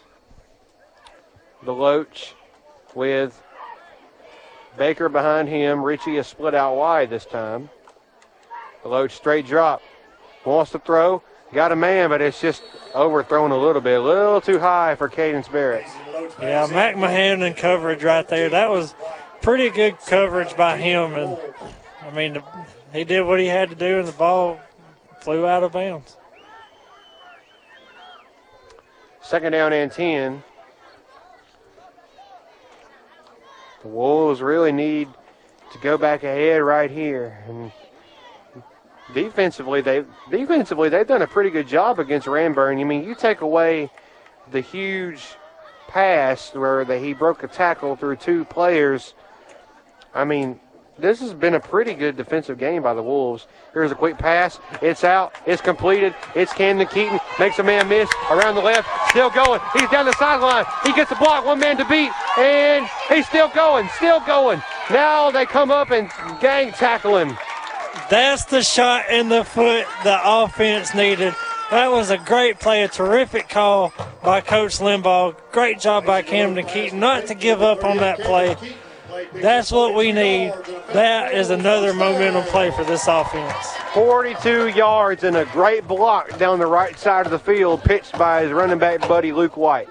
Deloach 1.64 2.34
with 2.96 3.42
Baker 4.78 5.10
behind 5.10 5.50
him. 5.50 5.84
Ritchie 5.84 6.18
is 6.18 6.28
split 6.28 6.56
out 6.56 6.76
wide 6.76 7.10
this 7.10 7.26
time. 7.26 7.70
Deloach 8.84 9.12
straight 9.12 9.46
drop. 9.46 9.82
Wants 10.46 10.72
to 10.72 10.80
throw. 10.80 11.22
Got 11.52 11.72
a 11.72 11.76
man, 11.76 12.10
but 12.10 12.22
it's 12.22 12.40
just 12.40 12.62
overthrown 12.96 13.52
a 13.52 13.58
little 13.58 13.82
bit. 13.82 14.00
A 14.00 14.04
little 14.04 14.40
too 14.40 14.60
high 14.60 14.96
for 14.96 15.10
Cadence 15.10 15.48
Barrett. 15.48 15.86
Yeah, 16.40 16.68
Mac 16.72 16.96
Mahan 16.96 17.42
in 17.42 17.56
coverage 17.56 18.04
right 18.04 18.28
there. 18.28 18.50
That 18.50 18.70
was 18.70 18.94
pretty 19.42 19.70
good 19.70 19.98
coverage 20.08 20.56
by 20.56 20.78
him. 20.78 21.16
And, 21.16 21.38
I 22.06 22.12
mean, 22.12 22.42
he 22.94 23.04
did 23.04 23.22
what 23.22 23.40
he 23.40 23.48
had 23.48 23.70
to 23.70 23.76
do, 23.76 24.00
and 24.00 24.08
the 24.08 24.14
ball 24.14 24.60
flew 25.22 25.48
out 25.48 25.64
of 25.64 25.72
bounds. 25.72 26.16
Second 29.22 29.52
down 29.52 29.74
and 29.74 29.92
10. 29.92 30.44
The 33.82 33.88
Wolves 33.88 34.42
really 34.42 34.72
need 34.72 35.08
to 35.72 35.80
go 35.80 35.98
back 35.98 36.24
ahead 36.24 36.62
right 36.62 36.92
here. 36.92 37.44
And 37.48 37.72
defensively, 39.14 39.82
they 39.82 40.04
defensively 40.30 40.90
they've 40.90 41.08
done 41.08 41.22
a 41.22 41.28
pretty 41.28 41.50
good 41.50 41.68
job 41.68 42.00
against 42.00 42.28
Ranburne. 42.28 42.80
I 42.80 42.84
mean, 42.84 43.04
you 43.04 43.16
take 43.16 43.42
away 43.42 43.90
the 44.52 44.62
huge 44.62 45.24
pass 45.88 46.54
where 46.54 46.84
the, 46.86 47.00
he 47.00 47.14
broke 47.14 47.44
a 47.44 47.48
tackle 47.48 47.96
through 47.96 48.18
two 48.18 48.46
players. 48.46 49.14
I 50.14 50.26
mean, 50.26 50.60
this 51.02 51.20
has 51.20 51.34
been 51.34 51.56
a 51.56 51.60
pretty 51.60 51.94
good 51.94 52.18
defensive 52.18 52.58
game 52.58 52.84
by 52.84 52.94
the 52.94 53.02
Wolves. 53.02 53.48
Here's 53.74 53.92
a 53.92 53.96
quick 53.96 54.18
pass. 54.18 54.60
It's 54.82 55.04
out. 55.04 55.34
It's 55.46 55.62
completed. 55.62 56.14
It's 56.36 56.54
Camden 56.54 56.88
Keaton. 56.88 57.20
Makes 57.40 57.60
a 57.60 57.64
man 57.64 57.88
miss 57.88 58.10
around 58.30 58.56
the 58.56 58.62
left. 58.62 58.88
Still 59.10 59.30
going. 59.30 59.62
He's 59.74 59.90
down 59.90 60.06
the 60.06 60.14
sideline. 60.14 60.66
He 60.84 60.94
gets 60.94 61.12
a 61.12 61.16
block. 61.16 61.46
One 61.46 61.60
man 61.60 61.78
to 61.78 61.86
beat. 61.86 62.12
And 62.38 62.88
he's 63.08 63.28
still 63.28 63.50
going. 63.50 63.90
Still 63.96 64.20
going. 64.22 64.62
Now 64.90 65.32
they 65.32 65.46
come 65.46 65.72
up 65.72 65.92
and 65.92 66.10
gang 66.40 66.72
tackle 66.72 67.18
him. 67.18 67.38
That's 68.10 68.46
the 68.46 68.64
shot 68.64 69.10
in 69.10 69.30
the 69.30 69.44
foot 69.44 69.86
the 70.04 70.20
offense 70.24 70.96
needed. 70.96 71.36
That 71.70 71.92
was 71.92 72.10
a 72.10 72.18
great 72.18 72.60
play, 72.60 72.82
a 72.82 72.88
terrific 72.88 73.48
call 73.48 73.94
by 74.24 74.42
Coach 74.42 74.80
Limbaugh. 74.80 75.36
Great 75.52 75.80
job 75.80 76.06
by 76.06 76.24
Camden 76.24 76.66
Keaton 76.66 77.00
not 77.00 77.28
to 77.28 77.36
give 77.36 77.62
up 77.62 77.84
on 77.84 77.98
that 77.98 78.20
play. 78.20 78.56
That's 79.34 79.72
what 79.72 79.96
we 79.96 80.12
need. 80.12 80.54
That 80.94 81.34
is 81.34 81.50
another 81.50 81.94
momentum 81.94 82.44
play 82.44 82.72
for 82.72 82.84
this 82.84 83.08
offense. 83.08 83.68
42 83.94 84.70
yards 84.70 85.24
and 85.24 85.38
a 85.38 85.46
great 85.46 85.88
block 85.88 86.38
down 86.38 86.60
the 86.60 86.68
right 86.68 86.98
side 86.98 87.26
of 87.26 87.32
the 87.32 87.40
field, 87.40 87.84
pitched 87.84 88.18
by 88.18 88.44
his 88.44 88.52
running 88.52 88.80
back 88.80 89.08
buddy 89.08 89.32
Luke 89.32 89.58
White. 89.58 89.90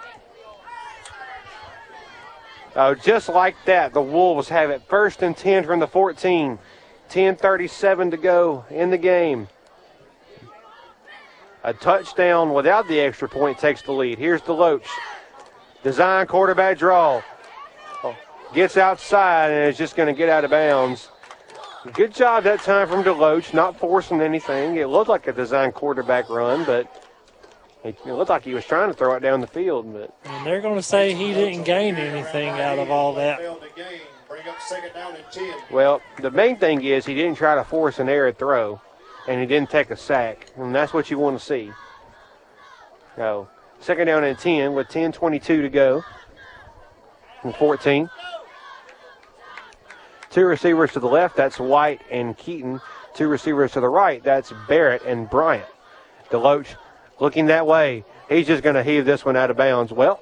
Uh, 2.75 2.95
just 2.95 3.29
like 3.29 3.57
that, 3.65 3.93
the 3.93 4.01
Wolves 4.01 4.49
have 4.49 4.71
it 4.71 4.83
first 4.89 5.23
and 5.23 5.37
10 5.37 5.65
from 5.65 5.81
the 5.81 5.89
14. 5.89 6.59
10:37 7.09 8.11
to 8.11 8.17
go 8.17 8.65
in 8.71 8.91
the 8.91 8.99
game. 8.99 9.49
A 11.65 11.73
touchdown 11.73 12.53
without 12.53 12.87
the 12.87 13.01
extra 13.01 13.29
point 13.29 13.59
takes 13.59 13.83
the 13.83 13.93
lead. 13.93 14.19
Here's 14.19 14.43
Deloach. 14.43 14.87
Design 15.83 16.27
quarterback 16.27 16.79
draw 16.79 17.23
gets 18.55 18.77
outside 18.77 19.51
and 19.51 19.69
is 19.69 19.77
just 19.79 19.97
going 19.97 20.07
to 20.07 20.13
get 20.17 20.29
out 20.29 20.45
of 20.45 20.51
bounds. 20.51 21.09
Good 21.93 22.15
job 22.15 22.45
that 22.45 22.61
time 22.61 22.89
from 22.89 23.05
Deloach, 23.05 23.55
not 23.55 23.79
forcing 23.79 24.21
anything. 24.21 24.77
It 24.77 24.89
looked 24.89 25.09
like 25.09 25.27
a 25.27 25.33
design 25.33 25.73
quarterback 25.73 26.29
run, 26.29 26.65
but 26.65 27.07
it 27.85 28.05
looked 28.05 28.31
like 28.31 28.43
he 28.43 28.53
was 28.53 28.65
trying 28.65 28.89
to 28.89 28.95
throw 28.95 29.15
it 29.15 29.21
down 29.21 29.41
the 29.41 29.47
field. 29.47 29.93
But 29.93 30.15
and 30.25 30.47
they're 30.47 30.61
going 30.61 30.77
to 30.77 30.83
say 30.83 31.15
he 31.15 31.33
didn't 31.33 31.65
gain 31.65 31.95
anything 31.97 32.49
out 32.49 32.79
of 32.79 32.91
all 32.91 33.15
that. 33.15 33.41
Well, 35.71 36.03
the 36.21 36.31
main 36.31 36.57
thing 36.57 36.83
is 36.85 37.07
he 37.07 37.15
didn't 37.15 37.37
try 37.37 37.55
to 37.55 37.65
force 37.65 37.99
an 37.99 38.09
error 38.09 38.33
throw, 38.33 38.81
and 39.27 39.41
he 39.41 39.47
didn't 39.47 39.71
take 39.71 39.91
a 39.91 39.97
sack, 39.97 40.51
and 40.57 40.75
that's 40.75 40.93
what 40.93 41.11
you 41.11 41.19
want 41.19 41.39
to 41.39 41.45
see. 41.45 41.71
So, 43.17 43.49
second 43.81 44.09
down 44.09 44.25
and 44.25 44.39
10 44.39 44.75
with 44.75 44.89
10:22 44.89 45.41
to 45.63 45.69
go. 45.69 46.05
and 47.45 47.55
14. 47.55 48.11
Two 50.31 50.45
receivers 50.45 50.93
to 50.93 51.01
the 51.01 51.09
left, 51.09 51.37
that's 51.37 51.59
White 51.59 52.03
and 52.11 52.37
Keaton. 52.37 52.81
Two 53.15 53.29
receivers 53.29 53.73
to 53.73 53.81
the 53.81 53.89
right, 53.89 54.23
that's 54.23 54.53
Barrett 54.69 55.03
and 55.03 55.29
Bryant. 55.29 55.67
Deloach 56.31 56.67
looking 57.19 57.47
that 57.47 57.67
way. 57.67 58.05
He's 58.29 58.47
just 58.47 58.63
going 58.63 58.75
to 58.75 58.83
heave 58.83 59.05
this 59.05 59.25
one 59.25 59.37
out 59.37 59.51
of 59.51 59.57
bounds. 59.57 59.91
Well, 59.91 60.21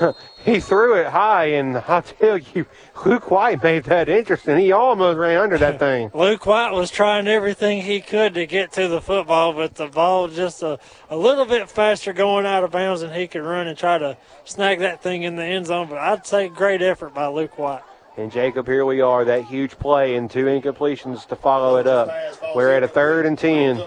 he 0.44 0.60
threw 0.60 0.94
it 0.94 1.08
high, 1.08 1.46
and 1.46 1.76
I'll 1.88 2.02
tell 2.02 2.38
you, 2.38 2.66
Luke 3.04 3.30
White 3.30 3.62
made 3.62 3.84
that 3.84 4.08
interesting. 4.08 4.58
He 4.58 4.72
almost 4.72 5.18
ran 5.18 5.38
under 5.38 5.58
that 5.58 5.78
thing. 5.78 6.10
Luke 6.14 6.46
White 6.46 6.72
was 6.72 6.90
trying 6.90 7.28
everything 7.28 7.82
he 7.82 8.00
could 8.00 8.34
to 8.34 8.46
get 8.46 8.72
to 8.72 8.88
the 8.88 9.00
football, 9.00 9.52
but 9.52 9.74
the 9.74 9.88
ball 9.88 10.28
just 10.28 10.62
a, 10.62 10.78
a 11.10 11.16
little 11.16 11.44
bit 11.44 11.70
faster 11.70 12.12
going 12.12 12.46
out 12.46 12.64
of 12.64 12.70
bounds 12.70 13.00
than 13.00 13.12
he 13.12 13.26
could 13.26 13.42
run 13.42 13.66
and 13.66 13.78
try 13.78 13.98
to 13.98 14.16
snag 14.44 14.78
that 14.80 15.02
thing 15.02 15.22
in 15.22 15.36
the 15.36 15.44
end 15.44 15.66
zone. 15.66 15.88
But 15.88 15.98
I'd 15.98 16.26
say 16.26 16.48
great 16.48 16.82
effort 16.82 17.14
by 17.14 17.26
Luke 17.26 17.58
White. 17.58 17.82
And 18.18 18.32
Jacob, 18.32 18.66
here 18.66 18.84
we 18.84 19.00
are, 19.00 19.24
that 19.24 19.44
huge 19.44 19.78
play 19.78 20.16
and 20.16 20.28
two 20.28 20.46
incompletions 20.46 21.24
to 21.28 21.36
follow 21.36 21.76
it 21.76 21.86
up. 21.86 22.10
We're 22.54 22.74
at 22.74 22.82
a 22.82 22.88
third 22.88 23.26
and 23.26 23.38
10. 23.38 23.80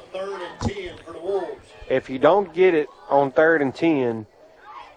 If 1.90 2.10
you 2.10 2.18
don't 2.18 2.54
get 2.54 2.74
it 2.74 2.88
on 3.10 3.32
third 3.34 3.62
and 3.62 3.76
10, 3.76 4.26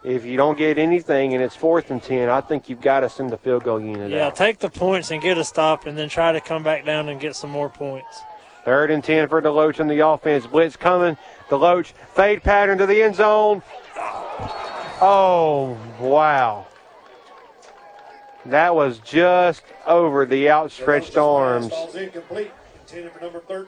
if 0.05 0.25
you 0.25 0.37
don't 0.37 0.57
get 0.57 0.79
anything 0.79 1.35
and 1.35 1.43
it's 1.43 1.57
fourth 1.57 1.91
and 1.91 2.01
10, 2.01 2.29
I 2.29 2.43
think 2.43 2.69
you've 2.69 2.81
got 2.81 3.01
to 3.01 3.09
send 3.09 3.31
the 3.31 3.37
field 3.37 3.65
goal 3.65 3.81
unit 3.81 4.13
Yeah, 4.13 4.29
out. 4.29 4.37
take 4.37 4.61
the 4.61 4.71
points 4.71 5.11
and 5.11 5.21
get 5.21 5.37
a 5.37 5.43
stop, 5.43 5.87
and 5.87 5.99
then 5.99 6.09
try 6.09 6.31
to 6.31 6.41
come 6.41 6.63
back 6.63 6.85
down 6.85 7.09
and 7.09 7.19
get 7.19 7.35
some 7.35 7.51
more 7.51 7.69
points. 7.69 8.21
Third 8.65 8.93
and 8.93 9.03
10 9.03 9.29
for 9.29 9.43
Deloach 9.43 9.81
on 9.81 9.89
the 9.89 10.07
offense. 10.07 10.47
Blitz 10.47 10.77
coming. 10.77 11.17
Deloach 11.49 11.87
fade 12.15 12.43
pattern 12.45 12.79
to 12.79 12.87
the 12.87 13.03
end 13.03 13.17
zone. 13.17 13.63
Oh, 15.01 15.77
wow. 15.99 16.67
That 18.47 18.75
was 18.75 18.99
just 18.99 19.63
over 19.87 20.27
the 20.27 20.51
outstretched 20.51 21.17
arms 21.17 21.73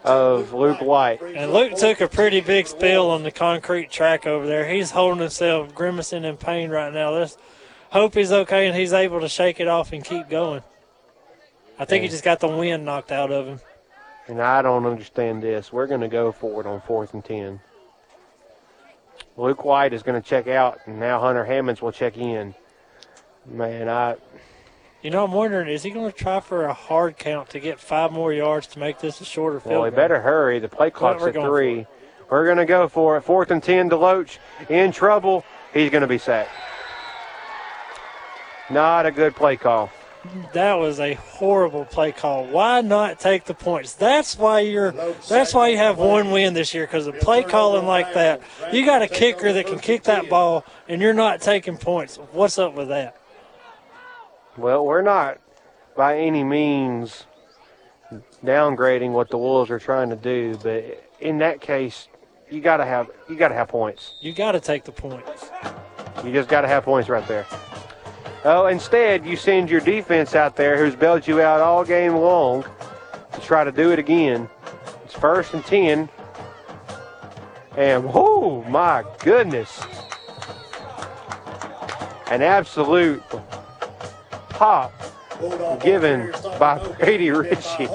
of 0.05 0.53
Luke 0.53 0.81
White. 0.81 1.23
And 1.23 1.53
Luke 1.53 1.75
took 1.77 2.01
a 2.01 2.09
pretty 2.09 2.41
big 2.41 2.67
spill 2.67 3.11
on 3.11 3.23
the 3.23 3.31
concrete 3.31 3.91
track 3.91 4.27
over 4.27 4.47
there. 4.47 4.69
He's 4.69 4.91
holding 4.91 5.21
himself, 5.21 5.75
grimacing 5.75 6.25
in 6.25 6.37
pain 6.37 6.71
right 6.71 6.93
now. 6.93 7.11
Let's 7.11 7.39
hope 7.91 8.15
he's 8.15 8.33
okay 8.33 8.67
and 8.67 8.77
he's 8.77 8.93
able 8.93 9.21
to 9.21 9.29
shake 9.29 9.61
it 9.61 9.69
off 9.69 9.93
and 9.93 10.05
keep 10.05 10.29
going. 10.29 10.63
I 11.79 11.85
think 11.85 12.03
he 12.03 12.09
just 12.09 12.25
got 12.25 12.41
the 12.41 12.49
wind 12.49 12.85
knocked 12.85 13.13
out 13.13 13.31
of 13.31 13.47
him. 13.47 13.61
And 14.29 14.43
I 14.43 14.61
don't 14.63 14.87
understand 14.87 15.43
this. 15.43 15.73
We're 15.73 15.87
going 15.87 16.01
to 16.01 16.09
go 16.09 16.33
for 16.33 16.61
it 16.61 16.67
on 16.67 16.81
fourth 16.83 17.15
and 17.15 17.25
10. 17.25 17.61
Luke 19.37 19.65
White 19.65 19.93
is 19.93 20.03
going 20.03 20.21
to 20.21 20.27
check 20.27 20.49
out, 20.49 20.81
and 20.87 20.99
now 20.99 21.21
Hunter 21.21 21.45
Hammonds 21.45 21.83
will 21.83 21.93
check 21.93 22.17
in. 22.17 22.55
Man, 23.47 23.89
I 23.89 24.17
You 25.07 25.13
know, 25.13 25.23
I'm 25.23 25.31
wondering, 25.31 25.69
is 25.69 25.85
he 25.85 25.91
going 25.91 26.11
to 26.11 26.19
try 26.19 26.41
for 26.41 26.65
a 26.65 26.75
hard 26.75 27.17
count 27.17 27.51
to 27.51 27.61
get 27.61 27.79
five 27.79 28.11
more 28.11 28.33
yards 28.33 28.67
to 28.67 28.81
make 28.81 28.99
this 28.99 29.21
a 29.21 29.25
shorter 29.25 29.61
field 29.61 29.73
well, 29.73 29.83
we 29.83 29.91
goal? 29.91 29.97
better 29.97 30.21
hurry. 30.21 30.59
The 30.59 30.69
play 30.69 30.91
clock's 30.91 31.23
at 31.23 31.33
three. 31.33 31.87
We're 32.29 32.45
going 32.45 32.57
to 32.57 32.65
go 32.65 32.89
for 32.89 33.17
it. 33.17 33.21
Fourth 33.21 33.53
and 33.53 33.63
10, 33.63 33.91
Deloach 33.91 34.39
in 34.69 34.91
trouble. 34.91 35.45
He's 35.73 35.91
going 35.91 36.01
to 36.01 36.09
be 36.09 36.19
sacked. 36.19 36.51
Not 38.69 39.07
a 39.07 39.13
good 39.13 39.37
play 39.37 39.57
call. 39.57 39.93
That 40.55 40.75
was 40.75 40.99
a 40.99 41.15
horrible 41.15 41.85
play 41.85 42.11
call. 42.11 42.45
Why 42.47 42.81
not 42.81 43.21
take 43.21 43.45
the 43.45 43.55
points? 43.55 43.93
That's 43.93 44.37
why 44.37 44.59
you're. 44.59 44.91
That's 45.29 45.55
why 45.55 45.69
you 45.69 45.77
have 45.77 45.99
one 45.99 46.33
win 46.33 46.53
this 46.53 46.75
year 46.75 46.85
because 46.85 47.07
of 47.07 47.21
play 47.21 47.45
calling 47.45 47.87
like 47.87 48.13
that. 48.15 48.43
You 48.73 48.85
got 48.85 49.03
a 49.03 49.07
kicker 49.07 49.53
that 49.53 49.69
can 49.69 49.79
kick 49.79 50.03
that 50.03 50.29
ball, 50.29 50.65
and 50.89 51.01
you're 51.01 51.15
not 51.15 51.43
taking 51.43 51.77
points. 51.77 52.17
What's 52.33 52.59
up 52.59 52.75
with 52.75 52.89
that? 52.89 53.17
Well, 54.57 54.87
we're 54.87 55.03
not 55.03 55.39
by 55.97 56.19
any 56.19 56.43
means 56.43 57.27
downgrading 58.45 59.13
what 59.13 59.31
the 59.31 59.39
Wolves 59.39 59.71
are 59.71 59.79
trying 59.79 60.11
to 60.11 60.17
do, 60.17 60.59
but 60.63 61.05
in 61.21 61.39
that 61.39 61.61
case, 61.61 62.09
you 62.51 62.61
got 62.61 62.79
to 62.79 62.87
have 62.87 63.11
you 63.29 63.37
got 63.37 63.49
to 63.49 63.55
have 63.55 63.69
points. 63.69 64.15
You 64.21 64.33
got 64.33 64.53
to 64.53 64.61
take 64.61 64.85
the 64.85 64.93
points. 64.93 65.51
You 66.25 66.33
just 66.33 66.49
got 66.49 66.63
to 66.63 66.69
have 66.69 66.85
points 66.85 67.09
right 67.09 67.27
there. 67.29 67.47
Oh, 68.45 68.67
instead, 68.67 69.27
you 69.27 69.37
send 69.37 69.69
your 69.69 69.81
defense 69.81 70.35
out 70.35 70.57
there 70.57 70.79
who's 70.79 70.95
bailed 70.95 71.27
you 71.27 71.41
out 71.41 71.61
all 71.61 71.85
game 71.85 72.15
long 72.15 72.65
to 73.33 73.41
try 73.41 73.65
to 73.65 73.73
do 73.73 73.91
it 73.91 73.99
again. 73.99 74.49
It's 75.05 75.15
first 75.15 75.53
and 75.53 75.65
10. 75.65 76.09
And, 77.77 78.15
whoo, 78.15 78.63
my 78.65 79.05
goodness. 79.19 79.83
An 82.31 82.41
absolute 82.41 83.23
pop 84.57 84.93
given 85.83 86.33
by 86.59 86.79
Brady 86.99 87.31
Ritchie. 87.31 87.87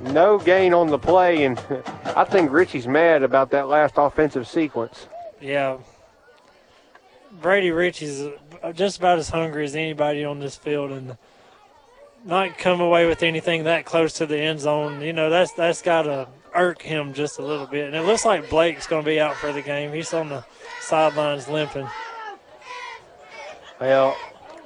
no 0.00 0.38
gain 0.38 0.74
on 0.74 0.88
the 0.88 0.98
play, 0.98 1.44
and 1.44 1.56
I 2.04 2.24
think 2.24 2.50
Ritchie's 2.50 2.88
mad 2.88 3.22
about 3.22 3.50
that 3.50 3.68
last 3.68 3.94
offensive 3.96 4.48
sequence. 4.48 5.06
Yeah. 5.40 5.78
Brady 7.40 7.70
Ritchie's 7.70 8.26
just 8.74 8.98
about 8.98 9.18
as 9.18 9.30
hungry 9.30 9.64
as 9.64 9.76
anybody 9.76 10.24
on 10.24 10.40
this 10.40 10.56
field, 10.56 10.90
and 10.90 11.16
not 12.24 12.58
come 12.58 12.80
away 12.80 13.06
with 13.06 13.22
anything 13.22 13.64
that 13.64 13.84
close 13.84 14.14
to 14.14 14.26
the 14.26 14.38
end 14.38 14.60
zone. 14.60 15.00
You 15.00 15.12
know, 15.12 15.30
that's 15.30 15.52
that's 15.52 15.80
got 15.80 16.02
to 16.02 16.26
irk 16.54 16.82
him 16.82 17.12
just 17.12 17.38
a 17.38 17.42
little 17.42 17.66
bit. 17.66 17.86
And 17.86 17.94
it 17.94 18.02
looks 18.02 18.24
like 18.24 18.50
Blake's 18.50 18.86
going 18.86 19.04
to 19.04 19.08
be 19.08 19.20
out 19.20 19.36
for 19.36 19.52
the 19.52 19.62
game. 19.62 19.92
He's 19.92 20.12
on 20.12 20.30
the 20.30 20.44
sidelines 20.80 21.48
limping. 21.48 21.86
Well, 23.80 24.16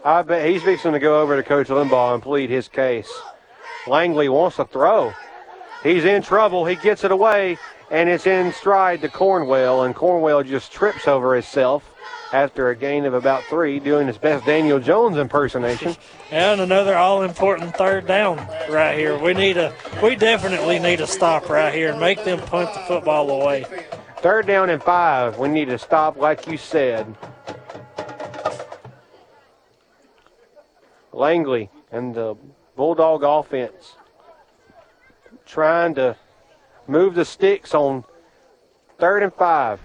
I 0.04 0.22
bet 0.22 0.48
he's 0.48 0.62
fixing 0.62 0.92
to 0.92 0.98
go 0.98 1.20
over 1.20 1.36
to 1.36 1.42
Coach 1.42 1.68
Limbaugh 1.68 2.14
and 2.14 2.22
plead 2.22 2.48
his 2.48 2.68
case. 2.68 3.10
Langley 3.86 4.28
wants 4.28 4.56
to 4.56 4.64
throw. 4.64 5.12
He's 5.82 6.04
in 6.04 6.22
trouble. 6.22 6.64
He 6.64 6.76
gets 6.76 7.04
it 7.04 7.10
away, 7.10 7.58
and 7.90 8.08
it's 8.08 8.26
in 8.26 8.52
stride 8.52 9.00
to 9.00 9.08
Cornwell, 9.08 9.82
and 9.82 9.94
Cornwell 9.94 10.42
just 10.42 10.70
trips 10.72 11.08
over 11.08 11.34
himself 11.34 11.90
after 12.32 12.68
a 12.70 12.76
gain 12.76 13.04
of 13.04 13.14
about 13.14 13.42
three, 13.44 13.80
doing 13.80 14.06
his 14.06 14.16
best 14.16 14.46
Daniel 14.46 14.78
Jones 14.78 15.16
impersonation. 15.16 15.96
And 16.30 16.60
another 16.60 16.94
all-important 16.94 17.74
third 17.74 18.06
down 18.06 18.36
right 18.70 18.96
here. 18.96 19.18
We 19.18 19.34
need 19.34 19.56
a, 19.56 19.74
we 20.00 20.14
definitely 20.14 20.78
need 20.78 21.00
a 21.00 21.06
stop 21.08 21.48
right 21.48 21.74
here 21.74 21.90
and 21.90 21.98
make 21.98 22.22
them 22.22 22.38
punt 22.38 22.72
the 22.72 22.78
football 22.86 23.28
away. 23.30 23.66
Third 24.18 24.46
down 24.46 24.70
and 24.70 24.80
five. 24.80 25.38
We 25.38 25.48
need 25.48 25.64
to 25.70 25.78
stop, 25.78 26.16
like 26.16 26.46
you 26.46 26.56
said. 26.56 27.16
Langley 31.12 31.70
and 31.90 32.14
the 32.14 32.36
Bulldog 32.76 33.22
offense 33.22 33.96
trying 35.44 35.94
to 35.96 36.16
move 36.86 37.14
the 37.14 37.24
sticks 37.24 37.74
on 37.74 38.04
third 38.98 39.22
and 39.22 39.34
five. 39.34 39.80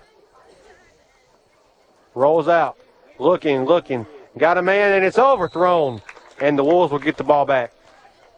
Rolls 2.13 2.47
out, 2.47 2.77
looking, 3.19 3.65
looking, 3.65 4.05
got 4.37 4.57
a 4.57 4.61
man, 4.61 4.93
and 4.93 5.05
it's 5.05 5.19
overthrown, 5.19 6.01
and 6.39 6.57
the 6.57 6.63
Wolves 6.63 6.91
will 6.91 6.99
get 6.99 7.17
the 7.17 7.23
ball 7.23 7.45
back. 7.45 7.73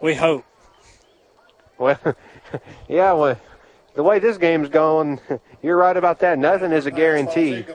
We 0.02 0.16
hope. 0.16 0.46
Well, 1.78 2.00
yeah, 2.90 3.14
well, 3.14 3.40
the 3.94 4.04
way 4.04 4.20
this 4.20 4.38
game's 4.38 4.70
going, 4.70 5.20
you're 5.62 5.78
right 5.78 5.96
about 5.96 6.20
that. 6.20 6.40
Nothing 6.40 6.72
is 6.72 6.86
a 6.86 6.92
guarantee. 6.92 7.66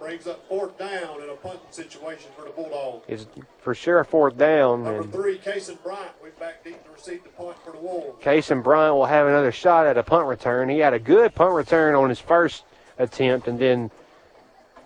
Incomplete 0.00 0.24
brings 0.24 0.26
up 0.26 0.48
fourth 0.48 0.78
down 0.78 1.22
in 1.22 1.28
a 1.28 1.34
punting 1.34 1.60
situation 1.70 2.30
for 2.36 2.44
the 2.44 2.50
Bulldogs. 2.50 3.04
It's 3.08 3.26
for 3.58 3.74
sure 3.74 4.00
a 4.00 4.04
fourth 4.04 4.36
down, 4.36 4.84
Number 4.84 5.02
and 5.02 5.12
three, 5.12 5.38
Kason 5.38 5.82
Bryant, 5.82 6.12
went 6.22 6.38
back 6.38 6.64
deep 6.64 6.82
to 6.84 6.90
receive 6.90 7.22
the 7.22 7.28
punt 7.30 7.56
for 7.64 7.72
the 7.72 7.78
Wolves. 7.78 8.22
Case 8.22 8.48
Bryant 8.48 8.94
will 8.94 9.06
have 9.06 9.26
another 9.26 9.52
shot 9.52 9.86
at 9.86 9.98
a 9.98 10.02
punt 10.02 10.26
return. 10.26 10.68
He 10.68 10.78
had 10.78 10.94
a 10.94 10.98
good 10.98 11.34
punt 11.34 11.54
return 11.54 11.94
on 11.94 12.08
his 12.08 12.20
first 12.20 12.64
attempt, 12.98 13.48
and 13.48 13.58
then 13.58 13.90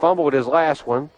fumbled 0.00 0.32
his 0.32 0.46
last 0.46 0.86
one. 0.86 1.10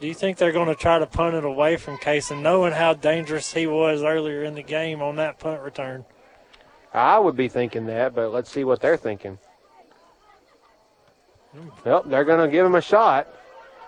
Do 0.00 0.06
you 0.06 0.14
think 0.14 0.38
they're 0.38 0.52
going 0.52 0.68
to 0.68 0.76
try 0.76 0.98
to 0.98 1.06
punt 1.06 1.34
it 1.34 1.44
away 1.44 1.76
from 1.76 1.96
Kason, 1.98 2.42
knowing 2.42 2.72
how 2.72 2.94
dangerous 2.94 3.52
he 3.52 3.66
was 3.66 4.02
earlier 4.02 4.44
in 4.44 4.54
the 4.54 4.62
game 4.62 5.02
on 5.02 5.16
that 5.16 5.40
punt 5.40 5.60
return? 5.62 6.04
I 6.94 7.18
would 7.18 7.36
be 7.36 7.48
thinking 7.48 7.86
that, 7.86 8.14
but 8.14 8.32
let's 8.32 8.50
see 8.50 8.64
what 8.64 8.80
they're 8.80 8.96
thinking. 8.96 9.38
Well, 11.84 12.02
they're 12.04 12.24
going 12.24 12.44
to 12.44 12.50
give 12.50 12.64
him 12.64 12.74
a 12.74 12.80
shot. 12.80 13.28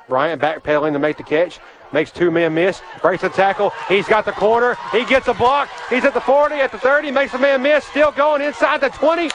Bryant 0.09 0.41
backpedaling 0.41 0.93
to 0.95 0.99
make 0.99 1.17
the 1.17 1.23
catch. 1.23 1.61
Makes 1.93 2.13
two 2.13 2.31
men 2.31 2.55
miss. 2.55 2.81
Breaks 3.03 3.23
the 3.23 3.29
tackle. 3.29 3.73
He's 3.89 4.07
got 4.07 4.25
the 4.25 4.33
corner. 4.33 4.77
He 4.93 5.05
gets 5.05 5.29
a 5.29 5.35
block. 5.35 5.69
He's 5.89 6.05
at 6.05 6.15
the 6.15 6.21
40, 6.21 6.55
at 6.57 6.73
the 6.73 6.79
30. 6.79 7.11
Makes 7.11 7.35
a 7.35 7.39
man 7.39 7.63
miss. 7.63 7.85
Still 7.85 8.13
going 8.13 8.43
inside 8.43 8.81
the 8.81 8.89
20. 8.91 9.31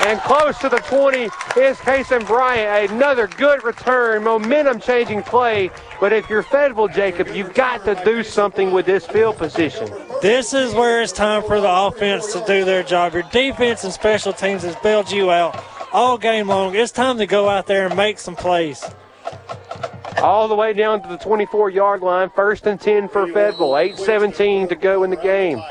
And 0.00 0.20
close 0.20 0.56
to 0.58 0.68
the 0.68 0.78
20 0.78 1.24
is 1.24 1.76
Kason 1.78 2.24
Bryant. 2.24 2.92
Another 2.92 3.26
good 3.26 3.64
return, 3.64 4.22
momentum 4.22 4.80
changing 4.80 5.24
play. 5.24 5.70
But 6.00 6.12
if 6.12 6.30
you're 6.30 6.44
Fayetteville, 6.44 6.86
Jacob, 6.88 7.28
you've 7.34 7.52
got 7.52 7.84
to 7.84 8.00
do 8.04 8.22
something 8.22 8.70
with 8.70 8.86
this 8.86 9.04
field 9.04 9.36
position. 9.36 9.90
This 10.22 10.54
is 10.54 10.72
where 10.72 11.02
it's 11.02 11.12
time 11.12 11.42
for 11.42 11.60
the 11.60 11.70
offense 11.70 12.32
to 12.32 12.44
do 12.46 12.64
their 12.64 12.84
job. 12.84 13.12
Your 13.12 13.24
defense 13.24 13.82
and 13.82 13.92
special 13.92 14.32
teams 14.32 14.62
has 14.62 14.76
bailed 14.76 15.10
you 15.10 15.32
out 15.32 15.77
all 15.92 16.18
game 16.18 16.48
long. 16.48 16.74
It's 16.74 16.92
time 16.92 17.18
to 17.18 17.26
go 17.26 17.48
out 17.48 17.66
there 17.66 17.86
and 17.86 17.96
make 17.96 18.18
some 18.18 18.36
plays. 18.36 18.84
all 20.18 20.48
the 20.48 20.54
way 20.54 20.72
down 20.72 21.02
to 21.02 21.08
the 21.08 21.16
24 21.16 21.70
yard 21.70 22.02
line. 22.02 22.30
First 22.30 22.66
and 22.66 22.80
10 22.80 23.08
for 23.08 23.26
Fayetteville. 23.26 23.70
8.17 23.70 24.68
to 24.70 24.74
go 24.74 25.04
in 25.04 25.10
the 25.10 25.16
game. 25.16 25.62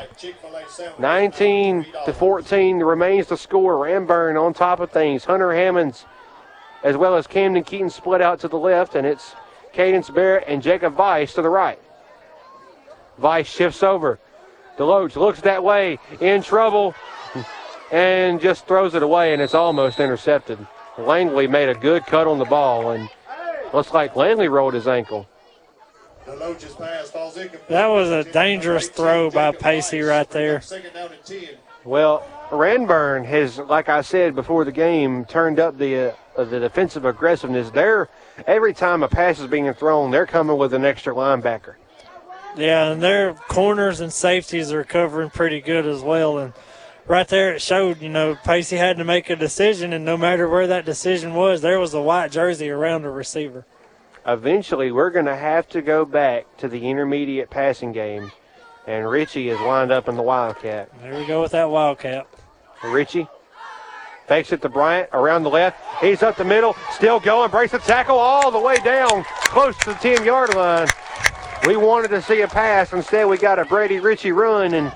19 0.98 1.86
to 2.06 2.12
14 2.12 2.78
remains 2.78 3.26
the 3.26 3.36
score. 3.36 3.74
Ranburne 3.74 4.40
on 4.40 4.54
top 4.54 4.80
of 4.80 4.90
things. 4.90 5.24
Hunter 5.24 5.52
Hammonds 5.52 6.04
as 6.82 6.96
well 6.96 7.16
as 7.16 7.26
Camden 7.26 7.64
Keaton 7.64 7.90
split 7.90 8.22
out 8.22 8.40
to 8.40 8.48
the 8.48 8.58
left, 8.58 8.94
and 8.94 9.06
it's 9.06 9.34
Cadence 9.72 10.10
Barrett 10.10 10.44
and 10.46 10.62
Jacob 10.62 10.96
Weiss 10.96 11.34
to 11.34 11.42
the 11.42 11.48
right. 11.48 11.80
Weiss 13.18 13.48
shifts 13.48 13.82
over. 13.82 14.18
Deloach 14.76 15.16
looks 15.16 15.40
that 15.40 15.64
way, 15.64 15.98
in 16.20 16.40
trouble, 16.42 16.94
and 17.90 18.40
just 18.40 18.66
throws 18.66 18.94
it 18.94 19.02
away, 19.02 19.32
and 19.32 19.42
it's 19.42 19.54
almost 19.54 20.00
intercepted. 20.00 20.58
Langley 20.98 21.46
made 21.46 21.68
a 21.68 21.74
good 21.74 22.06
cut 22.06 22.26
on 22.26 22.38
the 22.38 22.44
ball, 22.44 22.90
and 22.90 23.08
looks 23.72 23.92
like 23.92 24.16
Langley 24.16 24.48
rolled 24.48 24.74
his 24.74 24.88
ankle. 24.88 25.28
That 26.26 27.86
was 27.86 28.10
a 28.10 28.24
dangerous 28.24 28.88
throw 28.88 29.30
by 29.30 29.52
Pacey 29.52 30.00
right 30.00 30.28
there. 30.28 30.62
Well, 31.84 32.26
Ranburne 32.50 33.24
has, 33.24 33.58
like 33.58 33.88
I 33.88 34.02
said 34.02 34.34
before 34.34 34.64
the 34.64 34.72
game, 34.72 35.24
turned 35.24 35.58
up 35.58 35.78
the 35.78 36.14
uh, 36.36 36.44
the 36.44 36.60
defensive 36.60 37.04
aggressiveness. 37.04 37.70
They're 37.70 38.08
every 38.46 38.74
time 38.74 39.02
a 39.02 39.08
pass 39.08 39.40
is 39.40 39.46
being 39.46 39.72
thrown, 39.74 40.10
they're 40.10 40.26
coming 40.26 40.58
with 40.58 40.74
an 40.74 40.84
extra 40.84 41.14
linebacker. 41.14 41.74
Yeah, 42.56 42.90
and 42.90 43.02
their 43.02 43.34
corners 43.34 44.00
and 44.00 44.12
safeties 44.12 44.72
are 44.72 44.84
covering 44.84 45.30
pretty 45.30 45.60
good 45.60 45.86
as 45.86 46.02
well. 46.02 46.38
And 46.38 46.52
right 47.08 47.26
there, 47.26 47.54
it 47.54 47.62
showed, 47.62 48.00
you 48.00 48.08
know, 48.08 48.36
Pacey 48.36 48.76
had 48.76 48.98
to 48.98 49.04
make 49.04 49.30
a 49.30 49.36
decision, 49.36 49.92
and 49.92 50.04
no 50.04 50.16
matter 50.16 50.48
where 50.48 50.66
that 50.66 50.84
decision 50.84 51.34
was, 51.34 51.62
there 51.62 51.80
was 51.80 51.94
a 51.94 52.02
white 52.02 52.30
jersey 52.30 52.70
around 52.70 53.02
the 53.02 53.10
receiver. 53.10 53.64
Eventually, 54.26 54.92
we're 54.92 55.10
going 55.10 55.26
to 55.26 55.36
have 55.36 55.68
to 55.70 55.80
go 55.80 56.04
back 56.04 56.56
to 56.58 56.68
the 56.68 56.88
intermediate 56.88 57.48
passing 57.50 57.92
game, 57.92 58.30
and 58.86 59.08
Ritchie 59.08 59.48
is 59.48 59.58
lined 59.60 59.90
up 59.90 60.08
in 60.08 60.16
the 60.16 60.22
Wildcat. 60.22 60.90
There 61.00 61.18
we 61.18 61.26
go 61.26 61.40
with 61.40 61.52
that 61.52 61.70
Wildcat. 61.70 62.26
Ritchie 62.84 63.26
fakes 64.26 64.52
it 64.52 64.60
to 64.60 64.68
Bryant 64.68 65.08
around 65.14 65.42
the 65.42 65.50
left. 65.50 65.78
He's 66.02 66.22
up 66.22 66.36
the 66.36 66.44
middle, 66.44 66.76
still 66.90 67.18
going, 67.18 67.50
breaks 67.50 67.72
the 67.72 67.78
tackle 67.78 68.18
all 68.18 68.50
the 68.50 68.60
way 68.60 68.76
down, 68.84 69.24
close 69.24 69.76
to 69.78 69.86
the 69.86 69.94
10 69.94 70.24
yard 70.24 70.54
line. 70.54 70.88
We 71.66 71.76
wanted 71.76 72.08
to 72.08 72.22
see 72.22 72.42
a 72.42 72.48
pass. 72.48 72.92
Instead, 72.92 73.26
we 73.26 73.38
got 73.38 73.58
a 73.58 73.64
Brady 73.64 73.98
Ritchie 73.98 74.32
run 74.32 74.74
and 74.74 74.92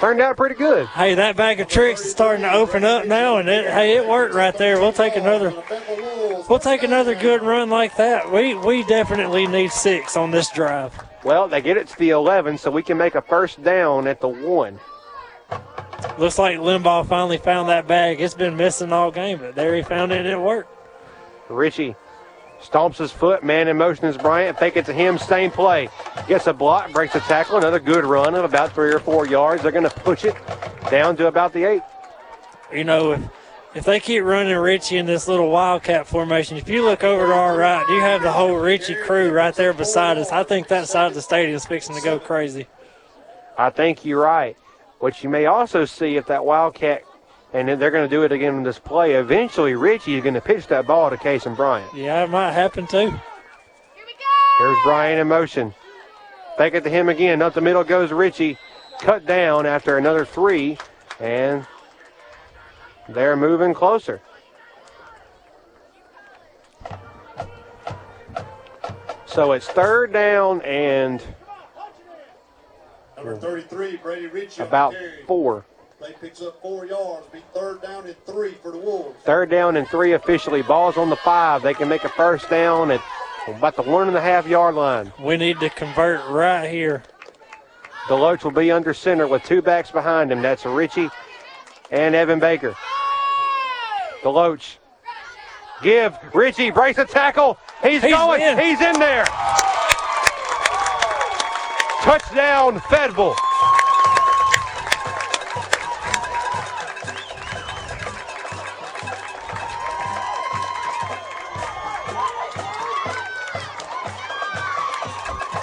turned 0.00 0.20
out 0.20 0.36
pretty 0.36 0.54
good. 0.54 0.86
Hey, 0.88 1.14
that 1.14 1.36
bag 1.36 1.60
of 1.60 1.68
tricks 1.68 2.04
is 2.04 2.10
starting 2.10 2.42
to 2.42 2.52
open 2.52 2.84
up 2.84 3.06
now, 3.06 3.38
and 3.38 3.48
it, 3.48 3.70
hey, 3.70 3.96
it 3.96 4.06
worked 4.06 4.34
right 4.34 4.56
there. 4.56 4.80
We'll 4.80 4.92
take 4.92 5.16
another. 5.16 5.52
We'll 6.48 6.58
take 6.58 6.82
another 6.82 7.14
good 7.14 7.42
run 7.42 7.70
like 7.70 7.96
that. 7.96 8.30
We 8.30 8.54
we 8.54 8.84
definitely 8.84 9.46
need 9.46 9.72
six 9.72 10.16
on 10.16 10.30
this 10.30 10.50
drive. 10.50 10.98
Well, 11.24 11.48
they 11.48 11.60
get 11.60 11.76
it 11.76 11.88
to 11.88 11.98
the 11.98 12.10
11, 12.10 12.58
so 12.58 12.70
we 12.70 12.82
can 12.82 12.96
make 12.96 13.16
a 13.16 13.22
first 13.22 13.62
down 13.62 14.06
at 14.06 14.20
the 14.20 14.28
one. 14.28 14.78
Looks 16.18 16.38
like 16.38 16.58
Limbaugh 16.58 17.06
finally 17.06 17.38
found 17.38 17.68
that 17.68 17.88
bag. 17.88 18.20
It's 18.20 18.34
been 18.34 18.56
missing 18.56 18.92
all 18.92 19.10
game, 19.10 19.38
but 19.38 19.54
there 19.54 19.74
he 19.74 19.82
found 19.82 20.12
it 20.12 20.18
and 20.18 20.28
it 20.28 20.40
worked. 20.40 20.70
Ritchie 21.48 21.96
stomps 22.60 22.96
his 22.96 23.12
foot, 23.12 23.44
man 23.44 23.68
in 23.68 23.76
motion 23.76 24.06
is 24.06 24.16
Bryant. 24.16 24.58
Fake 24.58 24.76
it 24.76 24.86
to 24.86 24.92
him, 24.92 25.18
same 25.18 25.50
play. 25.50 25.88
Gets 26.28 26.46
a 26.46 26.52
block, 26.52 26.92
breaks 26.92 27.14
a 27.14 27.20
tackle, 27.20 27.58
another 27.58 27.80
good 27.80 28.04
run 28.04 28.34
of 28.34 28.44
about 28.44 28.72
three 28.72 28.92
or 28.92 28.98
four 28.98 29.26
yards. 29.26 29.62
They're 29.62 29.72
going 29.72 29.88
to 29.88 29.90
push 29.90 30.24
it 30.24 30.34
down 30.90 31.16
to 31.16 31.26
about 31.26 31.52
the 31.52 31.64
eight. 31.64 31.82
You 32.72 32.84
know, 32.84 33.12
if, 33.12 33.20
if 33.74 33.84
they 33.84 34.00
keep 34.00 34.22
running 34.24 34.56
Ritchie 34.56 34.96
in 34.96 35.06
this 35.06 35.28
little 35.28 35.50
wildcat 35.50 36.06
formation, 36.06 36.56
if 36.56 36.68
you 36.68 36.82
look 36.84 37.04
over 37.04 37.26
to 37.26 37.32
our 37.32 37.56
right, 37.56 37.86
you 37.88 38.00
have 38.00 38.22
the 38.22 38.32
whole 38.32 38.56
Ritchie 38.56 38.96
crew 39.04 39.30
right 39.30 39.54
there 39.54 39.72
beside 39.72 40.18
us. 40.18 40.32
I 40.32 40.42
think 40.42 40.68
that 40.68 40.88
side 40.88 41.06
of 41.06 41.14
the 41.14 41.22
stadium 41.22 41.54
is 41.54 41.66
fixing 41.66 41.94
to 41.94 42.02
go 42.02 42.18
crazy. 42.18 42.66
I 43.58 43.70
think 43.70 44.04
you're 44.04 44.22
right. 44.22 44.56
What 44.98 45.22
you 45.22 45.30
may 45.30 45.46
also 45.46 45.84
see 45.84 46.16
if 46.16 46.26
that 46.26 46.44
Wildcat, 46.44 47.02
and 47.52 47.68
they're 47.80 47.90
going 47.90 48.08
to 48.08 48.14
do 48.14 48.22
it 48.24 48.32
again 48.32 48.56
in 48.56 48.62
this 48.62 48.78
play, 48.78 49.14
eventually 49.14 49.74
Ritchie 49.74 50.16
is 50.16 50.22
going 50.22 50.34
to 50.34 50.40
pitch 50.40 50.66
that 50.68 50.86
ball 50.86 51.10
to 51.10 51.16
Kason 51.16 51.56
Bryant. 51.56 51.92
Yeah, 51.94 52.24
it 52.24 52.30
might 52.30 52.52
happen 52.52 52.86
too. 52.86 52.96
Here 52.98 53.10
we 53.10 54.12
go. 54.12 54.58
Here's 54.58 54.78
Bryant 54.84 55.20
in 55.20 55.28
motion. 55.28 55.74
Back 56.58 56.74
it 56.74 56.84
to 56.84 56.90
him 56.90 57.08
again. 57.08 57.42
Up 57.42 57.54
the 57.54 57.60
middle 57.60 57.84
goes 57.84 58.12
Ritchie. 58.12 58.58
Cut 59.00 59.26
down 59.26 59.66
after 59.66 59.98
another 59.98 60.24
three, 60.24 60.78
and 61.20 61.66
they're 63.08 63.36
moving 63.36 63.74
closer. 63.74 64.20
So 69.26 69.52
it's 69.52 69.66
third 69.68 70.12
down 70.14 70.62
and 70.62 71.22
Number 73.16 73.36
33, 73.36 73.96
Brady 73.96 74.26
Ritchie. 74.28 74.62
about 74.62 74.94
four. 75.26 75.64
Play 75.98 76.14
picks 76.20 76.42
up 76.42 76.60
four 76.60 76.84
yards. 76.84 77.26
Be 77.28 77.38
third 77.54 77.80
down 77.80 78.06
and 78.06 78.16
three 78.26 78.54
for 78.62 78.70
the 78.70 78.76
Wolves. 78.78 79.16
Third 79.24 79.48
down 79.50 79.76
and 79.76 79.88
three 79.88 80.12
officially. 80.12 80.60
Ball's 80.62 80.98
on 80.98 81.08
the 81.08 81.16
five. 81.16 81.62
They 81.62 81.72
can 81.72 81.88
make 81.88 82.04
a 82.04 82.08
first 82.10 82.50
down 82.50 82.90
at 82.90 83.00
about 83.48 83.76
the 83.76 83.82
one 83.82 84.08
and 84.08 84.16
a 84.16 84.20
half 84.20 84.46
yard 84.46 84.74
line. 84.74 85.10
We 85.18 85.36
need 85.38 85.58
to 85.60 85.70
convert 85.70 86.26
right 86.28 86.68
here. 86.68 87.02
Deloach 88.08 88.44
will 88.44 88.50
be 88.50 88.70
under 88.70 88.92
center 88.92 89.26
with 89.26 89.42
two 89.44 89.62
backs 89.62 89.90
behind 89.90 90.30
him. 90.30 90.42
That's 90.42 90.66
Ritchie 90.66 91.08
and 91.90 92.14
Evan 92.14 92.40
Baker. 92.40 92.74
Deloach. 94.22 94.76
Give. 95.82 96.14
Ritchie 96.34 96.72
breaks 96.72 96.98
a 96.98 97.04
tackle. 97.06 97.58
He's, 97.82 98.02
He's 98.02 98.12
going. 98.12 98.42
in. 98.42 98.58
He's 98.58 98.80
in 98.80 98.98
there. 98.98 99.24
Touchdown, 102.02 102.80
Fayetteville. 102.80 103.34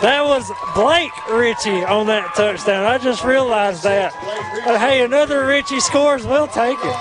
That 0.03 0.25
was 0.25 0.51
Blake 0.75 1.13
Ritchie 1.31 1.85
on 1.85 2.07
that 2.07 2.35
touchdown. 2.35 2.83
I 2.85 2.97
just 2.97 3.23
realized 3.23 3.83
that. 3.83 4.11
But 4.65 4.77
hey, 4.77 5.01
another 5.01 5.45
Ritchie 5.45 5.79
scores. 5.79 6.25
We'll 6.25 6.47
take 6.47 6.77
it. 6.81 6.95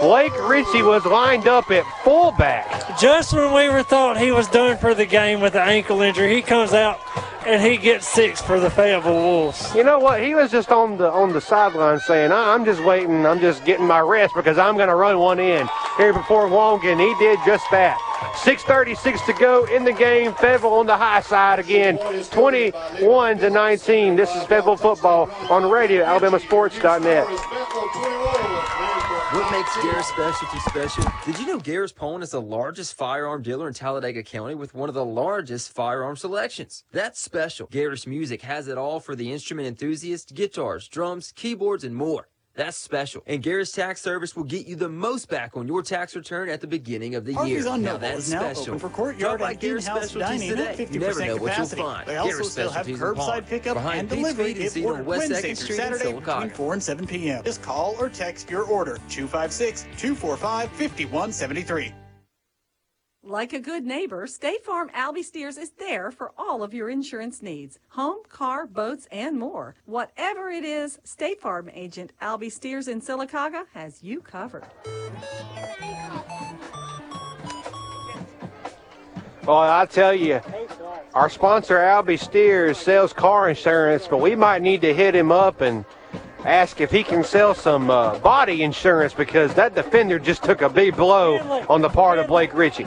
Blake 0.00 0.32
Ritchie 0.48 0.82
was 0.82 1.04
lined 1.04 1.46
up 1.46 1.70
at 1.70 1.84
fullback. 2.04 2.98
Just 2.98 3.34
when 3.34 3.52
we 3.52 3.68
were 3.68 3.82
thought 3.82 4.16
he 4.18 4.32
was 4.32 4.48
done 4.48 4.78
for 4.78 4.94
the 4.94 5.04
game 5.04 5.40
with 5.40 5.52
the 5.52 5.60
ankle 5.60 6.00
injury, 6.00 6.34
he 6.34 6.40
comes 6.40 6.72
out 6.72 6.98
and 7.46 7.60
he 7.60 7.76
gets 7.76 8.08
six 8.08 8.40
for 8.40 8.58
the 8.58 8.70
Fayetteville 8.70 9.12
Wolves. 9.14 9.74
You 9.74 9.84
know 9.84 9.98
what? 9.98 10.22
He 10.22 10.34
was 10.34 10.50
just 10.50 10.70
on 10.70 10.96
the 10.96 11.10
on 11.10 11.34
the 11.34 11.40
sideline 11.42 12.00
saying, 12.00 12.32
"I- 12.32 12.54
"I'm 12.54 12.64
just 12.64 12.82
waiting. 12.82 13.26
I'm 13.26 13.40
just 13.40 13.64
getting 13.66 13.86
my 13.86 14.00
rest 14.00 14.34
because 14.34 14.56
I'm 14.56 14.76
going 14.76 14.88
to 14.88 14.94
run 14.94 15.18
one 15.18 15.38
in 15.38 15.68
here 15.98 16.14
before 16.14 16.48
long." 16.48 16.80
And 16.86 16.98
he 16.98 17.14
did 17.18 17.38
just 17.44 17.64
that. 17.72 17.98
6:36 18.34 19.24
to 19.26 19.32
go 19.34 19.64
in 19.64 19.84
the 19.84 19.92
game. 19.92 20.34
Fayetteville 20.34 20.74
on 20.74 20.86
the 20.86 20.96
high 20.96 21.20
side 21.20 21.58
again, 21.58 21.98
21 22.30 23.38
to 23.38 23.50
19. 23.50 24.16
This 24.16 24.34
is 24.34 24.42
Fayetteville 24.44 24.76
football 24.76 25.30
on 25.50 25.70
radio, 25.70 26.04
AlabamaSports.net. 26.04 27.26
What 29.32 29.50
makes 29.50 29.70
Garris 29.70 30.04
Specialty 30.04 30.58
special? 30.58 31.04
Did 31.24 31.38
you 31.38 31.46
know 31.46 31.58
Garris 31.58 31.94
Poland 31.94 32.22
is 32.22 32.32
the 32.32 32.40
largest 32.40 32.94
firearm 32.94 33.40
dealer 33.42 33.66
in 33.66 33.72
Talladega 33.72 34.22
County 34.22 34.54
with 34.54 34.74
one 34.74 34.90
of 34.90 34.94
the 34.94 35.06
largest 35.06 35.72
firearm 35.72 36.16
selections? 36.16 36.84
That's 36.92 37.18
special. 37.18 37.66
Garris 37.68 38.06
Music 38.06 38.42
has 38.42 38.68
it 38.68 38.76
all 38.76 39.00
for 39.00 39.16
the 39.16 39.32
instrument 39.32 39.68
enthusiast, 39.68 40.34
guitars, 40.34 40.86
drums, 40.86 41.32
keyboards, 41.34 41.82
and 41.82 41.96
more. 41.96 42.28
That's 42.54 42.76
special. 42.76 43.22
And 43.26 43.42
Garris 43.42 43.74
Tax 43.74 44.02
Service 44.02 44.36
will 44.36 44.44
get 44.44 44.66
you 44.66 44.76
the 44.76 44.88
most 44.88 45.30
back 45.30 45.56
on 45.56 45.66
your 45.66 45.82
tax 45.82 46.14
return 46.14 46.50
at 46.50 46.60
the 46.60 46.66
beginning 46.66 47.14
of 47.14 47.24
the 47.24 47.32
Harvey's 47.32 47.64
year. 47.64 47.68
on 47.68 47.80
now 47.82 47.96
that's 47.96 48.28
now 48.30 48.52
special. 48.52 48.74
open 48.74 48.78
for 48.78 48.90
courtyard 48.90 49.38
Drop 49.38 49.48
by 49.48 49.52
and 49.52 49.60
Garris 49.60 49.84
Specialties 49.84 50.28
dining 50.28 50.50
today. 50.50 50.74
50% 50.86 50.92
You 50.92 51.00
never 51.00 51.24
know 51.24 51.36
what 51.36 51.56
you'll 51.56 51.66
find. 51.66 52.06
They 52.06 52.16
also 52.16 52.42
still 52.42 52.70
have 52.70 52.86
curbside 52.86 53.46
pickup 53.46 53.74
behind 53.74 54.00
and 54.00 54.08
delivery 54.08 54.52
if 54.52 54.76
ordered 54.84 55.06
West 55.06 55.30
Wednesday 55.30 55.54
through 55.54 55.64
Street 55.64 55.76
Saturday 55.76 56.12
between 56.12 56.50
4 56.50 56.72
and 56.74 56.82
7 56.82 57.06
p.m. 57.06 57.42
Just 57.42 57.62
call 57.62 57.96
or 57.98 58.10
text 58.10 58.50
your 58.50 58.64
order 58.64 58.98
256-245-5173. 59.08 61.92
Like 63.24 63.52
a 63.52 63.60
good 63.60 63.86
neighbor, 63.86 64.26
State 64.26 64.64
Farm 64.64 64.90
Albie 64.96 65.22
Steers 65.22 65.56
is 65.56 65.70
there 65.78 66.10
for 66.10 66.32
all 66.36 66.64
of 66.64 66.74
your 66.74 66.90
insurance 66.90 67.40
needs 67.40 67.78
home, 67.90 68.18
car, 68.28 68.66
boats, 68.66 69.06
and 69.12 69.38
more. 69.38 69.76
Whatever 69.84 70.50
it 70.50 70.64
is, 70.64 70.98
State 71.04 71.40
Farm 71.40 71.70
agent 71.72 72.10
Albie 72.20 72.50
Steers 72.50 72.88
in 72.88 73.00
Sylacauga 73.00 73.66
has 73.74 74.02
you 74.02 74.22
covered. 74.22 74.64
Well, 79.46 79.56
I 79.56 79.86
tell 79.86 80.14
you, 80.14 80.40
our 81.14 81.30
sponsor 81.30 81.76
Albie 81.76 82.18
Steers 82.18 82.76
sells 82.76 83.12
car 83.12 83.48
insurance, 83.48 84.08
but 84.08 84.18
we 84.18 84.34
might 84.34 84.62
need 84.62 84.80
to 84.80 84.92
hit 84.92 85.14
him 85.14 85.30
up 85.30 85.60
and 85.60 85.84
ask 86.44 86.80
if 86.80 86.90
he 86.90 87.04
can 87.04 87.22
sell 87.22 87.54
some 87.54 87.88
uh, 87.88 88.18
body 88.18 88.64
insurance 88.64 89.14
because 89.14 89.54
that 89.54 89.76
defender 89.76 90.18
just 90.18 90.42
took 90.42 90.60
a 90.60 90.68
big 90.68 90.96
blow 90.96 91.38
on 91.68 91.82
the 91.82 91.88
part 91.88 92.18
of 92.18 92.26
Blake 92.26 92.52
Ritchie. 92.52 92.86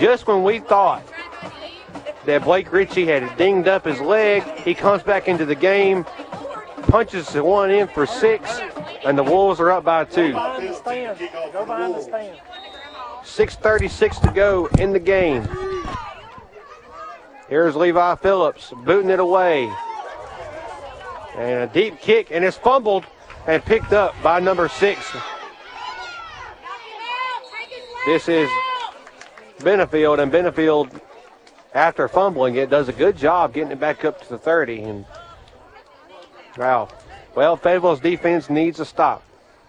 Just 0.00 0.26
when 0.26 0.42
we 0.42 0.58
thought 0.58 1.04
that 2.24 2.42
Blake 2.44 2.72
Ritchie 2.72 3.06
had 3.06 3.36
dinged 3.36 3.68
up 3.68 3.84
his 3.84 4.00
leg, 4.00 4.42
he 4.60 4.74
comes 4.74 5.02
back 5.02 5.28
into 5.28 5.44
the 5.44 5.54
game, 5.54 6.04
punches 6.88 7.34
one 7.34 7.70
in 7.70 7.86
for 7.88 8.06
six, 8.06 8.60
and 9.04 9.16
the 9.16 9.22
Wolves 9.22 9.60
are 9.60 9.70
up 9.70 9.84
by 9.84 10.04
two. 10.04 10.32
Behind 10.32 10.68
the 10.68 10.74
stand. 10.74 11.18
Go 11.52 11.64
behind 11.64 11.94
the 11.94 12.02
stand. 12.02 12.40
6.36 13.22 14.22
to 14.22 14.32
go 14.32 14.66
in 14.78 14.92
the 14.92 14.98
game. 14.98 15.46
Here's 17.48 17.76
Levi 17.76 18.14
Phillips 18.16 18.72
booting 18.84 19.10
it 19.10 19.20
away. 19.20 19.70
And 21.36 21.70
a 21.70 21.72
deep 21.72 22.00
kick, 22.00 22.30
and 22.30 22.44
it's 22.44 22.56
fumbled 22.56 23.04
and 23.46 23.64
picked 23.64 23.92
up 23.92 24.14
by 24.22 24.40
number 24.40 24.68
six. 24.68 25.10
This 28.06 28.28
is 28.28 28.48
Benefield, 29.60 30.20
and 30.20 30.32
Benefield, 30.32 31.00
after 31.74 32.08
fumbling 32.08 32.56
it, 32.56 32.70
does 32.70 32.88
a 32.88 32.92
good 32.92 33.16
job 33.16 33.54
getting 33.54 33.72
it 33.72 33.80
back 33.80 34.04
up 34.04 34.22
to 34.22 34.28
the 34.28 34.38
30. 34.38 34.82
And 34.82 35.04
wow. 36.56 36.88
Well, 37.34 37.56
Fayetteville's 37.56 38.00
defense 38.00 38.50
needs 38.50 38.78
to 38.78 38.84
stop. 38.84 39.22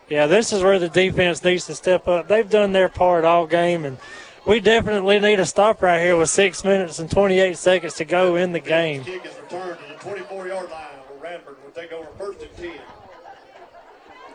Yeah, 0.10 0.28
this 0.28 0.52
is 0.52 0.62
where 0.62 0.78
the 0.78 0.90
defense 0.90 1.44
needs 1.44 1.68
to 1.68 1.76
step 1.76 2.08
up. 2.08 2.28
They've 2.28 2.50
done 2.50 2.74
their 2.74 2.90
part 2.90 3.24
all 3.24 3.48
game, 3.48 3.86
and 3.86 3.98
we 4.46 4.60
definitely 4.60 5.20
need 5.20 5.40
a 5.40 5.46
stop 5.46 5.82
right 5.82 6.02
here 6.02 6.18
with 6.18 6.30
six 6.30 6.66
minutes 6.66 7.00
and 7.00 7.10
28 7.10 7.58
seconds 7.58 7.94
to 7.96 8.06
go 8.06 8.36
in 8.36 8.52
the 8.52 8.60
game. 8.60 9.04
Kick 9.04 9.26
is 9.26 9.34
returned 9.38 9.78
to 9.80 9.94
the 9.94 10.00
24 10.00 10.48
yard 10.48 10.70
line 10.70 10.82
where 11.08 11.32
Radford 11.32 11.58
will 11.64 11.72
take 11.72 11.94
over 11.94 12.10
first 12.18 12.42
and 12.42 12.58
10. 12.58 12.72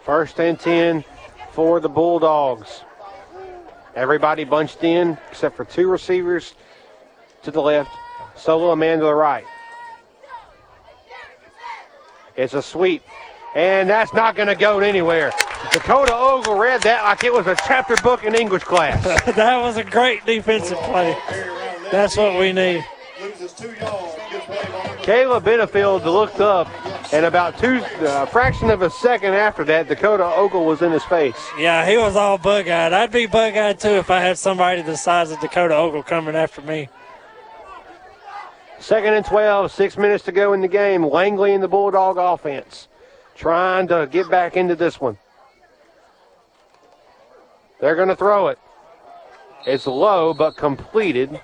First 0.03 0.41
and 0.41 0.59
10 0.59 1.05
for 1.51 1.81
the 1.81 1.89
Bulldogs. 1.89 2.86
Everybody 3.97 4.45
bunched 4.45 4.85
in 4.85 5.17
except 5.31 5.57
for 5.57 5.65
two 5.65 5.89
receivers 5.89 6.55
to 7.43 7.51
the 7.51 7.63
left, 7.63 7.91
solo 8.37 8.71
a 8.71 8.77
man 8.77 8.99
to 8.99 9.07
the 9.07 9.15
right. 9.15 9.47
It's 12.37 12.53
a 12.53 12.61
sweep, 12.61 13.03
and 13.55 13.89
that's 13.89 14.13
not 14.13 14.37
going 14.37 14.49
to 14.49 14.55
go 14.55 14.81
anywhere. 14.81 15.33
Dakota 15.73 16.15
Ogle 16.15 16.59
read 16.59 16.83
that 16.83 17.05
like 17.05 17.25
it 17.25 17.33
was 17.33 17.47
a 17.47 17.57
chapter 17.67 17.97
book 17.97 18.23
in 18.23 18.35
English 18.35 18.65
class. 18.65 19.03
that 19.35 19.63
was 19.63 19.79
a 19.79 19.85
great 19.85 20.27
defensive 20.27 20.77
play. 20.79 21.17
That's 21.91 22.19
what 22.19 22.39
we 22.39 22.53
need. 22.53 22.85
Loses 23.19 23.55
two 23.55 23.73
yards. 23.73 24.15
Good 24.31 24.43
play 24.43 24.63
by 24.65 24.97
Caleb 25.05 25.45
Benefield 25.45 26.05
looked 26.05 26.41
up, 26.41 26.69
and 27.13 27.25
about 27.25 27.59
two, 27.59 27.83
a 28.01 28.27
fraction 28.27 28.71
of 28.71 28.83
a 28.83 28.91
second 28.91 29.35
after 29.35 29.65
that, 29.65 29.89
Dakota 29.89 30.25
Ogle 30.25 30.65
was 30.65 30.83
in 30.83 30.93
his 30.93 31.05
face. 31.05 31.49
Yeah, 31.59 31.87
he 31.89 31.97
was 31.97 32.17
all 32.17 32.39
bug 32.39 32.69
eyed. 32.69 32.93
I'd 32.93 33.13
be 33.13 33.27
bug 33.27 33.57
eyed 33.57 33.79
too 33.79 33.89
if 33.91 34.11
I 34.11 34.21
had 34.21 34.39
somebody 34.39 34.83
the 34.83 34.97
size 34.97 35.31
of 35.31 35.41
Dakota 35.41 35.75
Ogle 35.75 36.03
coming 36.03 36.35
after 36.35 36.63
me. 36.63 36.89
Second 38.79 39.15
and 39.15 39.25
12, 39.25 39.73
six 39.73 39.97
minutes 39.97 40.25
to 40.25 40.33
go 40.33 40.53
in 40.53 40.61
the 40.61 40.69
game. 40.69 41.05
Langley 41.05 41.53
in 41.53 41.61
the 41.61 41.69
Bulldog 41.69 42.19
offense 42.19 42.89
trying 43.35 43.89
to 43.89 44.09
get 44.11 44.31
back 44.31 44.57
into 44.57 44.75
this 44.75 45.01
one. 45.01 45.19
They're 47.81 47.97
going 47.97 48.09
to 48.09 48.17
throw 48.17 48.49
it. 48.49 48.59
It's 49.67 49.87
low 49.87 50.33
but 50.33 50.57
completed. 50.57 51.41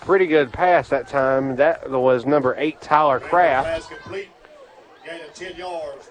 Pretty 0.00 0.26
good 0.26 0.52
pass 0.52 0.88
that 0.90 1.08
time. 1.08 1.56
That 1.56 1.90
was 1.90 2.26
number 2.26 2.54
eight, 2.58 2.80
Tyler 2.80 3.20
Kraft. 3.20 3.90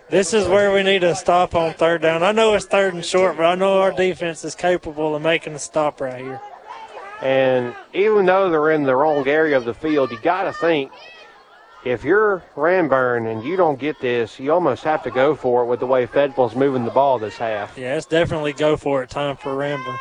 This 0.10 0.34
is 0.34 0.48
where 0.48 0.74
we 0.74 0.84
need 0.84 1.00
to 1.00 1.16
stop 1.16 1.56
on 1.56 1.74
third 1.74 2.02
down. 2.02 2.24
I 2.24 2.32
know 2.32 2.54
it's 2.54 2.66
third 2.66 2.94
and 2.94 3.04
short, 3.04 3.38
but 3.38 3.46
I 3.46 3.56
know 3.56 3.82
our 3.82 3.92
defense 3.92 4.44
is 4.44 4.56
capable 4.56 5.16
of 5.16 5.22
making 5.22 5.54
a 5.54 5.60
stop 5.60 6.02
right 6.02 6.22
here. 6.22 6.42
And 7.22 7.74
even 7.94 8.26
though 8.26 8.50
they're 8.50 8.72
in 8.72 8.84
the 8.84 8.96
wrong 8.96 9.28
area 9.28 9.58
of 9.58 9.66
the 9.66 9.74
field, 9.74 10.12
you 10.12 10.20
got 10.22 10.44
to 10.44 10.54
think 10.54 10.92
if 11.86 12.04
you're 12.04 12.44
Ranburne 12.56 13.32
and 13.32 13.44
you 13.44 13.56
don't 13.56 13.80
get 13.80 14.00
this, 14.00 14.40
you 14.40 14.52
almost 14.52 14.84
have 14.84 15.04
to 15.04 15.12
go 15.12 15.36
for 15.36 15.64
it 15.64 15.68
with 15.68 15.80
the 15.80 15.88
way 15.88 16.06
Fayetteville's 16.06 16.56
moving 16.56 16.86
the 16.86 16.92
ball 16.92 17.20
this 17.20 17.38
half. 17.38 17.78
Yeah, 17.78 17.98
it's 17.98 18.06
definitely 18.06 18.54
go 18.54 18.78
for 18.78 19.04
it 19.04 19.10
time 19.10 19.38
for 19.38 19.56
Ranburne. 19.56 19.98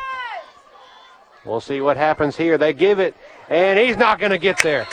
We'll 1.45 1.61
see 1.61 1.81
what 1.81 1.97
happens 1.97 2.37
here. 2.37 2.57
They 2.57 2.73
give 2.73 2.99
it, 2.99 3.15
and 3.49 3.77
he's 3.77 3.97
not 3.97 4.19
going 4.19 4.31
to 4.31 4.37
get 4.37 4.61
there. 4.61 4.87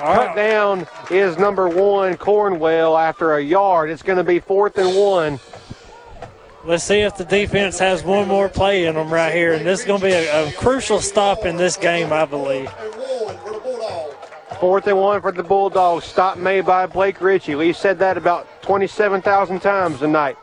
Cut 0.00 0.34
down 0.34 0.86
is 1.10 1.36
number 1.36 1.68
one, 1.68 2.16
Cornwell, 2.16 2.96
after 2.96 3.34
a 3.34 3.42
yard. 3.42 3.90
It's 3.90 4.02
going 4.02 4.16
to 4.16 4.24
be 4.24 4.40
fourth 4.40 4.78
and 4.78 4.96
one. 4.96 5.38
Let's 6.64 6.84
see 6.84 7.00
if 7.00 7.16
the 7.16 7.24
defense 7.24 7.78
has 7.78 8.02
one 8.02 8.26
more 8.26 8.48
play 8.48 8.86
in 8.86 8.94
them 8.94 9.12
right 9.12 9.34
here. 9.34 9.52
And 9.52 9.66
this 9.66 9.80
is 9.80 9.86
going 9.86 10.00
to 10.00 10.06
be 10.06 10.12
a, 10.12 10.48
a 10.48 10.52
crucial 10.52 11.00
stop 11.00 11.44
in 11.44 11.56
this 11.56 11.76
game, 11.76 12.14
I 12.14 12.24
believe. 12.24 12.70
Fourth 14.58 14.86
and 14.86 14.98
one 14.98 15.20
for 15.20 15.32
the 15.32 15.42
Bulldogs. 15.42 16.06
Stop 16.06 16.38
made 16.38 16.64
by 16.64 16.86
Blake 16.86 17.20
Ritchie. 17.20 17.54
We 17.54 17.74
said 17.74 17.98
that 17.98 18.16
about 18.16 18.46
27,000 18.62 19.60
times 19.60 19.98
tonight. 19.98 20.36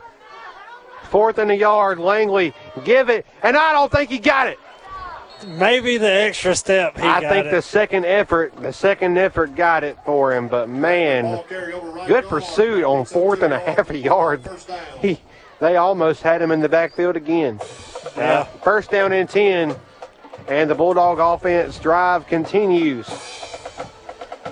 Fourth 1.04 1.40
and 1.40 1.50
a 1.50 1.56
yard. 1.56 1.98
Langley, 1.98 2.54
give 2.84 3.10
it. 3.10 3.26
And 3.42 3.58
I 3.58 3.74
don't 3.74 3.92
think 3.92 4.12
he 4.12 4.20
got 4.20 4.48
it. 4.48 4.60
Maybe 5.46 5.98
the 5.98 6.12
extra 6.12 6.56
step 6.56 6.98
he 6.98 7.04
I 7.04 7.22
got 7.22 7.32
think 7.32 7.46
it. 7.48 7.52
the 7.52 7.62
second 7.62 8.06
effort, 8.06 8.56
the 8.56 8.74
second 8.74 9.18
effort 9.18 9.56
got 9.56 9.84
it 9.84 9.98
for 10.06 10.34
him. 10.36 10.48
But 10.48 10.70
man, 10.70 11.44
good 12.08 12.26
pursuit 12.26 12.84
on 12.84 13.06
fourth 13.06 13.44
and 13.44 13.54
a 13.54 13.60
half 13.60 13.90
a 13.90 13.98
yard. 13.98 14.50
He, 15.02 15.20
they 15.60 15.76
almost 15.76 16.22
had 16.24 16.42
him 16.42 16.52
in 16.52 16.60
the 16.60 16.70
backfield 16.70 17.16
again. 17.16 17.60
Yeah. 18.16 18.44
first 18.64 18.90
down 18.92 19.12
and 19.14 19.30
ten, 19.30 19.76
and 20.48 20.70
the 20.70 20.76
Bulldog 20.76 21.20
offense 21.20 21.78
drive 21.80 22.26
continues. 22.28 23.08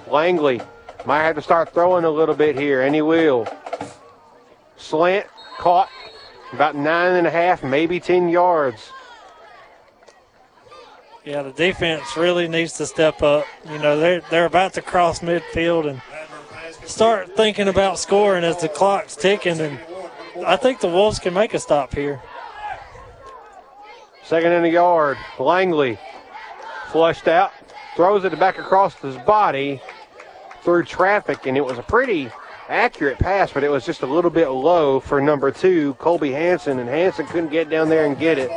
Langley 0.09 0.61
might 1.05 1.23
have 1.23 1.35
to 1.35 1.41
start 1.41 1.73
throwing 1.73 2.05
a 2.05 2.09
little 2.09 2.35
bit 2.35 2.57
here, 2.57 2.83
and 2.83 2.93
he 2.93 3.01
will. 3.01 3.47
Slant 4.77 5.25
caught 5.57 5.89
about 6.53 6.75
nine 6.75 7.13
and 7.13 7.25
a 7.27 7.31
half, 7.31 7.63
maybe 7.63 7.99
ten 7.99 8.29
yards. 8.29 8.91
Yeah, 11.25 11.41
the 11.41 11.51
defense 11.51 12.15
really 12.15 12.47
needs 12.47 12.73
to 12.73 12.85
step 12.85 13.23
up. 13.23 13.47
You 13.67 13.79
know, 13.79 13.99
they're 13.99 14.21
they're 14.29 14.45
about 14.45 14.73
to 14.73 14.83
cross 14.83 15.21
midfield 15.21 15.89
and 15.89 15.99
start 16.87 17.35
thinking 17.35 17.67
about 17.67 17.97
scoring 17.97 18.43
as 18.43 18.61
the 18.61 18.69
clock's 18.69 19.15
ticking. 19.15 19.59
And 19.59 19.79
I 20.45 20.55
think 20.55 20.81
the 20.81 20.87
Wolves 20.87 21.17
can 21.17 21.33
make 21.33 21.55
a 21.55 21.59
stop 21.59 21.95
here. 21.95 22.21
Second 24.23 24.51
in 24.51 24.61
the 24.61 24.69
yard. 24.69 25.17
Langley 25.39 25.97
flushed 26.91 27.27
out, 27.27 27.51
throws 27.95 28.23
it 28.23 28.39
back 28.39 28.59
across 28.59 28.93
his 28.95 29.17
body 29.17 29.81
through 30.61 30.83
traffic, 30.83 31.47
and 31.47 31.57
it 31.57 31.65
was 31.65 31.79
a 31.79 31.83
pretty 31.83 32.29
accurate 32.69 33.19
pass, 33.19 33.51
but 33.51 33.63
it 33.63 33.69
was 33.69 33.85
just 33.85 34.01
a 34.01 34.05
little 34.05 34.31
bit 34.31 34.49
low 34.49 34.99
for 34.99 35.21
number 35.21 35.51
two, 35.51 35.93
Colby 35.95 36.31
Hanson, 36.31 36.79
and 36.79 36.89
Hanson 36.89 37.25
couldn't 37.27 37.49
get 37.49 37.69
down 37.69 37.89
there 37.89 38.05
and 38.05 38.17
get 38.17 38.37
it. 38.37 38.49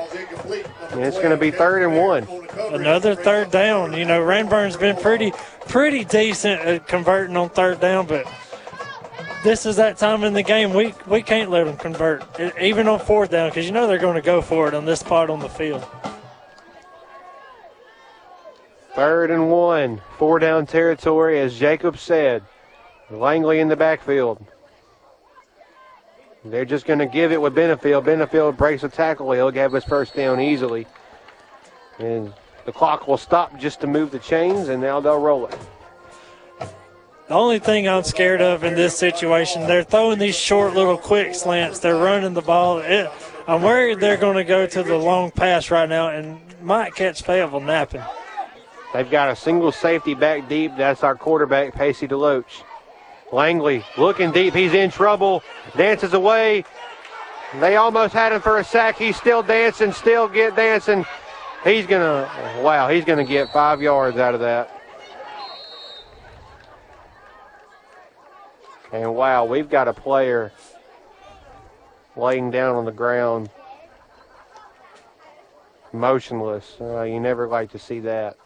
And 0.92 1.00
it's 1.00 1.18
going 1.18 1.30
to 1.30 1.36
be 1.36 1.50
third 1.50 1.82
and 1.82 1.96
one. 1.96 2.26
Another 2.72 3.14
third 3.14 3.50
down. 3.50 3.92
You 3.92 4.04
know, 4.04 4.20
Ranburne's 4.20 4.76
been 4.76 4.96
pretty 4.96 5.32
pretty 5.66 6.04
decent 6.04 6.60
at 6.62 6.88
converting 6.88 7.36
on 7.36 7.50
third 7.50 7.80
down, 7.80 8.06
but 8.06 8.26
this 9.44 9.66
is 9.66 9.76
that 9.76 9.98
time 9.98 10.24
in 10.24 10.32
the 10.32 10.42
game 10.42 10.72
we 10.72 10.94
we 11.06 11.22
can't 11.22 11.50
let 11.50 11.64
them 11.64 11.76
convert, 11.76 12.24
even 12.60 12.88
on 12.88 12.98
fourth 12.98 13.30
down, 13.30 13.50
because 13.50 13.66
you 13.66 13.72
know 13.72 13.86
they're 13.86 13.98
going 13.98 14.16
to 14.16 14.22
go 14.22 14.40
for 14.40 14.68
it 14.68 14.74
on 14.74 14.84
this 14.84 15.02
part 15.02 15.30
on 15.30 15.40
the 15.40 15.48
field. 15.48 15.84
Third 18.94 19.30
and 19.30 19.48
one, 19.50 20.00
four 20.16 20.38
down 20.38 20.66
territory, 20.66 21.38
as 21.38 21.56
Jacob 21.56 21.98
said. 21.98 22.42
Langley 23.10 23.60
in 23.60 23.68
the 23.68 23.76
backfield. 23.76 24.44
They're 26.44 26.64
just 26.64 26.86
going 26.86 26.98
to 27.00 27.06
give 27.06 27.32
it 27.32 27.40
with 27.40 27.54
Benefield. 27.54 28.04
Benefield 28.04 28.56
breaks 28.56 28.82
a 28.84 28.88
tackle. 28.88 29.32
He'll 29.32 29.50
have 29.50 29.72
his 29.72 29.84
first 29.84 30.14
down 30.14 30.40
easily. 30.40 30.86
And 31.98 32.32
the 32.64 32.72
clock 32.72 33.08
will 33.08 33.16
stop 33.16 33.58
just 33.58 33.80
to 33.80 33.86
move 33.86 34.10
the 34.10 34.18
chains, 34.18 34.68
and 34.68 34.80
now 34.80 35.00
they'll 35.00 35.20
roll 35.20 35.46
it. 35.46 35.58
The 37.28 37.34
only 37.34 37.58
thing 37.58 37.88
I'm 37.88 38.04
scared 38.04 38.40
of 38.40 38.64
in 38.64 38.74
this 38.74 38.96
situation, 38.96 39.66
they're 39.66 39.82
throwing 39.82 40.18
these 40.18 40.36
short 40.36 40.74
little 40.74 40.96
quick 40.96 41.34
slants. 41.34 41.78
They're 41.78 41.96
running 41.96 42.32
the 42.34 42.40
ball. 42.40 42.78
It, 42.78 43.10
I'm 43.46 43.62
worried 43.62 44.00
they're 44.00 44.16
going 44.16 44.36
to 44.36 44.44
go 44.44 44.66
to 44.66 44.82
the 44.82 44.96
long 44.96 45.30
pass 45.30 45.70
right 45.70 45.88
now 45.88 46.08
and 46.08 46.40
might 46.62 46.94
catch 46.94 47.22
Fayetteville 47.22 47.60
napping. 47.60 48.02
They've 48.94 49.10
got 49.10 49.30
a 49.30 49.36
single 49.36 49.72
safety 49.72 50.14
back 50.14 50.48
deep. 50.48 50.72
That's 50.76 51.04
our 51.04 51.14
quarterback, 51.16 51.74
Pacey 51.74 52.08
Deloach. 52.08 52.62
Langley 53.32 53.84
looking 53.97 54.32
deep. 54.32 54.55
He's 54.55 54.74
in 54.74 54.90
trouble. 54.90 55.42
Dances 55.76 56.15
away. 56.15 56.65
They 57.60 57.76
almost 57.76 58.12
had 58.12 58.32
him 58.32 58.40
for 58.40 58.58
a 58.58 58.65
sack. 58.65 58.98
He's 58.98 59.16
still 59.16 59.42
dancing, 59.42 59.92
still 59.92 60.28
get 60.28 60.55
dancing. 60.55 61.07
He's 61.65 61.86
to, 62.02 62.31
wow, 62.62 62.89
he's 62.89 63.05
to 63.18 63.24
get 63.24 63.52
five 63.52 63.81
yards 63.81 64.18
out 64.18 64.34
of 64.34 64.40
that. 64.40 64.74
And 68.92 69.15
wow, 69.15 69.44
we've 69.44 69.68
got 69.68 69.89
a 69.89 69.92
player 69.92 70.52
laying 72.16 72.50
down 72.50 72.76
on 72.76 72.84
the 72.84 72.92
ground. 72.92 73.50
motionless. 75.92 76.76
Uh, 76.81 77.02
you 77.02 77.20
never 77.20 77.48
like 77.48 77.70
to 77.73 77.78
see 77.78 78.00
that. 78.00 78.36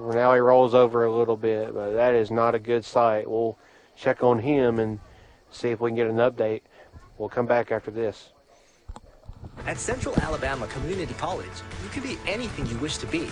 Well, 0.00 0.16
now 0.16 0.32
he 0.32 0.40
rolls 0.40 0.74
over 0.74 1.04
a 1.04 1.14
little 1.14 1.36
bit, 1.36 1.74
but 1.74 1.90
that 1.90 2.14
is 2.14 2.30
not 2.30 2.54
a 2.54 2.58
good 2.58 2.86
sight. 2.86 3.30
We'll 3.30 3.58
check 3.98 4.22
on 4.22 4.38
him 4.38 4.78
and 4.78 4.98
see 5.50 5.68
if 5.68 5.80
we 5.80 5.90
can 5.90 5.96
get 5.96 6.06
an 6.06 6.16
update. 6.16 6.62
We'll 7.18 7.28
come 7.28 7.44
back 7.44 7.70
after 7.70 7.90
this. 7.90 8.32
At 9.66 9.76
Central 9.76 10.18
Alabama 10.20 10.66
Community 10.68 11.12
College, 11.18 11.48
you 11.82 11.90
can 11.90 12.02
be 12.02 12.18
anything 12.26 12.64
you 12.66 12.78
wish 12.78 12.96
to 12.96 13.06
be. 13.08 13.28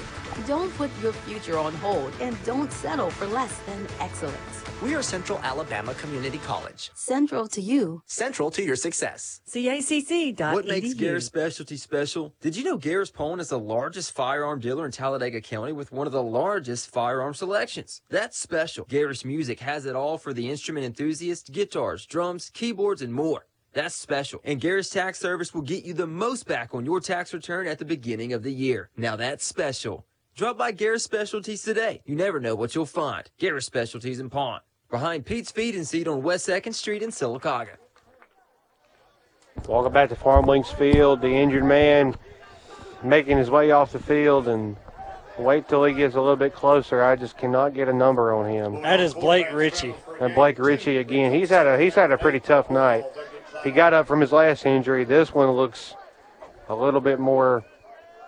Don't 0.47 0.71
put 0.77 0.91
your 1.01 1.15
future 1.15 1.57
on 1.57 1.73
hold 1.77 2.13
and 2.21 2.37
don't 2.45 2.71
settle 2.71 3.09
for 3.09 3.27
less 3.27 3.59
than 3.61 3.87
excellence. 3.99 4.58
We 4.83 4.95
are 4.95 5.03
Central 5.03 5.41
Alabama 5.41 5.93
Community 5.95 6.39
College. 6.39 6.93
Central 6.95 7.49
to 7.49 7.61
you. 7.61 8.01
Central 8.07 8.49
to 8.53 8.63
your 8.63 8.77
success. 8.77 9.41
CACC.edu. 9.51 10.53
What 10.53 10.67
makes 10.67 10.95
Garris 10.95 11.25
Specialty 11.25 11.77
special? 11.77 12.33
Did 12.41 12.57
you 12.57 12.63
know 12.63 12.79
Garris 12.79 13.13
Pawn 13.13 13.41
is 13.41 13.49
the 13.49 13.59
largest 13.59 14.13
firearm 14.13 14.61
dealer 14.61 14.87
in 14.87 14.93
Talladega 14.93 15.41
County 15.41 15.73
with 15.73 15.91
one 15.91 16.07
of 16.07 16.13
the 16.13 16.23
largest 16.23 16.91
firearm 16.93 17.35
selections? 17.35 18.03
That's 18.09 18.39
special. 18.39 18.85
Garris 18.87 19.25
Music 19.25 19.59
has 19.61 19.85
it 19.85 19.97
all 19.97 20.17
for 20.17 20.33
the 20.33 20.49
instrument 20.49 20.87
enthusiast, 20.87 21.51
guitars, 21.53 22.07
drums, 22.07 22.49
keyboards, 22.55 23.03
and 23.03 23.13
more. 23.13 23.47
That's 23.73 23.97
special. 23.97 24.41
And 24.45 24.61
Garris 24.61 24.93
Tax 24.93 25.19
Service 25.19 25.53
will 25.53 25.63
get 25.63 25.85
you 25.85 25.93
the 25.93 26.07
most 26.07 26.47
back 26.47 26.73
on 26.73 26.85
your 26.85 27.01
tax 27.01 27.35
return 27.35 27.67
at 27.67 27.79
the 27.81 27.85
beginning 27.85 28.33
of 28.33 28.45
the 28.45 28.53
year. 28.53 28.91
Now 28.97 29.17
that's 29.17 29.45
special. 29.45 30.07
Drop 30.39 30.57
by 30.57 30.71
Garris 30.71 31.01
Specialties 31.01 31.63
today. 31.63 32.01
You 32.05 32.15
never 32.15 32.39
know 32.39 32.55
what 32.55 32.73
you'll 32.73 32.87
find. 32.87 33.29
Garris 33.41 33.65
Specialties 33.65 34.21
in 34.21 34.31
Pawn. 34.31 34.61
Behind 34.89 35.27
Pete's 35.27 35.51
Feed 35.51 35.75
and 35.75 35.85
Seed 35.85 36.07
on 36.07 36.23
West 36.23 36.49
2nd 36.49 36.75
Street 36.75 37.03
in 37.03 37.11
Sylacauga. 37.11 37.71
Welcome 39.69 39.93
back 39.93 40.11
to 40.11 40.15
Farm 40.15 40.47
Links 40.47 40.71
Field. 40.71 41.23
The 41.23 41.27
injured 41.27 41.65
man 41.65 42.15
making 43.03 43.37
his 43.37 43.51
way 43.51 43.73
off 43.73 43.91
the 43.91 43.99
field 43.99 44.47
and 44.47 44.77
wait 45.41 45.69
till 45.69 45.83
he 45.83 45.93
gets 45.93 46.15
a 46.15 46.21
little 46.21 46.37
bit 46.37 46.55
closer. 46.55 47.03
I 47.03 47.17
just 47.17 47.37
cannot 47.37 47.75
get 47.75 47.89
a 47.89 47.93
number 47.93 48.33
on 48.33 48.49
him. 48.49 48.81
That 48.83 49.01
is 49.01 49.15
Blake 49.15 49.53
Ritchie. 49.53 49.97
And 50.21 50.37
Blake 50.37 50.61
Ritchie 50.61 50.99
again. 50.99 51.35
He's 51.35 51.51
had 51.51 51.67
a 51.67 51.77
he's 51.81 51.97
had 51.97 52.13
a 52.13 52.17
pretty 52.17 52.39
tough 52.39 52.71
night. 52.71 53.03
He 53.65 53.73
got 53.73 53.93
up 53.93 54.07
from 54.07 54.21
his 54.21 54.31
last 54.31 54.65
injury. 54.65 55.03
This 55.03 55.35
one 55.35 55.51
looks 55.51 55.95
a 56.69 56.77
little 56.77 57.01
bit 57.01 57.19
more. 57.19 57.65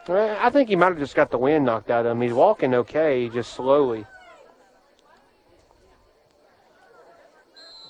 I 0.09 0.51
think 0.51 0.69
he 0.69 0.77
might 0.77 0.89
have 0.89 0.99
just 0.99 1.15
got 1.15 1.31
the 1.31 1.39
wind 1.39 1.65
knocked 1.65 1.91
out 1.91 2.07
of 2.07 2.13
him. 2.13 2.21
He's 2.21 2.33
walking 2.33 2.75
okay, 2.75 3.29
just 3.29 3.53
slowly. 3.53 4.07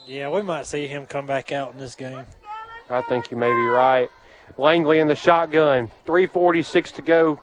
Yeah, 0.07 0.29
we 0.29 0.43
might 0.43 0.67
see 0.67 0.87
him 0.87 1.07
come 1.07 1.27
back 1.27 1.53
out 1.53 1.73
in 1.73 1.79
this 1.79 1.95
game. 1.95 2.27
I 2.91 3.01
think 3.03 3.31
you 3.31 3.37
may 3.37 3.47
be 3.47 3.67
right. 3.67 4.09
Langley 4.59 4.99
in 4.99 5.07
the 5.07 5.15
shotgun. 5.15 5.89
346 6.05 6.93
to 6.93 7.03
go. 7.03 7.41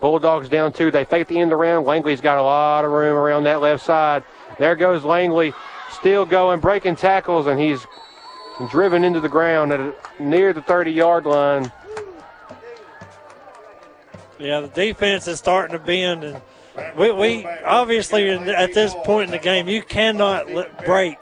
Bulldogs 0.00 0.48
down 0.48 0.72
two. 0.72 0.90
They 0.90 1.04
fake 1.04 1.28
the 1.28 1.40
end 1.40 1.52
around. 1.52 1.84
Langley's 1.84 2.20
got 2.20 2.38
a 2.38 2.42
lot 2.42 2.84
of 2.84 2.92
room 2.92 3.16
around 3.16 3.44
that 3.44 3.60
left 3.60 3.84
side. 3.84 4.22
There 4.58 4.76
goes 4.76 5.02
Langley. 5.04 5.52
Still 5.90 6.24
going, 6.26 6.60
breaking 6.60 6.96
tackles, 6.96 7.46
and 7.46 7.58
he's 7.58 7.86
driven 8.70 9.04
into 9.04 9.20
the 9.20 9.28
ground 9.28 9.72
at 9.72 10.20
near 10.20 10.52
the 10.52 10.62
30 10.62 10.92
yard 10.92 11.26
line. 11.26 11.70
Yeah, 14.38 14.60
the 14.60 14.68
defense 14.68 15.28
is 15.28 15.38
starting 15.38 15.78
to 15.78 15.84
bend, 15.84 16.24
and 16.24 16.42
we, 16.96 17.12
we 17.12 17.46
obviously 17.64 18.28
at 18.30 18.74
this 18.74 18.94
point 19.04 19.26
in 19.26 19.30
the 19.30 19.38
game, 19.38 19.68
you 19.68 19.82
cannot 19.82 20.46
break 20.84 21.18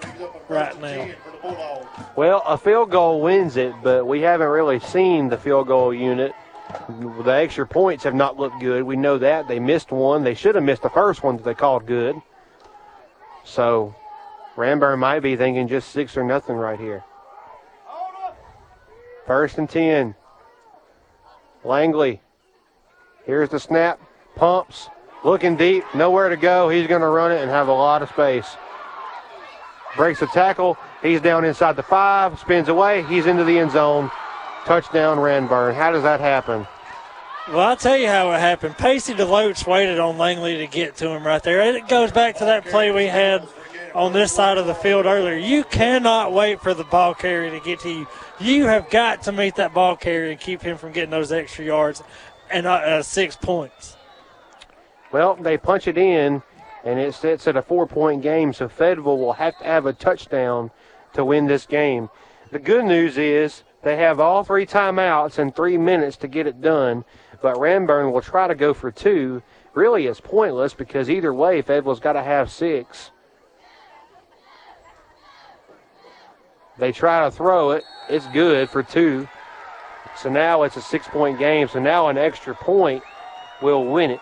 right 0.48 0.80
now. 0.80 1.08
Well, 2.16 2.42
a 2.46 2.56
field 2.56 2.90
goal 2.90 3.20
wins 3.20 3.56
it, 3.56 3.74
but 3.82 4.06
we 4.06 4.20
haven't 4.20 4.48
really 4.48 4.80
seen 4.80 5.28
the 5.28 5.36
field 5.36 5.66
goal 5.66 5.92
unit. 5.92 6.32
The 6.88 7.30
extra 7.30 7.66
points 7.66 8.04
have 8.04 8.14
not 8.14 8.38
looked 8.38 8.60
good. 8.60 8.84
We 8.84 8.96
know 8.96 9.18
that. 9.18 9.48
They 9.48 9.58
missed 9.58 9.92
one. 9.92 10.24
They 10.24 10.34
should 10.34 10.54
have 10.54 10.64
missed 10.64 10.82
the 10.82 10.90
first 10.90 11.22
one 11.22 11.36
that 11.36 11.44
they 11.44 11.54
called 11.54 11.86
good. 11.86 12.20
So 13.44 13.94
Ranburne 14.56 14.98
might 14.98 15.20
be 15.20 15.36
thinking 15.36 15.68
just 15.68 15.90
six 15.90 16.16
or 16.16 16.24
nothing 16.24 16.56
right 16.56 16.78
here. 16.78 17.04
First 19.26 19.58
and 19.58 19.68
10. 19.68 20.14
Langley. 21.64 22.20
Here's 23.24 23.48
the 23.48 23.60
snap. 23.60 24.00
Pumps. 24.34 24.88
Looking 25.24 25.56
deep. 25.56 25.84
Nowhere 25.94 26.28
to 26.28 26.36
go. 26.36 26.68
He's 26.68 26.86
going 26.86 27.00
to 27.00 27.08
run 27.08 27.30
it 27.30 27.40
and 27.40 27.50
have 27.50 27.68
a 27.68 27.72
lot 27.72 28.02
of 28.02 28.08
space. 28.08 28.56
Breaks 29.96 30.20
the 30.20 30.26
tackle. 30.26 30.76
He's 31.02 31.20
down 31.20 31.44
inside 31.44 31.76
the 31.76 31.82
five. 31.82 32.38
Spins 32.40 32.68
away. 32.68 33.04
He's 33.04 33.26
into 33.26 33.44
the 33.44 33.58
end 33.58 33.70
zone. 33.70 34.10
Touchdown, 34.64 35.18
Ranburne. 35.18 35.74
How 35.74 35.92
does 35.92 36.02
that 36.02 36.20
happen? 36.20 36.66
Well, 37.48 37.60
I'll 37.60 37.76
tell 37.76 37.96
you 37.96 38.06
how 38.06 38.30
it 38.32 38.38
happened. 38.38 38.78
Pacey 38.78 39.14
Deloach 39.14 39.66
waited 39.66 39.98
on 39.98 40.16
Langley 40.16 40.58
to 40.58 40.66
get 40.66 40.96
to 40.96 41.08
him 41.08 41.26
right 41.26 41.42
there. 41.42 41.60
It 41.74 41.88
goes 41.88 42.12
back 42.12 42.36
to 42.38 42.44
that 42.44 42.64
play 42.64 42.92
we 42.92 43.06
had 43.06 43.46
on 43.94 44.12
this 44.12 44.32
side 44.32 44.58
of 44.58 44.66
the 44.66 44.74
field 44.74 45.06
earlier. 45.06 45.36
You 45.36 45.64
cannot 45.64 46.32
wait 46.32 46.60
for 46.60 46.72
the 46.72 46.84
ball 46.84 47.14
carrier 47.14 47.50
to 47.50 47.60
get 47.60 47.80
to 47.80 47.90
you. 47.90 48.06
You 48.38 48.66
have 48.66 48.88
got 48.90 49.22
to 49.24 49.32
meet 49.32 49.56
that 49.56 49.74
ball 49.74 49.96
carrier 49.96 50.30
and 50.30 50.40
keep 50.40 50.62
him 50.62 50.78
from 50.78 50.92
getting 50.92 51.10
those 51.10 51.32
extra 51.32 51.64
yards 51.64 52.02
and 52.52 52.66
uh, 52.66 52.72
uh, 52.72 53.02
six 53.02 53.36
points. 53.36 53.96
Well, 55.10 55.36
they 55.36 55.58
punch 55.58 55.88
it 55.88 55.98
in, 55.98 56.42
and 56.84 56.98
it 56.98 57.14
sits 57.14 57.46
at 57.46 57.56
a 57.56 57.62
four 57.62 57.86
point 57.86 58.22
game, 58.22 58.52
so 58.52 58.68
Fayetteville 58.68 59.18
will 59.18 59.34
have 59.34 59.58
to 59.58 59.64
have 59.64 59.86
a 59.86 59.92
touchdown 59.92 60.70
to 61.14 61.24
win 61.24 61.46
this 61.46 61.66
game. 61.66 62.08
The 62.50 62.58
good 62.58 62.84
news 62.84 63.18
is 63.18 63.64
they 63.82 63.96
have 63.96 64.20
all 64.20 64.44
three 64.44 64.66
timeouts 64.66 65.38
and 65.38 65.54
three 65.54 65.78
minutes 65.78 66.16
to 66.18 66.28
get 66.28 66.46
it 66.46 66.60
done, 66.60 67.04
but 67.40 67.56
Ranburne 67.56 68.12
will 68.12 68.20
try 68.20 68.46
to 68.46 68.54
go 68.54 68.72
for 68.72 68.90
two. 68.90 69.42
Really, 69.74 70.06
it's 70.06 70.20
pointless 70.20 70.74
because 70.74 71.08
either 71.08 71.32
way, 71.32 71.62
Fayetteville's 71.62 72.00
got 72.00 72.12
to 72.12 72.22
have 72.22 72.50
six. 72.50 73.10
They 76.78 76.92
try 76.92 77.24
to 77.24 77.30
throw 77.30 77.72
it. 77.72 77.84
It's 78.08 78.26
good 78.28 78.68
for 78.70 78.82
two. 78.82 79.28
So 80.16 80.28
now 80.28 80.62
it's 80.62 80.76
a 80.76 80.82
six 80.82 81.06
point 81.08 81.38
game. 81.38 81.68
So 81.68 81.80
now 81.80 82.08
an 82.08 82.18
extra 82.18 82.54
point 82.54 83.02
will 83.60 83.84
win 83.86 84.10
it. 84.10 84.20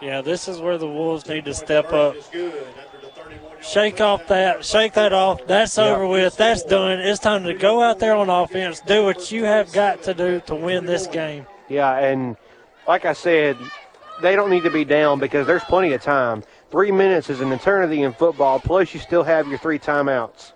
Yeah, 0.00 0.20
this 0.20 0.48
is 0.48 0.60
where 0.60 0.76
the 0.76 0.86
Wolves 0.88 1.26
need 1.26 1.46
to 1.46 1.54
step 1.54 1.92
up. 1.92 2.16
Shake 3.62 4.02
off 4.02 4.26
that, 4.26 4.62
shake 4.62 4.92
that 4.92 5.14
off. 5.14 5.46
That's 5.46 5.78
Yeah. 5.78 5.84
over 5.94 6.06
with. 6.06 6.36
That's 6.36 6.62
done. 6.62 6.98
It's 7.00 7.18
time 7.18 7.44
to 7.44 7.54
go 7.54 7.82
out 7.82 7.98
there 7.98 8.14
on 8.14 8.28
offense, 8.28 8.80
do 8.80 9.04
what 9.04 9.32
you 9.32 9.44
have 9.46 9.72
got 9.72 10.02
to 10.02 10.12
do 10.12 10.40
to 10.40 10.54
win 10.54 10.84
this 10.84 11.06
game. 11.06 11.46
Yeah, 11.68 11.96
and 11.96 12.36
like 12.86 13.06
I 13.06 13.14
said, 13.14 13.56
they 14.20 14.36
don't 14.36 14.50
need 14.50 14.64
to 14.64 14.70
be 14.70 14.84
down 14.84 15.18
because 15.18 15.46
there's 15.46 15.64
plenty 15.64 15.94
of 15.94 16.02
time. 16.02 16.42
Three 16.70 16.90
minutes 16.90 17.30
is 17.30 17.40
an 17.40 17.52
eternity 17.52 18.02
in 18.02 18.12
football, 18.12 18.60
plus 18.60 18.92
you 18.92 19.00
still 19.00 19.22
have 19.22 19.48
your 19.48 19.58
three 19.58 19.78
timeouts. 19.78 20.52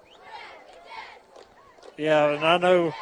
Yeah, 1.99 2.31
and 2.31 2.44
I 2.44 2.59
know 2.59 2.94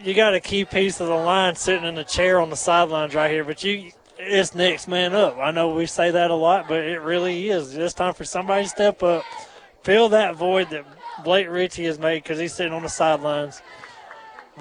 you 0.00 0.14
got 0.14 0.32
a 0.32 0.40
key 0.40 0.64
piece 0.64 1.00
of 1.00 1.08
the 1.08 1.14
line 1.14 1.56
sitting 1.56 1.84
in 1.84 1.96
the 1.96 2.04
chair 2.04 2.40
on 2.40 2.50
the 2.50 2.56
sidelines 2.56 3.16
right 3.16 3.30
here, 3.30 3.42
but 3.42 3.64
you 3.64 3.90
it's 4.16 4.54
next 4.54 4.86
man 4.86 5.12
up. 5.12 5.38
I 5.38 5.50
know 5.50 5.74
we 5.74 5.86
say 5.86 6.12
that 6.12 6.30
a 6.30 6.34
lot, 6.34 6.68
but 6.68 6.78
it 6.84 7.00
really 7.00 7.50
is. 7.50 7.76
It's 7.76 7.92
time 7.92 8.14
for 8.14 8.24
somebody 8.24 8.62
to 8.62 8.68
step 8.68 9.02
up, 9.02 9.24
fill 9.82 10.08
that 10.10 10.36
void 10.36 10.70
that 10.70 10.86
Blake 11.24 11.48
Ritchie 11.50 11.84
has 11.86 11.98
made 11.98 12.22
because 12.22 12.38
he's 12.38 12.54
sitting 12.54 12.72
on 12.72 12.82
the 12.82 12.88
sidelines. 12.88 13.60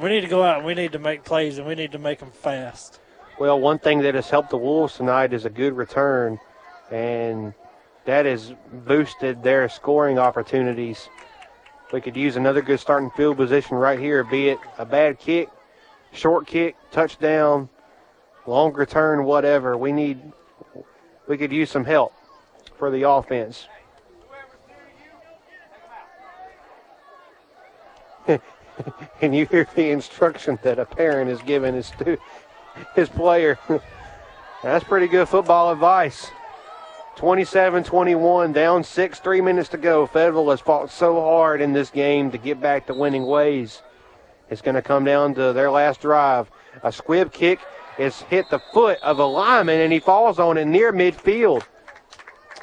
We 0.01 0.09
need 0.09 0.21
to 0.21 0.27
go 0.27 0.41
out 0.41 0.57
and 0.57 0.65
we 0.65 0.73
need 0.73 0.93
to 0.93 0.99
make 0.99 1.23
plays 1.23 1.59
and 1.59 1.67
we 1.67 1.75
need 1.75 1.91
to 1.91 1.99
make 1.99 2.17
them 2.19 2.31
fast. 2.31 2.99
Well, 3.39 3.59
one 3.59 3.77
thing 3.77 3.99
that 3.99 4.15
has 4.15 4.29
helped 4.29 4.49
the 4.49 4.57
Wolves 4.57 4.95
tonight 4.95 5.33
is 5.33 5.45
a 5.45 5.49
good 5.51 5.73
return, 5.73 6.39
and 6.89 7.53
that 8.05 8.25
has 8.25 8.55
boosted 8.85 9.43
their 9.43 9.69
scoring 9.69 10.17
opportunities. 10.17 11.09
We 11.91 11.99
could 11.99 12.15
use 12.15 12.37
another 12.37 12.61
good 12.61 12.79
starting 12.79 13.11
field 13.11 13.37
position 13.37 13.75
right 13.75 13.99
here, 13.99 14.23
be 14.23 14.49
it 14.49 14.59
a 14.77 14.85
bad 14.85 15.19
kick, 15.19 15.49
short 16.13 16.47
kick, 16.47 16.75
touchdown, 16.91 17.69
long 18.47 18.71
return, 18.73 19.25
whatever. 19.25 19.77
We 19.77 19.91
need, 19.91 20.21
we 21.27 21.37
could 21.37 21.51
use 21.51 21.69
some 21.69 21.83
help 21.83 22.13
for 22.77 22.89
the 22.91 23.09
offense. 23.09 23.67
and 29.21 29.35
you 29.35 29.45
hear 29.47 29.67
the 29.75 29.89
instruction 29.89 30.57
that 30.63 30.79
a 30.79 30.85
parent 30.85 31.29
is 31.29 31.41
giving 31.41 31.73
his 31.73 31.91
his 32.95 33.09
player. 33.09 33.59
That's 34.63 34.83
pretty 34.85 35.07
good 35.07 35.27
football 35.27 35.71
advice. 35.71 36.31
27 37.15 37.83
21, 37.83 38.53
down 38.53 38.83
six, 38.83 39.19
three 39.19 39.41
minutes 39.41 39.69
to 39.69 39.77
go. 39.77 40.05
Fayetteville 40.05 40.49
has 40.49 40.61
fought 40.61 40.89
so 40.89 41.19
hard 41.21 41.61
in 41.61 41.73
this 41.73 41.89
game 41.89 42.31
to 42.31 42.37
get 42.37 42.61
back 42.61 42.87
to 42.87 42.93
winning 42.93 43.25
ways. 43.25 43.81
It's 44.49 44.61
going 44.61 44.75
to 44.75 44.81
come 44.81 45.03
down 45.03 45.33
to 45.35 45.53
their 45.53 45.71
last 45.71 46.01
drive. 46.01 46.49
A 46.83 46.91
squib 46.91 47.31
kick 47.31 47.59
is 47.97 48.21
hit 48.23 48.49
the 48.49 48.59
foot 48.73 48.99
of 49.01 49.19
a 49.19 49.25
lineman, 49.25 49.81
and 49.81 49.93
he 49.93 49.99
falls 49.99 50.39
on 50.39 50.57
it 50.57 50.65
near 50.65 50.91
midfield. 50.91 51.63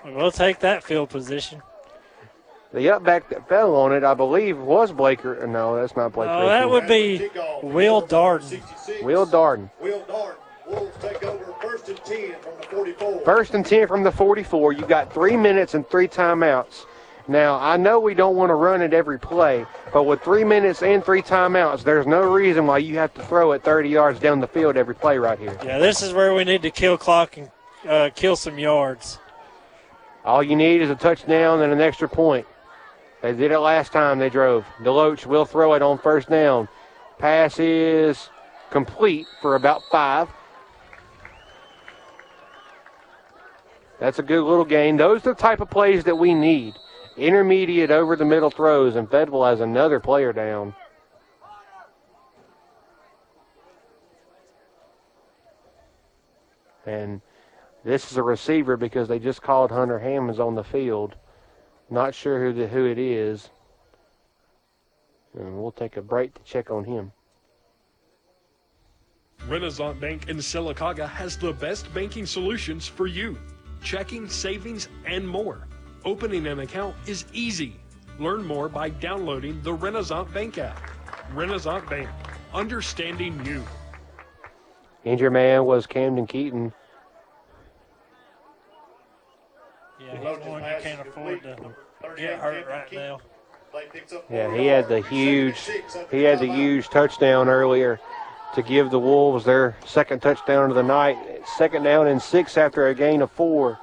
We'll 0.04 0.30
take 0.30 0.60
that 0.60 0.82
field 0.82 1.10
position. 1.10 1.62
The 2.72 2.90
up 2.90 3.02
back 3.02 3.30
that 3.30 3.48
fell 3.48 3.74
on 3.76 3.92
it, 3.92 4.04
I 4.04 4.12
believe, 4.12 4.58
was 4.58 4.92
Blaker. 4.92 5.46
No, 5.46 5.76
that's 5.76 5.96
not 5.96 6.12
Blake. 6.12 6.28
Oh, 6.28 6.46
that 6.46 6.68
would 6.68 6.86
be 6.86 7.28
Will 7.62 8.02
Darden. 8.02 8.60
Will 9.02 9.26
Darden. 9.26 9.70
Will 9.80 10.00
Darden. 10.02 10.36
Wolves 10.68 10.96
take 11.00 11.24
over 11.24 11.54
first 11.62 11.88
and 11.88 11.98
10 12.04 12.34
from 12.40 12.56
the 12.60 12.66
44. 12.66 13.20
First 13.24 13.54
and 13.54 13.64
10 13.64 13.88
from 13.88 14.02
the 14.02 14.12
44. 14.12 14.72
You 14.72 14.84
got 14.84 15.12
three 15.12 15.36
minutes 15.36 15.74
and 15.74 15.88
three 15.88 16.08
timeouts. 16.08 16.84
Now, 17.26 17.58
I 17.58 17.76
know 17.76 18.00
we 18.00 18.14
don't 18.14 18.36
want 18.36 18.50
to 18.50 18.54
run 18.54 18.80
it 18.80 18.94
every 18.94 19.18
play, 19.18 19.66
but 19.92 20.04
with 20.04 20.22
three 20.22 20.44
minutes 20.44 20.82
and 20.82 21.04
three 21.04 21.20
timeouts, 21.20 21.84
there's 21.84 22.06
no 22.06 22.22
reason 22.22 22.66
why 22.66 22.78
you 22.78 22.96
have 22.96 23.12
to 23.14 23.22
throw 23.22 23.52
it 23.52 23.62
30 23.62 23.88
yards 23.88 24.18
down 24.18 24.40
the 24.40 24.46
field 24.46 24.76
every 24.76 24.94
play 24.94 25.18
right 25.18 25.38
here. 25.38 25.56
Yeah, 25.62 25.78
this 25.78 26.02
is 26.02 26.14
where 26.14 26.34
we 26.34 26.44
need 26.44 26.62
to 26.62 26.70
kill 26.70 26.96
clock 26.96 27.36
and 27.36 27.50
uh, 27.86 28.10
kill 28.14 28.34
some 28.34 28.58
yards. 28.58 29.18
All 30.24 30.42
you 30.42 30.56
need 30.56 30.80
is 30.80 30.90
a 30.90 30.94
touchdown 30.94 31.60
and 31.62 31.72
an 31.72 31.80
extra 31.80 32.08
point. 32.08 32.46
They 33.20 33.32
did 33.32 33.52
it 33.52 33.58
last 33.58 33.92
time 33.92 34.18
they 34.18 34.30
drove. 34.30 34.64
Deloach 34.82 35.26
will 35.26 35.44
throw 35.44 35.74
it 35.74 35.82
on 35.82 35.98
first 35.98 36.30
down. 36.30 36.68
Pass 37.18 37.58
is 37.58 38.30
complete 38.70 39.26
for 39.42 39.54
about 39.54 39.82
five. 39.90 40.28
That's 43.98 44.18
a 44.18 44.22
good 44.22 44.44
little 44.44 44.64
gain. 44.64 44.96
Those 44.96 45.26
are 45.26 45.34
the 45.34 45.40
type 45.40 45.60
of 45.60 45.70
plays 45.70 46.04
that 46.04 46.16
we 46.16 46.34
need. 46.34 46.74
Intermediate 47.16 47.90
over 47.90 48.14
the 48.14 48.24
middle 48.24 48.50
throws, 48.50 48.94
and 48.94 49.10
Fayetteville 49.10 49.44
has 49.44 49.60
another 49.60 49.98
player 49.98 50.32
down. 50.32 50.74
And 56.86 57.20
this 57.84 58.10
is 58.10 58.16
a 58.16 58.22
receiver 58.22 58.76
because 58.76 59.08
they 59.08 59.18
just 59.18 59.42
called 59.42 59.70
Hunter 59.70 59.98
Hammonds 59.98 60.38
on 60.38 60.54
the 60.54 60.64
field. 60.64 61.16
Not 61.90 62.14
sure 62.14 62.42
who 62.42 62.52
the, 62.52 62.68
who 62.68 62.86
it 62.86 62.98
is. 62.98 63.50
And 65.34 65.60
we'll 65.60 65.72
take 65.72 65.96
a 65.96 66.02
break 66.02 66.34
to 66.34 66.42
check 66.44 66.70
on 66.70 66.84
him. 66.84 67.12
Renaissance 69.48 69.98
Bank 70.00 70.28
in 70.28 70.38
Sylacauga 70.38 71.08
has 71.08 71.36
the 71.36 71.52
best 71.52 71.92
banking 71.92 72.26
solutions 72.26 72.86
for 72.86 73.06
you 73.06 73.36
checking, 73.82 74.28
savings, 74.28 74.88
and 75.06 75.26
more. 75.26 75.66
Opening 76.04 76.46
an 76.46 76.60
account 76.60 76.94
is 77.06 77.24
easy. 77.32 77.76
Learn 78.18 78.44
more 78.44 78.68
by 78.68 78.88
downloading 78.88 79.60
the 79.62 79.72
Renaissance 79.72 80.30
Bank 80.32 80.58
app. 80.58 80.80
Renaissance 81.32 81.88
Bank, 81.88 82.08
understanding 82.52 83.44
you. 83.44 83.62
Injured 85.04 85.32
man 85.32 85.64
was 85.64 85.86
Camden 85.86 86.26
Keaton. 86.26 86.72
Yeah, 90.00 90.16
he's 90.16 90.46
one 90.46 90.62
you 90.62 90.76
can't 90.80 91.06
afford 91.06 91.42
to 91.42 91.56
get 92.16 92.38
hurt 92.38 92.66
right 92.66 92.92
now. 92.92 93.18
Yeah, 94.30 94.54
he 94.56 94.66
had 94.66 94.88
the 94.88 95.00
huge 95.00 95.56
he 96.10 96.22
had 96.22 96.38
the 96.38 96.46
huge 96.46 96.88
touchdown 96.88 97.48
earlier 97.48 98.00
to 98.54 98.62
give 98.62 98.90
the 98.90 98.98
Wolves 98.98 99.44
their 99.44 99.76
second 99.84 100.20
touchdown 100.20 100.70
of 100.70 100.76
the 100.76 100.82
night. 100.82 101.18
Second 101.56 101.82
down 101.82 102.06
and 102.06 102.20
six 102.20 102.56
after 102.56 102.88
a 102.88 102.94
gain 102.94 103.22
of 103.22 103.30
four. 103.30 103.78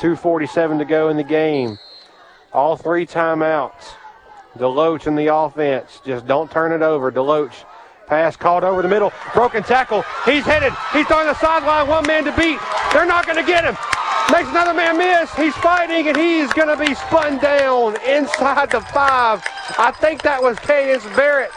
2.47 0.00 0.78
to 0.78 0.84
go 0.84 1.08
in 1.08 1.16
the 1.16 1.24
game. 1.24 1.78
All 2.52 2.76
three 2.76 3.06
timeouts. 3.06 3.94
Deloach 4.56 5.06
in 5.06 5.16
the 5.16 5.34
offense. 5.34 6.00
Just 6.04 6.26
don't 6.26 6.50
turn 6.50 6.72
it 6.72 6.82
over. 6.82 7.12
Deloach. 7.12 7.64
Pass 8.06 8.36
called 8.36 8.62
over 8.62 8.82
the 8.82 8.88
middle. 8.88 9.12
Broken 9.34 9.62
tackle. 9.62 10.02
He's 10.24 10.44
headed. 10.44 10.72
He's 10.92 11.10
on 11.10 11.26
the 11.26 11.34
sideline. 11.34 11.88
One 11.88 12.06
man 12.06 12.24
to 12.24 12.32
beat. 12.36 12.58
They're 12.92 13.06
not 13.06 13.26
going 13.26 13.36
to 13.36 13.46
get 13.46 13.64
him. 13.64 13.76
Makes 14.32 14.48
another 14.50 14.74
man 14.74 14.98
miss. 14.98 15.32
He's 15.34 15.54
fighting 15.56 16.08
and 16.08 16.16
he's 16.16 16.52
going 16.52 16.68
to 16.68 16.76
be 16.76 16.94
spun 16.94 17.38
down 17.38 17.96
inside 18.06 18.70
the 18.70 18.80
five. 18.80 19.42
I 19.78 19.92
think 20.00 20.22
that 20.22 20.42
was 20.42 20.58
Cadence 20.58 21.04
Barrett. 21.16 21.50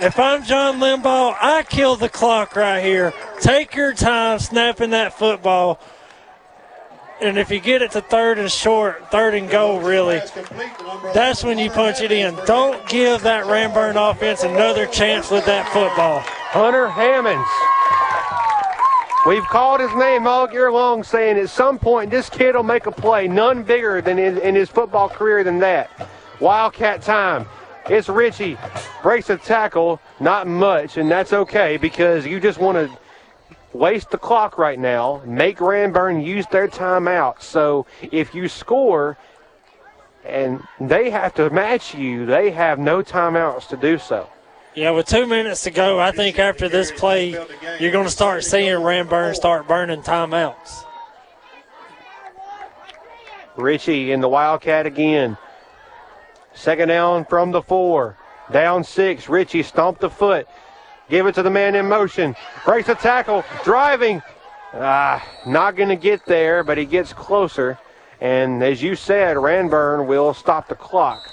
If 0.00 0.16
I'm 0.16 0.44
John 0.44 0.78
Limbaugh, 0.78 1.36
I 1.40 1.64
kill 1.64 1.96
the 1.96 2.08
clock 2.08 2.54
right 2.54 2.84
here. 2.84 3.12
Take 3.40 3.74
your 3.74 3.92
time 3.92 4.38
snapping 4.38 4.90
that 4.90 5.12
football. 5.12 5.80
And 7.20 7.36
if 7.36 7.50
you 7.50 7.58
get 7.58 7.82
it 7.82 7.90
to 7.92 8.00
third 8.00 8.38
and 8.38 8.48
short, 8.48 9.10
third 9.10 9.34
and 9.34 9.50
goal, 9.50 9.80
really, 9.80 10.20
that's 11.12 11.42
when 11.42 11.58
you 11.58 11.68
punch 11.70 12.00
it 12.00 12.12
in. 12.12 12.36
Don't 12.46 12.88
give 12.88 13.22
that 13.22 13.46
Ranburne 13.46 13.96
offense 13.96 14.44
another 14.44 14.86
chance 14.86 15.32
with 15.32 15.44
that 15.46 15.66
football. 15.72 16.20
Hunter 16.20 16.88
Hammonds. 16.88 17.48
We've 19.26 19.48
called 19.48 19.80
his 19.80 19.92
name 19.96 20.28
all 20.28 20.48
year 20.52 20.70
long, 20.70 21.02
saying 21.02 21.38
at 21.38 21.50
some 21.50 21.76
point 21.76 22.12
this 22.12 22.30
kid 22.30 22.54
will 22.54 22.62
make 22.62 22.86
a 22.86 22.92
play, 22.92 23.26
none 23.26 23.64
bigger 23.64 24.00
than 24.00 24.20
in, 24.20 24.38
in 24.38 24.54
his 24.54 24.68
football 24.68 25.08
career 25.08 25.42
than 25.42 25.58
that. 25.58 25.90
Wildcat 26.38 27.02
time. 27.02 27.46
It's 27.88 28.08
Ritchie. 28.08 28.58
Breaks 29.02 29.30
a 29.30 29.36
tackle, 29.38 30.00
not 30.20 30.46
much, 30.46 30.96
and 30.98 31.10
that's 31.10 31.32
okay 31.32 31.76
because 31.78 32.26
you 32.26 32.38
just 32.38 32.58
want 32.58 32.76
to 32.76 32.98
waste 33.72 34.10
the 34.10 34.18
clock 34.18 34.58
right 34.58 34.78
now, 34.78 35.22
make 35.24 35.58
Ranburne 35.58 36.24
use 36.24 36.46
their 36.48 36.68
timeout. 36.68 37.42
So 37.42 37.86
if 38.12 38.34
you 38.34 38.48
score 38.48 39.16
and 40.24 40.62
they 40.80 41.10
have 41.10 41.34
to 41.34 41.48
match 41.50 41.94
you, 41.94 42.26
they 42.26 42.50
have 42.50 42.78
no 42.78 43.02
timeouts 43.02 43.68
to 43.68 43.76
do 43.76 43.98
so. 43.98 44.28
Yeah, 44.74 44.90
with 44.90 45.06
two 45.06 45.26
minutes 45.26 45.64
to 45.64 45.70
go, 45.70 45.98
I 45.98 46.12
think 46.12 46.38
after 46.38 46.68
this 46.68 46.92
play, 46.92 47.30
you're 47.80 47.90
going 47.90 48.04
to 48.04 48.10
start 48.10 48.44
seeing 48.44 48.76
Ranburne 48.76 49.34
start 49.34 49.66
burning 49.66 50.02
timeouts. 50.02 50.84
Ritchie 53.56 54.12
in 54.12 54.20
the 54.20 54.28
Wildcat 54.28 54.86
again. 54.86 55.36
Second 56.58 56.88
down 56.88 57.24
from 57.24 57.52
the 57.52 57.62
four. 57.62 58.16
Down 58.50 58.82
six. 58.82 59.28
Ritchie 59.28 59.62
stomped 59.62 60.00
the 60.00 60.10
foot. 60.10 60.48
Give 61.08 61.26
it 61.26 61.36
to 61.36 61.42
the 61.44 61.50
man 61.50 61.76
in 61.76 61.86
motion. 61.86 62.34
Breaks 62.64 62.88
the 62.88 62.94
tackle. 62.94 63.44
Driving. 63.62 64.20
Ah, 64.74 65.24
not 65.46 65.76
going 65.76 65.88
to 65.88 65.96
get 65.96 66.26
there, 66.26 66.64
but 66.64 66.76
he 66.76 66.84
gets 66.84 67.12
closer. 67.12 67.78
And 68.20 68.62
as 68.62 68.82
you 68.82 68.96
said, 68.96 69.36
Ranburne 69.36 70.08
will 70.08 70.34
stop 70.34 70.68
the 70.68 70.74
clock. 70.74 71.30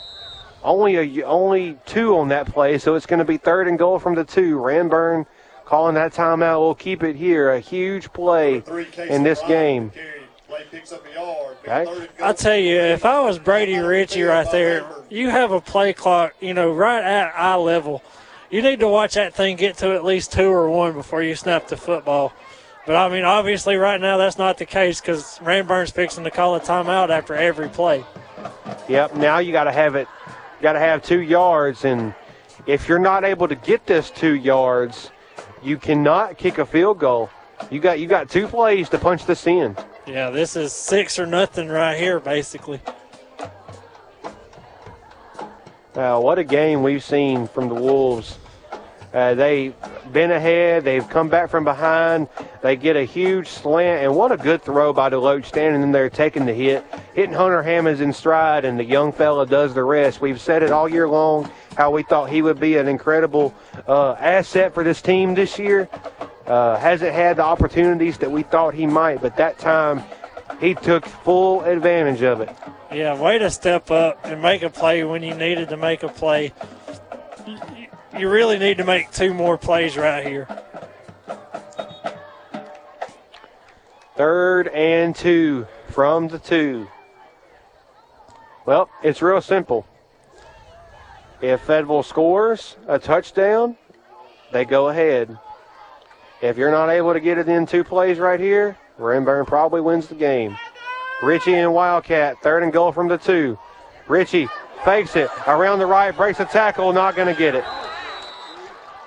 Only 0.64 1.20
a, 1.20 1.26
only 1.26 1.78
two 1.86 2.16
on 2.18 2.28
that 2.30 2.46
play, 2.46 2.78
so 2.78 2.94
it's 2.94 3.08
going 3.08 3.20
to 3.20 3.26
be 3.26 3.38
third 3.38 3.68
and 3.68 3.80
goal 3.80 3.98
from 3.98 4.14
the 4.14 4.24
two. 4.24 4.58
Ranburne 4.58 5.26
calling 5.66 5.96
that 5.96 6.14
timeout. 6.14 6.60
We'll 6.60 6.76
keep 6.76 7.02
it 7.02 7.16
here. 7.16 7.52
A 7.52 7.60
huge 7.60 8.14
play 8.14 8.64
in 9.10 9.24
this 9.24 9.42
game. 9.48 9.92
Okay. 11.68 12.08
I 12.22 12.34
tell 12.34 12.58
you, 12.58 12.78
if 12.80 13.06
I 13.06 13.22
was 13.22 13.40
Brady 13.40 13.78
Ritchie 13.78 14.24
right 14.24 14.50
there, 14.52 14.86
you 15.10 15.30
have 15.30 15.52
a 15.52 15.62
play 15.62 15.94
clock, 15.94 16.36
you 16.40 16.54
know, 16.54 16.72
right 16.74 17.04
at 17.04 17.34
eye 17.36 17.56
level. 17.56 18.04
You 18.50 18.62
need 18.62 18.80
to 18.80 18.88
watch 18.88 19.16
that 19.16 19.34
thing 19.34 19.58
get 19.58 19.78
to 19.78 19.94
at 19.94 20.04
least 20.06 20.32
two 20.32 20.48
or 20.48 20.70
one 20.70 20.94
before 20.94 21.22
you 21.24 21.36
snap 21.36 21.68
the 21.68 21.78
football. 21.78 22.34
But 22.86 22.96
I 22.96 23.10
mean, 23.10 23.26
obviously, 23.26 23.76
right 23.78 24.00
now 24.00 24.18
that's 24.18 24.38
not 24.38 24.58
the 24.58 24.66
case 24.66 25.02
because 25.02 25.40
Ranburne's 25.40 25.92
fixing 25.92 26.24
to 26.24 26.32
call 26.32 26.56
a 26.56 26.60
timeout 26.60 27.10
after 27.10 27.34
every 27.34 27.68
play. 27.68 28.06
Yep. 28.88 29.16
Now 29.16 29.40
you 29.40 29.52
got 29.52 29.64
to 29.64 29.72
have 29.72 29.96
it. 29.96 30.08
Got 30.62 30.74
to 30.74 30.80
have 30.80 31.04
two 31.04 31.22
yards, 31.22 31.84
and 31.84 32.14
if 32.68 32.88
you're 32.88 33.00
not 33.00 33.24
able 33.24 33.48
to 33.48 33.56
get 33.56 33.86
this 33.88 34.10
two 34.10 34.36
yards, 34.36 35.12
you 35.64 35.78
cannot 35.78 36.38
kick 36.38 36.60
a 36.60 36.66
field 36.66 37.00
goal. 37.00 37.30
You 37.72 37.80
got 37.80 38.00
you 38.00 38.08
got 38.08 38.30
two 38.30 38.48
plays 38.48 38.88
to 38.90 38.98
punch 38.98 39.26
this 39.26 39.48
in. 39.48 39.76
Yeah, 40.08 40.30
this 40.30 40.56
is 40.56 40.72
six 40.72 41.18
or 41.18 41.26
nothing 41.26 41.68
right 41.68 41.98
here, 41.98 42.20
basically. 42.20 42.80
Now, 45.96 46.22
what 46.22 46.38
a 46.38 46.44
game 46.44 46.84
we've 46.84 47.04
seen 47.04 47.48
from 47.48 47.70
the 47.70 47.76
Wolves. 47.76 48.38
Uh, 49.12 49.34
they've 49.34 49.74
been 50.12 50.30
ahead. 50.30 50.84
They've 50.84 51.08
come 51.08 51.30
back 51.30 51.50
from 51.50 51.64
behind. 51.64 52.28
They 52.62 52.76
get 52.76 52.96
a 52.98 53.04
huge 53.04 53.48
slant, 53.48 54.04
and 54.04 54.16
what 54.16 54.32
a 54.32 54.38
good 54.38 54.62
throw 54.62 54.94
by 54.94 55.10
Deloach 55.10 55.46
standing 55.46 55.82
in 55.82 55.92
there 55.92 56.10
taking 56.10 56.46
the 56.46 56.54
hit, 56.54 56.86
hitting 57.14 57.34
Hunter 57.34 57.64
Hammonds 57.64 58.02
in 58.02 58.14
stride, 58.14 58.66
and 58.66 58.78
the 58.78 58.84
young 58.84 59.12
fella 59.12 59.48
does 59.48 59.74
the 59.74 59.84
rest. 59.84 60.22
We've 60.22 60.42
said 60.42 60.62
it 60.62 60.72
all 60.72 60.90
year 60.90 61.08
long 61.08 61.50
how 61.78 61.92
we 61.92 62.04
thought 62.04 62.30
he 62.30 62.42
would 62.42 62.60
be 62.60 62.78
an 62.78 62.88
incredible 62.88 63.56
uh, 63.88 64.14
asset 64.14 64.74
for 64.74 64.84
this 64.84 65.02
team 65.02 65.34
this 65.34 65.58
year. 65.58 65.90
Uh, 66.48 66.78
hasn't 66.78 67.14
had 67.14 67.38
the 67.38 67.44
opportunities 67.44 68.20
that 68.20 68.30
we 68.30 68.44
thought 68.44 68.74
he 68.74 68.86
might, 68.86 69.20
but 69.22 69.36
that 69.38 69.58
time 69.58 70.04
he 70.60 70.76
took 70.76 71.06
full 71.06 71.62
advantage 71.64 72.22
of 72.22 72.42
it. 72.42 72.50
Yeah, 72.92 73.20
way 73.20 73.40
to 73.40 73.50
step 73.50 73.90
up 73.90 74.20
and 74.24 74.42
make 74.42 74.62
a 74.62 74.70
play 74.70 75.04
when 75.04 75.24
you 75.24 75.34
needed 75.34 75.70
to 75.70 75.78
make 75.78 76.04
a 76.04 76.08
play. 76.08 76.54
You 78.18 78.30
really 78.30 78.60
need 78.60 78.78
to 78.78 78.84
make 78.84 79.12
two 79.12 79.34
more 79.34 79.58
plays 79.58 79.98
right 79.98 80.26
here. 80.26 80.48
Third 84.16 84.70
and 84.70 85.16
two 85.16 85.68
from 85.90 86.30
the 86.30 86.40
two. 86.40 86.88
Well, 88.66 88.90
it's 89.04 89.22
real 89.22 89.42
simple. 89.42 89.86
If 91.42 91.62
Fayetteville 91.62 92.04
scores 92.04 92.78
a 92.88 92.98
touchdown, 92.98 93.76
they 94.54 94.64
go 94.64 94.90
ahead. 94.90 95.38
If 96.42 96.58
you're 96.58 96.72
not 96.72 96.90
able 96.90 97.14
to 97.14 97.20
get 97.20 97.38
it 97.38 97.48
in 97.48 97.66
two 97.66 97.84
plays 97.84 98.20
right 98.20 98.40
here, 98.40 98.78
Ranburne 99.00 99.48
probably 99.48 99.82
wins 99.82 100.08
the 100.08 100.16
game. 100.16 100.58
Ritchie 101.24 101.54
and 101.54 101.74
Wildcat, 101.74 102.42
third 102.42 102.64
and 102.64 102.74
goal 102.74 102.92
from 102.92 103.08
the 103.08 103.18
two. 103.18 103.58
Ritchie 104.08 104.48
fakes 104.84 105.16
it 105.16 105.30
around 105.48 105.80
the 105.80 105.86
right, 105.86 106.16
breaks 106.16 106.40
a 106.40 106.46
tackle, 106.46 106.92
not 106.94 107.16
going 107.16 107.28
to 107.34 107.40
get 107.40 107.56
it. 107.56 107.64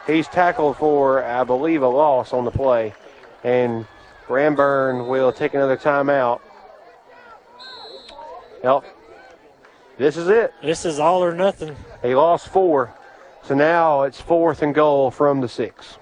He's 0.06 0.26
tackled 0.26 0.78
for, 0.78 1.22
I 1.22 1.44
believe, 1.44 1.82
a 1.82 1.88
loss 1.88 2.32
on 2.32 2.44
the 2.44 2.50
play. 2.50 2.94
And 3.44 3.86
Ranburne 4.26 5.06
will 5.06 5.32
take 5.32 5.54
another 5.54 5.76
timeout. 5.76 6.40
Yep. 8.64 8.84
This 9.98 10.16
is 10.16 10.28
it. 10.28 10.54
This 10.62 10.84
is 10.84 10.98
all 10.98 11.22
or 11.22 11.34
nothing. 11.34 11.76
He 12.02 12.14
lost 12.14 12.48
four. 12.48 12.94
So 13.42 13.54
now 13.54 14.02
it's 14.02 14.20
fourth 14.20 14.62
and 14.62 14.74
goal 14.74 15.10
from 15.10 15.40
the 15.40 15.48
six. 15.48 15.98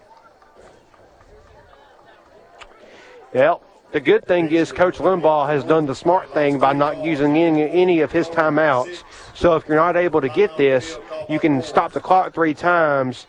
Well, 3.35 3.63
the 3.93 4.01
good 4.01 4.27
thing 4.27 4.51
is 4.51 4.73
Coach 4.73 4.99
Limbaugh 4.99 5.49
has 5.49 5.65
done 5.65 5.87
the 5.87 5.95
smart 5.95 6.33
thing 6.35 6.59
by 6.59 6.73
not 6.73 7.03
using 7.03 7.37
any, 7.37 7.71
any 7.71 8.01
of 8.01 8.13
his 8.13 8.29
timeouts. 8.29 9.03
So 9.35 9.57
if 9.57 9.67
you're 9.67 9.77
not 9.77 9.97
able 9.97 10.21
to 10.21 10.29
get 10.29 10.57
this, 10.57 10.99
you 11.29 11.39
can 11.39 11.63
stop 11.63 11.93
the 11.93 12.01
clock 12.01 12.35
three 12.35 12.55
times. 12.55 13.27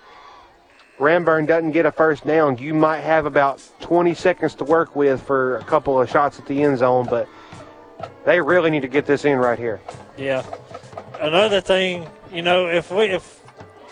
Ranburne 0.99 1.47
doesn't 1.47 1.71
get 1.71 1.85
a 1.85 1.91
first 1.91 2.25
down. 2.25 2.57
You 2.57 2.73
might 2.73 3.01
have 3.01 3.25
about 3.25 3.63
20 3.81 4.13
seconds 4.13 4.55
to 4.55 4.63
work 4.63 4.95
with 4.95 5.21
for 5.21 5.57
a 5.57 5.63
couple 5.63 5.99
of 6.01 6.09
shots 6.09 6.39
at 6.39 6.47
the 6.47 6.63
end 6.63 6.79
zone, 6.79 7.07
but 7.09 7.29
they 8.25 8.41
really 8.41 8.69
need 8.69 8.81
to 8.81 8.87
get 8.87 9.05
this 9.05 9.25
in 9.25 9.37
right 9.37 9.59
here. 9.59 9.79
Yeah. 10.17 10.43
Another 11.19 11.61
thing, 11.61 12.07
you 12.31 12.41
know, 12.41 12.67
if 12.67 12.91
we 12.91 13.05
if 13.05 13.36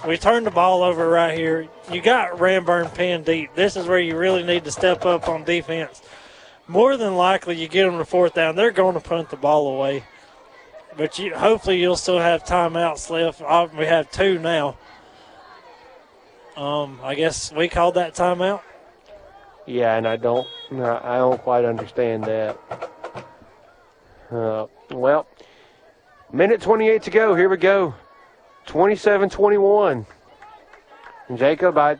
we 0.07 0.17
turn 0.17 0.43
the 0.43 0.51
ball 0.51 0.83
over 0.83 1.09
right 1.09 1.37
here, 1.37 1.67
you 1.91 2.01
got 2.01 2.37
Ranburne 2.37 2.93
pinned 2.93 3.25
deep. 3.25 3.55
This 3.55 3.75
is 3.75 3.87
where 3.87 3.99
you 3.99 4.17
really 4.17 4.43
need 4.43 4.63
to 4.65 4.71
step 4.71 5.05
up 5.05 5.27
on 5.27 5.43
defense. 5.43 6.01
More 6.67 6.97
than 6.97 7.15
likely, 7.15 7.55
you 7.55 7.67
get 7.67 7.85
them 7.85 7.97
to 7.97 8.05
fourth 8.05 8.33
down, 8.33 8.55
they're 8.55 8.71
going 8.71 8.95
to 8.95 8.99
punt 8.99 9.29
the 9.29 9.37
ball 9.37 9.67
away. 9.67 10.03
But 10.97 11.19
you, 11.19 11.35
hopefully, 11.35 11.79
you'll 11.79 11.95
still 11.95 12.19
have 12.19 12.43
timeouts 12.43 13.09
left. 13.09 13.41
Uh, 13.41 13.67
We 13.77 13.85
have 13.85 14.09
two 14.11 14.39
now. 14.39 14.77
Um, 16.55 16.99
I 17.03 17.15
guess 17.15 17.51
we 17.51 17.67
called 17.67 17.95
that 17.95 18.15
timeout. 18.15 18.61
Yeah, 19.65 19.97
and 19.97 20.07
I 20.07 20.15
don't, 20.15 20.47
no, 20.71 21.01
I 21.03 21.17
don't 21.17 21.41
quite 21.41 21.65
understand 21.65 22.23
that. 22.25 22.57
Uh, 24.31 24.67
well, 24.91 25.27
minute 26.31 26.61
28 26.61 27.01
to 27.03 27.11
go. 27.11 27.35
Here 27.35 27.49
we 27.49 27.57
go. 27.57 27.93
27-21. 28.67 30.05
Jacob, 31.35 31.77
I, 31.77 31.97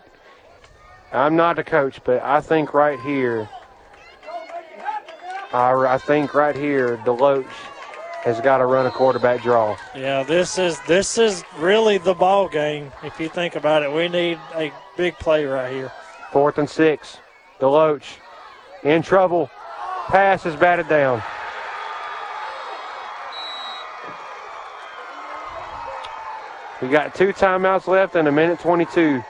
I'm 1.11 1.35
not 1.35 1.58
a 1.60 1.64
coach, 1.64 2.00
but 2.03 2.22
I 2.22 2.42
think 2.42 2.74
right 2.74 3.00
here, 3.00 3.50
I, 5.53 5.72
I 5.74 5.98
think 5.98 6.34
right 6.34 6.56
here, 6.56 6.98
Deloach 6.98 7.45
has 8.24 8.42
got 8.42 8.58
to 8.58 8.66
run 8.66 8.85
a 8.85 8.92
quarterback 8.92 9.42
draw. 9.42 9.77
Yeah, 9.95 10.24
this 10.24 10.58
is 10.58 10.80
this 10.88 11.18
is 11.18 11.44
really 11.58 12.00
the 12.00 12.16
ball 12.16 12.50
game. 12.50 12.92
If 13.03 13.19
you 13.19 13.30
think 13.30 13.56
about 13.56 13.84
it, 13.84 13.92
we 13.92 14.08
need 14.08 14.40
a 14.56 14.74
big 14.98 15.16
play 15.19 15.45
right 15.45 15.72
here. 15.72 15.92
Fourth 16.32 16.58
and 16.58 16.69
six. 16.69 17.18
Deloach 17.60 18.18
in 18.84 19.02
trouble. 19.02 19.50
Pass 20.08 20.45
is 20.45 20.56
batted 20.56 20.90
down. 20.90 21.22
We 26.81 26.89
got 26.89 27.15
two 27.15 27.31
timeouts 27.33 27.87
left 27.87 28.15
and 28.15 28.27
a 28.27 28.31
minute 28.31 28.59
22. 28.59 29.23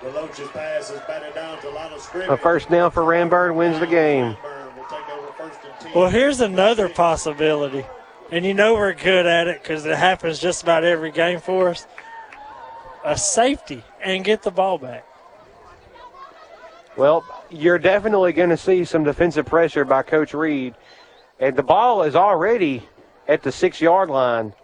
Deloach's 0.00 0.48
pass 0.48 0.90
is 0.90 1.00
batted 1.06 1.34
down 1.34 1.60
to 1.60 1.70
line 1.70 1.92
of 1.92 2.00
scrimmage. 2.00 2.30
A 2.30 2.36
first 2.36 2.70
down 2.70 2.90
for 2.90 3.02
Ranburne 3.02 3.54
wins 3.54 3.78
the 3.78 3.86
game. 3.86 4.36
Well, 5.94 6.08
here's 6.08 6.40
another 6.40 6.88
possibility, 6.88 7.84
and 8.30 8.44
you 8.44 8.54
know 8.54 8.74
we're 8.74 8.94
good 8.94 9.26
at 9.26 9.46
it 9.46 9.62
because 9.62 9.84
it 9.84 9.96
happens 9.96 10.38
just 10.38 10.62
about 10.62 10.84
every 10.84 11.10
game 11.10 11.38
for 11.38 11.68
us. 11.68 11.86
A 13.04 13.16
safety 13.16 13.84
and 14.02 14.24
get 14.24 14.42
the 14.42 14.50
ball 14.50 14.78
back. 14.78 15.04
Well, 16.96 17.24
you're 17.50 17.78
definitely 17.78 18.32
going 18.32 18.50
to 18.50 18.56
see 18.56 18.84
some 18.84 19.04
defensive 19.04 19.46
pressure 19.46 19.84
by 19.84 20.02
Coach 20.02 20.34
Reed. 20.34 20.74
And 21.40 21.56
the 21.56 21.62
ball 21.62 22.02
is 22.02 22.14
already 22.14 22.88
at 23.28 23.42
the 23.42 23.52
six 23.52 23.80
yard 23.80 24.10
line. 24.10 24.54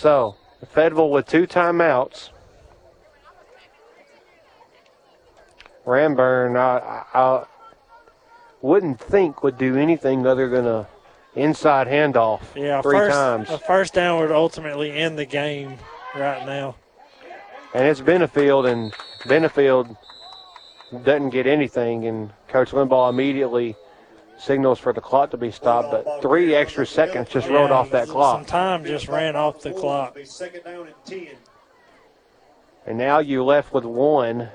So, 0.00 0.34
Fayetteville 0.72 1.10
with 1.10 1.26
two 1.26 1.46
timeouts. 1.46 2.30
Ranburne, 5.84 6.56
I, 6.56 7.04
I, 7.12 7.20
I 7.20 7.44
wouldn't 8.62 8.98
think 8.98 9.42
would 9.42 9.58
do 9.58 9.76
anything 9.76 10.26
other 10.26 10.48
than 10.48 10.66
a 10.66 10.88
inside 11.34 11.86
handoff 11.86 12.40
Yeah, 12.56 12.80
three 12.80 12.96
first, 12.96 13.14
times. 13.14 13.50
A 13.50 13.58
first 13.58 13.92
down 13.92 14.22
would 14.22 14.32
ultimately 14.32 14.90
end 14.90 15.18
the 15.18 15.26
game 15.26 15.76
right 16.16 16.46
now. 16.46 16.76
And 17.74 17.86
it's 17.86 18.00
Benefield, 18.00 18.72
and 18.72 18.94
Benefield 19.24 19.94
doesn't 21.04 21.28
get 21.28 21.46
anything, 21.46 22.06
and 22.06 22.30
Coach 22.48 22.70
Limbaugh 22.70 23.10
immediately 23.10 23.76
signals 24.40 24.78
for 24.78 24.92
the 24.92 25.00
clock 25.00 25.30
to 25.30 25.36
be 25.36 25.50
stopped, 25.50 25.90
but 25.90 26.22
three 26.22 26.54
extra 26.54 26.86
seconds 26.86 27.28
just 27.28 27.48
rolled 27.48 27.70
off 27.70 27.90
that 27.90 28.08
clock. 28.08 28.38
Some 28.38 28.46
time 28.46 28.84
just 28.84 29.08
ran 29.08 29.36
off 29.36 29.60
the 29.60 29.72
clock. 29.72 30.16
And 30.16 30.94
10. 31.04 31.28
And 32.86 32.98
now 32.98 33.18
you 33.18 33.44
left 33.44 33.72
with 33.72 33.84
one. 33.84 34.48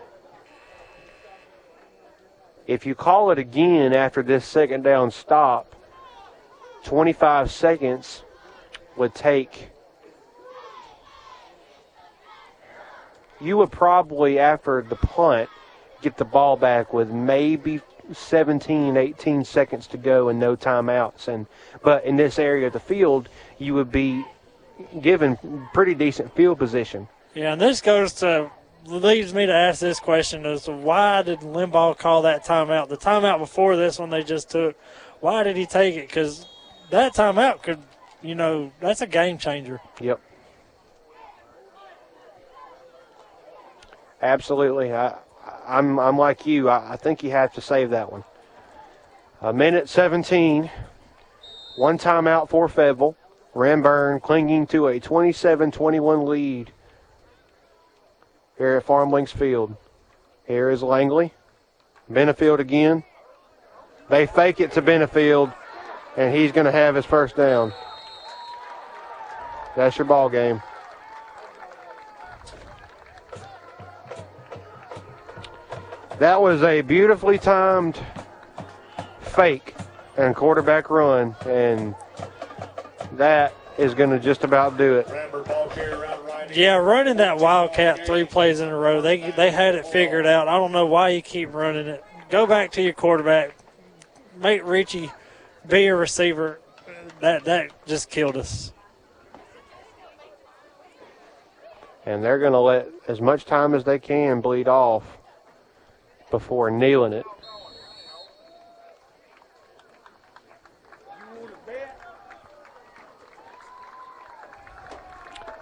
If 2.66 2.86
you 2.86 2.96
call 2.96 3.30
it 3.30 3.38
again 3.38 3.94
after 3.94 4.24
this 4.24 4.44
second 4.44 4.84
down 4.84 5.12
stop, 5.12 5.76
25 6.84 7.52
seconds 7.52 8.24
would 8.98 9.14
take. 9.14 9.70
You 13.40 13.58
would 13.58 13.72
probably, 13.72 14.40
after 14.40 14.82
the 14.82 14.96
punt, 14.96 15.50
get 16.02 16.18
the 16.18 16.26
ball 16.26 16.58
back 16.58 16.94
with 16.94 17.10
maybe 17.10 17.82
17, 18.14 18.98
18 18.98 19.46
seconds 19.46 19.88
to 19.88 19.98
go 19.98 20.30
and 20.30 20.40
no 20.40 20.56
timeouts. 20.56 21.28
And 21.28 21.48
but 21.84 22.06
in 22.06 22.16
this 22.16 22.40
area 22.40 22.68
of 22.68 22.74
the 22.74 22.80
field, 22.80 23.30
you 23.58 23.74
would 23.74 23.92
be 23.92 24.26
given 25.02 25.38
pretty 25.74 25.96
decent 25.96 26.36
field 26.36 26.60
position. 26.60 27.08
Yeah, 27.34 27.54
and 27.54 27.62
this 27.62 27.82
goes 27.82 28.14
to 28.16 28.52
leads 28.86 29.34
me 29.34 29.46
to 29.46 29.54
ask 29.54 29.80
this 29.80 30.00
question: 30.00 30.46
Is 30.46 30.68
why 30.68 31.22
did 31.22 31.40
Limbaugh 31.40 31.98
call 31.98 32.24
that 32.24 32.46
timeout? 32.46 32.90
The 32.90 32.98
timeout 32.98 33.40
before 33.40 33.76
this 33.76 34.00
one 34.00 34.10
they 34.10 34.24
just 34.24 34.50
took. 34.50 34.78
Why 35.20 35.44
did 35.44 35.58
he 35.58 35.66
take 35.66 35.96
it? 35.96 36.08
Because 36.08 36.46
that 36.92 37.16
timeout 37.16 37.64
could, 37.64 37.80
you 38.22 38.36
know, 38.36 38.72
that's 38.80 39.02
a 39.02 39.08
game 39.08 39.38
changer. 39.38 39.82
Yep. 40.00 40.22
Absolutely. 44.22 44.94
I, 44.94 45.16
I'm, 45.68 46.00
I'm 46.00 46.18
like 46.18 46.46
you. 46.46 46.70
I, 46.70 46.94
I 46.94 46.98
think 46.98 47.24
you 47.24 47.32
have 47.32 47.54
to 47.54 47.62
save 47.62 47.90
that 47.92 48.12
one. 48.12 48.24
A 49.42 49.54
minute 49.54 49.90
17. 49.90 50.70
One 51.78 51.98
timeout 51.98 52.50
for 52.50 52.68
Fayetteville. 52.68 53.16
Ranburne 53.54 54.22
clinging 54.22 54.68
to 54.68 54.88
a 54.88 55.00
27 55.00 55.72
21 55.72 56.26
lead 56.26 56.72
here 58.58 58.76
at 58.78 58.84
Farm 58.84 59.12
Links 59.12 59.32
Field. 59.32 59.76
Here 60.46 60.70
is 60.70 60.84
Langley. 60.84 61.34
Benefield 62.12 62.60
again. 62.60 63.04
They 64.10 64.28
fake 64.28 64.60
it 64.60 64.74
to 64.74 64.82
Benefield, 64.82 65.54
and 66.16 66.36
he's 66.36 66.52
going 66.52 66.66
to 66.66 66.72
have 66.72 66.96
his 66.96 67.06
first 67.06 67.36
down. 67.36 67.74
That's 69.76 69.98
your 69.98 70.06
ball 70.06 70.30
game. 70.30 70.62
That 76.20 76.42
was 76.42 76.64
a 76.64 76.82
beautifully 76.82 77.38
timed 77.38 78.00
fake 79.20 79.76
and 80.16 80.34
quarterback 80.34 80.90
run, 80.90 81.36
and 81.46 81.94
that 83.14 83.54
is 83.78 83.94
going 83.94 84.12
to 84.12 84.20
just 84.20 84.46
about 84.46 84.78
do 84.78 84.96
it. 84.96 85.08
Yeah, 86.54 86.76
running 86.76 87.18
that 87.18 87.38
Wildcat 87.38 88.06
three 88.06 88.24
plays 88.24 88.62
in 88.62 88.70
a 88.70 88.76
row, 88.78 89.02
they 89.02 89.32
they 89.32 89.52
had 89.52 89.76
it 89.76 89.86
figured 89.86 90.26
out. 90.26 90.48
I 90.48 90.58
don't 90.58 90.72
know 90.72 90.86
why 90.86 91.10
you 91.10 91.22
keep 91.22 91.54
running 91.54 91.88
it. 91.88 92.04
Go 92.30 92.48
back 92.48 92.72
to 92.74 92.82
your 92.82 92.94
quarterback. 92.94 93.56
Make 94.38 94.66
Ritchie 94.66 95.12
be 95.68 95.88
a 95.88 95.96
receiver. 95.96 96.62
That 97.20 97.44
that 97.44 97.72
just 97.86 98.10
killed 98.10 98.38
us. 98.38 98.72
And 102.06 102.24
they're 102.24 102.40
going 102.40 102.54
to 102.54 102.60
let 102.60 102.88
as 103.08 103.20
much 103.20 103.46
time 103.46 103.74
as 103.74 103.84
they 103.84 104.00
can 104.00 104.40
bleed 104.40 104.68
off 104.70 105.04
before 106.32 106.72
nailing 106.72 107.14
it. 107.14 107.26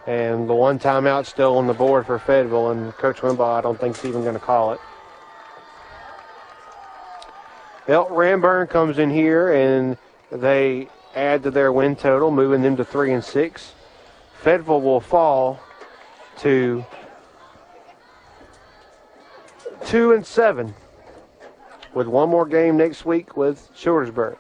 And 0.06 0.50
the 0.50 0.54
one 0.54 0.80
timeout 0.80 1.26
still 1.26 1.58
on 1.58 1.68
the 1.68 1.74
board 1.74 2.06
for 2.06 2.20
Fayetteville, 2.20 2.72
and 2.72 2.92
Coach 2.94 3.22
Limbaugh, 3.22 3.60
I 3.60 3.62
don't 3.62 3.80
think, 3.80 3.98
is 3.98 4.06
even 4.06 4.22
going 4.22 4.34
to 4.34 4.40
call 4.40 4.74
it. 4.74 4.80
Well, 7.88 8.08
Ranburne 8.08 8.70
comes 8.70 8.98
in 8.98 9.10
here 9.10 9.52
and 9.52 9.98
they 10.32 10.88
add 11.16 11.44
to 11.44 11.52
their 11.52 11.72
win 11.72 11.96
total, 11.96 12.32
moving 12.32 12.62
them 12.62 12.76
to 12.78 12.86
three 12.86 13.14
and 13.14 13.24
six. 13.24 13.74
Fayetteville 14.42 14.82
will 14.82 15.00
fall 15.00 15.60
to 16.40 16.86
two 19.86 20.14
and 20.14 20.26
seven, 20.26 20.74
with 21.94 22.08
one 22.08 22.30
more 22.30 22.46
game 22.46 22.78
next 22.78 23.06
week 23.06 23.38
with 23.38 23.70
Childersburg. 23.76 24.38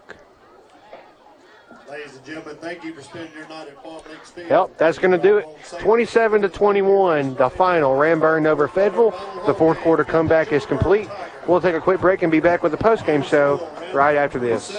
Ladies 1.90 2.16
and 2.16 2.26
gentlemen, 2.26 2.56
thank 2.58 2.84
you 2.84 2.94
for 2.94 3.04
spending 3.04 3.32
your 3.38 3.48
night 3.48 3.68
at 3.68 3.84
Farm 3.84 4.02
Links 4.10 4.32
Field. 4.32 4.50
Yep, 4.50 4.78
that's 4.78 4.98
going 4.98 5.12
to 5.12 5.18
do 5.18 5.38
it. 5.38 5.48
27 5.80 6.42
to 6.42 6.50
21, 6.50 7.36
the 7.36 7.50
final. 7.50 7.92
Ranburne 7.92 8.48
over 8.48 8.68
Fayetteville. 8.68 9.12
The 9.46 9.54
fourth 9.54 9.78
quarter 9.80 10.04
comeback 10.04 10.52
is 10.52 10.66
complete. 10.66 11.08
We'll 11.48 11.62
take 11.62 11.76
a 11.76 11.82
quick 11.82 12.02
break 12.02 12.24
and 12.24 12.32
be 12.32 12.40
back 12.40 12.64
with 12.64 12.72
the 12.72 12.80
postgame 12.80 13.24
show 13.24 13.70
right 13.94 14.16
after 14.16 14.40
this. 14.40 14.76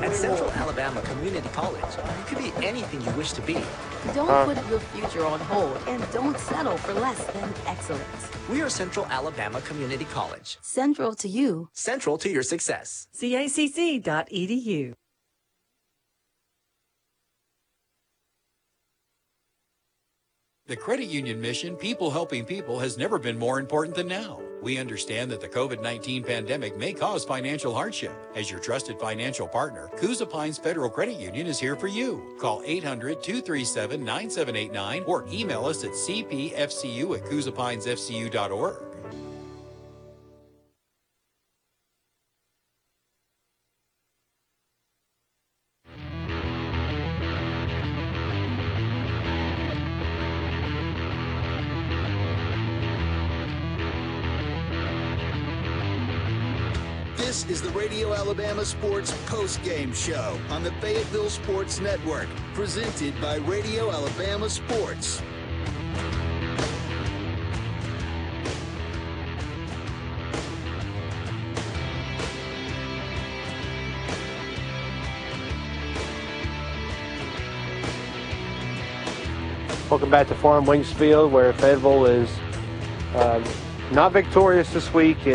At 0.00 0.14
Central 0.14 0.50
Alabama 0.52 1.02
Community 1.02 1.48
College, 1.48 1.82
you 2.30 2.36
can 2.36 2.44
be 2.44 2.66
anything 2.66 3.00
you 3.00 3.10
wish 3.18 3.32
to 3.32 3.42
be. 3.42 3.60
Don't 4.14 4.30
Uh. 4.30 4.44
put 4.46 4.56
your 4.68 4.80
future 4.80 5.24
on 5.26 5.40
hold 5.40 5.76
and 5.86 6.02
don't 6.12 6.38
settle 6.38 6.76
for 6.78 6.94
less 6.94 7.18
than 7.32 7.52
excellence. 7.66 8.28
We 8.48 8.60
are 8.62 8.70
Central 8.70 9.06
Alabama 9.06 9.60
Community 9.62 10.06
College. 10.06 10.58
Central 10.62 11.14
to 11.16 11.28
you. 11.28 11.68
Central 11.72 12.16
to 12.18 12.28
your 12.30 12.42
success. 12.42 13.06
CACC.edu. 13.14 14.94
The 20.68 20.76
credit 20.76 21.06
union 21.06 21.40
mission, 21.40 21.76
people 21.76 22.10
helping 22.10 22.44
people, 22.44 22.78
has 22.78 22.98
never 22.98 23.18
been 23.18 23.38
more 23.38 23.58
important 23.58 23.96
than 23.96 24.06
now. 24.06 24.38
We 24.60 24.76
understand 24.76 25.30
that 25.30 25.40
the 25.40 25.48
COVID 25.48 25.80
19 25.80 26.22
pandemic 26.22 26.76
may 26.76 26.92
cause 26.92 27.24
financial 27.24 27.72
hardship. 27.72 28.12
As 28.36 28.50
your 28.50 28.60
trusted 28.60 29.00
financial 29.00 29.48
partner, 29.48 29.88
Coosa 29.96 30.26
Pines 30.26 30.58
Federal 30.58 30.90
Credit 30.90 31.18
Union 31.18 31.46
is 31.46 31.58
here 31.58 31.74
for 31.74 31.86
you. 31.86 32.36
Call 32.38 32.60
800 32.66 33.22
237 33.22 34.04
9789 34.04 35.04
or 35.06 35.24
email 35.32 35.64
us 35.64 35.84
at 35.84 35.92
cpfcu 35.92 37.16
at 37.16 37.24
CoosaPinesFCU.org. 37.24 38.87
is 57.48 57.62
the 57.62 57.70
Radio 57.70 58.12
Alabama 58.12 58.62
Sports 58.62 59.14
Post 59.24 59.62
Game 59.62 59.94
Show 59.94 60.38
on 60.50 60.62
the 60.62 60.70
Fayetteville 60.82 61.30
Sports 61.30 61.80
Network, 61.80 62.28
presented 62.52 63.18
by 63.22 63.36
Radio 63.36 63.90
Alabama 63.90 64.50
Sports. 64.50 65.22
Welcome 79.88 80.10
back 80.10 80.28
to 80.28 80.34
Farm 80.34 80.66
Links 80.66 80.92
Field, 80.92 81.32
where 81.32 81.54
Fayetteville 81.54 82.04
is 82.04 82.28
uh, 83.14 83.42
not 83.90 84.12
victorious 84.12 84.70
this 84.70 84.92
week 84.92 85.26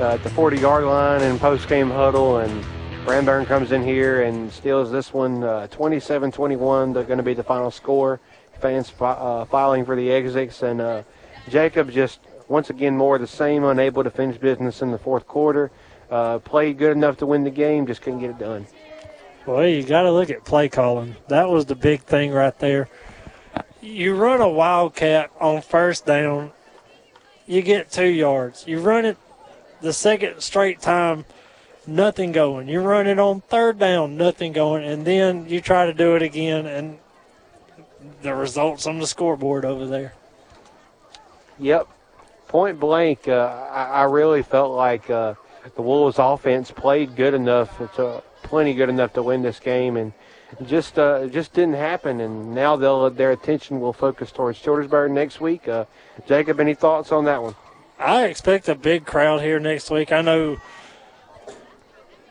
uh, 0.00 0.14
at 0.14 0.22
the 0.22 0.30
40 0.30 0.58
yard 0.58 0.84
line 0.84 1.22
in 1.22 1.38
post 1.38 1.68
game 1.68 1.90
huddle. 1.90 2.38
And 2.38 2.64
Ranburne 3.04 3.46
comes 3.46 3.72
in 3.72 3.82
here 3.82 4.22
and 4.22 4.52
steals 4.52 4.90
this 4.90 5.12
one 5.12 5.42
uh, 5.42 5.66
27 5.68 6.32
21. 6.32 6.92
They're 6.92 7.04
going 7.04 7.18
to 7.18 7.22
be 7.22 7.34
the 7.34 7.42
final 7.42 7.70
score. 7.70 8.20
Fans 8.60 8.90
fi- 8.90 9.12
uh, 9.12 9.44
filing 9.46 9.84
for 9.84 9.96
the 9.96 10.10
exits. 10.10 10.62
And 10.62 10.80
uh, 10.80 11.02
Jacob 11.48 11.90
just 11.90 12.20
once 12.48 12.70
again 12.70 12.96
more 12.96 13.18
the 13.18 13.26
same, 13.26 13.64
unable 13.64 14.04
to 14.04 14.10
finish 14.10 14.38
business 14.38 14.82
in 14.82 14.90
the 14.90 14.98
fourth 14.98 15.26
quarter. 15.26 15.70
Uh, 16.10 16.38
played 16.38 16.78
good 16.78 16.92
enough 16.92 17.18
to 17.18 17.26
win 17.26 17.44
the 17.44 17.50
game, 17.50 17.86
just 17.86 18.00
couldn't 18.00 18.20
get 18.20 18.30
it 18.30 18.38
done. 18.38 18.66
Well, 19.46 19.66
you 19.66 19.82
got 19.82 20.02
to 20.02 20.12
look 20.12 20.30
at 20.30 20.44
play 20.44 20.68
calling. 20.68 21.16
That 21.28 21.48
was 21.48 21.66
the 21.66 21.74
big 21.74 22.02
thing 22.02 22.32
right 22.32 22.58
there. 22.58 22.88
You 23.80 24.14
run 24.14 24.40
a 24.40 24.48
wildcat 24.48 25.30
on 25.40 25.62
first 25.62 26.06
down, 26.06 26.52
you 27.46 27.62
get 27.62 27.90
two 27.90 28.08
yards. 28.08 28.66
You 28.66 28.80
run 28.80 29.04
it 29.04 29.16
the 29.80 29.92
second 29.92 30.40
straight 30.40 30.80
time, 30.80 31.24
nothing 31.86 32.32
going. 32.32 32.68
You 32.68 32.80
run 32.80 33.06
it 33.06 33.18
on 33.18 33.40
third 33.42 33.78
down, 33.78 34.16
nothing 34.16 34.52
going, 34.52 34.84
and 34.84 35.04
then 35.04 35.48
you 35.48 35.60
try 35.60 35.86
to 35.86 35.94
do 35.94 36.16
it 36.16 36.22
again, 36.22 36.66
and 36.66 36.98
the 38.22 38.34
results 38.34 38.86
on 38.86 38.98
the 38.98 39.06
scoreboard 39.06 39.64
over 39.64 39.86
there. 39.86 40.14
Yep. 41.58 41.88
Point 42.48 42.80
blank, 42.80 43.28
uh, 43.28 43.68
I, 43.70 43.84
I 43.84 44.02
really 44.04 44.42
felt 44.42 44.74
like 44.74 45.10
uh, 45.10 45.34
the 45.74 45.82
Wolves 45.82 46.18
offense 46.18 46.70
played 46.70 47.14
good 47.14 47.34
enough, 47.34 47.76
to, 47.96 48.22
plenty 48.42 48.74
good 48.74 48.88
enough 48.88 49.12
to 49.14 49.22
win 49.22 49.42
this 49.42 49.60
game, 49.60 49.96
and 49.96 50.12
just 50.64 50.98
uh, 50.98 51.26
just 51.26 51.52
didn't 51.52 51.74
happen. 51.74 52.20
And 52.20 52.54
now 52.54 52.76
they'll 52.76 53.10
their 53.10 53.32
attention 53.32 53.80
will 53.80 53.92
focus 53.92 54.32
towards 54.32 54.58
Childersburg 54.58 55.10
next 55.10 55.40
week. 55.42 55.68
Uh, 55.68 55.84
Jacob, 56.26 56.58
any 56.58 56.74
thoughts 56.74 57.12
on 57.12 57.24
that 57.26 57.42
one? 57.42 57.54
I 57.98 58.26
expect 58.26 58.68
a 58.68 58.74
big 58.74 59.04
crowd 59.04 59.42
here 59.42 59.58
next 59.58 59.90
week. 59.90 60.12
I 60.12 60.22
know 60.22 60.58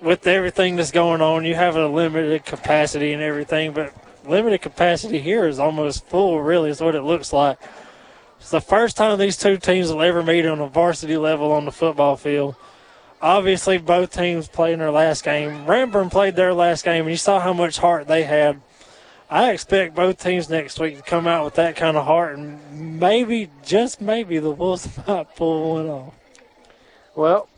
with 0.01 0.25
everything 0.25 0.77
that's 0.77 0.91
going 0.91 1.21
on, 1.21 1.43
you 1.43 1.55
have 1.55 1.75
a 1.75 1.87
limited 1.87 2.45
capacity 2.45 3.11
and 3.11 3.21
everything, 3.21 3.73
but 3.73 3.93
limited 4.25 4.61
capacity 4.61 5.19
here 5.19 5.45
is 5.45 5.59
almost 5.59 6.05
full, 6.07 6.41
really, 6.41 6.69
is 6.69 6.79
what 6.79 6.95
it 6.95 7.01
looks 7.01 7.33
like. 7.33 7.59
It's 8.39 8.51
the 8.51 8.61
first 8.61 8.95
time 8.95 9.17
these 9.17 9.35
two 9.35 9.57
teams 9.57 9.91
will 9.91 10.01
ever 10.01 10.23
meet 10.23 10.45
on 10.45 10.59
a 10.59 10.67
varsity 10.67 11.17
level 11.17 11.51
on 11.51 11.65
the 11.65 11.71
football 11.71 12.15
field. 12.15 12.55
Obviously, 13.21 13.77
both 13.77 14.13
teams 14.13 14.47
played 14.47 14.73
in 14.73 14.79
their 14.79 14.91
last 14.91 15.23
game. 15.23 15.65
Ranburne 15.65 16.11
played 16.11 16.35
their 16.35 16.53
last 16.53 16.85
game, 16.85 17.01
and 17.01 17.11
you 17.11 17.17
saw 17.17 17.39
how 17.39 17.51
much 17.51 17.79
heart 17.79 18.07
they 18.07 18.23
had. 18.23 18.61
I 19.29 19.51
expect 19.51 19.93
both 19.93 20.23
teams 20.23 20.49
next 20.49 20.79
week 20.79 20.95
to 20.95 21.03
come 21.03 21.27
out 21.27 21.43
with 21.43 21.55
that 21.55 21.75
kind 21.75 21.97
of 21.97 22.05
heart, 22.05 22.37
and 22.37 22.99
maybe, 22.99 23.49
just 23.65 23.99
maybe, 23.99 24.39
the 24.39 24.51
Wolves 24.51 24.87
might 25.07 25.35
pull 25.35 25.73
one 25.73 25.87
off. 25.87 26.13
Well, 27.13 27.49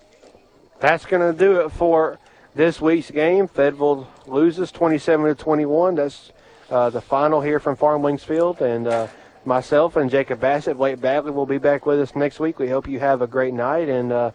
that's 0.80 1.06
going 1.06 1.32
to 1.32 1.38
do 1.38 1.60
it 1.60 1.70
for 1.70 2.18
this 2.56 2.82
week's 2.82 3.12
game. 3.12 3.48
Fayetteville 3.48 4.08
loses 4.26 4.72
27 4.72 5.28
to 5.28 5.36
21. 5.36 5.96
That's 5.96 6.32
uh, 6.72 6.90
the 6.90 7.02
final 7.02 7.42
here 7.42 7.60
from 7.60 7.76
Farm 7.76 8.02
Links 8.02 8.24
Field, 8.24 8.62
and 8.62 8.88
uh, 8.88 9.08
myself 9.46 9.96
and 9.96 10.10
Jacob 10.10 10.40
Bassett, 10.40 10.78
Blake 10.78 11.00
Bagley 11.00 11.32
will 11.32 11.46
be 11.46 11.60
back 11.60 11.86
with 11.86 12.00
us 12.00 12.16
next 12.16 12.40
week. 12.40 12.58
We 12.58 12.70
hope 12.70 12.88
you 12.88 13.00
have 13.00 13.22
a 13.22 13.28
great 13.28 13.54
night, 13.54 13.90
and 13.90 14.12
uh, 14.12 14.32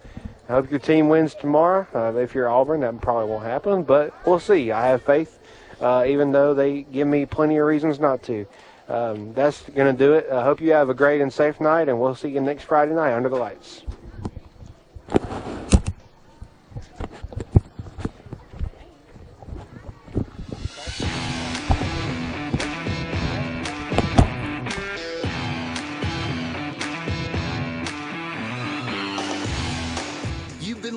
I 0.48 0.52
hope 0.52 0.70
your 0.70 0.80
team 0.80 1.08
wins 1.08 1.34
tomorrow. 1.34 1.86
Uh, 1.92 2.16
if 2.18 2.34
you're 2.34 2.48
Auburn, 2.48 2.80
that 2.80 3.00
probably 3.00 3.28
won't 3.28 3.44
happen, 3.44 3.82
but 3.82 4.14
we'll 4.24 4.38
see. 4.38 4.70
I 4.70 4.88
have 4.88 5.02
faith, 5.02 5.40
uh, 5.80 6.04
even 6.06 6.32
though 6.32 6.54
they 6.54 6.82
give 6.82 7.08
me 7.08 7.26
plenty 7.26 7.56
of 7.56 7.66
reasons 7.66 8.00
not 8.00 8.22
to. 8.24 8.46
Um, 8.88 9.32
that's 9.32 9.62
going 9.70 9.94
to 9.94 9.98
do 9.98 10.12
it. 10.12 10.28
I 10.30 10.42
hope 10.44 10.60
you 10.60 10.72
have 10.72 10.90
a 10.90 10.94
great 10.94 11.20
and 11.20 11.32
safe 11.32 11.60
night, 11.60 11.88
and 11.88 11.98
we'll 11.98 12.14
see 12.14 12.28
you 12.28 12.40
next 12.40 12.64
Friday 12.64 12.94
night 12.94 13.14
under 13.14 13.28
the 13.28 13.36
lights. 13.36 13.82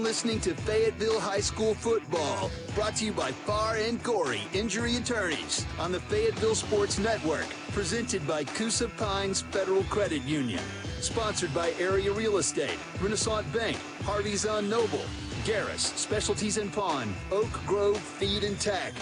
Listening 0.08 0.40
to 0.40 0.56
Fayetteville 0.56 1.20
High 1.20 1.42
School 1.42 1.74
football, 1.74 2.50
brought 2.74 2.96
to 2.96 3.06
you 3.06 3.12
by 3.12 3.34
Far 3.34 3.76
and 3.76 4.02
Gorey 4.04 4.40
Injury 4.54 4.96
Attorneys 4.96 5.66
on 5.78 5.92
the 5.92 6.00
Fayetteville 6.00 6.56
Sports 6.56 6.98
Network, 6.98 7.46
presented 7.74 8.26
by 8.26 8.46
Coosa 8.46 8.88
Pines 8.88 9.42
Federal 9.42 9.84
Credit 9.84 10.24
Union, 10.24 10.64
sponsored 11.02 11.54
by 11.54 11.74
Area 11.78 12.10
Real 12.14 12.38
Estate, 12.38 12.80
Renaissance 13.02 13.46
Bank, 13.54 13.76
Harvey's 14.04 14.46
on 14.46 14.70
Noble, 14.70 15.04
Garris 15.44 15.94
Specialties 15.98 16.56
and 16.58 16.72
Pawn, 16.72 17.14
Oak 17.30 17.52
Grove 17.66 18.00
Feed 18.00 18.46
and 18.46 18.58
Tack, 18.62 18.94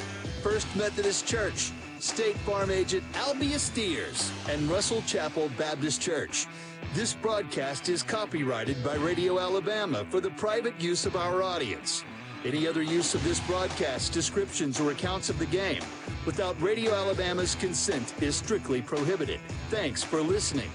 First 0.41 0.65
Methodist 0.75 1.27
Church, 1.27 1.71
State 1.99 2.37
Farm 2.37 2.71
Agent 2.71 3.03
Albia 3.13 3.59
Steers, 3.59 4.31
and 4.49 4.67
Russell 4.71 5.03
Chapel 5.03 5.51
Baptist 5.55 6.01
Church. 6.01 6.47
This 6.95 7.13
broadcast 7.13 7.89
is 7.89 8.01
copyrighted 8.01 8.81
by 8.81 8.95
Radio 8.95 9.37
Alabama 9.37 10.05
for 10.09 10.21
the 10.21 10.29
private 10.29 10.79
use 10.79 11.05
of 11.05 11.17
our 11.17 11.43
audience. 11.43 12.05
Any 12.45 12.65
other 12.65 12.81
use 12.81 13.13
of 13.13 13.21
this 13.25 13.41
broadcast, 13.41 14.13
descriptions, 14.13 14.79
or 14.79 14.91
accounts 14.91 15.29
of 15.29 15.37
the 15.37 15.45
game 15.45 15.81
without 16.25 16.59
Radio 16.61 16.93
Alabama's 16.93 17.55
consent 17.55 18.13
is 18.21 18.37
strictly 18.37 18.81
prohibited. 18.81 19.41
Thanks 19.69 20.03
for 20.03 20.21
listening. 20.21 20.71